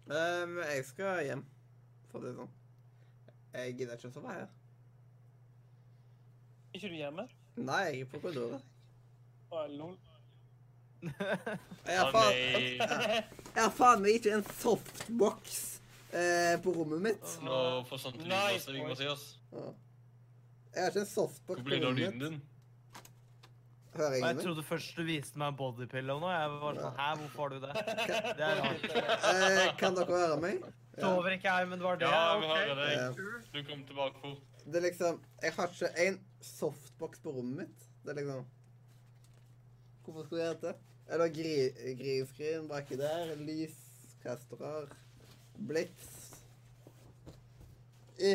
Um, 0.09 0.59
jeg 0.63 0.85
skal 0.89 1.25
hjem, 1.27 1.43
for 2.13 2.23
det 2.25 2.33
sånn. 2.39 2.51
Jeg 3.59 3.75
gidder 3.81 3.99
ikke 3.99 4.11
å 4.11 4.15
sove 4.15 4.35
her. 4.37 4.47
Er 6.69 6.79
ikke 6.79 6.91
du 6.93 6.97
hjemme? 7.01 7.25
Nei, 7.59 7.81
jeg 7.89 8.05
er 8.05 8.11
på 8.13 8.21
kontoret. 8.23 8.63
Å, 9.51 9.65
lol. 9.75 9.97
Jeg 11.03 11.99
har 11.99 12.09
Å, 12.09 12.13
faen, 12.15 12.31
nei. 12.31 12.71
jeg 13.55 13.63
har 13.65 13.75
faen 13.75 14.03
meg 14.05 14.19
ikke 14.21 14.33
en 14.39 14.47
softbox 14.61 15.59
eh, 16.11 16.55
på 16.63 16.75
rommet 16.79 17.03
mitt. 17.11 17.27
Nå 17.47 17.59
får 17.91 18.03
sånt 18.05 18.23
lyd 18.23 18.35
hos 18.35 18.67
seg. 18.69 18.79
Mathias. 18.87 19.27
Jeg 19.55 20.85
har 20.85 20.93
ikke 20.95 21.03
en 21.05 21.11
softbox 21.11 21.59
Hvor 21.59 21.67
på 21.67 21.75
det 21.75 21.81
av 21.83 21.87
rommet 21.91 22.03
lyden 22.05 22.23
mitt. 22.23 22.39
din? 22.39 22.41
Og 23.94 24.17
jeg 24.20 24.36
trodde 24.42 24.62
først 24.67 24.99
du 24.99 25.02
viste 25.08 25.41
meg 25.41 25.52
en 25.52 25.57
bodypillow 25.58 26.20
nå. 26.23 26.28
Jeg 26.31 26.50
var 26.62 26.76
sånn 26.83 26.99
Hæ, 26.99 27.07
hvorfor 27.23 27.41
har 27.42 27.49
du 27.55 27.58
det? 27.65 27.73
Det 28.39 28.44
er 28.47 28.60
rart. 28.62 28.84
Eh, 29.31 29.65
kan 29.81 29.97
dere 29.97 30.20
høre 30.20 30.36
meg? 30.42 30.68
Sover 30.99 31.34
ikke 31.34 31.55
jeg, 31.55 31.68
men 31.70 31.81
det 31.81 31.86
var 31.86 31.99
det? 32.00 32.10
Ja, 32.10 32.36
vi 32.42 32.50
hører 32.52 32.83
deg. 32.83 33.23
Du 33.55 33.58
kom 33.70 33.83
tilbake 33.89 34.23
fort. 34.23 34.44
Det 34.68 34.76
er 34.81 34.84
liksom 34.89 35.20
Jeg 35.42 35.57
har 35.57 35.73
ikke 35.73 35.91
en 36.07 36.20
softbox 36.44 37.25
på 37.25 37.34
rommet 37.39 37.65
mitt. 37.65 37.89
Det 38.05 38.12
er 38.12 38.20
liksom 38.20 38.47
Hvorfor 40.05 40.25
skulle 40.28 40.42
jeg 40.44 40.55
hatt 40.55 40.65
det? 40.68 40.76
Eller 41.08 41.28
gri, 41.33 41.52
greenskrin 41.99 42.68
baki 42.68 42.97
der. 43.00 43.34
Lyskastere. 43.41 44.89
Blitz. 45.68 46.15
I. 48.18 48.33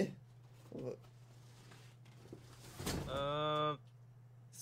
Eh, 3.14 3.72
hvis 3.77 3.93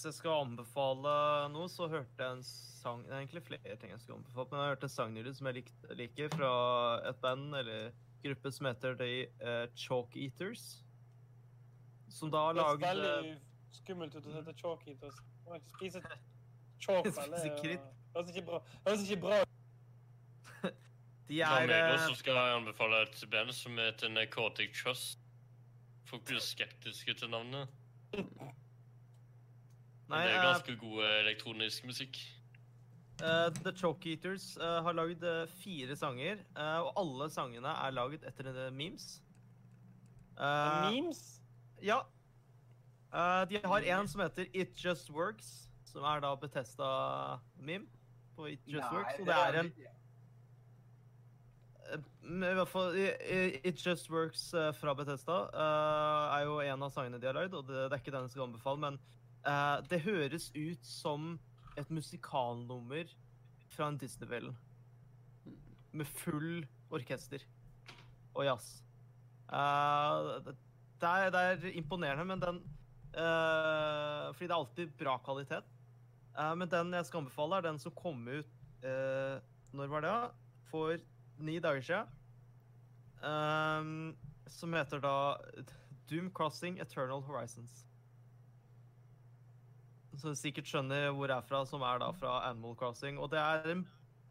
jeg 0.07 0.13
skal 0.17 0.45
anbefale 0.45 1.11
noe, 1.53 1.67
så 1.69 1.87
hørte 1.91 2.21
jeg 2.23 2.37
en 2.37 2.43
sang 2.45 3.03
Det 3.05 3.11
er 3.13 3.19
egentlig 3.21 3.43
flere 3.45 3.75
ting 3.81 3.91
jeg 3.93 4.01
skal 4.01 4.15
anbefale, 4.17 4.47
men 4.51 4.59
jeg 4.63 4.71
hørte 4.73 4.87
en 4.87 4.93
sang 4.95 5.13
nylig 5.13 5.33
som 5.37 5.47
jeg 5.49 5.57
lik, 5.59 5.71
liker, 5.99 6.31
fra 6.33 6.51
et 7.11 7.19
band 7.21 7.55
eller 7.59 7.91
gruppe 8.23 8.51
som 8.53 8.67
heter 8.69 8.95
The 8.99 9.09
eh, 9.27 9.63
Chalk 9.77 10.15
Eaters. 10.15 10.65
Som 12.11 12.31
da 12.33 12.41
har 12.49 12.53
Det 12.57 12.65
er 12.65 12.81
veldig 12.83 13.31
eh, 13.31 13.39
skummelt 13.77 14.15
ut 14.17 14.27
å 14.27 14.35
sette 14.35 14.53
chalk 14.59 14.87
Eaters. 14.91 15.21
Man 15.47 15.57
s- 15.57 15.71
ikke 15.71 15.77
Spise 15.77 16.01
chalk 16.85 17.09
eller 17.25 17.55
kritt. 17.61 17.89
Høres 18.15 18.31
ikke 18.35 18.45
bra 18.49 18.59
Høres 18.85 19.05
ikke 19.07 19.21
bra 19.23 19.41
ut. 19.41 19.57
De 21.31 21.39
er 21.41 21.47
er 21.47 21.67
meg 21.69 21.77
eh, 21.77 21.93
også 21.95 22.17
skal 22.19 22.35
jeg 22.41 22.57
anbefale 22.59 23.03
et 23.07 23.21
band 23.31 23.53
som 23.55 23.77
heter 23.79 24.11
Narcotic 24.11 24.73
Trust. 24.81 25.17
Folk 26.09 26.25
blir 26.27 26.41
skeptiske 26.43 27.13
til 27.21 27.31
navnet. 27.31 27.69
Nei, 30.11 30.21
det 30.27 30.35
er 30.35 30.45
ganske 30.45 30.77
god 30.81 31.01
eh, 31.07 31.17
elektronisk 31.23 31.85
musikk. 31.87 32.21
Uh, 33.21 33.49
The 33.63 33.71
Chalk 33.77 34.05
Eaters 34.09 34.57
uh, 34.57 34.81
har 34.83 34.95
lagd 34.97 35.23
uh, 35.23 35.43
fire 35.61 35.95
sanger, 35.95 36.39
eh, 36.57 36.79
og 36.81 36.95
alle 36.97 37.27
sangene 37.29 37.69
er 37.69 37.93
laget 37.93 38.25
etter 38.27 38.49
uh, 38.49 38.71
memes. 38.73 39.21
Eh, 40.41 40.91
Memes? 40.91 41.41
Ja. 41.85 41.99
Eh, 43.13 43.43
de 43.51 43.59
har 43.63 43.81
en 43.93 44.07
som 44.07 44.21
heter 44.23 44.47
It 44.53 44.73
Just 44.85 45.09
Works, 45.13 45.69
som 45.85 46.03
er 46.07 46.23
da 46.23 46.33
Betesta-meme 46.35 47.85
på 48.35 48.47
It 48.49 48.65
Just 48.65 48.91
Works. 48.91 49.19
Og 49.19 49.25
det 49.27 49.35
er 49.37 49.59
en 49.61 49.73
i 51.91 52.53
hvert 52.55 52.69
fall 52.71 52.95
It 52.95 53.85
Just 53.85 54.09
Works 54.09 54.53
fra 54.79 54.93
Betesta 54.95 55.41
eh, 55.51 56.35
er 56.37 56.45
jo 56.47 56.59
en 56.63 56.85
av 56.87 56.93
sangene 56.95 57.19
de 57.19 57.27
har 57.27 57.35
lagd, 57.35 57.53
og 57.53 57.67
det, 57.67 57.75
det 57.75 57.97
er 57.97 57.99
ikke 57.99 58.13
den 58.15 58.29
jeg 58.29 58.33
skal 58.37 58.47
anbefale, 58.47 58.79
men 58.79 58.99
eh, 59.47 59.77
det 59.89 60.03
høres 60.05 60.49
ut 60.55 60.85
som 60.85 61.39
et 61.79 61.89
musikalnummer 61.89 63.09
fra 63.71 63.87
en 63.87 63.97
Disney-film. 63.97 64.55
Med 65.91 66.07
full 66.07 66.65
orkester 66.91 67.43
og 68.33 68.45
jazz. 68.47 68.83
Uh, 69.51 70.39
det, 71.01 71.07
er, 71.07 71.29
det 71.33 71.41
er 71.41 71.65
imponerende, 71.75 72.23
men 72.23 72.39
den 72.39 72.61
uh, 73.17 74.31
Fordi 74.31 74.47
det 74.47 74.53
er 74.53 74.59
alltid 74.59 74.93
bra 74.99 75.17
kvalitet. 75.25 75.67
Men 76.55 76.69
den 76.71 76.93
jeg 76.95 77.05
skal 77.05 77.19
anbefale, 77.19 77.57
er 77.57 77.65
den 77.65 77.79
som 77.79 77.91
kom 77.91 78.21
ut 78.27 78.47
Når 79.75 79.87
var 79.91 80.01
det? 80.05 80.13
For 80.71 80.95
ni 81.43 81.59
dager 81.59 81.81
siden. 81.83 82.07
Som 84.47 84.73
heter 84.73 85.03
da 85.03 85.35
Doom 86.09 86.31
Crossing 86.31 86.79
Eternal 86.79 87.21
Horizons. 87.21 87.85
Som 90.19 90.35
sikkert 90.35 90.67
skjønner 90.67 91.09
hvor 91.15 91.31
jeg 91.31 91.37
er 91.37 91.47
fra, 91.47 91.61
som 91.67 91.83
er 91.87 92.01
da 92.01 92.09
fra 92.15 92.41
Animal 92.49 92.75
Crossing. 92.79 93.19
Og 93.21 93.31
det 93.31 93.39
er 93.39 93.69
en, 93.71 93.85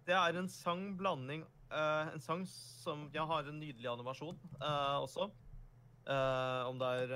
det 0.07 0.17
er 0.17 0.37
en 0.37 0.49
sang 0.53 0.83
blanding 0.99 1.45
uh, 1.73 2.11
En 2.13 2.21
sang 2.21 2.45
som 2.49 3.09
ja, 3.15 3.25
har 3.25 3.49
en 3.49 3.61
nydelig 3.61 3.89
animasjon 3.89 4.39
uh, 4.61 5.01
også. 5.01 5.31
Uh, 6.09 6.69
om 6.69 6.79
det 6.81 6.89
er 7.05 7.07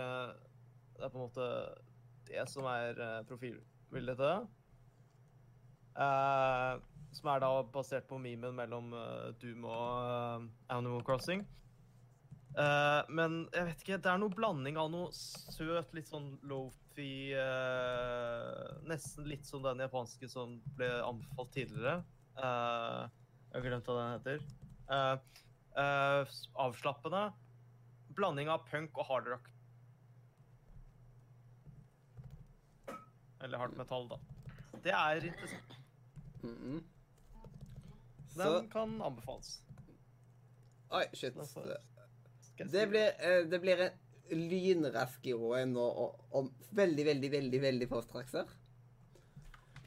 Det 0.95 1.05
er 1.05 1.13
på 1.13 1.19
en 1.19 1.27
måte 1.27 1.49
det 2.29 2.45
som 2.49 2.65
er 2.71 2.97
profilbildet 3.29 4.17
til 4.17 4.25
det. 4.25 4.39
Som 7.15 7.29
er 7.31 7.43
da 7.43 7.51
basert 7.75 8.07
på 8.09 8.19
memen 8.19 8.55
mellom 8.57 8.95
Doom 9.43 9.67
og 9.69 10.47
Animal 10.71 11.05
Crossing. 11.05 11.45
Eh, 12.55 13.01
men 13.11 13.41
jeg 13.51 13.67
vet 13.67 13.81
ikke, 13.83 13.97
det 13.99 14.11
er 14.13 14.21
noe 14.23 14.31
blanding 14.35 14.77
av 14.79 14.91
noe 14.93 15.11
søt, 15.17 15.91
litt 15.97 16.07
sånn 16.07 16.37
lofi 16.47 17.35
uh, 17.35 18.79
Nesten 18.87 19.27
litt 19.27 19.43
som 19.49 19.65
den 19.65 19.83
japanske 19.83 20.29
som 20.31 20.61
ble 20.79 20.87
anbefalt 21.03 21.51
tidligere. 21.57 21.97
Uh, 22.39 23.11
jeg 23.51 23.57
har 23.57 23.65
glemt 23.67 23.91
hva 23.91 23.97
den 23.99 24.15
heter. 24.15 24.39
Avslappende. 26.63 27.25
Blanding 28.15 28.51
av 28.53 28.63
punk 28.71 29.03
og 29.03 29.09
hardrock. 29.11 29.51
Eller 33.43 33.59
hardt 33.59 33.75
metall, 33.79 34.07
da. 34.13 34.21
Det 34.85 34.95
er 34.95 35.27
interessant. 35.33 35.75
Mhm. 36.45 36.79
Den 38.35 38.47
Så 38.47 38.71
kan 38.71 39.03
anbefales. 39.03 39.57
Oi, 40.95 41.05
shit. 41.15 41.35
Det, 42.59 42.87
blir, 42.91 43.13
eh, 43.19 43.45
det 43.51 43.61
blir 43.61 43.81
en 43.81 43.91
lynrask 44.51 45.25
giveaway 45.27 45.65
nå 45.67 45.81
og- 45.81 46.21
om 46.31 46.53
veldig, 46.71 47.05
veldig, 47.05 47.31
veldig 47.31 47.61
veldig 47.61 47.89
få 47.89 48.03
strakser. 48.03 48.47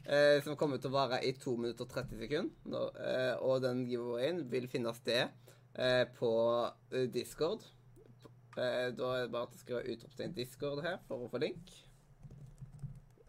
Eh, 0.04 0.42
som 0.42 0.56
kommer 0.56 0.78
til 0.78 0.90
å 0.90 0.96
vare 0.96 1.22
i 1.24 1.32
2 1.32 1.56
minutter 1.56 1.84
og 1.84 1.90
30 1.90 2.18
sekunder. 2.18 2.50
Nå, 2.64 2.84
eh, 2.96 3.34
og 3.44 3.62
den 3.62 3.86
giveawayen 3.86 4.50
vil 4.50 4.68
finne 4.68 4.94
sted 4.94 5.28
eh, 5.74 6.04
på 6.18 6.30
eh, 6.92 7.06
Discord. 7.12 7.64
Eh, 8.56 8.90
da 8.96 9.10
er 9.14 9.26
det 9.26 9.32
bare 9.32 9.46
å 9.46 9.58
skrive 9.60 9.84
utropstegn 9.84 10.34
Discord 10.34 10.82
her 10.82 10.98
for 11.08 11.26
å 11.26 11.30
få 11.30 11.40
link. 11.40 11.74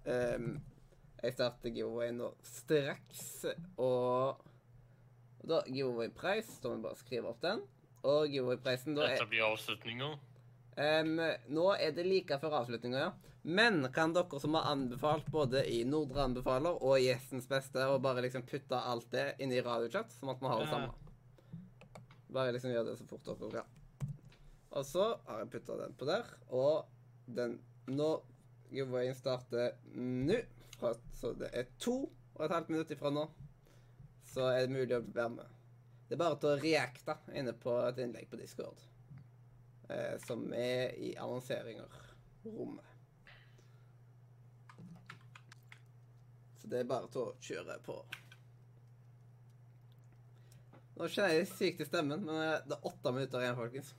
Ehm, 0.05 0.61
jeg 1.21 1.33
starter 1.35 1.69
giveawayen 1.69 2.17
nå 2.17 2.29
straks, 2.43 3.45
og 3.77 4.39
da 5.45 5.61
giveaway 5.67 6.09
price, 6.09 6.55
så 6.61 6.71
må 6.71 6.79
vi 6.79 6.87
bare 6.87 6.95
skrive 7.03 7.29
opp 7.29 7.41
den. 7.43 7.61
Og 8.07 8.35
er 8.35 8.59
Dette 8.85 9.27
blir 9.29 9.45
avslutninga. 9.47 10.13
Um, 10.79 11.17
Nå 11.51 11.65
er 11.75 11.91
det 11.91 12.05
like 12.07 12.37
før 12.39 12.61
avslutninga, 12.61 13.01
ja. 13.09 13.11
Men 13.41 13.81
kan 13.95 14.13
dere 14.13 14.39
som 14.39 14.55
har 14.55 14.67
anbefalt 14.71 15.27
både 15.31 15.63
i 15.71 15.83
Nordre 15.87 16.25
anbefaler 16.27 16.79
og 16.83 16.99
Gjestens 16.99 17.47
beste, 17.47 17.85
og 17.87 18.01
bare 18.03 18.23
liksom 18.25 18.43
putte 18.47 18.79
alt 18.79 19.07
det 19.11 19.25
inn 19.39 19.51
i 19.55 19.61
radiochat, 19.63 20.11
som 20.11 20.31
at 20.33 20.41
vi 20.41 20.51
har 20.51 20.63
det 20.63 20.69
samme? 20.71 20.91
Bare 22.29 22.53
liksom 22.55 22.73
gjør 22.75 22.91
det 22.91 22.97
så 22.99 23.07
fort 23.09 23.25
dere 23.25 23.51
kan. 23.53 23.63
Og 24.69 24.85
så 24.85 25.05
har 25.27 25.41
jeg 25.41 25.51
putta 25.55 25.79
den 25.79 25.95
på 25.97 26.07
der, 26.09 26.27
og 26.53 26.85
den 27.25 27.59
Nå 27.89 28.09
giveawayen 28.69 29.15
starter 29.17 29.71
nå, 29.97 30.35
så 30.77 31.31
det 31.33 31.49
er 31.57 31.71
to 31.81 32.03
og 32.35 32.43
et 32.45 32.53
halvt 32.53 32.69
minutt 32.69 32.91
ifra 32.93 33.09
nå, 33.09 33.23
så 34.29 34.51
er 34.51 34.67
det 34.67 34.75
mulig 34.75 34.93
å 34.93 35.01
være 35.01 35.31
med. 35.39 35.55
Det 36.09 36.15
er 36.17 36.21
bare 36.23 36.37
til 36.41 36.49
å 36.49 36.59
reacte 36.61 37.13
inne 37.37 37.53
på 37.53 37.73
et 37.85 37.99
innlegg 38.01 38.29
på 38.31 38.37
Discord 38.39 38.79
eh, 39.93 40.15
som 40.25 40.47
er 40.57 40.95
i 40.97 41.11
annonseringer-rommet. 41.21 42.85
Så 46.61 46.67
det 46.71 46.79
er 46.81 46.89
bare 46.89 47.09
til 47.13 47.21
å 47.27 47.35
kjøre 47.45 47.77
på. 47.85 47.99
Nå 50.99 51.07
kjenner 51.07 51.35
jeg 51.37 51.45
det 51.45 51.51
sykt 51.55 51.83
i 51.85 51.87
stemmen, 51.87 52.25
men 52.25 52.35
eh, 52.41 52.57
det 52.67 52.75
er 52.79 52.87
åtte 52.89 53.13
minutter 53.15 53.45
igjen, 53.45 53.59
folkens. 53.59 53.93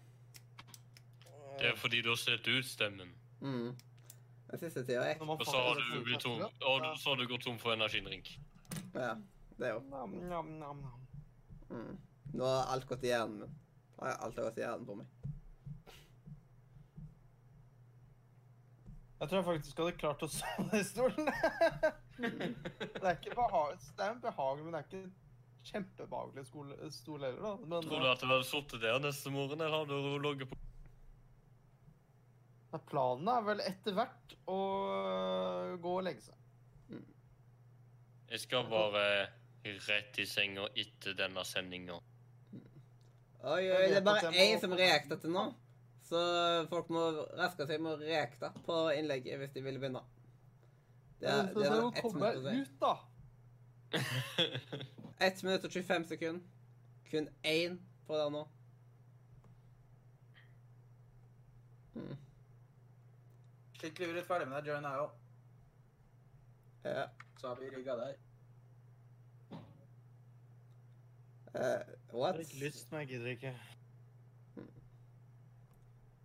Det 1.61 1.71
er 1.71 1.79
fordi 1.79 2.03
du 2.05 2.11
har 2.11 2.19
sett 2.21 2.49
ut 2.51 2.67
stemmen. 2.67 3.15
Mm. 3.41 3.71
Den 4.51 4.59
siste 4.65 4.83
tida 4.83 5.05
er 5.13 5.21
Og 5.23 5.45
så 5.47 5.63
har 5.63 5.79
du 5.79 6.01
blitt 6.05 6.21
tom, 6.25 6.43
og 6.43 6.83
du- 6.83 6.97
så 6.99 7.13
har 7.15 7.17
du 7.23 7.27
gått 7.31 7.47
tom 7.47 7.59
for 7.63 7.73
energidrink. 7.77 8.33
Ja, 8.99 9.15
det 9.61 9.71
er 9.71 9.79
Mm. 11.71 11.97
Nå 12.33 12.45
har 12.45 12.71
alt 12.75 12.87
gått 12.89 13.05
i 13.05 13.13
hjernen 13.13 13.39
min. 13.45 13.57
Ja, 14.01 14.15
Alt 14.25 14.37
har 14.37 14.45
gått 14.49 14.59
i 14.59 14.65
hjernen 14.65 14.87
på 14.87 14.95
meg. 14.99 15.07
Jeg 19.21 19.29
tror 19.29 19.37
jeg 19.37 19.47
faktisk 19.51 19.81
hadde 19.83 19.97
klart 20.01 20.23
å 20.25 20.29
sove 20.33 20.79
i 20.81 20.85
stolen. 20.89 21.27
det 22.21 23.03
er 23.03 23.19
ikke 23.19 23.37
behag... 23.37 23.75
Det 23.97 24.07
er 24.07 24.15
en 24.15 24.23
behagelig, 24.23 24.65
men 24.65 24.77
det 24.77 24.81
er 24.81 24.87
ikke 24.89 25.03
kjempebehagelig 25.71 26.47
stol 26.49 27.21
heller, 27.27 27.43
da. 27.45 27.53
Men 27.69 27.85
Tror 27.85 28.01
du 28.01 28.09
at 28.09 28.23
du 28.23 28.31
hadde 28.31 28.49
sittet 28.49 28.81
der 28.87 29.03
neste 29.05 29.33
morgen, 29.35 29.61
eller 29.61 29.83
hadde 29.83 29.99
du 30.07 30.17
ligget 30.25 30.49
på 30.49 30.57
eh, 32.73 32.85
planen 32.89 33.29
er 33.29 33.45
vel 33.51 33.61
etter 33.67 33.99
hvert 33.99 34.37
å 34.49 34.59
gå 35.83 35.97
og 35.99 36.07
legge 36.07 36.25
seg. 36.31 36.37
Jeg 38.31 38.45
skal 38.47 38.69
bare 38.71 39.05
rett 39.63 40.19
i 40.19 40.27
senga 40.27 40.69
etter 40.75 41.15
denne 41.19 41.45
sendinga. 41.45 41.99
Oi, 43.41 43.65
oi, 43.73 43.85
det 43.89 43.97
er 44.01 44.05
bare 44.05 44.33
én 44.37 44.61
som 44.61 44.73
reakter 44.77 45.21
til 45.21 45.33
nå. 45.33 45.47
Så 46.11 46.21
folk 46.71 46.89
må 46.93 47.03
raske 47.39 47.67
seg 47.69 47.81
med 47.83 47.95
å 47.95 48.01
reakte 48.03 48.51
på 48.67 48.79
innlegget 48.97 49.39
hvis 49.41 49.53
de 49.55 49.63
vil 49.65 49.79
begynne. 49.81 50.03
Det 51.21 51.29
er, 51.29 51.51
Så 51.53 51.61
det 51.61 51.67
er 51.69 51.77
bare 51.77 51.93
ett 52.01 52.15
minutt 52.15 52.37
å 52.37 52.45
si. 52.47 52.57
ut, 52.61 52.81
da. 52.81 52.95
1 55.29 55.43
minutt 55.45 55.65
og 55.69 55.71
25 55.77 56.09
sekunder. 56.15 56.43
Kun 57.11 57.29
én 57.45 57.77
på 58.07 58.17
det 58.17 58.27
nå. 58.33 58.43
Hmm. 61.95 62.17
Skikkelig 63.81 64.15
urettferdig, 64.15 64.49
men 64.49 64.65
deg 64.65 64.73
jeg 64.75 65.05
òg. 65.05 65.15
Ja. 66.85 67.07
Så 67.41 67.49
har 67.49 67.61
vi 67.61 67.71
rigga 67.73 67.97
der. 67.97 68.17
Eh, 71.55 71.83
what? 72.13 72.37
Jeg 72.37 72.41
har 72.41 72.41
ikke 72.47 72.65
lyst, 72.65 72.91
men 72.93 73.01
jeg 73.01 73.09
gidder 73.15 73.31
ikke. 73.37 73.55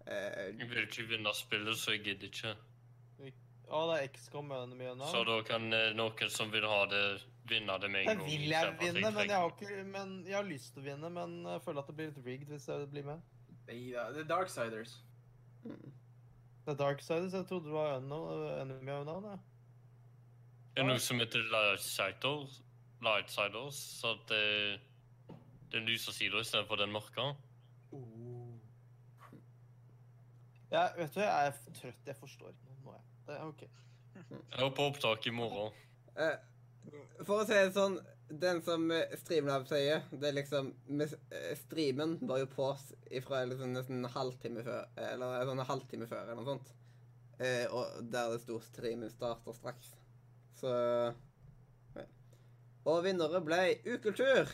Uh, 0.06 0.60
Jeg 0.60 0.70
vil 0.70 0.84
ikke 0.86 1.04
vinne 1.10 1.32
spillet, 1.34 1.78
så 1.82 1.96
jeg 1.96 2.04
gidder 2.06 2.28
ikke. 2.30 2.52
Å, 3.66 3.80
det 3.90 3.96
er 4.04 4.10
XCOM 4.14 4.46
med 4.52 4.76
mye 4.78 4.92
nå. 4.94 5.08
Så 5.10 5.24
da 5.26 5.40
kan 5.48 5.64
eh, 5.74 5.88
noen 5.98 6.30
som 6.30 6.52
vil 6.54 6.68
ha 6.70 6.84
det, 6.92 7.00
vinne 7.50 7.74
det 7.82 7.88
med 7.90 8.04
en 8.04 8.12
Jeg 8.12 8.18
gang. 8.20 8.28
vil 8.30 8.44
jeg 8.52 8.60
for 8.68 8.74
at 8.76 8.84
vinne, 8.84 9.12
men 9.16 9.32
jeg, 9.32 9.40
har 9.42 9.56
ikke, 9.56 9.80
men 9.90 10.12
jeg 10.28 10.36
har 10.38 10.46
lyst 10.46 10.74
til 10.76 10.84
å 10.84 10.86
vinne, 10.86 11.10
men 11.16 11.34
jeg 11.50 11.64
føler 11.66 11.82
at 11.82 11.90
det 11.90 11.96
blir 11.98 12.12
litt 12.12 12.28
rigged 12.28 12.52
hvis 12.54 12.68
jeg 12.70 12.86
blir 12.94 13.08
med. 13.08 13.24
Ja, 13.74 14.04
det 14.14 14.22
er 14.22 14.30
Darksiders. 14.30 14.94
mm. 15.66 15.90
Det 16.66 16.74
er 16.76 16.78
Darksiders, 16.84 17.34
jeg 17.34 17.48
trodde 17.50 17.72
det 17.72 17.74
var 17.74 17.98
Enemy 17.98 18.92
Unknown, 19.00 19.26
jeg. 19.32 19.42
Det 20.76 20.84
er 20.84 20.88
noe 20.92 21.02
som 21.02 21.20
heter 21.24 21.50
Lightsiders, 21.50 22.60
Lightsiders 23.06 23.82
så 23.98 24.14
at 24.14 24.30
det, 24.30 24.80
den 25.72 25.88
lyse 25.90 26.14
sida 26.14 26.42
istedenfor 26.42 26.80
den 26.82 26.94
mørke. 26.94 27.34
Jeg, 30.72 30.92
vet 30.98 31.14
du, 31.16 31.22
jeg 31.22 31.48
er 31.48 31.78
trøtt, 31.78 32.08
jeg 32.08 32.18
forstår 32.20 32.52
ikke 32.52 32.74
noe. 32.84 33.00
Det 33.28 33.38
er 33.38 33.46
ok. 33.46 33.64
Jeg 34.16 34.66
er 34.66 34.76
på 34.76 34.90
opptak 34.90 35.28
i 35.30 35.34
morgen. 35.36 35.74
Eh, 36.20 36.36
for 37.24 37.42
å 37.42 37.46
si 37.48 37.56
det 37.56 37.74
sånn, 37.76 37.98
den 38.30 38.62
som 38.66 38.88
eh, 38.92 39.14
Streamlab 39.22 39.68
sier, 39.70 40.04
det 40.12 40.30
er 40.30 40.38
liksom 40.40 40.72
eh, 41.00 41.54
Streamen 41.60 42.18
var 42.28 42.42
jo 42.42 42.50
på 42.52 42.72
ifra 43.14 43.44
liksom 43.48 43.76
nesten 43.76 44.02
en 44.02 44.12
halvtime 44.12 44.66
før, 44.66 44.90
eller 45.12 45.46
sånn 45.50 45.62
en 45.62 45.70
halvtime 45.70 46.10
før, 46.10 46.24
eller 46.24 46.42
noe 46.42 46.50
sånt. 46.56 46.74
Eh, 47.38 47.66
og 47.70 48.12
der 48.12 48.32
det 48.32 48.42
sto 48.44 48.60
'streamen 48.64 49.12
starter 49.12 49.56
straks'. 49.56 49.96
Så 50.56 50.72
ja. 51.96 52.06
Og 52.86 53.04
vinnere 53.04 53.42
ble 53.44 53.62
Ukultur. 53.86 54.52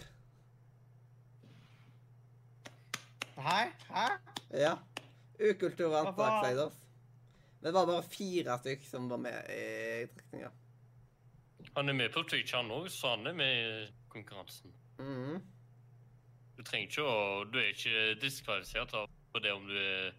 Hæ? 3.42 3.60
Hæ? 3.96 4.08
Ja. 4.54 4.74
Ukultur 5.42 5.90
vant 5.90 6.12
Hva 6.12 6.16
faen? 6.18 6.44
Darksiders. 6.44 6.78
Det 7.62 7.74
var 7.74 7.86
bare 7.86 8.04
fire 8.04 8.58
stykk 8.60 8.86
som 8.90 9.10
var 9.10 9.18
med 9.22 9.50
i 9.54 10.06
trekninga. 10.16 10.50
Han 11.76 11.90
er 11.90 11.94
med 11.94 12.10
på 12.14 12.24
Twitch, 12.28 12.54
han 12.56 12.72
òg, 12.74 12.90
så 12.92 13.16
han 13.16 13.28
er 13.28 13.34
med 13.34 13.52
i 13.62 13.92
konkurransen. 14.10 14.74
Mhm. 15.00 15.42
Du 16.58 16.64
trenger 16.64 16.88
ikke 16.88 17.04
å 17.08 17.44
Du 17.52 17.58
er 17.60 17.70
ikke 17.72 18.20
diskvalifisert 18.22 18.92
på 19.34 19.40
det 19.40 19.52
om 19.54 19.68
du 19.68 19.78
er 19.78 20.12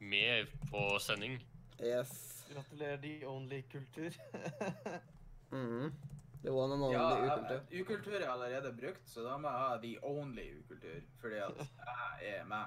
med 0.00 0.46
på 0.70 0.98
sending. 1.00 1.38
Yes. 1.80 2.44
Gratulerer, 2.52 2.96
The 3.02 3.26
Only-kultur. 3.26 4.10
Mhm. 5.50 5.92
The 5.92 6.15
one 6.52 6.72
and 6.74 6.82
only 6.82 6.96
Ja, 6.96 7.26
ukultur. 7.26 7.60
jeg- 7.70 7.80
ukultur 7.82 8.14
er 8.20 8.30
allerede 8.30 8.72
brukt, 8.72 9.08
så 9.08 9.22
da 9.22 9.36
må 9.38 9.48
jeg 9.48 9.58
ha 9.58 9.76
the 9.82 9.98
only 10.02 10.46
ukultur, 10.60 11.00
fordi 11.20 11.34
at 11.36 11.56
jeg 12.22 12.38
er 12.40 12.44
med. 12.44 12.64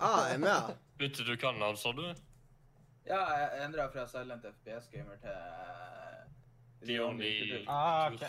Ah, 0.00 0.26
jeg 0.28 0.34
er 0.34 0.38
med. 0.38 0.76
Bytter 0.98 1.24
du 1.24 1.36
kanal, 1.36 1.76
sa 1.76 1.92
du? 1.92 2.14
Ja, 3.06 3.20
jeg 3.36 3.64
endra 3.64 3.86
fra 3.90 4.06
Silent 4.06 4.44
FPS-gamer 4.44 5.16
til 5.20 5.30
uh, 5.30 6.86
The 6.86 6.98
Only 7.04 7.30
ukultur. 7.42 7.64
Ah, 7.68 8.12
ok. 8.12 8.22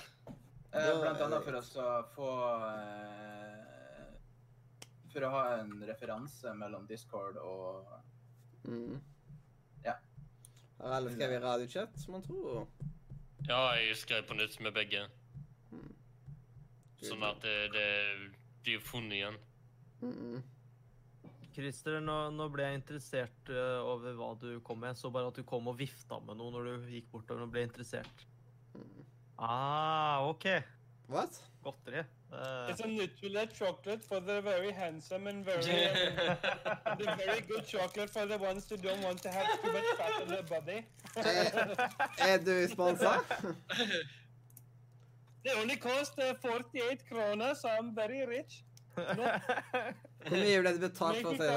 Uh, 0.74 1.02
Blant 1.02 1.22
annet 1.22 1.44
for 1.44 1.52
å 1.60 1.62
få 2.16 2.30
uh, 2.56 4.14
For 5.12 5.26
å 5.28 5.30
ha 5.34 5.42
en 5.60 5.74
referanse 5.88 6.54
mellom 6.56 6.86
Discord 6.88 7.36
og 7.38 7.86
mm. 8.64 9.02
Ja. 9.84 9.94
Har 10.80 10.94
alle 10.96 11.12
skrevet 11.12 11.44
radiochat, 11.44 12.00
som 12.00 12.14
man 12.16 12.24
tror? 12.24 12.68
Ja, 13.52 13.74
jeg 13.76 13.98
skrev 14.00 14.24
på 14.30 14.38
nytt 14.38 14.56
med 14.64 14.72
begge. 14.76 15.04
Mm. 15.74 15.90
Sånn 17.04 17.24
at 17.28 17.42
det, 17.44 17.56
det 17.74 17.88
de 18.64 18.78
er 18.78 18.84
funnet 18.86 19.18
igjen. 19.18 19.40
Christer, 21.52 21.98
nå, 22.00 22.16
nå 22.32 22.48
ble 22.54 22.70
jeg 22.70 22.80
interessert 22.80 23.52
eh, 23.52 23.80
over 23.84 24.16
hva 24.16 24.30
du 24.40 24.54
kom 24.64 24.80
med. 24.80 24.94
Jeg 24.94 25.02
så 25.02 25.12
bare 25.12 25.34
at 25.34 25.40
du 25.40 25.44
kom 25.48 25.68
og 25.68 25.76
vifta 25.82 26.22
med 26.24 26.40
noe 26.40 26.54
når 26.56 26.70
du 26.70 26.94
gikk 26.94 27.10
bortover 27.12 27.44
og 27.44 27.52
ble 27.52 27.66
interessert. 27.68 28.24
Mhm. 28.78 29.10
Ah, 29.42 30.22
OK. 30.30 30.48
What? 31.12 31.42
Godteri. 31.66 32.06
Eh, 32.34 32.70
It's 32.70 32.80
a 32.80 32.88
Nutrilett 32.88 33.54
chocolate 33.54 34.04
for 34.04 34.20
the 34.22 34.42
very 34.42 34.72
handsome 34.72 35.28
and 35.28 35.44
very 35.44 35.62
the 37.02 37.16
very 37.26 37.42
good 37.42 37.66
chocolate 37.68 38.10
for 38.10 38.26
the 38.26 38.38
ones 38.38 38.66
who 38.70 38.78
don't 38.78 39.02
want 39.04 39.22
to 39.24 39.30
have 39.30 39.48
too 39.62 39.72
much 39.74 39.84
fat 39.98 40.22
on 40.22 40.28
their 40.28 40.44
body. 40.44 40.86
Er 42.30 42.38
du 42.38 42.68
sponsa? 42.68 43.24
They 45.44 45.54
only 45.60 45.76
cost 45.76 46.20
uh, 46.20 46.36
48 46.36 47.04
kroner, 47.10 47.56
so 47.56 47.68
I'm 47.68 47.96
very 47.96 48.26
rich. 48.28 48.64
Hvor 48.96 50.38
mye 50.38 50.60
ble 50.62 50.72
det 50.76 50.82
betalt 50.84 51.18
for 51.24 51.32
å 51.32 51.36
si 51.36 51.40
det? 51.42 51.52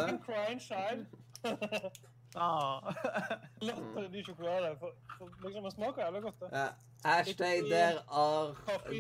Ah. 2.35 2.95
Latterlig 3.67 4.25
sjokolade. 4.27 4.77
For, 4.79 4.95
for 5.19 5.47
liksom, 5.47 5.65
det 5.65 5.73
smaker 5.73 6.05
jævlig 6.05 6.23
godt. 6.23 6.41
det. 6.41 6.51
Ja. 6.53 6.69
Hashtag 7.05 7.69
there 7.69 8.01
are, 8.09 8.55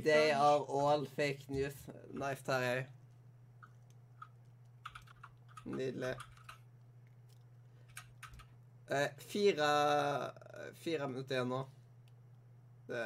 they 0.04 0.30
are 0.30 0.60
all 0.68 1.06
fake 1.06 1.46
news. 1.48 1.74
Nice, 2.12 2.44
Terje. 2.44 2.86
Nydelig. 5.64 6.14
Eh, 8.90 9.08
fire, 9.18 9.68
fire 10.74 11.08
minutter 11.08 11.34
igjen 11.34 11.48
nå. 11.48 11.62
Det 12.88 13.04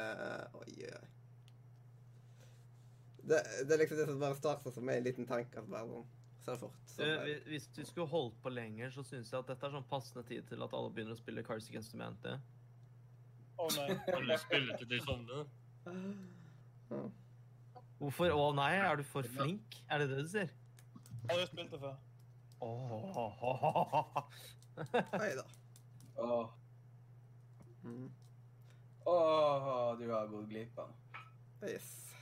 Oi, 0.59 0.73
oi, 0.83 0.91
oi. 0.91 1.07
Det, 3.29 3.39
det 3.67 3.73
er 3.73 3.81
liksom 3.83 3.97
det 4.01 4.07
som 4.09 4.19
bare 4.19 4.35
starter 4.35 4.75
som 4.75 4.89
en 4.89 5.03
liten 5.03 5.27
tanke. 5.29 5.61
Altså 5.61 5.71
bare 5.71 5.87
sånn, 5.87 6.07
så 6.41 6.55
fort. 6.57 6.77
Så 6.87 7.03
uh, 7.03 7.29
Hvis 7.47 7.67
du 7.75 7.81
skulle 7.85 8.07
holdt 8.07 8.37
på 8.43 8.49
lenger, 8.49 8.89
så 8.95 9.03
syns 9.03 9.31
jeg 9.31 9.39
at 9.39 9.47
dette 9.51 9.65
er 9.67 9.73
sånn 9.75 9.87
passende 9.89 10.23
tid 10.27 10.47
til 10.49 10.63
at 10.65 10.73
alle 10.73 10.91
begynner 10.93 11.17
å 11.17 11.19
spille 11.19 11.43
Cars 11.43 11.69
Against 11.69 11.93
Humanity. 11.95 12.35
Å 13.59 13.67
nei. 13.75 13.87
alle 14.15 14.37
du 14.37 14.43
spilt 14.43 14.75
til 14.79 14.89
de 14.93 14.99
sånne? 15.03 15.41
Hvorfor? 17.99 18.31
Å 18.31 18.45
nei, 18.55 18.71
er 18.79 19.01
du 19.01 19.03
for 19.03 19.27
flink? 19.27 19.81
Er 19.91 19.99
det 20.03 20.09
det 20.13 20.23
du 20.23 20.29
sier? 20.31 20.53
Har 21.29 21.41
jo 21.41 21.49
spilt 21.49 21.73
det 21.75 21.79
før? 21.81 21.97
Åh. 22.61 24.23
Oi 25.19 25.33
da. 25.35 25.45
Åh, 26.19 26.49
Mm. 27.83 28.09
åh, 29.07 29.95
du 29.99 30.09
har 30.11 30.27
gått 30.27 30.49
glipp 30.49 30.79
av. 30.79 30.89
Yes. 31.63 32.13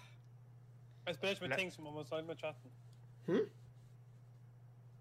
Jeg 1.08 1.16
spiller 1.16 1.34
ikke 1.34 1.48
med 1.48 1.58
ting 1.58 1.72
som 1.74 1.84
man 1.88 1.96
må 1.96 2.04
snakke 2.06 2.28
med 2.28 2.38
chatten. 2.38 2.72
Hm? 3.26 3.48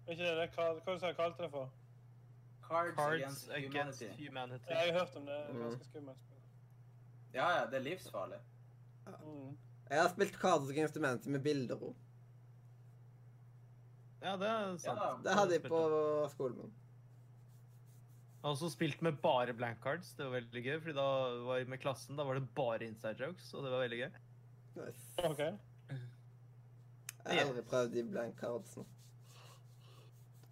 Ikke 0.07 0.23
det 0.23 0.35
det? 0.37 0.49
Hva, 0.55 0.67
hva 0.79 0.93
du 0.93 0.99
sa 0.99 1.11
du 1.11 1.17
kalte 1.17 1.43
det 1.43 1.51
for? 1.51 1.69
Cards, 2.67 2.95
Cards 2.95 3.13
Against, 3.21 3.49
Against 3.49 4.01
Humanity. 4.03 4.25
Humanity. 4.27 4.65
Ja, 4.69 4.79
jeg 4.85 4.93
har 4.93 4.99
hørt 4.99 5.15
om 5.15 5.25
det. 5.25 5.35
Det 5.37 5.49
er 5.49 5.53
Mm. 5.53 5.61
ganske 5.69 5.85
skummelt. 5.89 6.17
spill. 6.17 6.41
Ja, 7.33 7.49
ja, 7.57 7.65
det 7.65 7.73
er 7.75 7.83
livsfarlig. 7.89 8.39
Mm. 9.07 9.57
Jeg 9.89 10.01
har 10.01 10.09
spilt 10.09 10.33
Cards 10.41 10.69
Against 10.69 10.95
Humanity 10.97 11.29
med 11.29 11.43
bilder 11.43 11.75
òg. 11.75 11.95
Ja, 14.21 14.35
det 14.37 14.47
er 14.49 14.77
sant. 14.77 14.99
Ja, 14.99 15.15
Det 15.23 15.33
hadde 15.37 15.51
jeg 15.53 15.61
på 15.69 15.79
skolen 16.33 16.57
min. 16.57 16.73
Jeg 18.37 18.43
har 18.43 18.55
også 18.55 18.69
spilt 18.71 19.01
med 19.01 19.17
bare 19.21 19.53
blank 19.53 19.81
cards. 19.83 20.13
Det 20.13 20.25
var 20.25 20.31
veldig 20.39 20.63
gøy, 20.63 20.79
fordi 20.81 20.93
da 20.95 21.07
var 21.45 21.57
jeg 21.57 21.67
med 21.67 21.79
klassen, 21.79 22.15
da 22.17 22.23
var 22.23 22.33
det 22.39 22.47
bare 22.55 22.85
inside 22.85 23.19
jokes, 23.19 23.53
og 23.53 23.63
det 23.63 23.71
var 23.71 23.79
veldig 23.87 23.99
gøy. 23.99 24.11
Nice. 24.75 25.07
Okay. 25.31 25.51
Jeg 25.89 27.39
har 27.39 27.47
aldri 27.49 27.61
prøvd 27.61 27.93
de 27.93 28.03
blank 28.11 28.37
cardsene. 28.39 28.85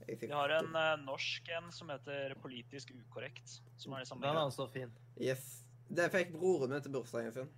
Vi 0.08 0.32
har 0.32 0.54
en 0.60 0.72
uh, 0.76 0.94
norsk 1.06 1.50
en 1.58 1.72
som 1.74 1.90
heter 1.94 2.36
Politisk 2.44 2.94
ukorrekt. 2.94 3.60
Som 3.82 3.96
er 3.96 4.04
det 4.04 4.10
samme. 4.10 4.26
Den 4.26 4.38
er 4.38 4.46
også 4.46 4.68
fin. 4.72 4.94
Yes. 5.22 5.64
Det 5.86 6.08
fikk 6.14 6.34
broren 6.34 6.74
min 6.74 6.82
til 6.82 6.94
bursdagen 6.94 7.34
sin. 7.34 7.52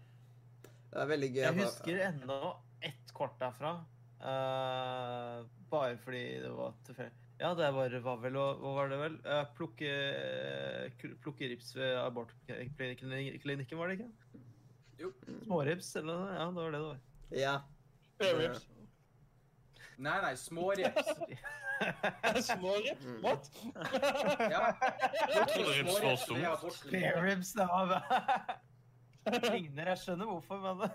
Det 0.63 0.97
er 1.03 1.11
veldig 1.11 1.29
gøy. 1.33 1.43
Jeg 1.43 1.59
husker 1.61 2.01
ennå 2.09 2.39
ett 2.87 3.13
kort 3.15 3.37
derfra. 3.41 3.77
Uh, 4.17 5.45
bare 5.71 5.97
fordi 6.01 6.23
det 6.43 6.51
var 6.55 6.75
tilfeldig. 6.87 7.23
Ja, 7.37 7.51
det 7.53 7.67
var, 7.75 7.93
var 8.01 8.21
vel 8.23 8.37
og 8.41 8.63
Hva 8.63 8.71
var 8.79 8.87
det 8.89 8.97
vel? 8.97 9.17
Uh, 9.27 9.43
plukke, 9.57 9.91
plukke 11.21 11.51
rips 11.51 11.75
ved 11.77 11.99
abortklinikken, 12.01 13.77
var 13.77 13.91
det 13.91 13.99
ikke? 13.99 14.09
Jo. 14.97 15.11
Smårips, 15.43 15.91
eller 15.99 16.23
noe? 16.23 16.31
Ja, 16.33 16.47
det 16.49 16.63
var 16.63 16.73
det 16.73 16.79
det 16.79 16.87
var. 16.87 17.03
Ja. 17.37 17.55
Spare 18.15 18.49
ribs. 19.97 20.21
Nei, 20.21 20.35
små 20.35 20.71
reps. 20.71 21.07
små 22.47 22.73
reps? 22.75 23.05
What? 23.23 23.51
Ja. 24.51 24.75
Smårips 25.47 26.03
var 26.03 26.15
stort. 26.15 26.73
Spare 26.73 27.21
ribs, 27.21 27.53
det 27.53 27.67
var 27.67 28.03
Det 29.23 29.41
ligner, 29.53 29.87
jeg 29.87 29.97
skjønner 29.97 30.25
hvorfor, 30.25 30.75
men 30.75 30.89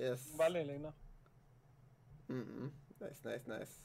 Yes. 0.00 0.30
Veldig 0.38 0.66
lignende. 0.66 0.92
Mm 2.28 2.42
-mm. 2.42 2.70
Nice, 3.04 3.28
nice, 3.28 3.58
nice. 3.58 3.82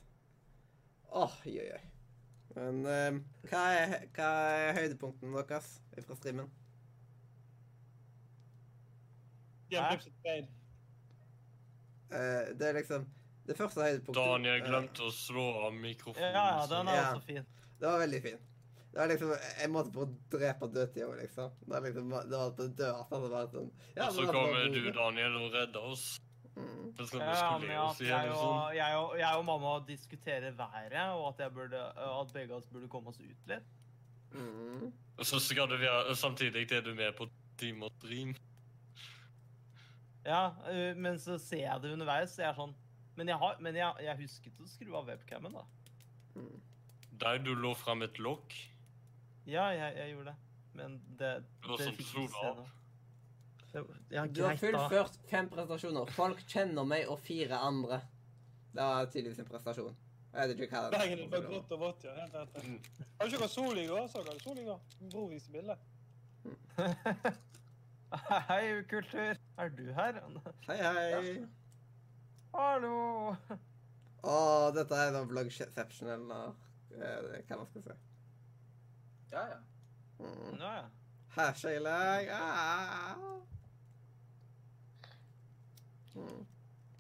Åh, 1.12 1.32
oi, 1.46 1.72
oi. 1.74 1.80
Men 2.56 2.86
eh, 2.86 3.22
hva, 3.50 3.58
er, 3.58 4.08
hva 4.16 4.30
er 4.58 4.74
høydepunktene 4.74 5.38
deres 5.38 5.82
fra 6.06 6.16
streamen? 6.16 6.50
Bein. 10.24 10.48
Eh, 12.12 12.58
det 12.60 12.68
er 12.68 12.74
liksom 12.74 13.06
Det 13.50 13.56
første 13.58 13.82
høydepunktet 13.82 14.20
Daniel 14.20 14.60
eh, 14.60 14.68
glemte 14.68 15.08
å 15.08 15.10
slå 15.14 15.48
av 15.66 15.74
mikrofonen. 15.74 16.36
Ja, 16.36 16.46
ja, 16.60 16.70
den 16.70 16.88
er 16.92 17.00
Ja. 17.00 17.10
også 17.16 17.26
fin. 17.26 17.46
Det 17.80 17.88
var 17.88 18.00
veldig 18.04 18.22
fin. 18.22 18.40
Det 18.90 18.98
var 19.00 19.08
liksom 19.08 19.32
Jeg 19.62 19.70
måtte 19.70 19.92
på 19.94 20.06
å 20.06 20.10
drepe 20.34 20.70
dødtida 20.70 21.08
òg, 21.08 21.18
liksom. 21.22 21.52
Det 21.62 21.70
var 21.74 21.82
liksom 21.88 22.10
det 22.10 22.38
var 22.38 22.52
til 22.58 22.70
død. 22.78 22.96
Altså, 22.96 23.22
det 23.24 23.32
var 23.34 23.48
sånn 23.54 23.72
ja, 23.96 24.08
Og 24.08 24.14
så 24.14 24.26
kommer 24.26 24.74
du, 24.74 24.92
Daniel, 24.92 25.38
og 25.42 25.54
redder 25.54 25.80
oss. 25.92 26.06
Mm. 26.56 26.94
Ja, 26.98 27.58
men 27.58 27.72
at 27.72 28.00
jeg, 28.04 28.32
og, 28.32 28.36
sånn. 28.36 28.76
jeg, 28.76 28.96
og, 28.98 29.14
jeg 29.20 29.36
og 29.38 29.46
mamma 29.46 29.80
diskuterer 29.88 30.52
været, 30.52 30.98
og 31.16 31.30
at, 31.30 31.40
jeg 31.46 31.54
burde, 31.56 31.84
at 31.96 32.34
begge 32.34 32.58
oss 32.58 32.66
burde 32.68 32.90
komme 32.92 33.14
oss 33.14 33.20
ut 33.22 33.48
litt. 33.48 33.70
Mm. 34.34 34.92
Og 35.18 35.26
så 35.26 35.40
skal 35.42 35.70
du 35.72 35.78
være 35.78 36.16
Samtidig 36.16 36.72
er 36.72 36.82
du 36.86 36.94
med 36.94 37.16
på 37.18 37.26
Team 37.58 37.82
og 37.84 37.92
Dream. 38.04 38.36
Ja, 40.26 40.52
øh, 40.70 40.98
men 40.98 41.18
så 41.20 41.38
ser 41.38 41.64
jeg 41.64 41.82
det 41.82 41.94
underveis, 41.96 42.36
så 42.36 42.44
jeg 42.44 42.50
er 42.52 42.58
sånn 42.60 42.76
Men 43.20 43.28
jeg, 43.28 43.36
har, 43.42 43.58
men 43.60 43.76
jeg, 43.76 44.04
jeg 44.06 44.16
husket 44.22 44.60
å 44.64 44.66
skru 44.72 44.94
av 44.96 45.10
webcamen, 45.12 45.58
da. 45.58 45.64
Mm. 46.40 46.60
Der 47.20 47.42
du 47.44 47.50
lå 47.52 47.74
fram 47.76 48.06
et 48.06 48.20
lokk. 48.24 48.56
Ja, 49.44 49.66
jeg, 49.76 49.98
jeg 49.98 50.14
gjorde 50.14 50.32
det. 50.32 50.38
Men 50.80 50.96
det, 51.20 51.32
Det 51.66 51.80
det 51.82 51.88
fikk 51.98 52.06
ikke 52.06 52.28
se 52.32 52.46
av. 52.48 52.62
Ja, 53.74 54.24
greit, 54.24 54.38
Du 54.38 54.42
har 54.46 54.56
da. 54.56 54.62
fullført 54.62 55.20
fem 55.28 55.50
prestasjoner. 55.52 56.14
Folk 56.16 56.46
kjenner 56.48 56.88
meg 56.88 57.12
og 57.12 57.20
fire 57.28 57.60
andre. 57.60 58.00
Det 58.72 58.88
var 58.88 59.12
tydeligvis 59.12 59.44
en 59.44 59.52
prestasjon. 59.52 60.00
Jeg 60.30 60.54
vet 60.54 60.64
ikke 60.64 60.80
hva 60.80 60.96
Dagen 60.96 61.24
det 61.26 61.30
var 61.34 61.46
grått 61.50 61.76
og 61.76 61.84
vått, 61.84 62.08
ja. 62.08 62.16
Helt 62.22 62.40
rett. 62.40 62.58
Har 63.20 63.28
du 63.28 63.36
ikke 63.36 63.52
sol 63.52 63.84
i 63.84 63.88
går? 63.90 64.08
Så 64.14 64.24
du 64.24 64.44
sol 64.46 64.64
i 64.64 64.68
går? 64.70 64.80
Bror 65.12 65.30
viser 65.34 65.60
bilde. 65.60 65.76
Hei, 68.50 68.64
kultur. 68.90 69.36
Er 69.60 69.74
du 69.76 69.90
her? 69.94 70.22
Hei, 70.70 70.78
hei. 70.88 71.40
Hallo. 72.52 73.36
Å, 74.24 74.38
dette 74.76 74.98
er 75.00 75.12
da 75.16 75.24
vlogception, 75.28 76.10
eller 76.12 76.54
eh, 76.98 77.44
hva 77.48 77.60
man 77.62 77.68
skal 77.70 77.86
si. 77.86 77.98
Ja, 79.32 79.44
ja. 79.54 79.60
Mm. 80.20 80.56
Ja, 80.60 80.72
ja. 80.82 80.88
Hashtag 81.36 82.32
ah. 82.34 83.16
Mm. 86.16 86.46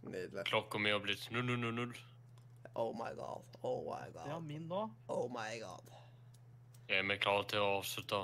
Nydelig. 0.01 0.45
Klokka 0.45 0.79
mi 0.79 0.91
har 0.93 0.99
blitt 1.03 1.25
0000. 1.31 1.97
Oh 2.75 2.93
my 2.95 3.11
god. 3.17 3.43
Oh 3.61 3.83
my 3.83 4.11
god. 4.13 4.27
Ja, 4.29 4.39
min 4.39 4.67
nå. 4.69 4.85
Oh 5.07 5.27
my 5.33 5.59
god. 5.59 5.89
Er 6.89 7.03
vi 7.09 7.17
klare 7.21 7.43
til 7.49 7.65
å 7.65 7.73
avslutte? 7.79 8.21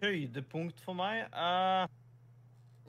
Høydepunkt 0.00 0.78
for 0.84 0.94
meg 0.94 1.24
eh, 1.32 1.88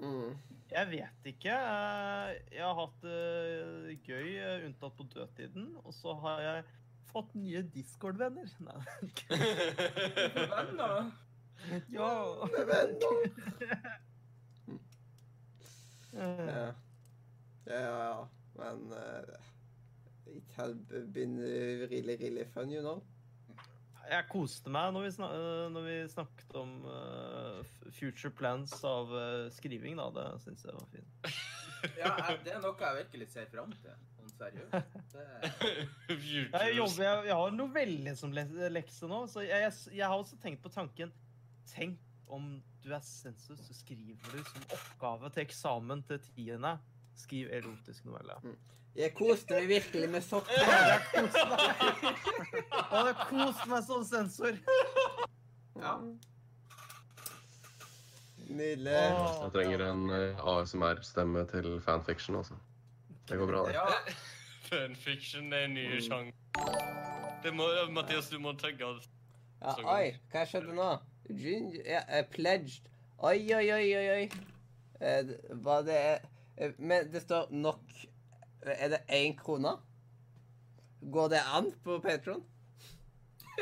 Mm. 0.02 0.38
Jeg 0.72 0.88
vet 0.92 1.26
ikke. 1.34 1.52
Eh, 1.52 2.30
Jeg 2.56 2.64
har 2.64 2.78
hatt 2.78 3.02
det 3.04 3.98
gøy, 4.08 4.30
eh, 4.40 4.66
unntatt 4.70 4.96
på 4.98 5.04
dødtiden. 5.12 5.66
Og 5.84 5.94
så 5.94 6.14
har 6.24 6.40
jeg 6.46 6.64
fått 7.12 7.34
nye 7.36 7.62
Discord-venner. 7.74 8.48
Nei. 8.64 8.80
Venner? 10.54 11.12
Ja. 11.92 12.12
Venner! 12.72 13.20
Ja. 16.14 16.74
Ja, 17.68 17.82
ja. 17.82 18.28
Men 18.56 18.92
uh, 18.92 19.36
it 20.28 20.56
had 20.58 20.76
been 21.14 21.38
really, 21.40 22.16
really 22.20 22.46
fun, 22.54 22.72
you 22.72 22.82
know. 22.82 23.02
Jeg 24.10 24.28
koste 24.32 24.72
meg 24.74 24.92
når 24.96 25.06
vi, 25.06 25.12
snak 25.16 25.34
eh, 25.38 25.66
når 25.72 25.86
vi 25.86 25.96
snakket 26.12 26.56
om 26.60 26.72
uh, 26.88 27.62
future 27.94 28.32
plans 28.36 28.74
av 28.88 29.12
uh, 29.14 29.48
skriving, 29.54 30.00
da. 30.00 30.10
Det 30.16 30.26
syns 30.46 30.66
jeg 30.68 30.78
var 30.78 30.88
fint. 30.94 31.32
Ja, 31.98 32.12
det 32.46 32.52
er 32.54 32.60
noe 32.62 32.78
jeg 32.78 32.98
virkelig 33.00 33.26
ser 33.32 33.48
fram 33.50 33.72
til. 33.74 33.94
Sånn 34.14 34.34
seriøst. 34.36 34.98
Det, 35.16 35.24
Jeg, 36.12 36.76
jobber, 36.78 37.06
jeg, 37.08 37.24
jeg 37.32 37.38
har 37.40 37.56
novelle 37.56 38.14
som 38.20 38.36
lekse 38.36 39.10
nå, 39.10 39.24
så 39.32 39.42
jeg, 39.42 39.64
jeg, 39.66 39.96
jeg 39.98 40.06
har 40.06 40.14
også 40.14 40.38
tenkt 40.44 40.62
på 40.62 40.70
tanken 40.70 41.10
Tenk 41.72 41.98
om 42.32 42.60
du 42.84 42.92
er 42.94 43.02
sensus, 43.06 43.60
så 43.66 43.74
skriver 43.76 44.30
du 44.30 44.44
som 44.46 44.68
oppgave 44.78 45.32
til 45.34 45.44
eksamen 45.44 46.04
til 46.08 46.22
tiende. 46.30 46.76
Skriv 47.18 47.50
erotisk 47.54 48.06
novelle. 48.08 48.38
Jeg 48.96 49.14
koste 49.16 49.54
meg 49.56 49.68
virkelig 49.70 50.10
med 50.12 50.22
sokker. 50.22 50.52
Jeg 51.22 52.74
hadde 52.92 53.14
koste 53.30 53.70
meg 53.72 53.84
som 53.88 54.04
sensor. 54.08 54.58
ja. 55.80 55.94
Nydelig. 58.52 58.92
Jeg 58.92 59.52
trenger 59.56 59.84
en 59.86 60.02
eh, 60.12 60.42
ASMR-stemme 60.54 61.46
til 61.48 61.78
fanfiction, 61.86 62.36
altså. 62.42 62.58
Det 63.30 63.38
går 63.40 63.48
bra, 63.48 63.62
det. 63.70 63.74
ja. 63.78 63.86
Fanfiction 64.72 65.54
er 65.54 65.66
en 65.70 65.74
ny 65.76 65.86
Mm. 65.88 66.02
sjanger. 66.02 66.34
Det 67.44 67.54
må, 67.56 67.68
Mathias, 67.92 68.28
du 68.30 68.40
må 68.40 68.52
tagge. 68.60 68.88
Ja, 69.62 69.74
oi, 69.88 70.12
hva 70.34 70.44
skjedde 70.48 70.76
nå? 70.76 70.90
Ginger 71.30 71.84
ja, 71.88 72.02
eh, 72.10 72.26
Pledged. 72.34 72.90
Oi, 73.24 73.40
oi, 73.56 73.66
oi, 73.72 73.88
oi, 73.96 74.08
oi. 74.18 74.30
Eh, 75.02 75.32
Hva 75.64 75.80
det 75.86 75.96
er 75.98 76.20
eh, 76.58 76.72
Men 76.78 77.08
det 77.14 77.22
står 77.24 77.48
nok 77.54 77.82
eh, 77.98 78.11
Er 78.62 78.90
det 78.94 79.02
én 79.10 79.36
krone? 79.40 79.76
Går 81.02 81.30
det 81.34 81.42
an 81.56 81.72
på 81.84 82.00
Patron? 82.04 82.44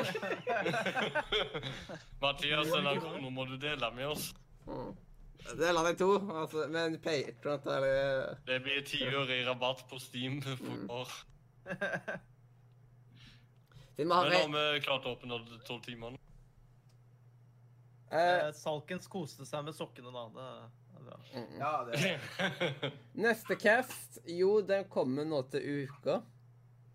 Mathias, 2.20 2.68
en 2.76 3.00
krone 3.00 3.30
må 3.32 3.44
du 3.48 3.56
dele 3.60 3.90
med 3.96 4.06
oss. 4.12 4.30
Mm. 4.66 4.92
Deler 5.56 5.86
de 5.88 5.94
to, 5.98 6.10
altså, 6.36 6.66
men 6.68 6.98
Patron 7.00 7.60
tar 7.64 7.80
det 7.80 8.36
Det 8.46 8.58
blir 8.62 8.82
ti 8.86 9.00
år 9.08 9.30
i 9.32 9.40
rabatt 9.46 9.86
på 9.88 9.98
Steam 9.98 10.40
Mm. 10.40 10.56
for 10.88 10.94
år. 11.00 11.08
Vi 13.96 14.04
har 14.08 14.24
Men 14.30 14.32
har 14.54 14.72
vi 14.74 14.80
klart 14.80 15.04
å 15.04 15.10
åpne 15.16 15.38
tolv 15.66 15.82
timene? 15.84 16.16
eh, 18.12 18.46
Eh, 18.46 18.52
Salkens 18.52 19.06
koste 19.08 19.44
seg 19.46 19.64
med 19.64 19.74
sokkene, 19.76 20.12
da. 20.12 20.22
Det 20.28 20.46
mm. 20.46 20.70
Ja 21.58 21.72
det, 21.84 22.18
Neste 23.24 23.56
cast, 23.56 24.18
jo, 24.26 24.60
den 24.66 24.84
kommer 24.90 25.24
nå 25.24 25.42
til 25.52 25.84
uka. 25.84 26.20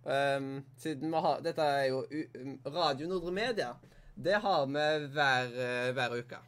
Um, 0.05 0.59
siden 0.77 1.09
vi 1.09 1.21
har 1.25 1.39
Dette 1.41 1.65
er 1.65 1.87
jo 1.89 2.03
u 2.05 2.19
um, 2.41 2.59
Radio 2.65 3.07
Nordre 3.09 3.31
Media. 3.31 3.71
Det 4.15 4.37
har 4.41 4.65
vi 4.65 4.85
hver, 5.15 5.55
eh, 5.65 5.89
hver 5.93 6.19
uke. 6.19 6.39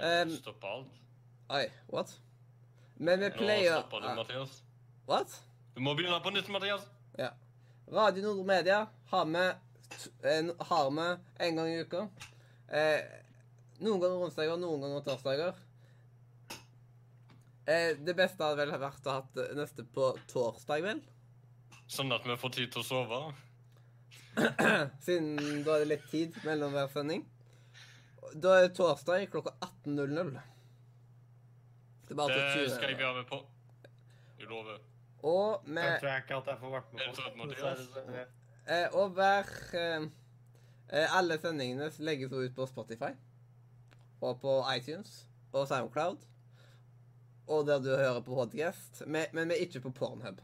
Um, 0.00 0.32
Stoppe 0.38 0.66
alt. 0.66 0.98
Oi, 1.52 1.66
what? 1.92 2.16
Men 2.96 3.20
vi 3.20 3.28
Nå 3.28 3.36
pleier 3.36 3.78
stopper 3.82 4.02
du, 4.06 4.14
Mathias. 4.16 4.58
What? 5.06 5.38
Du 5.76 5.80
må 5.84 5.94
begynne 5.94 6.18
på 6.24 6.32
nytt, 6.34 6.48
Mathias. 6.48 6.88
Radio 7.92 8.22
Nordre 8.22 8.44
Media 8.44 8.86
har 9.10 9.24
vi 9.24 9.52
en, 10.22 10.52
har 10.58 10.90
vi 10.90 11.16
en 11.44 11.56
gang 11.56 11.68
i 11.68 11.80
uka. 11.80 12.06
Eh, 12.68 13.02
noen 13.84 14.00
ganger 14.00 14.22
onsdager, 14.24 14.56
noen 14.56 14.80
ganger 14.80 15.02
torsdager. 15.04 15.58
Eh, 17.66 17.94
det 18.02 18.14
beste 18.18 18.42
hadde 18.42 18.58
vel 18.58 18.74
vært 18.82 19.06
å 19.06 19.18
ha 19.18 19.48
neste 19.54 19.84
på 19.94 20.08
torsdag, 20.30 20.82
vel? 20.82 21.02
Sånn 21.86 22.10
at 22.14 22.24
vi 22.26 22.36
får 22.40 22.54
tid 22.56 22.72
til 22.74 22.82
å 22.82 22.86
sove. 22.86 23.20
Siden 25.06 25.62
da 25.66 25.76
er 25.76 25.84
det 25.84 25.90
litt 25.92 26.08
tid 26.10 26.38
mellom 26.46 26.74
hver 26.74 26.90
sending. 26.90 27.26
Da 28.32 28.56
er 28.56 28.66
det 28.66 28.74
torsdag 28.78 29.28
klokka 29.30 29.54
18.00. 29.84 30.40
Det 32.08 32.16
Det 32.16 32.40
20. 32.54 32.70
skal 32.74 32.88
jeg 32.88 32.98
være 32.98 33.14
med 33.20 33.28
på. 33.28 33.38
Jeg 34.38 34.48
lover. 34.48 34.80
Og, 35.22 35.68
med 35.68 35.84
Jeg 35.84 36.00
tror 36.00 36.10
jeg 36.10 36.22
ikke 36.22 36.36
at 36.36 36.46
jeg 36.50 36.58
får 36.58 36.70
vært 36.70 36.92
med 36.92 37.00
på. 37.06 38.12
det? 38.12 38.26
Eh, 38.66 38.88
og 38.94 39.10
hver 39.10 39.46
eh, 39.74 40.08
eh, 40.88 41.16
Alle 41.18 41.38
sendingene 41.38 41.90
legges 41.98 42.32
ut 42.32 42.54
på 42.54 42.66
Spotify. 42.66 43.12
Og 44.20 44.40
på 44.40 44.58
iTunes 44.76 45.28
og 45.52 45.68
Soundcloud. 45.68 46.31
Og 47.50 47.66
der 47.66 47.82
du 47.82 47.90
hører 47.90 48.20
på 48.22 48.34
podcast. 48.34 49.02
Men, 49.06 49.26
men 49.32 49.50
vi 49.50 49.58
er 49.58 49.66
ikke 49.66 49.82
på 49.88 49.94
Pornhub. 49.98 50.42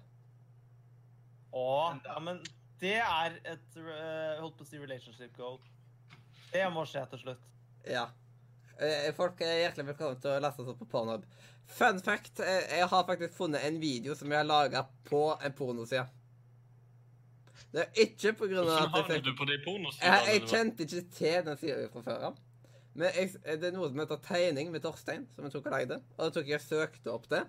Å, 1.55 1.67
ja, 2.05 2.19
men 2.23 2.41
det 2.83 2.97
er 3.01 3.37
et 3.49 3.79
uh, 3.79 4.41
holdt 4.43 4.59
på 4.59 4.67
å 4.67 4.69
si 4.69 4.81
relationship 4.81 5.37
goal. 5.39 5.59
Det 6.53 6.65
må 6.73 6.85
skje 6.89 7.05
til 7.13 7.23
slutt. 7.23 7.47
Ja. 7.89 8.09
Eh, 8.79 9.09
Folk 9.17 9.41
er 9.43 9.65
hjertelig 9.65 9.89
velkommen 9.93 10.21
til 10.23 10.37
å 10.37 10.43
laste 10.43 10.63
oss 10.63 10.73
opp 10.73 10.83
på 10.83 10.89
Pornhub. 10.91 11.25
Fun 11.69 11.99
fact, 12.05 12.41
eh, 12.41 12.79
jeg 12.79 12.87
har 12.89 13.07
faktisk 13.09 13.35
funnet 13.37 13.65
en 13.67 13.81
video 13.81 14.15
som 14.17 14.31
jeg 14.33 14.41
har 14.41 14.49
laga 14.49 14.85
på 15.09 15.23
en 15.45 15.57
pornoside. 15.59 16.07
Det 17.73 17.83
er 17.85 18.05
ikke 18.07 18.33
på 18.39 18.49
grunn 18.49 18.71
av 18.71 18.79
Hvordan 18.79 18.87
at 18.89 18.95
jeg, 18.97 19.05
havnet 19.05 19.25
du 19.27 19.35
på 19.37 19.49
de 19.49 19.57
jeg, 19.59 20.21
jeg 20.29 20.45
kjente 20.49 20.87
ikke 20.87 21.03
til 21.19 21.43
den 21.49 21.59
sida 21.61 21.89
fra 21.93 22.05
før 22.07 22.29
av. 22.31 22.39
Men 22.99 23.15
jeg, 23.15 23.35
det 23.47 23.69
er 23.69 23.75
noe 23.77 23.89
som 23.91 24.01
heter 24.03 24.19
tegning 24.27 24.73
med 24.75 24.83
Torstein, 24.83 25.29
som 25.35 25.47
jeg 25.47 25.55
tok 25.55 25.69
og 25.71 25.75
lagde. 25.77 26.01
Og 26.17 26.25
da 26.25 26.35
tok 26.35 26.51
jeg 26.51 26.59
og 26.59 26.65
søkte 26.65 27.13
opp 27.15 27.29
det 27.31 27.45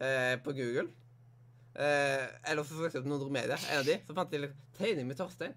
eh, 0.00 0.34
på 0.40 0.54
Google. 0.56 0.88
Eh, 1.74 2.24
eller 2.48 2.64
så 2.64 2.78
søkte 2.78 2.96
jeg 2.96 3.04
opp 3.04 3.10
noen 3.10 3.36
medier, 3.36 3.60
en 3.68 3.82
av 3.82 3.88
de. 3.88 3.98
Så 4.06 4.16
fant 4.16 4.32
jeg 4.32 4.46
liksom 4.46 4.66
tegning 4.78 5.10
med 5.10 5.20
Torstein. 5.20 5.56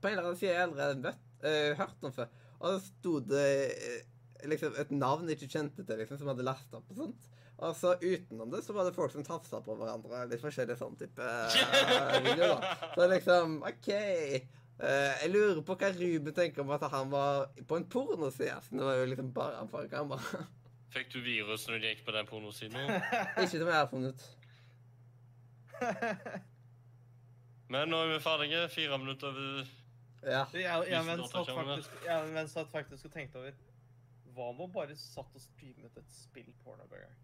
På 0.00 0.08
en 0.08 0.16
eller 0.16 0.30
annen 0.30 0.40
side 0.40 0.54
jeg 0.54 0.74
hadde 0.80 1.04
møtt, 1.04 1.24
eh, 1.44 1.72
hørt 1.76 2.08
om 2.08 2.16
før. 2.16 2.32
Og 2.56 2.68
så 2.70 2.78
sto 2.86 3.16
det 3.34 3.46
eh, 3.76 4.04
liksom 4.48 4.76
et 4.80 4.92
navn 4.96 5.28
jeg 5.28 5.40
ikke 5.40 5.58
kjente 5.58 5.84
til, 5.84 6.00
liksom, 6.00 6.20
som 6.20 6.32
hadde 6.32 6.46
lasta 6.46 6.80
opp 6.80 6.92
og 6.94 7.02
sånt. 7.02 7.32
Og 7.56 7.72
så 7.76 7.94
utenom 8.02 8.50
det 8.52 8.60
så 8.66 8.74
var 8.76 8.84
det 8.84 8.96
folk 8.96 9.12
som 9.12 9.24
tafsa 9.24 9.62
på 9.64 9.76
hverandre. 9.78 10.26
Litt 10.28 10.42
forskjellig 10.42 10.76
sånn 10.80 10.96
type 11.00 11.24
eh, 11.24 12.18
video, 12.24 12.52
da. 12.52 12.76
Så 12.92 13.08
liksom 13.12 13.58
OK. 13.64 13.90
Eh, 14.76 15.12
jeg 15.22 15.30
lurer 15.32 15.62
på 15.64 15.74
hva 15.80 15.88
Ruben 15.96 16.34
tenker 16.36 16.60
om 16.60 16.72
at 16.74 16.82
han 16.92 17.08
var 17.12 17.46
på 17.68 17.78
en 17.78 17.86
pornoside. 17.88 18.58
Det 18.70 18.84
var 18.84 18.98
jo 18.98 19.06
liksom 19.08 19.30
bare 19.36 19.56
han 19.62 19.70
fra 19.72 19.86
kamera. 19.88 20.42
Fikk 20.96 21.12
du 21.14 21.20
virus 21.24 21.64
når 21.68 21.80
du 21.80 21.86
gikk 21.88 22.02
på 22.04 22.12
den 22.16 22.28
pornosiden? 22.28 22.92
ikke 23.40 23.48
som 23.54 23.70
jeg 23.70 23.78
har 23.78 23.88
funnet 23.92 24.12
ut. 24.12 24.22
Men 27.72 27.90
nå 27.90 28.02
er 28.04 28.12
vi 28.12 28.18
ferdige. 28.24 28.68
Fire 28.72 28.98
minutter 29.00 29.32
over 29.32 29.64
Ja. 30.26 30.42
Jeg, 30.52 30.84
Tusen 30.90 31.06
mens 31.06 31.30
satt 31.30 32.70
faktisk, 32.72 32.72
faktisk 32.72 33.08
og 33.08 33.12
tenkte 33.14 33.38
over 33.40 33.52
Hva 34.34 34.48
om 34.50 34.64
å 34.64 34.68
bare 34.72 34.96
satt 34.98 35.36
og 35.36 35.42
streamet 35.42 35.96
et 36.00 36.12
spill 36.12 36.48
pornoburger? 36.64 37.14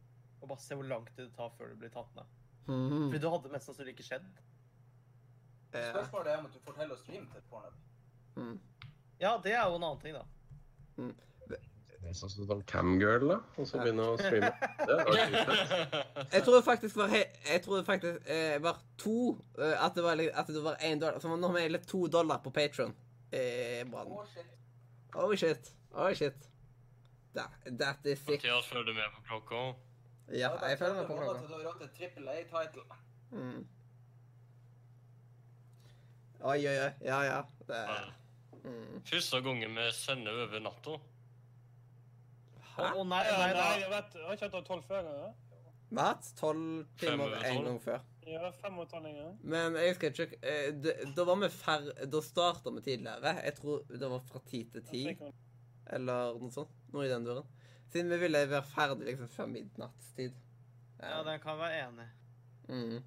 Og 0.41 0.49
bare 0.51 0.63
se 0.63 0.77
hvor 0.79 0.89
lang 0.89 1.05
tid 1.13 1.27
det 1.27 1.35
tar 1.37 1.53
før 1.59 1.73
du 1.73 1.77
blir 1.81 1.93
tatt 1.93 2.13
ned. 2.17 2.29
Mhm. 2.67 3.11
Fordi 3.11 3.21
du 3.21 3.29
hadde 3.31 3.53
mest 3.53 3.69
sannsynlig 3.69 3.95
ikke 3.97 4.09
skjedd. 4.09 4.29
Ja. 5.73 5.91
Spørsmålet 5.95 6.33
er 6.33 6.39
om 6.39 6.49
du 6.53 6.59
får 6.67 6.79
til 6.79 6.93
å 6.93 6.97
streame 7.01 7.29
til 7.33 7.45
Pornhub. 7.51 7.77
Mm. 8.37 8.57
Ja, 9.21 9.37
det 9.45 9.53
er 9.55 9.69
jo 9.69 9.79
en 9.79 9.87
annen 9.87 10.01
ting, 10.03 10.17
da. 10.17 10.25
Sånn 12.13 12.29
som 12.29 12.47
sånn 12.49 12.63
camgirl, 12.69 13.29
da. 13.31 13.39
Og 13.57 13.69
så 13.69 13.79
begynne 13.81 14.05
å 14.11 14.17
streame. 14.21 14.51
Det. 14.83 15.99
Jeg 16.33 16.43
tror 16.45 16.65
faktisk 16.67 16.97
var, 16.99 17.13
jeg 17.15 17.61
tror 17.65 17.79
det 17.79 17.85
faktisk 17.87 18.29
eh, 18.35 18.57
var 18.63 18.81
to 19.01 19.15
eh, 19.57 19.77
At 19.85 19.95
det 19.97 20.03
var, 20.05 20.21
at 20.21 20.51
det 20.51 20.63
var 20.65 20.81
én 20.83 21.01
dollar. 21.01 21.21
Så 21.23 21.31
nå 21.31 21.47
har 21.47 21.55
vi 21.55 21.63
egentlig 21.63 21.87
to 21.89 22.07
dollar 22.13 22.43
på 22.45 22.51
Patron. 22.51 22.93
Eh, 23.33 23.87
oh 23.95 24.25
shit. 24.35 24.51
Oh 25.15 25.35
shit. 25.37 25.71
Oh 25.95 26.11
shit. 26.13 26.49
That, 27.35 27.55
that 27.79 28.05
is 28.05 28.19
sick. 28.19 28.43
Mathias 28.43 28.69
følger 28.69 28.99
med 28.99 29.15
på 29.15 29.23
klokka. 29.31 29.63
Ja, 30.33 30.51
jeg 30.69 30.79
føler 30.79 30.99
meg 31.01 31.07
på 31.07 31.17
klokka. 31.17 31.39
klokka. 31.39 31.47
Du 31.49 31.55
har 31.55 31.65
råd 31.71 31.81
til 31.85 31.95
trippel 31.97 32.29
A-title. 32.29 32.85
Mm. 33.31 33.63
Oi, 36.43 36.59
oi, 36.67 36.75
oi. 36.83 36.91
Ja, 37.07 37.19
ja. 37.25 37.39
Det 37.69 37.77
er 37.79 38.09
mm. 38.65 39.03
Første 39.07 39.41
gangen 39.45 39.77
vi 39.79 39.85
sender 39.95 40.41
over 40.45 40.63
natta. 40.65 40.97
Å 42.73 42.87
å, 42.97 43.05
nei, 43.05 43.21
nei, 43.29 43.49
nei, 43.55 43.67
jeg 43.83 43.91
vet, 43.93 44.15
jeg 44.17 44.27
har 44.27 44.39
ikke 44.39 44.49
hatt 44.49 44.67
tolv 44.67 44.87
før. 44.89 45.11
Vi 45.93 46.01
har 46.01 46.23
tolv 46.41 46.87
timer 46.99 47.35
en 47.45 47.65
gang 47.69 47.79
før. 47.85 48.01
Ja, 48.27 48.51
fem 48.63 48.79
og 48.81 48.89
tolv 48.91 49.07
gang. 49.13 49.35
Men 49.55 49.77
jeg 49.79 49.93
husker 49.93 50.15
ikke 50.27 50.39
eh, 50.41 50.71
det- 50.73 50.97
Da 51.15 51.25
var 51.29 51.37
vi 51.43 51.51
fer... 51.53 51.89
Da 52.11 52.23
starta 52.25 52.73
vi 52.75 52.81
tidligere. 52.87 53.35
Jeg 53.45 53.55
tror 53.59 53.83
det 53.91 54.11
var 54.15 54.23
fra 54.31 54.41
ti 54.49 54.65
til 54.73 54.87
ti, 54.89 55.03
eller 55.93 56.39
noe 56.41 56.51
sånt. 56.55 56.73
Noe 56.95 57.07
i 57.07 57.13
den 57.13 57.27
duren. 57.29 57.47
Siden 57.93 58.09
vi 58.15 58.19
ville 58.25 58.47
være 58.49 58.65
ferdig 58.73 59.11
liksom 59.11 59.29
før 59.29 59.51
midnattstid. 59.53 60.33
Ja, 61.03 61.23
den 61.27 61.41
kan 61.43 61.59
være 61.61 61.83
enig. 61.87 62.09
Mhm. 62.69 63.03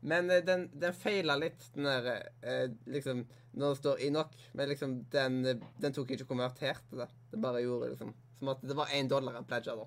Men 0.00 0.30
eh, 0.30 0.44
den, 0.44 0.68
den 0.80 0.94
feila 0.96 1.36
litt, 1.36 1.66
den 1.74 1.88
der 1.88 2.30
eh, 2.42 2.68
liksom 2.88 3.26
Når 3.52 3.72
det 3.74 3.78
står 3.80 4.04
Enoch, 4.06 4.36
men 4.56 4.70
liksom 4.70 4.94
den, 5.12 5.40
eh, 5.46 5.66
den 5.82 5.96
tok 5.96 6.14
ikke 6.14 6.28
konvertert 6.28 6.84
til 6.88 7.02
det. 7.02 7.08
Det 7.32 7.40
bare 7.42 7.62
gjorde 7.64 7.92
liksom 7.92 8.14
Som 8.38 8.52
at 8.54 8.62
det 8.64 8.76
var 8.78 8.94
én 8.96 9.10
dollar 9.10 9.36
en 9.36 9.48
pledger 9.48 9.76
da, 9.76 9.84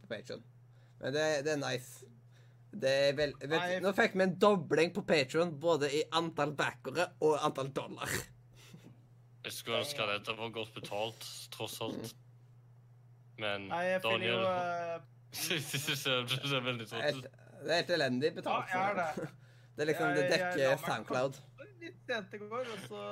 på 0.00 0.08
Patreon. 0.08 0.42
Men 1.00 1.12
det, 1.16 1.26
det 1.44 1.52
er 1.52 1.60
nice. 1.60 2.06
Det 2.70 2.90
er 3.08 3.14
vel 3.18 3.32
vet, 3.40 3.80
Nå 3.82 3.92
fikk 3.96 4.14
vi 4.14 4.24
en 4.24 4.36
dobling 4.40 4.92
på 4.94 5.02
Patreon, 5.08 5.56
både 5.60 5.90
i 5.96 6.04
antall 6.16 6.54
backere 6.56 7.10
og 7.26 7.40
antall 7.44 7.72
dollar. 7.74 8.12
Jeg 9.44 9.56
skulle 9.56 9.80
ønske 9.80 10.04
at 10.04 10.12
dette 10.18 10.36
var 10.36 10.52
godt 10.54 10.74
betalt, 10.76 11.26
tross 11.52 11.78
alt. 11.84 12.12
Men 13.40 13.68
Nei, 13.70 13.84
jeg 13.88 14.02
finner 14.04 14.26
jo 14.28 14.40
Daniel 14.40 14.98
eh, 15.00 15.06
Det 16.40 16.56
er 16.56 16.64
veldig 16.66 16.84
Det 16.84 16.86
er 16.86 16.90
sånn 16.90 17.04
helt, 17.06 17.28
det 17.60 17.70
er 17.70 17.78
helt 17.78 17.94
elendig 17.96 18.32
betalt. 18.36 18.72
Ja, 18.74 18.82
jeg 18.82 18.90
er 18.90 19.00
det. 19.00 19.28
Det 19.80 19.86
liksom, 19.88 20.10
det 20.14 20.26
dekker 20.28 20.76
SoundCloud. 20.84 21.38
litt 21.80 22.00
sent 22.04 22.34
i 22.36 22.38
går, 22.44 22.66
og 22.68 22.80
så 22.84 23.04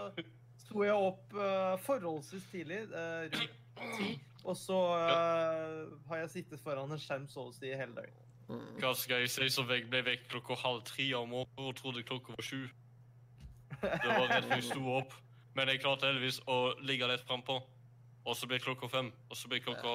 sto 0.60 0.82
jeg 0.84 0.92
opp 1.08 1.36
uh, 1.38 1.76
forholdsvis 1.86 2.48
tidlig, 2.52 2.82
Uh, 2.92 3.24
rundt 3.32 3.54
ti. 3.96 4.08
Og 4.44 4.56
så 4.56 4.76
uh, 4.76 5.86
har 6.10 6.20
jeg 6.22 6.30
sittet 6.34 6.60
foran 6.60 6.92
en 6.92 7.00
skjerm 7.00 7.24
så 7.32 7.46
å 7.48 7.54
si 7.56 7.70
hele 7.72 7.94
døgnet. 7.96 8.26
Mm. 8.48 8.66
Hva 8.80 8.92
skal 8.96 9.24
jeg 9.24 9.32
si, 9.32 9.48
så 9.52 9.64
jeg 9.68 9.88
ble 9.88 10.02
vekk 10.04 10.28
klokka 10.32 10.56
halv 10.60 10.84
tre 10.88 11.08
om 11.16 11.32
morgenen 11.32 11.68
og 11.68 11.74
trodde 11.76 12.04
klokka 12.08 12.36
var 12.36 12.44
sju. 12.44 12.62
Det 13.80 14.08
var 14.08 14.28
rett 14.28 14.46
før 14.48 14.54
jeg 14.56 14.68
sto 14.70 14.84
opp. 14.98 15.16
Men 15.56 15.72
jeg 15.72 15.82
klarte 15.82 16.08
heldigvis 16.08 16.38
å 16.48 16.58
ligge 16.86 17.08
litt 17.10 17.24
frampå. 17.28 17.58
Og 18.24 18.36
så 18.36 18.48
ble 18.48 18.60
klokka 18.62 18.88
fem. 18.92 19.10
Og 19.28 19.36
så 19.36 19.50
ble 19.50 19.60
klokka 19.64 19.94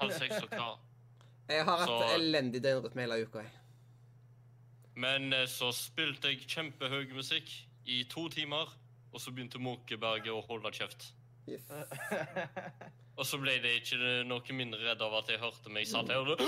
halv 0.00 0.16
seks 0.16 0.42
og 0.42 0.50
klar. 0.52 0.78
Jeg 1.48 1.64
har 1.68 1.78
hatt 1.84 1.88
Så- 1.88 2.14
elendig 2.16 2.62
døgnrytme 2.64 3.04
hele 3.04 3.22
uka. 3.24 3.44
jeg. 3.44 3.50
Men 4.94 5.32
eh, 5.32 5.48
så 5.48 5.72
spilte 5.76 6.32
jeg 6.32 6.46
kjempehøy 6.48 7.12
musikk 7.16 7.50
i 7.88 8.02
to 8.10 8.28
timer, 8.32 8.70
og 9.12 9.20
så 9.20 9.32
begynte 9.32 9.60
Måkeberget 9.62 10.32
å 10.32 10.42
holde 10.48 10.72
kjeft. 10.76 11.12
Yes. 11.48 11.66
Og 13.18 13.26
så 13.28 13.36
ble 13.40 13.58
det 13.60 13.74
ikke 13.80 13.98
noe 14.24 14.54
mindre 14.56 14.80
redd 14.86 15.02
av 15.04 15.18
at 15.18 15.30
jeg 15.32 15.40
hørte 15.42 15.72
meg 15.72 15.88
satt 15.90 16.12
her 16.12 16.22
og 16.22 16.38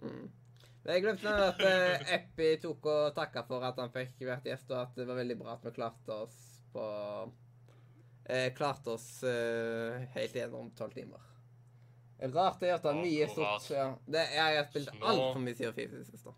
Mm. 0.00 0.30
Men 0.80 0.94
jeg 0.94 1.02
glemte 1.04 1.32
at 1.44 1.58
uh, 1.60 2.12
Eppi 2.14 2.46
tok 2.62 2.86
og 2.88 3.10
takka 3.12 3.42
for 3.44 3.66
at 3.68 3.76
han 3.82 3.90
fikk 3.92 4.22
vært 4.24 4.46
gjest, 4.48 4.70
og 4.72 4.78
at 4.86 4.94
det 4.96 5.04
var 5.10 5.18
veldig 5.18 5.36
bra 5.42 5.58
at 5.58 5.66
vi 5.66 5.72
klarte 5.76 6.16
oss 6.24 6.38
på 6.72 6.86
eh, 8.24 8.46
Klarte 8.56 8.94
oss 8.94 9.08
eh, 9.28 10.06
helt 10.14 10.38
gjennom 10.40 10.70
tolv 10.78 10.96
timer. 10.96 11.20
Rart 12.32 12.64
det 12.64 12.70
er 12.70 12.78
at 12.78 12.86
det 12.86 12.94
er 12.94 13.02
mye 13.02 13.28
stort. 13.28 13.68
Ja. 13.72 13.86
Det, 14.06 14.24
jeg 14.38 14.56
har 14.56 14.70
spilt 14.70 14.96
altfor 14.96 15.44
mye 15.44 15.58
Sea 15.58 15.68
of 15.68 15.76
Thieves 15.76 15.98
i 15.98 16.00
det 16.00 16.08
siste. 16.14 16.32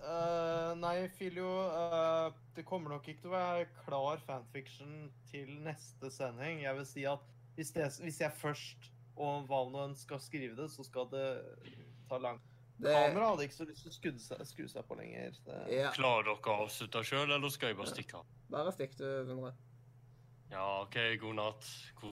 Eh, 0.00 0.74
nei, 0.80 1.08
Filio, 1.12 1.46
uh, 1.68 2.32
det 2.56 2.64
kommer 2.64 2.94
nok 2.94 3.08
ikke 3.08 3.20
til 3.26 3.30
å 3.32 3.36
være 3.36 3.66
klar 3.84 4.22
fanfiction 4.24 5.10
til 5.28 5.50
neste 5.60 6.08
sending. 6.14 6.62
Jeg 6.64 6.76
vil 6.78 6.86
si 6.88 7.04
at 7.04 7.20
hvis, 7.58 7.72
det, 7.76 7.90
hvis 8.00 8.20
jeg 8.22 8.32
først 8.32 8.88
og 9.20 9.44
Valnoen 9.50 9.92
skal 10.00 10.22
skrive 10.24 10.56
det, 10.56 10.70
så 10.72 10.86
skal 10.86 11.10
det 11.12 11.26
ta 12.08 12.16
lang 12.16 12.40
Det- 12.80 12.94
Kamera 12.96 13.34
hadde 13.34 13.44
ikke 13.44 13.58
så 13.58 13.66
lyst 13.68 13.82
til 13.84 13.90
å 13.90 13.96
skudde 13.98 14.20
seg, 14.24 14.38
skru 14.48 14.68
seg 14.72 14.86
på 14.88 14.96
lenger. 14.96 15.34
Det, 15.44 15.58
Ja. 15.68 15.90
Klarer 15.92 16.24
dere 16.24 16.40
å 16.40 16.64
avslutte 16.64 17.04
sjøl, 17.04 17.28
eller 17.28 17.50
skal 17.52 17.68
jeg 17.68 17.76
bare 17.76 17.92
stikke 17.92 18.14
av? 18.22 18.24
Bare 18.48 18.72
stikk, 18.72 18.96
du, 18.96 19.04
Sindre. 19.28 19.52
Ja, 20.50 20.80
OK, 20.80 20.96
god 21.20 21.34
natt. 21.36 21.92
God 22.00 22.08